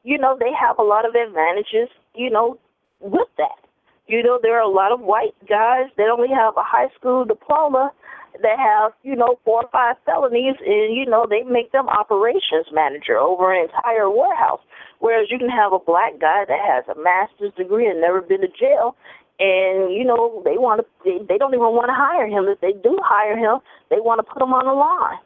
you 0.02 0.18
know 0.18 0.36
they 0.38 0.50
have 0.58 0.78
a 0.78 0.82
lot 0.82 1.04
of 1.04 1.14
advantages. 1.14 1.88
You 2.14 2.30
know, 2.30 2.58
with 3.00 3.28
that, 3.38 3.60
you 4.06 4.22
know 4.22 4.38
there 4.42 4.56
are 4.56 4.64
a 4.64 4.68
lot 4.72 4.92
of 4.92 5.00
white 5.00 5.34
guys 5.48 5.92
that 5.96 6.08
only 6.08 6.28
have 6.28 6.56
a 6.56 6.64
high 6.64 6.88
school 6.98 7.24
diploma 7.24 7.92
that 8.40 8.58
have 8.58 8.92
you 9.02 9.14
know 9.14 9.38
four 9.44 9.64
or 9.64 9.70
five 9.70 9.96
felonies, 10.06 10.56
and 10.64 10.96
you 10.96 11.04
know 11.04 11.26
they 11.28 11.42
make 11.42 11.72
them 11.72 11.88
operations 11.88 12.66
manager 12.72 13.18
over 13.18 13.52
an 13.52 13.68
entire 13.68 14.08
warehouse. 14.08 14.60
Whereas 15.00 15.28
you 15.30 15.38
can 15.38 15.50
have 15.50 15.72
a 15.72 15.78
black 15.78 16.20
guy 16.20 16.44
that 16.46 16.60
has 16.64 16.84
a 16.88 16.98
master's 16.98 17.52
degree 17.58 17.88
and 17.88 18.00
never 18.00 18.22
been 18.22 18.40
to 18.40 18.48
jail, 18.48 18.96
and 19.42 19.92
you 19.92 20.04
know 20.04 20.40
they 20.44 20.56
want 20.56 20.80
to 20.80 20.86
they, 21.04 21.18
they 21.26 21.36
don't 21.38 21.52
even 21.52 21.74
want 21.74 21.88
to 21.88 21.94
hire 21.94 22.28
him. 22.28 22.46
If 22.46 22.60
they 22.60 22.72
do 22.72 22.96
hire 23.02 23.36
him 23.36 23.58
they 23.90 23.98
want 23.98 24.20
to 24.20 24.32
put 24.32 24.40
him 24.40 24.54
on 24.54 24.66
the 24.66 24.72
line. 24.72 25.18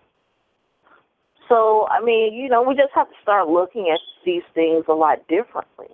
So 1.49 1.87
i 1.91 2.03
mean 2.03 2.35
you 2.35 2.49
know 2.49 2.63
we 2.63 2.75
just 2.75 2.95
have 2.95 3.09
to 3.09 3.15
start 3.23 3.49
looking 3.49 3.91
at 3.93 4.01
these 4.25 4.43
things 4.55 4.85
a 4.89 4.95
lot 4.95 5.19
differently. 5.29 5.89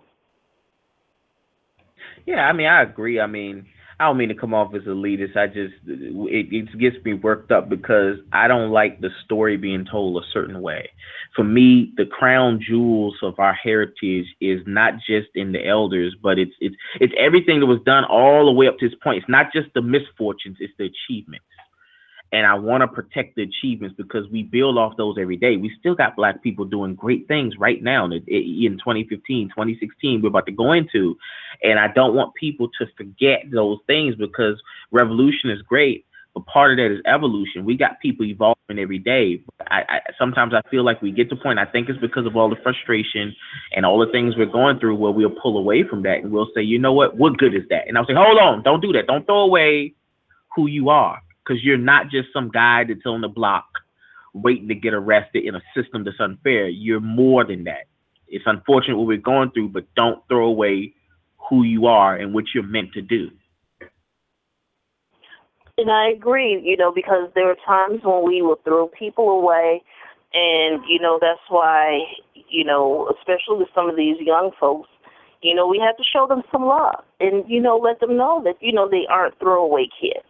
Yeah 2.26 2.46
i 2.46 2.52
mean 2.52 2.68
i 2.68 2.82
agree. 2.82 3.18
I 3.20 3.26
mean 3.26 3.66
I 4.02 4.06
don't 4.06 4.16
mean 4.16 4.30
to 4.30 4.34
come 4.34 4.52
off 4.52 4.74
as 4.74 4.82
elitist. 4.82 5.36
I 5.36 5.46
just 5.46 5.74
it, 5.86 6.52
it 6.52 6.78
gets 6.80 6.96
me 7.04 7.14
worked 7.14 7.52
up 7.52 7.68
because 7.68 8.16
I 8.32 8.48
don't 8.48 8.72
like 8.72 9.00
the 9.00 9.10
story 9.24 9.56
being 9.56 9.84
told 9.84 10.20
a 10.20 10.26
certain 10.32 10.60
way. 10.60 10.90
For 11.36 11.44
me, 11.44 11.92
the 11.96 12.06
crown 12.06 12.60
jewels 12.60 13.14
of 13.22 13.38
our 13.38 13.52
heritage 13.52 14.26
is 14.40 14.60
not 14.66 14.94
just 15.06 15.28
in 15.36 15.52
the 15.52 15.64
elders, 15.64 16.16
but 16.20 16.36
it's 16.36 16.50
it's 16.58 16.74
it's 17.00 17.14
everything 17.16 17.60
that 17.60 17.66
was 17.66 17.78
done 17.86 18.02
all 18.04 18.44
the 18.44 18.50
way 18.50 18.66
up 18.66 18.76
to 18.78 18.88
this 18.88 18.98
point. 19.04 19.18
It's 19.18 19.28
not 19.28 19.52
just 19.52 19.68
the 19.72 19.82
misfortunes; 19.82 20.56
it's 20.58 20.74
the 20.78 20.86
achievements 20.86 21.44
and 22.32 22.46
I 22.46 22.54
want 22.54 22.80
to 22.80 22.88
protect 22.88 23.36
the 23.36 23.42
achievements 23.42 23.94
because 23.96 24.26
we 24.30 24.42
build 24.42 24.78
off 24.78 24.96
those 24.96 25.16
every 25.20 25.36
day. 25.36 25.58
We 25.58 25.70
still 25.78 25.94
got 25.94 26.16
black 26.16 26.42
people 26.42 26.64
doing 26.64 26.94
great 26.94 27.28
things 27.28 27.58
right 27.58 27.82
now 27.82 28.06
in 28.06 28.12
2015, 28.12 29.48
2016, 29.50 30.22
we're 30.22 30.28
about 30.28 30.46
to 30.46 30.52
go 30.52 30.72
into. 30.72 31.16
And 31.62 31.78
I 31.78 31.88
don't 31.88 32.14
want 32.14 32.34
people 32.34 32.68
to 32.78 32.86
forget 32.96 33.44
those 33.52 33.78
things 33.86 34.14
because 34.16 34.60
revolution 34.90 35.50
is 35.50 35.60
great, 35.60 36.06
but 36.32 36.46
part 36.46 36.70
of 36.72 36.78
that 36.78 36.90
is 36.90 37.02
evolution. 37.04 37.66
We 37.66 37.76
got 37.76 38.00
people 38.00 38.24
evolving 38.24 38.78
every 38.78 38.98
day. 38.98 39.42
I, 39.70 39.82
I 39.86 40.00
sometimes 40.18 40.54
I 40.54 40.62
feel 40.70 40.84
like 40.84 41.02
we 41.02 41.12
get 41.12 41.28
to 41.28 41.36
point. 41.36 41.58
I 41.58 41.66
think 41.66 41.90
it's 41.90 42.00
because 42.00 42.24
of 42.24 42.34
all 42.34 42.48
the 42.48 42.56
frustration 42.62 43.36
and 43.76 43.84
all 43.84 43.98
the 43.98 44.10
things 44.10 44.38
we're 44.38 44.46
going 44.46 44.78
through 44.80 44.96
where 44.96 45.12
we'll 45.12 45.36
pull 45.42 45.58
away 45.58 45.82
from 45.82 46.02
that 46.04 46.22
and 46.22 46.32
we'll 46.32 46.48
say, 46.54 46.62
you 46.62 46.78
know 46.78 46.94
what, 46.94 47.18
what 47.18 47.36
good 47.36 47.54
is 47.54 47.64
that? 47.68 47.88
And 47.88 47.98
I'll 47.98 48.06
say, 48.06 48.14
hold 48.14 48.38
on, 48.38 48.62
don't 48.62 48.80
do 48.80 48.92
that. 48.94 49.06
Don't 49.06 49.26
throw 49.26 49.40
away 49.40 49.92
who 50.56 50.66
you 50.66 50.88
are 50.88 51.20
because 51.44 51.62
you're 51.62 51.78
not 51.78 52.10
just 52.10 52.28
some 52.32 52.50
guy 52.50 52.84
that's 52.84 53.06
on 53.06 53.20
the 53.20 53.28
block 53.28 53.66
waiting 54.34 54.68
to 54.68 54.74
get 54.74 54.94
arrested 54.94 55.44
in 55.44 55.54
a 55.54 55.62
system 55.74 56.04
that's 56.04 56.20
unfair. 56.20 56.68
You're 56.68 57.00
more 57.00 57.44
than 57.44 57.64
that. 57.64 57.84
It's 58.28 58.44
unfortunate 58.46 58.96
what 58.96 59.06
we're 59.06 59.18
going 59.18 59.50
through, 59.50 59.70
but 59.70 59.84
don't 59.94 60.26
throw 60.28 60.46
away 60.46 60.94
who 61.50 61.64
you 61.64 61.86
are 61.86 62.16
and 62.16 62.32
what 62.32 62.44
you're 62.54 62.64
meant 62.64 62.92
to 62.94 63.02
do. 63.02 63.30
And 65.78 65.90
I 65.90 66.10
agree, 66.10 66.60
you 66.62 66.76
know, 66.76 66.92
because 66.92 67.30
there 67.34 67.50
are 67.50 67.56
times 67.66 68.00
when 68.04 68.24
we 68.24 68.42
will 68.42 68.60
throw 68.64 68.88
people 68.88 69.30
away, 69.30 69.82
and 70.34 70.82
you 70.88 71.00
know 71.00 71.18
that's 71.20 71.40
why, 71.48 72.00
you 72.48 72.64
know, 72.64 73.10
especially 73.18 73.58
with 73.58 73.68
some 73.74 73.88
of 73.88 73.96
these 73.96 74.16
young 74.20 74.50
folks, 74.60 74.88
you 75.42 75.54
know, 75.54 75.66
we 75.66 75.82
have 75.84 75.96
to 75.96 76.04
show 76.04 76.26
them 76.26 76.42
some 76.52 76.64
love, 76.66 77.02
and 77.20 77.44
you 77.48 77.60
know, 77.60 77.76
let 77.78 78.00
them 78.00 78.16
know 78.16 78.42
that 78.44 78.56
you 78.60 78.72
know 78.72 78.88
they 78.88 79.06
aren't 79.10 79.38
throwaway 79.38 79.88
kids 80.00 80.26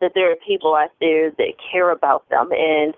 that 0.00 0.12
there 0.14 0.30
are 0.30 0.36
people 0.46 0.74
out 0.74 0.90
there 1.00 1.30
that 1.30 1.52
care 1.72 1.90
about 1.90 2.28
them 2.30 2.48
and 2.52 2.94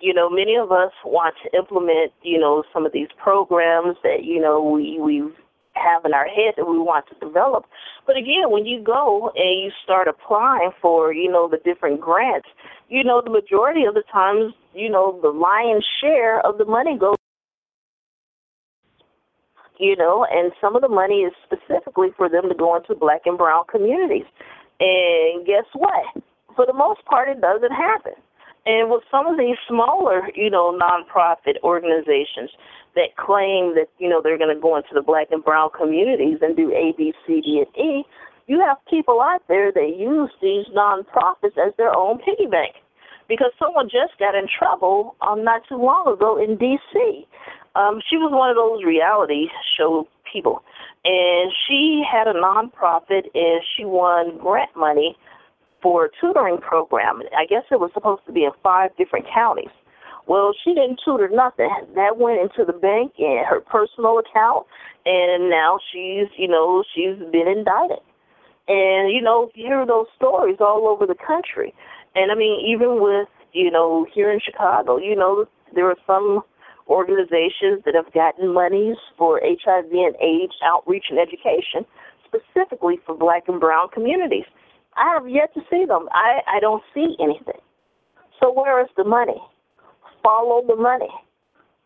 you 0.00 0.12
know 0.12 0.28
many 0.28 0.56
of 0.56 0.72
us 0.72 0.92
want 1.04 1.34
to 1.42 1.56
implement 1.56 2.12
you 2.22 2.38
know 2.38 2.62
some 2.72 2.84
of 2.86 2.92
these 2.92 3.08
programs 3.22 3.96
that 4.02 4.24
you 4.24 4.40
know 4.40 4.62
we 4.62 4.98
we 5.00 5.22
have 5.74 6.04
in 6.04 6.14
our 6.14 6.26
head 6.26 6.54
that 6.56 6.66
we 6.66 6.78
want 6.78 7.04
to 7.08 7.26
develop 7.26 7.64
but 8.06 8.16
again 8.16 8.50
when 8.50 8.64
you 8.64 8.82
go 8.82 9.32
and 9.34 9.60
you 9.60 9.70
start 9.82 10.06
applying 10.06 10.70
for 10.80 11.12
you 11.12 11.30
know 11.30 11.48
the 11.48 11.58
different 11.64 12.00
grants 12.00 12.48
you 12.88 13.02
know 13.02 13.20
the 13.24 13.30
majority 13.30 13.84
of 13.84 13.94
the 13.94 14.04
times 14.12 14.54
you 14.72 14.88
know 14.88 15.18
the 15.22 15.28
lion's 15.28 15.84
share 16.00 16.40
of 16.46 16.58
the 16.58 16.64
money 16.64 16.96
goes 16.96 17.16
you 19.78 19.96
know, 19.96 20.26
and 20.30 20.52
some 20.60 20.76
of 20.76 20.82
the 20.82 20.88
money 20.88 21.22
is 21.22 21.32
specifically 21.44 22.08
for 22.16 22.28
them 22.28 22.48
to 22.48 22.54
go 22.54 22.76
into 22.76 22.94
black 22.94 23.22
and 23.26 23.36
brown 23.36 23.64
communities. 23.70 24.26
And 24.80 25.46
guess 25.46 25.64
what? 25.74 26.22
For 26.54 26.66
the 26.66 26.72
most 26.72 27.04
part, 27.04 27.28
it 27.28 27.40
doesn't 27.40 27.72
happen. 27.72 28.14
And 28.66 28.90
with 28.90 29.02
some 29.10 29.26
of 29.26 29.38
these 29.38 29.56
smaller, 29.68 30.30
you 30.34 30.48
know, 30.48 30.78
nonprofit 30.78 31.60
organizations 31.62 32.50
that 32.94 33.16
claim 33.16 33.74
that, 33.74 33.88
you 33.98 34.08
know, 34.08 34.22
they're 34.22 34.38
going 34.38 34.54
to 34.54 34.60
go 34.60 34.76
into 34.76 34.94
the 34.94 35.02
black 35.02 35.28
and 35.30 35.44
brown 35.44 35.68
communities 35.76 36.38
and 36.40 36.56
do 36.56 36.72
A, 36.72 36.94
B, 36.96 37.12
C, 37.26 37.40
D, 37.42 37.62
and 37.64 37.76
E, 37.76 38.04
you 38.46 38.60
have 38.60 38.76
people 38.88 39.20
out 39.20 39.42
there 39.48 39.72
that 39.72 39.96
use 39.98 40.30
these 40.40 40.66
nonprofits 40.74 41.56
as 41.58 41.74
their 41.76 41.94
own 41.94 42.18
piggy 42.18 42.46
bank. 42.46 42.74
Because 43.28 43.52
someone 43.58 43.86
just 43.86 44.18
got 44.18 44.34
in 44.34 44.46
trouble 44.46 45.16
um, 45.26 45.44
not 45.44 45.62
too 45.66 45.76
long 45.76 46.06
ago 46.06 46.36
in 46.36 46.58
D.C. 46.58 47.26
Um, 47.74 48.00
she 48.08 48.18
was 48.18 48.30
one 48.32 48.50
of 48.50 48.56
those 48.56 48.84
reality 48.84 49.48
show 49.78 50.06
people, 50.30 50.62
and 51.06 51.50
she 51.66 52.04
had 52.04 52.28
a 52.28 52.34
nonprofit 52.34 53.24
and 53.34 53.62
she 53.74 53.86
won 53.86 54.36
grant 54.36 54.76
money 54.76 55.16
for 55.84 56.06
a 56.06 56.08
tutoring 56.18 56.56
program. 56.56 57.20
I 57.36 57.44
guess 57.44 57.64
it 57.70 57.78
was 57.78 57.90
supposed 57.92 58.24
to 58.24 58.32
be 58.32 58.44
in 58.44 58.52
five 58.62 58.96
different 58.96 59.26
counties. 59.32 59.68
Well, 60.26 60.54
she 60.64 60.72
didn't 60.72 61.00
tutor 61.04 61.28
nothing. 61.28 61.68
That 61.94 62.16
went 62.16 62.40
into 62.40 62.64
the 62.64 62.72
bank 62.72 63.12
and 63.18 63.44
her 63.46 63.60
personal 63.60 64.18
account, 64.18 64.66
and 65.04 65.50
now 65.50 65.78
she's, 65.92 66.28
you 66.38 66.48
know, 66.48 66.82
she's 66.94 67.18
been 67.30 67.46
indicted. 67.46 68.00
And 68.66 69.12
you 69.12 69.20
know, 69.20 69.50
you 69.54 69.66
hear 69.66 69.84
those 69.84 70.06
stories 70.16 70.56
all 70.58 70.88
over 70.88 71.04
the 71.04 71.14
country. 71.14 71.74
And 72.14 72.32
I 72.32 72.34
mean, 72.34 72.64
even 72.66 73.02
with, 73.02 73.28
you 73.52 73.70
know, 73.70 74.06
here 74.14 74.32
in 74.32 74.40
Chicago, 74.40 74.96
you 74.96 75.14
know, 75.14 75.44
there 75.74 75.86
are 75.90 76.00
some 76.06 76.40
organizations 76.88 77.84
that 77.84 77.94
have 77.94 78.10
gotten 78.14 78.54
monies 78.54 78.96
for 79.18 79.38
HIV 79.44 79.92
and 79.92 80.16
AIDS 80.16 80.54
outreach 80.64 81.06
and 81.10 81.18
education, 81.18 81.84
specifically 82.24 82.98
for 83.04 83.14
black 83.14 83.48
and 83.48 83.60
brown 83.60 83.88
communities. 83.92 84.46
I 84.96 85.14
have 85.14 85.28
yet 85.28 85.52
to 85.54 85.60
see 85.70 85.84
them. 85.86 86.08
I, 86.12 86.40
I 86.46 86.60
don't 86.60 86.82
see 86.94 87.16
anything. 87.20 87.60
So 88.40 88.52
where 88.52 88.80
is 88.80 88.88
the 88.96 89.04
money? 89.04 89.40
Follow 90.22 90.62
the 90.66 90.76
money. 90.76 91.10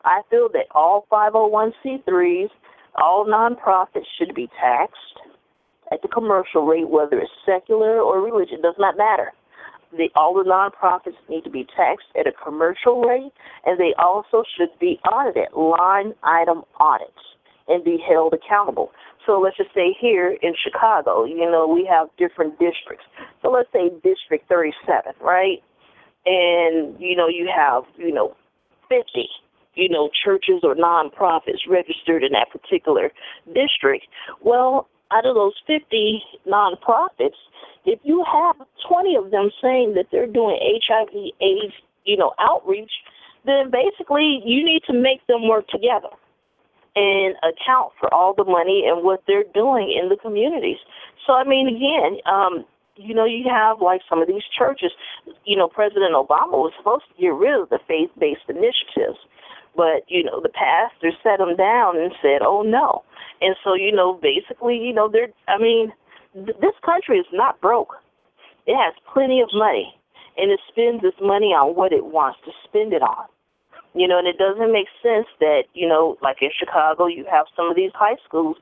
I 0.04 0.22
feel 0.30 0.48
that 0.52 0.66
all 0.74 1.06
501c3s, 1.10 2.48
all 2.96 3.26
nonprofits 3.26 4.06
should 4.18 4.34
be 4.34 4.48
taxed 4.60 4.96
at 5.92 6.02
the 6.02 6.08
commercial 6.08 6.66
rate, 6.66 6.88
whether 6.88 7.18
it's 7.18 7.30
secular 7.44 8.00
or 8.00 8.20
religious, 8.20 8.58
does 8.62 8.74
not 8.78 8.96
matter. 8.96 9.32
The, 9.96 10.08
all 10.16 10.34
the 10.34 10.48
nonprofits 10.48 11.16
need 11.28 11.44
to 11.44 11.50
be 11.50 11.66
taxed 11.76 12.08
at 12.18 12.26
a 12.26 12.32
commercial 12.32 13.02
rate, 13.02 13.32
and 13.64 13.80
they 13.80 13.94
also 13.98 14.44
should 14.56 14.68
be 14.78 15.00
audited, 15.10 15.48
line 15.56 16.12
item 16.22 16.62
audits, 16.78 17.12
and 17.68 17.84
be 17.84 17.98
held 18.06 18.34
accountable. 18.34 18.90
So 19.26 19.38
let's 19.40 19.56
just 19.56 19.74
say 19.74 19.94
here 19.98 20.36
in 20.42 20.54
Chicago, 20.56 21.24
you 21.24 21.50
know, 21.50 21.68
we 21.68 21.86
have 21.90 22.08
different 22.16 22.58
districts. 22.58 23.04
So 23.42 23.50
let's 23.50 23.68
say 23.72 23.90
District 24.02 24.48
37, 24.48 25.12
right? 25.20 25.62
And, 26.24 26.98
you 26.98 27.14
know, 27.14 27.28
you 27.28 27.48
have, 27.54 27.84
you 27.96 28.12
know, 28.12 28.34
50, 28.88 29.28
you 29.74 29.88
know, 29.88 30.08
churches 30.24 30.60
or 30.62 30.74
nonprofits 30.74 31.68
registered 31.68 32.24
in 32.24 32.32
that 32.32 32.48
particular 32.50 33.12
district. 33.54 34.06
Well, 34.42 34.88
out 35.12 35.26
of 35.26 35.34
those 35.34 35.54
50 35.66 36.22
nonprofits, 36.46 37.38
if 37.84 38.00
you 38.02 38.24
have 38.30 38.56
20 38.88 39.16
of 39.16 39.30
them 39.30 39.50
saying 39.62 39.94
that 39.94 40.06
they're 40.10 40.26
doing 40.26 40.58
HIV 40.86 41.32
AIDS, 41.40 41.74
you 42.04 42.16
know, 42.16 42.32
outreach, 42.38 42.90
then 43.44 43.70
basically 43.70 44.40
you 44.44 44.64
need 44.64 44.82
to 44.86 44.92
make 44.92 45.26
them 45.26 45.48
work 45.48 45.68
together 45.68 46.08
and 46.98 47.36
account 47.46 47.92
for 48.00 48.12
all 48.12 48.34
the 48.34 48.44
money 48.44 48.82
and 48.90 49.04
what 49.04 49.22
they're 49.26 49.46
doing 49.54 49.94
in 49.94 50.08
the 50.08 50.16
communities. 50.16 50.78
So 51.26 51.32
I 51.32 51.44
mean, 51.44 51.68
again, 51.68 52.18
um, 52.26 52.64
you 52.96 53.14
know, 53.14 53.24
you 53.24 53.46
have 53.48 53.80
like 53.80 54.00
some 54.08 54.20
of 54.20 54.26
these 54.26 54.42
churches. 54.50 54.90
You 55.44 55.56
know, 55.56 55.68
President 55.68 56.14
Obama 56.14 56.58
was 56.58 56.72
supposed 56.76 57.04
to 57.14 57.22
get 57.22 57.32
rid 57.32 57.54
of 57.54 57.68
the 57.68 57.78
faith-based 57.86 58.50
initiatives, 58.50 59.22
but 59.76 60.02
you 60.08 60.24
know, 60.24 60.40
the 60.42 60.50
pastor 60.50 61.14
set 61.22 61.38
them 61.38 61.54
down 61.54 61.96
and 61.96 62.12
said, 62.20 62.42
"Oh 62.42 62.62
no." 62.62 63.04
And 63.40 63.54
so, 63.62 63.74
you 63.74 63.92
know, 63.92 64.18
basically, 64.18 64.76
you 64.76 64.92
know, 64.92 65.08
they're. 65.08 65.30
I 65.46 65.58
mean, 65.58 65.92
th- 66.34 66.58
this 66.60 66.74
country 66.84 67.18
is 67.18 67.30
not 67.32 67.60
broke. 67.60 67.94
It 68.66 68.74
has 68.74 68.94
plenty 69.14 69.40
of 69.40 69.48
money, 69.54 69.94
and 70.36 70.50
it 70.50 70.60
spends 70.68 71.04
its 71.04 71.16
money 71.22 71.54
on 71.54 71.76
what 71.76 71.92
it 71.92 72.04
wants 72.04 72.40
to 72.44 72.50
spend 72.66 72.92
it 72.92 73.02
on. 73.02 73.26
You 73.94 74.06
know, 74.06 74.18
and 74.18 74.28
it 74.28 74.38
doesn't 74.38 74.72
make 74.72 74.86
sense 75.02 75.26
that, 75.40 75.64
you 75.74 75.88
know, 75.88 76.16
like 76.22 76.38
in 76.42 76.50
Chicago, 76.56 77.06
you 77.06 77.24
have 77.30 77.46
some 77.56 77.70
of 77.70 77.76
these 77.76 77.90
high 77.94 78.16
schools 78.24 78.56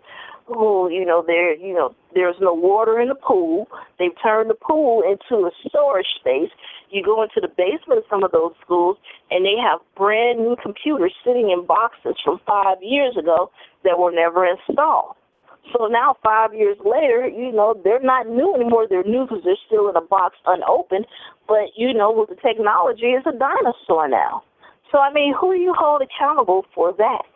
who, 0.47 0.89
you 0.91 1.05
know, 1.05 1.25
there, 1.27 1.55
you 1.57 1.75
know, 1.75 1.95
there's 2.15 2.37
no 2.41 2.55
water 2.55 3.01
in 3.01 3.09
the 3.09 3.17
pool. 3.17 3.67
They've 3.99 4.15
turned 4.23 4.49
the 4.49 4.55
pool 4.55 5.03
into 5.03 5.45
a 5.45 5.51
storage 5.69 6.07
space. 6.19 6.51
You 6.91 7.03
go 7.03 7.23
into 7.23 7.41
the 7.41 7.49
basement 7.49 7.99
of 7.99 8.05
some 8.09 8.23
of 8.23 8.31
those 8.31 8.53
schools, 8.65 8.97
and 9.31 9.45
they 9.45 9.59
have 9.61 9.81
brand 9.97 10.39
new 10.39 10.57
computers 10.63 11.13
sitting 11.25 11.51
in 11.51 11.67
boxes 11.67 12.15
from 12.25 12.41
five 12.47 12.79
years 12.81 13.17
ago 13.19 13.51
that 13.83 13.99
were 13.99 14.13
never 14.13 14.47
installed. 14.47 15.17
So 15.77 15.89
now, 15.89 16.15
five 16.23 16.55
years 16.55 16.79
later, 16.85 17.27
you 17.27 17.51
know, 17.51 17.75
they're 17.83 18.01
not 18.01 18.29
new 18.29 18.55
anymore. 18.55 18.87
They're 18.89 19.03
new 19.03 19.27
because 19.27 19.43
they're 19.45 19.59
still 19.67 19.91
in 19.91 19.97
a 19.97 20.01
box 20.01 20.37
unopened. 20.47 21.07
But, 21.49 21.75
you 21.75 21.93
know, 21.93 22.13
with 22.13 22.29
the 22.29 22.37
technology, 22.37 23.07
it's 23.19 23.27
a 23.27 23.37
dinosaur 23.37 24.07
now. 24.09 24.45
So 24.93 24.99
I 24.99 25.13
mean, 25.13 25.35
who 25.39 25.55
do 25.55 25.61
you 25.61 25.75
hold 25.77 26.03
accountable 26.03 26.65
for 26.75 26.93
that? 26.93 27.33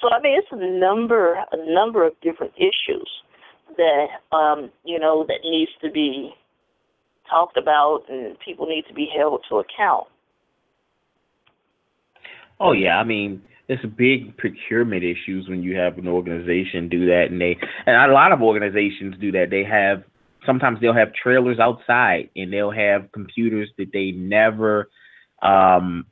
So 0.00 0.08
I 0.10 0.20
mean, 0.20 0.38
it's 0.38 0.48
a 0.50 0.56
number 0.56 1.34
a 1.34 1.74
number 1.74 2.06
of 2.06 2.12
different 2.20 2.52
issues 2.56 3.08
that 3.76 4.36
um, 4.36 4.70
you 4.84 4.98
know 4.98 5.24
that 5.26 5.40
needs 5.44 5.70
to 5.82 5.90
be 5.90 6.32
talked 7.30 7.56
about, 7.56 8.02
and 8.08 8.36
people 8.40 8.66
need 8.66 8.84
to 8.88 8.94
be 8.94 9.08
held 9.16 9.44
to 9.48 9.56
account. 9.56 10.06
Oh 12.60 12.72
yeah, 12.72 12.98
I 12.98 13.04
mean, 13.04 13.42
it's 13.68 13.84
big 13.96 14.36
procurement 14.36 15.02
issues 15.04 15.48
when 15.48 15.62
you 15.62 15.76
have 15.76 15.98
an 15.98 16.08
organization 16.08 16.88
do 16.88 17.06
that, 17.06 17.26
and 17.30 17.40
they 17.40 17.56
and 17.86 18.10
a 18.10 18.12
lot 18.12 18.32
of 18.32 18.42
organizations 18.42 19.14
do 19.20 19.32
that. 19.32 19.46
They 19.50 19.64
have 19.64 20.04
sometimes 20.46 20.80
they'll 20.80 20.94
have 20.94 21.12
trailers 21.14 21.58
outside 21.58 22.28
and 22.36 22.52
they'll 22.52 22.70
have 22.70 23.10
computers 23.12 23.70
that 23.78 23.90
they 23.92 24.10
never 24.10 24.90
um, 25.42 26.06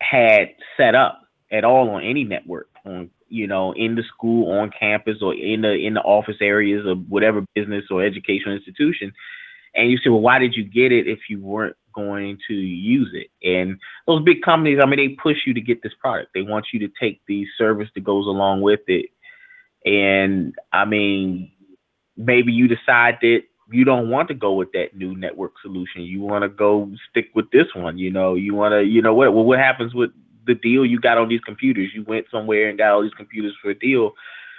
had 0.00 0.54
set 0.76 0.94
up 0.94 1.22
at 1.50 1.64
all 1.64 1.90
on 1.90 2.04
any 2.04 2.24
network 2.24 2.68
on 2.84 3.10
you 3.28 3.46
know 3.46 3.72
in 3.72 3.94
the 3.94 4.02
school 4.14 4.50
on 4.58 4.70
campus 4.78 5.18
or 5.22 5.34
in 5.34 5.62
the 5.62 5.72
in 5.72 5.94
the 5.94 6.00
office 6.00 6.36
areas 6.40 6.86
of 6.86 6.98
whatever 7.08 7.44
business 7.54 7.84
or 7.90 8.04
educational 8.04 8.54
institution. 8.54 9.12
And 9.74 9.90
you 9.90 9.98
say 9.98 10.10
well 10.10 10.20
why 10.20 10.38
did 10.38 10.54
you 10.54 10.64
get 10.64 10.92
it 10.92 11.06
if 11.06 11.20
you 11.28 11.40
weren't 11.40 11.76
going 11.94 12.38
to 12.48 12.54
use 12.54 13.10
it? 13.14 13.28
And 13.46 13.78
those 14.06 14.22
big 14.22 14.42
companies 14.42 14.78
i 14.82 14.86
mean 14.86 14.98
they 14.98 15.20
push 15.20 15.38
you 15.46 15.54
to 15.54 15.60
get 15.60 15.82
this 15.82 15.94
product. 16.00 16.30
They 16.34 16.42
want 16.42 16.66
you 16.72 16.80
to 16.80 16.92
take 17.00 17.20
the 17.26 17.46
service 17.56 17.88
that 17.94 18.04
goes 18.04 18.26
along 18.26 18.62
with 18.62 18.80
it. 18.86 19.06
And 19.84 20.54
i 20.72 20.84
mean 20.84 21.50
maybe 22.16 22.52
you 22.52 22.68
decide 22.68 23.18
that 23.22 23.42
you 23.70 23.84
don't 23.84 24.10
want 24.10 24.28
to 24.28 24.34
go 24.34 24.54
with 24.54 24.72
that 24.72 24.96
new 24.96 25.16
network 25.16 25.52
solution. 25.62 26.02
You 26.02 26.20
want 26.20 26.42
to 26.42 26.48
go 26.48 26.90
stick 27.10 27.26
with 27.34 27.50
this 27.50 27.66
one. 27.74 27.98
You 27.98 28.10
know, 28.10 28.34
you 28.34 28.54
want 28.54 28.72
to, 28.72 28.82
you 28.82 29.02
know 29.02 29.14
what? 29.14 29.34
Well, 29.34 29.44
what 29.44 29.58
happens 29.58 29.94
with 29.94 30.10
the 30.46 30.54
deal 30.54 30.86
you 30.86 30.98
got 31.00 31.18
on 31.18 31.28
these 31.28 31.40
computers? 31.40 31.90
You 31.94 32.04
went 32.04 32.26
somewhere 32.30 32.68
and 32.68 32.78
got 32.78 32.92
all 32.92 33.02
these 33.02 33.12
computers 33.14 33.54
for 33.62 33.70
a 33.70 33.78
deal. 33.78 34.12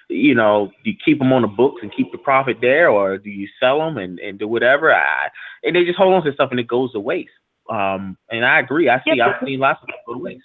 You 0.10 0.36
know, 0.36 0.72
do 0.84 0.92
you 0.92 0.98
keep 1.04 1.20
them 1.20 1.34
on 1.34 1.44
the 1.44 1.48
books 1.48 1.82
and 1.82 1.96
keep 1.96 2.12
the 2.12 2.18
profit 2.18 2.58
there, 2.62 2.90
or 2.90 3.18
do 3.18 3.30
you 3.30 3.48
sell 3.60 3.80
them 3.80 3.98
and, 3.98 4.20
and 4.20 4.40
do 4.40 4.48
whatever? 4.48 4.94
I, 4.94 5.30
and 5.64 5.76
they 5.76 5.86
just 5.86 5.98
hold 5.98 6.14
on 6.14 6.24
to 6.26 6.34
stuff 6.34 6.50
and 6.52 6.60
it 6.60 6.68
goes 6.68 6.92
to 6.94 7.00
waste. 7.00 7.30
Um, 7.70 8.18
and 8.32 8.44
I 8.44 8.60
agree. 8.60 8.90
I 8.90 9.02
see. 9.04 9.22
I've 9.22 9.36
seen 9.46 9.60
lots 9.60 9.80
of 9.84 9.88
people 9.88 10.02
go 10.08 10.14
to 10.16 10.20
waste. 10.20 10.44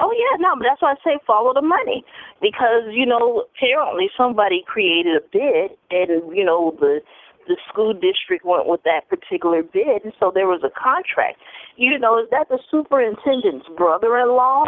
Oh 0.00 0.12
yeah, 0.16 0.40
no, 0.40 0.56
but 0.56 0.64
that's 0.64 0.80
why 0.80 0.92
I 0.92 1.04
say 1.04 1.20
follow 1.26 1.52
the 1.52 1.62
money 1.62 2.04
because 2.40 2.88
you 2.90 3.04
know 3.04 3.44
apparently 3.54 4.08
somebody 4.16 4.64
created 4.66 5.16
a 5.16 5.24
bid 5.30 5.76
and 5.90 6.34
you 6.34 6.44
know 6.44 6.74
the 6.80 7.00
the 7.46 7.56
school 7.68 7.92
district 7.92 8.44
went 8.44 8.66
with 8.66 8.82
that 8.84 9.08
particular 9.08 9.62
bid, 9.62 10.04
and 10.04 10.12
so 10.18 10.30
there 10.32 10.46
was 10.46 10.62
a 10.64 10.70
contract. 10.70 11.38
You 11.76 11.98
know, 11.98 12.18
is 12.18 12.28
that 12.30 12.48
the 12.48 12.58
superintendent's 12.70 13.66
brother-in-law? 13.76 14.64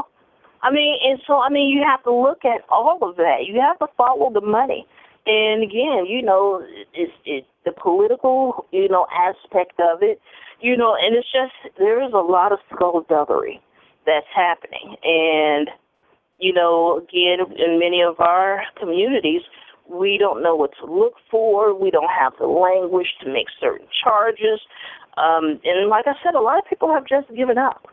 I 0.63 0.71
mean, 0.71 0.99
and 1.03 1.19
so 1.27 1.41
I 1.41 1.49
mean, 1.49 1.71
you 1.71 1.83
have 1.87 2.03
to 2.05 2.13
look 2.13 2.45
at 2.45 2.63
all 2.69 2.99
of 3.03 3.17
that. 3.17 3.47
You 3.47 3.61
have 3.61 3.79
to 3.79 3.87
follow 3.97 4.33
the 4.33 4.41
money. 4.41 4.87
And 5.25 5.63
again, 5.63 6.07
you 6.07 6.21
know, 6.21 6.63
it's 6.93 7.13
it, 7.25 7.47
the 7.65 7.73
political, 7.73 8.67
you 8.73 8.89
know, 8.89 9.07
aspect 9.15 9.79
of 9.79 10.03
it, 10.03 10.21
you 10.61 10.77
know, 10.77 10.97
and 10.99 11.17
it's 11.17 11.31
just 11.33 11.55
there 11.79 12.03
is 12.05 12.13
a 12.13 12.19
lot 12.19 12.53
of 12.53 12.59
skullduggery 12.75 13.61
that's 14.07 14.27
happening. 14.35 14.97
And, 15.03 15.70
you 16.39 16.53
know, 16.53 16.99
again, 16.99 17.39
in 17.57 17.79
many 17.79 18.03
of 18.03 18.20
our 18.20 18.62
communities, 18.79 19.43
we 19.89 20.16
don't 20.19 20.43
know 20.43 20.57
what 20.57 20.70
to 20.81 20.93
look 20.93 21.15
for. 21.31 21.74
We 21.74 21.91
don't 21.91 22.11
have 22.11 22.33
the 22.39 22.47
language 22.47 23.15
to 23.23 23.33
make 23.33 23.47
certain 23.61 23.87
charges. 24.03 24.61
Um, 25.16 25.61
and 25.65 25.89
like 25.89 26.07
I 26.07 26.15
said, 26.24 26.35
a 26.35 26.41
lot 26.41 26.59
of 26.59 26.65
people 26.69 26.93
have 26.93 27.07
just 27.07 27.29
given 27.37 27.59
up. 27.59 27.87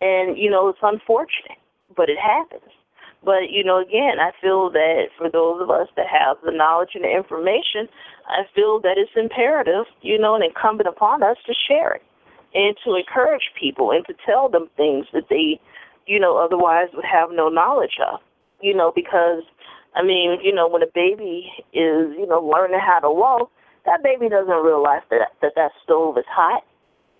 And, 0.00 0.38
you 0.38 0.50
know, 0.50 0.68
it's 0.68 0.78
unfortunate, 0.82 1.58
but 1.96 2.08
it 2.08 2.18
happens. 2.18 2.70
But, 3.24 3.50
you 3.50 3.64
know, 3.64 3.80
again, 3.80 4.20
I 4.20 4.30
feel 4.40 4.70
that 4.70 5.08
for 5.16 5.28
those 5.28 5.60
of 5.60 5.70
us 5.70 5.88
that 5.96 6.06
have 6.06 6.36
the 6.44 6.52
knowledge 6.52 6.90
and 6.94 7.02
the 7.02 7.10
information, 7.10 7.88
I 8.28 8.42
feel 8.54 8.78
that 8.80 8.94
it's 8.96 9.10
imperative, 9.16 9.86
you 10.02 10.18
know, 10.18 10.36
and 10.36 10.44
incumbent 10.44 10.88
upon 10.88 11.24
us 11.24 11.36
to 11.46 11.54
share 11.66 11.94
it 11.94 12.02
and 12.54 12.76
to 12.84 12.94
encourage 12.94 13.50
people 13.58 13.90
and 13.90 14.04
to 14.06 14.14
tell 14.24 14.48
them 14.48 14.68
things 14.76 15.06
that 15.12 15.28
they, 15.28 15.60
you 16.06 16.18
know, 16.18 16.36
otherwise 16.36 16.88
would 16.94 17.04
have 17.04 17.30
no 17.32 17.48
knowledge 17.48 17.98
of. 18.00 18.20
You 18.60 18.74
know, 18.74 18.92
because 18.94 19.42
I 19.94 20.02
mean, 20.02 20.38
you 20.42 20.52
know, 20.54 20.68
when 20.68 20.82
a 20.82 20.92
baby 20.94 21.50
is, 21.72 22.10
you 22.18 22.26
know, 22.28 22.40
learning 22.40 22.80
how 22.80 23.00
to 23.00 23.10
walk, 23.10 23.50
that 23.86 24.02
baby 24.02 24.28
doesn't 24.28 24.64
realize 24.64 25.02
that 25.10 25.32
that, 25.40 25.52
that 25.56 25.70
stove 25.84 26.18
is 26.18 26.24
hot. 26.28 26.64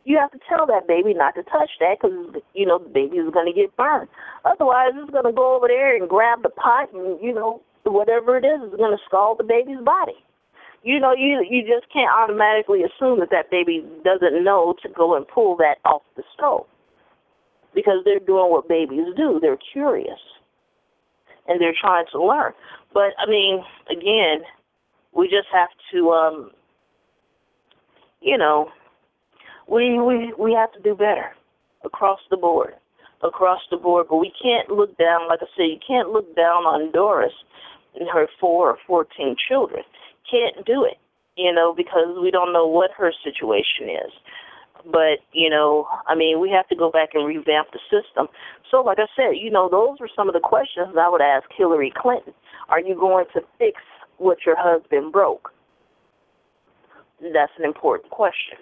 You 0.05 0.19
have 0.19 0.31
to 0.33 0.39
tell 0.49 0.67
that 0.67 0.89
baby 0.89 1.13
not 1.13 1.35
to 1.35 1.43
touch 1.43 1.71
that 1.81 1.99
because, 2.01 2.43
you 2.55 2.65
know, 2.65 2.79
the 2.79 2.89
baby 2.89 3.19
is 3.19 3.31
going 3.33 3.47
to 3.47 3.53
get 3.53 3.77
burned. 3.77 4.09
Otherwise, 4.45 4.93
it's 4.95 5.11
going 5.11 5.27
to 5.27 5.33
go 5.33 5.57
over 5.57 5.69
there 5.69 5.95
and 5.95 6.09
grab 6.09 6.43
the 6.43 6.49
pot 6.49 6.93
and, 6.95 7.21
you 7.23 7.35
know, 7.35 7.63
whatever 7.85 8.37
it 8.37 8.45
is 8.45 8.63
is 8.63 8.77
going 8.77 8.97
to 8.97 9.03
scald 9.07 9.39
the 9.39 9.45
baby's 9.45 9.81
body 9.85 10.17
you 10.83 11.01
know, 11.01 11.13
you 11.13 11.45
you 11.49 11.63
just 11.63 11.93
can't 11.93 12.11
automatically 12.11 12.83
assume 12.83 13.21
that 13.21 13.31
that 13.31 13.51
baby 13.51 13.85
doesn't 14.05 14.45
know 14.45 14.75
to 14.83 14.89
go 14.89 15.17
and 15.17 15.27
pull 15.27 15.57
that 15.57 15.77
off 15.85 16.03
the 16.17 16.23
stove 16.35 16.67
because 17.75 18.05
they're 18.05 18.21
doing 18.21 18.51
what 18.51 18.69
babies 18.69 19.07
do. 19.17 19.39
They're 19.41 19.59
curious 19.73 20.21
and 21.47 21.61
they're 21.61 21.75
trying 21.79 22.05
to 22.13 22.23
learn. 22.25 22.53
But 22.95 23.13
I 23.19 23.29
mean, 23.29 23.63
again, 23.91 24.43
we 25.13 25.27
just 25.27 25.49
have 25.53 25.69
to, 25.93 26.11
um, 26.11 26.51
you 28.21 28.39
know, 28.39 28.69
we 29.69 29.99
we 30.01 30.33
we 30.39 30.53
have 30.53 30.73
to 30.73 30.81
do 30.81 30.95
better 30.95 31.33
across 31.85 32.21
the 32.31 32.37
board, 32.37 32.75
across 33.23 33.61
the 33.71 33.77
board. 33.77 34.07
But 34.09 34.17
we 34.19 34.33
can't 34.41 34.71
look 34.71 34.97
down, 34.97 35.29
like 35.29 35.41
I 35.43 35.47
said, 35.57 35.65
you 35.65 35.79
can't 35.87 36.11
look 36.11 36.37
down 36.37 36.65
on 36.65 36.93
Doris 36.93 37.33
and 37.99 38.09
her 38.13 38.29
four 38.41 38.71
or 38.71 38.79
fourteen 38.87 39.35
children 39.49 39.83
can't 40.31 40.65
do 40.67 40.85
it, 40.85 40.99
you 41.37 41.53
know, 41.53 41.75
because 41.77 42.17
we 42.21 42.31
don't 42.31 42.53
know 42.53 42.67
what 42.67 42.91
her 42.97 43.13
situation 43.25 43.89
is. 43.89 44.13
But, 44.85 45.19
you 45.33 45.51
know, 45.51 45.87
I 46.07 46.15
mean, 46.15 46.41
we 46.41 46.51
have 46.51 46.69
to 46.69 46.77
go 46.77 46.91
back 46.91 47.11
and 47.15 47.27
revamp 47.27 47.69
the 47.73 47.81
system. 47.91 48.29
So, 48.71 48.81
like 48.81 48.99
I 48.99 49.07
said, 49.17 49.37
you 49.41 49.51
know, 49.51 49.69
those 49.69 49.99
were 50.01 50.09
some 50.15 50.29
of 50.29 50.35
the 50.35 50.41
questions 50.41 50.95
I 50.99 51.09
would 51.09 51.21
ask 51.21 51.47
Hillary 51.57 51.93
Clinton. 51.97 52.33
Are 52.69 52.81
you 52.81 52.95
going 52.95 53.27
to 53.35 53.41
fix 53.59 53.81
what 54.19 54.39
your 54.47 54.57
husband 54.59 55.13
broke? 55.13 55.51
That's 57.21 57.53
an 57.59 57.65
important 57.65 58.11
question. 58.11 58.59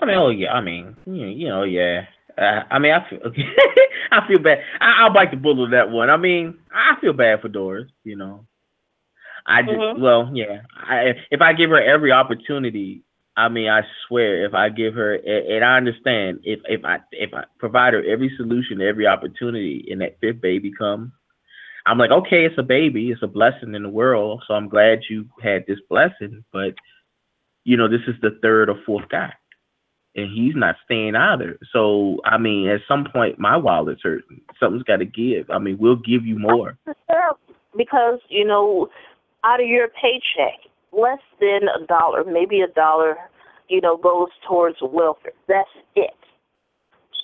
I 0.00 0.06
mean, 0.06 0.16
oh 0.16 0.30
yeah, 0.30 0.52
I 0.52 0.60
mean, 0.60 0.96
you 1.06 1.48
know, 1.48 1.62
yeah. 1.62 2.02
Uh, 2.38 2.62
I 2.70 2.78
mean, 2.78 2.92
I 2.92 3.08
feel 3.08 3.20
I 4.12 4.26
feel 4.26 4.38
bad. 4.38 4.62
I, 4.80 5.04
will 5.04 5.14
bite 5.14 5.30
the 5.30 5.36
bullet 5.36 5.64
on 5.64 5.70
that 5.72 5.90
one. 5.90 6.10
I 6.10 6.16
mean, 6.16 6.58
I 6.72 7.00
feel 7.00 7.12
bad 7.12 7.40
for 7.40 7.48
Doris. 7.48 7.90
You 8.04 8.16
know, 8.16 8.46
I 9.46 9.62
just 9.62 9.74
mm-hmm. 9.74 10.02
well, 10.02 10.30
yeah. 10.34 10.62
I, 10.74 11.14
if 11.30 11.40
I 11.40 11.52
give 11.52 11.70
her 11.70 11.80
every 11.80 12.12
opportunity, 12.12 13.02
I 13.36 13.48
mean, 13.48 13.68
I 13.68 13.82
swear, 14.06 14.44
if 14.44 14.54
I 14.54 14.68
give 14.68 14.94
her, 14.94 15.14
and 15.14 15.64
I 15.64 15.76
understand, 15.76 16.40
if 16.44 16.60
if 16.66 16.84
I 16.84 16.98
if 17.12 17.32
I 17.34 17.44
provide 17.58 17.94
her 17.94 18.04
every 18.04 18.32
solution, 18.36 18.80
every 18.80 19.06
opportunity, 19.06 19.86
and 19.90 20.00
that 20.00 20.18
fifth 20.20 20.40
baby 20.40 20.72
comes, 20.72 21.12
I'm 21.86 21.98
like, 21.98 22.10
okay, 22.10 22.44
it's 22.44 22.58
a 22.58 22.62
baby, 22.62 23.10
it's 23.10 23.22
a 23.22 23.28
blessing 23.28 23.74
in 23.74 23.82
the 23.82 23.88
world. 23.88 24.42
So 24.46 24.54
I'm 24.54 24.68
glad 24.68 25.00
you 25.08 25.26
had 25.42 25.64
this 25.66 25.80
blessing, 25.88 26.44
but 26.52 26.74
you 27.64 27.76
know, 27.76 27.88
this 27.88 28.02
is 28.06 28.14
the 28.20 28.38
third 28.42 28.68
or 28.68 28.80
fourth 28.84 29.08
guy 29.08 29.32
and 30.14 30.30
he's 30.32 30.54
not 30.54 30.76
staying 30.84 31.14
either. 31.14 31.58
So 31.72 32.18
I 32.24 32.38
mean, 32.38 32.68
at 32.68 32.80
some 32.86 33.06
point, 33.10 33.38
my 33.38 33.56
wallet's 33.56 34.02
hurting. 34.02 34.40
Something's 34.60 34.82
got 34.82 34.98
to 34.98 35.06
give. 35.06 35.50
I 35.50 35.58
mean, 35.58 35.78
we'll 35.78 35.96
give 35.96 36.26
you 36.26 36.38
more. 36.38 36.78
Because 37.76 38.20
you 38.28 38.44
know, 38.44 38.88
out 39.44 39.60
of 39.60 39.66
your 39.66 39.88
paycheck, 39.88 40.60
less 40.92 41.20
than 41.40 41.62
a 41.64 41.86
dollar, 41.86 42.24
maybe 42.24 42.60
a 42.60 42.68
dollar, 42.68 43.16
you 43.68 43.80
know, 43.80 43.96
goes 43.96 44.28
towards 44.46 44.76
welfare. 44.82 45.32
That's 45.48 45.68
it. 45.96 46.10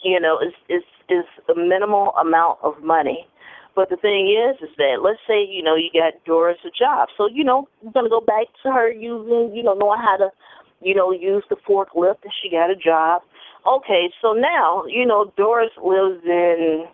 You 0.02 0.20
know, 0.20 0.38
it's 0.40 0.56
it's 0.68 0.86
it's 1.08 1.28
a 1.48 1.54
minimal 1.54 2.12
amount 2.20 2.58
of 2.62 2.82
money. 2.82 3.26
But 3.74 3.90
the 3.90 3.96
thing 3.96 4.26
is, 4.26 4.56
is 4.60 4.74
that 4.78 5.02
let's 5.04 5.20
say 5.28 5.44
you 5.44 5.62
know 5.62 5.76
you 5.76 5.90
got 5.92 6.14
Doris 6.24 6.58
a 6.64 6.70
job, 6.70 7.08
so 7.16 7.28
you 7.30 7.44
know 7.44 7.68
you're 7.82 7.92
gonna 7.92 8.08
go 8.08 8.20
back 8.20 8.46
to 8.62 8.72
her 8.72 8.90
using 8.90 9.54
you 9.54 9.62
know 9.62 9.74
knowing 9.74 10.00
how 10.00 10.16
to 10.16 10.30
you 10.80 10.94
know, 10.94 11.10
use 11.12 11.44
the 11.50 11.56
forklift 11.68 12.22
and 12.22 12.32
she 12.42 12.50
got 12.50 12.70
a 12.70 12.76
job. 12.76 13.22
Okay, 13.66 14.10
so 14.22 14.32
now, 14.32 14.84
you 14.86 15.04
know, 15.04 15.32
Doris 15.36 15.70
lives 15.82 16.22
in, 16.24 16.86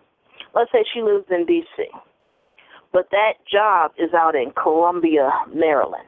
let's 0.53 0.71
say 0.71 0.83
she 0.93 1.01
lives 1.01 1.25
in 1.29 1.45
D.C., 1.45 1.85
but 2.91 3.09
that 3.11 3.33
job 3.51 3.91
is 3.97 4.13
out 4.13 4.35
in 4.35 4.51
Columbia, 4.51 5.29
Maryland. 5.53 6.07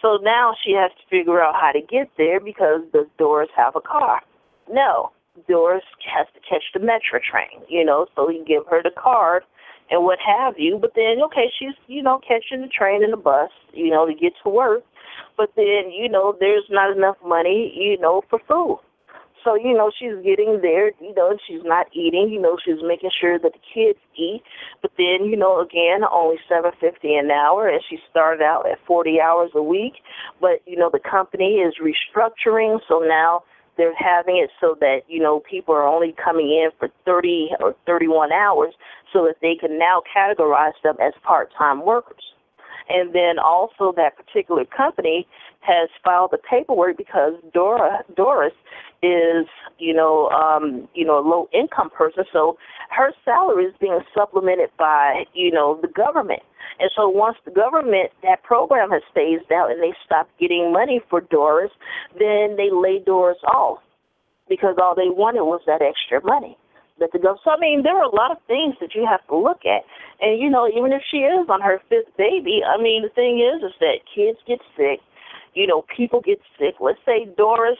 So 0.00 0.18
now 0.20 0.52
she 0.64 0.72
has 0.72 0.90
to 0.90 1.08
figure 1.08 1.40
out 1.40 1.54
how 1.54 1.70
to 1.70 1.80
get 1.80 2.10
there 2.18 2.40
because 2.40 2.80
does 2.92 3.06
Doris 3.18 3.50
have 3.56 3.76
a 3.76 3.80
car? 3.80 4.20
No. 4.68 5.12
Doris 5.48 5.84
has 6.04 6.26
to 6.34 6.40
catch 6.40 6.64
the 6.74 6.80
metro 6.80 7.18
train, 7.18 7.62
you 7.68 7.84
know, 7.84 8.06
so 8.14 8.28
he 8.28 8.42
give 8.46 8.64
her 8.68 8.82
the 8.82 8.90
card 8.90 9.44
and 9.92 10.02
what 10.02 10.18
have 10.26 10.54
you. 10.58 10.78
But 10.80 10.92
then, 10.96 11.22
okay, 11.26 11.52
she's, 11.56 11.76
you 11.86 12.02
know, 12.02 12.18
catching 12.26 12.62
the 12.62 12.68
train 12.68 13.04
and 13.04 13.12
the 13.12 13.16
bus, 13.16 13.50
you 13.72 13.90
know, 13.90 14.06
to 14.06 14.14
get 14.14 14.32
to 14.42 14.50
work 14.50 14.82
but 15.36 15.50
then 15.56 15.90
you 15.90 16.08
know 16.08 16.36
there's 16.38 16.64
not 16.70 16.96
enough 16.96 17.16
money 17.24 17.72
you 17.74 17.98
know 17.98 18.22
for 18.28 18.38
food 18.48 18.78
so 19.44 19.54
you 19.54 19.74
know 19.74 19.90
she's 19.98 20.14
getting 20.24 20.60
there 20.62 20.88
you 21.00 21.14
know 21.14 21.36
she's 21.46 21.64
not 21.64 21.86
eating 21.92 22.28
you 22.30 22.40
know 22.40 22.56
she's 22.64 22.82
making 22.82 23.10
sure 23.18 23.38
that 23.38 23.52
the 23.52 23.58
kids 23.74 23.98
eat 24.16 24.42
but 24.80 24.92
then 24.96 25.26
you 25.26 25.36
know 25.36 25.60
again 25.60 26.00
only 26.12 26.36
seven 26.48 26.70
fifty 26.80 27.14
an 27.14 27.30
hour 27.30 27.68
and 27.68 27.82
she 27.88 27.98
started 28.10 28.42
out 28.42 28.68
at 28.70 28.78
forty 28.86 29.20
hours 29.20 29.50
a 29.54 29.62
week 29.62 29.94
but 30.40 30.62
you 30.66 30.76
know 30.76 30.90
the 30.92 31.00
company 31.00 31.56
is 31.56 31.74
restructuring 31.82 32.78
so 32.88 33.00
now 33.00 33.42
they're 33.76 33.94
having 33.94 34.36
it 34.36 34.50
so 34.60 34.76
that 34.80 35.00
you 35.08 35.20
know 35.20 35.40
people 35.40 35.74
are 35.74 35.86
only 35.86 36.14
coming 36.22 36.48
in 36.48 36.70
for 36.78 36.88
30 37.04 37.50
or 37.60 37.74
31 37.86 38.32
hours 38.32 38.74
so 39.12 39.24
that 39.24 39.36
they 39.42 39.54
can 39.54 39.78
now 39.78 40.02
categorize 40.14 40.72
them 40.82 40.96
as 41.00 41.12
part-time 41.22 41.84
workers 41.84 42.24
And 42.88 43.14
then 43.14 43.38
also 43.38 43.92
that 43.96 44.16
particular 44.16 44.64
company 44.64 45.26
has 45.60 45.88
filed 46.04 46.32
the 46.32 46.38
paperwork 46.38 46.96
because 46.96 47.34
Dora 47.54 48.02
Doris 48.16 48.54
is, 49.02 49.46
you 49.78 49.94
know, 49.94 50.28
um, 50.30 50.88
you 50.94 51.04
know, 51.04 51.18
a 51.18 51.26
low 51.26 51.48
income 51.52 51.90
person, 51.90 52.24
so 52.32 52.58
her 52.90 53.12
salary 53.24 53.64
is 53.64 53.74
being 53.80 54.00
supplemented 54.14 54.70
by, 54.78 55.24
you 55.34 55.50
know, 55.50 55.78
the 55.80 55.88
government. 55.88 56.42
And 56.80 56.90
so 56.96 57.08
once 57.08 57.36
the 57.44 57.50
government, 57.50 58.10
that 58.22 58.42
program 58.42 58.90
has 58.90 59.02
phased 59.14 59.50
out 59.52 59.70
and 59.70 59.82
they 59.82 59.94
stop 60.04 60.28
getting 60.40 60.72
money 60.72 61.00
for 61.10 61.20
Doris, 61.20 61.70
then 62.18 62.56
they 62.56 62.70
lay 62.72 62.98
Doris 63.04 63.38
off 63.54 63.78
because 64.48 64.76
all 64.80 64.94
they 64.94 65.08
wanted 65.08 65.44
was 65.44 65.60
that 65.66 65.82
extra 65.82 66.24
money 66.24 66.56
that 66.98 67.10
the 67.12 67.18
government. 67.18 67.40
So 67.44 67.50
I 67.50 67.58
mean, 67.58 67.82
there 67.82 67.96
are 67.96 68.04
a 68.04 68.14
lot 68.14 68.30
of 68.30 68.38
things 68.46 68.76
that 68.80 68.94
you 68.94 69.06
have 69.08 69.26
to 69.28 69.36
look 69.36 69.64
at, 69.64 69.82
and 70.20 70.40
you 70.40 70.50
know, 70.50 70.68
even 70.68 70.92
if 70.92 71.02
she 71.10 71.18
is 71.18 71.48
on 71.48 71.60
her 71.60 71.80
fifth 71.88 72.14
baby, 72.16 72.60
I 72.62 72.80
mean, 72.80 73.02
the 73.02 73.08
thing 73.10 73.40
is, 73.40 73.62
is 73.62 73.74
that 73.80 74.04
kids 74.14 74.38
get 74.46 74.60
sick, 74.76 75.00
you 75.54 75.66
know, 75.66 75.84
people 75.94 76.20
get 76.20 76.40
sick. 76.58 76.76
Let's 76.80 77.00
say 77.04 77.26
Doris 77.36 77.78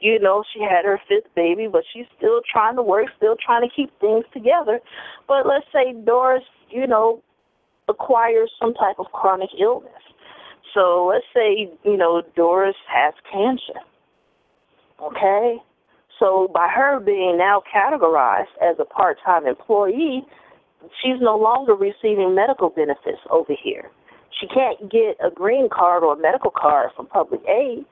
you 0.00 0.18
know, 0.20 0.44
she 0.52 0.60
had 0.60 0.84
her 0.84 1.00
fifth 1.08 1.32
baby, 1.34 1.68
but 1.70 1.82
she's 1.92 2.06
still 2.16 2.40
trying 2.50 2.76
to 2.76 2.82
work, 2.82 3.06
still 3.16 3.36
trying 3.44 3.68
to 3.68 3.74
keep 3.74 3.90
things 4.00 4.24
together. 4.32 4.80
But 5.26 5.46
let's 5.46 5.66
say 5.72 5.92
Doris, 5.92 6.44
you 6.70 6.86
know, 6.86 7.22
acquires 7.88 8.50
some 8.60 8.74
type 8.74 8.96
of 8.98 9.06
chronic 9.12 9.50
illness. 9.60 9.92
So 10.74 11.10
let's 11.12 11.24
say, 11.34 11.70
you 11.84 11.96
know, 11.96 12.22
Doris 12.36 12.76
has 12.88 13.14
cancer. 13.30 13.80
Okay? 15.02 15.56
So 16.18 16.50
by 16.52 16.68
her 16.74 17.00
being 17.00 17.38
now 17.38 17.62
categorized 17.74 18.52
as 18.62 18.76
a 18.78 18.84
part 18.84 19.18
time 19.24 19.46
employee, 19.46 20.26
she's 21.02 21.20
no 21.20 21.36
longer 21.36 21.74
receiving 21.74 22.34
medical 22.34 22.70
benefits 22.70 23.20
over 23.30 23.54
here. 23.62 23.90
She 24.40 24.46
can't 24.46 24.90
get 24.90 25.16
a 25.24 25.30
green 25.30 25.68
card 25.72 26.02
or 26.02 26.14
a 26.14 26.20
medical 26.20 26.50
card 26.50 26.90
from 26.96 27.06
public 27.06 27.40
aid 27.48 27.84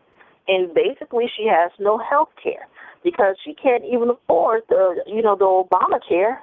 and 0.49 0.73
basically 0.75 1.27
she 1.37 1.47
has 1.47 1.71
no 1.79 1.99
health 1.99 2.29
care 2.43 2.69
because 3.03 3.37
she 3.45 3.55
can't 3.55 3.85
even 3.85 4.11
afford 4.11 4.63
the 4.69 5.03
you 5.07 5.23
know 5.23 5.37
the 5.37 5.45
Obamacare. 5.45 6.39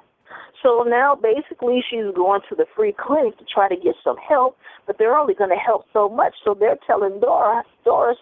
So 0.64 0.82
now 0.88 1.14
basically 1.14 1.84
she's 1.88 2.08
going 2.16 2.40
to 2.48 2.56
the 2.56 2.64
free 2.74 2.94
clinic 2.98 3.36
to 3.38 3.44
try 3.44 3.68
to 3.68 3.76
get 3.76 3.94
some 4.02 4.16
help, 4.16 4.56
but 4.86 4.96
they're 4.98 5.14
only 5.14 5.34
going 5.34 5.50
to 5.50 5.60
help 5.60 5.84
so 5.92 6.08
much. 6.08 6.32
So 6.42 6.56
they're 6.58 6.78
telling 6.86 7.20
Dora, 7.20 7.62
Doris, 7.84 8.16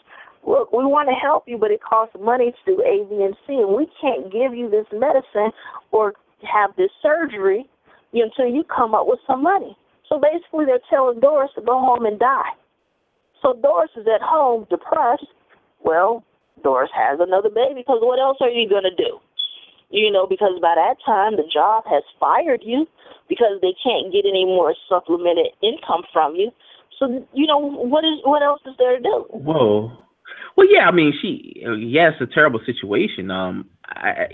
look, 0.44 0.73
we 0.73 0.85
want 0.85 1.09
to 1.09 1.14
help 1.14 1.44
you, 1.47 1.56
but 1.56 1.70
it 1.70 1.81
costs 1.81 2.16
money 2.19 2.51
to 2.51 2.59
do 2.66 2.82
A, 2.82 3.06
B, 3.09 3.23
and 3.23 3.36
C, 3.47 3.55
and 3.55 3.77
we 3.77 3.86
can't 4.01 4.32
give 4.32 4.59
you 4.59 4.69
this 4.69 4.86
medicine 4.93 5.55
or 5.93 6.14
have 6.43 6.74
this 6.77 6.90
surgery 7.01 7.64
until 8.12 8.51
you 8.51 8.64
come 8.64 8.93
up 8.93 9.06
with 9.06 9.20
some 9.24 9.43
money. 9.43 9.78
So 10.09 10.20
basically, 10.20 10.66
they're 10.66 10.82
telling 10.90 11.20
Doris 11.20 11.52
to 11.55 11.62
go 11.62 11.78
home 11.78 12.05
and 12.05 12.19
die. 12.19 12.59
So 13.40 13.55
Doris 13.62 13.90
is 13.97 14.06
at 14.12 14.20
home 14.20 14.66
depressed 14.69 15.27
well, 15.85 16.24
Doris 16.62 16.90
has 16.94 17.19
another 17.20 17.51
baby 17.51 17.81
because 17.81 17.98
what 18.02 18.20
else 18.20 18.39
are 18.40 18.51
you 18.51 18.69
going 18.69 18.85
to 18.85 18.94
do? 18.94 19.19
You 19.93 20.10
know, 20.10 20.27
because 20.27 20.59
by 20.60 20.74
that 20.74 20.97
time 21.05 21.36
the 21.36 21.47
job 21.52 21.85
has 21.86 22.02
fired 22.19 22.62
you 22.64 22.89
because 23.28 23.60
they 23.60 23.74
can't 23.82 24.12
get 24.12 24.24
any 24.27 24.44
more 24.44 24.74
supplemented 24.89 25.48
income 25.62 26.02
from 26.12 26.35
you. 26.35 26.51
So, 26.98 27.27
you 27.35 27.47
know, 27.47 27.59
what 27.59 28.05
is 28.05 28.19
what 28.24 28.43
else 28.43 28.60
is 28.66 28.74
there 28.78 28.97
to 28.97 29.02
do? 29.02 29.27
Whoa. 29.31 29.93
Well, 30.56 30.66
yeah, 30.70 30.89
I 30.89 30.93
mean, 30.93 31.12
she, 31.20 31.62
yes, 31.78 32.12
a 32.20 32.27
terrible 32.27 32.60
situation. 32.64 33.31
Um, 33.31 33.69
I, 33.86 34.28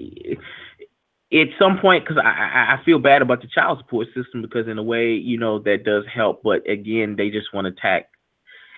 at 1.32 1.48
some 1.58 1.78
point, 1.78 2.04
because 2.04 2.22
I, 2.24 2.76
I 2.78 2.84
feel 2.84 2.98
bad 2.98 3.22
about 3.22 3.42
the 3.42 3.48
child 3.48 3.78
support 3.78 4.08
system 4.14 4.42
because 4.42 4.66
in 4.66 4.78
a 4.78 4.82
way, 4.82 5.12
you 5.12 5.38
know, 5.38 5.58
that 5.60 5.84
does 5.84 6.04
help, 6.12 6.42
but 6.42 6.68
again, 6.68 7.16
they 7.16 7.30
just 7.30 7.52
want 7.52 7.66
to 7.66 7.80
tack 7.80 8.10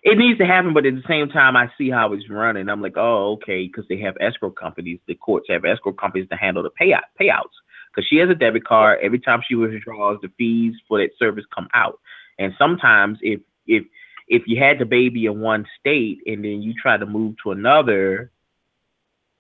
it 0.02 0.16
needs 0.16 0.39
to 0.39 0.47
happen, 0.47 0.72
but 0.72 0.86
at 0.86 0.94
the 0.94 1.02
same 1.06 1.28
time, 1.28 1.56
I 1.56 1.70
see 1.77 1.90
how 1.90 2.12
it's 2.12 2.28
running. 2.31 2.68
I'm 2.68 2.81
like, 2.81 2.97
oh, 2.97 3.32
okay, 3.32 3.66
because 3.66 3.85
they 3.89 3.98
have 3.98 4.16
escrow 4.20 4.51
companies. 4.51 4.98
The 5.06 5.14
courts 5.14 5.47
have 5.51 5.64
escrow 5.64 5.93
companies 5.93 6.28
to 6.31 6.36
handle 6.36 6.62
the 6.62 6.70
payout 6.70 7.02
payouts. 7.20 7.56
Because 7.94 8.09
she 8.09 8.16
has 8.16 8.31
a 8.31 8.35
debit 8.35 8.64
card, 8.64 9.01
every 9.02 9.18
time 9.18 9.40
she 9.47 9.56
withdraws, 9.56 10.18
the 10.22 10.31
fees 10.39 10.74
for 10.89 10.98
that 10.98 11.10
service 11.18 11.44
come 11.55 11.68
out. 11.74 11.98
And 12.39 12.55
sometimes, 12.56 13.18
if 13.20 13.40
if 13.66 13.85
if 14.28 14.44
you 14.47 14.62
had 14.62 14.78
the 14.78 14.85
baby 14.85 15.27
in 15.27 15.40
one 15.40 15.66
state 15.78 16.20
and 16.24 16.44
then 16.44 16.62
you 16.62 16.72
try 16.81 16.97
to 16.97 17.05
move 17.05 17.35
to 17.43 17.51
another, 17.51 18.31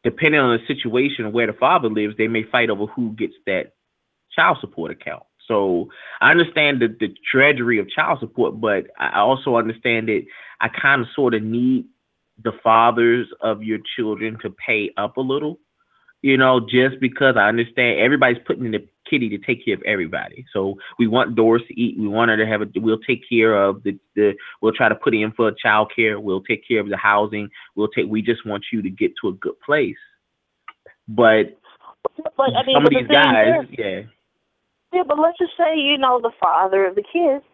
depending 0.02 0.40
on 0.40 0.58
the 0.58 0.66
situation 0.66 1.32
where 1.32 1.46
the 1.46 1.52
father 1.52 1.88
lives, 1.88 2.16
they 2.18 2.28
may 2.28 2.42
fight 2.42 2.70
over 2.70 2.86
who 2.86 3.12
gets 3.12 3.34
that 3.46 3.72
child 4.34 4.58
support 4.60 4.90
account. 4.90 5.22
So 5.50 5.88
I 6.20 6.30
understand 6.30 6.80
the, 6.80 6.96
the 7.00 7.12
treasury 7.28 7.80
of 7.80 7.90
child 7.90 8.20
support, 8.20 8.60
but 8.60 8.86
I 9.00 9.18
also 9.18 9.56
understand 9.56 10.08
that 10.08 10.22
I 10.60 10.68
kind 10.68 11.00
of 11.00 11.08
sort 11.14 11.34
of 11.34 11.42
need 11.42 11.86
the 12.42 12.52
fathers 12.62 13.26
of 13.40 13.60
your 13.60 13.80
children 13.96 14.38
to 14.42 14.50
pay 14.50 14.92
up 14.96 15.16
a 15.16 15.20
little, 15.20 15.58
you 16.22 16.36
know, 16.36 16.60
just 16.60 17.00
because 17.00 17.34
I 17.36 17.48
understand 17.48 17.98
everybody's 17.98 18.40
putting 18.46 18.64
in 18.64 18.70
the 18.70 18.86
kitty 19.10 19.28
to 19.30 19.38
take 19.38 19.64
care 19.64 19.74
of 19.74 19.82
everybody. 19.82 20.46
So 20.52 20.76
we 21.00 21.08
want 21.08 21.34
Doris 21.34 21.64
to 21.66 21.78
eat. 21.78 21.98
We 21.98 22.06
want 22.06 22.30
her 22.30 22.36
to 22.36 22.46
have 22.46 22.62
a, 22.62 22.66
we'll 22.76 23.00
take 23.00 23.28
care 23.28 23.60
of 23.60 23.82
the, 23.82 23.98
the 24.14 24.34
we'll 24.62 24.72
try 24.72 24.88
to 24.88 24.94
put 24.94 25.16
in 25.16 25.32
for 25.32 25.50
child 25.50 25.90
care. 25.94 26.20
We'll 26.20 26.42
take 26.42 26.62
care 26.66 26.78
of 26.78 26.88
the 26.88 26.96
housing. 26.96 27.50
We'll 27.74 27.88
take, 27.88 28.06
we 28.06 28.22
just 28.22 28.46
want 28.46 28.66
you 28.72 28.82
to 28.82 28.90
get 28.90 29.14
to 29.20 29.30
a 29.30 29.32
good 29.32 29.58
place. 29.66 29.96
But, 31.08 31.58
but 32.36 32.54
I 32.54 32.64
mean, 32.64 32.76
some 32.76 32.84
of 32.84 32.90
these 32.90 33.08
guys, 33.08 33.64
is, 33.64 33.76
yeah 33.76 34.02
yeah, 34.92 35.02
but 35.06 35.18
let's 35.18 35.38
just 35.38 35.52
say, 35.56 35.76
you 35.76 35.96
know, 35.98 36.20
the 36.20 36.32
father 36.40 36.86
of 36.86 36.94
the 36.94 37.02
kids, 37.02 37.44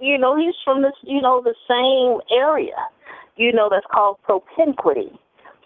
you 0.00 0.18
know, 0.18 0.36
he's 0.36 0.54
from 0.64 0.82
this, 0.82 0.94
you 1.02 1.20
know, 1.20 1.42
the 1.42 1.54
same 1.68 2.20
area, 2.36 2.76
you 3.36 3.52
know, 3.52 3.68
that's 3.70 3.86
called 3.92 4.18
propinquity. 4.24 5.18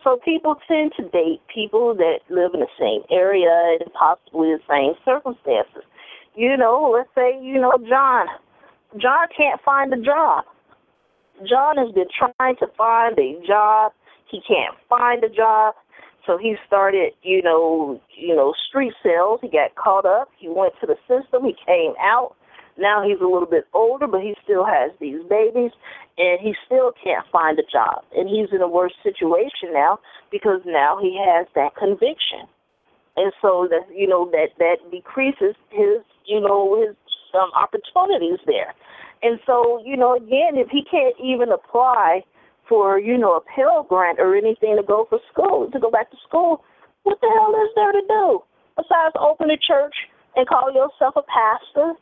So 0.05 0.19
people 0.24 0.57
tend 0.69 0.93
to 0.97 1.03
date 1.09 1.40
people 1.53 1.95
that 1.97 2.20
live 2.31 2.53
in 2.55 2.61
the 2.61 2.74
same 2.78 3.03
area 3.11 3.77
and 3.81 3.93
possibly 3.93 4.55
the 4.55 4.61
same 4.69 4.95
circumstances. 5.05 5.82
You 6.36 6.57
know, 6.57 6.95
let's 6.95 7.11
say, 7.15 7.39
you 7.43 7.61
know, 7.61 7.73
John. 7.89 8.27
John 8.97 9.27
can't 9.36 9.61
find 9.62 9.93
a 9.93 10.01
job. 10.01 10.45
John 11.49 11.77
has 11.77 11.93
been 11.93 12.07
trying 12.16 12.57
to 12.57 12.66
find 12.77 13.19
a 13.19 13.47
job. 13.47 13.93
He 14.31 14.40
can't 14.47 14.74
find 14.89 15.23
a 15.24 15.28
job. 15.28 15.74
So 16.29 16.37
he 16.37 16.57
started, 16.67 17.15
you 17.23 17.41
know, 17.41 17.99
you 18.15 18.37
know, 18.37 18.53
street 18.69 18.93
sales. 19.03 19.41
He 19.41 19.49
got 19.49 19.75
caught 19.77 20.05
up. 20.05 20.29
He 20.37 20.47
went 20.47 20.75
to 20.83 20.87
the 20.87 20.97
system. 21.09 21.43
He 21.43 21.57
came 21.65 21.95
out. 21.99 22.37
Now 22.77 23.03
he's 23.03 23.19
a 23.21 23.25
little 23.25 23.49
bit 23.49 23.65
older, 23.73 24.07
but 24.07 24.21
he 24.21 24.35
still 24.45 24.65
has 24.65 24.93
these 25.01 25.25
babies, 25.29 25.73
and 26.19 26.39
he 26.39 26.55
still 26.67 26.93
can't 27.03 27.25
find 27.33 27.59
a 27.59 27.63
job. 27.65 28.05
And 28.15 28.29
he's 28.29 28.53
in 28.53 28.61
a 28.61 28.69
worse 28.69 28.93
situation 29.03 29.73
now 29.73 29.99
because 30.31 30.61
now 30.67 30.99
he 31.01 31.19
has 31.19 31.47
that 31.55 31.75
conviction, 31.75 32.45
and 33.17 33.33
so 33.41 33.67
that 33.71 33.89
you 33.91 34.07
know 34.07 34.31
that 34.31 34.51
that 34.59 34.77
decreases 34.93 35.57
his, 35.71 36.05
you 36.27 36.41
know, 36.41 36.79
his 36.79 36.95
um, 37.35 37.51
opportunities 37.57 38.39
there. 38.47 38.75
And 39.23 39.41
so, 39.47 39.83
you 39.85 39.97
know, 39.97 40.15
again, 40.15 40.55
if 40.55 40.69
he 40.69 40.85
can't 40.89 41.17
even 41.19 41.51
apply 41.51 42.23
for, 42.69 42.99
you 42.99 43.16
know, 43.16 43.36
a 43.36 43.40
Pell 43.40 43.86
Grant 43.89 44.19
or 44.20 44.36
anything 44.36 44.77
to 44.77 44.82
go 44.82 45.07
for 45.09 45.19
school, 45.32 45.70
to 45.73 45.81
go 45.81 45.90
back 45.90 46.11
to 46.11 46.16
school, 46.27 46.62
what 47.03 47.20
the 47.20 47.31
hell 47.35 47.55
is 47.55 47.70
there 47.74 47.93
to 47.93 48.03
do 48.07 48.43
besides 48.77 49.15
open 49.19 49.51
a 49.51 49.57
church 49.57 49.95
and 50.36 50.47
call 50.47 50.73
yourself 50.73 51.15
a 51.16 51.23
pastor? 51.23 51.95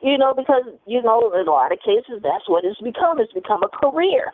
You 0.00 0.18
know, 0.18 0.34
because, 0.34 0.64
you 0.86 1.02
know, 1.02 1.32
in 1.32 1.46
a 1.46 1.50
lot 1.50 1.72
of 1.72 1.78
cases, 1.78 2.22
that's 2.22 2.48
what 2.48 2.64
it's 2.64 2.80
become. 2.80 3.20
It's 3.20 3.32
become 3.32 3.62
a 3.62 3.68
career. 3.68 4.32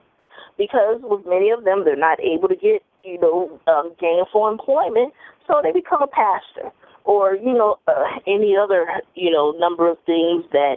Because 0.57 1.01
with 1.03 1.27
many 1.27 1.51
of 1.51 1.65
them, 1.65 1.85
they're 1.85 1.97
not 1.97 2.19
able 2.21 2.49
to 2.49 2.57
get, 2.57 2.83
you 3.05 3.21
know, 3.21 3.61
um, 3.67 3.93
gainful 4.01 4.49
employment, 4.49 5.13
so 5.47 5.61
they 5.63 5.73
become 5.73 6.03
a 6.03 6.09
pastor 6.09 6.73
or, 7.09 7.35
you 7.37 7.55
know, 7.55 7.79
uh, 7.89 8.05
any 8.27 8.55
other, 8.57 8.87
you 9.15 9.31
know, 9.31 9.53
number 9.59 9.89
of 9.91 9.97
things 10.05 10.45
that 10.53 10.77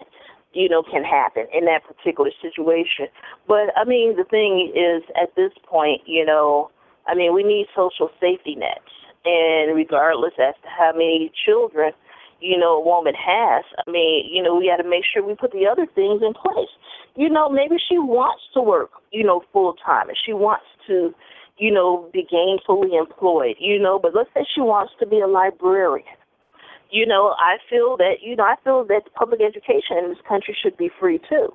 you 0.54 0.68
know, 0.68 0.84
can 0.84 1.04
happen 1.04 1.46
in 1.54 1.66
that 1.66 1.84
particular 1.86 2.32
situation. 2.42 3.08
But 3.48 3.72
I 3.76 3.86
mean, 3.86 4.16
the 4.18 4.26
thing 4.26 4.72
is, 4.76 5.04
at 5.22 5.36
this 5.36 5.52
point, 5.68 6.02
you 6.06 6.26
know, 6.26 6.70
I 7.08 7.16
mean, 7.16 7.34
we 7.34 7.44
need 7.44 7.68
social 7.76 8.10
safety 8.20 8.56
nets, 8.56 8.92
and 9.26 9.76
regardless 9.76 10.34
as 10.40 10.56
to 10.62 10.68
how 10.68 10.92
many 10.94 11.32
children, 11.46 11.94
you 12.40 12.58
know, 12.58 12.78
a 12.78 12.86
woman 12.86 13.14
has, 13.14 13.64
I 13.88 13.90
mean, 13.90 14.28
you 14.32 14.42
know, 14.42 14.56
we 14.56 14.68
got 14.68 14.82
to 14.82 14.90
make 14.90 15.04
sure 15.06 15.26
we 15.26 15.36
put 15.36 15.52
the 15.52 15.68
other 15.68 15.86
things 15.86 16.22
in 16.26 16.34
place. 16.34 16.70
You 17.16 17.30
know, 17.30 17.50
maybe 17.50 17.76
she 17.78 17.98
wants 17.98 18.44
to 18.54 18.62
work, 18.62 18.92
you 19.12 19.24
know, 19.24 19.44
full 19.54 19.76
time, 19.86 20.10
and 20.10 20.18
she 20.26 20.34
wants 20.34 20.66
to, 20.88 21.14
you 21.58 21.72
know, 21.72 22.10
be 22.12 22.26
gainfully 22.32 22.98
employed, 22.98 23.56
you 23.60 23.80
know, 23.80 24.00
but 24.00 24.16
let's 24.16 24.30
say 24.34 24.46
she 24.54 24.62
wants 24.62 24.94
to 25.00 25.06
be 25.06 25.20
a 25.20 25.28
librarian 25.28 26.18
you 26.92 27.06
know, 27.06 27.36
I 27.38 27.58
feel 27.70 27.98
that 27.98 28.22
you 28.22 28.36
know, 28.36 28.44
I 28.44 28.56
feel 28.64 28.86
that 28.86 29.04
public 29.16 29.42
education 29.42 29.98
in 29.98 30.10
this 30.10 30.22
country 30.28 30.56
should 30.62 30.78
be 30.78 30.90
free 31.00 31.20
too. 31.30 31.54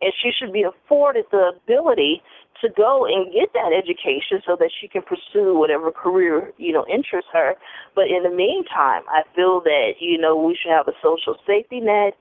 And 0.00 0.12
she 0.22 0.30
should 0.36 0.52
be 0.52 0.64
afforded 0.64 1.24
the 1.30 1.52
ability 1.56 2.22
to 2.60 2.68
go 2.76 3.06
and 3.06 3.32
get 3.32 3.52
that 3.54 3.72
education 3.72 4.42
so 4.46 4.56
that 4.58 4.70
she 4.80 4.88
can 4.88 5.02
pursue 5.02 5.56
whatever 5.56 5.90
career, 5.90 6.52
you 6.56 6.72
know, 6.72 6.84
interests 6.92 7.30
her. 7.32 7.54
But 7.94 8.08
in 8.08 8.22
the 8.22 8.30
meantime, 8.30 9.02
I 9.08 9.22
feel 9.34 9.60
that, 9.62 9.94
you 10.00 10.18
know, 10.18 10.36
we 10.36 10.56
should 10.60 10.72
have 10.72 10.88
a 10.88 10.92
social 11.02 11.36
safety 11.46 11.80
net 11.80 12.14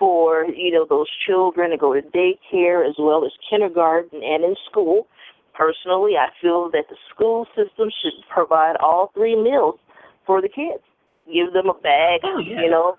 for 0.00 0.46
you 0.46 0.72
know 0.72 0.86
those 0.88 1.06
children 1.26 1.70
to 1.70 1.76
go 1.76 1.92
to 1.92 2.00
daycare 2.00 2.88
as 2.88 2.94
well 2.98 3.24
as 3.24 3.30
kindergarten 3.48 4.22
and 4.24 4.42
in 4.42 4.56
school. 4.68 5.06
Personally, 5.54 6.12
I 6.16 6.28
feel 6.40 6.70
that 6.72 6.86
the 6.88 6.96
school 7.14 7.46
system 7.54 7.90
should 8.02 8.14
provide 8.32 8.76
all 8.76 9.10
three 9.14 9.36
meals 9.36 9.78
for 10.24 10.40
the 10.40 10.48
kids. 10.48 10.82
Give 11.32 11.52
them 11.52 11.68
a 11.68 11.74
bag, 11.74 12.20
Oh, 12.24 12.38
yeah. 12.38 12.62
you 12.62 12.70
know. 12.70 12.96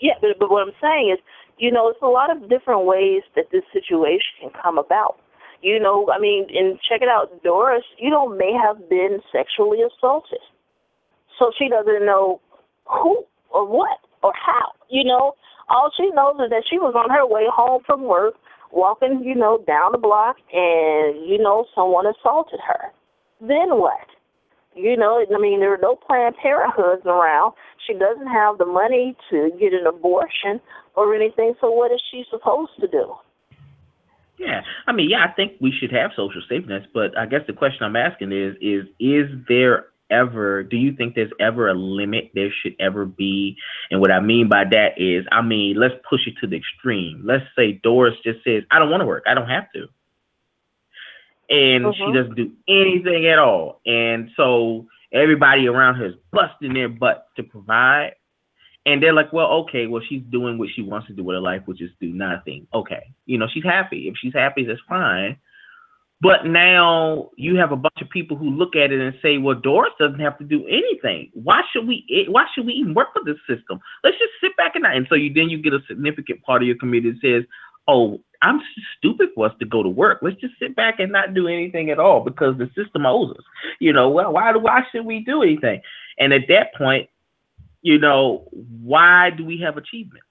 Yeah, 0.00 0.14
but, 0.20 0.38
but 0.38 0.50
what 0.50 0.66
I'm 0.66 0.74
saying 0.80 1.10
is, 1.12 1.18
you 1.58 1.70
know, 1.70 1.88
it's 1.88 2.00
a 2.02 2.06
lot 2.06 2.34
of 2.34 2.48
different 2.48 2.86
ways 2.86 3.22
that 3.36 3.46
this 3.52 3.62
situation 3.72 4.40
can 4.40 4.50
come 4.62 4.78
about. 4.78 5.16
You 5.62 5.78
know, 5.78 6.08
I 6.10 6.18
mean, 6.18 6.46
and 6.56 6.78
check 6.88 7.02
it 7.02 7.08
out, 7.08 7.42
Doris, 7.42 7.84
you 7.98 8.08
know, 8.08 8.26
may 8.26 8.52
have 8.52 8.88
been 8.88 9.20
sexually 9.30 9.80
assaulted. 9.82 10.38
So 11.38 11.52
she 11.58 11.68
doesn't 11.68 12.06
know 12.06 12.40
who 12.86 13.24
or 13.50 13.66
what 13.66 13.98
or 14.22 14.32
how, 14.34 14.72
you 14.88 15.04
know. 15.04 15.34
All 15.68 15.90
she 15.96 16.08
knows 16.14 16.36
is 16.42 16.50
that 16.50 16.64
she 16.68 16.78
was 16.78 16.94
on 16.96 17.10
her 17.10 17.26
way 17.26 17.44
home 17.52 17.82
from 17.86 18.02
work, 18.04 18.34
walking, 18.72 19.22
you 19.22 19.34
know, 19.34 19.62
down 19.66 19.92
the 19.92 19.98
block, 19.98 20.36
and, 20.52 21.28
you 21.28 21.38
know, 21.38 21.66
someone 21.74 22.06
assaulted 22.06 22.60
her. 22.66 22.90
Then 23.40 23.78
what? 23.78 24.06
You 24.74 24.96
know, 24.96 25.24
I 25.34 25.38
mean, 25.38 25.60
there 25.60 25.74
are 25.74 25.78
no 25.82 25.96
Planned 25.96 26.36
Parenthoods 26.42 27.04
around. 27.04 27.54
She 27.86 27.94
doesn't 27.94 28.28
have 28.28 28.58
the 28.58 28.66
money 28.66 29.16
to 29.30 29.50
get 29.58 29.72
an 29.72 29.86
abortion 29.86 30.60
or 30.94 31.14
anything, 31.14 31.54
so 31.60 31.70
what 31.70 31.90
is 31.90 32.00
she 32.10 32.24
supposed 32.30 32.72
to 32.80 32.86
do? 32.86 33.14
Yeah, 34.38 34.62
I 34.86 34.92
mean, 34.92 35.10
yeah, 35.10 35.26
I 35.28 35.32
think 35.32 35.52
we 35.60 35.70
should 35.70 35.92
have 35.92 36.12
social 36.16 36.40
safety 36.48 36.68
nets, 36.68 36.86
but 36.94 37.16
I 37.18 37.26
guess 37.26 37.40
the 37.46 37.52
question 37.52 37.84
I'm 37.84 37.96
asking 37.96 38.32
is, 38.32 38.56
is 38.62 38.86
is 38.98 39.26
there 39.48 39.86
ever? 40.10 40.62
Do 40.62 40.76
you 40.76 40.96
think 40.96 41.14
there's 41.14 41.32
ever 41.38 41.68
a 41.68 41.74
limit 41.74 42.30
there 42.34 42.50
should 42.62 42.74
ever 42.80 43.04
be? 43.04 43.56
And 43.90 44.00
what 44.00 44.10
I 44.10 44.20
mean 44.20 44.48
by 44.48 44.64
that 44.64 44.92
is, 44.96 45.26
I 45.30 45.42
mean, 45.42 45.76
let's 45.78 45.94
push 46.08 46.20
it 46.26 46.34
to 46.40 46.46
the 46.46 46.56
extreme. 46.56 47.22
Let's 47.24 47.44
say 47.54 47.72
Doris 47.82 48.14
just 48.24 48.42
says, 48.42 48.62
"I 48.70 48.78
don't 48.78 48.90
want 48.90 49.02
to 49.02 49.06
work. 49.06 49.24
I 49.26 49.34
don't 49.34 49.48
have 49.48 49.70
to," 49.74 49.88
and 51.50 51.94
she 51.94 52.02
Mhm. 52.02 52.14
doesn't 52.14 52.34
do 52.36 52.52
anything 52.68 53.26
at 53.26 53.38
all, 53.38 53.80
and 53.86 54.30
so 54.36 54.86
everybody 55.12 55.66
around 55.68 55.96
her 55.96 56.06
is 56.06 56.14
busting 56.32 56.72
their 56.74 56.88
butt 56.88 57.26
to 57.36 57.42
provide. 57.42 58.14
And 58.86 59.02
they're 59.02 59.12
like, 59.12 59.32
well, 59.32 59.48
okay, 59.64 59.86
well, 59.86 60.00
she's 60.08 60.22
doing 60.30 60.56
what 60.56 60.70
she 60.70 60.80
wants 60.82 61.06
to 61.08 61.12
do 61.12 61.22
with 61.22 61.34
her 61.34 61.40
life, 61.40 61.62
which 61.66 61.82
is 61.82 61.90
do 62.00 62.12
nothing. 62.12 62.66
Okay. 62.72 63.02
You 63.26 63.36
know, 63.36 63.46
she's 63.48 63.64
happy. 63.64 64.08
If 64.08 64.16
she's 64.16 64.32
happy, 64.32 64.64
that's 64.64 64.80
fine. 64.88 65.36
But 66.22 66.46
now 66.46 67.30
you 67.36 67.56
have 67.56 67.72
a 67.72 67.76
bunch 67.76 68.00
of 68.00 68.08
people 68.10 68.36
who 68.36 68.50
look 68.50 68.76
at 68.76 68.92
it 68.92 69.00
and 69.00 69.14
say, 69.22 69.38
well, 69.38 69.54
Doris 69.54 69.92
doesn't 69.98 70.20
have 70.20 70.38
to 70.38 70.44
do 70.44 70.66
anything. 70.66 71.30
Why 71.34 71.62
should 71.72 71.86
we 71.86 72.26
why 72.28 72.46
should 72.54 72.66
we 72.66 72.74
even 72.74 72.94
work 72.94 73.08
with 73.14 73.24
this 73.26 73.38
system? 73.46 73.80
Let's 74.04 74.18
just 74.18 74.32
sit 74.40 74.56
back 74.56 74.74
and 74.76 74.82
Not. 74.82 74.96
and 74.96 75.06
so 75.08 75.14
you 75.14 75.32
then 75.32 75.48
you 75.50 75.58
get 75.58 75.72
a 75.74 75.80
significant 75.88 76.42
part 76.42 76.62
of 76.62 76.66
your 76.68 76.76
committee 76.76 77.10
that 77.10 77.20
says, 77.20 77.44
Oh, 77.88 78.20
I'm 78.42 78.60
stupid 78.96 79.28
for 79.34 79.46
us 79.46 79.52
to 79.60 79.66
go 79.66 79.82
to 79.82 79.88
work. 79.88 80.20
Let's 80.22 80.40
just 80.40 80.54
sit 80.58 80.74
back 80.74 80.98
and 80.98 81.12
not 81.12 81.34
do 81.34 81.46
anything 81.46 81.90
at 81.90 81.98
all 81.98 82.24
because 82.24 82.56
the 82.58 82.70
system 82.74 83.04
owes 83.04 83.30
us. 83.36 83.44
You 83.80 83.92
know, 83.92 84.08
well, 84.08 84.32
why 84.32 84.52
do 84.52 84.58
why 84.58 84.80
should 84.90 85.04
we 85.04 85.20
do 85.20 85.42
anything? 85.42 85.82
And 86.18 86.32
at 86.32 86.42
that 86.48 86.74
point, 86.76 87.08
you 87.82 87.98
know, 87.98 88.48
why 88.82 89.30
do 89.30 89.44
we 89.44 89.60
have 89.64 89.76
achievements? 89.76 90.26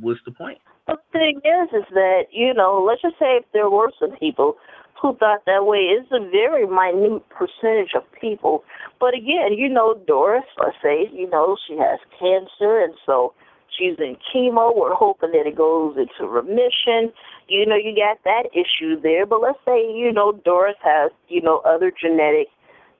What's 0.00 0.20
the 0.24 0.32
point? 0.32 0.58
The 0.86 0.96
thing 1.12 1.40
is, 1.44 1.68
is 1.72 1.86
that 1.92 2.24
you 2.32 2.54
know, 2.54 2.84
let's 2.86 3.02
just 3.02 3.18
say 3.18 3.36
if 3.36 3.44
there 3.52 3.70
were 3.70 3.90
some 3.98 4.16
people 4.16 4.56
who 5.00 5.16
thought 5.16 5.44
that 5.46 5.64
way, 5.64 5.78
it's 5.78 6.10
a 6.12 6.20
very 6.30 6.66
minute 6.66 7.22
percentage 7.30 7.92
of 7.96 8.02
people. 8.20 8.64
But 8.98 9.14
again, 9.14 9.52
you 9.56 9.68
know, 9.68 9.98
Doris, 10.06 10.44
let's 10.58 10.76
say, 10.82 11.08
you 11.12 11.28
know, 11.30 11.56
she 11.66 11.76
has 11.78 11.98
cancer, 12.18 12.80
and 12.80 12.94
so 13.06 13.32
she's 13.76 13.96
in 13.98 14.16
chemo. 14.32 14.76
We're 14.76 14.94
hoping 14.94 15.32
that 15.32 15.46
it 15.46 15.56
goes 15.56 15.96
into 15.96 16.30
remission. 16.30 17.12
You 17.48 17.66
know, 17.66 17.76
you 17.76 17.94
got 17.94 18.22
that 18.24 18.50
issue 18.52 19.00
there. 19.00 19.26
But 19.26 19.42
let's 19.42 19.58
say, 19.64 19.80
you 19.92 20.12
know, 20.12 20.32
Doris 20.44 20.76
has, 20.82 21.10
you 21.28 21.40
know, 21.40 21.58
other 21.64 21.90
genetic 21.90 22.48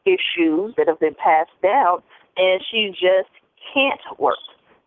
issues 0.05 0.75
that 0.77 0.89
have 0.89 1.01
been 1.01 1.15
passed 1.15 1.51
down, 1.63 2.03
and 2.37 2.61
she 2.71 2.91
just 2.91 3.31
can't 3.73 4.01
work. 4.19 4.39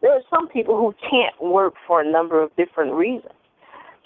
There 0.02 0.12
are 0.12 0.22
some 0.30 0.50
people 0.50 0.78
who 0.78 0.94
can't 1.10 1.36
work 1.42 1.76
for 1.88 2.02
a 2.02 2.12
number 2.12 2.42
of 2.42 2.56
different 2.56 2.94
reasons. 2.94 3.34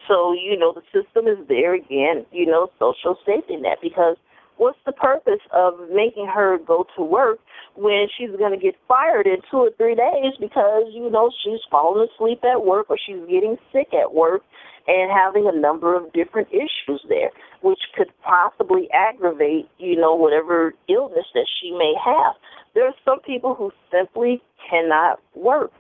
So, 0.08 0.34
you 0.34 0.58
know, 0.58 0.74
the 0.74 0.84
system 0.94 1.28
is 1.28 1.38
there 1.50 1.74
again, 1.74 2.26
you 2.32 2.46
know, 2.46 2.70
social 2.80 3.18
safety 3.26 3.58
net 3.58 3.80
because 3.82 4.16
what's 4.58 4.78
the 4.86 4.92
purpose 4.92 5.42
of 5.54 5.74
making 5.92 6.28
her 6.28 6.58
go 6.60 6.86
to 6.96 7.04
work 7.04 7.40
when 7.76 8.08
she's 8.18 8.32
going 8.38 8.52
to 8.52 8.64
get 8.64 8.76
fired 8.88 9.28
in 9.28 9.38
two 9.50 9.58
or 9.58 9.72
three 9.78 9.96
days 9.96 10.34
because, 10.40 10.84
you 10.92 11.10
know, 11.10 11.32
she's 11.44 11.60
falling 11.70 12.08
asleep 12.14 12.44
at 12.44 12.66
work 12.66 12.88
or 12.90 12.98
she's 12.98 13.22
getting 13.30 13.58
sick 13.72 13.94
at 13.94 14.14
work 14.14 14.42
and 14.88 15.12
having 15.12 15.48
a 15.48 15.58
number 15.58 15.96
of 15.96 16.12
different 16.14 16.48
issues 16.50 17.04
there, 17.10 17.30
which 17.62 17.80
could 17.96 18.08
possibly 18.24 18.88
aggravate, 18.94 19.68
you 19.78 19.96
know, 19.96 20.16
whatever 20.16 20.74
illness 20.88 21.26
that 21.34 21.48
she 21.60 21.72
may 21.72 21.94
have. 22.04 22.34
There 22.74 22.86
are 22.86 22.96
some 23.04 23.20
people 23.20 23.54
who 23.54 23.72
simply 23.92 24.42
cannot 24.70 25.20
work. 25.36 25.72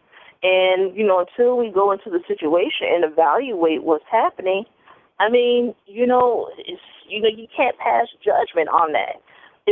And, 0.43 0.95
you 0.95 1.05
know, 1.05 1.25
until 1.25 1.57
we 1.57 1.71
go 1.71 1.91
into 1.91 2.09
the 2.09 2.19
situation 2.27 2.87
and 2.91 3.03
evaluate 3.03 3.83
what's 3.83 4.05
happening, 4.11 4.65
I 5.19 5.29
mean, 5.29 5.73
you 5.85 6.05
know, 6.05 6.49
it's 6.59 6.81
you 7.07 7.21
know, 7.21 7.29
you 7.29 7.47
can't 7.55 7.77
pass 7.77 8.07
judgment 8.23 8.69
on 8.69 8.93
that. 8.93 9.21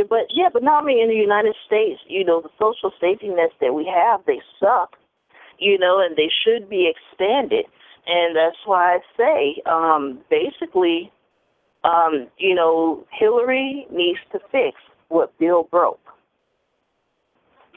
But 0.08 0.26
yeah, 0.30 0.48
but 0.52 0.62
not 0.62 0.82
only 0.82 1.00
in 1.00 1.08
the 1.08 1.14
United 1.14 1.54
States, 1.66 2.00
you 2.06 2.24
know, 2.24 2.40
the 2.42 2.50
social 2.58 2.92
safety 3.00 3.28
nets 3.28 3.54
that 3.60 3.72
we 3.72 3.86
have, 3.86 4.20
they 4.26 4.40
suck. 4.60 4.96
You 5.58 5.78
know, 5.78 6.00
and 6.00 6.16
they 6.16 6.30
should 6.44 6.68
be 6.68 6.90
expanded. 6.92 7.64
And 8.06 8.36
that's 8.36 8.58
why 8.66 8.96
I 8.96 8.98
say, 9.16 9.62
um, 9.64 10.20
basically, 10.28 11.10
um, 11.82 12.28
you 12.38 12.54
know, 12.54 13.06
Hillary 13.10 13.86
needs 13.90 14.18
to 14.32 14.38
fix 14.52 14.76
what 15.08 15.36
Bill 15.38 15.66
broke. 15.70 16.00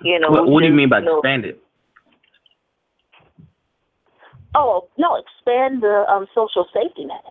You 0.03 0.19
know, 0.19 0.29
what, 0.29 0.47
what 0.47 0.61
do 0.61 0.67
you 0.67 0.73
mean 0.73 0.89
by 0.89 0.99
know, 0.99 1.19
expanded? 1.19 1.55
Oh 4.55 4.87
no, 4.97 5.15
expand 5.15 5.83
the 5.83 6.05
um, 6.09 6.25
social 6.33 6.65
safety 6.73 7.05
net 7.05 7.23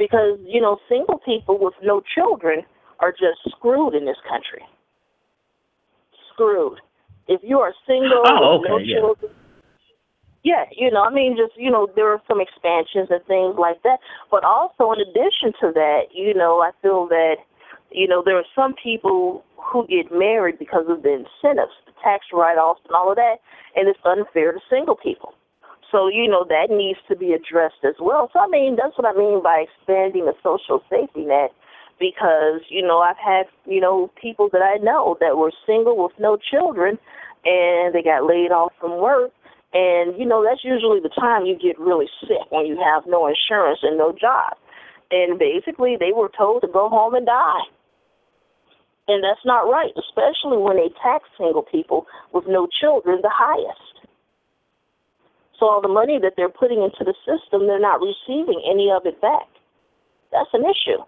because 0.00 0.40
you 0.46 0.60
know 0.60 0.78
single 0.88 1.20
people 1.20 1.58
with 1.60 1.74
no 1.84 2.00
children 2.16 2.64
are 3.00 3.12
just 3.12 3.44
screwed 3.54 3.94
in 3.94 4.06
this 4.06 4.16
country. 4.28 4.64
Screwed. 6.32 6.80
If 7.28 7.42
you 7.44 7.58
are 7.58 7.74
single 7.86 8.24
Oh, 8.24 8.58
with 8.58 8.68
no 8.68 8.76
okay, 8.76 8.84
yeah. 8.86 8.98
children, 8.98 9.30
yeah, 10.42 10.64
you 10.74 10.90
know, 10.90 11.02
I 11.02 11.12
mean, 11.12 11.36
just 11.36 11.52
you 11.60 11.70
know, 11.70 11.86
there 11.94 12.08
are 12.08 12.22
some 12.26 12.40
expansions 12.40 13.08
and 13.10 13.20
things 13.26 13.56
like 13.58 13.82
that. 13.84 13.98
But 14.30 14.42
also, 14.42 14.90
in 14.92 15.00
addition 15.04 15.52
to 15.60 15.70
that, 15.74 16.08
you 16.14 16.32
know, 16.32 16.60
I 16.64 16.70
feel 16.80 17.06
that 17.08 17.36
you 17.92 18.08
know 18.08 18.22
there 18.24 18.36
are 18.36 18.48
some 18.56 18.74
people 18.82 19.44
who 19.60 19.86
get 19.86 20.10
married 20.10 20.58
because 20.58 20.86
of 20.88 21.02
the 21.02 21.12
incentives, 21.12 21.76
the 21.84 21.92
tax 22.02 22.24
write-offs, 22.32 22.80
and 22.88 22.96
all 22.96 23.10
of 23.10 23.16
that, 23.16 23.36
and 23.76 23.86
it's 23.86 24.00
unfair 24.04 24.52
to 24.52 24.60
single 24.70 24.96
people. 24.96 25.34
So, 25.90 26.08
you 26.08 26.28
know, 26.28 26.44
that 26.48 26.70
needs 26.70 27.00
to 27.08 27.16
be 27.16 27.32
addressed 27.32 27.82
as 27.84 27.96
well. 28.00 28.30
So, 28.32 28.38
I 28.38 28.46
mean, 28.46 28.76
that's 28.76 28.96
what 28.96 29.06
I 29.06 29.16
mean 29.16 29.42
by 29.42 29.66
expanding 29.66 30.24
the 30.26 30.34
social 30.42 30.82
safety 30.88 31.26
net 31.26 31.50
because, 31.98 32.62
you 32.68 32.82
know, 32.82 32.98
I've 32.98 33.18
had, 33.18 33.46
you 33.66 33.80
know, 33.80 34.10
people 34.20 34.48
that 34.52 34.62
I 34.62 34.76
know 34.82 35.16
that 35.20 35.36
were 35.36 35.52
single 35.66 35.96
with 36.02 36.12
no 36.18 36.38
children 36.38 36.98
and 37.44 37.94
they 37.94 38.02
got 38.02 38.24
laid 38.24 38.52
off 38.52 38.72
from 38.80 39.00
work. 39.00 39.32
And, 39.72 40.18
you 40.18 40.26
know, 40.26 40.42
that's 40.42 40.64
usually 40.64 41.00
the 41.00 41.10
time 41.14 41.46
you 41.46 41.56
get 41.56 41.78
really 41.78 42.08
sick 42.22 42.50
when 42.50 42.66
you 42.66 42.78
have 42.82 43.04
no 43.06 43.26
insurance 43.26 43.80
and 43.82 43.98
no 43.98 44.12
job. 44.12 44.54
And 45.10 45.38
basically, 45.38 45.96
they 45.98 46.12
were 46.14 46.30
told 46.36 46.62
to 46.62 46.68
go 46.68 46.88
home 46.88 47.14
and 47.14 47.26
die. 47.26 47.66
And 49.08 49.24
that's 49.24 49.44
not 49.44 49.66
right, 49.66 49.90
especially 49.98 50.58
when 50.58 50.76
they 50.76 50.90
tax 51.02 51.24
single 51.36 51.62
people 51.62 52.06
with 52.32 52.44
no 52.46 52.68
children 52.80 53.20
the 53.22 53.30
highest. 53.32 53.89
So 55.60 55.68
all 55.68 55.82
the 55.82 55.92
money 55.92 56.18
that 56.22 56.32
they're 56.36 56.48
putting 56.48 56.82
into 56.82 57.04
the 57.04 57.14
system, 57.28 57.68
they're 57.68 57.78
not 57.78 58.00
receiving 58.00 58.64
any 58.64 58.90
of 58.90 59.04
it 59.04 59.20
back. 59.20 59.46
That's 60.32 60.48
an 60.54 60.64
issue. 60.64 61.04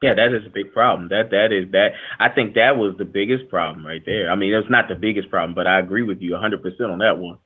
Yeah, 0.00 0.14
that 0.14 0.32
is 0.32 0.46
a 0.46 0.50
big 0.50 0.72
problem. 0.72 1.08
That 1.10 1.28
that 1.30 1.52
is 1.52 1.70
that. 1.72 1.92
I 2.18 2.30
think 2.30 2.54
that 2.54 2.78
was 2.78 2.94
the 2.96 3.04
biggest 3.04 3.50
problem 3.50 3.84
right 3.84 4.02
there. 4.06 4.30
I 4.30 4.36
mean, 4.36 4.54
it's 4.54 4.70
not 4.70 4.88
the 4.88 4.94
biggest 4.94 5.28
problem, 5.28 5.54
but 5.54 5.66
I 5.66 5.78
agree 5.78 6.02
with 6.02 6.22
you 6.22 6.32
100% 6.32 6.62
on 6.88 6.98
that 7.00 7.18
one. 7.18 7.36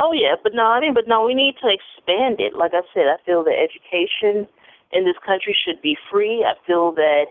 Oh 0.00 0.10
yeah, 0.12 0.34
but 0.42 0.52
no, 0.54 0.64
I 0.64 0.80
mean, 0.80 0.94
but 0.94 1.06
no, 1.06 1.24
we 1.24 1.34
need 1.34 1.54
to 1.62 1.70
expand 1.70 2.40
it. 2.40 2.56
Like 2.58 2.72
I 2.74 2.82
said, 2.92 3.06
I 3.06 3.22
feel 3.24 3.44
that 3.44 3.54
education 3.54 4.48
in 4.90 5.04
this 5.04 5.14
country 5.24 5.54
should 5.54 5.80
be 5.80 5.96
free. 6.10 6.42
I 6.42 6.54
feel 6.66 6.90
that 6.92 7.26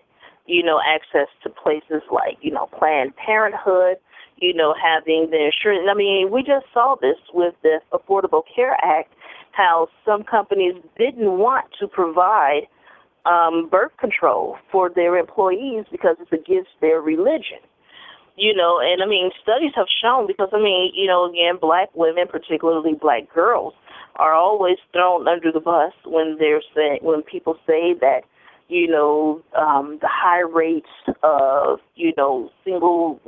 you 0.46 0.64
know 0.64 0.80
access 0.80 1.28
to 1.44 1.50
places 1.50 2.02
like 2.12 2.38
you 2.40 2.52
know 2.52 2.68
Planned 2.68 3.16
Parenthood, 3.18 3.98
you 4.38 4.54
know 4.54 4.74
having 4.74 5.30
the 5.32 5.50
insurance. 5.52 5.88
I 5.90 5.94
mean, 5.94 6.32
we 6.32 6.42
just 6.42 6.66
saw 6.74 6.96
this 7.02 7.18
with 7.34 7.54
the 7.64 7.80
Affordable 7.92 8.44
Care 8.54 8.78
Act, 8.84 9.14
how 9.52 9.88
some 10.06 10.24
companies 10.24 10.76
didn't 10.98 11.38
want 11.38 11.66
to 11.80 11.88
provide 11.88 12.68
um, 13.26 13.70
birth 13.70 13.92
control 14.00 14.58
for 14.72 14.90
their 14.90 15.18
employees 15.18 15.86
because 15.92 16.18
it's 16.20 16.32
against 16.32 16.72
their 16.82 17.02
religion. 17.02 17.60
You 18.36 18.56
know, 18.56 18.80
and 18.82 19.04
I 19.04 19.06
mean, 19.06 19.30
studies 19.44 19.74
have 19.76 19.86
shown 20.02 20.26
because 20.26 20.50
I 20.54 20.58
mean, 20.58 20.92
you 20.96 21.06
know, 21.06 21.30
again, 21.30 21.58
black 21.62 21.90
women, 21.94 22.28
particularly 22.28 22.94
black 23.00 23.32
girls, 23.34 23.74
are 24.16 24.34
always 24.34 24.78
thrown 24.92 25.28
under 25.28 25.52
the 25.52 25.60
bus 25.60 25.94
when 26.06 26.38
they're 26.40 26.62
saying 26.76 27.00
when 27.02 27.22
people 27.22 27.56
say 27.68 27.94
that 28.02 28.22
you 28.70 28.88
know 28.88 29.42
um, 29.56 30.00
the 30.02 30.08
high 30.10 30.42
rates 30.42 30.90
of 31.22 31.80
you 31.96 32.14
know 32.18 32.50
single 32.64 33.20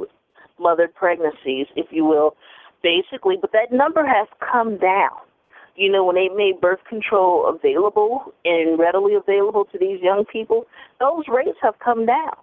mother 0.59 0.87
pregnancies, 0.87 1.67
if 1.75 1.87
you 1.91 2.05
will, 2.05 2.35
basically. 2.83 3.35
But 3.39 3.51
that 3.51 3.71
number 3.71 4.05
has 4.05 4.27
come 4.39 4.77
down. 4.77 5.17
You 5.75 5.91
know, 5.91 6.05
when 6.05 6.15
they 6.15 6.29
made 6.29 6.61
birth 6.61 6.79
control 6.87 7.47
available 7.47 8.33
and 8.45 8.79
readily 8.79 9.13
available 9.15 9.65
to 9.65 9.77
these 9.77 9.99
young 10.01 10.23
people, 10.23 10.65
those 10.99 11.25
rates 11.27 11.57
have 11.61 11.75
come 11.83 12.05
down. 12.05 12.35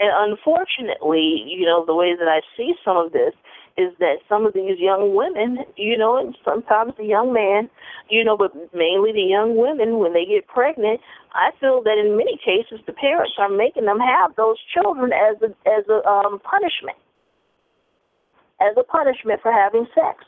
And 0.00 0.10
unfortunately, 0.30 1.44
you 1.46 1.66
know, 1.66 1.84
the 1.84 1.94
way 1.94 2.14
that 2.18 2.28
I 2.28 2.40
see 2.56 2.74
some 2.84 2.96
of 2.96 3.12
this 3.12 3.34
is 3.76 3.94
that 4.00 4.18
some 4.28 4.46
of 4.46 4.54
these 4.54 4.78
young 4.78 5.14
women, 5.14 5.58
you 5.76 5.96
know, 5.96 6.18
and 6.18 6.36
sometimes 6.44 6.92
the 6.98 7.04
young 7.04 7.32
man, 7.32 7.70
you 8.10 8.24
know, 8.24 8.36
but 8.36 8.52
mainly 8.74 9.12
the 9.12 9.22
young 9.22 9.56
women, 9.56 9.98
when 9.98 10.12
they 10.12 10.24
get 10.24 10.46
pregnant, 10.48 11.00
I 11.32 11.50
feel 11.60 11.82
that 11.84 11.98
in 11.98 12.16
many 12.16 12.36
cases 12.36 12.80
the 12.86 12.92
parents 12.92 13.34
are 13.38 13.48
making 13.48 13.86
them 13.86 14.00
have 14.00 14.34
those 14.34 14.56
children 14.74 15.12
as 15.12 15.40
a 15.42 15.50
as 15.68 15.84
a 15.88 16.06
um, 16.08 16.40
punishment, 16.40 16.98
as 18.60 18.76
a 18.76 18.82
punishment 18.82 19.40
for 19.42 19.52
having 19.52 19.86
sex. 19.94 20.24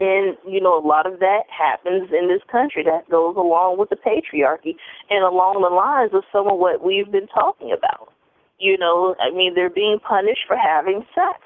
And 0.00 0.36
you 0.48 0.60
know, 0.60 0.78
a 0.78 0.84
lot 0.86 1.06
of 1.06 1.20
that 1.20 1.42
happens 1.50 2.10
in 2.10 2.28
this 2.28 2.40
country. 2.50 2.82
That 2.82 3.08
goes 3.10 3.36
along 3.36 3.78
with 3.78 3.90
the 3.90 3.96
patriarchy 3.96 4.76
and 5.10 5.24
along 5.24 5.60
the 5.60 5.68
lines 5.68 6.12
of 6.14 6.24
some 6.32 6.48
of 6.48 6.58
what 6.58 6.82
we've 6.82 7.10
been 7.12 7.28
talking 7.28 7.70
about. 7.76 8.12
You 8.58 8.78
know, 8.78 9.14
I 9.20 9.30
mean, 9.30 9.54
they're 9.54 9.70
being 9.70 9.98
punished 10.00 10.42
for 10.46 10.56
having 10.56 11.04
sex, 11.14 11.40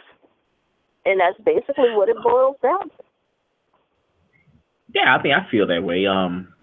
and 1.04 1.20
that's 1.20 1.38
basically 1.44 1.94
what 1.94 2.08
it 2.08 2.16
boils 2.22 2.56
down 2.62 2.90
to. 2.90 3.04
Yeah, 4.94 5.16
I 5.16 5.20
think 5.20 5.34
I 5.34 5.50
feel 5.50 5.66
that 5.66 5.82
way. 5.82 6.06
Um, 6.06 6.54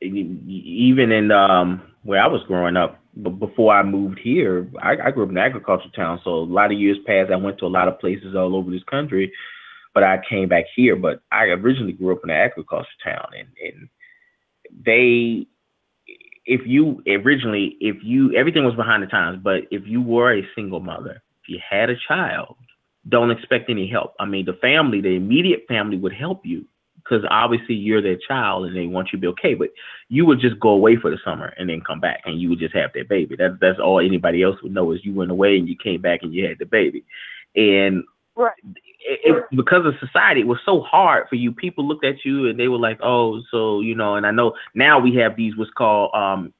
even 0.00 1.10
in 1.10 1.32
um 1.32 1.82
where 2.04 2.22
I 2.22 2.28
was 2.28 2.42
growing 2.46 2.76
up, 2.76 3.00
but 3.16 3.38
before 3.38 3.74
I 3.74 3.82
moved 3.82 4.18
here, 4.18 4.68
I, 4.82 4.96
I 5.06 5.10
grew 5.10 5.24
up 5.24 5.30
in 5.30 5.38
an 5.38 5.44
agricultural 5.44 5.90
town. 5.90 6.20
So 6.22 6.30
a 6.30 6.44
lot 6.44 6.70
of 6.70 6.78
years 6.78 6.98
passed. 7.06 7.32
I 7.32 7.36
went 7.36 7.58
to 7.58 7.66
a 7.66 7.68
lot 7.68 7.88
of 7.88 7.98
places 7.98 8.34
all 8.36 8.54
over 8.54 8.70
this 8.70 8.84
country, 8.84 9.32
but 9.94 10.02
I 10.02 10.18
came 10.28 10.48
back 10.48 10.66
here. 10.74 10.96
But 10.96 11.22
I 11.32 11.44
originally 11.46 11.92
grew 11.92 12.12
up 12.14 12.20
in 12.24 12.30
an 12.30 12.36
agricultural 12.36 12.86
town, 13.02 13.28
and 13.38 13.48
and 13.64 13.88
they 14.84 15.46
if 16.46 16.60
you 16.64 17.02
originally, 17.08 17.76
if 17.80 17.96
you, 18.02 18.32
everything 18.34 18.64
was 18.64 18.76
behind 18.76 19.02
the 19.02 19.08
times, 19.08 19.40
but 19.42 19.62
if 19.70 19.82
you 19.84 20.00
were 20.00 20.32
a 20.32 20.46
single 20.54 20.80
mother, 20.80 21.22
if 21.42 21.48
you 21.48 21.58
had 21.68 21.90
a 21.90 21.96
child, 22.06 22.56
don't 23.08 23.32
expect 23.32 23.68
any 23.68 23.88
help. 23.88 24.14
I 24.20 24.26
mean, 24.26 24.46
the 24.46 24.52
family, 24.54 25.00
the 25.00 25.16
immediate 25.16 25.64
family 25.68 25.96
would 25.96 26.12
help 26.12 26.46
you 26.46 26.64
because 27.08 27.24
obviously 27.30 27.74
you're 27.74 28.02
their 28.02 28.16
child 28.16 28.66
and 28.66 28.76
they 28.76 28.86
want 28.86 29.08
you 29.08 29.18
to 29.18 29.20
be 29.20 29.26
okay. 29.28 29.54
But 29.54 29.70
you 30.08 30.26
would 30.26 30.40
just 30.40 30.58
go 30.60 30.70
away 30.70 30.96
for 30.96 31.10
the 31.10 31.18
summer 31.24 31.52
and 31.58 31.68
then 31.68 31.80
come 31.80 32.00
back 32.00 32.22
and 32.24 32.40
you 32.40 32.48
would 32.50 32.58
just 32.58 32.74
have 32.74 32.90
that 32.94 33.08
baby. 33.08 33.36
That's 33.36 33.54
that's 33.60 33.78
all 33.78 34.00
anybody 34.00 34.42
else 34.42 34.56
would 34.62 34.72
know 34.72 34.92
is 34.92 35.04
you 35.04 35.14
went 35.14 35.30
away 35.30 35.56
and 35.56 35.68
you 35.68 35.76
came 35.76 36.00
back 36.00 36.20
and 36.22 36.34
you 36.34 36.46
had 36.46 36.58
the 36.58 36.66
baby. 36.66 37.04
And 37.54 38.04
right. 38.34 38.52
it, 38.64 39.20
it, 39.24 39.44
because 39.56 39.86
of 39.86 39.94
society, 40.00 40.40
it 40.40 40.46
was 40.46 40.58
so 40.64 40.80
hard 40.80 41.28
for 41.28 41.36
you. 41.36 41.52
People 41.52 41.86
looked 41.86 42.04
at 42.04 42.24
you 42.24 42.48
and 42.48 42.58
they 42.58 42.68
were 42.68 42.78
like, 42.78 42.98
"Oh, 43.02 43.42
so 43.50 43.80
you 43.80 43.94
know." 43.94 44.16
And 44.16 44.26
I 44.26 44.30
know 44.30 44.54
now 44.74 44.98
we 44.98 45.14
have 45.16 45.36
these 45.36 45.56
what's 45.56 45.70
called 45.70 46.14
um, 46.14 46.52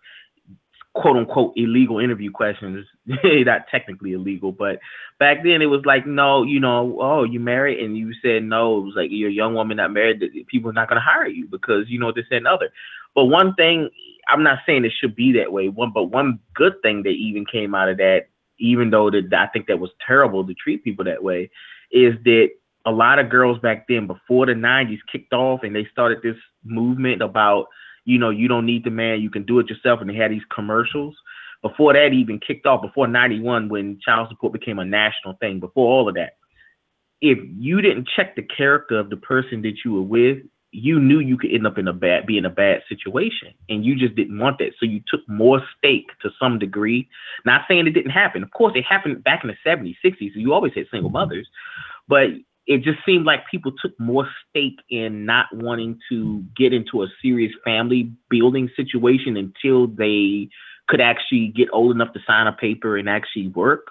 quote 0.96 1.16
unquote 1.16 1.52
illegal 1.56 1.98
interview 1.98 2.30
questions. 2.30 2.86
Not 3.06 3.68
technically 3.70 4.12
illegal, 4.12 4.52
but 4.52 4.78
back 5.18 5.42
then 5.44 5.62
it 5.62 5.66
was 5.66 5.82
like, 5.84 6.06
no, 6.06 6.42
you 6.42 6.58
know, 6.58 6.98
oh, 7.00 7.24
you 7.24 7.38
married, 7.38 7.80
and 7.80 7.96
you 7.96 8.12
said 8.22 8.42
no. 8.42 8.78
It 8.78 8.84
was 8.84 8.94
like 8.96 9.08
you're 9.10 9.30
a 9.30 9.32
young 9.32 9.54
woman 9.54 9.76
not 9.76 9.92
married. 9.92 10.22
People 10.48 10.70
are 10.70 10.74
not 10.74 10.88
going 10.88 11.00
to 11.00 11.04
hire 11.04 11.28
you 11.28 11.46
because 11.46 11.84
you 11.88 11.98
know 11.98 12.12
this 12.12 12.24
and 12.30 12.46
other. 12.46 12.70
But 13.14 13.26
one 13.26 13.54
thing, 13.54 13.90
I'm 14.28 14.42
not 14.42 14.60
saying 14.66 14.84
it 14.84 14.92
should 14.98 15.14
be 15.14 15.32
that 15.32 15.52
way. 15.52 15.68
One, 15.68 15.92
but 15.92 16.04
one 16.04 16.40
good 16.54 16.74
thing 16.82 17.02
that 17.04 17.10
even 17.10 17.46
came 17.46 17.74
out 17.74 17.88
of 17.88 17.98
that, 17.98 18.28
even 18.58 18.90
though 18.90 19.10
that 19.10 19.32
I 19.32 19.46
think 19.48 19.66
that 19.66 19.78
was 19.78 19.90
terrible 20.06 20.46
to 20.46 20.54
treat 20.54 20.84
people 20.84 21.04
that 21.04 21.22
way, 21.22 21.50
is 21.92 22.14
that 22.24 22.48
a 22.86 22.90
lot 22.90 23.18
of 23.18 23.30
girls 23.30 23.58
back 23.58 23.86
then, 23.88 24.06
before 24.06 24.46
the 24.46 24.52
'90s 24.52 24.98
kicked 25.10 25.32
off, 25.32 25.60
and 25.62 25.76
they 25.76 25.86
started 25.92 26.22
this 26.22 26.36
movement 26.64 27.22
about 27.22 27.66
you 28.06 28.18
know, 28.18 28.30
you 28.30 28.48
don't 28.48 28.64
need 28.64 28.84
the 28.84 28.90
man, 28.90 29.20
you 29.20 29.28
can 29.28 29.44
do 29.44 29.58
it 29.58 29.68
yourself. 29.68 30.00
And 30.00 30.08
they 30.08 30.14
had 30.14 30.30
these 30.30 30.46
commercials. 30.54 31.14
Before 31.60 31.92
that 31.92 32.12
even 32.12 32.40
kicked 32.40 32.64
off, 32.64 32.80
before 32.80 33.08
91, 33.08 33.68
when 33.68 33.98
child 34.00 34.28
support 34.30 34.52
became 34.52 34.78
a 34.78 34.84
national 34.84 35.34
thing, 35.34 35.60
before 35.60 35.90
all 35.90 36.08
of 36.08 36.14
that, 36.14 36.36
if 37.20 37.38
you 37.58 37.80
didn't 37.82 38.08
check 38.14 38.36
the 38.36 38.42
character 38.42 38.98
of 38.98 39.10
the 39.10 39.16
person 39.16 39.62
that 39.62 39.78
you 39.84 39.94
were 39.94 40.02
with, 40.02 40.38
you 40.70 41.00
knew 41.00 41.20
you 41.20 41.38
could 41.38 41.52
end 41.52 41.66
up 41.66 41.78
in 41.78 41.88
a 41.88 41.92
bad, 41.92 42.26
be 42.26 42.36
in 42.36 42.44
a 42.44 42.50
bad 42.50 42.82
situation, 42.88 43.54
and 43.68 43.84
you 43.84 43.96
just 43.96 44.14
didn't 44.14 44.38
want 44.38 44.58
that. 44.58 44.72
So 44.78 44.84
you 44.84 45.00
took 45.08 45.26
more 45.26 45.62
stake 45.76 46.10
to 46.22 46.30
some 46.38 46.58
degree. 46.58 47.08
Not 47.44 47.62
saying 47.66 47.86
it 47.86 47.92
didn't 47.92 48.10
happen. 48.10 48.42
Of 48.42 48.50
course, 48.50 48.74
it 48.76 48.84
happened 48.84 49.24
back 49.24 49.42
in 49.42 49.48
the 49.48 49.56
70s, 49.68 49.96
60s. 50.04 50.34
So 50.34 50.38
you 50.38 50.52
always 50.52 50.74
had 50.74 50.86
single 50.90 51.08
mm-hmm. 51.08 51.14
mothers, 51.14 51.48
but 52.06 52.28
it 52.66 52.82
just 52.82 52.98
seemed 53.06 53.24
like 53.24 53.40
people 53.50 53.72
took 53.80 53.98
more 53.98 54.28
stake 54.48 54.80
in 54.90 55.24
not 55.24 55.46
wanting 55.52 55.98
to 56.08 56.44
get 56.56 56.72
into 56.72 57.02
a 57.02 57.06
serious 57.22 57.52
family 57.64 58.10
building 58.28 58.68
situation 58.74 59.36
until 59.36 59.86
they 59.86 60.48
could 60.88 61.00
actually 61.00 61.52
get 61.56 61.68
old 61.72 61.94
enough 61.94 62.12
to 62.12 62.20
sign 62.26 62.46
a 62.46 62.52
paper 62.52 62.96
and 62.96 63.08
actually 63.08 63.48
work. 63.48 63.88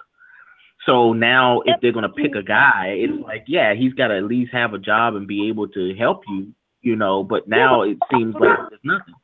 So 0.84 1.12
now, 1.12 1.62
if 1.64 1.80
they're 1.80 1.92
gonna 1.92 2.08
pick 2.08 2.36
a 2.36 2.42
guy, 2.42 2.96
it's 2.98 3.22
like, 3.24 3.44
yeah, 3.48 3.74
he's 3.74 3.92
got 3.94 4.08
to 4.08 4.16
at 4.16 4.24
least 4.24 4.52
have 4.52 4.72
a 4.72 4.78
job 4.78 5.16
and 5.16 5.26
be 5.26 5.48
able 5.48 5.66
to 5.68 5.94
help 5.96 6.22
you, 6.28 6.52
you 6.80 6.94
know. 6.94 7.24
But 7.24 7.48
now 7.48 7.82
it 7.82 7.98
seems 8.12 8.34
like 8.34 8.56
there's 8.70 8.80
nothing. 8.84 9.14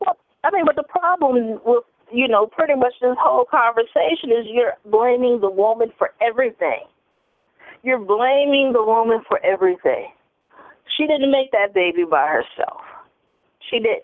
Well, 0.00 0.16
I 0.42 0.50
mean, 0.52 0.64
but 0.64 0.76
the 0.76 0.84
problem 0.84 1.60
with 1.66 1.84
you 2.10 2.28
know 2.28 2.46
pretty 2.46 2.74
much 2.76 2.94
this 3.02 3.16
whole 3.20 3.44
conversation 3.44 4.30
is 4.30 4.46
you're 4.46 4.78
blaming 4.86 5.40
the 5.40 5.50
woman 5.50 5.92
for 5.98 6.12
everything. 6.22 6.84
You're 7.82 7.98
blaming 7.98 8.72
the 8.72 8.82
woman 8.82 9.22
for 9.28 9.44
everything. 9.44 10.08
She 10.96 11.06
didn't 11.06 11.30
make 11.30 11.50
that 11.52 11.74
baby 11.74 12.04
by 12.08 12.26
herself. 12.26 12.80
She 13.70 13.78
did. 13.78 14.02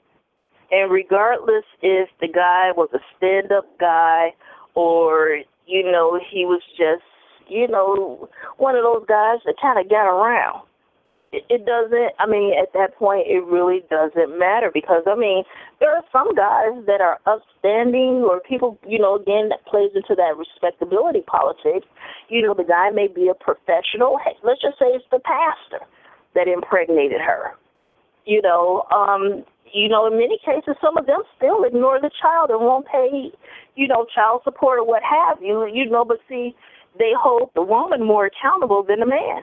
And 0.71 0.91
regardless 0.91 1.65
if 1.83 2.09
the 2.21 2.29
guy 2.29 2.73
was 2.77 2.89
a 2.93 2.99
stand 3.17 3.53
up 3.53 3.67
guy 3.79 4.35
or, 4.75 5.39
you 5.67 5.91
know, 5.91 6.19
he 6.31 6.45
was 6.45 6.63
just, 6.77 7.05
you 7.49 7.69
know, 7.69 8.29
one 8.59 8.77
of 8.77 8.83
those 8.83 9.07
guys 9.09 9.39
that 9.47 9.55
kind 9.61 9.79
of 9.79 9.89
got 9.89 10.07
around 10.07 10.68
it 11.33 11.67
doesn't 11.67 12.13
i 12.19 12.27
mean 12.27 12.55
at 12.57 12.73
that 12.73 12.97
point 12.97 13.27
it 13.27 13.45
really 13.45 13.83
doesn't 13.91 14.39
matter 14.39 14.71
because 14.73 15.03
i 15.07 15.15
mean 15.15 15.45
there 15.81 15.95
are 15.95 16.03
some 16.11 16.35
guys 16.35 16.73
that 16.87 17.01
are 17.01 17.19
upstanding 17.27 18.25
or 18.25 18.41
people 18.41 18.79
you 18.87 18.99
know 18.99 19.17
again 19.17 19.49
that 19.49 19.65
plays 19.67 19.91
into 19.95 20.15
that 20.15 20.37
respectability 20.37 21.21
politics. 21.27 21.87
You 22.29 22.43
know 22.43 22.55
the 22.55 22.65
guy 22.65 22.91
may 22.91 23.09
be 23.09 23.29
a 23.29 23.35
professional 23.35 24.19
let's 24.43 24.63
just 24.63 24.79
say 24.79 24.87
it's 24.87 25.05
the 25.11 25.21
pastor 25.21 25.85
that 26.35 26.49
impregnated 26.49 27.21
her. 27.21 27.53
You 28.25 28.43
know 28.43 28.87
um 28.91 29.45
you 29.73 29.89
know 29.89 30.07
in 30.07 30.19
many 30.19 30.39
cases 30.45 30.77
some 30.81 30.97
of 30.97 31.07
them 31.07 31.23
still 31.37 31.65
ignore 31.65 32.01
the 32.01 32.11
child 32.21 32.51
and 32.51 32.61
won't 32.61 32.87
pay 32.87 33.31
you 33.77 33.87
know 33.87 34.07
child 34.15 34.41
support 34.45 34.79
or 34.81 34.87
what 34.87 35.03
have 35.03 35.43
you 35.43 35.67
you 35.73 35.89
know 35.89 36.05
but 36.05 36.19
see 36.29 36.55
they 36.99 37.13
hold 37.15 37.51
the 37.55 37.63
woman 37.63 38.05
more 38.05 38.27
accountable 38.27 38.83
than 38.83 39.01
the 39.01 39.07
man 39.07 39.43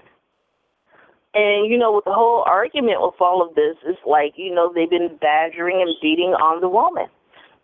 and 1.35 1.69
you 1.69 1.77
know, 1.77 1.91
with 1.91 2.05
the 2.05 2.13
whole 2.13 2.43
argument 2.47 3.01
with 3.01 3.19
all 3.19 3.45
of 3.45 3.55
this, 3.55 3.75
it's 3.85 3.99
like 4.07 4.33
you 4.37 4.53
know 4.55 4.71
they've 4.73 4.89
been 4.89 5.17
badgering 5.19 5.81
and 5.81 5.93
beating 6.01 6.31
on 6.31 6.61
the 6.61 6.69
woman, 6.69 7.07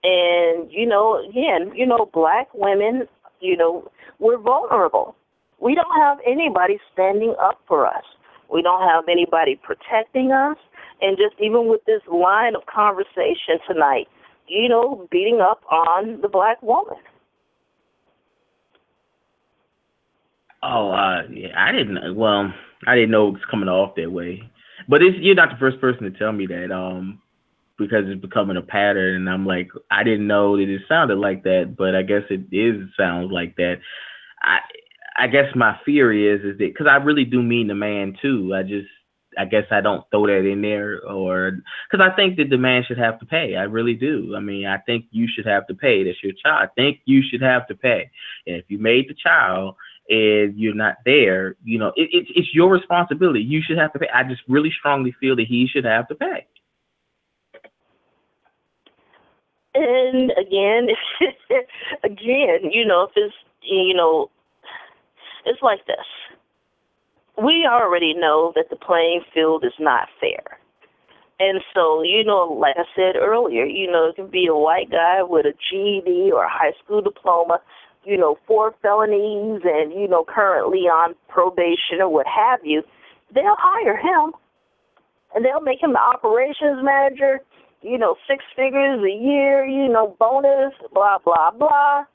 and 0.04 0.70
you 0.72 0.86
know, 0.86 1.24
again, 1.28 1.72
you 1.74 1.86
know, 1.86 2.10
black 2.14 2.50
women, 2.54 3.08
you 3.40 3.56
know, 3.56 3.90
we're 4.20 4.38
vulnerable. 4.38 5.16
We 5.60 5.74
don't 5.74 5.96
have 6.00 6.18
anybody 6.28 6.80
standing 6.92 7.34
up 7.42 7.62
for 7.68 7.88
us. 7.88 8.04
We 8.52 8.62
don't 8.62 8.82
have 8.82 9.06
anybody 9.10 9.60
protecting 9.64 10.34
us, 10.34 10.58
and 11.02 11.18
just 11.18 11.36
even 11.42 11.68
with 11.68 11.86
this 11.86 12.02
line 12.12 12.56
of 12.56 12.66
conversation 12.66 13.58
tonight, 13.66 14.10
you 14.48 14.68
know, 14.68 15.08
beating 15.10 15.40
up 15.40 15.62
on 15.72 16.20
the 16.22 16.28
black 16.28 16.62
woman. 16.62 16.98
Oh, 20.64 20.92
uh, 20.92 21.24
I 21.56 21.72
didn't. 21.72 22.16
Well, 22.16 22.54
I 22.88 22.96
didn't 22.96 23.12
know 23.12 23.28
it 23.28 23.34
was 23.34 23.46
coming 23.50 23.70
off 23.70 23.96
that 23.96 24.12
way. 24.12 24.42
But 24.88 25.04
it's 25.04 25.18
you're 25.20 25.36
not 25.36 25.50
the 25.52 25.58
first 25.58 25.80
person 25.80 26.04
to 26.04 26.12
tell 26.12 26.32
me 26.32 26.48
that. 26.48 26.72
Um, 26.72 27.22
because 27.78 28.06
it's 28.08 28.22
becoming 28.22 28.58
a 28.58 28.62
pattern, 28.62 29.16
and 29.16 29.30
I'm 29.30 29.46
like, 29.46 29.70
I 29.90 30.04
didn't 30.04 30.28
know 30.28 30.56
that 30.58 30.70
it 30.70 30.82
sounded 30.88 31.18
like 31.18 31.44
that, 31.44 31.76
but 31.78 31.96
I 31.96 32.04
guess 32.04 32.24
it 32.30 32.42
is 32.52 32.88
sounds 32.98 33.32
like 33.32 33.56
that. 33.56 33.80
I 34.42 34.60
I 35.18 35.28
guess 35.28 35.56
my 35.56 35.78
fear 35.86 36.12
is 36.14 36.42
is 36.42 36.58
that 36.60 36.74
because 36.74 36.88
I 36.88 36.96
really 36.98 37.26
do 37.26 37.42
mean 37.42 37.68
the 37.68 37.76
man 37.76 38.16
too. 38.22 38.54
I 38.56 38.64
just 38.64 38.88
I 39.38 39.46
guess 39.46 39.66
I 39.72 39.82
don't 39.82 40.04
throw 40.12 40.28
that 40.28 40.46
in 40.48 40.62
there, 40.62 41.02
or 41.08 41.60
because 41.90 42.06
I 42.06 42.16
think 42.16 42.38
that 42.38 42.50
the 42.50 42.58
man 42.58 42.84
should 42.86 42.98
have 42.98 43.20
to 43.20 43.26
pay. 43.26 43.56
I 43.56 43.64
really 43.64 43.94
do. 43.94 44.36
I 44.36 44.40
mean, 44.40 44.66
I 44.66 44.78
think 44.78 45.06
you 45.12 45.28
should 45.28 45.46
have 45.46 45.68
to 45.68 45.74
pay. 45.74 46.04
That's 46.04 46.22
your 46.24 46.34
child. 46.34 46.70
I 46.70 46.74
think 46.76 47.00
you 47.06 47.22
should 47.30 47.42
have 47.42 47.68
to 47.68 47.76
pay. 47.76 48.12
And 48.46 48.58
if 48.58 48.66
you 48.68 48.78
made 48.78 49.10
the 49.10 49.16
child 49.16 49.76
and 50.12 50.60
you're 50.60 50.76
not 50.76 50.98
there, 51.06 51.56
you 51.64 51.80
know, 51.80 51.94
it, 51.96 52.10
it, 52.12 52.28
it's 52.36 52.54
your 52.54 52.70
responsibility. 52.70 53.40
You 53.40 53.62
should 53.66 53.78
have 53.78 53.94
to 53.94 54.00
pay. 54.00 54.10
I 54.14 54.24
just 54.24 54.42
really 54.48 54.72
strongly 54.78 55.16
feel 55.20 55.38
that 55.38 55.48
he 55.48 55.68
should 55.72 55.86
have 55.86 56.08
to 56.10 56.16
pay. 56.16 56.46
And 59.74 60.32
again, 60.32 60.88
again, 62.04 62.72
you 62.72 62.86
know, 62.86 63.04
if 63.04 63.12
it's 63.16 63.34
you 63.64 63.94
know, 63.94 64.30
it's 65.46 65.62
like 65.62 65.86
this. 65.88 65.96
We 67.42 67.66
already 67.66 68.14
know 68.14 68.52
that 68.56 68.70
the 68.70 68.76
playing 68.76 69.22
field 69.34 69.64
is 69.64 69.74
not 69.80 70.10
fair. 70.20 70.60
And 71.40 71.62
so, 71.74 72.04
you 72.04 72.24
know, 72.24 72.58
like 72.60 72.76
I 72.78 72.84
said 72.96 73.16
earlier, 73.16 73.66
you 73.66 73.90
know, 73.90 74.10
it 74.10 74.16
can 74.16 74.28
be 74.28 74.46
a 74.46 74.54
white 74.54 74.92
guy 74.92 75.24
with 75.24 75.46
a 75.46 75.54
GED 75.72 76.32
or 76.32 76.44
a 76.44 76.50
high 76.50 76.74
school 76.84 77.02
diploma, 77.02 77.62
you 78.04 78.18
know, 78.18 78.38
four 78.48 78.74
felonies 78.82 79.62
and, 79.64 79.94
you 79.94 80.08
know, 80.08 80.26
currently 80.28 80.90
on 80.90 81.14
probation 81.30 82.02
or 82.02 82.10
what 82.10 82.26
have 82.28 82.60
you. 82.64 82.82
They'll 83.34 83.58
hire 83.58 83.98
him 83.98 84.34
and 85.36 85.46
they'll 85.46 85.62
make 85.62 85.82
him 85.82 85.94
the 85.94 86.00
operations 86.00 86.84
manager, 86.84 87.40
you 87.82 87.98
know, 87.98 88.16
six 88.28 88.44
figures 88.56 89.00
a 89.00 89.24
year, 89.24 89.66
you 89.66 89.88
know, 89.88 90.16
bonus, 90.20 90.74
blah, 90.94 91.18
blah, 91.24 91.52
blah. 91.52 92.06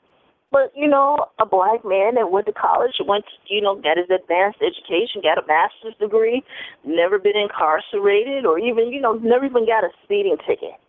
But, 0.49 0.71
you 0.75 0.87
know, 0.87 1.17
a 1.39 1.45
black 1.45 1.83
man 1.83 2.15
that 2.15 2.31
went 2.31 2.45
to 2.45 2.53
college, 2.53 2.95
went, 3.05 3.25
to, 3.25 3.53
you 3.53 3.61
know, 3.61 3.75
got 3.75 3.97
his 3.97 4.07
advanced 4.09 4.59
education, 4.63 5.21
got 5.21 5.37
a 5.37 5.45
master's 5.45 5.95
degree, 5.99 6.41
never 6.85 7.19
been 7.19 7.35
incarcerated 7.35 8.45
or 8.45 8.57
even, 8.57 8.87
you 8.87 9.01
know, 9.01 9.13
never 9.13 9.45
even 9.45 9.65
got 9.65 9.83
a 9.83 9.89
speeding 10.03 10.37
ticket. 10.47 10.79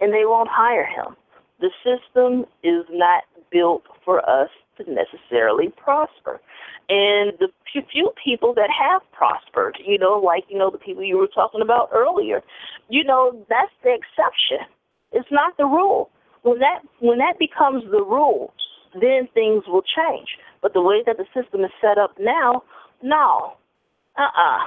And 0.00 0.12
they 0.12 0.24
won't 0.24 0.48
hire 0.50 0.84
him. 0.84 1.14
The 1.60 1.70
system 1.82 2.44
is 2.62 2.84
not 2.90 3.24
built 3.50 3.84
for 4.04 4.18
us 4.28 4.50
to 4.76 4.84
necessarily 4.90 5.72
prosper. 5.76 6.40
And 6.88 7.32
the 7.38 7.48
few 7.90 8.12
people 8.22 8.54
that 8.54 8.70
have 8.70 9.02
prospered, 9.12 9.78
you 9.84 9.98
know, 9.98 10.20
like, 10.24 10.44
you 10.48 10.58
know, 10.58 10.70
the 10.70 10.78
people 10.78 11.02
you 11.02 11.18
were 11.18 11.26
talking 11.26 11.60
about 11.60 11.88
earlier, 11.92 12.42
you 12.88 13.02
know, 13.02 13.44
that's 13.48 13.72
the 13.82 13.94
exception. 13.94 14.66
It's 15.12 15.28
not 15.30 15.56
the 15.56 15.64
rule. 15.64 16.10
When 16.42 16.60
that 16.60 16.82
when 17.00 17.18
that 17.18 17.38
becomes 17.38 17.82
the 17.90 18.04
rule, 18.04 18.52
then 18.94 19.28
things 19.34 19.64
will 19.66 19.82
change. 19.82 20.28
But 20.62 20.74
the 20.74 20.80
way 20.80 21.02
that 21.06 21.16
the 21.16 21.26
system 21.34 21.64
is 21.64 21.72
set 21.80 21.98
up 21.98 22.12
now, 22.20 22.62
no, 23.02 23.56
uh-uh. 24.16 24.66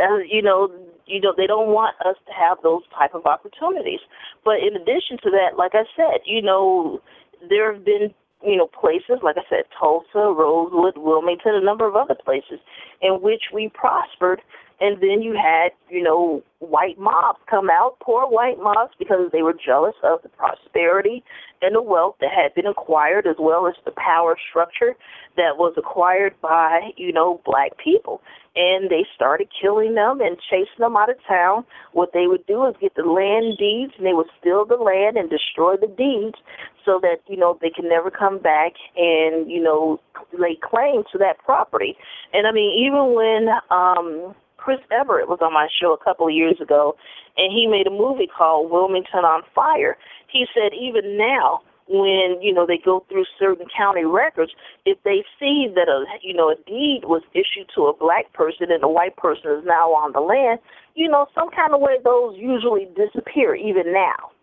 Uh, 0.00 0.18
you 0.18 0.42
know, 0.42 0.70
you 1.08 1.20
know, 1.20 1.32
they 1.36 1.46
don't 1.46 1.68
want 1.68 1.96
us 2.04 2.16
to 2.26 2.32
have 2.32 2.58
those 2.62 2.82
type 2.96 3.14
of 3.14 3.26
opportunities. 3.26 4.00
But 4.44 4.60
in 4.60 4.76
addition 4.76 5.18
to 5.24 5.30
that, 5.30 5.56
like 5.56 5.72
I 5.74 5.84
said, 5.96 6.20
you 6.24 6.42
know, 6.42 7.00
there 7.48 7.72
have 7.72 7.84
been 7.84 8.14
you 8.44 8.56
know, 8.56 8.68
places, 8.68 9.18
like 9.22 9.36
I 9.36 9.42
said, 9.50 9.64
Tulsa, 9.78 10.32
Rosewood, 10.32 10.96
Wilmington, 10.96 11.54
a 11.54 11.60
number 11.60 11.86
of 11.88 11.96
other 11.96 12.14
places 12.14 12.60
in 13.02 13.20
which 13.20 13.50
we 13.52 13.68
prospered. 13.74 14.40
And 14.80 15.00
then 15.00 15.22
you 15.22 15.34
had, 15.34 15.70
you 15.90 16.02
know, 16.02 16.42
white 16.60 16.98
mobs 16.98 17.40
come 17.50 17.68
out, 17.68 17.98
poor 18.00 18.28
white 18.28 18.58
mobs, 18.58 18.92
because 18.98 19.30
they 19.32 19.42
were 19.42 19.54
jealous 19.54 19.94
of 20.04 20.22
the 20.22 20.28
prosperity 20.28 21.24
and 21.62 21.74
the 21.74 21.82
wealth 21.82 22.14
that 22.20 22.30
had 22.30 22.54
been 22.54 22.66
acquired, 22.66 23.26
as 23.26 23.34
well 23.40 23.66
as 23.66 23.74
the 23.84 23.90
power 23.90 24.36
structure 24.48 24.94
that 25.36 25.56
was 25.58 25.74
acquired 25.76 26.34
by, 26.40 26.90
you 26.96 27.12
know, 27.12 27.40
black 27.44 27.76
people. 27.82 28.20
And 28.54 28.88
they 28.88 29.04
started 29.14 29.48
killing 29.60 29.94
them 29.94 30.20
and 30.20 30.36
chasing 30.48 30.78
them 30.78 30.96
out 30.96 31.10
of 31.10 31.16
town. 31.26 31.64
What 31.92 32.12
they 32.12 32.28
would 32.28 32.46
do 32.46 32.64
is 32.66 32.74
get 32.80 32.94
the 32.94 33.02
land 33.02 33.58
deeds, 33.58 33.94
and 33.98 34.06
they 34.06 34.14
would 34.14 34.30
steal 34.40 34.64
the 34.64 34.76
land 34.76 35.16
and 35.16 35.28
destroy 35.28 35.76
the 35.76 35.88
deeds 35.88 36.38
so 36.84 37.00
that, 37.02 37.18
you 37.26 37.36
know, 37.36 37.58
they 37.60 37.70
can 37.70 37.88
never 37.88 38.10
come 38.10 38.38
back 38.38 38.74
and, 38.96 39.50
you 39.50 39.60
know, 39.60 40.00
lay 40.38 40.56
claim 40.62 41.02
to 41.12 41.18
that 41.18 41.38
property. 41.44 41.96
And 42.32 42.46
I 42.46 42.52
mean, 42.52 42.72
even 42.86 43.12
when, 43.14 43.48
um, 43.70 44.34
Chris 44.68 44.84
Everett 44.92 45.30
was 45.30 45.38
on 45.40 45.54
my 45.54 45.66
show 45.80 45.96
a 45.96 46.04
couple 46.04 46.28
of 46.28 46.34
years 46.34 46.60
ago, 46.60 46.94
and 47.38 47.50
he 47.50 47.66
made 47.66 47.86
a 47.86 47.90
movie 47.90 48.28
called 48.28 48.70
Wilmington 48.70 49.24
on 49.24 49.40
Fire. 49.54 49.96
He 50.30 50.44
said 50.52 50.76
even 50.76 51.16
now, 51.16 51.62
when 51.88 52.36
you 52.42 52.52
know 52.52 52.66
they 52.66 52.76
go 52.76 53.02
through 53.08 53.24
certain 53.40 53.64
county 53.74 54.04
records, 54.04 54.52
if 54.84 54.98
they 55.08 55.24
see 55.40 55.72
that 55.72 55.88
a 55.88 56.04
you 56.20 56.34
know 56.34 56.52
a 56.52 56.56
deed 56.68 57.08
was 57.08 57.22
issued 57.32 57.72
to 57.76 57.88
a 57.88 57.96
black 57.96 58.30
person 58.34 58.68
and 58.68 58.84
a 58.84 58.88
white 58.92 59.16
person 59.16 59.56
is 59.56 59.64
now 59.64 59.88
on 59.96 60.12
the 60.12 60.20
land, 60.20 60.60
you 60.94 61.08
know 61.08 61.24
some 61.34 61.48
kind 61.48 61.72
of 61.72 61.80
way 61.80 61.96
those 62.04 62.36
usually 62.36 62.92
disappear 62.92 63.54
even 63.54 63.90
now. 63.90 64.36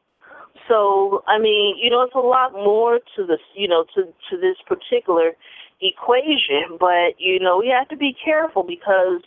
So 0.68 1.22
I 1.28 1.38
mean, 1.38 1.78
you 1.78 1.92
know, 1.92 2.02
it's 2.02 2.18
a 2.18 2.26
lot 2.26 2.54
more 2.54 2.98
to 3.16 3.28
this, 3.28 3.46
you 3.54 3.68
know, 3.68 3.86
to 3.94 4.10
to 4.32 4.42
this 4.42 4.58
particular 4.66 5.38
equation, 5.86 6.82
but 6.82 7.14
you 7.22 7.38
know, 7.40 7.62
we 7.62 7.70
have 7.70 7.88
to 7.90 7.96
be 7.96 8.18
careful 8.26 8.64
because 8.64 9.22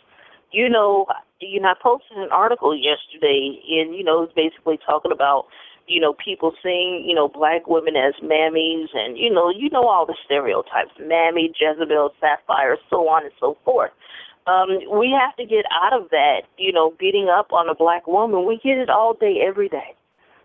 you 0.51 0.69
know, 0.69 1.05
you 1.39 1.59
know, 1.59 1.69
I 1.69 1.73
posted 1.81 2.17
an 2.17 2.29
article 2.31 2.75
yesterday, 2.75 3.59
and 3.69 3.95
you 3.95 4.03
know, 4.03 4.23
it's 4.23 4.33
basically 4.33 4.79
talking 4.85 5.11
about, 5.11 5.45
you 5.87 5.99
know, 5.99 6.13
people 6.13 6.53
seeing, 6.61 7.03
you 7.07 7.15
know, 7.15 7.27
black 7.27 7.67
women 7.67 7.95
as 7.95 8.13
mammies, 8.23 8.87
and 8.93 9.17
you 9.17 9.31
know, 9.31 9.49
you 9.49 9.69
know 9.69 9.87
all 9.87 10.05
the 10.05 10.15
stereotypes, 10.25 10.91
mammy, 10.99 11.53
Jezebel, 11.59 12.11
sapphire, 12.19 12.77
so 12.89 13.07
on 13.07 13.23
and 13.23 13.33
so 13.39 13.57
forth. 13.63 13.91
Um, 14.47 14.69
we 14.97 15.15
have 15.19 15.35
to 15.37 15.45
get 15.45 15.65
out 15.71 15.93
of 15.93 16.09
that, 16.09 16.41
you 16.57 16.71
know, 16.71 16.93
beating 16.99 17.29
up 17.29 17.53
on 17.53 17.69
a 17.69 17.75
black 17.75 18.07
woman. 18.07 18.47
We 18.47 18.59
get 18.63 18.77
it 18.77 18.89
all 18.89 19.13
day, 19.13 19.43
every 19.45 19.69
day. 19.69 19.95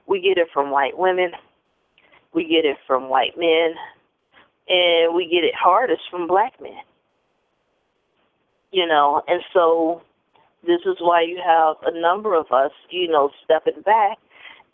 We 0.07 0.21
get 0.21 0.37
it 0.37 0.49
from 0.53 0.71
white 0.71 0.99
women. 0.99 1.31
We 2.35 2.45
get 2.45 2.69
it 2.69 2.77
from 2.87 3.09
white 3.09 3.39
men. 3.39 3.75
And 4.69 5.15
we 5.15 5.25
get 5.25 5.45
it 5.45 5.55
hardest 5.55 6.03
from 6.11 6.27
black 6.27 6.61
men 6.61 6.83
you 8.75 8.85
know, 8.85 9.23
and 9.29 9.41
so 9.53 10.03
this 10.67 10.81
is 10.85 10.97
why 11.01 11.23
you 11.23 11.39
have 11.39 11.77
a 11.87 12.01
number 12.01 12.35
of 12.35 12.47
us, 12.51 12.73
you 12.91 13.07
know, 13.07 13.31
stepping 13.45 13.81
back, 13.85 14.19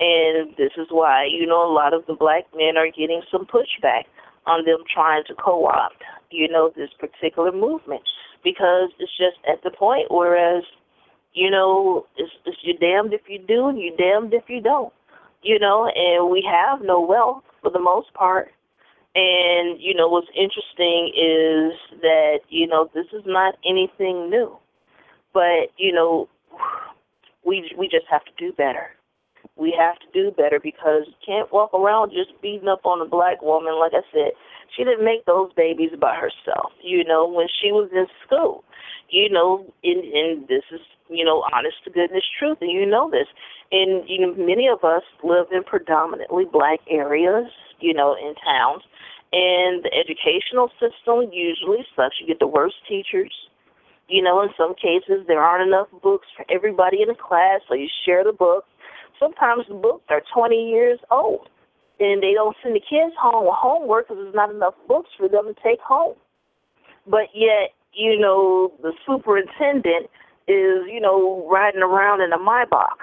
and 0.00 0.56
this 0.56 0.72
is 0.78 0.86
why, 0.88 1.28
you 1.30 1.46
know, 1.46 1.70
a 1.70 1.70
lot 1.70 1.92
of 1.92 2.06
the 2.06 2.14
black 2.14 2.44
men 2.56 2.78
are 2.78 2.86
getting 2.86 3.20
some 3.30 3.44
pushback 3.44 4.04
on 4.46 4.64
them 4.64 4.78
trying 4.92 5.22
to 5.26 5.34
co-opt, 5.34 6.02
you 6.30 6.48
know, 6.48 6.72
this 6.74 6.88
particular 6.98 7.52
movement 7.52 8.00
because 8.42 8.88
it's 8.98 9.14
just 9.18 9.36
at 9.46 9.62
the 9.62 9.70
point 9.70 10.06
whereas, 10.10 10.64
you 11.34 11.50
know, 11.50 12.06
it's, 12.16 12.32
it's 12.46 12.56
you're 12.62 12.78
damned 12.78 13.12
if 13.12 13.28
you 13.28 13.38
do 13.38 13.68
and 13.68 13.78
you're 13.78 13.96
damned 13.98 14.32
if 14.32 14.44
you 14.48 14.62
don't, 14.62 14.94
you 15.42 15.58
know, 15.58 15.92
and 15.94 16.30
we 16.30 16.42
have 16.50 16.80
no 16.82 16.98
wealth 17.02 17.44
for 17.60 17.70
the 17.70 17.78
most 17.78 18.14
part 18.14 18.48
and, 19.14 19.80
you 19.80 19.94
know, 19.94 20.08
what's 20.08 20.28
interesting 20.36 21.12
is 21.16 22.00
that, 22.00 22.40
you 22.48 22.66
know, 22.66 22.88
this 22.94 23.06
is 23.12 23.22
not 23.26 23.56
anything 23.68 24.30
new. 24.30 24.56
But, 25.32 25.70
you 25.76 25.92
know, 25.92 26.28
we 27.44 27.70
we 27.76 27.88
just 27.88 28.06
have 28.10 28.24
to 28.24 28.30
do 28.38 28.52
better. 28.52 28.90
We 29.56 29.74
have 29.78 29.98
to 29.98 30.06
do 30.12 30.30
better 30.30 30.60
because 30.60 31.04
you 31.06 31.14
can't 31.24 31.52
walk 31.52 31.72
around 31.74 32.12
just 32.12 32.40
beating 32.42 32.68
up 32.68 32.84
on 32.84 33.00
a 33.00 33.08
black 33.08 33.42
woman. 33.42 33.78
Like 33.78 33.92
I 33.94 34.02
said, 34.12 34.32
she 34.76 34.84
didn't 34.84 35.04
make 35.04 35.24
those 35.24 35.52
babies 35.56 35.90
by 36.00 36.14
herself. 36.14 36.72
You 36.82 37.04
know, 37.04 37.26
when 37.28 37.46
she 37.48 37.72
was 37.72 37.90
in 37.92 38.06
school, 38.26 38.64
you 39.08 39.28
know, 39.28 39.66
and, 39.82 40.04
and 40.04 40.48
this 40.48 40.62
is, 40.72 40.80
you 41.08 41.24
know, 41.24 41.44
honest 41.52 41.76
to 41.84 41.90
goodness 41.90 42.24
truth, 42.38 42.58
and 42.60 42.70
you 42.70 42.86
know 42.86 43.10
this. 43.10 43.26
And 43.72 44.08
you 44.08 44.20
know, 44.20 44.34
many 44.34 44.68
of 44.68 44.84
us 44.84 45.02
live 45.22 45.46
in 45.52 45.64
predominantly 45.64 46.44
black 46.50 46.80
areas, 46.88 47.50
you 47.80 47.94
know, 47.94 48.14
in 48.14 48.34
towns, 48.36 48.82
and 49.32 49.84
the 49.84 49.90
educational 49.94 50.70
system 50.80 51.30
usually 51.32 51.86
sucks. 51.94 52.16
You 52.20 52.26
get 52.26 52.40
the 52.40 52.46
worst 52.46 52.76
teachers. 52.88 53.32
You 54.08 54.22
know, 54.22 54.42
in 54.42 54.48
some 54.56 54.74
cases, 54.74 55.24
there 55.28 55.40
aren't 55.40 55.68
enough 55.68 55.86
books 56.02 56.26
for 56.36 56.44
everybody 56.50 57.00
in 57.02 57.08
the 57.08 57.14
class, 57.14 57.60
so 57.68 57.74
you 57.74 57.86
share 58.04 58.24
the 58.24 58.32
books. 58.32 58.66
Sometimes 59.20 59.64
the 59.68 59.74
books 59.74 60.02
are 60.10 60.22
20 60.34 60.56
years 60.56 60.98
old, 61.12 61.48
and 62.00 62.20
they 62.20 62.32
don't 62.34 62.56
send 62.62 62.74
the 62.74 62.80
kids 62.80 63.14
home 63.20 63.44
with 63.44 63.54
homework 63.54 64.08
because 64.08 64.20
there's 64.22 64.34
not 64.34 64.50
enough 64.50 64.74
books 64.88 65.10
for 65.16 65.28
them 65.28 65.46
to 65.46 65.54
take 65.62 65.78
home. 65.80 66.16
But 67.06 67.30
yet, 67.34 67.70
you 67.92 68.18
know, 68.18 68.72
the 68.82 68.92
superintendent 69.06 70.10
is, 70.48 70.82
you 70.90 71.00
know, 71.00 71.46
riding 71.48 71.82
around 71.82 72.20
in 72.20 72.32
a 72.32 72.38
Maybach. 72.38 72.98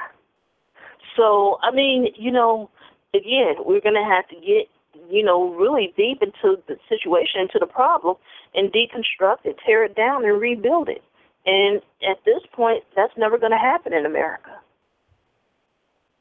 So, 1.15 1.57
I 1.61 1.71
mean, 1.71 2.07
you 2.17 2.31
know, 2.31 2.69
again, 3.13 3.55
we're 3.59 3.81
going 3.81 3.95
to 3.95 4.03
have 4.03 4.27
to 4.27 4.35
get 4.35 4.67
you 5.09 5.23
know, 5.23 5.53
really 5.55 5.93
deep 5.97 6.21
into 6.21 6.61
the 6.67 6.77
situation, 6.89 7.41
into 7.41 7.59
the 7.59 7.65
problem, 7.65 8.15
and 8.53 8.71
deconstruct 8.71 9.45
it, 9.45 9.57
tear 9.65 9.83
it 9.83 9.95
down, 9.95 10.25
and 10.25 10.39
rebuild 10.39 10.89
it. 10.89 11.03
And 11.45 11.81
at 12.09 12.17
this 12.25 12.41
point, 12.53 12.83
that's 12.95 13.13
never 13.17 13.37
going 13.37 13.51
to 13.51 13.57
happen 13.57 13.93
in 13.93 14.05
America. 14.05 14.51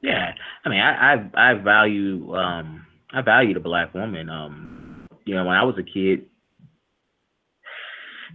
Yeah, 0.01 0.33
I 0.65 0.69
mean, 0.69 0.81
I 0.81 1.15
I, 1.15 1.51
I 1.51 1.55
value 1.55 2.35
um 2.37 2.87
I 3.13 3.23
value 3.23 3.55
the 3.55 3.61
black 3.61 3.95
woman. 3.95 4.29
Um, 4.29 5.07
you 5.25 5.35
know, 5.35 5.45
when 5.45 5.57
I 5.57 5.65
was 5.65 5.77
a 5.79 5.83
kid, 5.83 6.27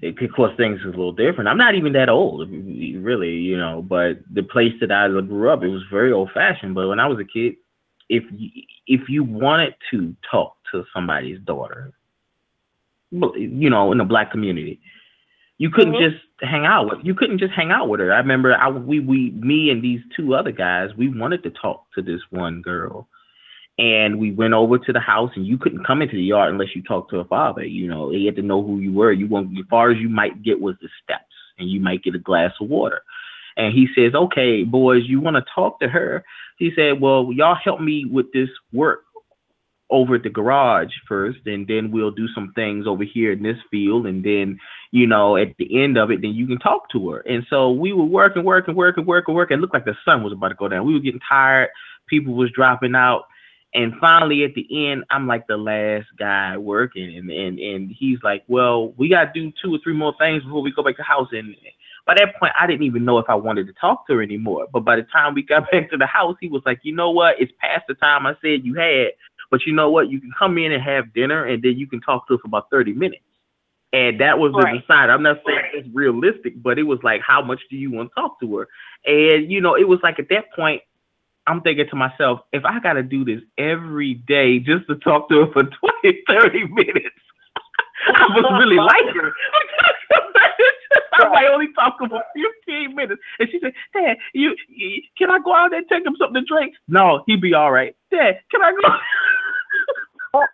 it, 0.02 0.22
of 0.22 0.36
course 0.36 0.52
things 0.58 0.84
was 0.84 0.94
a 0.94 0.98
little 0.98 1.14
different. 1.14 1.48
I'm 1.48 1.58
not 1.58 1.76
even 1.76 1.94
that 1.94 2.10
old, 2.10 2.50
really, 2.50 3.36
you 3.36 3.58
know. 3.58 3.82
But 3.88 4.20
the 4.34 4.44
place 4.44 4.74
that 4.82 4.92
I 4.92 5.08
grew 5.08 5.50
up, 5.50 5.64
it 5.64 5.70
was 5.70 5.84
very 5.92 6.12
old 6.12 6.32
fashioned. 6.34 6.76
But 6.76 6.88
when 6.88 7.00
I 7.00 7.08
was 7.08 7.20
a 7.20 7.24
kid, 7.24 7.56
if 8.12 8.24
you, 8.36 8.50
if 8.88 9.10
you 9.10 9.24
wanted 9.24 9.74
to 9.90 10.14
talk 10.30 10.58
to 10.72 10.84
somebody's 10.94 11.40
daughter, 11.40 11.94
you 13.12 13.70
know, 13.70 13.92
in 13.92 13.98
the 13.98 14.04
black 14.04 14.32
community. 14.32 14.80
You 15.58 15.70
couldn't 15.70 15.94
Mhm. 15.94 16.12
just 16.12 16.24
hang 16.42 16.66
out 16.66 16.90
with. 16.90 17.06
You 17.06 17.14
couldn't 17.14 17.38
just 17.38 17.54
hang 17.54 17.72
out 17.72 17.88
with 17.88 18.00
her. 18.00 18.12
I 18.12 18.18
remember, 18.18 18.56
I 18.56 18.70
we 18.70 19.00
we 19.00 19.32
me 19.32 19.70
and 19.70 19.82
these 19.82 20.02
two 20.16 20.34
other 20.36 20.52
guys, 20.52 20.90
we 20.98 21.08
wanted 21.08 21.44
to 21.44 21.52
talk 21.52 21.86
to 21.96 22.02
this 22.02 22.22
one 22.32 22.62
girl, 22.62 23.08
and 23.78 24.18
we 24.20 24.32
went 24.32 24.54
over 24.56 24.78
to 24.80 24.92
the 24.92 25.00
house, 25.00 25.32
and 25.36 25.46
you 25.46 25.58
couldn't 25.58 25.86
come 25.86 26.02
into 26.02 26.16
the 26.16 26.24
yard 26.24 26.52
unless 26.52 26.76
you 26.76 26.82
talked 26.82 27.12
to 27.12 27.18
her 27.18 27.26
father. 27.26 27.64
You 27.64 27.88
know, 27.88 28.10
he 28.10 28.26
had 28.26 28.36
to 28.38 28.42
know 28.42 28.64
who 28.64 28.80
you 28.80 28.92
were. 28.92 29.12
You 29.12 29.28
want 29.28 29.58
as 29.58 29.66
far 29.70 29.92
as 29.92 30.00
you 30.00 30.10
might 30.10 30.42
get 30.42 30.60
was 30.60 30.76
the 30.82 30.90
steps, 31.04 31.36
and 31.60 31.70
you 31.70 31.80
might 31.80 32.04
get 32.04 32.16
a 32.16 32.20
glass 32.20 32.54
of 32.60 32.68
water. 32.70 33.04
And 33.58 33.74
he 33.74 33.88
says, 33.96 34.16
"Okay, 34.16 34.64
boys, 34.64 35.04
you 35.06 35.20
want 35.20 35.36
to 35.38 35.46
talk 35.54 35.80
to 35.80 35.88
her?" 35.88 36.24
He 36.58 36.72
said, 36.76 37.02
"Well, 37.02 37.32
y'all 37.34 37.56
help 37.56 37.82
me 37.82 38.06
with 38.06 38.32
this 38.32 38.50
work 38.72 39.04
over 39.90 40.16
at 40.16 40.24
the 40.24 40.30
garage 40.30 40.94
first, 41.06 41.40
and 41.46 41.68
then 41.68 41.92
we'll 41.92 42.12
do 42.12 42.28
some 42.30 42.54
things 42.54 42.88
over 42.88 43.04
here 43.04 43.34
in 43.34 43.44
this 43.44 43.58
field, 43.70 44.08
and 44.08 44.24
then, 44.24 44.58
you 44.92 45.06
know, 45.06 45.36
at 45.36 45.50
the 45.58 45.84
end 45.84 45.98
of 45.98 46.12
it, 46.12 46.22
then 46.22 46.34
you 46.34 46.48
can 46.48 46.60
talk 46.60 46.90
to 46.92 47.10
her." 47.10 47.20
And 47.28 47.46
so 47.50 47.72
we 47.72 47.92
were 47.92 48.06
working, 48.06 48.44
working, 48.44 48.76
working, 48.76 49.06
working, 49.06 49.36
working. 49.36 49.58
It 49.58 49.62
looked 49.62 49.74
like 49.74 49.86
the 49.86 49.98
sun 50.06 50.24
was 50.24 50.34
about 50.34 50.50
to 50.50 50.56
go 50.56 50.70
down. 50.70 50.86
We 50.86 50.94
were 50.94 51.00
getting 51.00 51.20
tired. 51.28 51.70
People 52.08 52.34
was 52.36 52.52
dropping 52.52 52.96
out. 52.96 53.26
And 53.74 53.94
finally, 54.02 54.44
at 54.44 54.54
the 54.54 54.68
end, 54.90 55.06
I'm 55.10 55.28
like 55.28 55.48
the 55.48 55.58
last 55.58 56.08
guy 56.18 56.58
working, 56.58 57.16
and 57.16 57.30
and 57.32 57.58
and 57.58 57.92
he's 57.92 58.20
like, 58.22 58.44
"Well, 58.48 58.94
we 58.98 59.08
gotta 59.08 59.32
do 59.34 59.52
two 59.62 59.74
or 59.74 59.80
three 59.82 59.94
more 59.94 60.14
things 60.20 60.44
before 60.44 60.62
we 60.62 60.74
go 60.74 60.84
back 60.84 60.98
to 60.98 61.02
the 61.02 61.04
house." 61.04 61.30
And 61.32 61.56
by 62.12 62.26
that 62.26 62.38
point, 62.38 62.52
I 62.60 62.68
didn't 62.68 62.84
even 62.84 63.06
know 63.06 63.20
if 63.20 63.30
I 63.30 63.36
wanted 63.36 63.68
to 63.68 63.74
talk 63.74 64.06
to 64.08 64.16
her 64.16 64.22
anymore. 64.22 64.68
But 64.72 64.82
by 64.82 64.98
the 64.98 65.04
time 65.04 65.34
we 65.34 65.44
got 65.44 65.72
back 65.72 65.90
to 65.92 65.98
the 65.98 66.06
house, 66.06 66.36
he 66.42 66.50
was 66.50 66.62
like, 66.66 66.80
"You 66.84 66.94
know 66.94 67.12
what? 67.12 67.40
It's 67.40 67.52
past 67.60 67.86
the 67.88 67.94
time 67.96 68.26
I 68.26 68.36
said 68.42 68.66
you 68.66 68.76
had, 68.76 69.12
but 69.50 69.62
you 69.66 69.74
know 69.74 69.90
what? 69.90 70.10
You 70.10 70.20
can 70.20 70.32
come 70.38 70.58
in 70.58 70.74
and 70.74 70.84
have 70.84 71.14
dinner, 71.14 71.46
and 71.46 71.64
then 71.64 71.78
you 71.78 71.88
can 71.88 72.02
talk 72.02 72.28
to 72.28 72.34
us 72.36 72.42
for 72.42 72.48
about 72.48 72.70
30 72.70 72.94
minutes." 72.94 73.24
And 73.94 74.20
that 74.20 74.40
was 74.40 74.52
the 74.54 74.60
Right. 74.60 74.82
decide. 74.82 75.10
I'm 75.10 75.24
not 75.24 75.42
saying 75.46 75.60
it's 75.74 75.88
realistic, 75.94 76.62
but 76.62 76.80
it 76.80 76.84
was 76.84 77.00
like, 77.04 77.22
how 77.22 77.42
much 77.42 77.60
do 77.70 77.76
you 77.76 77.92
want 77.92 78.10
to 78.10 78.22
talk 78.22 78.40
to 78.40 78.58
her? 78.58 78.68
And 79.06 79.52
you 79.52 79.62
know, 79.62 79.76
it 79.76 79.88
was 79.88 80.00
like 80.04 80.20
at 80.20 80.30
that 80.30 80.52
point, 80.54 80.82
I'm 81.48 81.62
thinking 81.62 81.88
to 81.90 81.96
myself, 81.96 82.42
if 82.52 82.64
I 82.66 82.80
got 82.80 82.94
to 82.94 83.04
do 83.04 83.26
this 83.26 83.42
every 83.58 84.16
day 84.16 84.60
just 84.60 84.88
to 84.88 84.96
talk 84.96 85.30
to 85.30 85.46
her 85.46 85.52
for 85.52 85.64
20, 86.04 86.24
30 86.28 86.68
minutes, 86.68 87.16
I 88.16 88.28
must 88.30 88.52
really 88.60 88.78
like 88.78 89.08
her. 89.16 89.34
I 91.14 91.30
might 91.30 91.48
only 91.52 91.68
talk 91.76 91.98
for 91.98 92.08
15 92.08 92.96
minutes. 92.96 93.22
And 93.40 93.50
she 93.52 93.60
said, 93.62 93.74
Dad, 93.94 94.18
you, 94.34 94.56
you 94.68 95.02
can 95.18 95.30
I 95.30 95.40
go 95.44 95.56
out 95.56 95.70
there 95.72 95.80
and 95.80 95.90
take 95.90 96.06
him 96.06 96.16
something 96.20 96.42
to 96.42 96.48
drink? 96.48 96.76
No, 96.88 97.24
he'd 97.28 97.42
be 97.42 97.54
all 97.54 97.72
right. 97.72 97.96
Dad, 98.12 98.40
can 98.52 98.62
I 98.62 98.72
go? 98.72 98.88
well, 100.34 100.50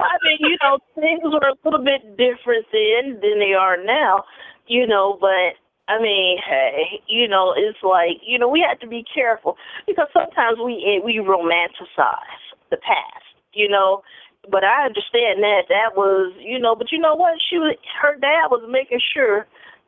I 0.00 0.16
mean, 0.24 0.38
you 0.40 0.56
know, 0.62 0.78
things 0.94 1.20
were 1.22 1.48
a 1.48 1.54
little 1.64 1.84
bit 1.84 2.16
different 2.16 2.66
then 2.72 3.20
than 3.20 3.38
they 3.38 3.54
are 3.54 3.76
now, 3.82 4.24
you 4.66 4.86
know, 4.86 5.16
but 5.20 5.54
I 5.88 6.00
mean, 6.02 6.38
hey, 6.46 7.00
you 7.06 7.28
know, 7.28 7.54
it's 7.56 7.78
like, 7.82 8.20
you 8.26 8.38
know, 8.38 8.48
we 8.48 8.64
have 8.68 8.78
to 8.80 8.86
be 8.86 9.04
careful 9.12 9.56
because 9.86 10.08
sometimes 10.12 10.58
we 10.62 10.84
eh, 10.84 11.04
we 11.04 11.16
romanticize 11.16 12.42
the 12.70 12.76
past, 12.76 13.24
you 13.52 13.68
know. 13.68 14.02
But 14.50 14.64
I 14.64 14.86
understand 14.86 15.42
that 15.42 15.66
that 15.68 15.96
was, 15.96 16.32
you 16.38 16.58
know, 16.58 16.74
but 16.74 16.92
you 16.92 16.98
know 16.98 17.14
what? 17.14 17.34
She 17.50 17.58
was 17.58 17.76
her 18.00 18.14
dad 18.14 18.48
was 18.48 18.62
making 18.70 19.00
sure 19.02 19.46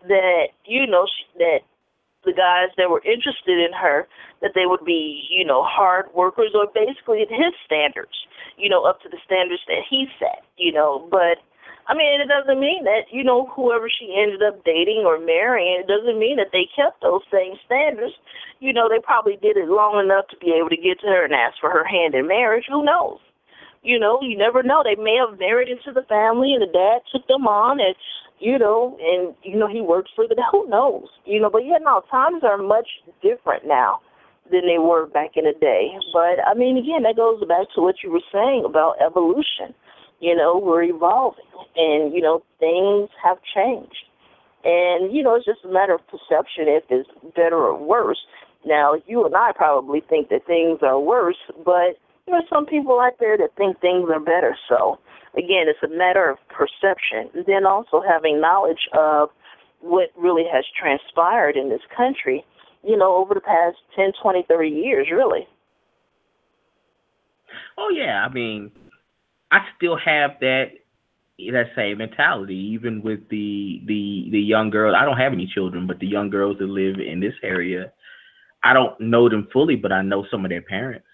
that, 0.08 0.48
you 0.66 0.86
know, 0.86 1.06
she, 1.06 1.38
that 1.38 1.60
the 2.24 2.32
guys 2.32 2.68
that 2.76 2.90
were 2.90 3.02
interested 3.04 3.56
in 3.56 3.72
her 3.72 4.06
that 4.42 4.52
they 4.54 4.66
would 4.66 4.84
be, 4.84 5.24
you 5.30 5.44
know, 5.44 5.62
hard 5.64 6.06
workers 6.14 6.52
or 6.54 6.66
basically 6.74 7.24
his 7.28 7.54
standards, 7.64 8.26
you 8.56 8.68
know, 8.68 8.84
up 8.84 9.00
to 9.02 9.08
the 9.08 9.20
standards 9.24 9.62
that 9.68 9.84
he 9.88 10.06
set, 10.18 10.44
you 10.56 10.72
know. 10.72 11.06
But 11.10 11.40
I 11.88 11.94
mean, 11.94 12.20
it 12.20 12.28
doesn't 12.28 12.60
mean 12.60 12.84
that, 12.84 13.08
you 13.10 13.24
know, 13.24 13.46
whoever 13.56 13.88
she 13.88 14.14
ended 14.16 14.42
up 14.42 14.64
dating 14.64 15.04
or 15.06 15.18
marrying, 15.18 15.80
it 15.80 15.88
doesn't 15.88 16.18
mean 16.18 16.36
that 16.36 16.52
they 16.52 16.68
kept 16.76 17.00
those 17.00 17.22
same 17.32 17.56
standards. 17.64 18.14
You 18.60 18.72
know, 18.72 18.88
they 18.88 19.00
probably 19.00 19.38
did 19.40 19.56
it 19.56 19.68
long 19.68 19.98
enough 19.98 20.28
to 20.28 20.36
be 20.36 20.52
able 20.52 20.68
to 20.68 20.76
get 20.76 21.00
to 21.00 21.08
her 21.08 21.24
and 21.24 21.34
ask 21.34 21.56
for 21.60 21.70
her 21.70 21.84
hand 21.84 22.14
in 22.14 22.28
marriage. 22.28 22.64
Who 22.68 22.84
knows? 22.84 23.18
You 23.82 23.98
know, 23.98 24.18
you 24.20 24.36
never 24.36 24.62
know. 24.62 24.82
They 24.84 25.00
may 25.00 25.16
have 25.16 25.38
married 25.38 25.68
into 25.68 25.92
the 25.92 26.06
family 26.06 26.52
and 26.52 26.62
the 26.62 26.72
dad 26.72 27.00
took 27.10 27.26
them 27.28 27.46
on 27.46 27.80
and 27.80 27.94
you 28.38 28.58
know, 28.58 28.96
and 29.00 29.34
you 29.42 29.58
know, 29.58 29.68
he 29.68 29.80
worked 29.80 30.10
for 30.16 30.26
the 30.26 30.36
who 30.50 30.68
knows? 30.68 31.08
You 31.24 31.40
know, 31.40 31.50
but 31.50 31.64
yeah, 31.64 31.78
no, 31.80 32.02
times 32.10 32.42
are 32.42 32.58
much 32.58 32.88
different 33.22 33.66
now 33.66 34.00
than 34.50 34.62
they 34.66 34.78
were 34.78 35.06
back 35.06 35.36
in 35.36 35.44
the 35.44 35.54
day. 35.60 35.92
But 36.12 36.40
I 36.46 36.54
mean 36.54 36.76
again, 36.76 37.02
that 37.04 37.16
goes 37.16 37.40
back 37.46 37.68
to 37.74 37.82
what 37.82 37.96
you 38.02 38.10
were 38.10 38.24
saying 38.32 38.64
about 38.66 39.00
evolution. 39.04 39.74
You 40.20 40.36
know, 40.36 40.60
we're 40.62 40.82
evolving 40.82 41.44
and, 41.76 42.12
you 42.12 42.20
know, 42.20 42.42
things 42.58 43.08
have 43.22 43.38
changed. 43.54 44.04
And, 44.64 45.14
you 45.14 45.22
know, 45.22 45.34
it's 45.36 45.46
just 45.46 45.64
a 45.64 45.72
matter 45.72 45.94
of 45.94 46.06
perception 46.08 46.68
if 46.68 46.84
it's 46.90 47.08
better 47.34 47.56
or 47.56 47.76
worse. 47.78 48.18
Now, 48.66 48.94
you 49.06 49.24
and 49.24 49.34
I 49.34 49.52
probably 49.54 50.02
think 50.06 50.28
that 50.28 50.44
things 50.46 50.80
are 50.82 51.00
worse, 51.00 51.38
but 51.64 51.96
there 52.26 52.36
are 52.36 52.48
some 52.52 52.66
people 52.66 53.00
out 53.00 53.14
there 53.18 53.36
that 53.36 53.56
think 53.56 53.80
things 53.80 54.08
are 54.12 54.20
better. 54.20 54.56
So, 54.68 54.98
again, 55.34 55.66
it's 55.68 55.82
a 55.82 55.96
matter 55.96 56.28
of 56.28 56.38
perception. 56.48 57.30
And 57.34 57.46
then 57.46 57.66
also 57.66 58.02
having 58.06 58.40
knowledge 58.40 58.88
of 58.96 59.30
what 59.80 60.10
really 60.16 60.44
has 60.52 60.64
transpired 60.78 61.56
in 61.56 61.70
this 61.70 61.80
country, 61.96 62.44
you 62.84 62.96
know, 62.96 63.16
over 63.16 63.34
the 63.34 63.40
past 63.40 63.76
10, 63.96 64.12
20, 64.22 64.44
30 64.48 64.68
years, 64.68 65.08
really. 65.10 65.46
Oh 67.76 67.90
yeah, 67.90 68.24
I 68.24 68.32
mean, 68.32 68.70
I 69.50 69.60
still 69.76 69.96
have 69.96 70.32
that 70.40 70.66
that 71.38 71.70
same 71.74 71.98
mentality, 71.98 72.54
even 72.74 73.02
with 73.02 73.20
the 73.30 73.80
the 73.86 74.28
the 74.30 74.38
young 74.38 74.70
girls. 74.70 74.94
I 74.98 75.04
don't 75.04 75.16
have 75.16 75.32
any 75.32 75.46
children, 75.52 75.86
but 75.86 75.98
the 75.98 76.06
young 76.06 76.30
girls 76.30 76.58
that 76.58 76.66
live 76.66 76.96
in 77.00 77.20
this 77.20 77.34
area, 77.42 77.92
I 78.62 78.74
don't 78.74 79.00
know 79.00 79.28
them 79.28 79.48
fully, 79.52 79.76
but 79.76 79.92
I 79.92 80.02
know 80.02 80.26
some 80.30 80.44
of 80.44 80.50
their 80.50 80.62
parents. 80.62 81.06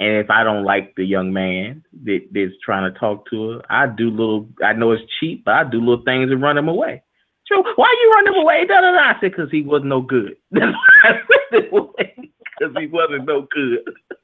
And 0.00 0.16
if 0.16 0.30
I 0.30 0.44
don't 0.44 0.64
like 0.64 0.94
the 0.96 1.04
young 1.04 1.32
man 1.32 1.84
that 2.04 2.20
that's 2.32 2.52
trying 2.64 2.92
to 2.92 2.98
talk 2.98 3.28
to 3.30 3.50
her, 3.50 3.62
I 3.68 3.86
do 3.86 4.10
little. 4.10 4.48
I 4.64 4.72
know 4.72 4.92
it's 4.92 5.02
cheap, 5.18 5.44
but 5.44 5.54
I 5.54 5.64
do 5.64 5.80
little 5.80 6.04
things 6.04 6.30
and 6.30 6.40
run 6.40 6.56
him 6.56 6.68
away. 6.68 7.02
Joe, 7.48 7.64
why 7.76 7.88
you 8.02 8.12
run 8.14 8.26
him 8.28 8.42
away? 8.42 8.66
Da, 8.66 8.80
da, 8.80 8.92
da. 8.92 8.98
I 8.98 9.20
said, 9.20 9.32
because 9.32 9.50
he 9.50 9.62
was 9.62 9.82
no 9.84 10.02
good. 10.02 10.36
I 10.54 11.20
because 11.50 12.76
he 12.78 12.86
wasn't 12.86 13.26
no 13.26 13.46
good. 13.50 13.80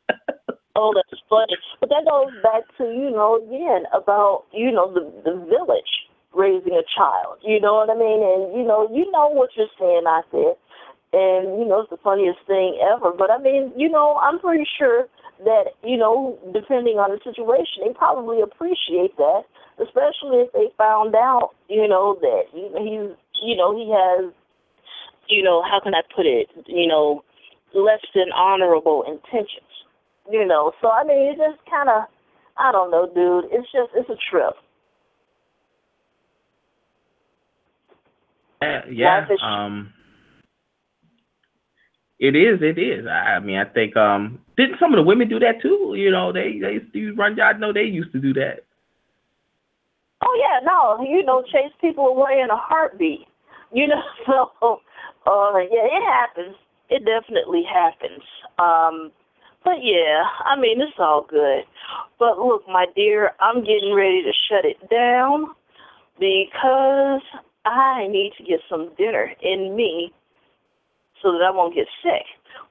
Oh, 0.77 0.93
that's 0.93 1.23
funny. 1.31 1.55
But 1.79 1.89
that 1.91 2.03
goes 2.03 2.35
back 2.43 2.63
to, 2.79 2.85
you 2.85 3.11
know, 3.11 3.39
again, 3.39 3.85
about, 3.95 4.47
you 4.53 4.73
know, 4.73 4.93
the 4.93 5.07
the 5.23 5.39
village 5.47 6.11
raising 6.35 6.75
a 6.75 6.83
child. 6.97 7.39
You 7.43 7.61
know 7.61 7.75
what 7.75 7.91
I 7.91 7.95
mean? 7.95 8.19
And, 8.23 8.59
you 8.59 8.67
know, 8.67 8.91
you 8.93 9.11
know 9.13 9.29
what 9.29 9.51
you're 9.57 9.71
saying 9.79 10.03
out 10.07 10.25
there. 10.33 10.55
And, 11.15 11.61
you 11.61 11.65
know, 11.65 11.83
it's 11.83 11.91
the 11.91 12.03
funniest 12.03 12.41
thing 12.49 12.77
ever. 12.83 13.13
But 13.17 13.31
I 13.31 13.39
mean, 13.39 13.71
you 13.77 13.89
know, 13.89 14.17
I'm 14.17 14.41
pretty 14.41 14.67
sure 14.77 15.07
that, 15.43 15.75
you 15.83 15.97
know, 15.97 16.39
depending 16.53 16.99
on 16.99 17.11
the 17.11 17.19
situation, 17.25 17.83
they 17.85 17.93
probably 17.93 18.41
appreciate 18.41 19.17
that, 19.17 19.43
especially 19.83 20.47
if 20.47 20.53
they 20.53 20.69
found 20.79 21.15
out, 21.15 21.51
you 21.69 21.89
know, 21.89 22.17
that 22.21 22.45
he's 22.53 23.17
you 23.43 23.57
know, 23.57 23.75
he 23.75 23.91
has 23.91 24.33
you 25.29 25.43
know, 25.43 25.63
how 25.63 25.81
can 25.83 25.95
I 25.95 26.03
put 26.15 26.27
it, 26.27 26.49
you 26.67 26.87
know, 26.87 27.25
less 27.75 28.05
than 28.15 28.31
honorable 28.33 29.03
intentions 29.03 29.75
you 30.31 30.47
know. 30.47 30.73
So 30.81 30.91
I 30.91 31.05
mean, 31.05 31.33
it 31.33 31.37
just 31.37 31.65
kind 31.69 31.89
of, 31.89 32.05
I 32.57 32.73
don't 32.73 32.91
know, 32.91 33.07
dude. 33.07 33.51
It's 33.53 33.71
just, 33.73 33.91
it's 33.95 34.09
a 34.09 34.17
trip. 34.31 34.55
Uh, 38.63 38.81
yeah. 38.91 39.27
Um. 39.43 39.93
It 42.25 42.35
is. 42.37 42.63
It 42.63 42.79
is. 42.79 43.07
I 43.07 43.39
mean, 43.41 43.59
I 43.59 43.65
think. 43.67 43.97
Um. 43.97 44.41
Didn't 44.57 44.79
some 44.81 44.95
of 44.95 44.97
the 44.97 45.03
women 45.03 45.29
do 45.29 45.39
that 45.41 45.61
too? 45.61 45.93
You 45.95 46.11
know, 46.11 46.33
they 46.33 46.59
they 46.59 46.81
used 46.81 46.93
to 46.95 47.13
run. 47.15 47.39
I 47.39 47.53
know 47.53 47.73
they 47.73 47.83
used 47.83 48.13
to 48.13 48.19
do 48.19 48.33
that. 48.35 48.65
Oh 50.23 50.35
yeah, 50.41 50.61
no, 50.65 51.05
you 51.05 51.23
know, 51.23 51.43
chase 51.43 51.73
people 51.83 52.07
away 52.07 52.41
in 52.43 52.51
a 52.51 52.57
heartbeat. 52.57 53.27
You 53.75 53.89
know, 53.89 54.03
so 54.25 54.81
uh, 55.27 55.59
yeah, 55.59 55.85
it 55.99 56.05
happens. 56.07 56.55
It 56.91 57.03
definitely 57.05 57.65
happens. 57.65 58.23
Um, 58.57 59.11
but 59.65 59.83
yeah, 59.83 60.23
I 60.45 60.55
mean, 60.55 60.81
it's 60.81 60.93
all 61.01 61.27
good. 61.29 61.65
But 62.21 62.39
look, 62.39 62.63
my 62.69 62.87
dear, 62.95 63.33
I'm 63.41 63.65
getting 63.65 63.93
ready 63.93 64.23
to 64.23 64.33
shut 64.49 64.65
it 64.65 64.79
down 64.89 65.47
because 66.21 67.23
I 67.65 68.07
need 68.07 68.35
to 68.39 68.45
get 68.45 68.61
some 68.71 68.93
dinner 68.97 69.33
in 69.43 69.75
me 69.75 70.13
so 71.23 71.33
that 71.33 71.43
I 71.43 71.51
won't 71.51 71.75
get 71.75 71.87
sick. 72.03 72.27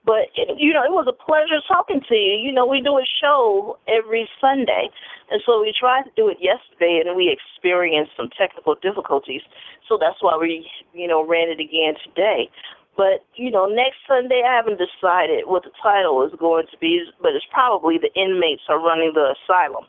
But 0.06 0.36
you 0.36 0.74
know, 0.74 0.84
it 0.84 0.92
was 0.92 1.08
a 1.08 1.16
pleasure 1.16 1.64
talking 1.68 2.02
to 2.10 2.16
you. 2.16 2.36
You 2.36 2.52
know, 2.52 2.66
we 2.66 2.82
do 2.82 3.00
a 3.00 3.08
show 3.08 3.80
every 3.88 4.28
Sunday, 4.40 4.92
and 5.32 5.42
so 5.46 5.62
we 5.62 5.72
tried 5.72 6.04
to 6.04 6.12
do 6.16 6.28
it 6.28 6.38
yesterday, 6.44 7.00
and 7.00 7.16
we 7.16 7.32
experienced 7.32 8.12
some 8.16 8.30
technical 8.36 8.76
difficulties. 8.76 9.42
So 9.88 9.98
that's 10.00 10.20
why 10.20 10.36
we, 10.36 10.68
you 10.92 11.08
know, 11.08 11.26
ran 11.26 11.48
it 11.48 11.60
again 11.64 11.96
today. 12.04 12.52
But 12.96 13.24
you 13.36 13.50
know, 13.50 13.66
next 13.66 14.04
Sunday 14.08 14.44
I 14.44 14.56
haven't 14.56 14.80
decided 14.80 15.48
what 15.48 15.64
the 15.64 15.72
title 15.82 16.20
is 16.28 16.36
going 16.38 16.68
to 16.72 16.78
be, 16.78 17.04
but 17.22 17.32
it's 17.32 17.48
probably 17.52 17.98
the 17.98 18.12
inmates 18.20 18.68
are 18.68 18.84
running 18.84 19.14
the 19.16 19.36
asylum. 19.40 19.88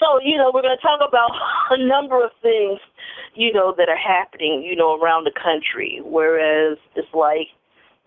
So, 0.00 0.18
you 0.22 0.36
know, 0.36 0.50
we're 0.52 0.62
going 0.62 0.76
to 0.76 0.82
talk 0.82 1.00
about 1.06 1.30
a 1.70 1.78
number 1.78 2.24
of 2.24 2.30
things, 2.42 2.80
you 3.34 3.52
know, 3.52 3.74
that 3.78 3.88
are 3.88 3.96
happening, 3.96 4.62
you 4.62 4.74
know, 4.74 4.98
around 4.98 5.24
the 5.24 5.32
country. 5.32 6.00
Whereas 6.02 6.78
it's 6.96 7.12
like, 7.14 7.48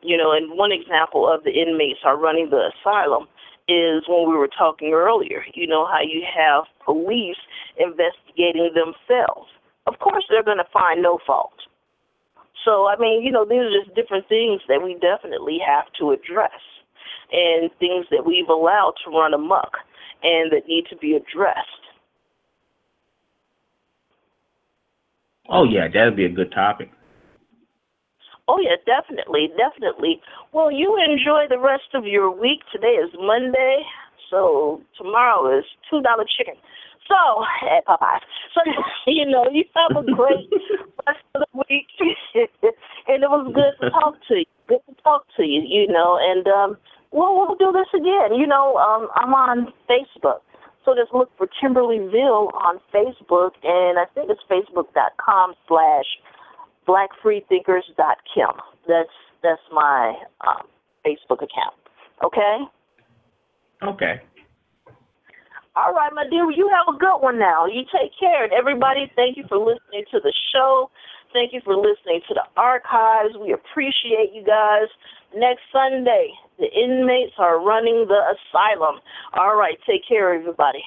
you 0.01 0.17
know, 0.17 0.31
and 0.31 0.57
one 0.57 0.71
example 0.71 1.31
of 1.31 1.43
the 1.43 1.51
inmates 1.51 1.99
are 2.05 2.17
running 2.17 2.49
the 2.49 2.71
asylum 2.73 3.27
is 3.67 4.03
when 4.07 4.29
we 4.29 4.37
were 4.37 4.47
talking 4.47 4.93
earlier, 4.93 5.43
you 5.53 5.67
know, 5.67 5.85
how 5.85 5.99
you 6.01 6.23
have 6.23 6.63
police 6.85 7.37
investigating 7.77 8.71
themselves. 8.73 9.49
Of 9.87 9.99
course, 9.99 10.23
they're 10.29 10.43
going 10.43 10.57
to 10.57 10.71
find 10.71 11.01
no 11.01 11.19
fault. 11.25 11.53
So, 12.63 12.87
I 12.87 12.97
mean, 12.97 13.23
you 13.23 13.31
know, 13.31 13.45
these 13.45 13.59
are 13.59 13.83
just 13.83 13.95
different 13.95 14.27
things 14.27 14.61
that 14.67 14.81
we 14.83 14.97
definitely 14.99 15.59
have 15.65 15.85
to 15.99 16.11
address 16.11 16.59
and 17.31 17.69
things 17.79 18.05
that 18.11 18.25
we've 18.25 18.49
allowed 18.49 18.93
to 19.05 19.11
run 19.11 19.33
amok 19.33 19.71
and 20.23 20.51
that 20.51 20.67
need 20.67 20.85
to 20.89 20.97
be 20.97 21.13
addressed. 21.13 21.83
Oh 25.49 25.63
yeah, 25.63 25.87
that'd 25.87 26.15
be 26.15 26.25
a 26.25 26.29
good 26.29 26.51
topic. 26.51 26.89
Oh 28.47 28.59
yeah, 28.59 28.79
definitely, 28.85 29.49
definitely. 29.57 30.21
Well, 30.53 30.71
you 30.71 30.95
enjoy 30.95 31.45
the 31.49 31.59
rest 31.59 31.91
of 31.93 32.05
your 32.05 32.31
week. 32.31 32.61
Today 32.71 32.95
is 32.95 33.11
Monday, 33.19 33.83
so 34.31 34.81
tomorrow 34.97 35.57
is 35.57 35.65
two 35.89 36.01
dollar 36.01 36.25
chicken. 36.37 36.55
So, 37.07 37.43
at 37.71 37.85
Popeyes. 37.85 38.19
So, 38.53 38.61
you 39.07 39.25
know, 39.25 39.45
you 39.51 39.63
have 39.75 39.95
a 39.95 40.03
great 40.03 40.51
rest 41.07 41.23
of 41.35 41.43
the 41.53 41.63
week, 41.69 41.87
and 43.07 43.23
it 43.23 43.29
was 43.29 43.51
good 43.55 43.79
to 43.79 43.89
talk 43.91 44.15
to 44.27 44.35
you. 44.35 44.45
Good 44.67 44.83
to 44.89 44.95
talk 45.03 45.23
to 45.37 45.43
you. 45.43 45.61
You 45.63 45.87
know, 45.87 46.19
and 46.19 46.47
um, 46.47 46.77
well, 47.11 47.35
we'll 47.35 47.55
do 47.55 47.71
this 47.71 47.87
again. 47.93 48.37
You 48.37 48.47
know, 48.47 48.75
um, 48.77 49.07
I'm 49.15 49.33
on 49.33 49.73
Facebook. 49.89 50.43
So 50.83 50.95
just 50.95 51.13
look 51.13 51.29
for 51.37 51.47
Kimberlyville 51.47 52.53
on 52.55 52.79
Facebook, 52.95 53.51
and 53.63 53.99
I 53.99 54.05
think 54.15 54.29
it's 54.31 54.39
facebook.com 54.49 55.53
slash 55.67 56.07
blackfreethinkers.kim. 56.87 58.55
That's 58.87 59.09
that's 59.43 59.61
my 59.71 60.15
um, 60.47 60.65
Facebook 61.05 61.43
account. 61.43 61.75
Okay. 62.23 62.57
Okay. 63.83 64.21
All 65.75 65.93
right, 65.93 66.11
my 66.13 66.25
dear. 66.27 66.49
You 66.49 66.69
have 66.73 66.93
a 66.93 66.97
good 66.97 67.19
one 67.19 67.37
now. 67.37 67.67
You 67.67 67.83
take 67.93 68.11
care, 68.19 68.43
and 68.43 68.53
everybody. 68.53 69.11
Thank 69.15 69.37
you 69.37 69.43
for 69.47 69.57
listening 69.57 70.05
to 70.11 70.19
the 70.19 70.33
show. 70.51 70.89
Thank 71.33 71.53
you 71.53 71.61
for 71.63 71.75
listening 71.75 72.21
to 72.27 72.33
the 72.33 72.43
archives. 72.57 73.35
We 73.39 73.53
appreciate 73.53 74.33
you 74.33 74.43
guys. 74.43 74.89
Next 75.35 75.61
Sunday, 75.71 76.31
the 76.57 76.65
inmates 76.65 77.35
are 77.37 77.61
running 77.61 78.07
the 78.07 78.21
asylum. 78.33 79.01
All 79.33 79.55
right, 79.55 79.77
take 79.85 80.01
care, 80.07 80.33
everybody. 80.33 80.81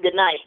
Good 0.00 0.14
night. 0.14 0.46